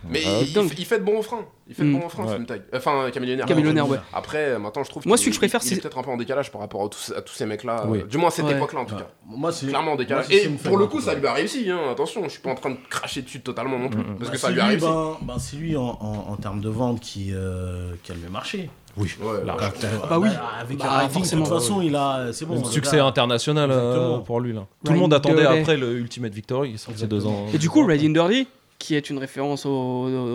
Mais 0.09 0.21
Ah, 0.27 0.39
il, 0.41 0.47
fait- 0.49 0.75
il 0.79 0.85
fait 0.85 0.99
de 0.99 1.05
bons 1.05 1.19
refrains. 1.19 1.45
Il 1.69 1.75
fait 1.75 1.83
de 1.85 1.89
Mm. 1.89 1.99
bons 1.99 2.05
refrains, 2.07 2.27
Ouais. 2.27 2.45
Tug. 2.45 2.63
Enfin, 2.75 3.11
Camillionnaire. 3.13 3.47
Camillionnaire, 3.47 3.89
ouais. 3.89 3.99
Après, 4.13 4.59
maintenant, 4.59 4.83
je 4.85 4.91
trouve 4.91 5.07
Moi, 5.07 5.17
celui 5.17 5.31
que 5.31 5.35
je 5.35 5.41
préfère, 5.41 5.61
il 5.63 5.69
c'est- 5.69 5.75
est 5.77 5.81
peut-être 5.81 5.97
un 5.99 6.03
peu 6.03 6.11
en 6.11 6.17
décalage 6.17 6.51
par 6.51 6.61
rapport 6.61 6.85
à 6.85 6.89
tous, 6.89 7.13
à 7.17 7.23
tous 7.23 7.35
ces 7.35 7.47
mecs-là. 7.47 7.85
Oui. 7.89 8.01
euh, 8.01 8.05
Du 8.07 8.19
moins, 8.19 8.29
à 8.29 8.31
cette 8.33 8.45
Ouais. 8.47 8.53
époque-là, 8.57 8.81
en 8.81 8.85
tout 8.85 8.95
Ouais. 8.95 9.01
cas. 9.01 9.09
Moi, 9.27 9.53
c'est. 9.53 9.67
Clairement 9.69 9.93
en 9.93 9.97
décalage. 9.97 10.29
Moi, 10.29 10.39
Et 10.39 10.49
pour 10.49 10.77
le 10.77 10.87
coup, 10.87 11.01
ça 11.01 11.15
lui 11.15 11.27
a 11.27 11.33
réussi. 11.33 11.71
Hein. 11.71 11.79
Attention, 11.91 12.25
je 12.25 12.31
suis 12.31 12.41
pas 12.41 12.51
en 12.51 12.55
train 12.57 12.71
de 12.71 12.77
cracher 12.91 13.23
dessus 13.23 13.41
totalement 13.41 13.79
non 13.79 13.89
plus. 13.89 14.01
Mm, 14.01 14.03
mm. 14.13 14.17
Parce 14.19 14.31
Bah, 14.31 14.33
que 14.35 14.41
ça 14.41 14.47
c'est 14.49 14.53
lui 14.55 14.61
a 14.61 14.67
réussi. 14.67 14.85
ben, 14.87 15.17
ben, 15.23 15.39
c'est 15.39 15.57
lui 15.57 15.77
en, 15.77 15.83
en, 16.01 16.27
en 16.33 16.37
termes 16.37 16.61
de 16.61 16.69
vente 16.69 17.01
qui, 17.01 17.31
euh, 17.33 17.93
qui 18.03 18.13
a 18.13 18.15
le 18.23 18.29
marché. 18.31 18.69
Oui, 18.99 19.09
Ouais. 19.23 19.39
Bah 19.47 20.19
oui. 20.19 20.29
Avec 20.61 20.77
Bah, 20.79 20.85
Arriving, 20.91 21.23
de 21.23 21.37
toute 21.37 21.47
façon, 21.49 21.81
il 21.81 21.97
a. 21.97 22.27
C'est 22.33 22.45
bon. 22.45 22.61
Un 22.61 22.65
succès 22.65 22.99
gars- 22.99 23.07
international 23.07 23.71
euh, 23.73 24.19
pour 24.19 24.39
lui 24.41 24.53
là. 24.53 24.61
Tout 24.61 24.67
Riding 24.91 24.95
le 24.97 25.01
monde 25.01 25.15
attendait 25.15 25.41
Dirty. 25.43 25.59
après 25.61 25.77
le 25.79 25.93
Ultimate 25.97 26.35
Victory 26.35 26.69
qui 26.71 26.75
est 26.75 26.79
sorti 26.79 27.07
deux 27.07 27.25
ans. 27.27 27.47
Et 27.55 27.59
du 27.59 27.71
coup, 27.71 27.87
Red 27.87 28.03
in 28.05 28.11
Dirty, 28.11 28.47
qui 28.83 28.97
est 28.97 29.11
une 29.11 29.19
référence 29.19 29.65
au, 29.65 29.71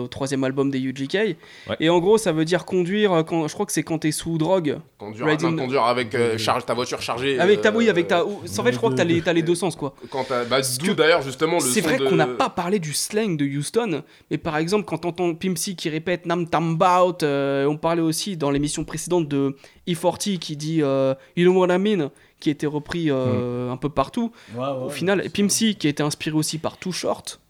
au 0.04 0.08
troisième 0.08 0.42
album 0.42 0.70
des 0.70 0.80
UGK. 0.80 1.14
Ouais. 1.14 1.36
Et 1.80 1.90
en 1.90 1.98
gros, 1.98 2.16
ça 2.16 2.32
veut 2.32 2.46
dire 2.46 2.64
conduire, 2.64 3.12
euh, 3.12 3.22
quand, 3.22 3.46
je 3.46 3.52
crois 3.52 3.66
que 3.66 3.72
c'est 3.72 3.82
quand 3.82 3.98
t'es 3.98 4.10
sous 4.10 4.38
drogue. 4.38 4.78
Conduire, 4.96 5.26
non, 5.42 5.56
conduire 5.56 5.82
avec 5.84 6.14
euh, 6.14 6.38
charge, 6.38 6.64
ta 6.64 6.72
voiture 6.72 7.02
chargée. 7.02 7.38
Avec 7.38 7.60
ta, 7.60 7.68
euh, 7.68 7.76
oui, 7.76 7.90
avec 7.90 8.08
ta. 8.08 8.24
En 8.24 8.40
fait, 8.64 8.72
je 8.72 8.78
crois 8.78 8.90
que 8.90 8.94
t'as 8.94 9.04
les, 9.04 9.20
t'as 9.20 9.34
les 9.34 9.42
deux 9.42 9.54
sens, 9.54 9.76
quoi. 9.76 9.94
Quand 10.10 10.24
t'as- 10.24 10.44
bah, 10.46 10.60
d'où 10.82 10.94
d'ailleurs 10.94 11.20
justement 11.20 11.56
le 11.56 11.60
C'est 11.60 11.82
vrai 11.82 11.98
de- 11.98 12.08
qu'on 12.08 12.16
n'a 12.16 12.26
pas 12.26 12.48
parlé 12.48 12.78
du 12.78 12.94
slang 12.94 13.36
de 13.36 13.44
Houston, 13.44 14.02
mais 14.30 14.38
par 14.38 14.56
exemple, 14.56 14.86
quand 14.86 14.98
t'entends 14.98 15.34
Pimsy 15.34 15.76
qui 15.76 15.90
répète 15.90 16.24
Nam 16.24 16.48
Tam 16.48 16.76
Bout, 16.78 17.22
euh, 17.22 17.66
on 17.66 17.76
parlait 17.76 18.00
aussi 18.02 18.36
dans 18.38 18.50
l'émission 18.50 18.82
précédente 18.84 19.28
de 19.28 19.56
E40 19.86 20.38
qui 20.38 20.56
dit 20.56 20.80
euh, 20.82 21.14
You 21.36 21.50
know 21.50 21.60
what 21.60 21.74
I 21.74 21.78
mean 21.78 22.10
qui 22.40 22.48
a 22.50 22.52
été 22.52 22.66
repris 22.68 23.10
euh, 23.10 23.70
un 23.70 23.76
peu 23.76 23.88
partout. 23.88 24.30
Ouais, 24.54 24.60
ouais, 24.60 24.66
Au 24.86 24.88
final, 24.90 25.20
et 25.24 25.28
Pimsy 25.28 25.74
qui 25.74 25.88
a 25.88 25.90
été 25.90 26.02
inspiré 26.04 26.36
aussi 26.36 26.58
par 26.58 26.76
Too 26.78 26.92
Short. 26.92 27.40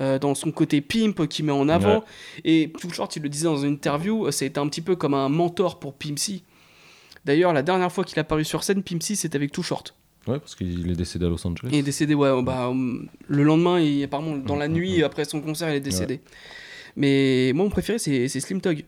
Euh, 0.00 0.18
dans 0.18 0.34
son 0.34 0.52
côté 0.52 0.80
pimp 0.80 1.26
qui 1.28 1.42
met 1.42 1.52
en 1.52 1.68
avant 1.68 1.98
Ouais. 1.98 2.04
et 2.44 2.72
Too 2.80 2.90
Short 2.90 3.14
il 3.16 3.22
le 3.22 3.28
disait 3.28 3.46
dans 3.46 3.56
une 3.58 3.72
interview 3.74 4.26
euh, 4.26 4.30
a 4.40 4.44
été 4.44 4.58
un 4.60 4.68
petit 4.68 4.82
peu 4.82 4.94
comme 4.96 5.14
un 5.14 5.28
mentor 5.28 5.78
pour 5.80 5.94
Pimsy 5.94 6.44
d'ailleurs 7.24 7.52
la 7.52 7.62
dernière 7.62 7.90
fois 7.90 8.04
qu'il 8.04 8.18
a 8.18 8.22
apparu 8.22 8.44
sur 8.44 8.62
scène 8.62 8.82
Pimsy 8.82 9.16
c'était 9.16 9.36
avec 9.36 9.52
Too 9.52 9.62
Short 9.62 9.94
Ouais, 10.26 10.38
parce 10.38 10.54
qu'il 10.54 10.90
est 10.90 10.94
décédé 10.94 11.24
à 11.24 11.28
Los 11.30 11.44
Angeles. 11.46 11.70
il 11.72 11.78
est 11.78 11.82
décédé, 11.82 12.14
ouais, 12.14 12.42
bah, 12.42 12.68
hum, 12.68 13.08
le 13.26 13.42
lendemain, 13.42 13.80
il, 13.80 14.04
apparemment, 14.04 14.36
dans 14.36 14.54
la 14.54 14.68
nuit, 14.68 15.02
après 15.02 15.24
son 15.24 15.40
concert, 15.40 15.70
il 15.70 15.76
est 15.76 15.80
décédé. 15.80 16.20
Mais 16.94 17.52
moi, 17.54 17.64
mon 17.64 17.70
préféré, 17.70 17.98
c'est 17.98 18.28
c'est 18.28 18.38
Slim 18.40 18.60
Tug. 18.60 18.84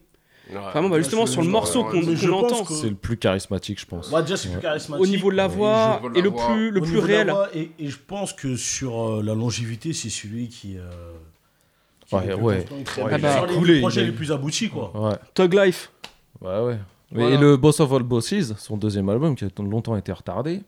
Ouais. 0.51 0.59
Bah, 0.89 0.98
justement, 0.98 1.24
sur 1.27 1.40
le 1.43 1.48
morceau 1.48 1.85
ouais, 1.85 1.90
qu'on 1.93 2.01
pense 2.02 2.24
entend, 2.52 2.64
que- 2.64 2.74
C'est 2.74 2.89
le 2.90 2.94
plus 2.97 3.16
charismatique, 3.16 3.81
je 3.81 3.86
pense. 3.86 4.10
Ouais, 4.10 4.23
déjà, 4.23 4.36
c'est 4.36 4.51
plus 4.51 4.60
charismatique. 4.60 5.02
au 5.02 5.06
niveau 5.09 5.31
de 5.31 5.36
la 5.36 5.47
voix, 5.47 6.02
et 6.14 6.20
le 6.20 6.28
voix. 6.31 6.47
plus, 6.52 6.70
le 6.70 6.81
plus 6.81 6.98
réel. 6.98 7.32
Et, 7.55 7.70
et 7.78 7.89
je 7.89 7.97
pense 8.06 8.32
que 8.32 8.56
sur 8.56 9.01
euh, 9.01 9.23
la 9.23 9.35
longévité, 9.35 9.93
c'est 9.93 10.10
celui 10.10 10.48
qui. 10.48 10.77
euh, 10.78 10.90
qui 12.06 12.14
Ouais, 12.16 12.35
ouais. 12.35 12.59
constant, 12.69 12.74
qui 12.94 13.01
Ouais, 13.01 13.14
est 13.14 13.19
il 13.19 13.27
a 13.27 13.32
sur 13.36 13.47
les 13.47 13.55
coulé, 13.55 13.81
projets 13.81 14.01
il 14.01 14.05
a- 14.05 14.06
les 14.09 14.12
plus 14.12 14.32
aboutis, 14.32 14.69
quoi. 14.69 14.93
Ouais, 14.94 15.16
Tug 15.35 15.55
Life. 15.55 15.90
ouais, 16.40 16.60
ouais. 16.60 16.78
Voilà. 17.12 17.35
Et 17.35 17.39
le 17.39 17.56
Boss 17.56 17.78
of 17.81 17.93
All 17.93 18.02
Bosses, 18.02 18.55
son 18.59 18.77
deuxième 18.77 19.09
album 19.10 19.36
qui 19.36 19.44
a 19.44 19.48
longtemps 19.62 19.97
été 19.97 20.12
retardé, 20.12 20.62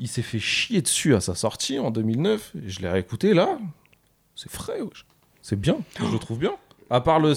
il 0.00 0.08
s'est 0.08 0.22
fait 0.22 0.38
chier 0.40 0.82
dessus 0.82 1.14
à 1.14 1.20
sa 1.20 1.34
sortie 1.34 1.78
en 1.78 1.90
2009. 1.90 2.52
Et 2.64 2.68
je 2.68 2.80
l'ai 2.82 2.88
réécouté 2.88 3.32
là. 3.32 3.58
C'est 4.36 4.50
frais, 4.50 4.80
c'est 5.40 5.58
bien. 5.58 5.78
Je 5.98 6.04
le 6.12 6.18
trouve 6.18 6.38
bien. 6.38 6.52
À 6.90 7.00
part 7.00 7.20
le. 7.20 7.34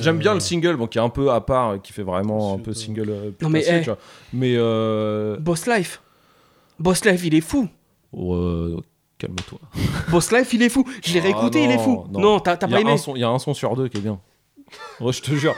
J'aime 0.00 0.18
bien 0.18 0.32
euh, 0.32 0.34
le 0.34 0.40
single, 0.40 0.76
bon, 0.76 0.86
qui 0.86 0.98
est 0.98 1.00
un 1.02 1.08
peu 1.08 1.30
à 1.30 1.40
part, 1.40 1.80
qui 1.82 1.92
fait 1.92 2.02
vraiment 2.02 2.54
un 2.54 2.58
peu 2.58 2.74
single. 2.74 3.08
euh, 3.08 3.30
plus 3.30 3.44
Non, 3.44 3.50
mais, 3.50 3.62
classique, 3.62 3.82
tu 3.84 3.90
vois. 3.90 3.98
Mais. 4.34 4.54
Euh... 4.56 5.36
Boss 5.38 5.66
Life. 5.66 6.00
Boss 6.78 7.04
Life, 7.04 7.22
il 7.24 7.34
est 7.34 7.40
fou. 7.40 7.68
oh, 8.12 8.34
euh, 8.34 8.76
Calme-toi. 9.18 9.58
Boss 10.10 10.30
Life, 10.32 10.52
il 10.52 10.62
est 10.62 10.68
fou. 10.68 10.84
Je 11.04 11.12
l'ai 11.14 11.20
Ah, 11.20 11.22
réécouté, 11.22 11.64
il 11.64 11.70
est 11.70 11.78
fou. 11.78 12.04
non, 12.12 12.20
Non, 12.20 12.40
t'as 12.40 12.56
pas 12.56 12.66
aimé. 12.80 12.96
il 13.14 13.20
y 13.20 13.24
a 13.24 13.28
un 13.28 13.38
son 13.38 13.54
sur 13.54 13.74
deux 13.76 13.88
qui 13.88 13.98
est 13.98 14.02
bien. 14.02 14.18
Ouais, 15.00 15.12
je 15.12 15.20
te 15.22 15.32
jure. 15.34 15.54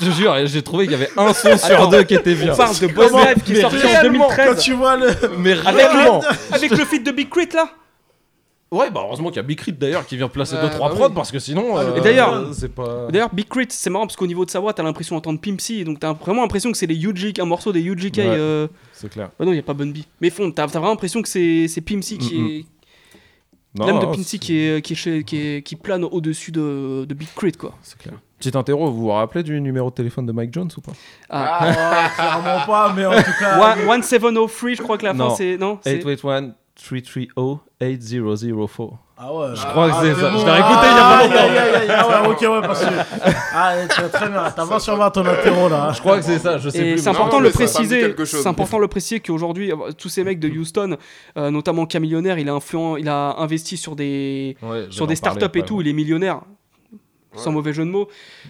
je 0.00 0.06
te 0.06 0.10
jure, 0.10 0.34
j'ai 0.46 0.62
trouvé 0.62 0.84
qu'il 0.86 0.92
y 0.92 1.02
avait 1.02 1.10
un 1.16 1.32
son 1.32 1.56
sur 1.56 1.76
Attends, 1.76 1.90
deux 1.90 2.02
qui 2.04 2.14
était 2.14 2.34
bien. 2.34 2.52
On 2.52 2.56
parle 2.56 2.78
de 2.78 2.86
Boss 2.88 3.12
Life 3.12 3.44
qui 3.44 3.52
est 3.54 3.60
sorti 3.60 3.76
en 3.76 3.88
réellement, 3.88 4.28
Quand 4.28 4.36
2013. 4.36 4.62
tu 4.64 4.72
vois 4.74 4.96
le. 4.96 5.06
Mais 5.38 5.52
Avec 5.66 5.86
le, 5.92 6.54
avec 6.54 6.70
le 6.72 6.84
feat 6.84 7.04
de 7.06 7.10
Big 7.12 7.28
Crit 7.28 7.48
là. 7.54 7.70
Ouais, 8.70 8.90
bah 8.90 9.00
heureusement 9.02 9.28
qu'il 9.28 9.36
y 9.36 9.40
a 9.40 9.44
Big 9.44 9.56
Crit 9.58 9.72
d'ailleurs 9.72 10.04
qui 10.06 10.16
vient 10.18 10.28
placer 10.28 10.54
Euh, 10.56 10.62
2 10.62 10.70
trois 10.74 10.90
bah 10.90 10.94
prods 10.96 11.06
oui. 11.08 11.12
parce 11.14 11.32
que 11.32 11.38
sinon. 11.38 11.80
Et 11.80 11.84
euh, 11.84 12.00
d'ailleurs- 12.00 12.52
c'est 12.52 12.68
pas. 12.74 13.06
D'ailleurs, 13.10 13.32
Big 13.32 13.48
Crit, 13.48 13.66
c'est 13.70 13.88
marrant 13.88 14.06
parce 14.06 14.16
qu'au 14.16 14.26
niveau 14.26 14.44
de 14.44 14.50
sa 14.50 14.60
voix, 14.60 14.74
t'as 14.74 14.82
l'impression 14.82 15.14
d'entendre 15.16 15.40
Pimpsy. 15.40 15.84
Donc 15.84 16.00
t'as 16.00 16.12
vraiment 16.12 16.42
l'impression 16.42 16.70
que 16.70 16.76
c'est 16.76 16.86
les 16.86 17.02
UGK, 17.02 17.38
un 17.38 17.46
morceau 17.46 17.72
des 17.72 17.80
UGK. 17.82 18.16
Ouais. 18.18 18.24
euh, 18.26 18.68
C'est 18.92 19.08
clair. 19.08 19.30
Bah 19.38 19.46
non, 19.46 19.52
il 19.52 19.54
n'y 19.54 19.60
a 19.60 19.62
pas 19.62 19.72
Bun 19.74 19.86
B. 19.90 19.98
Mais 20.20 20.28
fond, 20.28 20.50
t'as 20.50 20.66
t'as 20.66 20.78
vraiment 20.80 20.90
l'impression 20.90 21.22
que 21.22 21.28
c'est 21.30 21.66
c'est 21.68 21.80
Pimsy 21.80 22.18
qui 22.18 22.38
Mm, 22.38 22.46
est. 22.48 22.64
Non, 23.74 23.86
L'âme 23.86 24.00
de 24.00 24.04
non, 24.06 24.14
c'est- 24.22 24.38
qui, 24.38 24.58
est, 24.58 24.82
qui, 24.82 24.92
est 24.94 24.96
chez- 24.96 25.24
qui, 25.24 25.36
est- 25.36 25.62
qui 25.62 25.76
plane 25.76 26.02
au-dessus 26.04 26.50
de, 26.52 27.04
de 27.06 27.14
Big 27.14 27.28
Crit, 27.36 27.52
quoi. 27.52 27.74
C'est 27.82 27.98
clair. 27.98 28.14
Petite 28.38 28.56
interro, 28.56 28.90
vous 28.90 29.00
vous 29.02 29.08
rappelez 29.10 29.42
du 29.42 29.60
numéro 29.60 29.90
de 29.90 29.94
téléphone 29.94 30.24
de 30.26 30.32
Mike 30.32 30.52
Jones 30.54 30.70
ou 30.76 30.80
pas? 30.80 30.92
Ah. 31.28 31.58
Ah, 31.60 32.08
clairement 32.14 32.66
pas, 32.66 32.92
mais 32.94 33.04
en 33.06 33.12
tout 33.22 33.30
cas. 33.38 33.58
One- 33.60 34.00
1703, 34.00 34.74
je 34.74 34.82
crois 34.82 34.96
que 34.98 35.04
la 35.04 35.12
fin 35.12 35.18
Non. 35.28 35.34
c'est. 35.34 35.56
Non 35.58 35.78
c'est- 35.82 35.96
881 35.96 36.52
330-8004. 36.80 38.90
Ah 39.20 39.34
ouais. 39.34 39.48
Je 39.54 39.66
crois 39.66 39.90
que 39.90 39.96
c'est 40.06 40.14
ça. 40.14 40.30
bon. 40.30 40.38
Je 40.38 40.44
l'ai 40.46 40.52
réécouté 40.52 40.78
il 40.84 40.86
y 40.86 40.90
a 40.90 40.94
pas 40.94 41.18
Ah, 41.18 41.22
longtemps. 41.24 41.38
aïe, 41.38 41.58
aïe, 41.58 41.74
aïe, 41.74 41.88
Ah 41.90 42.22
ouais, 42.22 42.28
ok, 42.28 42.40
ouais, 42.40 42.60
parce 42.62 42.84
que. 42.84 42.90
Ah, 43.54 43.72
tu 43.92 44.00
vas 44.00 44.08
très 44.08 44.28
bien. 44.28 44.44
T'as 44.54 44.64
20 44.64 44.78
sur 44.78 44.96
20 44.96 45.10
ton 45.10 45.26
interro 45.26 45.68
là. 45.68 45.90
Je 45.92 45.98
crois 46.00 46.18
que 46.18 46.24
c'est 46.24 46.38
ça, 46.38 46.56
je 46.58 46.68
sais 46.70 46.78
Et 46.78 46.92
plus. 46.92 47.02
c'est 47.02 47.08
important 47.08 47.40
le 47.40 47.50
préciser. 47.50 48.14
C'est 48.24 48.46
important 48.46 48.76
de 48.76 48.82
le 48.82 48.88
préciser 48.88 49.18
qu'aujourd'hui, 49.20 49.72
euh, 49.72 49.90
tous 49.98 50.08
ces 50.08 50.22
mecs 50.22 50.38
de 50.38 50.48
Houston, 50.48 50.96
euh, 51.36 51.50
notamment 51.50 51.84
Camillionnaire, 51.86 52.38
il 52.38 52.48
a 52.48 52.54
influent, 52.54 52.96
il 52.96 53.08
a 53.08 53.34
investi 53.38 53.76
sur 53.76 53.96
des 53.96 54.56
Ouais, 54.62 54.86
sur 54.90 55.08
des 55.08 55.16
startups 55.16 55.46
et 55.58 55.62
tout. 55.62 55.76
ouais. 55.78 55.84
Il 55.84 55.88
est 55.88 55.92
millionnaire. 55.94 56.42
Sans 57.36 57.52
mauvais 57.52 57.72
jeu 57.72 57.84
de 57.84 57.90
mots. 57.90 58.08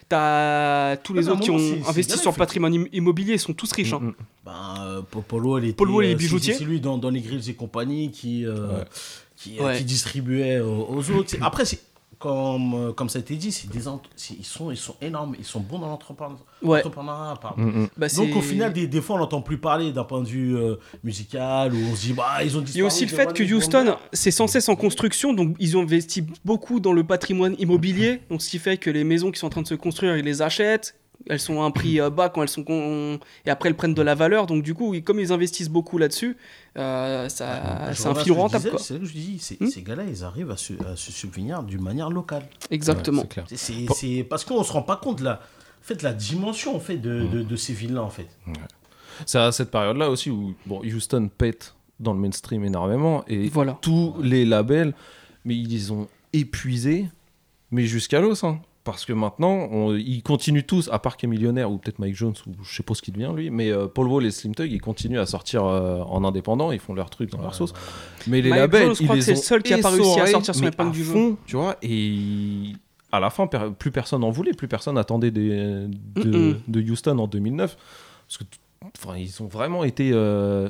T'as 0.08 0.96
tous 0.98 1.12
les 1.12 1.22
mais 1.22 1.28
à 1.28 1.32
autres 1.32 1.40
qui 1.42 1.50
ont 1.50 1.58
moment, 1.58 1.74
c'est- 1.76 1.82
c'est 1.82 1.88
investi 1.90 2.18
sur 2.18 2.30
le 2.30 2.36
patrimoine 2.36 2.74
im- 2.74 2.86
immobilier, 2.92 3.34
ils 3.34 3.38
sont 3.38 3.52
tous 3.52 3.70
riches. 3.72 3.92
hein. 3.92 4.14
Ben, 4.46 4.52
euh, 4.80 5.02
Po- 5.02 5.20
Polo, 5.20 5.58
il 5.58 5.64
était, 5.66 5.72
Polo, 5.74 6.00
il 6.00 6.06
est 6.06 6.08
euh, 6.08 6.10
c'est- 6.12 6.16
bijoutier. 6.16 6.54
C'est 6.54 6.64
lui 6.64 6.80
dans, 6.80 6.96
dans 6.96 7.10
les 7.10 7.20
grilles 7.20 7.48
et 7.50 7.54
compagnie 7.54 8.10
qui, 8.10 8.46
euh, 8.46 8.78
Ouais. 8.78 8.84
qui, 9.36 9.58
euh, 9.60 9.64
Ouais. 9.66 9.78
qui 9.78 9.84
distribuait 9.84 10.60
aux, 10.60 10.86
aux 10.90 11.10
autres. 11.10 11.34
Après, 11.40 11.64
c'est- 11.64 11.82
comme, 12.18 12.74
euh, 12.74 12.92
comme 12.92 13.08
ça 13.08 13.18
a 13.18 13.20
été 13.20 13.36
dit, 13.36 13.52
c'est 13.52 13.70
des 13.70 13.78
ils, 13.78 14.44
sont, 14.44 14.70
ils 14.70 14.76
sont 14.76 14.96
énormes, 15.00 15.36
ils 15.38 15.44
sont 15.44 15.60
bons 15.60 15.78
dans 15.78 15.88
Ouais. 16.62 16.78
l'entrepreneuriat. 16.78 17.38
Mm, 17.56 17.62
mm. 17.82 17.88
Bah, 17.96 18.06
Donc 18.16 18.36
au 18.36 18.40
final, 18.40 18.72
des, 18.72 18.88
des 18.88 19.00
fois, 19.00 19.16
on 19.16 19.18
n'entend 19.20 19.40
plus 19.40 19.58
parler 19.58 19.92
d'un 19.92 20.02
point 20.04 20.22
de 20.22 20.26
vue 20.28 20.56
euh, 20.56 20.76
musical, 21.04 21.72
où 21.72 21.78
on 21.92 21.94
se 21.94 22.06
dit, 22.06 22.12
bah, 22.12 22.42
ils 22.42 22.58
ont 22.58 22.64
Il 22.64 22.76
y 22.76 22.80
a 22.82 22.84
aussi 22.84 23.06
le 23.06 23.10
fait 23.10 23.32
que 23.32 23.42
Houston, 23.54 23.96
c'est 24.12 24.32
sans 24.32 24.48
cesse 24.48 24.68
en 24.68 24.76
construction, 24.76 25.32
donc 25.32 25.54
ils 25.60 25.76
ont 25.76 25.82
investi 25.82 26.24
beaucoup 26.44 26.80
dans 26.80 26.92
le 26.92 27.04
patrimoine 27.04 27.54
immobilier, 27.58 28.20
donc 28.30 28.42
ce 28.42 28.50
qui 28.50 28.58
fait 28.58 28.76
que 28.76 28.90
les 28.90 29.04
maisons 29.04 29.30
qui 29.30 29.38
sont 29.38 29.46
en 29.46 29.50
train 29.50 29.62
de 29.62 29.68
se 29.68 29.74
construire, 29.74 30.16
ils 30.16 30.24
les 30.24 30.42
achètent, 30.42 30.96
elles 31.28 31.40
sont 31.40 31.60
à 31.62 31.64
un 31.64 31.70
prix 31.70 32.00
euh, 32.00 32.10
bas 32.10 32.28
quand 32.28 32.42
elles 32.42 32.48
sont 32.48 32.64
con- 32.64 33.18
et 33.46 33.50
après 33.50 33.68
elles 33.68 33.76
prennent 33.76 33.94
de 33.94 34.02
la 34.02 34.14
valeur, 34.14 34.46
donc 34.46 34.62
du 34.62 34.74
coup, 34.74 34.94
comme 35.04 35.20
ils 35.20 35.32
investissent 35.32 35.68
beaucoup 35.70 35.98
là-dessus, 35.98 36.36
euh, 36.76 37.28
ça, 37.28 37.92
c'est 37.94 38.06
un 38.08 38.14
fil 38.14 38.32
rentable 38.32 38.70
quoi. 38.70 38.78
C'est 38.78 38.94
là 38.94 39.00
que 39.00 39.06
je 39.06 39.12
dis, 39.12 39.38
c'est- 39.38 39.60
Hmm. 39.60 39.66
ces 39.68 39.82
gars-là, 39.82 40.04
ils 40.08 40.24
arrivent 40.24 40.50
à 40.50 40.56
se, 40.56 40.72
à 40.84 40.96
se 40.96 41.12
subvenir 41.12 41.62
d'une 41.62 41.82
manière 41.82 42.10
locale. 42.10 42.44
Exactement. 42.70 43.22
Ouais, 43.22 43.28
c'est 43.28 43.34
clair. 43.34 43.46
C'est- 43.48 43.56
C'est 43.56 43.86
c'est- 43.94 44.24
parce 44.24 44.44
qu'on 44.44 44.62
se 44.64 44.72
rend 44.72 44.82
pas 44.82 44.96
compte 44.96 45.18
de 45.18 45.24
la, 45.24 45.34
en 45.34 45.82
fait, 45.82 46.02
la 46.02 46.12
dimension 46.12 46.74
en 46.76 46.80
fait, 46.80 46.96
de, 46.98 47.26
de, 47.26 47.42
de 47.42 47.56
ces 47.56 47.72
villes-là. 47.72 48.02
En 48.02 48.10
fait. 48.10 48.26
C'est 49.26 49.38
à 49.38 49.50
cette 49.52 49.70
période-là 49.70 50.10
aussi 50.10 50.30
où 50.30 50.54
bon, 50.66 50.80
Houston 50.84 51.28
pète 51.36 51.74
dans 51.98 52.12
le 52.12 52.20
mainstream 52.20 52.64
énormément 52.64 53.24
et 53.26 53.48
Voilà. 53.48 53.76
tous 53.82 54.14
les 54.22 54.44
labels, 54.44 54.94
mais 55.44 55.56
ils 55.56 55.68
les 55.68 55.90
ont 55.90 56.06
épuisés, 56.32 57.08
mais 57.72 57.84
jusqu'à 57.86 58.20
l'os. 58.20 58.44
hein. 58.44 58.60
Parce 58.90 59.04
que 59.04 59.12
maintenant, 59.12 59.68
on- 59.70 59.94
ils 59.94 60.22
continuent 60.22 60.62
tous, 60.66 60.88
à 60.90 60.98
part 60.98 61.16
Millionnaire 61.24 61.70
ou 61.70 61.76
peut-être 61.76 61.98
Mike 61.98 62.14
Jones, 62.14 62.32
ou 62.46 62.52
je 62.64 62.74
sais 62.74 62.82
pas 62.82 62.94
ce 62.94 63.02
qu'il 63.02 63.12
devient 63.12 63.32
lui, 63.36 63.50
mais 63.50 63.70
euh, 63.70 63.86
Paul 63.86 64.06
Wall 64.08 64.24
et 64.24 64.30
Slim 64.30 64.54
Tug, 64.54 64.72
ils 64.72 64.80
continuent 64.80 65.18
à 65.18 65.26
sortir 65.26 65.64
euh, 65.66 66.00
en 66.00 66.24
indépendant, 66.24 66.72
ils 66.72 66.78
font 66.78 66.94
leur 66.94 67.10
truc 67.10 67.30
dans 67.30 67.42
leur 67.42 67.54
sauce. 67.54 67.74
Mais 68.26 68.40
les 68.40 68.48
Mike 68.48 68.60
labels, 68.60 68.82
Jones, 68.86 68.94
je 68.96 69.02
ils 69.02 69.06
crois 69.06 69.14
que 69.16 69.18
les 69.18 69.22
c'est 69.24 69.32
le 69.32 69.38
ont 69.38 69.42
seul 69.42 69.62
qui 69.62 69.74
a 69.74 69.78
pas 69.78 69.90
réussi 69.90 70.20
à 70.20 70.26
sortir 70.26 70.54
son 70.54 70.66
épingle 70.66 70.92
du 70.92 71.04
jeu. 71.04 71.12
fond, 71.12 71.36
tu 71.44 71.56
vois, 71.56 71.76
et 71.82 72.72
à 73.12 73.20
la 73.20 73.28
fin, 73.30 73.46
per- 73.46 73.70
plus 73.78 73.90
personne 73.90 74.24
en 74.24 74.30
voulait, 74.30 74.52
plus 74.54 74.68
personne 74.68 74.96
attendait 74.96 75.30
des, 75.30 75.86
de, 76.16 76.56
de 76.66 76.80
Houston 76.90 77.18
en 77.18 77.26
2009. 77.26 77.76
Parce 78.26 78.38
que, 78.38 78.44
enfin, 78.98 79.18
ils 79.18 79.42
ont 79.42 79.46
vraiment 79.48 79.84
été 79.84 80.10
euh, 80.14 80.68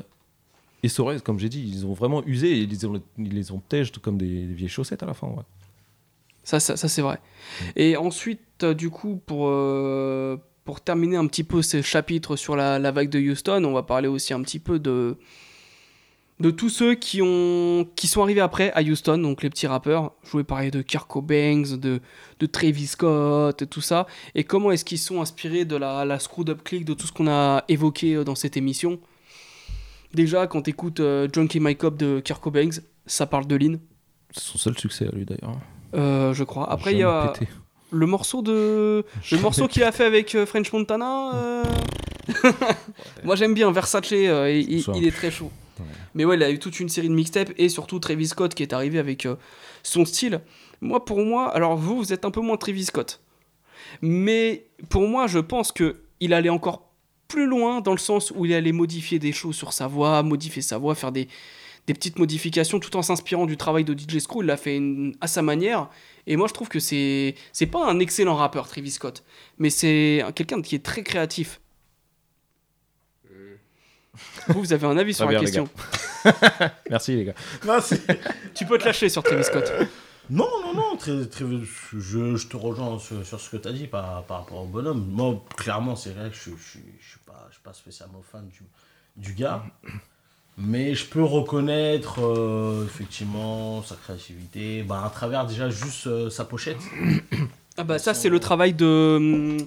essorés, 0.83 1.19
comme 1.21 1.39
j'ai 1.39 1.49
dit, 1.49 1.61
ils 1.65 1.85
ont 1.85 1.93
vraiment 1.93 2.21
usé 2.25 2.51
et 2.51 2.57
ils 2.63 2.69
les 2.69 2.85
ont, 2.85 3.01
ils 3.17 3.33
les 3.33 3.51
ont 3.51 3.61
tèged 3.69 3.97
comme 3.99 4.17
des, 4.17 4.45
des 4.45 4.53
vieilles 4.53 4.67
chaussettes 4.69 5.03
à 5.03 5.05
la 5.05 5.13
fin. 5.13 5.27
Ouais. 5.27 5.43
Ça, 6.49 6.59
ça, 6.59 6.75
ça, 6.77 6.87
c'est 6.87 7.03
vrai. 7.03 7.19
Et 7.75 7.95
ensuite, 7.95 8.41
euh, 8.63 8.73
du 8.73 8.89
coup, 8.89 9.21
pour, 9.23 9.49
euh, 9.49 10.35
pour 10.65 10.81
terminer 10.81 11.15
un 11.15 11.27
petit 11.27 11.43
peu 11.43 11.61
ce 11.61 11.83
chapitre 11.83 12.35
sur 12.37 12.55
la, 12.55 12.79
la 12.79 12.89
vague 12.89 13.11
de 13.11 13.19
Houston, 13.19 13.63
on 13.65 13.71
va 13.71 13.83
parler 13.83 14.07
aussi 14.07 14.33
un 14.33 14.41
petit 14.41 14.57
peu 14.57 14.79
de, 14.79 15.17
de 16.39 16.49
tous 16.49 16.69
ceux 16.69 16.95
qui, 16.95 17.21
ont, 17.21 17.87
qui 17.95 18.07
sont 18.07 18.23
arrivés 18.23 18.41
après 18.41 18.71
à 18.71 18.81
Houston, 18.81 19.19
donc 19.19 19.43
les 19.43 19.51
petits 19.51 19.67
rappeurs. 19.67 20.13
Je 20.23 20.31
voulais 20.31 20.43
parler 20.43 20.71
de 20.71 20.81
Kurt 20.81 21.07
Cobain, 21.07 21.61
de, 21.61 22.01
de 22.39 22.45
Travis 22.47 22.87
Scott, 22.87 23.61
et 23.61 23.67
tout 23.67 23.81
ça. 23.81 24.07
Et 24.33 24.43
comment 24.43 24.71
est-ce 24.71 24.85
qu'ils 24.85 24.97
sont 24.97 25.21
inspirés 25.21 25.65
de 25.65 25.75
la, 25.75 26.03
la 26.03 26.17
Screwed 26.17 26.49
Up 26.49 26.63
Click, 26.63 26.83
de 26.83 26.95
tout 26.95 27.05
ce 27.05 27.11
qu'on 27.11 27.27
a 27.27 27.63
évoqué 27.67 28.15
euh, 28.15 28.23
dans 28.23 28.33
cette 28.33 28.57
émission. 28.57 28.99
Déjà, 30.15 30.47
quand 30.47 30.63
tu 30.63 30.71
écoutes 30.71 30.99
Junkie 31.31 31.59
Mike 31.59 31.83
Up 31.83 31.95
de 31.95 32.21
Kurt 32.21 32.41
Cobain, 32.41 32.71
ça 33.05 33.27
parle 33.27 33.45
de 33.45 33.55
Lean, 33.55 33.75
C'est 34.31 34.45
son 34.45 34.57
seul 34.57 34.75
succès 34.79 35.05
à 35.07 35.11
lui 35.11 35.25
d'ailleurs. 35.25 35.59
Euh, 35.95 36.33
je 36.33 36.43
crois. 36.43 36.71
Après, 36.71 36.93
il 36.93 36.99
y 36.99 37.03
a 37.03 37.27
pété. 37.33 37.47
le 37.91 38.05
morceau 38.05 38.41
de 38.41 39.03
le 39.31 39.37
morceau 39.39 39.67
qu'il 39.67 39.83
a 39.83 39.91
fait 39.91 40.05
avec 40.05 40.35
euh, 40.35 40.45
French 40.45 40.71
Montana. 40.73 41.31
euh, 41.35 41.63
Moi 43.23 43.35
j'aime 43.35 43.53
bien 43.53 43.71
Versace, 43.71 44.11
euh, 44.13 44.51
il, 44.51 44.71
il- 44.71 44.83
Ça. 44.83 44.91
il 44.95 45.05
est 45.07 45.11
très 45.15 45.31
chaud. 45.31 45.51
Ouais. 45.79 45.85
Mais 46.13 46.25
ouais, 46.25 46.35
il 46.35 46.43
a 46.43 46.51
eu 46.51 46.59
toute 46.59 46.79
une 46.79 46.89
série 46.89 47.09
de 47.09 47.13
mixtapes 47.13 47.51
et 47.57 47.69
surtout 47.69 47.99
Travis 47.99 48.27
Scott 48.27 48.53
qui 48.53 48.63
est 48.63 48.73
arrivé 48.73 48.99
avec 48.99 49.27
son 49.83 50.05
style. 50.05 50.41
Moi 50.81 51.03
pour 51.05 51.19
moi, 51.25 51.49
alors 51.55 51.75
vous 51.77 51.97
vous 51.97 52.13
êtes 52.13 52.25
un 52.25 52.31
peu 52.31 52.41
moins 52.41 52.57
Travis 52.57 52.85
Scott, 52.85 53.19
mais 54.01 54.65
pour 54.89 55.07
moi 55.07 55.27
je 55.27 55.39
pense 55.39 55.71
que 55.71 55.97
il 56.19 56.33
allait 56.33 56.49
encore 56.49 56.89
plus 57.27 57.45
loin 57.47 57.81
dans 57.81 57.91
le 57.91 57.97
sens 57.97 58.31
où 58.35 58.45
il 58.45 58.53
allait 58.53 58.71
modifier 58.71 59.19
des 59.19 59.31
choses 59.31 59.55
sur 59.55 59.71
sa 59.73 59.87
voix, 59.87 60.21
modifier 60.23 60.61
sa 60.61 60.77
voix, 60.77 60.95
faire 60.95 61.11
des 61.11 61.27
des 61.89 61.95
petites 61.95 62.19
modifications 62.19 62.79
tout 62.79 62.95
en 62.97 63.01
s'inspirant 63.01 63.47
du 63.47 63.57
travail 63.57 63.83
de 63.83 63.97
DJ 63.97 64.19
Screw. 64.19 64.41
Il 64.41 64.45
l'a 64.45 64.57
fait 64.57 64.75
une- 64.77 65.15
à 65.21 65.27
sa 65.27 65.41
manière. 65.41 65.89
Et 66.27 66.35
moi, 66.35 66.47
je 66.47 66.53
trouve 66.53 66.69
que 66.69 66.79
c'est 66.79 67.33
c'est 67.51 67.65
pas 67.65 67.83
un 67.89 67.97
excellent 67.99 68.35
rappeur, 68.35 68.67
Travis 68.67 68.91
Scott, 68.91 69.23
mais 69.57 69.71
c'est 69.71 70.21
un- 70.21 70.31
quelqu'un 70.31 70.61
qui 70.61 70.75
est 70.75 70.85
très 70.85 71.01
créatif. 71.01 71.59
Vous, 74.49 74.59
vous 74.59 74.73
avez 74.73 74.85
un 74.85 74.97
avis 74.97 75.13
sur 75.15 75.25
la 75.25 75.31
bien, 75.31 75.39
les 75.39 75.45
question 75.45 75.69
Merci 76.91 77.15
les 77.15 77.25
gars. 77.25 77.33
Non, 77.65 77.79
c'est- 77.81 78.01
Tu 78.53 78.65
peux 78.65 78.77
te 78.77 78.85
lâcher 78.85 79.09
sur 79.09 79.23
Travis 79.23 79.43
Scott. 79.45 79.71
non, 80.29 80.47
non, 80.63 80.73
non, 80.75 80.95
très, 80.97 81.25
très- 81.25 81.45
je, 81.93 82.35
je 82.35 82.47
te 82.47 82.57
rejoins 82.57 82.99
sur, 82.99 83.25
sur 83.25 83.39
ce 83.39 83.49
que 83.49 83.57
tu 83.57 83.67
as 83.67 83.71
dit 83.71 83.87
par, 83.87 84.23
par 84.25 84.39
rapport 84.41 84.61
au 84.61 84.67
bonhomme. 84.67 85.07
Moi, 85.09 85.43
clairement, 85.57 85.95
c'est 85.95 86.11
vrai 86.11 86.29
que 86.29 86.35
je 86.35 86.51
ne 86.51 86.57
je, 86.57 86.61
suis- 86.69 86.83
je 86.99 87.09
suis, 87.09 87.19
pas, 87.25 87.47
je 87.49 87.55
suis 87.55 87.63
pas 87.63 87.73
spécialement 87.73 88.21
fan 88.31 88.47
du, 88.49 88.61
du 89.15 89.33
gars. 89.33 89.63
Mais 90.61 90.93
je 90.93 91.05
peux 91.05 91.23
reconnaître 91.23 92.19
euh, 92.21 92.85
effectivement 92.85 93.81
sa 93.83 93.95
créativité 93.95 94.83
bah, 94.83 95.03
à 95.05 95.09
travers 95.09 95.45
déjà 95.45 95.69
juste 95.69 96.07
euh, 96.07 96.29
sa 96.29 96.45
pochette. 96.45 96.77
Ah 97.77 97.85
bah 97.85 97.97
ça, 97.97 98.13
c'est 98.13 98.27
le 98.27 98.41
travail 98.41 98.73
de... 98.73 99.15
hum, 99.17 99.57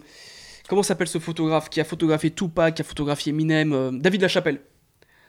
Comment 0.68 0.82
s'appelle 0.82 1.06
ce 1.08 1.18
photographe 1.18 1.70
qui 1.70 1.80
a 1.80 1.84
photographié 1.84 2.30
Tupac, 2.30 2.74
qui 2.74 2.82
a 2.82 2.84
photographié 2.84 3.30
Eminem 3.30 3.72
euh, 3.72 3.90
David 3.90 4.20
Lachapelle. 4.20 4.60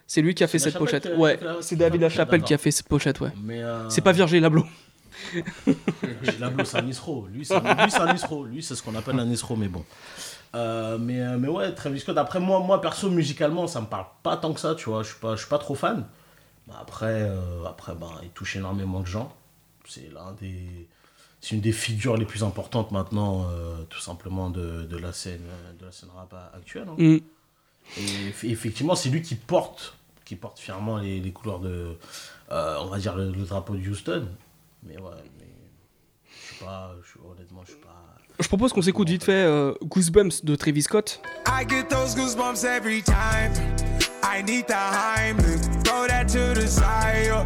C'est 0.06 0.22
lui 0.22 0.36
qui 0.36 0.44
a 0.44 0.48
fait 0.48 0.60
cette 0.60 0.74
Lachapelle 0.74 1.14
pochette. 1.16 1.18
Ouais, 1.18 1.40
c'est 1.62 1.78
David 1.78 2.02
Lachapelle 2.02 2.44
qui 2.44 2.54
a 2.54 2.58
fait 2.58 2.72
cette 2.72 2.90
pochette, 2.90 3.22
ouais. 3.22 3.30
Euh, 3.52 3.86
C'est 3.90 4.02
pas 4.02 4.12
Virgil 4.12 4.42
Lablo. 4.42 4.66
Lablo, 6.42 6.64
c'est 6.66 6.78
un 6.78 6.88
isro. 6.88 7.28
Lui, 7.32 7.46
c'est 7.46 7.54
un, 7.56 7.84
lui, 7.84 7.92
c'est 7.92 8.00
un 8.00 8.14
isro. 8.14 8.44
Lui, 8.46 8.62
c'est 8.64 8.76
ce 8.76 8.84
qu'on 8.84 8.96
appelle 8.96 9.18
un 9.20 9.30
isro, 9.30 9.56
mais 9.56 9.70
bon. 9.70 9.86
Euh, 10.56 10.98
mais, 11.00 11.20
euh, 11.22 11.38
mais 11.38 11.48
ouais, 11.48 11.74
Travis 11.74 12.00
Scott. 12.00 12.18
Après, 12.18 12.40
moi, 12.40 12.60
moi, 12.60 12.80
perso, 12.82 13.10
musicalement, 13.10 13.68
ça 13.68 13.82
me 13.82 13.88
parle 13.88 14.06
pas 14.22 14.38
tant 14.38 14.54
que 14.54 14.60
ça, 14.60 14.76
tu 14.76 14.90
vois. 14.90 15.02
Je 15.04 15.10
suis 15.10 15.20
pas, 15.20 15.36
je 15.36 15.42
suis 15.42 15.50
pas 15.50 15.58
trop 15.58 15.76
fan. 15.76 16.06
Mais 16.68 16.74
après, 16.80 17.24
euh, 17.24 17.66
après 17.66 17.94
ben, 17.96 18.12
il 18.24 18.30
touche 18.30 18.56
énormément 18.56 19.02
de 19.02 19.08
gens. 19.08 19.36
C'est 19.88 20.12
l'un 20.14 20.32
des. 20.34 20.88
C'est 21.42 21.56
une 21.56 21.62
des 21.62 21.74
figures 21.74 22.16
les 22.16 22.26
plus 22.26 22.44
importantes 22.44 22.92
maintenant, 22.92 23.48
euh, 23.50 23.84
tout 23.90 24.00
simplement, 24.00 24.50
de, 24.50 24.84
de, 24.84 24.98
la 24.98 25.12
scène, 25.12 25.42
de 25.78 25.86
la 25.86 25.92
scène 25.92 26.10
rap 26.16 26.34
actuelle. 26.56 26.88
hein. 26.88 26.96
Mm. 26.98 27.18
Et 27.98 28.30
eff- 28.32 28.50
effectivement, 28.50 28.96
c'est 28.96 29.10
lui 29.10 29.22
qui 29.22 29.36
porte, 29.36 29.98
qui 30.24 30.38
porte 30.38 30.58
fièrement 30.60 30.98
les, 31.00 31.20
les 31.20 31.32
couleurs 31.34 31.60
de, 31.60 31.98
on 32.50 32.86
va 32.86 32.98
dire, 32.98 33.16
le, 33.18 33.30
le 33.32 33.44
drapeau 33.44 33.76
de 33.76 33.86
Houston. 33.90 34.26
Mais 34.84 34.98
ouais, 34.98 35.12
mais 35.38 35.48
je 36.40 36.46
suis 36.56 36.64
pas, 36.64 36.96
je 37.04 37.20
honnêtement, 37.30 37.62
je 37.66 37.72
suis 37.72 37.80
pas. 37.82 37.93
Je 38.40 38.48
propose 38.48 38.74
qu'on 38.74 38.82
s'écoute 38.82 39.10
vite 39.10 39.24
fait 39.24 39.32
euh, 39.32 39.74
Goosebumps 39.84 40.44
de 40.44 40.56
Travis 40.56 40.82
Scott. 40.84 41.22
I 41.48 41.66
get 41.68 41.86
those 41.90 42.16
goosebumps 42.16 42.66
every 42.66 43.02
time. 43.04 43.52
I 44.24 44.42
need 44.44 44.66
the 44.68 44.74
Heimlich, 44.74 45.62
throw 45.84 46.08
that 46.08 46.26
to 46.28 46.54
the 46.60 46.68
side. 46.68 47.46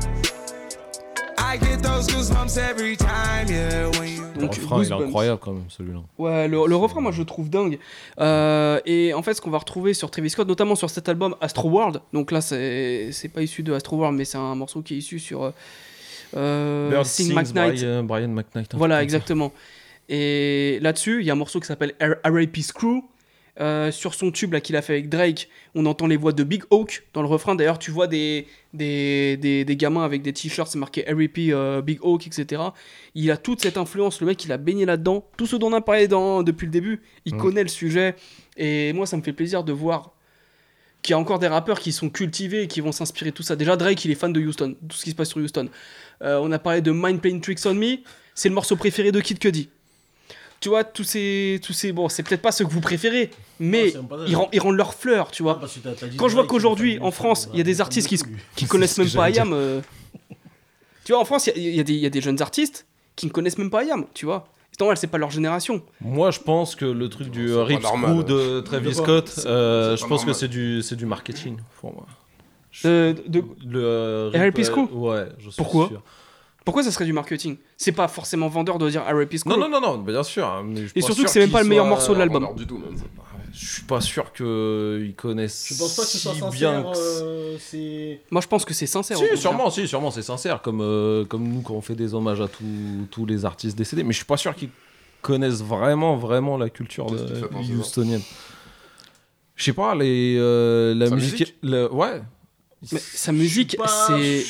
I 1.38 1.58
get 1.60 1.82
those 1.82 2.08
goosebumps 2.08 2.58
every 2.58 2.96
time, 2.98 3.48
yeah. 3.50 3.90
When 4.00 4.10
you 4.10 4.24
Le 4.36 4.42
Donc, 4.42 4.56
refrain, 4.56 4.84
il 4.84 4.90
est 4.90 4.94
incroyable 4.94 5.40
quand 5.42 5.54
même 5.54 5.64
celui-là. 5.70 6.00
Ouais, 6.18 6.48
le, 6.48 6.66
le 6.68 6.76
refrain, 6.76 7.02
moi, 7.02 7.12
je 7.12 7.20
le 7.20 7.26
trouve 7.26 7.50
dingue. 7.50 7.80
Euh, 8.20 8.80
et 8.86 9.14
en 9.14 9.22
fait, 9.24 9.34
ce 9.34 9.42
qu'on 9.42 9.50
va 9.50 9.58
retrouver 9.58 9.94
sur 9.94 10.10
Travis 10.10 10.30
Scott, 10.30 10.48
notamment 10.48 10.76
sur 10.76 10.90
cet 10.90 11.10
album 11.10 11.36
Astro 11.42 11.70
World, 11.70 12.02
donc 12.14 12.32
là, 12.32 12.42
c'est 12.42 13.32
pas 13.34 13.42
issu 13.42 13.62
de 13.64 13.74
Astro 13.74 13.98
World, 13.98 14.18
mais 14.18 14.26
c'est 14.26 14.38
un 14.38 14.56
morceau 14.56 14.82
qui 14.82 14.96
est 14.96 14.98
issu 14.98 15.20
sur 15.20 15.52
euh, 16.36 16.90
Bird 16.90 17.06
Sing 17.06 17.28
Sings 17.28 17.36
McKnight. 17.36 17.80
Brian, 17.82 18.04
Brian 18.04 18.28
McKnight. 18.30 18.76
Voilà, 18.76 19.08
ça. 19.08 19.20
Et 20.10 20.80
là-dessus, 20.82 21.20
il 21.22 21.26
y 21.26 21.30
a 21.30 21.34
un 21.34 21.38
morceau 21.38 21.60
qui 21.60 21.68
s'appelle 21.68 21.94
R.A.P. 22.02 22.62
Screw. 22.62 23.02
Euh, 23.60 23.92
sur 23.92 24.14
son 24.14 24.30
tube 24.30 24.54
là 24.54 24.62
qu'il 24.62 24.76
a 24.76 24.84
fait 24.84 24.94
avec 24.94 25.10
Drake, 25.10 25.50
on 25.74 25.88
entend 25.88 26.06
les 26.06 26.16
voix 26.16 26.32
de 26.32 26.44
Big 26.44 26.62
Hawk 26.70 27.08
dans 27.14 27.24
le 27.24 27.28
refrain. 27.28 27.56
D'ailleurs, 27.56 27.80
tu 27.80 27.90
vois 27.90 28.06
des, 28.06 28.46
des, 28.76 29.36
des, 29.38 29.66
des 29.66 29.76
gamins 29.76 30.04
avec 30.04 30.22
des 30.22 30.32
t-shirts, 30.32 30.70
c'est 30.72 30.78
marqué 30.78 31.02
R.A.P. 31.02 31.48
euh, 31.54 31.82
Big 31.82 31.98
Hawk, 32.04 32.28
etc. 32.28 32.62
Il 33.16 33.32
a 33.32 33.38
toute 33.38 33.60
cette 33.64 33.78
influence. 33.78 34.22
Le 34.22 34.28
mec, 34.28 34.46
il 34.46 34.52
a 34.52 34.58
baigné 34.58 34.86
là-dedans. 34.86 35.26
Tout 35.38 35.48
ce 35.48 35.56
dont 35.56 35.70
on 35.72 35.74
a 35.74 35.82
parlé 35.82 36.08
dans, 36.08 36.44
depuis 36.44 36.66
le 36.68 36.72
début, 36.72 37.02
il 37.26 37.34
Mm. 37.34 37.38
connaît 37.40 37.64
le 37.64 37.68
sujet. 37.70 38.16
Et 38.58 38.94
moi, 38.94 39.08
ça 39.08 39.18
me 39.18 39.24
fait 39.24 39.34
plaisir 39.34 39.64
de 39.64 39.74
voir 39.74 40.14
qu'il 41.02 41.14
y 41.14 41.16
a 41.16 41.20
encore 41.20 41.40
des 41.40 41.48
rappeurs 41.48 41.80
qui 41.80 41.92
sont 41.94 42.12
cultivés 42.12 42.62
et 42.64 42.68
qui 42.68 42.82
vont 42.82 42.92
s'inspirer 42.92 43.32
de 43.32 43.36
tout 43.36 43.44
ça. 43.44 43.56
Déjà, 43.56 43.76
Drake, 43.76 44.06
il 44.06 44.12
est 44.12 44.16
fan 44.16 44.32
de 44.32 44.40
Houston, 44.40 44.76
tout 44.88 44.96
ce 44.98 45.04
qui 45.04 45.10
se 45.10 45.16
passe 45.16 45.30
sur 45.30 45.40
Houston. 45.40 45.68
Euh, 46.22 46.40
on 46.44 46.52
a 46.52 46.60
parlé 46.60 46.82
de 46.82 46.92
Mind 46.92 47.22
Playing 47.22 47.42
Tricks 47.42 47.66
on 47.66 47.74
Me, 47.74 47.98
c'est 48.36 48.50
le 48.50 48.56
morceau 48.56 48.76
préféré 48.76 49.12
de 49.12 49.20
Kid 49.20 49.40
Cudi. 49.40 49.70
Tu 50.60 50.70
vois, 50.70 50.84
tous 50.84 51.04
ces. 51.04 51.60
Tous 51.64 51.74
ces 51.74 51.92
bon, 51.92 52.10
c'est 52.10 52.24
peut-être 52.24 52.42
pas 52.42 52.52
ceux 52.52 52.66
que 52.66 52.72
vous 52.72 52.82
préférez, 52.82 53.30
mais 53.60 53.94
ils, 54.28 54.36
rendent, 54.36 54.50
ils 54.52 54.60
rendent 54.60 54.76
leur 54.76 54.94
fleur, 54.96 55.30
tu 55.32 55.44
vois. 55.44 55.60
Parce 55.60 55.74
que 55.76 55.80
t'as- 55.80 55.94
t'as 55.94 56.08
dit 56.08 56.18
Quand 56.18 56.28
je 56.30 56.34
vois 56.34 56.46
qu'aujourd'hui, 56.48 56.98
en 57.00 57.12
France, 57.12 57.48
il 57.54 57.58
y 57.58 57.62
a 57.62 57.64
des 57.64 57.80
artistes 57.80 58.08
qui, 58.08 58.20
qui 58.56 58.66
connaissent 58.66 58.98
même 58.98 59.10
pas 59.12 59.26
Ayam. 59.26 59.54
euh. 59.54 59.82
Tu 61.04 61.12
vois, 61.14 61.22
en 61.22 61.26
France, 61.26 61.50
il 61.56 61.62
y 61.62 61.76
y, 61.76 61.80
a 61.80 61.84
des- 61.84 61.94
il 61.94 62.00
y 62.00 62.06
a 62.06 62.10
des 62.10 62.22
jeunes 62.22 62.42
artistes 62.42 62.86
qui 63.16 63.28
ne 63.28 63.32
connaissent 63.32 63.58
même 63.58 63.70
pas 63.70 63.82
Ayam, 63.82 64.06
tu 64.14 64.26
vois. 64.26 64.48
C'est 64.72 64.80
normal, 64.82 64.98
c'est 64.98 65.08
pas 65.08 65.18
leur 65.18 65.32
génération. 65.32 65.82
Moi, 66.02 66.32
je 66.32 66.40
pense 66.40 66.76
que 66.76 66.86
le 66.86 67.08
truc 67.10 67.30
du 67.32 67.50
euh, 67.50 67.64
Rip. 67.64 67.82
Screw 67.82 68.24
de 68.24 68.60
Travis 68.62 68.94
Scott, 68.94 69.40
euh, 69.46 69.96
je 69.98 70.06
pense 70.06 70.26
que 70.26 70.34
c'est 70.34 70.48
du, 70.48 70.82
c'est 70.82 70.96
du 70.96 71.06
marketing 71.06 71.58
pour 71.82 71.94
moi. 71.94 72.06
Euh, 72.86 73.14
de- 73.28 73.44
Le 73.66 73.84
euh, 73.84 74.30
R.I.P. 74.34 74.64
Screw 74.64 74.88
Ouais, 74.92 75.26
je 75.40 75.50
suis 75.50 75.58
Pourquoi 75.58 75.88
sûr. 75.88 76.02
Pourquoi 76.02 76.12
ça 76.84 76.91
serait 76.91 77.06
du 77.06 77.14
marketing? 77.14 77.57
C'est 77.77 77.91
pas 77.91 78.07
forcément 78.07 78.48
vendeur 78.48 78.77
de 78.77 78.89
dire 78.89 79.03
R.I.P. 79.03 79.38
Non, 79.45 79.57
non, 79.57 79.69
non, 79.69 79.81
non, 79.81 79.98
bien 79.98 80.23
sûr. 80.23 80.45
hein, 80.48 80.64
mais 80.65 80.88
je 80.88 80.91
Et 80.95 81.02
pas 81.02 81.06
surtout 81.07 81.14
sûr 81.22 81.26
que 81.26 81.31
c'est 81.31 81.39
même 81.39 81.52
pas 81.52 81.61
le 81.64 81.68
meilleur 81.69 81.85
morceau 81.85 82.14
de 82.14 82.19
l'album. 82.19 82.48
Du 82.56 82.65
tout, 82.68 82.77
même. 82.77 82.95
Je 83.53 83.65
suis 83.65 83.84
pas 83.84 84.02
sûr 84.02 84.34
qu'ils 84.34 85.14
connaissent 85.18 85.64
Tu 85.68 85.73
penses 85.76 85.95
pas 85.95 86.03
que 86.03 86.07
ce 86.10 86.18
soit 86.19 86.34
si 86.34 86.39
sincère 86.39 86.52
bien 86.52 86.84
que- 86.84 86.98
euh. 87.23 88.15
Moi, 88.30 88.41
je 88.41 88.48
pense 88.48 88.65
que 88.65 88.73
c'est 88.73 88.85
sincère. 88.85 89.18
Si, 89.18 89.38
sûrement, 89.38 89.69
si, 89.72 89.88
sûrement, 89.88 90.11
c'est 90.11 90.22
sincère, 90.22 90.61
comme, 90.61 90.81
euh, 90.81 91.26
comme 91.26 91.48
nous 91.48 91.61
quand 91.61 91.73
on 91.73 91.81
fait 91.81 91.95
des 91.95 92.14
hommages 92.14 92.41
à 92.41 92.48
tous- 92.48 93.07
tous 93.10 93.26
les 93.26 93.45
artistes 93.45 93.76
décédés. 93.77 94.03
Mais 94.03 94.11
je 94.11 94.18
suis 94.18 94.26
pas 94.26 94.38
sûr 94.38 94.53
qu'ils 94.53 94.69
connaissent 95.23 95.64
vraiment, 95.64 96.18
vraiment 96.18 96.57
la 96.57 96.69
culture 96.69 97.07
de, 97.07 97.18
houstonienne. 97.80 98.22
Je 99.56 99.64
sais 99.64 99.73
pas, 99.73 99.95
les, 99.95 100.35
euh, 100.38 100.94
la 100.94 101.07
Sa 101.07 101.15
musique. 101.15 101.31
musique? 101.31 101.56
le- 101.64 101.91
ouais. 101.91 102.22
Mais 102.91 102.99
sa 102.99 103.32
musique, 103.32 103.76
pas- 103.78 103.88
c'est. 104.08 104.45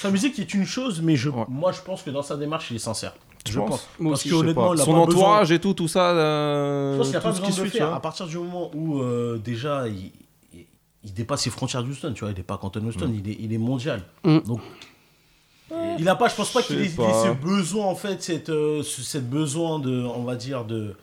Sa 0.00 0.10
musique 0.10 0.38
est 0.38 0.54
une 0.54 0.64
chose, 0.64 1.00
mais 1.02 1.16
je, 1.16 1.28
Ouais. 1.28 1.44
moi 1.48 1.72
je 1.72 1.80
pense 1.80 2.02
que 2.02 2.10
dans 2.10 2.22
sa 2.22 2.36
démarche, 2.36 2.70
il 2.70 2.76
est 2.76 2.78
sincère. 2.80 3.14
Je 3.46 3.58
penses 3.58 3.68
pense. 3.70 3.88
Moi 3.98 4.12
Parce 4.12 4.20
aussi, 4.22 4.30
que 4.30 4.34
honnêtement, 4.36 4.70
pas. 4.70 4.76
Son 4.76 4.84
pas 4.84 4.92
besoin- 4.92 5.00
entourage 5.02 5.52
et 5.52 5.58
tout, 5.58 5.74
tout 5.74 5.88
ça. 5.88 6.10
euh, 6.12 6.92
Je 6.92 6.96
pense 6.98 7.06
qu'il 7.08 7.10
n'y 7.12 7.16
a 7.16 7.20
pas 7.20 7.28
tout 7.30 7.36
ce 7.36 7.40
besoin 7.42 7.58
de 7.64 7.64
le 7.64 7.70
faire. 7.70 7.86
vois. 7.88 7.96
À 7.96 8.00
partir 8.00 8.26
du 8.26 8.38
moment 8.38 8.70
où 8.74 9.00
euh, 9.00 9.38
déjà 9.38 9.86
il, 9.88 10.12
il- 11.02 11.12
dépasse 11.12 11.42
ses 11.42 11.50
frontières 11.50 11.82
d'Houston, 11.84 12.12
tu 12.14 12.20
vois, 12.20 12.30
il 12.30 12.36
n'est 12.36 12.42
pas 12.44 12.56
Canton 12.56 12.82
Houston, 12.86 13.12
il, 13.14 13.28
est, 13.30 13.36
il 13.40 13.52
est 13.52 13.58
mondial. 13.58 14.02
Mm. 14.22 14.38
Donc 14.46 14.60
il 15.98 16.08
a 16.08 16.14
pas, 16.14 16.28
je 16.28 16.34
pense 16.36 16.52
pas 16.52 16.62
qu'il 16.62 16.80
ait, 16.80 16.88
pas. 16.88 17.24
ce 17.24 17.32
besoin 17.32 17.86
en 17.86 17.94
fait, 17.94 18.22
cette, 18.22 18.50
euh, 18.50 18.82
ce- 18.82 19.02
cette 19.02 19.28
besoin 19.28 19.78
de, 19.78 20.02
on 20.04 20.22
va 20.22 20.36
dire 20.36 20.64
de 20.64 20.94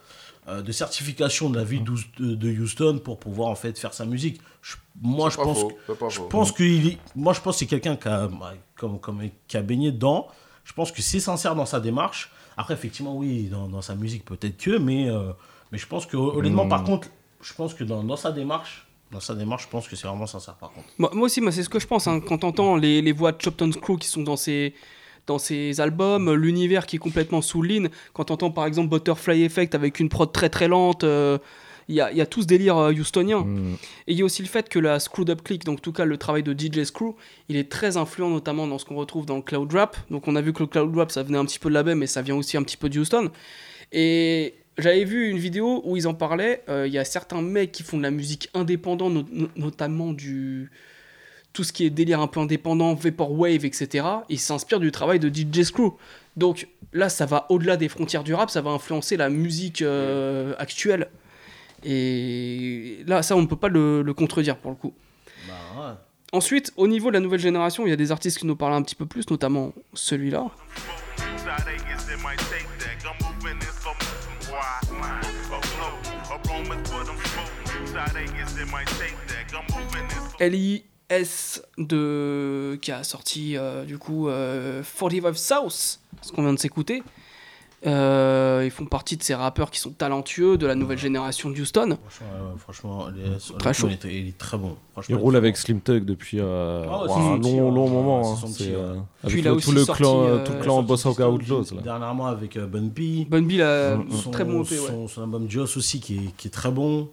euh, 0.47 0.61
de 0.63 0.71
certification 0.71 1.49
de 1.51 1.57
la 1.57 1.63
ville 1.63 1.83
de 2.17 2.59
Houston 2.61 2.99
pour 3.03 3.19
pouvoir 3.19 3.49
en 3.49 3.55
fait 3.55 3.77
faire 3.77 3.93
sa 3.93 4.05
musique. 4.05 4.41
Je- 4.61 4.75
moi, 5.01 5.29
je 5.29 5.37
pense, 5.37 5.59
faux, 5.59 5.69
que- 5.69 6.09
je 6.09 6.21
pense 6.21 6.59
est- 6.59 6.97
moi 7.15 7.33
je 7.33 7.41
pense 7.41 7.55
que 7.55 7.59
c'est 7.59 7.65
quelqu'un 7.65 7.95
qui 7.95 8.07
a, 8.07 8.29
comme, 8.75 8.99
comme, 8.99 9.21
qui 9.47 9.57
a 9.57 9.61
baigné 9.61 9.91
dedans. 9.91 10.27
Je 10.63 10.73
pense 10.73 10.91
que 10.91 11.01
c'est 11.01 11.19
sincère 11.19 11.55
dans 11.55 11.65
sa 11.65 11.79
démarche. 11.79 12.31
Après, 12.57 12.73
effectivement, 12.75 13.15
oui, 13.15 13.47
dans, 13.49 13.67
dans 13.67 13.81
sa 13.81 13.95
musique, 13.95 14.23
peut-être 14.25 14.57
que, 14.57 14.77
mais, 14.77 15.09
euh, 15.09 15.31
mais 15.71 15.77
je 15.77 15.87
pense 15.87 16.05
que, 16.05 16.17
honnêtement, 16.17 16.65
Hmm. 16.65 16.69
par 16.69 16.83
contre, 16.83 17.07
je 17.41 17.53
pense 17.53 17.73
que 17.73 17.83
dans, 17.83 18.03
dans 18.03 18.15
sa 18.17 18.31
démarche, 18.31 18.85
dans 19.11 19.19
sa 19.19 19.33
démarche, 19.33 19.63
je 19.63 19.69
pense 19.69 19.87
que 19.87 19.95
c'est 19.95 20.07
vraiment 20.07 20.27
sincère, 20.27 20.55
par 20.55 20.71
contre. 20.71 20.87
Moi, 20.99 21.09
moi 21.13 21.25
aussi, 21.25 21.41
moi, 21.41 21.51
c'est 21.51 21.63
ce 21.63 21.69
que 21.69 21.79
je 21.79 21.87
pense. 21.87 22.07
hein. 22.07 22.19
Quand 22.19 22.37
t'entends 22.37 22.75
les, 22.75 23.01
les 23.01 23.11
voix 23.11 23.31
de 23.31 23.41
Chopton 23.41 23.71
Screw 23.71 23.97
qui 23.97 24.07
sont 24.07 24.21
dans 24.21 24.37
ces, 24.37 24.73
dans 25.27 25.39
ces 25.39 25.81
albums, 25.81 26.31
l'univers 26.33 26.85
qui 26.85 26.97
est 26.97 26.99
complètement 26.99 27.41
sous 27.41 27.61
ligne, 27.63 27.89
quand 28.13 28.25
t'entends 28.25 28.51
par 28.51 28.65
exemple 28.67 28.89
Butterfly 28.89 29.43
Effect 29.43 29.73
avec 29.75 29.99
une 29.99 30.09
prod 30.09 30.31
très 30.31 30.49
très 30.49 30.67
lente, 30.67 31.03
euh, 31.03 31.39
il 31.91 31.95
y, 31.95 32.01
a, 32.01 32.11
il 32.11 32.17
y 32.17 32.21
a 32.21 32.25
tout 32.25 32.41
ce 32.41 32.47
délire 32.47 32.77
euh, 32.77 32.91
houstonien. 32.93 33.41
Mm. 33.41 33.73
Et 34.07 34.13
il 34.13 34.17
y 34.17 34.21
a 34.21 34.25
aussi 34.25 34.41
le 34.41 34.47
fait 34.47 34.67
que 34.69 34.79
la 34.79 34.99
Screwed 34.99 35.29
Up 35.29 35.41
Click, 35.43 35.63
donc 35.65 35.77
en 35.77 35.81
tout 35.81 35.91
cas 35.91 36.05
le 36.05 36.17
travail 36.17 36.41
de 36.43 36.53
DJ 36.57 36.83
Screw, 36.85 37.15
il 37.49 37.55
est 37.57 37.69
très 37.69 37.97
influent 37.97 38.29
notamment 38.29 38.65
dans 38.67 38.79
ce 38.79 38.85
qu'on 38.85 38.95
retrouve 38.95 39.25
dans 39.25 39.35
le 39.35 39.41
cloud 39.43 39.71
rap. 39.73 39.95
Donc 40.09 40.27
on 40.27 40.35
a 40.35 40.41
vu 40.41 40.53
que 40.53 40.61
le 40.63 40.67
cloud 40.67 40.95
rap 40.97 41.11
ça 41.11 41.21
venait 41.23 41.37
un 41.37 41.45
petit 41.45 41.59
peu 41.59 41.69
de 41.69 41.73
la 41.75 41.83
baie, 41.83 41.95
mais 41.95 42.07
ça 42.07 42.21
vient 42.21 42.35
aussi 42.35 42.57
un 42.57 42.63
petit 42.63 42.77
peu 42.77 42.89
de 42.89 42.99
Houston. 42.99 43.29
Et 43.91 44.55
j'avais 44.77 45.03
vu 45.03 45.29
une 45.29 45.37
vidéo 45.37 45.81
où 45.85 45.97
ils 45.97 46.07
en 46.07 46.13
parlaient. 46.13 46.63
euh, 46.69 46.87
Il 46.87 46.93
y 46.93 46.97
a 46.97 47.05
certains 47.05 47.41
mecs 47.41 47.71
qui 47.71 47.83
font 47.83 47.97
de 47.97 48.03
la 48.03 48.11
musique 48.11 48.49
indépendante, 48.53 49.13
no- 49.13 49.25
no- 49.31 49.47
notamment 49.55 50.13
du 50.13 50.71
tout 51.53 51.65
ce 51.65 51.73
qui 51.73 51.85
est 51.85 51.89
délire 51.89 52.21
un 52.21 52.27
peu 52.27 52.39
indépendant, 52.39 52.93
vaporwave, 52.93 53.65
etc. 53.65 54.05
Ils 54.29 54.39
s'inspirent 54.39 54.79
du 54.79 54.91
travail 54.91 55.19
de 55.19 55.27
DJ 55.27 55.63
Screw. 55.63 55.91
Donc 56.37 56.67
là, 56.93 57.09
ça 57.09 57.25
va 57.25 57.45
au-delà 57.49 57.75
des 57.75 57.89
frontières 57.89 58.23
du 58.23 58.33
rap, 58.33 58.49
ça 58.49 58.61
va 58.61 58.69
influencer 58.71 59.17
la 59.17 59.29
musique 59.29 59.81
euh, 59.81 60.53
actuelle. 60.57 61.09
Et 61.83 63.03
là, 63.07 63.23
ça, 63.23 63.35
on 63.35 63.41
ne 63.41 63.47
peut 63.47 63.55
pas 63.55 63.69
le, 63.69 64.01
le 64.01 64.13
contredire 64.13 64.57
pour 64.57 64.71
le 64.71 64.77
coup. 64.77 64.93
Bah, 65.47 65.97
Ensuite, 66.33 66.71
au 66.77 66.87
niveau 66.87 67.09
de 67.09 67.15
la 67.15 67.19
nouvelle 67.19 67.41
génération, 67.41 67.85
il 67.85 67.89
y 67.89 67.93
a 67.93 67.97
des 67.97 68.11
artistes 68.11 68.37
qui 68.39 68.45
nous 68.45 68.55
parlent 68.55 68.73
un 68.73 68.81
petit 68.83 68.95
peu 68.95 69.05
plus, 69.05 69.29
notamment 69.29 69.73
celui-là. 69.93 70.45
LIS 80.39 81.61
de... 81.77 82.79
qui 82.81 82.91
a 82.93 83.03
sorti 83.03 83.57
euh, 83.57 83.83
du 83.83 83.97
coup 83.97 84.29
euh, 84.29 84.81
45 84.97 85.35
South, 85.35 85.99
ce 86.21 86.31
qu'on 86.31 86.43
vient 86.43 86.53
de 86.53 86.59
s'écouter. 86.59 87.03
Euh, 87.87 88.61
ils 88.63 88.69
font 88.69 88.85
partie 88.85 89.17
de 89.17 89.23
ces 89.23 89.33
rappeurs 89.33 89.71
qui 89.71 89.79
sont 89.79 89.89
talentueux 89.89 90.55
de 90.57 90.67
la 90.67 90.75
nouvelle 90.75 90.99
génération 90.99 91.49
de 91.49 91.59
Houston. 91.59 91.97
Franchement, 92.07 92.27
euh, 92.43 92.57
franchement 92.57 93.07
il, 93.15 93.33
est, 93.33 93.57
Très 93.57 93.73
chaud. 93.73 93.87
il 93.89 93.93
est, 93.93 94.19
il 94.21 94.27
est 94.29 94.37
très 94.37 94.57
bon. 94.57 94.77
Il 95.09 95.15
roule 95.15 95.35
avec 95.35 95.57
Slim 95.57 95.81
Tug 95.81 96.05
depuis 96.05 96.37
euh, 96.39 96.85
Ah 96.87 97.05
un 97.09 97.37
long, 97.39 97.71
long 97.71 97.87
hein. 97.87 97.89
moment. 97.91 98.33
Hein. 98.33 98.47
petit, 98.47 98.71
euh, 98.71 98.93
ouais. 98.93 98.99
avec 99.23 99.31
Puis 99.33 99.39
il 99.39 99.47
a 99.47 99.49
le- 99.51 99.55
aussi 99.57 99.65
tout 99.65 99.71
le 99.71 99.83
sorti, 99.83 100.01
clan, 100.03 100.23
euh, 100.25 100.43
tout 100.43 100.51
clan 100.61 100.75
Sorti 100.75 100.87
Boss 100.87 101.05
of 101.07 101.11
Houston, 101.19 101.33
Outlaws. 101.33 101.75
Là. 101.75 101.81
Dernièrement 101.81 102.27
avec 102.27 102.55
euh, 102.57 102.67
Bun 102.67 102.83
B. 102.89 103.27
Bun 103.27 103.41
B, 103.41 103.53
Mm, 103.53 104.13
mm. 104.13 104.17
son, 104.17 104.29
très 104.31 104.43
bon 104.45 104.59
ouais. 104.61 104.65
son, 104.65 105.07
son 105.07 105.23
album 105.23 105.49
Joss 105.49 105.75
aussi 105.75 105.99
qui 105.99 106.17
est, 106.17 106.35
qui 106.37 106.49
est 106.49 106.51
très 106.51 106.69
bon. 106.71 107.09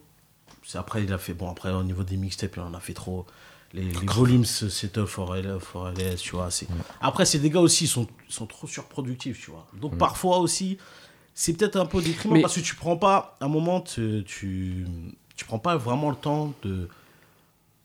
Après 0.75 1.03
il 1.03 1.11
a 1.15 1.19
fait 1.19 1.33
bon 1.33 1.49
après 1.51 1.73
au 1.73 1.83
niveau 1.83 2.03
des 2.03 2.19
mixtapes 2.19 2.57
il 2.57 2.61
en 2.61 2.75
a 2.75 2.81
fait 2.81 2.93
trop. 2.93 3.25
Les, 3.75 3.83
les 3.83 4.07
volumes 4.07 4.45
tough 4.93 5.07
for 5.07 5.35
LS, 5.91 6.21
tu 6.21 6.31
vois. 6.37 6.49
Après 7.01 7.27
ces 7.27 7.39
gars 7.51 7.61
aussi 7.61 7.87
sont, 7.87 8.07
sont 8.29 8.47
trop 8.47 8.67
surproductifs, 8.67 9.41
tu 9.45 9.51
vois. 9.51 9.67
Donc 9.75 9.99
parfois 9.99 10.39
aussi 10.39 10.79
c'est 11.35 11.53
peut-être 11.53 11.77
un 11.77 11.87
peu 11.87 12.01
déprimant 12.03 12.35
Mais- 12.35 12.41
parce 12.43 12.55
que 12.55 12.61
tu 12.61 12.75
prends 12.75 12.97
pas 12.97 13.37
un 13.41 13.49
moment 13.49 13.81
tu, 13.81 14.25
tu 14.27 14.87
tu 15.37 15.45
prends 15.45 15.59
pas 15.59 15.77
vraiment 15.77 16.11
le 16.11 16.17
temps 16.17 16.53
de 16.63 16.89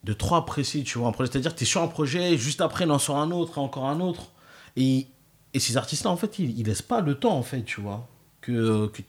de 0.04 0.12
trop 0.14 0.36
apprécier, 0.36 0.84
tu 0.84 0.98
vois, 0.98 1.08
un 1.08 1.12
projet. 1.14 1.32
C'est-à-dire 1.32 1.54
que 1.54 1.58
tu 1.60 1.64
es 1.64 1.68
sur 1.68 1.82
un 1.82 1.88
projet, 1.88 2.38
juste 2.38 2.60
après, 2.60 2.84
il 2.84 2.92
en 2.92 3.00
sort 3.00 3.18
un 3.20 3.32
autre, 3.32 3.58
encore 3.58 3.86
un 3.86 4.02
autre. 4.02 4.32
Et, 4.76 5.08
et 5.54 5.60
ces 5.60 5.78
artistes-là, 5.78 6.12
en 6.12 6.18
fait, 6.18 6.40
ils, 6.40 6.60
ils 6.60 6.66
laissent 6.66 6.82
pas 6.82 7.00
le 7.00 7.16
temps, 7.16 7.38
en 7.38 7.42
fait, 7.44 7.64
tu 7.64 7.80
vois, 7.80 8.06
que, 8.42 8.88
que, 8.88 9.02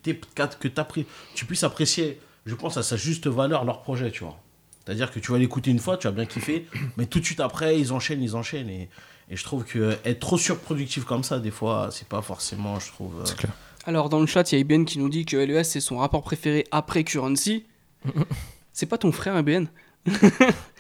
que 0.61 0.69
t'appré- 0.69 1.05
tu 1.35 1.47
puisses 1.47 1.65
apprécier, 1.65 2.21
je 2.47 2.55
pense, 2.55 2.77
à 2.77 2.85
sa 2.85 2.97
juste 2.97 3.27
valeur 3.27 3.65
leur 3.65 3.83
projet, 3.83 4.13
tu 4.13 4.23
vois. 4.23 4.39
C'est-à-dire 4.87 5.11
que 5.11 5.19
tu 5.19 5.33
vas 5.33 5.39
l'écouter 5.39 5.71
une 5.71 5.79
fois, 5.79 5.97
tu 5.97 6.07
vas 6.07 6.13
bien 6.13 6.27
kiffer, 6.27 6.67
mais 6.97 7.07
tout 7.07 7.19
de 7.21 7.25
suite 7.25 7.41
après, 7.41 7.79
ils 7.81 7.93
enchaînent, 7.93 8.23
ils 8.23 8.37
enchaînent. 8.37 8.69
Et, 8.69 8.91
et 9.31 9.37
je 9.37 9.43
trouve 9.45 9.65
que 9.65 9.97
être 10.05 10.21
trop 10.21 10.37
surproductif 10.37 11.05
comme 11.05 11.25
ça, 11.25 11.39
des 11.39 11.51
fois, 11.51 11.89
c'est 11.91 12.07
pas 12.09 12.21
forcément, 12.21 12.79
je 12.81 12.89
trouve. 12.93 13.21
euh, 13.21 13.25
C'est 13.25 13.37
clair. 13.37 13.53
Alors 13.87 14.09
dans 14.09 14.21
le 14.21 14.27
chat, 14.27 14.51
il 14.53 14.55
y 14.55 14.59
a 14.59 14.61
IBN 14.61 14.85
qui 14.85 14.99
nous 14.99 15.09
dit 15.09 15.25
que 15.27 15.37
LES 15.37 15.63
c'est 15.65 15.81
son 15.81 15.99
rapport 15.99 16.23
préféré 16.23 16.65
après 16.71 17.05
Currency. 17.05 17.65
c'est 18.73 18.87
pas 18.87 18.99
ton 18.99 19.13
frère 19.13 19.39
IBN? 19.39 19.67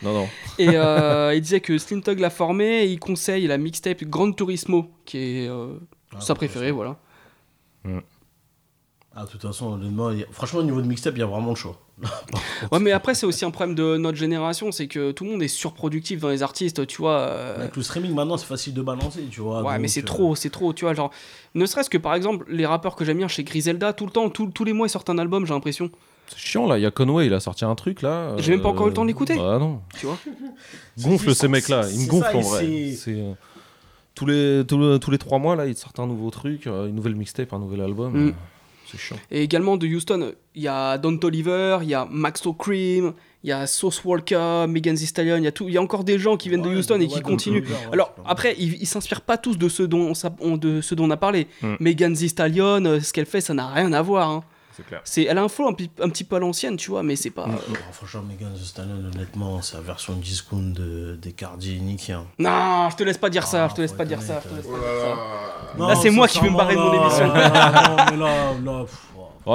Non, 0.02 0.12
non. 0.12 0.28
Et 0.58 0.70
euh, 0.76 1.34
il 1.34 1.40
disait 1.40 1.60
que 1.60 1.78
Slim 1.78 2.02
Tug 2.02 2.18
l'a 2.20 2.28
formé 2.30 2.82
et 2.84 2.86
il 2.92 2.98
conseille 2.98 3.46
la 3.46 3.56
mixtape 3.56 4.04
Gran 4.04 4.32
Turismo 4.32 4.90
qui 5.06 5.16
est 5.18 5.48
euh, 5.48 5.78
Ah, 6.14 6.20
sa 6.20 6.34
bah, 6.34 6.38
préférée, 6.38 6.70
voilà. 6.72 6.98
Ah, 9.16 9.24
de 9.24 9.30
toute 9.30 9.42
façon, 9.42 9.72
honnêtement, 9.74 10.08
a- 10.08 10.14
franchement, 10.32 10.60
au 10.60 10.64
niveau 10.64 10.82
de 10.82 10.86
mixtape, 10.86 11.14
il 11.16 11.20
y 11.20 11.22
a 11.22 11.26
vraiment 11.26 11.50
le 11.50 11.54
choix. 11.56 11.80
Ouais, 12.72 12.80
mais 12.80 12.92
après 12.92 13.14
c'est 13.14 13.24
aussi 13.26 13.44
un 13.44 13.50
problème 13.50 13.74
de 13.76 13.96
notre 13.96 14.18
génération, 14.18 14.72
c'est 14.72 14.88
que 14.88 15.12
tout 15.12 15.24
le 15.24 15.30
monde 15.30 15.42
est 15.42 15.48
surproductif 15.48 16.20
dans 16.20 16.28
les 16.28 16.42
artistes, 16.42 16.86
tu 16.86 16.98
vois. 16.98 17.18
euh, 17.18 17.60
Avec 17.60 17.76
le 17.76 17.82
streaming, 17.82 18.12
maintenant, 18.12 18.36
c'est 18.36 18.46
facile 18.46 18.74
de 18.74 18.82
balancer, 18.82 19.24
tu 19.30 19.40
vois. 19.40 19.62
Ouais, 19.62 19.78
mais 19.78 19.88
c'est 19.88 20.02
euh, 20.02 20.06
trop, 20.06 20.34
c'est 20.34 20.50
trop, 20.50 20.72
tu 20.72 20.84
vois, 20.84 20.94
genre, 20.94 21.10
ne 21.54 21.64
serait-ce 21.66 21.88
que 21.90 21.98
par 21.98 22.14
exemple, 22.14 22.46
les 22.48 22.66
rappeurs 22.66 22.96
que 22.96 23.04
j'aime 23.04 23.18
bien 23.18 23.28
chez 23.28 23.44
Griselda, 23.44 23.92
tout 23.92 24.06
le 24.06 24.10
temps, 24.10 24.28
tout- 24.28 24.50
tous 24.52 24.64
les 24.64 24.72
mois 24.72 24.86
ils 24.86 24.90
sortent 24.90 25.10
un 25.10 25.18
album, 25.18 25.46
j'ai 25.46 25.54
l'impression, 25.54 25.88
C'est 26.26 26.38
chiant 26.38 26.66
là. 26.66 26.78
Il 26.78 26.82
y 26.82 26.86
a 26.86 26.90
Conway, 26.90 27.26
il 27.26 27.34
a 27.34 27.40
sorti 27.40 27.64
un 27.64 27.74
truc 27.76 28.02
là. 28.02 28.34
J'ai 28.38 28.52
même 28.52 28.62
pas 28.62 28.70
encore 28.70 28.86
eu 28.86 28.90
le 28.90 28.94
temps 28.94 29.02
de 29.02 29.08
l'écouter. 29.08 29.34
Ah 29.38 29.58
non. 29.60 29.80
tu 29.98 30.06
vois. 30.06 30.18
Gonfle 30.98 31.34
ces 31.34 31.48
mecs-là. 31.48 31.86
Ils 31.92 32.00
me 32.00 32.06
gonflent 32.08 32.30
ça, 32.32 32.36
en 32.36 32.40
vrai. 32.40 32.92
c'est- 32.96 33.10
euh, 33.10 33.32
tous 34.16 34.26
les, 34.26 34.64
tous, 34.66 34.78
les, 34.78 34.98
tous 35.00 35.10
les 35.10 35.18
trois 35.18 35.38
mois, 35.38 35.54
là, 35.56 35.66
ils 35.66 35.76
sortent 35.76 35.98
un 36.00 36.06
nouveau 36.06 36.30
truc, 36.30 36.66
euh, 36.66 36.86
une 36.88 36.94
nouvelle 36.94 37.14
mixtape, 37.16 37.52
un 37.52 37.58
nouvel 37.58 37.80
album. 37.82 38.12
Mm. 38.28 38.34
C'est 38.90 38.98
chiant. 38.98 39.16
Et 39.30 39.42
également 39.42 39.76
de 39.76 39.86
Houston, 39.86 40.32
il 40.54 40.62
y 40.62 40.68
a 40.68 40.98
Don 40.98 41.16
Toliver, 41.16 41.78
il 41.82 41.88
y 41.88 41.94
a 41.94 42.06
Maxo 42.10 42.52
Cream, 42.52 43.12
il 43.42 43.48
y 43.50 43.52
a 43.52 43.66
Sauce 43.66 44.02
Walker, 44.04 44.66
Megan 44.68 44.94
Thee 44.96 45.06
Stallion, 45.06 45.36
il 45.36 45.44
y 45.44 45.46
a 45.46 45.52
tout, 45.52 45.68
il 45.68 45.74
y 45.74 45.78
a 45.78 45.82
encore 45.82 46.04
des 46.04 46.18
gens 46.18 46.36
qui 46.36 46.48
viennent 46.48 46.62
de 46.62 46.68
Houston 46.68 47.00
et 47.00 47.06
qui 47.06 47.20
continuent. 47.20 47.60
Toliver, 47.62 47.74
ouais, 47.86 47.92
Alors 47.92 48.14
après, 48.26 48.54
ils, 48.58 48.74
ils 48.80 48.86
s'inspirent 48.86 49.20
pas 49.22 49.36
tous 49.38 49.58
de 49.58 49.68
ceux 49.68 49.86
dont 49.88 50.00
on, 50.00 50.14
s'a- 50.14 50.34
on- 50.40 50.56
de 50.56 50.80
ceux 50.80 50.96
dont 50.96 51.04
on 51.04 51.10
a 51.10 51.16
parlé. 51.16 51.46
Mm. 51.62 51.74
Megan 51.80 52.14
Thee 52.14 52.28
Stallion, 52.28 52.84
euh, 52.84 53.00
ce 53.00 53.12
qu'elle 53.12 53.26
fait, 53.26 53.40
ça 53.40 53.52
n'a 53.54 53.68
rien 53.68 53.92
à 53.92 54.00
voir. 54.02 54.30
hein. 54.30 54.44
C'est 54.76 54.84
clair. 54.86 55.00
C'est, 55.04 55.22
elle 55.24 55.38
a 55.38 55.42
un 55.44 55.48
flow 55.48 55.68
un, 55.68 55.72
petit- 55.72 55.90
un 56.00 56.08
petit 56.08 56.24
peu 56.24 56.36
à 56.36 56.38
l'ancienne, 56.40 56.76
tu 56.76 56.90
vois, 56.90 57.02
mais 57.04 57.14
c'est 57.16 57.30
pas. 57.30 57.46
Non, 57.46 57.56
franchement, 57.92 58.22
Megan 58.28 58.52
Thee 58.54 58.64
Stallion, 58.66 58.96
honnêtement, 59.14 59.62
c'est 59.62 59.76
la 59.76 59.82
version 59.82 60.14
discount 60.14 60.70
de, 60.74 61.14
des 61.20 61.32
Cardi 61.32 61.80
hein. 62.10 62.24
Non, 62.38 62.88
je 62.90 62.96
te 62.96 63.04
laisse 63.04 63.18
pas 63.18 63.30
dire 63.30 63.46
ça, 63.46 63.64
Ah, 63.64 63.68
je 63.70 63.74
te 63.76 63.80
laisse 63.82 63.92
faut 63.92 63.96
pas 63.98 64.04
dire 64.04 64.20
ça. 64.20 64.32
honnête, 64.32 64.42
je 64.44 64.50
te 64.50 64.54
laisse 64.56 64.66
Oh 64.68 64.72
pas 64.72 64.78
là 64.78 64.92
dire 64.92 65.00
ça. 65.00 65.08
là. 65.08 65.16
Non, 65.78 65.86
Là, 65.88 65.94
c'est 65.96 66.10
moi 66.10 66.26
qui 66.28 66.40
vais 66.40 66.50
me 66.50 66.56
barrer 66.56 66.74
de 66.74 66.80
mon 66.80 66.92
émission. 66.92 67.26
là, 67.32 67.88
non, 67.88 67.96
mais 68.10 68.16
là, 68.16 68.52
là, 68.64 68.84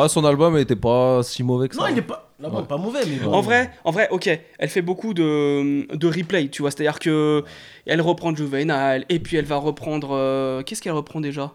ouais. 0.01 0.07
Son 0.09 0.23
album 0.23 0.57
était 0.57 0.75
pas 0.77 1.21
si 1.23 1.43
mauvais 1.43 1.67
que 1.67 1.75
ça. 1.75 1.81
Non, 1.81 1.87
il 1.89 1.97
est 1.97 2.01
pas, 2.01 2.29
là, 2.39 2.47
bon, 2.49 2.57
Ouais. 2.59 2.63
pas 2.65 2.77
mauvais, 2.77 3.01
mais 3.05 3.17
bon. 3.17 3.33
En 3.33 3.41
vrai, 3.41 3.71
en 3.83 3.91
vrai, 3.91 4.07
ok, 4.11 4.29
elle 4.57 4.69
fait 4.69 4.81
beaucoup 4.81 5.13
de, 5.13 5.85
de 5.95 6.07
replay, 6.07 6.47
tu 6.47 6.61
vois, 6.61 6.71
c'est-à-dire 6.71 6.99
que 6.99 7.43
elle 7.85 7.99
reprend 8.01 8.33
Juvenile, 8.35 9.03
et 9.09 9.19
puis 9.19 9.35
elle 9.37 9.45
va 9.45 9.57
reprendre. 9.57 10.09
euh, 10.13 10.61
Qu'est-ce 10.63 10.81
qu'elle 10.81 10.93
reprend 10.93 11.19
déjà? 11.19 11.51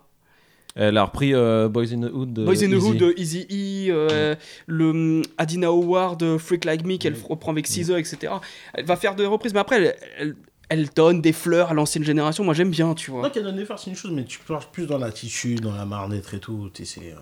Elle 0.77 0.99
a 0.99 1.05
repris 1.05 1.35
euh, 1.35 1.69
Boys 1.69 1.93
in 1.93 2.01
the 2.01 2.13
Hood. 2.13 2.33
de 2.33 2.45
Boys 2.45 2.65
in 2.65 2.69
the 2.69 2.73
Easy. 2.73 2.87
Hood 2.87 2.97
de 2.97 3.15
Easy 3.17 3.47
E, 3.49 3.93
euh, 3.93 4.35
le 4.67 4.91
hum, 4.91 5.23
Adina 5.39 5.69
Howard 5.69 6.19
de 6.19 6.37
Freak 6.37 6.65
Like 6.65 6.85
Me 6.85 6.97
qu'elle 6.97 7.15
reprend 7.29 7.53
avec 7.53 7.67
Caesar, 7.67 7.99
etc. 7.99 8.35
Elle 8.75 8.85
va 8.85 8.97
faire 8.97 9.15
des 9.15 9.27
reprises, 9.27 9.55
mais 9.55 9.61
après, 9.61 9.77
elle, 9.77 9.97
elle, 10.19 10.37
elle 10.69 10.89
donne 10.89 11.21
des 11.21 11.33
fleurs 11.33 11.71
à 11.71 11.75
l'ancienne 11.75 12.05
génération. 12.05 12.45
Moi, 12.45 12.55
j'aime 12.55 12.71
bien, 12.71 12.95
tu 12.95 13.11
vois. 13.11 13.23
Non, 13.23 13.31
qu'elle 13.31 13.45
donne 13.45 13.57
des 13.57 13.65
farces, 13.65 13.85
c'est 13.85 13.91
une 13.91 13.97
chose, 13.97 14.13
mais 14.13 14.25
tu 14.25 14.41
marches 14.49 14.69
plus 14.69 14.87
dans 14.87 14.99
l'attitude, 14.99 15.61
dans 15.61 15.75
la 15.75 15.85
marre 15.85 16.09
d'être 16.09 16.35
et 16.35 16.41
tout. 16.41 16.71
c'est, 16.75 17.01
euh, 17.01 17.17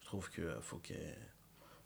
je 0.00 0.06
trouve 0.06 0.28
que 0.30 0.42
euh, 0.42 0.60
faut 0.60 0.76
qu'elle. 0.76 1.16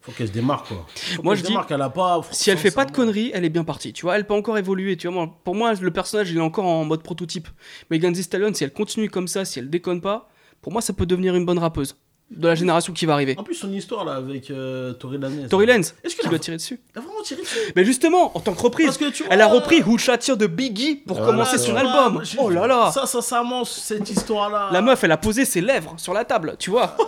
Faut 0.02 0.12
qu'elle 0.12 0.28
se 0.28 0.32
démarque, 0.32 0.68
quoi. 0.68 0.86
Faut 0.94 1.22
Moi, 1.22 1.34
je 1.34 1.40
se 1.40 1.44
dis, 1.44 1.50
démarque, 1.50 1.70
elle 1.72 1.82
a 1.82 1.90
pas. 1.90 2.22
Si 2.30 2.50
elle 2.50 2.56
fait 2.56 2.70
pas 2.70 2.86
de 2.86 2.90
conneries, 2.90 3.32
elle 3.34 3.44
est 3.44 3.50
bien 3.50 3.64
partie. 3.64 3.92
Tu 3.92 4.02
vois, 4.02 4.16
elle 4.16 4.26
peut 4.26 4.32
encore 4.32 4.56
évoluer. 4.56 4.96
Tu 4.96 5.06
vois, 5.06 5.14
moi, 5.14 5.38
pour 5.44 5.54
moi, 5.54 5.74
le 5.74 5.90
personnage, 5.90 6.30
il 6.30 6.38
est 6.38 6.40
encore 6.40 6.64
en 6.64 6.86
mode 6.86 7.02
prototype. 7.02 7.48
Megan 7.90 8.14
Thee 8.14 8.22
Stallion, 8.22 8.54
si 8.54 8.64
elle 8.64 8.72
continue 8.72 9.10
comme 9.10 9.28
ça, 9.28 9.44
si 9.44 9.58
elle 9.58 9.68
déconne 9.68 10.00
pas, 10.00 10.30
pour 10.62 10.72
moi, 10.72 10.82
ça 10.82 10.92
peut 10.92 11.06
devenir 11.06 11.34
une 11.34 11.44
bonne 11.44 11.58
rappeuse 11.58 11.96
de 12.30 12.46
la 12.46 12.54
génération 12.54 12.92
qui 12.92 13.06
va 13.06 13.14
arriver. 13.14 13.34
En 13.38 13.42
plus, 13.42 13.56
son 13.56 13.72
histoire 13.72 14.04
là 14.04 14.14
avec 14.14 14.50
euh, 14.50 14.92
Tory 14.92 15.18
Lanez. 15.18 15.48
Tory 15.48 15.66
Lanez, 15.66 15.86
Est-ce 16.04 16.14
a, 16.26 16.38
tirer 16.38 16.56
dessus. 16.56 16.80
elle 16.94 17.02
a 17.02 17.04
vraiment 17.04 17.22
tiré 17.22 17.42
dessus? 17.42 17.58
Mais 17.74 17.84
justement, 17.84 18.36
en 18.36 18.40
tant 18.40 18.54
que 18.54 18.62
reprise, 18.62 18.86
Parce 18.86 18.98
que 18.98 19.10
tu 19.10 19.24
elle 19.28 19.40
a 19.40 19.48
repris 19.48 19.82
Who 19.82 19.98
Shot 19.98 20.12
You 20.28 20.36
de 20.36 20.46
Biggie 20.46 20.96
pour 20.96 21.16
Voilà, 21.16 21.32
commencer 21.32 21.58
son 21.58 21.72
vois, 21.72 21.80
album. 21.80 22.22
Oh 22.38 22.48
là 22.48 22.66
là 22.68 22.92
Ça, 22.92 23.06
sincèrement, 23.06 23.64
cette 23.64 24.08
histoire 24.08 24.48
là. 24.48 24.68
La 24.72 24.80
meuf, 24.80 25.02
elle 25.02 25.12
a 25.12 25.16
posé 25.16 25.44
ses 25.44 25.60
lèvres 25.60 25.94
sur 25.96 26.14
la 26.14 26.24
table, 26.24 26.56
tu 26.58 26.70
vois. 26.70 26.96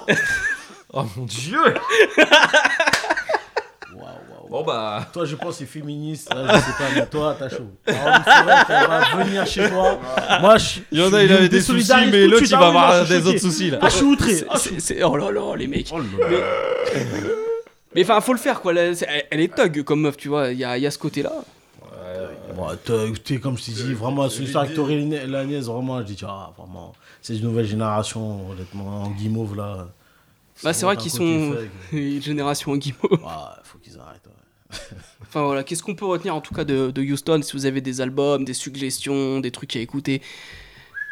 Oh 0.95 1.05
mon 1.17 1.25
dieu. 1.25 1.59
Bon 4.53 4.63
bah. 4.63 5.09
Toi, 5.15 5.25
je 5.25 5.35
pense 5.35 5.53
que 5.53 5.55
c'est 5.61 5.65
féministe. 5.65 6.29
Là, 6.29 6.59
je 6.59 6.61
sais 6.61 6.77
pas, 6.77 6.91
mais 6.95 7.07
toi, 7.07 7.35
t'as 7.39 7.49
chaud. 7.49 7.71
Alors, 7.87 8.67
qu'elle 8.67 8.87
va 8.87 9.25
venir 9.25 9.47
chez 9.47 9.71
toi. 9.71 9.99
Moi, 10.43 10.59
je. 10.59 10.81
Il 10.93 10.99
y 10.99 11.03
en 11.03 11.09
je 11.09 11.15
a, 11.15 11.23
il 11.23 11.31
me 11.31 11.37
avait 11.37 11.49
des 11.49 11.63
soucis, 11.63 11.91
mais 12.11 12.27
l'autre, 12.27 12.45
il 12.45 12.55
Ah 12.55 12.61
va 12.61 12.71
moi, 12.71 12.83
avoir 12.83 13.09
des 13.09 13.27
autres 13.27 13.39
soucis 13.39 13.71
là. 13.71 13.79
Ah, 13.81 13.89
je 13.89 13.97
suis 13.97 14.05
outré. 14.05 14.45
Ah, 14.51 14.59
Oh 15.07 15.17
là 15.17 15.31
là, 15.31 15.57
les 15.57 15.67
mecs. 15.67 15.91
Oh. 15.91 16.01
Mais 17.95 18.03
enfin, 18.03 18.21
faut 18.21 18.35
le 18.35 18.39
faire, 18.39 18.61
quoi. 18.61 18.75
Elle, 18.75 19.41
est 19.41 19.55
thug 19.55 19.85
comme 19.85 20.03
meuf, 20.03 20.19
tu 20.19 20.29
vois. 20.29 20.51
Il 20.53 20.59
y 20.59 20.65
a, 20.65 20.77
il 20.77 20.83
y 20.83 20.87
a 20.87 20.91
ce 20.91 20.99
côté-là. 20.99 21.33
Bon, 22.55 22.67
t'as 22.85 23.07
écouté, 23.07 23.41
comme 23.41 23.57
je 23.57 23.65
t'ai 23.65 23.73
dit, 23.73 23.95
vraiment, 23.95 24.29
ce 24.29 24.43
Tory 24.75 25.09
Lanez, 25.09 25.61
vraiment, 25.61 26.01
je 26.01 26.13
dis, 26.13 26.19
ah, 26.29 26.53
vraiment, 26.59 26.93
c'est 27.23 27.37
une 27.37 27.45
nouvelle 27.45 27.65
génération, 27.65 28.51
honnêtement, 28.51 29.05
en 29.05 29.11
guimauve, 29.13 29.57
là. 29.57 29.89
Bah, 30.63 30.75
c'est 30.75 30.85
vrai 30.85 30.99
qu'ils 30.99 31.11
sont 31.11 31.57
une 31.93 32.21
génération 32.21 32.73
en 32.73 32.77
guimauve. 32.77 33.19
Ah, 33.27 33.59
faut 33.65 33.79
qu'ils 33.79 33.99
arrêtent, 33.99 34.27
ouais. 34.27 34.42
Enfin 35.23 35.45
voilà, 35.45 35.65
qu'est-ce 35.65 35.83
qu'on 35.83 35.95
peut 35.95 36.05
retenir 36.05 36.35
en 36.35 36.41
tout 36.41 36.55
cas 36.55 36.65
de, 36.65 36.93
Houston 37.01 37.41
si 37.43 37.53
vous 37.55 37.67
avez 37.67 37.81
des 37.81 38.01
albums, 38.01 38.45
des 38.45 38.55
suggestions, 38.55 39.41
des 39.41 39.51
trucs 39.51 39.77
à 39.77 39.81
écouter? 39.81 40.21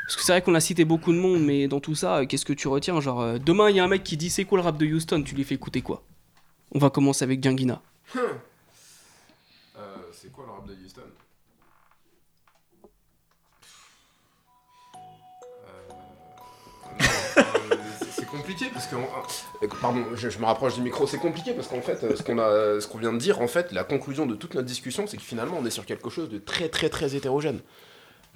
Parce 0.07 0.16
que 0.16 0.23
c'est 0.23 0.32
vrai 0.32 0.43
qu'on 0.43 0.55
a 0.55 0.61
cité 0.61 0.85
beaucoup 0.85 1.12
de 1.12 1.19
monde, 1.19 1.43
mais 1.43 1.69
dans 1.69 1.81
tout 1.81 1.95
ça, 1.95 2.19
euh, 2.19 2.27
qu'est-ce 2.27 2.45
que 2.45 2.53
tu 2.53 2.66
retiens? 2.69 3.01
Genre, 3.01 3.20
euh, 3.20 3.39
demain 3.39 3.70
il 3.70 3.77
y 3.77 3.81
a 3.81 3.85
un 3.85 3.89
mec 3.89 4.03
qui 4.03 4.16
dit 4.16 4.28
c'est 4.28 4.45
quoi 4.45 4.59
le 4.59 4.65
rap 4.65 4.77
de 4.77 4.87
Houston, 4.87 5.23
tu 5.23 5.35
lui 5.35 5.45
fais 5.45 5.55
écouter 5.55 5.82
quoi? 5.82 6.03
On 6.73 6.78
va 6.78 6.91
commencer 6.91 7.24
avec 7.24 7.43
Djangina. 7.43 7.81
Compliqué 18.51 18.70
parce 18.72 18.86
que. 18.86 18.97
euh, 18.97 19.68
Pardon, 19.81 20.05
je, 20.14 20.28
je 20.31 20.39
me 20.39 20.44
rapproche 20.44 20.74
du 20.74 20.82
micro. 20.82 21.06
C'est 21.06 21.18
compliqué 21.18 21.52
parce 21.52 21.68
qu'en 21.68 21.81
fait, 21.81 22.02
euh, 22.05 22.16
ce 22.16 22.22
qu'on 22.22 22.39
a, 22.39 22.81
ce 22.81 22.86
qu'on 22.86 22.98
vient 22.98 23.12
de 23.12 23.18
dire, 23.18 23.40
en 23.40 23.47
fait, 23.48 23.72
la 23.72 23.85
conclusion 23.85 24.27
de 24.27 24.35
toute 24.35 24.55
notre 24.55 24.66
discussion, 24.66 25.06
c'est 25.06 25.16
que 25.16 25.22
finalement, 25.22 25.56
on 25.60 25.66
est 25.66 25.70
sur 25.70 25.86
quelque 25.86 26.10
chose 26.10 26.28
de 26.28 26.39
très, 26.39 26.68
très, 26.68 26.89
très 26.89 27.14
hétérogène. 27.16 27.60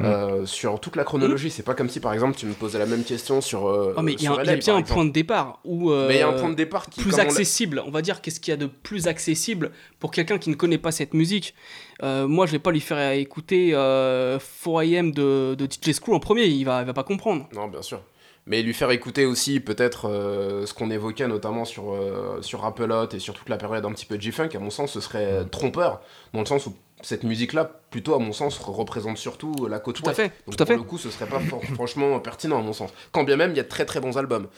Euh, 0.00 0.44
sur 0.44 0.80
toute 0.80 0.96
la 0.96 1.04
chronologie, 1.04 1.50
c'est 1.50 1.62
pas 1.62 1.74
comme 1.74 1.88
si 1.88 2.00
par 2.00 2.12
exemple 2.12 2.36
tu 2.36 2.46
me 2.46 2.52
posais 2.52 2.80
la 2.80 2.86
même 2.86 3.04
question 3.04 3.40
sur. 3.40 3.68
euh, 3.68 3.94
Oh, 3.96 4.02
mais 4.02 4.14
il 4.14 4.22
y 4.22 4.26
a, 4.26 4.32
bien 4.42 4.52
un 4.52 4.56
exemple. 4.56 4.88
point 4.92 5.04
de 5.04 5.12
départ 5.12 5.60
où. 5.64 5.92
euh, 5.92 6.08
Mais 6.08 6.14
il 6.16 6.18
y 6.18 6.22
a 6.22 6.26
un 6.28 6.32
point 6.32 6.48
de 6.50 6.56
départ 6.56 6.90
qui. 6.90 7.00
plus 7.00 7.14
on 7.14 7.18
accessible, 7.18 7.80
on 7.86 7.92
va 7.92 8.02
dire 8.02 8.20
qu'est-ce 8.20 8.40
qu'il 8.40 8.50
y 8.50 8.54
a 8.54 8.56
de 8.56 8.66
plus 8.66 9.06
accessible 9.06 9.70
pour 10.00 10.10
quelqu'un 10.10 10.38
qui 10.38 10.50
ne 10.50 10.56
connaît 10.56 10.78
pas 10.78 10.90
cette 10.90 11.14
musique? 11.14 11.54
Euh, 12.02 12.26
moi, 12.26 12.46
je 12.46 12.50
vais 12.50 12.58
pas 12.58 12.72
lui 12.72 12.80
faire 12.80 13.12
écouter 13.12 13.70
euh, 13.72 14.36
4am 14.64 15.12
de, 15.14 15.54
de 15.54 15.64
DJ 15.66 15.92
Screw 15.92 16.12
en 16.12 16.18
premier, 16.18 16.46
il 16.46 16.64
va, 16.64 16.80
il 16.80 16.86
va 16.86 16.92
pas 16.92 17.04
comprendre. 17.04 17.46
Non, 17.54 17.68
bien 17.68 17.82
sûr. 17.82 18.00
Mais 18.46 18.62
lui 18.62 18.74
faire 18.74 18.90
écouter 18.90 19.24
aussi 19.24 19.58
peut-être 19.60 20.08
euh, 20.08 20.66
ce 20.66 20.74
qu'on 20.74 20.90
évoquait 20.90 21.26
notamment 21.28 21.64
sur, 21.64 21.94
euh, 21.94 22.42
sur 22.42 22.70
et 23.12 23.18
sur 23.18 23.34
toute 23.34 23.48
la 23.48 23.56
période 23.56 23.84
un 23.86 23.92
petit 23.92 24.04
peu 24.06 24.20
G-Funk, 24.20 24.50
à 24.54 24.58
mon 24.58 24.70
sens, 24.70 24.92
ce 24.92 25.00
serait 25.00 25.46
trompeur, 25.50 26.02
dans 26.34 26.40
le 26.40 26.46
sens 26.46 26.66
où 26.66 26.74
cette 27.02 27.22
musique-là, 27.24 27.70
plutôt 27.90 28.14
à 28.14 28.18
mon 28.18 28.32
sens, 28.32 28.58
représente 28.58 29.18
surtout 29.18 29.66
la 29.68 29.78
côte 29.78 29.96
Tout 29.96 30.04
à 30.04 30.08
ouest. 30.08 30.16
fait, 30.16 30.32
Donc 30.46 30.56
tout 30.56 30.62
à 30.62 30.66
pour 30.66 30.74
fait. 30.74 30.76
le 30.76 30.82
coup, 30.82 30.98
ce 30.98 31.10
serait 31.10 31.26
pas 31.26 31.40
franchement 31.74 32.18
pertinent 32.20 32.58
à 32.58 32.62
mon 32.62 32.72
sens. 32.72 32.90
Quand 33.12 33.24
bien 33.24 33.36
même, 33.36 33.50
il 33.50 33.56
y 33.56 33.60
a 33.60 33.64
de 33.64 33.68
très 33.68 33.84
très 33.84 34.00
bons 34.00 34.16
albums. 34.18 34.48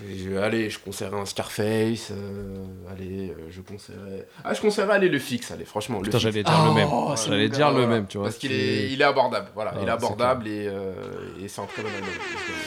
Je- 0.00 0.36
allez, 0.36 0.70
je 0.70 0.78
conseillerais 0.78 1.18
un 1.20 1.26
Scarface. 1.26 2.10
euh, 2.10 2.64
allez, 2.90 3.30
euh, 3.30 3.34
je 3.50 3.60
conseillerais. 3.60 4.26
Ah, 4.44 4.54
je 4.54 4.60
conseillerais 4.60 4.94
aller 4.94 5.08
le 5.08 5.18
fixe. 5.18 5.50
Allez, 5.50 5.64
franchement, 5.64 5.98
le 5.98 6.04
Putain, 6.04 6.18
j'allais 6.18 6.42
dire 6.42 6.64
le 6.64 6.72
même. 6.72 6.88
Oh, 6.90 7.14
J'allais 7.26 7.48
dire 7.48 7.70
le 7.72 7.86
même, 7.86 8.06
tu 8.06 8.18
vois. 8.18 8.28
Parce 8.28 8.38
qu'il 8.38 8.52
est, 8.52 8.90
il 8.90 9.00
est 9.00 9.04
abordable. 9.04 9.48
Voilà, 9.54 9.72
Ah, 9.74 9.78
il 9.82 9.88
est 9.88 9.90
abordable 9.90 10.48
et, 10.48 10.66
euh, 10.68 10.92
et 11.42 11.48
c'est 11.48 11.60
un 11.60 11.66
très 11.66 11.82
bon 11.82 11.88
album. 11.88 12.08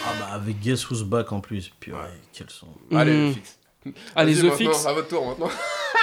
Ah, 0.05 0.09
bah, 0.19 0.27
avec 0.33 0.59
Guess 0.59 0.89
Who's 0.89 1.03
Back 1.03 1.31
en 1.31 1.39
plus. 1.39 1.71
Puis, 1.79 1.91
ouais, 1.93 1.99
quels 2.33 2.49
sont. 2.49 2.67
Allez, 2.93 3.13
le 3.13 3.27
Mhm. 3.27 3.33
fixe. 3.33 3.59
Allez, 4.15 4.33
The 4.35 4.49
Fix. 4.51 4.85
À 4.85 4.93
votre 4.93 5.07
tour 5.09 5.27
maintenant. 5.27 5.49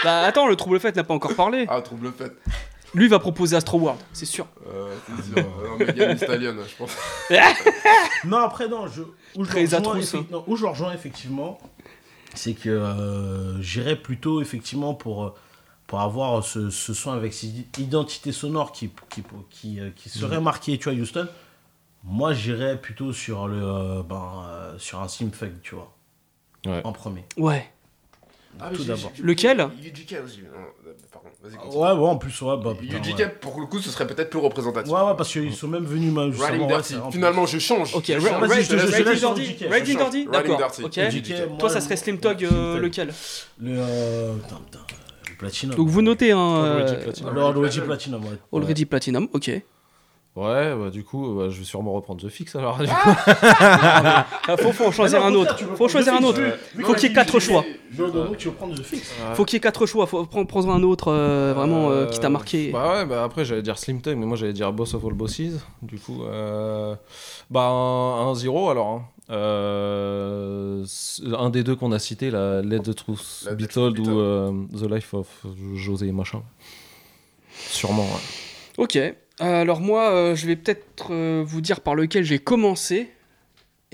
Bah 0.05 0.20
attends, 0.23 0.47
le 0.49 0.57
trouble 0.57 0.78
fait 0.81 0.94
n'a 0.97 1.05
pas 1.05 1.15
encore 1.15 1.35
parlé. 1.35 1.66
Ah, 1.69 1.81
trouble 1.81 2.12
fait. 2.16 2.32
Lui 2.94 3.09
va 3.09 3.19
proposer 3.19 3.56
Astro 3.56 3.78
World, 3.78 4.01
c'est 4.12 4.27
sûr. 4.27 4.47
Euh, 4.69 4.94
c'est 5.06 5.24
sûr. 5.35 5.36
Non, 5.43 5.77
mais 5.78 5.86
Yann 5.97 6.16
Stallion, 6.19 6.55
je 6.69 6.77
pense. 6.77 6.97
Non, 8.24 8.39
après, 8.39 8.69
non, 8.69 8.86
je, 8.86 9.02
où, 9.35 9.44
je 9.44 9.48
Très 9.51 9.60
le 9.60 9.64
rejoins, 9.66 9.78
atroce, 9.78 10.14
effe- 10.14 10.19
hein. 10.19 10.27
non, 10.31 10.44
où 10.47 10.56
je 10.56 10.62
le 10.62 10.69
rejoins 10.69 10.93
effectivement, 10.93 11.59
c'est 12.35 12.55
que 12.55 12.69
euh, 12.69 13.60
j'irais 13.62 13.97
plutôt 13.97 14.40
effectivement 14.40 14.94
pour, 14.94 15.24
euh, 15.24 15.35
pour 15.86 16.01
avoir 16.01 16.44
ce, 16.44 16.70
ce 16.70 16.94
son 16.94 17.10
avec 17.12 17.32
cette 17.35 17.78
identité 17.78 18.31
sonore 18.31 18.70
qui, 18.73 18.90
qui, 19.10 19.23
qui, 19.51 19.81
euh, 19.81 19.90
qui 19.97 20.09
serait 20.09 20.36
Mhm. 20.36 20.44
marqué, 20.44 20.78
tu 20.78 20.89
vois, 20.90 20.98
Houston. 20.98 21.27
Moi, 22.05 22.32
j'irais 22.35 22.81
plutôt 22.81 23.12
sur, 23.12 23.48
le, 23.48 23.60
euh, 23.62 24.02
ben, 24.02 24.44
euh, 24.47 24.78
sur 24.78 25.01
un 25.01 25.09
Simfug, 25.09 25.52
tu 25.62 25.74
vois, 25.74 25.93
Ouais. 26.66 26.81
en 26.85 26.93
premier. 26.93 27.24
Ouais. 27.36 27.72
Ah, 28.60 28.70
Tout 28.74 28.84
d'abord. 28.84 29.12
Lequel 29.22 29.60
UGK 29.60 30.16
aussi. 30.24 30.40
Vas-y, 31.42 31.56
continue. 31.56 31.82
Ouais, 31.82 31.94
bon, 31.96 32.08
en 32.10 32.16
plus, 32.16 32.40
ouais, 32.42 32.56
bah, 32.62 32.72
putain, 32.78 32.98
UGK, 32.98 33.18
ouais. 33.18 33.28
pour 33.40 33.60
le 33.60 33.66
coup, 33.66 33.80
ce 33.80 33.90
serait 33.90 34.06
peut-être 34.06 34.30
plus 34.30 34.38
représentatif. 34.38 34.92
Ouais, 34.92 35.00
ouais, 35.00 35.14
parce 35.16 35.30
qu'ils 35.32 35.52
sont 35.54 35.66
même 35.66 35.84
venus, 35.84 36.12
ma- 36.12 36.22
Riding 36.24 36.60
ouais, 36.60 36.66
Dirty. 36.68 36.94
Finalement, 37.10 37.46
je 37.46 37.58
change. 37.58 37.94
Ok, 37.96 38.06
Riding 38.06 38.20
Dirty. 38.38 38.76
Riding 38.76 39.96
Dirty 39.96 39.96
Riding 39.98 40.30
D'accord. 40.30 40.70
Dirty. 40.78 40.84
Ok. 40.84 41.58
Toi, 41.58 41.68
ça 41.68 41.80
serait 41.80 41.96
Slim 41.96 42.18
Tog, 42.18 42.44
euh, 42.44 42.78
lequel? 42.78 43.12
Le, 43.60 43.70
euh, 43.78 44.34
putain, 44.34 44.60
Platinum. 45.38 45.74
Donc 45.74 45.88
vous 45.88 46.02
notez, 46.02 46.30
hein. 46.30 46.62
Already 46.64 46.94
euh, 46.94 47.84
Platinum. 47.84 48.24
Ouais. 48.24 48.38
Already 48.52 48.86
Platinum, 48.86 49.28
ok. 49.32 49.50
Ouais, 50.34 50.74
bah 50.74 50.88
du 50.88 51.04
coup, 51.04 51.34
bah, 51.34 51.50
je 51.50 51.59
vais 51.59 51.64
sûrement 51.64 51.92
reprendre 51.92 52.22
The 52.22 52.30
Fix 52.30 52.56
alors. 52.56 52.78
du 52.78 52.86
coup. 52.86 52.92
Ah, 54.48 54.56
faut, 54.59 54.72
faut 54.72 54.86
en 54.86 54.90
choisir 54.90 55.20
non, 55.20 55.26
un 55.26 55.34
au 55.34 55.40
autre. 55.42 55.59
Faut 55.59 55.66
prendre 55.74 55.90
choisir 55.90 56.14
un 56.14 56.22
autre. 56.22 56.40
Faut 56.80 56.94
qu'il 56.94 57.09
y 57.09 57.12
ait 57.12 57.14
quatre 57.14 57.38
choix. 57.38 57.64
Non, 57.98 58.09
non, 58.09 58.24
donc 58.24 58.36
tu 58.38 58.48
veux 58.48 58.54
prendre 58.54 58.74
The 58.74 58.82
Fix. 58.82 59.12
Faut 59.34 59.44
qu'il 59.44 59.56
y 59.56 59.59
ait 59.59 59.60
quatre 59.60 59.84
choix. 59.86 60.06
Faut 60.06 60.24
prendre, 60.24 60.46
prendre 60.48 60.70
un 60.70 60.82
autre 60.82 61.09
euh, 61.12 61.52
vraiment 61.54 61.90
euh, 61.90 62.06
qui 62.06 62.18
t'a 62.18 62.28
marqué. 62.30 62.70
Bah 62.72 62.92
ouais, 62.94 63.06
bah 63.06 63.22
après 63.24 63.44
j'allais 63.44 63.62
dire 63.62 63.78
Slim 63.78 64.00
Tug, 64.00 64.16
mais 64.16 64.24
moi 64.26 64.36
j'allais 64.36 64.52
dire 64.54 64.72
Boss 64.72 64.94
of 64.94 65.04
All 65.04 65.12
Bosses. 65.12 65.60
Du 65.82 65.98
coup, 65.98 66.22
euh, 66.24 66.96
bah 67.50 67.66
un, 67.68 68.28
un 68.30 68.34
zéro 68.34 68.70
alors. 68.70 68.88
hein. 68.88 69.02
Euh, 69.30 70.84
un 71.36 71.50
des 71.50 71.62
deux 71.62 71.76
qu'on 71.76 71.92
a 71.92 71.98
cité, 71.98 72.30
la 72.30 72.62
Let 72.62 72.80
the 72.80 72.94
Truth 72.94 73.48
Be 73.52 73.66
Told 73.68 73.98
ou 73.98 74.18
euh, 74.18 74.50
The 74.74 74.90
Life 74.90 75.14
of 75.14 75.26
José 75.74 76.10
machin. 76.12 76.42
Sûrement, 77.54 78.04
ouais. 78.04 78.78
Ok. 78.78 78.98
Alors 79.43 79.81
moi, 79.81 80.10
euh, 80.12 80.35
je 80.36 80.47
vais 80.47 80.56
peut-être 80.56 81.09
euh, 81.10 81.43
vous 81.44 81.60
dire 81.60 81.81
par 81.81 81.94
lequel 81.94 82.24
j'ai 82.24 82.39
commencé. 82.39 83.10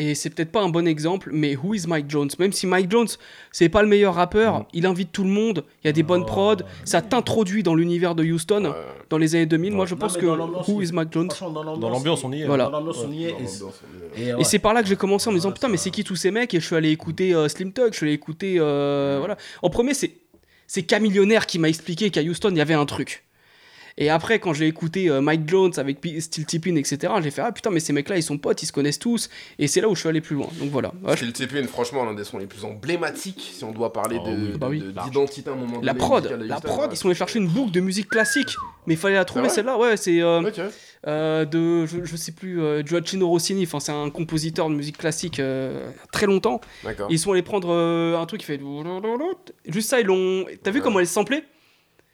Et 0.00 0.14
c'est 0.14 0.30
peut-être 0.30 0.52
pas 0.52 0.62
un 0.62 0.68
bon 0.68 0.86
exemple, 0.86 1.30
mais 1.32 1.56
Who 1.56 1.74
is 1.74 1.86
Mike 1.88 2.08
Jones? 2.08 2.28
Même 2.38 2.52
si 2.52 2.68
Mike 2.68 2.88
Jones, 2.88 3.08
c'est 3.50 3.68
pas 3.68 3.82
le 3.82 3.88
meilleur 3.88 4.14
rappeur, 4.14 4.64
il 4.72 4.86
invite 4.86 5.10
tout 5.10 5.24
le 5.24 5.28
monde, 5.28 5.64
il 5.82 5.88
y 5.88 5.90
a 5.90 5.92
des 5.92 6.04
bonnes 6.04 6.24
prods, 6.24 6.58
ça 6.84 7.02
t'introduit 7.02 7.64
dans 7.64 7.74
l'univers 7.74 8.14
de 8.14 8.22
Houston 8.22 8.72
dans 9.10 9.18
les 9.18 9.34
années 9.34 9.46
2000. 9.46 9.72
Moi, 9.72 9.86
je 9.86 9.94
Non, 9.96 10.00
pense 10.00 10.16
que 10.16 10.24
dans 10.24 10.36
l'ambiance, 10.36 10.68
Who 10.68 10.82
is 10.82 10.92
Mike 10.92 11.12
Jones? 11.12 11.30
dans 11.52 11.62
l'ambiance, 11.90 12.22
on 12.22 12.30
y 12.32 12.42
est. 12.42 12.46
Voilà. 12.46 12.66
Dans 12.66 12.70
l'ambiance, 12.78 13.04
on 13.04 13.10
y 13.10 13.24
est. 13.24 13.32
Dans 13.32 14.38
et- 14.38 14.44
c'est 14.44 14.60
par 14.60 14.72
là 14.72 14.82
que 14.84 14.88
j'ai 14.88 14.94
commencé 14.94 15.28
en 15.28 15.32
me 15.32 15.36
disant 15.38 15.48
Ouais, 15.48 15.54
putain, 15.54 15.66
mais 15.66 15.78
c'est 15.78 15.90
qui 15.90 16.04
tous 16.04 16.14
ces 16.14 16.30
mecs? 16.30 16.54
Et 16.54 16.60
je 16.60 16.66
suis 16.66 16.76
allé 16.76 16.90
écouter 16.90 17.34
euh, 17.34 17.48
Slim 17.48 17.72
Tug, 17.72 17.88
je 17.90 17.96
suis 17.96 18.06
allé 18.06 18.12
écouter. 18.14 18.54
euh, 18.60 19.16
voilà. 19.18 19.36
En 19.62 19.68
premier, 19.70 19.94
c'est 19.94 20.12
c'est 20.68 20.84
Camillionnaire 20.84 21.46
qui 21.46 21.58
m'a 21.58 21.68
expliqué 21.68 22.10
qu'à 22.10 22.20
Houston, 22.22 22.50
il 22.52 22.58
y 22.58 22.60
avait 22.60 22.74
un 22.74 22.86
truc. 22.86 23.24
Et 24.00 24.10
après, 24.10 24.38
quand 24.38 24.52
j'ai 24.54 24.66
écouté 24.68 25.10
euh, 25.10 25.20
Mike 25.20 25.48
Jones 25.48 25.72
avec 25.76 26.00
P- 26.00 26.20
Steel 26.20 26.46
Tippin, 26.46 26.76
etc., 26.76 27.12
j'ai 27.20 27.32
fait 27.32 27.42
ah 27.42 27.50
putain, 27.50 27.70
mais 27.70 27.80
ces 27.80 27.92
mecs-là, 27.92 28.16
ils 28.16 28.22
sont 28.22 28.38
potes, 28.38 28.62
ils 28.62 28.66
se 28.66 28.72
connaissent 28.72 29.00
tous. 29.00 29.28
Et 29.58 29.66
c'est 29.66 29.80
là 29.80 29.88
où 29.88 29.94
je 29.96 30.00
suis 30.00 30.08
allé 30.08 30.20
plus 30.20 30.36
loin. 30.36 30.46
Donc 30.60 30.70
voilà. 30.70 30.92
Ouais, 31.02 31.12
je- 31.16 31.24
Steel 31.26 31.32
Tippin, 31.32 31.66
franchement, 31.66 32.04
l'un 32.04 32.14
des 32.14 32.22
sons 32.22 32.38
les 32.38 32.46
plus 32.46 32.64
emblématiques, 32.64 33.50
si 33.54 33.64
on 33.64 33.72
doit 33.72 33.92
parler 33.92 34.18
Oh 34.22 34.28
de- 34.28 34.32
oui. 34.36 34.52
de- 34.52 34.56
Bah 34.56 34.68
oui. 34.70 34.82
d'identité 35.04 35.50
à 35.50 35.52
un 35.52 35.56
moment 35.56 35.80
La 35.82 35.92
donné 35.92 35.98
prod, 36.04 36.24
la 36.46 36.56
Houston, 36.56 36.68
prod, 36.68 36.80
ouais. 36.90 36.94
ils 36.94 36.96
sont 36.96 37.08
allés 37.08 37.16
chercher 37.16 37.40
une 37.40 37.48
boucle 37.48 37.72
de 37.72 37.80
musique 37.80 38.08
classique, 38.08 38.54
mais 38.86 38.94
il 38.94 38.96
fallait 38.96 39.16
la 39.16 39.24
trouver 39.24 39.46
vrai 39.46 39.50
celle-là. 39.54 39.76
Ouais, 39.76 39.96
c'est 39.96 40.22
euh, 40.22 40.42
Ok. 40.42 40.60
euh, 41.08 41.44
de, 41.44 41.84
je, 41.86 42.04
je 42.04 42.16
sais 42.16 42.30
plus, 42.32 42.62
euh, 42.62 42.82
Gioacchino 42.86 43.26
Rossini. 43.28 43.64
Enfin, 43.64 43.80
c'est 43.80 43.90
un 43.92 44.10
compositeur 44.10 44.68
de 44.70 44.74
musique 44.76 44.98
classique 44.98 45.40
euh, 45.40 45.90
très 46.12 46.26
longtemps. 46.26 46.60
D'accord. 46.84 47.08
Ils 47.10 47.18
sont 47.18 47.32
allés 47.32 47.42
prendre 47.42 47.70
euh, 47.72 48.16
un 48.16 48.26
truc 48.26 48.40
qui 48.40 48.46
fait. 48.46 48.60
Juste 49.66 49.90
ça, 49.90 50.00
ils 50.00 50.06
l'ont. 50.06 50.44
T'as 50.62 50.70
vu 50.70 50.80
comment 50.80 51.00
elle 51.00 51.06
samplait? 51.08 51.42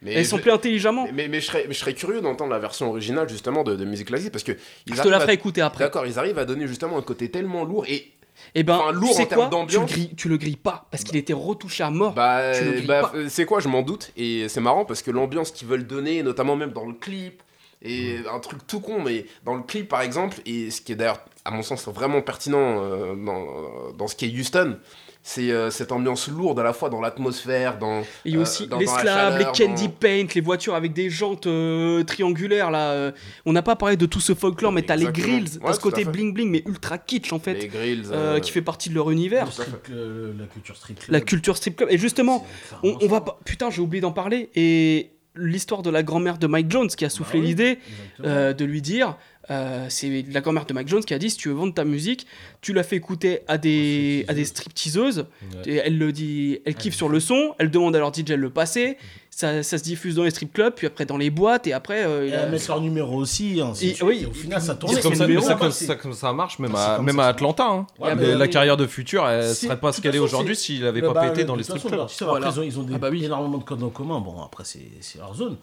Mais 0.05 0.13
Elle 0.15 0.25
je- 0.25 0.29
samplait 0.29 0.53
intelligemment. 0.53 1.09
Mais, 1.13 1.29
mais, 1.29 1.41
je, 1.41 1.47
serais, 1.47 1.65
mais 1.67 1.75
je 1.75 1.79
serais 1.81 1.95
curieux 1.95 2.21
d'entendre 2.21 2.51
la 2.53 2.59
version 2.59 2.89
originale 2.91 3.29
justement 3.29 3.65
de, 3.65 3.75
de 3.75 3.85
musique 3.85 4.09
classique 4.09 4.31
parce 4.33 4.45
que 4.45 4.53
ils 4.87 4.95
Je 4.95 5.03
te 5.03 5.09
la 5.09 5.17
à- 5.17 5.21
ferai 5.21 5.33
écouter 5.35 5.63
après. 5.63 5.83
D'accord, 5.85 6.07
ils 6.07 6.19
arrivent 6.19 6.39
à 6.39 6.45
donner 6.45 6.67
justement 6.67 6.99
un 6.99 7.03
côté 7.03 7.31
tellement 7.31 7.65
lourd 7.65 7.87
et 7.89 8.13
Et 8.55 8.63
ben, 8.65 8.77
Enfin, 8.77 8.93
lourd 8.93 9.11
tu 9.11 9.15
sais 9.17 9.23
en 9.23 9.27
termes 9.27 9.45
tu 9.45 9.51
d'ambiance. 9.51 9.91
grilles, 9.91 10.15
tu 10.17 10.29
le 10.29 10.37
grilles 10.37 10.57
pas 10.57 10.87
parce 10.91 11.05
qu'il 11.05 11.17
était 11.17 11.33
retouché 11.33 11.83
à 11.85 11.91
mort. 11.91 12.13
bah, 12.13 12.53
Tu 12.59 12.83
bah, 12.87 13.13
euh, 13.15 13.27
c'est 13.31 13.47
quoi, 13.47 13.61
je 13.61 13.69
m'en 13.69 13.83
doute 13.83 14.11
et 14.17 14.49
c'est 14.49 14.61
marrant 14.61 14.85
parce 14.85 15.03
que 15.03 15.11
l'ambiance 15.11 15.51
qu'ils 15.53 15.69
veulent 15.69 15.87
donner, 15.87 16.23
notamment 16.23 16.55
même 16.57 16.73
dans 16.73 16.85
le 16.87 16.95
clip 16.95 17.43
et 17.83 18.17
un 18.33 18.41
truc 18.41 18.67
tout 18.67 18.81
con, 18.81 19.01
mais 19.03 19.27
dans 19.45 19.55
le 19.55 19.63
clip 19.63 19.89
par 19.89 20.03
exemple 20.03 20.39
et 20.47 20.71
ce 20.71 20.81
qui 20.81 20.93
est 20.93 20.97
d'ailleurs 20.97 21.21
à 21.45 21.51
mon 21.51 21.63
sens 21.63 21.87
vraiment 21.89 22.23
pertinent 22.23 22.83
euh, 22.83 23.15
dans, 23.15 23.93
dans 23.97 24.07
ce 24.09 24.17
qui 24.17 24.27
est 24.27 24.39
Houston. 24.39 24.79
C'est 25.27 25.51
euh, 25.51 25.71
cette 25.71 25.91
ambiance 25.91 26.29
lourde 26.29 26.61
à 26.61 26.63
la 26.63 26.75
fois 26.75 26.91
dans 26.91 27.01
l'atmosphère, 27.01 27.79
dans. 27.79 28.03
Et 28.03 28.07
il 28.27 28.33
y 28.33 28.35
a 28.35 28.41
euh, 28.41 28.43
aussi 28.43 28.67
dans- 28.67 28.79
les 28.79 28.85
dans 28.85 28.99
slabs, 28.99 29.39
les 29.39 29.45
candy 29.47 29.89
dans- 29.89 29.95
paint, 29.95 30.27
les 30.35 30.41
voitures 30.43 30.75
avec 30.75 30.93
des 30.93 31.09
jantes 31.09 31.47
euh, 31.47 32.05
triangulaires 32.05 32.71
là. 32.71 32.91
euh, 32.91 33.11
on 33.47 33.55
n'a 33.55 33.63
pas 33.63 33.75
parlé 33.75 33.97
de 33.97 34.05
tout 34.05 34.21
ce 34.21 34.35
folklore, 34.35 34.71
mais 34.71 34.83
t'as 34.83 34.97
les 34.97 35.07
grills, 35.07 35.59
Ouais, 35.63 35.73
ce 35.73 35.81
côté 35.81 36.05
bling 36.05 36.35
bling, 36.35 36.51
mais 36.51 36.63
ultra 36.67 36.99
kitsch 36.99 37.33
en 37.33 37.39
fait, 37.39 37.55
Les 37.55 37.69
grills. 37.69 38.03
euh, 38.13 38.37
euh, 38.37 38.41
qui 38.41 38.51
fait 38.51 38.61
partie 38.61 38.91
de 38.91 38.95
leur 38.97 39.11
univers. 39.11 39.49
Le 39.89 40.35
la 40.39 40.45
culture 40.47 40.77
street 40.77 40.95
club. 40.95 41.11
La 41.11 41.21
culture 41.23 41.57
strip 41.57 41.77
club. 41.77 41.89
Et 41.91 41.97
justement, 41.97 42.47
on, 42.83 43.07
va 43.07 43.23
pas. 43.23 43.39
Putain, 43.47 43.71
j'ai 43.71 43.81
oublié 43.81 44.03
d'en 44.03 44.13
parler. 44.13 44.51
Et 44.55 45.11
l'histoire 45.37 45.81
de 45.83 45.89
la 45.91 46.03
grand-mère 46.03 46.37
de 46.37 46.47
Mike 46.47 46.71
Jones 46.71 46.89
qui 46.89 47.05
a 47.07 47.09
soufflé 47.11 47.39
Bah 47.41 47.43
oui, 47.45 47.49
l'idée 47.49 47.79
euh, 48.25 48.53
de 48.53 48.65
lui 48.67 48.83
dire. 48.83 49.17
Euh, 49.51 49.87
c'est 49.89 50.25
la 50.31 50.41
grand-mère 50.41 50.65
de 50.67 50.73
Mike 50.73 50.89
Jones 50.89 51.05
qui 51.05 51.15
a 51.15 51.19
dit 51.19 51.31
si 51.31 51.37
tu 51.37 51.49
veux 51.49 51.55
vendre 51.55 51.75
ta 51.75 51.85
musique, 51.85 52.27
tu 52.61 52.73
la 52.73 52.83
fais 52.83 52.97
écouter 52.97 53.41
à 53.49 53.59
des, 53.59 54.25
à 54.29 54.35
des 54.35 54.45
stripteaseuses. 54.45 55.27
Et 55.67 55.77
elle 55.77 55.99
le 55.99 56.13
dit, 56.13 56.61
elle 56.65 56.75
kiffe 56.75 56.95
sur 56.95 57.09
le 57.09 57.21
son, 57.21 57.55
elle 57.59 57.71
demande 57.71 57.95
à 57.97 57.99
leur 57.99 58.13
DJ 58.13 58.25
de 58.25 58.35
le 58.35 58.51
passer, 58.51 58.97
ça, 59.31 59.63
ça 59.65 59.79
se 59.79 59.83
diffuse 59.83 60.15
dans 60.15 60.23
les 60.23 60.31
strip 60.31 60.53
clubs, 60.53 60.73
puis 60.75 60.87
après 60.87 61.07
dans 61.07 61.17
les 61.17 61.29
boîtes, 61.31 61.67
et 61.67 61.73
après. 61.73 62.05
euh, 62.07 62.25
Et 62.25 62.29
il 62.29 62.35
a- 62.35 62.43
elles 62.45 62.51
mettent 62.53 62.69
leur 62.69 62.81
numéro 62.81 63.17
aussi. 63.17 63.61
hein, 63.61 63.73
Et- 63.83 63.97
oui, 64.03 64.21
Et 64.23 64.27
au 64.27 64.33
final, 64.33 64.63
ça 64.63 64.77
tourne. 64.77 64.95
comme, 65.01 65.15
ça, 65.15 65.27
numéro, 65.27 65.43
mais 65.43 65.49
ça, 65.49 65.55
bah, 65.55 65.61
comme, 65.61 65.71
ça, 65.73 65.95
comme 65.97 66.13
ça 66.13 66.33
marche, 66.33 66.59
même, 66.61 66.71
C'est 66.73 66.79
à, 66.81 66.99
même 67.01 67.17
ça. 67.17 67.25
à 67.27 67.29
Atlanta. 67.31 67.67
hein. 67.67 67.87
Ouais, 67.99 68.11
La- 68.11 68.15
mais- 68.15 68.35
la 68.37 68.47
carrière 68.49 68.77
de 68.77 68.87
Future, 68.87 69.29
elle 69.29 69.53
serait 69.55 69.79
pas 69.81 69.93
ce 69.93 70.01
qu'elle 70.01 70.15
est 70.15 70.21
aujourd'hui 70.21 70.55
s'il 70.55 70.87
avait 70.87 71.01
Bah, 71.01 71.09
pas 71.09 71.15
bah, 71.23 71.29
pété 71.31 71.43
dans 71.45 71.57
les 71.57 71.65
strip 71.65 71.83
clubs. 71.85 72.01
après, 72.01 72.15
ils 72.51 72.61
ont, 72.61 72.63
ils 72.63 72.79
ont 72.79 72.83
des- 72.85 72.95
Ah 72.95 72.99
bah 72.99 73.09
oui. 73.11 73.25
énormément 73.25 73.59
de 73.59 73.65
codes 73.65 73.83
en 73.83 73.91
commun. 73.91 74.21
Bon, 74.21 74.41
après, 74.41 74.63
c'est 74.65 74.87
c'est 75.01 75.19
leur 75.19 75.35
zone. 75.35 75.57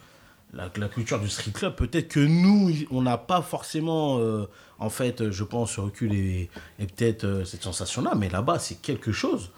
La, 0.53 0.69
la 0.75 0.87
culture 0.89 1.17
du 1.19 1.29
street 1.29 1.51
club, 1.53 1.75
peut-être 1.75 2.09
que 2.09 2.19
nous, 2.19 2.71
on 2.91 3.01
n'a 3.01 3.17
pas 3.17 3.41
forcément, 3.41 4.17
euh, 4.19 4.49
en 4.79 4.89
fait, 4.89 5.31
je 5.31 5.43
pense, 5.45 5.71
ce 5.73 5.81
recul 5.81 6.13
et, 6.13 6.49
et 6.77 6.85
peut-être 6.87 7.23
euh, 7.23 7.45
cette 7.45 7.63
sensation-là, 7.63 8.13
mais 8.17 8.27
là-bas, 8.27 8.59
c'est 8.59 8.81
quelque 8.81 9.13
chose 9.13 9.49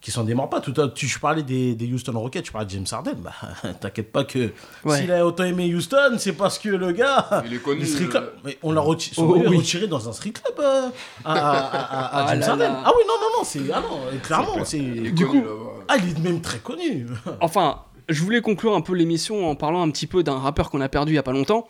qui 0.00 0.10
s'en 0.10 0.24
démarre 0.24 0.48
pas. 0.48 0.60
Tout 0.60 0.74
à 0.80 0.88
tu, 0.88 1.06
je 1.06 1.20
parlais 1.20 1.44
des, 1.44 1.74
des 1.76 1.92
Houston 1.92 2.18
Rockets, 2.18 2.42
tu 2.42 2.50
parlais 2.52 2.66
de 2.66 2.70
James 2.72 2.86
Harden. 2.90 3.14
Bah, 3.22 3.32
t'inquiète 3.80 4.10
pas 4.10 4.24
que 4.24 4.50
Ouais. 4.84 4.98
s'il 4.98 5.12
a 5.12 5.24
autant 5.24 5.44
aimé 5.44 5.72
Houston, 5.72 6.16
c'est 6.18 6.32
parce 6.32 6.58
que 6.58 6.70
le 6.70 6.90
gars. 6.92 7.42
Il 7.46 7.54
est 7.54 7.58
connu, 7.58 7.80
du 7.80 7.86
street 7.86 8.06
euh, 8.06 8.08
club. 8.08 8.32
Mais 8.44 8.58
on 8.64 8.72
l'a 8.72 8.80
reti- 8.80 9.12
Oh, 9.18 9.36
oui. 9.46 9.56
retiré 9.58 9.86
dans 9.86 10.08
un 10.08 10.12
street 10.12 10.32
club 10.32 10.54
euh, 10.58 10.88
à, 11.24 11.32
à- 11.32 11.38
à- 11.38 11.44
à- 11.44 12.22
à 12.22 12.24
Ah 12.24 12.28
James 12.30 12.40
là 12.40 12.48
Harden. 12.48 12.72
là. 12.72 12.82
Ah 12.86 12.92
oui, 12.96 13.02
non, 13.06 13.14
non, 13.20 13.38
non, 13.38 13.44
c'est. 13.44 13.60
Ah 13.72 13.82
non, 13.82 14.18
clairement, 14.22 14.64
c'est. 14.64 14.78
Il 14.78 15.06
est 15.06 15.12
Du 15.12 15.26
connu 15.26 15.42
coup-. 15.42 15.48
Ah, 15.86 15.96
il 15.98 16.08
est 16.08 16.18
même 16.18 16.40
très 16.40 16.58
connu. 16.58 17.06
Enfin, 17.40 17.82
je 18.10 18.22
voulais 18.22 18.40
conclure 18.40 18.74
un 18.74 18.80
peu 18.80 18.94
l'émission 18.94 19.48
en 19.48 19.54
parlant 19.54 19.82
un 19.82 19.90
petit 19.90 20.06
peu 20.06 20.22
d'un 20.22 20.38
rappeur 20.38 20.70
qu'on 20.70 20.80
a 20.80 20.88
perdu 20.88 21.12
il 21.12 21.14
y 21.16 21.18
a 21.18 21.22
pas 21.22 21.32
longtemps, 21.32 21.68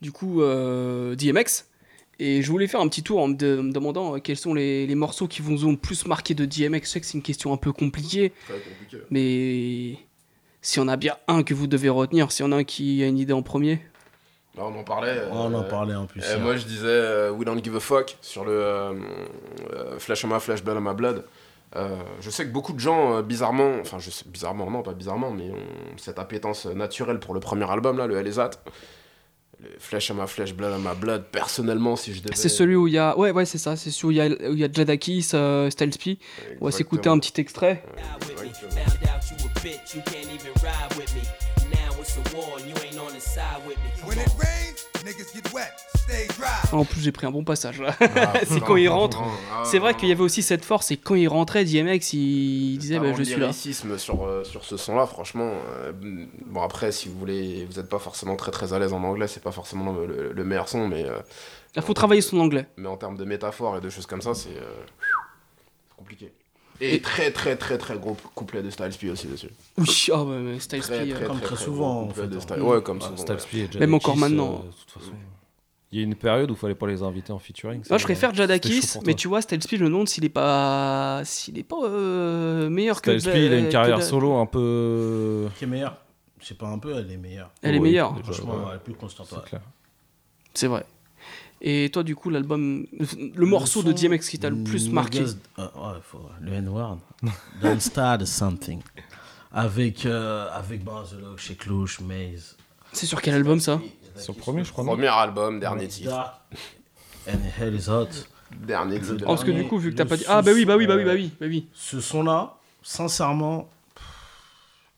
du 0.00 0.12
coup 0.12 0.42
euh, 0.42 1.14
DMX. 1.16 1.64
Et 2.20 2.42
je 2.42 2.50
voulais 2.50 2.66
faire 2.66 2.80
un 2.80 2.88
petit 2.88 3.02
tour 3.04 3.20
en 3.20 3.28
me, 3.28 3.34
de- 3.34 3.60
me 3.60 3.72
demandant 3.72 4.16
euh, 4.16 4.18
quels 4.18 4.36
sont 4.36 4.52
les, 4.52 4.86
les 4.88 4.94
morceaux 4.96 5.28
qui 5.28 5.40
vous 5.40 5.66
ont 5.66 5.70
le 5.70 5.76
plus 5.76 6.04
marqué 6.06 6.34
de 6.34 6.44
DMX. 6.44 6.80
Je 6.82 6.88
sais 6.88 7.00
que 7.00 7.06
c'est 7.06 7.16
une 7.16 7.22
question 7.22 7.52
un 7.52 7.56
peu 7.56 7.72
compliquée, 7.72 8.32
Très 8.48 8.58
compliqué. 8.58 8.98
mais 9.10 9.98
s'il 10.60 10.82
y 10.82 10.84
en 10.84 10.88
a 10.88 10.96
bien 10.96 11.16
un 11.28 11.42
que 11.44 11.54
vous 11.54 11.66
devez 11.68 11.88
retenir, 11.88 12.32
s'il 12.32 12.44
y 12.44 12.48
en 12.48 12.52
a 12.52 12.56
un 12.56 12.64
qui 12.64 13.02
a 13.04 13.06
une 13.06 13.18
idée 13.18 13.32
en 13.32 13.42
premier. 13.42 13.80
Là, 14.56 14.64
on 14.66 14.76
en 14.76 14.82
parlait. 14.82 15.22
On 15.30 15.54
en 15.54 15.60
euh, 15.62 15.68
parlait 15.68 15.94
en 15.94 16.06
plus. 16.06 16.20
Hier. 16.20 16.40
moi 16.40 16.56
je 16.56 16.64
disais 16.64 16.86
euh, 16.88 17.30
We 17.30 17.44
Don't 17.46 17.62
Give 17.62 17.76
a 17.76 17.80
Fuck 17.80 18.16
sur 18.20 18.44
le 18.44 18.50
euh, 18.50 18.92
euh, 19.72 19.98
Flash 20.00 20.24
on 20.24 20.28
my 20.28 20.40
Flash 20.40 20.64
Blood 20.64 20.76
on 20.76 20.80
my 20.80 20.96
Blood. 20.96 21.24
Euh, 21.76 21.96
je 22.20 22.30
sais 22.30 22.44
que 22.44 22.50
beaucoup 22.50 22.72
de 22.72 22.80
gens, 22.80 23.16
euh, 23.16 23.22
bizarrement, 23.22 23.76
enfin 23.80 23.98
je 23.98 24.10
sais, 24.10 24.24
bizarrement, 24.26 24.70
non 24.70 24.82
pas 24.82 24.94
bizarrement, 24.94 25.30
mais 25.30 25.50
ont 25.50 25.96
cette 25.96 26.18
appétence 26.18 26.66
naturelle 26.66 27.20
pour 27.20 27.34
le 27.34 27.40
premier 27.40 27.70
album 27.70 27.98
là, 27.98 28.06
le. 28.06 28.22
Le 29.60 29.70
Flash 29.80 30.12
on 30.12 30.14
my 30.14 30.28
Flash 30.28 30.54
Blood 30.54 30.72
on 30.72 30.88
my 30.88 30.94
Blood, 30.94 31.24
personnellement, 31.32 31.96
si 31.96 32.14
je 32.14 32.22
devais. 32.22 32.36
C'est 32.36 32.48
celui 32.48 32.76
où 32.76 32.86
il 32.86 32.94
y 32.94 32.98
a. 32.98 33.18
Ouais, 33.18 33.32
ouais, 33.32 33.44
c'est 33.44 33.58
ça. 33.58 33.74
C'est 33.74 33.90
celui 33.90 34.06
où 34.06 34.10
il 34.12 34.16
y 34.16 34.20
a, 34.20 34.50
où 34.50 34.52
il 34.52 34.58
y 34.60 34.64
a 34.64 34.68
Jadakis, 34.72 35.30
euh, 35.34 35.68
Styles 35.68 35.98
P. 35.98 36.18
On 36.60 36.66
va 36.66 36.70
s'écouter 36.70 37.08
un 37.08 37.18
petit 37.18 37.40
extrait. 37.40 37.82
En 46.72 46.84
plus, 46.84 47.00
j'ai 47.00 47.12
pris 47.12 47.26
un 47.26 47.30
bon 47.30 47.44
passage 47.44 47.80
là. 47.80 47.94
Ah, 48.00 48.32
c'est 48.46 48.60
quand 48.60 48.76
il 48.76 48.88
rentre. 48.88 49.22
Ah, 49.52 49.62
C'est 49.64 49.78
vrai 49.78 49.94
qu'il 49.94 50.08
y 50.08 50.12
avait 50.12 50.22
aussi 50.22 50.42
cette 50.42 50.64
force, 50.64 50.90
et 50.90 50.96
quand 50.96 51.14
il 51.14 51.28
rentrait, 51.28 51.64
DMX, 51.64 52.12
il, 52.14 52.78
disait 52.78 52.96
Ah, 52.96 53.00
bah, 53.00 53.12
Je 53.16 53.22
suis 53.22 53.40
là. 53.40 53.52
sur, 53.98 54.24
euh, 54.26 54.44
sur 54.44 54.64
ce 54.64 54.76
son-là, 54.76 55.06
franchement. 55.06 55.50
euh, 55.84 55.92
bon, 56.46 56.62
après, 56.62 56.92
si 56.92 57.08
vous 57.08 57.18
voulez, 57.18 57.66
vous 57.70 57.78
n'êtes 57.80 57.88
pas 57.88 57.98
forcément 57.98 58.36
très 58.36 58.50
très 58.50 58.72
à 58.72 58.78
l'aise 58.78 58.92
en 58.92 59.02
anglais, 59.02 59.28
c'est 59.28 59.42
pas 59.42 59.52
forcément 59.52 59.92
le, 59.92 60.06
le- 60.06 60.32
le 60.32 60.44
meilleur 60.44 60.68
son, 60.68 60.88
mais, 60.88 61.04
euh, 61.04 61.18
Il 61.76 61.82
faut 61.82 61.94
travailler 61.94 62.20
son 62.22 62.38
anglais. 62.40 62.66
mais 62.76 62.88
en 62.88 62.96
termes 62.96 63.16
de 63.16 63.24
métaphores 63.24 63.76
et 63.76 63.80
de 63.80 63.90
choses 63.90 64.06
comme 64.06 64.22
ça, 64.22 64.34
c'est 64.34 64.50
euh. 64.50 64.62
Et, 66.80 66.94
Et- 66.96 67.00
très 67.02 67.30
très 67.32 67.56
très 67.56 67.76
très 67.78 67.96
gros 67.98 68.16
couplet 68.34 68.62
de 68.62 68.70
Styles 68.70 68.92
P 69.00 69.10
aussi 69.10 69.26
dessus. 69.26 69.48
Oui, 69.78 70.06
ah 70.12 70.22
ouais, 70.22 70.38
mais 70.38 70.60
Styles 70.60 70.80
Très, 70.80 71.04
P. 71.04 71.10
très, 71.12 71.24
euh, 71.24 71.26
comme 71.26 71.40
très, 71.40 71.56
souvent, 71.56 72.02
en 72.02 72.10
fait, 72.10 72.28
de 72.28 72.36
hein. 72.36 72.40
Styles- 72.40 72.62
Ouais, 72.62 72.80
comme 72.82 72.98
Ah, 73.00 73.04
souvent. 73.06 73.16
Styles 73.16 73.34
ouais. 73.34 73.40
P 73.50 73.56
et 73.56 73.60
Jadakiss, 73.62 73.80
Même 73.80 73.94
encore 73.94 74.14
euh, 74.14 74.18
maintenant. 74.20 74.52
de 74.64 74.70
toute 74.72 74.90
façon. 75.02 75.12
Il 75.90 75.98
y 75.98 76.02
a 76.02 76.04
une 76.04 76.14
période 76.14 76.50
où 76.50 76.54
il 76.54 76.56
fallait 76.58 76.74
pas 76.74 76.86
les 76.86 77.02
inviter 77.02 77.32
en 77.32 77.38
featuring. 77.38 77.82
Moi, 77.88 77.98
je 77.98 78.04
préfère 78.04 78.34
Jadakis, 78.34 78.98
mais 79.06 79.14
tu 79.14 79.26
vois, 79.26 79.40
Styles 79.40 79.58
P, 79.60 79.76
je 79.78 79.84
me 79.84 79.88
demande 79.88 80.06
s'il 80.08 80.24
est 80.24 80.28
pas, 80.28 81.22
s'il 81.24 81.58
est 81.58 81.62
pas 81.62 81.82
euh, 81.82 82.68
meilleur 82.68 83.00
que. 83.02 83.18
Styles 83.18 83.32
P, 83.32 83.46
il 83.46 83.52
a 83.54 83.58
une 83.58 83.68
carrière 83.70 84.02
solo 84.02 84.34
un 84.36 84.46
peu. 84.46 85.48
Qui 85.58 85.64
est 85.64 85.66
meilleure 85.66 85.96
C'est 86.40 86.58
pas 86.58 86.68
un 86.68 86.78
peu, 86.78 86.94
elle 86.94 87.10
est 87.10 87.16
meilleure. 87.16 87.50
Elle 87.62 87.74
est 87.74 87.78
Oui, 87.78 87.88
meilleure. 87.88 88.12
déjà, 88.12 88.24
Franchement, 88.32 88.54
ouais, 88.54 88.62
elle 88.70 88.76
est 88.76 88.80
plus 88.80 88.94
constante. 88.94 89.26
c'est 89.30 89.36
ouais. 89.36 89.42
clair. 89.48 89.62
C'est 90.54 90.66
vrai. 90.66 90.84
Et 91.60 91.90
toi, 91.92 92.02
du 92.02 92.14
coup, 92.14 92.30
l'album, 92.30 92.86
le 93.34 93.46
morceau 93.46 93.82
de 93.82 93.96
son, 93.96 94.08
DMX 94.08 94.28
qui 94.28 94.38
t'a 94.38 94.50
le 94.50 94.62
plus 94.62 94.90
marqué 94.90 95.24
euh, 95.58 95.66
le 96.40 96.52
N-word. 96.52 96.98
Don't 97.62 97.80
start 97.80 98.24
something. 98.24 98.80
Avec, 99.52 100.06
euh, 100.06 100.48
avec 100.52 100.82
chez 101.36 101.56
Clouche, 101.56 102.00
Maze. 102.00 102.56
C'est 102.92 103.06
sur 103.06 103.20
quel 103.20 103.34
album 103.34 103.60
ça 103.60 103.80
le 104.26 104.34
premier, 104.34 104.64
je 104.64 104.72
crois. 104.72 104.84
non 104.84 104.92
Premier 104.92 105.08
album, 105.08 105.60
dernier 105.60 105.86
titre. 105.86 106.40
And 107.28 107.38
Hell 107.58 107.74
is 107.74 107.88
Hot. 107.88 108.08
Dernier 108.56 109.00
titre. 109.00 109.24
Parce 109.24 109.44
que 109.44 109.50
du 109.50 109.64
coup, 109.64 109.78
vu 109.78 109.92
que 109.92 109.96
t'as 109.96 110.06
pas 110.06 110.16
dit. 110.16 110.24
Ah, 110.26 110.42
bah 110.42 110.52
oui, 110.54 110.64
bah 110.64 110.76
oui, 110.76 110.86
bah 110.86 110.96
oui, 110.96 111.04
bah 111.04 111.12
oui, 111.14 111.30
bah 111.40 111.46
oui. 111.48 111.68
Ce 111.74 112.00
son-là, 112.00 112.56
sincèrement, 112.82 113.68
pff, 113.94 114.04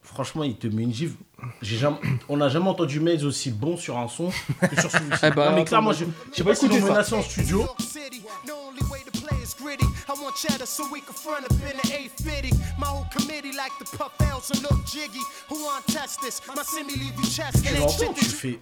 franchement, 0.02 0.44
il 0.44 0.56
te 0.56 0.68
met 0.68 0.84
une 0.84 0.94
gifle. 0.94 1.16
J'ai 1.62 1.76
jamais, 1.76 1.98
on 2.28 2.36
n'a 2.36 2.48
jamais 2.48 2.68
entendu 2.68 3.00
Maze 3.00 3.24
aussi 3.24 3.50
bon 3.50 3.76
sur 3.76 3.98
un 3.98 4.08
son 4.08 4.30
que 4.30 4.80
sur 4.80 4.90
celui-ci. 4.90 5.20
Eh 5.26 5.30
bah, 5.30 5.50
non, 5.50 5.56
mais 5.56 5.64
clairement, 5.64 5.92
je 5.92 6.04
sais 6.32 6.44
pas 6.44 6.54
si 6.54 6.66
écouter 6.66 6.82
on 6.82 6.86
ça. 6.86 6.92
menacé 6.92 7.14
en 7.14 7.22
studio. 7.22 7.66
I 10.10 10.14
want 10.20 10.34
cheddar 10.34 10.66
so 10.66 10.90
we 10.90 11.00
can 11.00 11.12
front 11.12 11.44
up 11.44 11.52
in 11.52 11.76
the 11.76 11.86
850. 11.86 12.50
My 12.78 12.86
whole 12.86 13.06
committee 13.12 13.52
like 13.52 13.70
the 13.78 13.84
puff 13.96 14.12
L's 14.20 14.50
and 14.50 14.60
look 14.62 14.84
jiggy. 14.84 15.20
Who 15.48 15.62
want 15.62 15.86
test 15.86 16.20
this? 16.20 16.40
My 16.48 16.62
simi 16.64 16.94
leave 16.96 17.14
you 17.16 17.24
chest. 17.30 17.64
Tu 17.64 18.24
fais. 18.24 18.58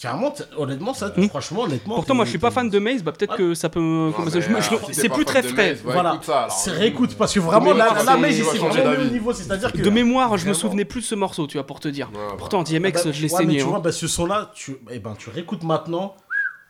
Carrément, 0.00 0.32
honnêtement, 0.56 0.94
ça, 0.94 1.12
Hmm. 1.14 1.28
franchement, 1.28 1.62
honnêtement. 1.62 1.94
Pourtant, 1.96 2.14
moi, 2.14 2.24
je 2.24 2.30
suis 2.30 2.38
pas 2.38 2.50
fan 2.50 2.70
de 2.70 2.78
Maze, 2.78 3.02
bah 3.02 3.12
peut-être 3.12 3.36
que 3.36 3.52
ça 3.52 3.68
peut 3.68 4.10
t'es 4.32 4.92
c'est 4.94 5.08
plus 5.10 5.26
très 5.26 5.42
frais. 5.42 5.72
Maze, 5.74 5.84
ouais, 5.84 5.92
Voilà, 5.92 6.18
c'est 6.48 6.70
réécoute 6.70 7.16
parce 7.16 7.34
que 7.34 7.40
vraiment 7.40 7.74
là, 7.74 7.84
mémoire, 7.84 7.94
là, 7.94 8.00
c'est- 8.30 8.42
vraiment 8.58 8.90
le 8.92 9.10
niveau, 9.10 9.32
c'est-à-dire 9.34 9.70
que 9.72 9.78
De 9.78 9.90
mémoire, 9.90 10.38
je 10.38 10.48
me 10.48 10.54
souvenais 10.54 10.86
plus 10.86 11.02
de 11.02 11.06
ce 11.06 11.14
morceau, 11.14 11.46
tu 11.46 11.58
vois, 11.58 11.66
pour 11.66 11.80
te 11.80 11.88
dire. 11.88 12.08
Ouais, 12.14 12.18
ouais. 12.18 12.36
Pourtant, 12.38 12.62
DMX, 12.62 12.92
Ah 13.00 13.04
bah, 13.04 13.12
je 13.12 13.16
l'ai 13.16 13.22
mais 13.24 13.28
saigné. 13.28 13.56
tu 13.58 13.64
hein. 13.64 13.66
vois, 13.66 13.80
bah, 13.80 13.92
ce 13.92 14.06
son-là, 14.08 14.50
tu, 14.54 14.78
eh 14.90 14.98
ben, 15.00 15.14
tu 15.18 15.28
réécoutes 15.28 15.64
maintenant, 15.64 16.14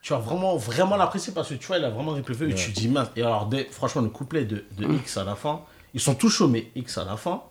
tu 0.02 0.12
vas 0.12 0.19
vraiment, 0.19 0.57
vraiment 0.57 0.97
l'apprécier 0.97 1.32
parce 1.32 1.51
que 1.51 1.55
tu 1.55 1.66
vois, 1.69 1.78
il 1.78 1.85
a 1.85 1.90
vraiment 1.90 2.12
répliqué 2.12 2.48
et 2.48 2.55
tu 2.55 2.73
dis 2.73 2.89
mince. 2.89 3.09
Et 3.15 3.23
alors, 3.23 3.48
franchement, 3.70 4.02
le 4.02 4.09
couplet 4.09 4.44
de, 4.44 4.65
de 4.77 4.86
Mm. 4.86 4.94
X 4.97 5.16
à 5.19 5.24
la 5.24 5.36
fin, 5.36 5.61
ils 5.94 6.01
sont 6.01 6.15
tous 6.15 6.31
chauds, 6.31 6.48
mais 6.48 6.70
X 6.74 6.98
à 6.98 7.05
la 7.05 7.16
fin, 7.16 7.43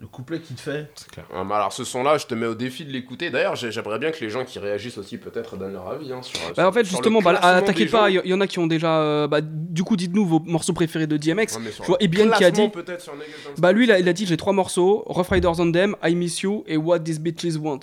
le 0.00 0.06
couplet 0.06 0.40
qu'il 0.40 0.56
te 0.56 0.62
fait. 0.62 0.90
C'est 0.94 1.10
clair. 1.10 1.26
Ah, 1.34 1.40
alors 1.40 1.72
ce 1.74 1.84
son-là, 1.84 2.16
je 2.16 2.26
te 2.26 2.34
mets 2.34 2.46
au 2.46 2.54
défi 2.54 2.86
de 2.86 2.90
l'écouter. 2.90 3.28
D'ailleurs, 3.28 3.54
j'ai- 3.54 3.70
j'aimerais 3.70 3.98
bien 3.98 4.10
que 4.10 4.20
les 4.20 4.30
gens 4.30 4.44
qui 4.46 4.58
réagissent 4.58 4.96
aussi 4.96 5.18
peut-être 5.18 5.56
donnent 5.58 5.74
leur 5.74 5.88
avis. 5.88 6.10
hein, 6.12 6.22
sur, 6.22 6.38
Bah, 6.40 6.54
sur- 6.54 6.64
en 6.64 6.72
fait, 6.72 6.84
sur 6.84 6.92
le 6.98 7.02
justement, 7.04 7.20
bah, 7.20 7.32
classement 7.32 7.48
ah, 7.52 7.60
des 7.60 7.66
t'inquiète 7.66 7.88
gens. 7.90 7.98
pas, 7.98 8.10
il 8.10 8.20
y, 8.24 8.28
y 8.30 8.34
en 8.34 8.40
a 8.40 8.46
qui 8.46 8.58
ont 8.58 8.66
déjà. 8.66 8.98
euh, 9.02 9.28
bah, 9.28 9.40
du 9.42 9.84
coup, 9.84 9.96
dites-nous 9.96 10.24
vos 10.24 10.40
morceaux 10.40 10.72
préférés 10.72 11.06
de 11.06 11.16
DMX. 11.18 11.54
Ouais, 11.56 11.62
mais 11.62 11.70
sur 11.70 11.84
Je 11.84 11.88
vois 11.88 11.98
le 12.00 12.04
Ebian 12.06 12.28
qui 12.28 12.44
a 12.44 12.50
classement, 12.50 12.64
dit. 12.66 12.70
peut-être 12.72 13.00
sur 13.02 13.12
Bah, 13.58 13.72
lui, 13.72 13.84
il 13.84 13.92
a, 13.92 13.98
il 13.98 14.08
a 14.08 14.12
dit 14.14 14.24
j'ai 14.26 14.36
trois 14.38 14.54
morceaux 14.54 15.02
Rough 15.06 15.28
Riders 15.28 15.60
on 15.60 15.70
Them, 15.70 15.94
I 16.02 16.14
Miss 16.14 16.40
You 16.40 16.64
et 16.66 16.76
What 16.78 17.00
These 17.00 17.20
Bitches 17.20 17.56
Want. 17.58 17.80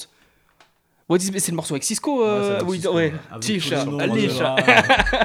What 1.10 1.20
These 1.20 1.32
C'est 1.38 1.52
le 1.52 1.56
morceau 1.56 1.74
avec 1.74 1.84
Cisco 1.86 2.22
euh, 2.22 2.60
oui, 2.66 2.82
ouais. 2.86 3.14
Tisha, 3.40 3.86
Alicia. 3.98 4.56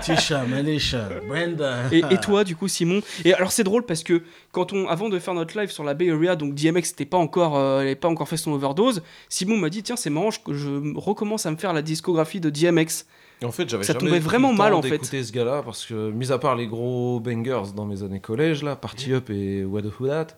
Tisha, 0.01 0.45
Melisha, 0.45 1.09
Brenda. 1.29 1.79
Et, 1.91 2.03
et 2.11 2.19
toi, 2.19 2.45
du 2.45 2.55
coup, 2.55 2.69
Simon 2.69 3.01
Et 3.25 3.35
alors, 3.35 3.51
c'est 3.51 3.65
drôle 3.65 3.85
parce 3.85 4.05
que 4.05 4.23
quand 4.53 4.73
on, 4.73 4.87
avant 4.89 5.09
de 5.09 5.19
faire 5.19 5.35
notre 5.35 5.59
live 5.59 5.71
sur 5.71 5.83
la 5.83 5.95
Bay 5.95 6.11
Area, 6.11 6.37
donc 6.37 6.55
DMX 6.55 6.91
n'était 6.91 7.05
pas 7.05 7.19
encore, 7.19 7.59
euh, 7.59 7.95
pas 7.97 8.09
encore 8.09 8.29
fait 8.29 8.37
son 8.37 8.53
overdose. 8.53 9.03
Simon 9.29 9.57
m'a 9.57 9.71
dit 9.71 9.83
tiens, 9.83 9.97
c'est 9.97 10.11
marrant, 10.11 10.31
je, 10.31 10.39
je 10.53 10.97
recommence 10.97 11.47
à 11.47 11.51
me 11.51 11.57
faire 11.57 11.73
la 11.73 11.83
discographie 11.83 12.41
de 12.41 12.49
DMX. 12.49 13.05
Et 13.41 13.45
en 13.45 13.51
fait, 13.51 13.69
j'avais 13.69 13.83
Ça 13.83 13.95
jamais 13.95 14.07
tombait 14.07 14.21
vraiment 14.21 14.53
le 14.53 14.57
mal, 14.57 14.75
en 14.75 14.83
fait. 14.83 15.05
ce 15.05 15.33
gars-là 15.33 15.63
parce 15.65 15.85
que, 15.85 16.13
mis 16.13 16.31
à 16.31 16.39
part 16.39 16.55
les 16.55 16.69
gros 16.69 17.19
bangers 17.19 17.73
dans 17.75 17.87
mes 17.87 18.05
années 18.05 18.21
collège, 18.21 18.63
là, 18.63 18.77
Party 18.77 19.15
Up 19.15 19.31
et 19.31 19.65
What 19.65 19.83
the 19.83 19.91
Who 19.99 20.07
That, 20.07 20.29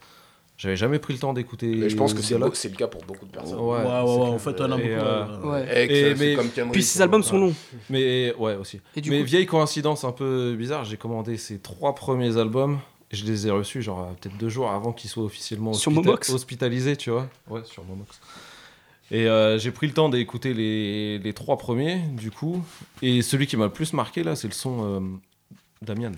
j'avais 0.57 0.77
jamais 0.77 0.99
pris 0.99 1.13
le 1.15 1.19
temps 1.19 1.33
d'écouter. 1.33 1.67
Mais 1.75 1.91
je 1.91 1.97
pense 1.97 2.15
que 2.15 2.23
ce 2.23 2.35
c'est 2.55 2.69
le 2.71 2.77
cas 2.77 2.87
pour 2.87 3.03
beaucoup 3.05 3.27
de 3.27 3.31
personnes. 3.33 3.59
Ouais, 3.59 3.79
Ouais, 3.79 3.85
ouais, 3.85 3.91
en 3.91 4.39
fait, 4.39 4.61
on 4.61 4.65
a 4.65 4.69
beaucoup. 4.77 4.81
euh, 4.89 5.27
euh, 5.45 5.51
Ouais. 5.51 5.85
Et 5.85 5.89
mais- 6.15 6.15
c'est 6.17 6.35
comme 6.37 6.49
Kendrick, 6.51 6.73
Puis 6.73 6.93
quoi. 6.93 7.03
albums 7.03 7.23
sont 7.23 7.39
longs. 7.39 7.55
Mais 7.91 8.33
ouais, 8.39 8.55
aussi. 8.57 8.81
Et 8.97 9.01
du 9.01 9.11
Mais 9.11 9.21
coup- 9.21 9.27
vieille 9.27 9.47
coïncidence 9.47 10.05
un 10.05 10.13
peu 10.13 10.55
bizarre, 10.57 10.85
j'ai 10.85 10.97
commandé 10.97 11.37
ces 11.37 11.59
trois 11.59 11.95
premiers 11.95 12.37
albums. 12.37 12.79
et 13.11 13.17
Je 13.17 13.25
les 13.27 13.47
ai 13.47 13.51
reçus 13.51 13.83
genre 13.83 14.01
euh, 14.01 14.13
peut-être 14.21 14.37
deux 14.39 14.49
jours 14.49 14.71
avant 14.71 14.93
qu'ils 14.93 15.11
soient 15.11 15.25
officiellement 15.25 15.73
Sur 15.73 15.91
hospita- 15.93 15.95
Momox 16.05 16.31
hospitalisés, 16.31 16.97
tu 16.97 17.11
vois. 17.11 17.29
Ouais, 17.49 17.61
sur 17.65 17.85
Momox. 17.85 18.21
Et 19.11 19.29
euh, 19.29 19.59
j'ai 19.59 19.71
pris 19.71 19.87
le 19.87 19.93
temps 19.93 20.09
d'écouter 20.09 20.55
les, 20.55 21.19
les 21.19 21.33
trois 21.35 21.59
premiers, 21.59 21.99
du 22.13 22.31
coup. 22.31 22.65
Et 23.03 23.21
celui 23.23 23.47
qui 23.47 23.57
m'a 23.57 23.65
le 23.65 23.71
plus 23.71 23.93
marqué, 23.93 24.23
là, 24.23 24.35
c'est 24.35 24.49
le 24.49 24.55
son 24.55 24.79
euh, 24.85 25.01
Damian. 25.83 26.13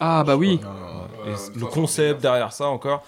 Ah, 0.00 0.24
bah 0.26 0.36
oui. 0.36 0.58
Euh, 1.26 1.36
le 1.54 1.66
concept 1.66 2.22
derrière 2.22 2.52
ça 2.52 2.66
encore. 2.66 3.04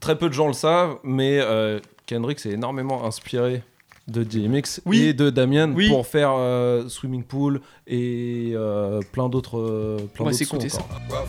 Très 0.00 0.16
peu 0.16 0.28
de 0.28 0.34
gens 0.34 0.46
le 0.46 0.52
savent, 0.52 0.96
mais 1.04 1.38
euh, 1.40 1.80
Kendrick 2.06 2.38
s'est 2.40 2.50
énormément 2.50 3.04
inspiré 3.04 3.62
de 4.08 4.24
DMX 4.24 4.80
Oui. 4.84 5.02
et 5.04 5.12
de 5.14 5.30
Damien 5.30 5.72
Oui. 5.72 5.88
pour 5.88 6.06
faire 6.06 6.32
euh, 6.36 6.88
Swimming 6.88 7.22
Pool 7.22 7.60
et 7.86 8.52
euh, 8.54 9.00
plein 9.12 9.28
d'autres 9.28 9.98
plein 10.14 10.24
d'autres 10.26 10.44
sons 10.44 10.60
ça. 10.68 10.78
encore. 10.78 11.26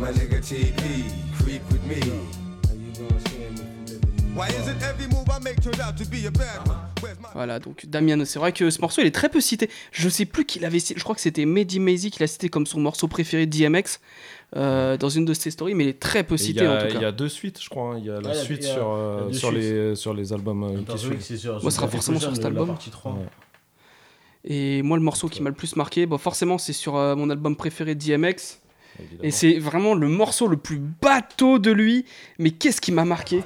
My 0.00 0.08
nigga 0.18 0.40
TP, 0.40 0.82
creep 1.38 1.62
with 1.70 1.84
me. 1.86 2.41
Voilà, 7.34 7.58
donc 7.58 7.86
Damien, 7.86 8.24
c'est 8.24 8.38
vrai 8.38 8.52
que 8.52 8.70
ce 8.70 8.80
morceau 8.80 9.00
il 9.02 9.06
est 9.06 9.10
très 9.14 9.28
peu 9.28 9.40
cité. 9.40 9.68
Je 9.90 10.08
sais 10.08 10.24
plus 10.24 10.44
qui 10.44 10.58
l'avait 10.58 10.78
cité, 10.78 10.94
je 10.98 11.02
crois 11.04 11.14
que 11.14 11.20
c'était 11.20 11.44
Mehdi 11.44 11.80
Maizy 11.80 12.10
qui 12.10 12.20
l'a 12.20 12.26
cité 12.26 12.48
comme 12.48 12.66
son 12.66 12.80
morceau 12.80 13.08
préféré 13.08 13.46
de 13.46 13.56
DMX 13.56 14.00
euh, 14.56 14.96
dans 14.96 15.08
une 15.08 15.24
de 15.24 15.34
ses 15.34 15.50
stories, 15.50 15.74
mais 15.74 15.84
il 15.84 15.88
est 15.90 16.00
très 16.00 16.24
peu 16.24 16.36
cité 16.36 16.66
en 16.66 16.72
a- 16.72 16.82
tout 16.82 16.86
il 16.90 16.96
y 16.96 17.00
cas. 17.00 17.08
a 17.08 17.12
deux 17.12 17.28
suites, 17.28 17.60
je 17.62 17.68
crois. 17.68 17.94
hein. 17.94 17.98
Il 17.98 18.04
y 18.06 18.10
a 18.10 18.20
la 18.20 18.34
suite 18.34 18.60
il 18.62 18.66
y 18.68 18.70
a- 18.70 18.74
sur, 18.74 18.82
il 18.82 18.84
y 18.84 18.84
a 18.84 18.94
euh, 18.94 19.32
sur, 19.32 19.48
suites. 19.50 19.60
les, 19.62 19.96
sur 19.96 20.14
les 20.14 20.32
albums 20.32 20.62
euh, 20.64 20.82
qui 20.92 20.98
suivent. 20.98 21.20
ce 21.20 21.70
sera 21.70 21.88
forcément 21.88 22.18
sur 22.20 22.34
cet 22.34 22.44
album. 22.44 22.68
partie 22.68 22.90
3. 22.90 23.12
Ouais. 23.12 23.18
Et 24.44 24.82
moi, 24.82 24.96
le 24.96 25.02
morceau 25.04 25.28
qui 25.28 25.40
m'a 25.42 25.50
le 25.50 25.54
plus 25.54 25.76
marqué, 25.76 26.04
bon, 26.06 26.18
forcément, 26.18 26.58
c'est 26.58 26.72
sur 26.72 26.96
euh, 26.96 27.14
mon 27.14 27.30
album 27.30 27.54
préféré 27.56 27.94
DMX. 27.94 28.60
Évidemment. 29.00 29.22
Et 29.22 29.30
c'est 29.30 29.58
vraiment 29.58 29.94
le 29.94 30.08
morceau 30.08 30.48
le 30.48 30.56
plus 30.56 30.78
bateau 31.00 31.58
de 31.58 31.70
lui. 31.70 32.04
Mais 32.38 32.50
qu'est-ce 32.50 32.80
qui 32.80 32.92
m'a 32.92 33.04
marqué 33.04 33.42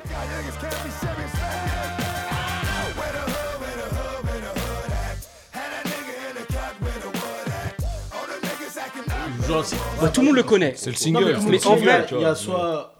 Genre, 9.46 9.64
Bah, 10.00 10.08
Tout 10.08 10.20
le 10.22 10.26
monde 10.28 10.36
le 10.36 10.42
connaît. 10.42 10.74
C'est 10.76 10.90
le 10.90 11.12
Non, 11.12 11.20
mais, 11.20 11.34
single. 11.34 11.50
mais 11.50 11.66
en 11.66 11.76
vrai, 11.76 12.06
il 12.10 12.20
y 12.20 12.24
a 12.24 12.34
soit, 12.34 12.94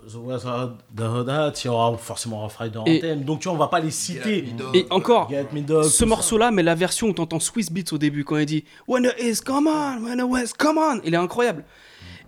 The 0.97 1.01
Hat, 1.28 1.52
il 1.64 1.66
y 1.66 1.68
aura 1.68 1.97
forcément 1.98 2.43
Rough 2.43 2.56
Rider 2.59 2.78
Et- 2.86 2.98
Anthem. 2.98 3.24
Donc, 3.24 3.40
tu 3.40 3.48
vois, 3.48 3.55
on 3.56 3.60
va 3.60 3.66
pas 3.68 3.81
les 3.81 3.90
citer. 3.90 4.44
Et 4.74 4.86
encore, 4.90 5.28
Dog, 5.52 5.85
ce 5.85 6.05
morceau-là, 6.05 6.51
mais 6.52 6.62
la 6.62 6.74
version 6.77 7.09
où 7.09 7.12
t'entends 7.12 7.40
Swiss 7.40 7.73
Beats 7.73 7.93
au 7.93 7.98
début, 7.98 8.24
quand 8.24 8.36
il 8.36 8.47
dit 8.47 8.64
When 8.86 9.02
the 9.09 9.14
East 9.20 9.44
come 9.44 9.66
on, 9.66 10.05
when 10.05 10.18
the 10.18 10.23
West 10.31 10.55
come 10.56 10.78
on, 10.78 11.01
il 11.05 11.14
est 11.14 11.18
incroyable. 11.18 11.64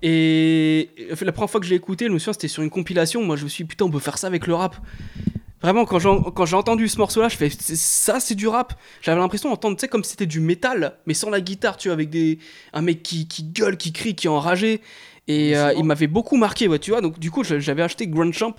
Et 0.03 0.91
la 1.21 1.33
première 1.33 1.51
fois 1.51 1.61
que 1.61 1.67
je 1.67 1.71
l'ai 1.71 1.77
écouté, 1.77 2.07
je 2.07 2.11
me 2.13 2.19
souviens, 2.19 2.33
c'était 2.33 2.49
sur 2.49 2.63
une 2.63 2.71
compilation. 2.71 3.23
Moi, 3.25 3.37
je 3.37 3.45
me 3.45 3.49
suis 3.49 3.65
dit, 3.65 3.69
putain, 3.69 3.85
on 3.85 3.91
peut 3.91 3.99
faire 3.99 4.19
ça 4.19 4.27
avec 4.27 4.47
le 4.47 4.55
rap. 4.55 4.77
Vraiment, 5.61 5.85
quand 5.85 5.99
j'ai, 5.99 6.09
j'ai 6.47 6.55
entendu 6.57 6.87
ce 6.87 6.99
morceau-là, 6.99 7.29
je 7.29 7.37
fais 7.37 7.51
ça, 7.51 8.21
c'est 8.21 8.37
du 8.37 8.47
rap. 8.47 8.75
J'avais 9.03 9.19
l'impression 9.21 9.49
d'entendre, 9.51 9.77
tu 9.77 9.81
sais, 9.81 9.89
comme 9.89 10.05
si 10.05 10.11
c'était 10.13 10.27
du 10.27 10.39
métal, 10.41 10.97
mais 11.07 11.15
sans 11.15 11.31
la 11.31 11.41
guitare, 11.41 11.77
tu 11.77 11.89
vois, 11.89 11.95
avec 11.95 12.11
des, 12.11 12.39
un 12.73 12.81
mec 12.83 13.03
qui, 13.03 13.27
qui 13.27 13.43
gueule, 13.43 13.77
qui 13.77 13.93
crie, 13.93 14.15
qui 14.15 14.29
est 14.29 14.31
enragé. 14.31 14.81
Et 15.27 15.57
euh, 15.57 15.73
il 15.77 15.85
m'avait 15.85 16.07
beaucoup 16.07 16.37
marqué, 16.37 16.69
ouais, 16.69 16.79
tu 16.79 16.93
vois. 16.93 17.01
Donc, 17.01 17.19
du 17.19 17.31
coup, 17.33 17.43
j'avais 17.43 17.83
acheté 17.83 18.07
Grand 18.07 18.33
Champ. 18.33 18.55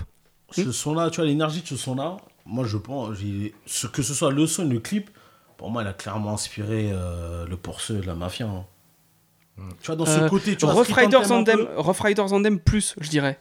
Ce 0.51 0.71
son-là, 0.73 1.09
tu 1.09 1.17
vois, 1.17 1.25
l'énergie 1.25 1.61
de 1.61 1.67
ce 1.67 1.77
son-là, 1.77 2.17
moi 2.45 2.65
je 2.65 2.77
pense, 2.77 3.15
j'ai- 3.17 3.53
que 3.93 4.01
ce 4.01 4.13
soit 4.13 4.31
le 4.31 4.45
son, 4.47 4.67
le 4.67 4.79
clip, 4.79 5.09
pour 5.57 5.69
moi, 5.69 5.83
il 5.83 5.87
a 5.87 5.93
clairement 5.93 6.33
inspiré 6.33 6.89
euh, 6.91 7.45
le 7.47 7.55
pourceux 7.55 7.99
de 8.01 8.07
la 8.07 8.15
mafia. 8.15 8.45
hein. 8.47 8.65
Tu 9.81 9.87
vois, 9.87 9.95
dans 9.95 10.05
ce 10.05 10.19
Euh, 10.19 10.29
côté, 10.29 10.55
tu 10.55 10.65
vois, 10.65 10.73
Rough 10.75 10.87
Riders 10.91 11.21
peu. 11.45 11.67
Rough 11.77 11.99
Riders 12.01 12.33
Anthem 12.33 12.59
plus, 12.59 12.95
je 12.99 13.09
dirais. 13.09 13.39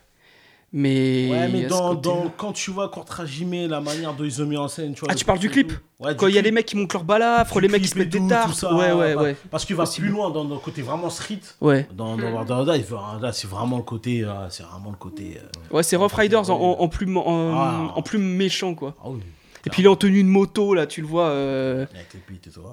Mais. 0.70 1.28
Ouais, 1.30 1.48
mais 1.48 1.62
dans, 1.64 1.94
dans- 1.94 2.30
quand 2.36 2.52
tu 2.52 2.70
vois 2.70 2.90
Kurt 2.90 3.08
Rajime, 3.08 3.68
la 3.68 3.80
manière 3.80 4.12
dont 4.12 4.24
ils 4.24 4.42
ont 4.42 4.46
mis 4.46 4.56
en 4.58 4.68
scène, 4.68 4.92
tu 4.92 5.00
vois. 5.00 5.08
Ah, 5.10 5.14
tu 5.14 5.24
parles 5.24 5.38
du 5.38 5.48
clip 5.48 5.72
Ouais, 5.98 6.14
Quand 6.14 6.26
il 6.26 6.34
y 6.34 6.38
a 6.38 6.42
les 6.42 6.50
mecs 6.50 6.66
qui 6.66 6.76
montent 6.76 6.92
leur 6.92 7.04
balafre, 7.04 7.58
les 7.58 7.68
mecs 7.68 7.80
qui 7.82 7.88
se 7.88 7.96
mettent 7.98 8.14
et 8.14 8.20
des 8.20 8.28
tartes. 8.28 8.54
ça, 8.54 8.74
ouais, 8.74 8.92
ouais, 8.92 9.14
bah, 9.14 9.22
ouais. 9.22 9.36
Parce 9.50 9.64
qu'il 9.64 9.74
va 9.76 9.84
Possible. 9.84 10.06
plus 10.08 10.14
loin 10.14 10.30
dans, 10.30 10.44
dans 10.44 10.56
le 10.56 10.60
côté 10.60 10.82
vraiment 10.82 11.08
street. 11.08 11.40
Ouais. 11.62 11.88
Dans, 11.94 12.16
dans 12.18 12.74
il 12.74 12.82
va- 12.84 13.18
là, 13.20 13.32
c'est 13.32 13.48
vraiment 13.48 13.78
le 13.78 13.82
côté. 13.82 14.22
euh, 14.24 14.48
c'est 14.50 14.62
vraiment 14.62 14.90
le 14.90 14.96
côté. 14.96 15.38
euh, 15.38 15.74
Ouais, 15.74 15.82
c'est 15.82 15.96
Rough 15.96 16.12
Riders 16.12 16.50
en, 16.50 16.54
en- 16.54 16.80
en 16.82 16.88
plus, 16.88 17.16
en, 17.16 17.52
Ah. 17.56 17.92
en 17.96 18.02
plus 18.02 18.18
méchant, 18.18 18.74
quoi. 18.74 18.94
ah 19.02 19.08
oui. 19.08 19.20
Et 19.66 19.70
puis 19.70 19.82
il 19.82 19.86
est 19.86 19.88
en 19.88 19.96
tenue 19.96 20.22
de 20.22 20.28
moto, 20.28 20.74
là, 20.74 20.86
tu 20.86 21.00
le 21.00 21.06
vois. 21.06 21.28
euh, 21.28 21.86
Avec 21.94 22.08
les 22.14 22.20
beats 22.28 22.40
et 22.46 22.50
tout, 22.50 22.60
ouais. 22.60 22.66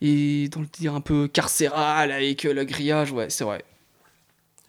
Et 0.00 0.48
dans 0.48 0.60
le 0.60 0.66
dire 0.66 0.94
un 0.94 1.00
peu 1.00 1.28
carcéral, 1.28 2.10
avec 2.12 2.44
euh, 2.44 2.52
le 2.54 2.64
grillage, 2.64 3.12
ouais, 3.12 3.30
c'est 3.30 3.44
vrai. 3.44 3.64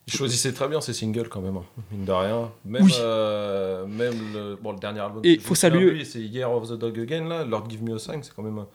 Il 0.07 0.13
choisissait 0.13 0.53
très 0.53 0.67
bien 0.67 0.81
ses 0.81 0.93
singles 0.93 1.29
quand 1.29 1.41
même, 1.41 1.57
hein, 1.57 1.63
mine 1.91 2.05
de 2.05 2.11
rien. 2.11 2.51
Même, 2.63 2.83
Oui. 2.83 2.93
euh, 2.99 3.87
même 3.87 4.13
le, 4.33 4.55
bon, 4.55 4.71
le 4.73 4.77
dernier 4.79 4.99
album. 4.99 5.21
Et 5.23 5.39
faut 5.39 5.55
saluer- 5.55 6.05
C'est 6.05 6.21
Year 6.21 6.51
of 6.51 6.69
the 6.69 6.73
Dog 6.73 6.99
Again, 6.99 7.27
là. 7.27 7.43
Lord 7.43 7.67
Give 7.69 7.83
Me 7.83 7.95
a 7.95 7.99
Sign, 7.99 8.21
c'est 8.21 8.33
quand 8.35 8.43
même. 8.43 8.65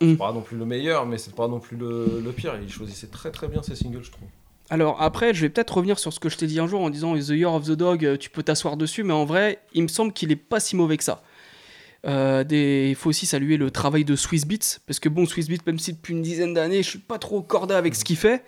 Mm. 0.00 0.10
C'est 0.10 0.16
pas 0.16 0.32
non 0.32 0.40
plus 0.40 0.56
le 0.58 0.64
meilleur, 0.64 1.06
mais 1.06 1.18
c'est 1.18 1.36
pas 1.36 1.46
non 1.46 1.60
plus 1.60 1.76
le, 1.76 2.20
le 2.22 2.32
pire. 2.32 2.58
Il 2.60 2.68
choisissait 2.68 3.06
très 3.06 3.30
très 3.30 3.46
bien 3.46 3.62
ses 3.62 3.76
singles, 3.76 4.02
je 4.02 4.10
trouve. 4.10 4.26
Alors 4.70 5.00
après, 5.00 5.34
je 5.34 5.42
vais 5.42 5.50
peut-être 5.50 5.76
revenir 5.76 5.98
sur 6.00 6.12
ce 6.12 6.18
que 6.18 6.28
je 6.28 6.36
t'ai 6.36 6.46
dit 6.48 6.58
un 6.58 6.66
jour 6.66 6.80
en 6.80 6.90
disant 6.90 7.14
The 7.14 7.28
Year 7.28 7.52
of 7.54 7.66
the 7.66 7.72
Dog, 7.72 8.04
euh, 8.04 8.16
tu 8.16 8.28
peux 8.30 8.42
t'asseoir 8.42 8.76
dessus, 8.76 9.04
mais 9.04 9.12
en 9.12 9.24
vrai, 9.26 9.60
il 9.72 9.82
me 9.84 9.88
semble 9.88 10.12
qu'il 10.12 10.32
est 10.32 10.36
pas 10.36 10.58
si 10.58 10.74
mauvais 10.74 10.96
que 10.96 11.04
ça. 11.04 11.22
Euh, 12.06 12.44
des- 12.44 12.88
Il 12.90 12.94
faut 12.94 13.10
aussi 13.10 13.26
saluer 13.26 13.56
le 13.56 13.70
travail 13.70 14.04
de 14.04 14.14
Swiss 14.16 14.46
Beats, 14.46 14.78
parce 14.86 15.00
que 15.00 15.08
bon, 15.08 15.26
Swiss 15.26 15.48
Beats, 15.48 15.62
même 15.66 15.78
si 15.78 15.92
depuis 15.92 16.12
une 16.12 16.22
dizaine 16.22 16.52
d'années, 16.54 16.82
je 16.82 16.90
suis 16.90 16.98
pas 16.98 17.18
trop 17.18 17.40
corda 17.42 17.78
avec 17.78 17.94
ce 17.94 18.04
qu'il 18.04 18.16
fait. 18.16 18.44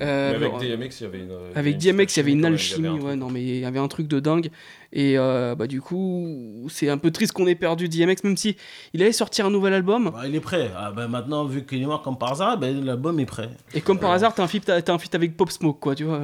euh, 0.00 0.30
Mais 0.30 0.36
avec 0.36 0.52
bon, 0.52 0.58
DMX, 0.58 1.00
il 1.00 1.02
y 1.02 1.06
avait 1.06 1.18
une. 1.18 1.30
Avec 1.54 1.84
y 1.84 1.88
avait 1.90 1.92
DMX, 2.04 2.14
il 2.14 2.16
y 2.16 2.20
avait 2.20 2.32
une 2.32 2.44
alchimie, 2.44 2.88
avait 2.88 2.98
un 2.98 3.00
ouais, 3.02 3.16
non, 3.16 3.28
mais 3.30 3.42
il 3.42 3.58
y 3.58 3.64
avait 3.64 3.78
un 3.78 3.88
truc 3.88 4.06
de 4.06 4.20
dingue. 4.20 4.50
Et 4.92 5.18
euh, 5.18 5.54
bah, 5.54 5.66
du 5.66 5.80
coup, 5.80 6.66
c'est 6.68 6.88
un 6.90 6.98
peu 6.98 7.10
triste 7.10 7.32
qu'on 7.32 7.46
ait 7.46 7.54
perdu 7.54 7.88
DMX, 7.88 8.16
même 8.24 8.36
si 8.36 8.56
il 8.92 9.02
allait 9.02 9.12
sortir 9.12 9.46
un 9.46 9.50
nouvel 9.50 9.72
album. 9.74 10.10
Bah, 10.12 10.22
il 10.26 10.34
est 10.34 10.40
prêt. 10.40 10.70
Ah, 10.76 10.92
bah, 10.94 11.08
maintenant, 11.08 11.44
vu 11.44 11.64
qu'il 11.66 11.82
est 11.82 11.86
mort 11.86 12.02
comme 12.02 12.18
par 12.18 12.32
hasard, 12.32 12.58
ben, 12.58 12.84
l'album 12.84 13.18
est 13.18 13.26
prêt. 13.26 13.50
Et 13.74 13.80
comme 13.80 13.98
par 13.98 14.12
hasard, 14.12 14.34
t'as 14.34 14.42
un 14.44 14.48
feat, 14.48 14.64
t'as 14.64 14.80
t'as 14.82 14.92
un 14.94 14.98
feat 14.98 15.14
avec 15.14 15.36
Pop 15.36 15.50
Smoke, 15.50 15.80
quoi, 15.80 15.94
tu 15.94 16.04
vois. 16.04 16.20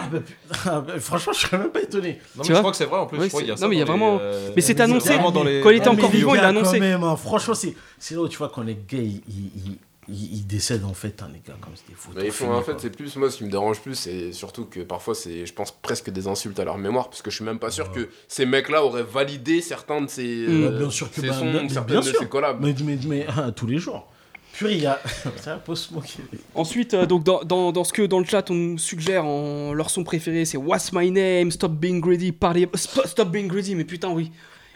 Ah, 0.00 0.08
bah, 0.12 0.18
ah, 0.66 0.80
bah, 0.80 1.00
franchement, 1.00 1.32
je 1.32 1.38
serais 1.40 1.58
même 1.58 1.70
pas 1.70 1.82
étonné. 1.82 2.18
Non, 2.36 2.42
Tu 2.42 2.48
mais 2.52 2.54
vois 2.54 2.54
je 2.56 2.58
crois 2.60 2.70
que 2.72 2.76
c'est 2.76 2.84
vrai 2.86 2.98
en 2.98 3.06
plus. 3.06 3.18
Oui, 3.18 3.24
je 3.24 3.28
crois 3.30 3.42
y 3.42 3.46
a 3.46 3.50
non, 3.50 3.56
ça 3.56 3.68
mais 3.68 3.76
il 3.76 3.78
y 3.78 3.82
a 3.82 3.84
les, 3.84 3.88
vraiment- 3.90 4.18
euh, 4.20 4.50
mais 4.56 4.62
c'est 4.62 4.80
annoncé. 4.80 5.16
dans 5.18 5.44
les- 5.44 5.60
Quand 5.60 5.70
il 5.70 5.76
était 5.76 5.88
Ah, 5.88 5.92
encore 5.92 6.10
les 6.10 6.16
vivant, 6.18 6.34
il 6.34 6.36
gars, 6.36 6.42
l'a 6.42 6.48
annoncé. 6.48 6.78
Quand 6.78 6.84
même, 6.84 7.02
hein, 7.04 7.16
franchement, 7.16 7.54
c'est 7.54 7.74
c'est 7.98 8.14
là 8.14 8.22
où 8.22 8.28
tu 8.28 8.38
vois 8.38 8.48
qu'on 8.48 8.66
est 8.66 8.86
gay. 8.88 8.98
Il, 9.04 9.22
il- 9.28 9.78
il, 10.08 10.34
il 10.38 10.46
décède 10.46 10.84
en 10.84 10.92
fait, 10.94 11.22
hein, 11.22 11.28
les 11.32 11.38
gars, 11.46 11.56
comme 11.60 11.74
c'était 11.76 11.92
fou. 11.94 12.10
Mais 12.16 12.24
ils 12.24 12.32
font, 12.32 12.52
en 12.52 12.62
fait, 12.62 12.74
c'est 12.78 12.90
plus, 12.90 13.14
moi, 13.14 13.30
ce 13.30 13.36
qui 13.36 13.44
me 13.44 13.50
dérange 13.50 13.80
plus, 13.80 13.94
c'est 13.94 14.32
surtout 14.32 14.64
que 14.64 14.80
parfois, 14.80 15.14
c'est, 15.14 15.46
je 15.46 15.52
pense, 15.52 15.70
presque 15.70 16.10
des 16.10 16.26
insultes 16.26 16.58
à 16.58 16.64
leur 16.64 16.78
mémoire, 16.78 17.10
parce 17.10 17.22
que 17.22 17.30
je 17.30 17.36
suis 17.36 17.44
même 17.44 17.60
pas 17.60 17.70
sûr 17.70 17.92
que 17.92 18.08
ces 18.26 18.44
mecs-là 18.44 18.84
auraient 18.84 19.04
validé 19.04 19.60
certains 19.60 20.00
de 20.00 20.08
ces, 20.10 20.46
Mm. 20.48 20.62
euh, 20.64 20.78
bien 20.78 20.90
sûr 20.90 21.08
que 21.12 21.20
ces 21.20 21.28
bah, 21.28 21.34
sons, 21.34 21.50
bien- 21.52 21.68
certaines 21.68 21.86
bien 21.86 22.00
de 22.00 22.04
sûr. 22.06 22.18
ces 22.18 22.26
collabs. 22.26 22.58
Mais, 22.60 22.74
mais, 22.84 22.98
mais, 23.06 23.26
ah, 23.28 23.52
tous 23.52 23.66
les 23.68 23.78
jours. 23.78 24.09
Ensuite, 26.54 26.94
euh, 26.94 27.06
donc 27.06 27.24
dans, 27.24 27.42
dans, 27.44 27.72
dans 27.72 27.84
ce 27.84 27.92
que 27.92 28.02
dans 28.02 28.18
le 28.18 28.24
chat 28.24 28.50
on 28.50 28.54
nous 28.54 28.78
suggère 28.78 29.24
en 29.24 29.72
leur 29.72 29.90
son 29.90 30.04
préféré, 30.04 30.44
c'est 30.44 30.56
What's 30.56 30.92
My 30.92 31.10
Name, 31.10 31.50
Stop 31.50 31.72
Being 31.72 32.00
Greedy, 32.00 32.32
Party, 32.32 32.66
Stop, 32.74 33.28
Being 33.30 33.48
Greedy, 33.48 33.74
mais 33.74 33.84
putain 33.84 34.10
oui, 34.10 34.30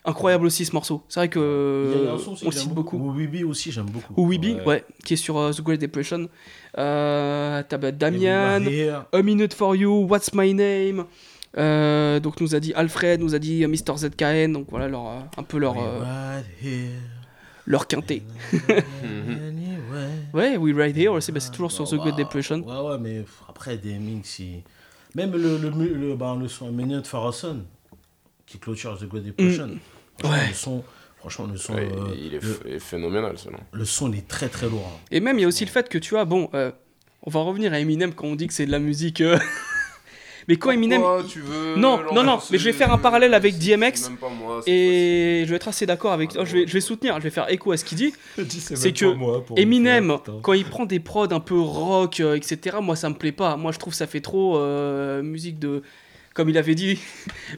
incroyable 0.05 0.47
aussi 0.47 0.65
ce 0.65 0.73
morceau. 0.73 1.03
C'est 1.09 1.21
vrai 1.21 1.29
que 1.29 1.93
Il 1.97 2.05
y 2.05 2.09
a 2.09 2.13
un 2.13 2.19
son 2.19 2.33
aussi 2.33 2.47
on 2.47 2.51
que 2.51 2.55
le 2.55 2.61
j'aime 2.61 2.69
cite 2.69 2.75
beaucoup. 2.75 2.99
Ou 2.99 3.13
Wibi 3.13 3.45
aussi, 3.45 3.73
j'aime 3.73 3.87
beaucoup. 3.87 4.15
Ou 4.17 4.29
Weeby, 4.29 4.55
ouais. 4.55 4.65
Ouais. 4.67 4.85
qui 5.05 5.15
est 5.15 5.17
sur 5.17 5.39
euh, 5.39 5.53
The 5.53 5.61
Great 5.61 5.81
Depression. 5.81 6.29
Euh, 6.79 7.63
T'as 7.69 7.79
bah, 7.79 7.93
Damian. 7.93 8.63
A 9.13 9.23
Minute 9.23 9.55
for 9.55 9.77
You, 9.77 10.07
What's 10.09 10.33
My 10.33 10.55
Name? 10.55 11.05
Donc 11.57 12.41
nous 12.41 12.55
a 12.55 12.61
dit 12.61 12.73
Alfred, 12.75 13.21
nous 13.21 13.35
a 13.35 13.39
dit 13.39 13.65
Mr 13.67 13.97
ZKN, 13.97 14.53
donc 14.53 14.67
voilà 14.71 14.89
leur, 14.89 15.07
un 15.37 15.43
peu 15.45 15.59
leur, 15.59 15.77
leur 17.67 17.87
quintet. 17.87 18.23
Ouais, 20.33 20.57
We 20.57 20.75
Right 20.75 20.97
Here 20.97 21.13
aussi, 21.13 21.31
bah, 21.31 21.39
c'est 21.41 21.53
toujours 21.53 21.71
sur 21.71 21.89
The 21.89 21.95
Great 21.95 22.17
Depression. 22.17 22.59
Ouais, 22.61 22.91
ouais, 22.91 22.99
mais 22.99 23.25
après, 23.49 23.77
des 23.79 23.95
mix, 23.95 24.41
il- 24.41 24.63
même 25.15 25.31
le, 25.33 25.59
le, 25.59 25.71
le, 25.71 26.17
bah, 26.17 26.37
le 26.39 26.49
son 26.49 26.73
Minute 26.73 27.07
Farrison, 27.07 27.65
qui 28.45 28.59
clôture 28.59 28.99
The 28.99 29.05
Great 29.09 29.25
Depression. 29.25 29.69
Mm. 29.69 30.27
Ouais. 30.29 30.49
Le 30.49 30.55
son, 30.55 30.83
franchement, 31.19 31.47
le 31.47 31.57
son, 31.57 31.75
Ouais, 31.75 31.89
euh, 31.93 32.15
il 32.17 32.35
est, 32.35 32.43
le, 32.43 32.79
phénoménal, 32.81 33.39
ce 33.39 33.49
nom. 33.49 33.59
le 33.73 33.85
son, 33.85 34.11
il 34.13 34.19
est 34.19 34.27
très 34.29 34.49
très 34.49 34.69
lourd. 34.69 34.85
hein. 34.93 34.99
Et 35.13 35.21
même, 35.21 35.39
il 35.39 35.43
y 35.43 35.45
a 35.45 35.49
aussi 35.49 35.65
le 35.65 35.71
fait 35.71 35.89
que 35.89 35.99
tu 35.99 36.11
vois, 36.11 36.25
bon, 36.25 36.51
euh, 36.55 36.73
on 37.23 37.31
va 37.31 37.41
revenir 37.41 37.73
à 37.73 37.79
Eminem 37.79 38.13
quand 38.13 38.27
on 38.27 38.35
dit 38.35 38.49
que 38.49 38.55
c'est 38.55 38.67
de 38.67 38.73
la 38.73 38.81
musique. 38.81 39.21
euh, 39.21 39.39
mais 40.49 40.57
quand 40.57 40.71
Eminem. 40.71 41.03
Tu 41.29 41.41
veux 41.41 41.77
Non, 41.77 42.01
non, 42.13 42.23
non, 42.23 42.39
mais 42.51 42.59
je 42.59 42.65
vais 42.65 42.73
faire 42.73 42.93
un 42.93 42.99
parallèle 42.99 43.35
avec 43.35 43.59
DMX, 43.59 44.09
même 44.09 44.17
pas 44.19 44.29
moi, 44.29 44.61
c'est 44.65 44.71
Et 44.71 45.43
je 45.45 45.51
vais 45.51 45.57
être 45.57 45.69
assez 45.69 45.87
d'accord 45.87 46.13
avec. 46.13 46.31
oh, 46.39 46.45
je, 46.45 46.53
vais, 46.59 46.67
je 46.67 46.73
vais 46.73 46.81
soutenir, 46.81 47.17
je 47.19 47.23
vais 47.25 47.31
faire 47.31 47.51
écho 47.51 47.73
à 47.73 47.77
ce 47.77 47.85
qu'il 47.85 47.99
dit. 47.99 48.13
C'est 48.49 48.93
que 48.93 49.15
Eminem, 49.59 50.19
quand 50.43 50.53
il 50.53 50.65
prend 50.65 50.85
des 50.87 51.01
prods 51.01 51.29
un 51.33 51.41
peu 51.41 51.59
rock, 51.59 52.21
euh, 52.21 52.35
etc., 52.35 52.77
moi 52.83 52.97
ça 52.97 53.09
me 53.09 53.15
plaît 53.15 53.33
pas. 53.33 53.57
Moi 53.57 53.73
je 53.73 53.79
trouve 53.79 53.95
ça 53.95 54.07
fait 54.07 54.21
trop 54.21 54.59
euh, 54.59 55.23
musique 55.23 55.59
de. 55.59 55.83
Comme 56.35 56.49
il 56.51 56.59
avait 56.59 56.75
dit. 56.75 56.99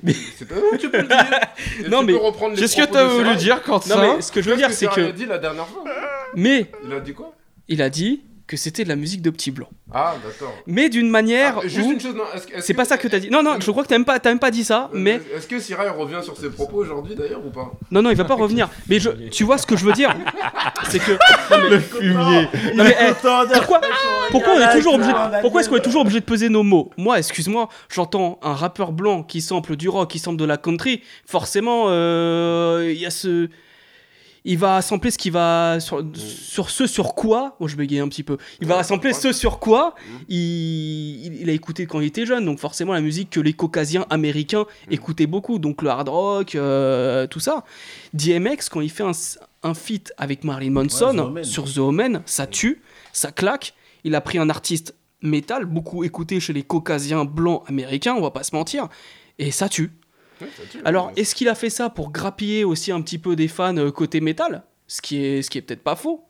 C'est 0.36 0.46
pas 0.46 0.54
où 0.56 0.76
tu 0.76 0.90
peux 0.90 0.98
le 1.00 1.08
dire. 1.08 1.40
Non, 1.90 2.00
Tu 2.00 2.12
mais 2.12 2.56
Qu'est-ce 2.56 2.76
que 2.76 2.84
t'as 2.84 3.04
de 3.04 3.08
voulu 3.10 3.34
dire 3.36 3.62
quand 3.62 3.86
Non, 3.86 3.94
ça 3.96 4.14
mais 4.16 4.20
ce 4.22 4.30
que 4.30 4.42
je 4.42 4.50
veux 4.50 4.56
dire, 4.56 4.68
c'est 4.70 4.86
Serra 4.86 4.92
a 4.92 4.96
que. 4.96 5.10
dit 5.12 5.24
la 5.24 5.38
dernière 5.38 5.66
fois 5.66 5.82
Mais 6.34 6.70
Il 6.84 6.92
a 6.92 7.00
dit 7.00 7.14
quoi? 7.14 7.32
il 7.68 7.80
a 7.82 7.88
dit 7.88 8.20
que 8.46 8.56
c'était 8.56 8.84
de 8.84 8.88
la 8.88 8.94
musique 8.96 9.22
de 9.22 9.30
petit 9.30 9.50
blanc. 9.50 9.68
Ah, 9.92 10.14
d'accord. 10.24 10.54
Mais 10.68 10.88
d'une 10.88 11.10
manière. 11.10 11.58
Ah, 11.58 11.66
juste 11.66 11.88
où- 11.88 11.92
une 11.92 12.00
chose, 12.00 12.14
non, 12.14 12.22
C'est 12.60 12.74
pas 12.74 12.84
ça 12.84 12.96
que 12.96 13.08
t'as 13.08 13.18
dit. 13.18 13.28
Non, 13.28 13.42
non, 13.42 13.56
je 13.60 13.70
crois 13.70 13.82
que 13.82 13.88
t'as 13.88 13.96
même, 13.98 14.04
pas- 14.04 14.20
t'as 14.20 14.30
même 14.30 14.38
pas 14.38 14.50
dit 14.52 14.62
ça, 14.62 14.88
Euh, 14.94 14.98
mais. 14.98 15.20
Est-ce 15.34 15.48
que 15.48 15.58
Syrah 15.58 15.90
revient 15.90 16.20
sur 16.22 16.36
ses 16.36 16.50
propos 16.50 16.76
aujourd'hui 16.78 17.16
d'ailleurs 17.16 17.44
ou 17.44 17.50
pas? 17.50 17.72
Non, 17.90 18.02
non, 18.02 18.10
il 18.10 18.16
va 18.16 18.24
pas 18.24 18.34
revenir. 18.34 18.68
Mais 18.88 19.00
je, 19.00 19.10
tu 19.10 19.42
vois 19.44 19.58
ce 19.58 19.66
que 19.66 19.76
je 19.76 19.84
veux 19.84 19.92
dire 19.92 20.14
C'est 20.90 21.00
que. 21.00 21.12
Le 21.70 21.80
fumier. 21.80 22.48
Non, 22.76 22.84
mais, 22.84 22.96
eh, 23.00 23.12
pourquoi, 23.54 23.80
pourquoi 24.30 24.52
on 24.56 24.60
est 24.60 24.72
toujours 24.72 24.94
obligé 24.94 25.12
de- 25.12 25.40
Pourquoi 25.40 25.60
est-ce 25.60 25.68
qu'on 25.68 25.76
est 25.76 25.82
toujours 25.82 26.02
obligé 26.02 26.20
de 26.20 26.24
peser 26.24 26.48
nos 26.48 26.62
mots? 26.62 26.90
Moi, 26.96 27.18
excuse-moi, 27.18 27.68
j'entends 27.92 28.38
un 28.42 28.54
rappeur 28.54 28.92
blanc 28.92 29.22
qui 29.24 29.40
sample 29.40 29.76
du 29.76 29.88
rock, 29.88 30.10
qui 30.10 30.18
sample 30.20 30.36
de 30.38 30.44
la 30.44 30.56
country. 30.56 31.02
Forcément, 31.26 31.86
euh, 31.88 32.90
il 32.94 32.98
y 33.00 33.06
a 33.06 33.10
ce. 33.10 33.48
Il 34.48 34.58
va 34.58 34.80
sampler 34.80 35.10
ce 35.10 35.18
qui 35.18 35.28
va 35.30 35.78
sur, 35.80 36.02
sur 36.14 36.70
ce 36.70 36.86
sur 36.86 37.14
quoi. 37.14 37.56
Je 37.64 37.74
bégaye 37.76 37.98
un 37.98 38.08
petit 38.08 38.22
peu. 38.22 38.38
Il 38.60 38.66
va 38.68 38.82
sampler 38.84 39.12
ce 39.12 39.32
sur 39.32 39.58
quoi 39.58 39.94
il, 40.28 40.36
il- 41.26 41.40
il 41.42 41.50
a 41.50 41.52
écouté 41.52 41.86
quand 41.86 42.00
il 42.00 42.06
était 42.06 42.24
jeune. 42.26 42.44
Donc 42.44 42.58
forcément, 42.60 42.92
la 42.92 43.00
musique 43.00 43.30
que 43.30 43.40
les 43.40 43.52
caucasiens 43.52 44.06
américains 44.08 44.64
écoutaient 44.90 45.26
beaucoup. 45.26 45.58
Donc 45.58 45.82
le 45.82 45.90
hard 45.90 46.08
rock, 46.08 46.54
euh, 46.54 47.26
tout 47.26 47.40
ça. 47.40 47.64
DMX, 48.14 48.68
quand 48.70 48.80
il 48.80 48.90
fait 48.90 49.02
un, 49.02 49.10
un 49.62 49.74
feat 49.74 50.12
avec 50.16 50.44
Marilyn 50.44 50.70
Manson 50.72 51.12
The 51.42 51.44
sur 51.44 51.64
The 51.72 51.78
Omen, 51.78 52.22
ça 52.24 52.46
tue, 52.46 52.82
ça 53.12 53.32
claque. 53.32 53.74
Il 54.04 54.14
a 54.14 54.20
pris 54.20 54.38
un 54.38 54.48
artiste 54.48 54.94
métal, 55.22 55.64
beaucoup 55.64 56.04
écouté 56.04 56.38
chez 56.38 56.52
les 56.52 56.62
caucasiens 56.62 57.24
blancs 57.24 57.62
américains, 57.66 58.14
on 58.14 58.20
va 58.22 58.30
pas 58.30 58.44
se 58.44 58.54
mentir, 58.54 58.88
et 59.40 59.50
ça 59.50 59.68
tue. 59.68 59.90
Ouais. 60.40 60.48
Alors, 60.84 61.12
est-ce 61.16 61.34
qu'il 61.34 61.48
a 61.48 61.54
fait 61.54 61.70
ça 61.70 61.90
pour 61.90 62.10
grappiller 62.10 62.64
aussi 62.64 62.92
un 62.92 63.00
petit 63.00 63.18
peu 63.18 63.36
des 63.36 63.48
fans 63.48 63.76
euh, 63.76 63.90
côté 63.90 64.20
métal? 64.20 64.62
Ce 64.86 65.00
qui 65.00 65.24
est, 65.24 65.42
ce 65.42 65.50
qui 65.50 65.58
est 65.58 65.62
peut-être 65.62 65.82
pas 65.82 65.96
faux, 65.96 66.24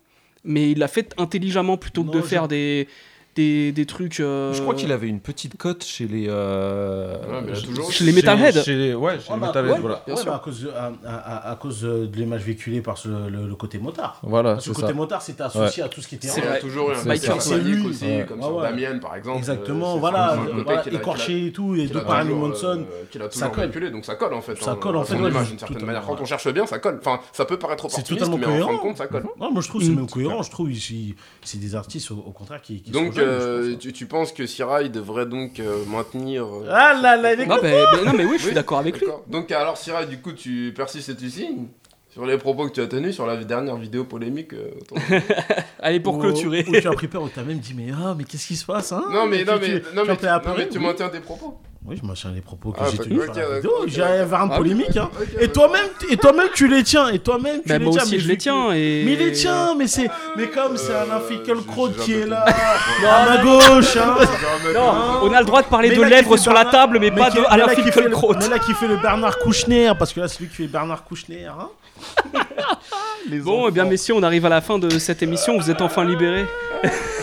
mais 0.44 0.70
il 0.70 0.78
l'a 0.78 0.88
fait 0.88 1.12
intelligemment 1.18 1.76
plutôt 1.76 2.02
que 2.02 2.08
Non, 2.08 2.14
de 2.14 2.22
faire 2.22 2.48
des, 2.48 2.88
des, 3.36 3.70
des 3.72 3.86
trucs. 3.86 4.20
euh, 4.20 4.52
Je 4.52 4.60
crois 4.62 4.74
qu'il 4.74 4.90
avait 4.92 5.08
une 5.08 5.20
petite 5.20 5.56
cote 5.56 5.84
chez 5.84 6.06
les. 6.06 6.26
euh, 6.28 7.16
Ouais, 7.18 7.40
mais 7.44 7.52
il 7.52 7.58
a 7.58 7.60
toujours- 7.60 7.92
Chez 7.92 8.04
les 8.04 8.12
Metalheads. 8.12 8.62
Chez 8.64 8.74
les, 8.76 8.94
ouais, 8.94 9.18
chez 9.20 9.28
Ouais, 9.30 9.34
les 9.36 9.40
bah, 9.40 9.46
Metalheads, 9.48 9.72
ouais, 9.74 9.80
voilà. 9.80 10.02
bien 10.06 10.14
ouais, 10.14 10.20
sûr. 10.22 10.30
bah, 10.30 10.36
à 10.36 10.38
cause, 10.40 10.62
de, 10.62 10.70
à, 10.70 10.92
à- 11.06 11.16
à- 11.48 11.50
à 11.52 11.56
cause 11.56 11.80
de 11.82 12.06
de 12.06 12.16
l'image 12.16 12.42
véhiculée 12.42 12.80
par 12.80 12.98
ce- 12.98 13.08
le, 13.08 13.46
le 13.46 13.54
côté 13.54 13.78
motard. 13.78 14.18
Voilà, 14.22 14.54
Parce 14.54 14.64
que 14.64 14.64
c'est 14.64 14.70
le 14.70 14.74
côté 14.86 14.88
ça. 14.88 14.94
motard, 14.94 15.22
c'était 15.22 15.42
associé 15.42 15.82
à 15.82 15.88
tout 15.88 16.00
ce 16.00 16.08
qui 16.08 16.14
était 16.16 16.28
C'est 16.28 16.40
Il 16.40 16.44
y 16.44 16.46
rock. 16.46 16.48
a 16.48 16.52
vrai. 16.52 16.60
toujours 16.60 16.90
un 16.90 16.94
C'est 16.96 17.08
biker 17.08 17.42
ça. 17.42 17.54
aussi, 17.54 17.54
Ouais. 17.54 18.24
comme 18.28 18.38
Ouais, 18.38 18.44
sur 18.44 18.56
ouais. 18.56 18.62
Damien 18.70 18.98
par 18.98 19.16
exemple. 19.16 19.38
Exactement, 19.38 19.96
Euh, 19.96 19.98
voilà, 19.98 20.32
c'est 20.34 20.40
un 20.40 20.44
côté 20.46 20.62
voilà, 20.64 20.82
qu'il 20.82 20.96
a- 20.96 20.98
écorché 20.98 21.46
et 21.46 21.52
tout, 21.52 21.74
et 21.74 21.78
qu'il 21.80 21.90
de 21.92 21.98
a 21.98 22.00
par 22.02 22.22
toujours, 22.22 22.48
Manson. 22.48 22.66
euh, 22.80 23.04
qu'il 23.10 23.20
a 23.22 23.24
ça 23.24 23.30
toujours 23.30 23.50
colle. 23.52 23.60
véhiculé, 23.64 23.90
donc 23.90 24.04
ça 24.04 24.14
colle 24.14 24.34
en 24.34 24.40
fait. 24.40 24.56
Ça 24.62 24.72
hein, 24.72 24.78
colle, 24.80 24.96
en 24.96 25.02
à 25.02 25.04
fait, 25.04 25.16
son 25.16 25.22
ouais, 25.22 25.30
image 25.30 25.44
je- 25.44 25.50
d'une 25.50 25.58
certaine 25.58 25.84
manière. 25.84 26.02
Quand 26.06 26.20
on 26.20 26.24
cherche 26.24 26.52
bien, 26.52 26.66
ça 26.66 26.78
colle. 26.78 26.98
Enfin, 27.00 27.20
ça 27.32 27.44
peut 27.44 27.58
paraître 27.58 27.82
C'est 27.90 27.96
opportuniste, 27.98 28.24
totalement 28.24 28.38
mais 28.38 28.46
en 28.46 28.48
fin 28.48 28.56
de 28.58 28.62
cohérent. 28.64 28.78
compte, 28.82 28.96
ça 28.98 29.06
colle. 29.06 29.24
Non, 29.40 29.52
moi 29.52 29.62
je 29.62 29.68
trouve 29.68 29.80
que 29.80 29.86
c'est 29.86 29.92
Mm. 29.92 29.96
même 29.96 30.10
cohérent. 30.10 30.42
Je 30.42 30.50
trouve 30.50 30.70
ici, 30.72 31.14
c'est 31.42 31.58
des 31.60 31.74
artistes 31.74 32.10
au, 32.10 32.14
au 32.26 32.30
contraire 32.32 32.62
qui. 32.62 32.80
qui 32.82 32.90
Donc, 32.90 33.12
jeunes, 33.14 33.25
euh, 33.26 33.76
tu, 33.78 33.92
tu 33.92 34.06
penses 34.06 34.32
que 34.32 34.46
Syrah 34.46 34.82
il 34.82 34.90
devrait 34.90 35.26
donc 35.26 35.60
euh, 35.60 35.84
maintenir. 35.86 36.44
euh, 36.44 36.68
Ah 36.70 36.94
là 37.00 37.16
là, 37.16 37.34
il 37.34 37.40
est 37.40 37.46
Non, 37.46 37.56
non, 38.04 38.12
mais 38.16 38.24
oui, 38.24 38.34
je 38.34 38.38
suis 38.40 38.48
Oui, 38.48 38.54
d'accord 38.54 38.78
avec 38.78 38.98
lui. 39.00 39.06
Donc, 39.26 39.50
alors 39.52 39.76
Syrah, 39.76 40.04
du 40.04 40.18
coup, 40.18 40.32
tu 40.32 40.72
persistes 40.76 41.08
et 41.10 41.16
tu 41.16 41.28
signes 41.30 41.66
sur 42.10 42.24
les 42.24 42.38
propos 42.38 42.66
que 42.66 42.72
tu 42.72 42.80
as 42.80 42.86
tenus 42.86 43.14
sur 43.14 43.26
la 43.26 43.36
dernière 43.36 43.76
vidéo 43.76 44.04
polémique. 44.04 44.52
euh, 44.54 44.70
Allez, 45.80 46.00
pour 46.00 46.16
Où- 46.16 46.20
clôturer. 46.20 46.64
Où 46.68 46.72
tu 46.80 46.86
as 46.88 46.92
pris 46.92 47.08
peur, 47.08 47.22
où 47.22 47.28
tu 47.28 47.38
as 47.38 47.42
même 47.42 47.58
dit, 47.58 47.74
mais 47.76 47.88
ah, 47.92 48.14
mais 48.16 48.24
qu'est-ce 48.24 48.46
qui 48.46 48.56
se 48.56 48.64
passe 48.64 48.92
hein? 48.92 49.04
Non, 49.12 49.26
mais, 49.26 49.38
Tu- 49.40 49.44
non, 49.44 49.58
tu- 49.58 49.60
mais, 49.72 49.80
tu 49.80 49.86
non, 49.94 50.04
mais, 50.06 50.16
tu- 50.16 50.24
non, 50.26 50.54
mais 50.56 50.68
tu 50.68 50.78
maintiens 50.78 51.08
tes 51.08 51.20
propos. 51.20 51.58
Oui, 51.84 51.96
je 52.02 52.04
maintiens 52.06 52.32
les 52.34 52.40
propos 52.40 52.72
que 52.72 52.78
Ah, 52.80 52.86
j'ai 52.90 52.98
bah, 52.98 53.04
tenus 53.04 53.20
J'ai 53.86 54.02
un 54.02 54.24
d'accord. 54.26 54.40
un 54.40 54.48
polémique. 54.48 54.96
Hein. 54.96 55.08
Et 55.40 55.46
toi-même, 55.48 55.86
et 56.10 56.16
toi-même, 56.16 56.48
tu 56.52 56.66
les 56.66 56.82
tiens. 56.82 57.08
Et 57.10 57.20
toi-même, 57.20 57.62
tu 57.62 57.68
Bah, 57.68 57.78
les 57.78 57.84
moi 57.84 57.92
tiens. 57.94 58.02
aussi, 58.02 58.12
mais 58.14 58.18
je 58.20 58.26
les 58.28 58.36
tiens. 58.38 58.72
Et... 58.72 59.02
Mais 59.04 59.12
il 59.12 59.18
les 59.18 59.30
tient, 59.32 59.74
mais 59.76 59.86
c'est, 59.86 60.08
mais 60.36 60.48
comme 60.48 60.76
c'est 60.76 60.92
un 60.94 61.04
Euh, 61.04 61.54
Crowd 61.68 61.92
j'ai 61.98 62.02
qui 62.04 62.12
est 62.14 62.26
là, 62.26 62.44
à 63.08 63.26
ma 63.26 63.36
gauche, 63.42 63.96
hein. 64.00 64.16
Non, 64.74 65.20
on 65.22 65.32
a 65.32 65.38
le 65.40 65.46
droit 65.46 65.62
de 65.62 65.68
parler 65.68 65.90
Mais 65.90 65.96
de 65.96 66.02
lèvres 66.02 66.36
sur 66.36 66.52
la 66.52 66.64
table, 66.64 66.98
mais, 66.98 67.12
pas 67.12 67.30
qui- 67.30 67.36
de 67.36 67.42
mais 67.42 67.46
Alain 67.50 67.66
là, 67.66 67.74
qui 67.76 67.82
fait 67.82 67.86
le- 67.86 67.92
Finkielkraut. 67.92 68.34
Mais 68.34 68.48
là, 68.48 68.58
qui 68.58 68.72
fait 68.74 68.88
le 68.88 68.96
Bernard 68.96 69.38
Kouchner, 69.38 69.92
parce 69.96 70.12
que 70.12 70.18
là, 70.20 70.26
c'est 70.28 70.40
lui 70.40 70.48
qui 70.48 70.56
fait 70.56 70.66
Bernard 70.66 71.04
Kouchner, 71.04 71.46
hein. 71.46 71.68
Bon, 73.44 73.68
eh 73.68 73.70
bien, 73.70 73.84
messieurs, 73.84 74.14
on 74.16 74.22
arrive 74.24 74.44
à 74.46 74.48
la 74.48 74.60
fin 74.60 74.78
de 74.78 74.88
cette 74.98 75.22
émission. 75.22 75.56
Vous 75.58 75.70
êtes 75.70 75.80
enfin 75.82 76.04
libérés. 76.04 76.46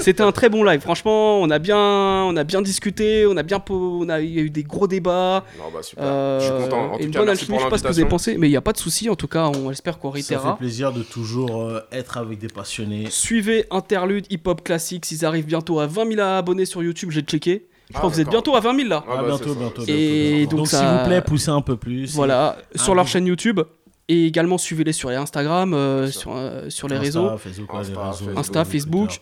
C'était 0.00 0.22
un 0.22 0.32
très 0.32 0.48
bon 0.48 0.64
live. 0.64 0.80
Franchement, 0.80 1.40
on 1.40 1.50
a 1.50 1.58
bien, 1.58 1.78
on 1.78 2.36
a 2.36 2.44
bien 2.44 2.62
discuté, 2.62 3.26
on 3.26 3.36
a 3.36 3.42
bien, 3.42 3.60
po- 3.60 3.98
on 4.02 4.08
a, 4.08 4.20
il 4.20 4.30
y 4.32 4.38
a 4.38 4.42
eu 4.42 4.50
des 4.50 4.62
gros 4.62 4.86
débats. 4.86 5.44
Non, 5.58 5.64
bah 5.72 5.82
super. 5.82 6.04
euh, 6.04 6.40
je 6.40 6.44
suis 6.44 6.54
content. 6.64 6.92
En 6.92 6.94
et 6.94 6.98
tout 7.00 7.04
une 7.06 7.10
cas, 7.12 7.18
bonne 7.20 7.26
merci 7.28 7.42
alchimie. 7.44 7.48
pour 7.48 7.58
Je 7.60 7.64
sais 7.64 7.70
pas 7.70 7.78
ce 7.78 7.82
que 7.84 7.88
vous 7.88 8.00
avez 8.00 8.08
pensé, 8.08 8.36
mais 8.38 8.46
il 8.48 8.50
n'y 8.50 8.56
a 8.56 8.60
pas 8.60 8.72
de 8.72 8.78
souci. 8.78 9.08
En 9.10 9.16
tout 9.16 9.28
cas, 9.28 9.46
on 9.48 9.70
espère 9.70 9.98
qu'on 9.98 10.08
Ça 10.08 10.12
fait 10.12 10.18
réitérera. 10.34 10.56
plaisir 10.56 10.92
de 10.92 11.02
toujours 11.02 11.62
euh, 11.62 11.80
être 11.92 12.16
avec 12.18 12.38
des 12.38 12.48
passionnés. 12.48 13.06
Suivez 13.10 13.66
Interlude 13.70 14.26
Hip 14.30 14.42
Hop 14.46 14.62
Classics. 14.64 15.10
Ils 15.10 15.24
arrivent 15.24 15.46
bientôt 15.46 15.80
à 15.80 15.86
20 15.86 16.08
000 16.14 16.20
abonnés 16.20 16.66
sur 16.66 16.82
YouTube. 16.82 17.10
J'ai 17.10 17.22
checké. 17.22 17.66
Je 17.90 17.94
Ah, 17.94 17.98
crois 17.98 18.10
que 18.10 18.14
vous 18.14 18.20
êtes 18.22 18.30
bientôt 18.30 18.56
à 18.56 18.60
20 18.60 18.76
000 18.76 18.88
là. 18.88 19.04
Ah, 19.06 19.10
Ah, 19.12 19.16
bah, 19.22 19.28
bientôt, 19.28 19.52
ça. 19.52 19.58
bientôt, 19.60 19.82
Et 19.86 20.32
bientôt. 20.38 20.50
donc 20.50 20.58
Donc, 20.60 20.68
ça- 20.68 20.78
s'il 20.78 20.86
vous 20.98 21.06
plaît, 21.06 21.20
poussez 21.20 21.50
un 21.50 21.60
peu 21.60 21.76
plus. 21.76 22.14
Voilà, 22.14 22.56
sur 22.74 22.92
Ah, 22.92 22.96
leur 22.96 23.04
oui. 23.04 23.10
chaîne 23.10 23.26
YouTube. 23.26 23.60
Et 24.08 24.26
également 24.26 24.58
suivez-les 24.58 24.92
sur 24.92 25.08
Instagram, 25.08 25.72
euh, 25.72 26.10
sur, 26.10 26.36
euh, 26.36 26.68
sur 26.68 26.88
les 26.88 26.96
Insta, 26.96 27.04
réseaux. 27.04 27.38
Facebook, 27.38 27.70
Insta, 27.72 27.92
les 27.92 27.98
réseaux, 27.98 28.12
Facebook. 28.12 28.38
Insta, 28.38 28.64
Facebook. 28.66 29.20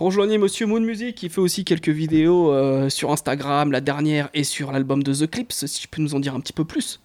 Rejoignez 0.00 0.36
Monsieur 0.38 0.66
Moon 0.66 0.80
Music 0.80 1.14
qui 1.14 1.28
fait 1.28 1.40
aussi 1.40 1.64
quelques 1.64 1.90
vidéos 1.90 2.52
euh, 2.52 2.88
sur 2.88 3.12
Instagram, 3.12 3.70
la 3.70 3.80
dernière 3.80 4.28
et 4.34 4.42
sur 4.42 4.72
l'album 4.72 5.02
de 5.04 5.14
The 5.14 5.30
Clips, 5.30 5.52
si 5.52 5.80
tu 5.80 5.86
peux 5.86 6.02
nous 6.02 6.14
en 6.16 6.18
dire 6.18 6.34
un 6.34 6.40
petit 6.40 6.52
peu 6.52 6.64
plus. 6.64 7.00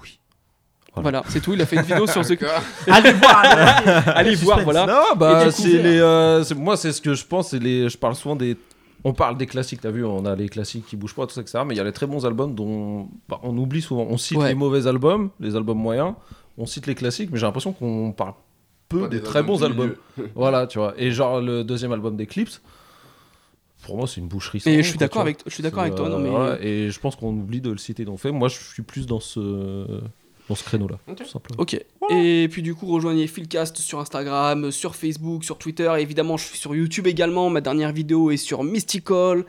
Oui. 0.00 0.20
Voilà, 0.94 1.24
c'est 1.28 1.40
tout, 1.40 1.54
il 1.54 1.60
a 1.62 1.66
fait 1.66 1.74
une 1.76 1.82
vidéo 1.82 2.06
sur 2.06 2.22
The 2.26 2.36
Clips. 2.36 2.48
Allez 2.86 3.12
voir, 3.14 3.42
Allez 4.14 4.34
voir, 4.36 4.60
voilà. 4.60 4.86
Non, 4.86 5.16
bah, 5.16 5.46
découvert. 5.46 5.82
les. 5.82 5.98
euh, 5.98 6.44
moi, 6.56 6.76
c'est 6.76 6.92
ce 6.92 7.00
que 7.00 7.14
je 7.14 7.24
pense. 7.24 7.52
Les, 7.52 7.88
je 7.88 7.98
parle 7.98 8.14
souvent 8.14 8.36
des. 8.36 8.56
On 9.04 9.12
parle 9.12 9.36
des 9.36 9.46
classiques, 9.46 9.80
t'as 9.80 9.90
vu, 9.90 10.04
on 10.04 10.24
a 10.24 10.36
les 10.36 10.48
classiques 10.48 10.86
qui 10.86 10.96
bougent 10.96 11.14
pas, 11.14 11.26
tout 11.26 11.34
ça, 11.34 11.40
etc. 11.40 11.60
Mais 11.66 11.74
il 11.74 11.78
y 11.78 11.80
a 11.80 11.84
les 11.84 11.92
très 11.92 12.06
bons 12.06 12.24
albums 12.24 12.54
dont 12.54 13.08
bah, 13.28 13.40
on 13.42 13.56
oublie 13.58 13.82
souvent. 13.82 14.06
On 14.08 14.16
cite 14.16 14.38
Ouais. 14.38 14.48
les 14.48 14.54
mauvais 14.54 14.86
albums, 14.86 15.30
les 15.40 15.56
albums 15.56 15.78
moyens, 15.78 16.14
on 16.58 16.66
cite 16.66 16.86
les 16.86 16.94
classiques, 16.94 17.30
mais 17.32 17.38
j'ai 17.38 17.46
l'impression 17.46 17.72
qu'on 17.72 18.12
parle 18.12 18.34
peu 18.88 19.08
des, 19.08 19.18
des 19.18 19.22
très 19.22 19.42
bons 19.42 19.64
albums. 19.64 19.94
voilà, 20.34 20.66
tu 20.66 20.78
vois. 20.78 20.94
Et 20.98 21.10
genre, 21.10 21.40
le 21.40 21.64
deuxième 21.64 21.92
album 21.92 22.16
d'Eclipse, 22.16 22.62
pour 23.82 23.96
moi, 23.96 24.06
c'est 24.06 24.20
une 24.20 24.28
boucherie. 24.28 24.60
sans 24.60 24.70
Et 24.70 24.76
nom, 24.76 24.82
je 24.82 24.88
suis 24.88 24.98
d'accord 24.98 25.22
avec, 25.22 25.38
je 25.46 25.52
suis 25.52 25.62
d'accord 25.62 25.80
C'est, 25.80 25.86
avec 25.86 25.96
toi, 25.96 26.08
non 26.08 26.16
euh, 26.16 26.22
mais 26.22 26.30
voilà, 26.30 26.62
et 26.62 26.90
je 26.90 27.00
pense 27.00 27.16
qu'on 27.16 27.32
oublie 27.32 27.60
de 27.60 27.70
le 27.70 27.78
citer. 27.78 28.04
Donc, 28.04 28.18
fait, 28.18 28.30
moi, 28.30 28.48
je 28.48 28.58
suis 28.58 28.82
plus 28.82 29.06
dans 29.06 29.20
ce. 29.20 30.00
Dans 30.48 30.54
ce 30.54 30.64
créneau-là, 30.64 30.96
Ok. 31.08 31.16
tout 31.16 31.24
simplement. 31.24 31.60
Ok. 31.62 31.80
Et 32.10 32.48
puis 32.50 32.62
du 32.62 32.74
coup, 32.74 32.86
rejoignez 32.86 33.26
Philcast 33.26 33.76
sur 33.78 34.00
Instagram, 34.00 34.70
sur 34.70 34.96
Facebook, 34.96 35.44
sur 35.44 35.56
Twitter. 35.58 35.90
Et 35.98 36.02
évidemment, 36.02 36.36
je 36.36 36.44
suis 36.46 36.58
sur 36.58 36.74
YouTube 36.74 37.06
également. 37.06 37.48
Ma 37.48 37.60
dernière 37.60 37.92
vidéo 37.92 38.30
est 38.30 38.36
sur 38.36 38.64
Mystical. 38.64 39.44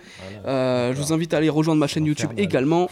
Euh, 0.45 0.93
je 0.93 1.01
vous 1.01 1.11
invite 1.13 1.33
à 1.33 1.38
aller 1.38 1.49
rejoindre 1.49 1.80
ma 1.80 1.88
chaîne 1.88 2.05
YouTube 2.05 2.30
Infernal. 2.31 2.45
également. 2.45 2.89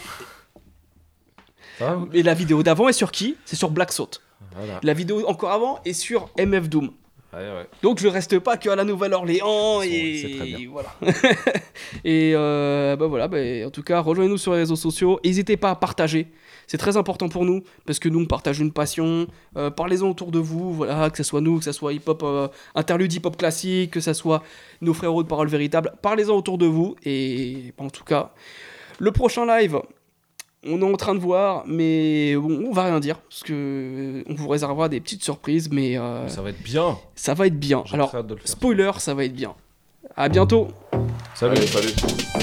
Ça 1.78 1.94
va 1.94 2.06
Et 2.12 2.22
la 2.22 2.34
vidéo 2.34 2.62
d'avant 2.62 2.88
est 2.88 2.92
sur 2.92 3.10
qui? 3.12 3.36
C'est 3.44 3.56
sur 3.56 3.70
Black 3.70 3.92
Salt. 3.92 4.20
Voilà. 4.56 4.80
La 4.82 4.92
vidéo 4.94 5.26
encore 5.28 5.50
avant 5.52 5.80
est 5.84 5.92
sur 5.94 6.28
MF 6.38 6.68
Doom. 6.68 6.90
Ouais, 7.32 7.38
ouais. 7.38 7.66
Donc 7.82 7.98
je 7.98 8.08
reste 8.08 8.38
pas 8.40 8.58
que 8.58 8.68
à 8.68 8.76
la 8.76 8.84
Nouvelle-Orléans 8.84 9.80
et 9.80 10.68
voilà. 10.70 10.94
et 12.04 12.32
euh, 12.34 12.94
bah 12.96 13.06
voilà, 13.06 13.26
bah, 13.26 13.38
en 13.66 13.70
tout 13.70 13.82
cas, 13.82 14.00
rejoignez-nous 14.00 14.36
sur 14.36 14.52
les 14.52 14.58
réseaux 14.58 14.76
sociaux. 14.76 15.18
N'hésitez 15.24 15.56
pas 15.56 15.70
à 15.70 15.76
partager. 15.76 16.30
C'est 16.72 16.78
très 16.78 16.96
important 16.96 17.28
pour 17.28 17.44
nous 17.44 17.62
parce 17.84 17.98
que 17.98 18.08
nous 18.08 18.20
on 18.20 18.24
partage 18.24 18.58
une 18.58 18.72
passion. 18.72 19.26
Euh, 19.58 19.68
Parlez-en 19.68 20.08
autour 20.08 20.30
de 20.30 20.38
vous, 20.38 20.72
voilà, 20.72 21.10
que 21.10 21.18
ce 21.18 21.22
soit 21.22 21.42
nous, 21.42 21.58
que 21.58 21.64
ce 21.66 21.72
soit 21.72 21.92
hip-hop, 21.92 22.22
euh, 22.22 22.48
interlude 22.74 23.12
hip-hop 23.12 23.36
classique, 23.36 23.90
que 23.90 24.00
ce 24.00 24.14
soit 24.14 24.42
nos 24.80 24.94
frérots 24.94 25.22
de 25.22 25.28
parole 25.28 25.48
véritable. 25.48 25.92
Parlez-en 26.00 26.34
autour 26.34 26.56
de 26.56 26.64
vous 26.64 26.96
et 27.04 27.74
en 27.76 27.90
tout 27.90 28.04
cas, 28.04 28.32
le 28.98 29.12
prochain 29.12 29.44
live. 29.44 29.80
On 30.66 30.80
est 30.80 30.84
en 30.90 30.96
train 30.96 31.14
de 31.14 31.20
voir, 31.20 31.64
mais 31.66 32.36
bon, 32.36 32.64
on 32.66 32.72
va 32.72 32.84
rien 32.84 33.00
dire 33.00 33.18
parce 33.18 33.42
que 33.42 33.52
euh, 33.52 34.24
on 34.30 34.34
vous 34.34 34.48
réservera 34.48 34.88
des 34.88 35.00
petites 35.00 35.22
surprises, 35.22 35.68
mais 35.70 35.98
euh, 35.98 36.26
Ça 36.28 36.40
va 36.40 36.48
être 36.48 36.62
bien. 36.62 36.96
ça 37.14 37.34
va 37.34 37.48
être 37.48 37.60
bien. 37.60 37.84
Alors, 37.92 38.14
spoiler, 38.46 38.92
ça 38.96 39.12
va 39.12 39.26
être 39.26 39.34
bien. 39.34 39.54
À 40.16 40.30
bientôt. 40.30 40.68
Salut. 41.34 41.54
Allez, 41.58 41.66
salut. 41.66 42.41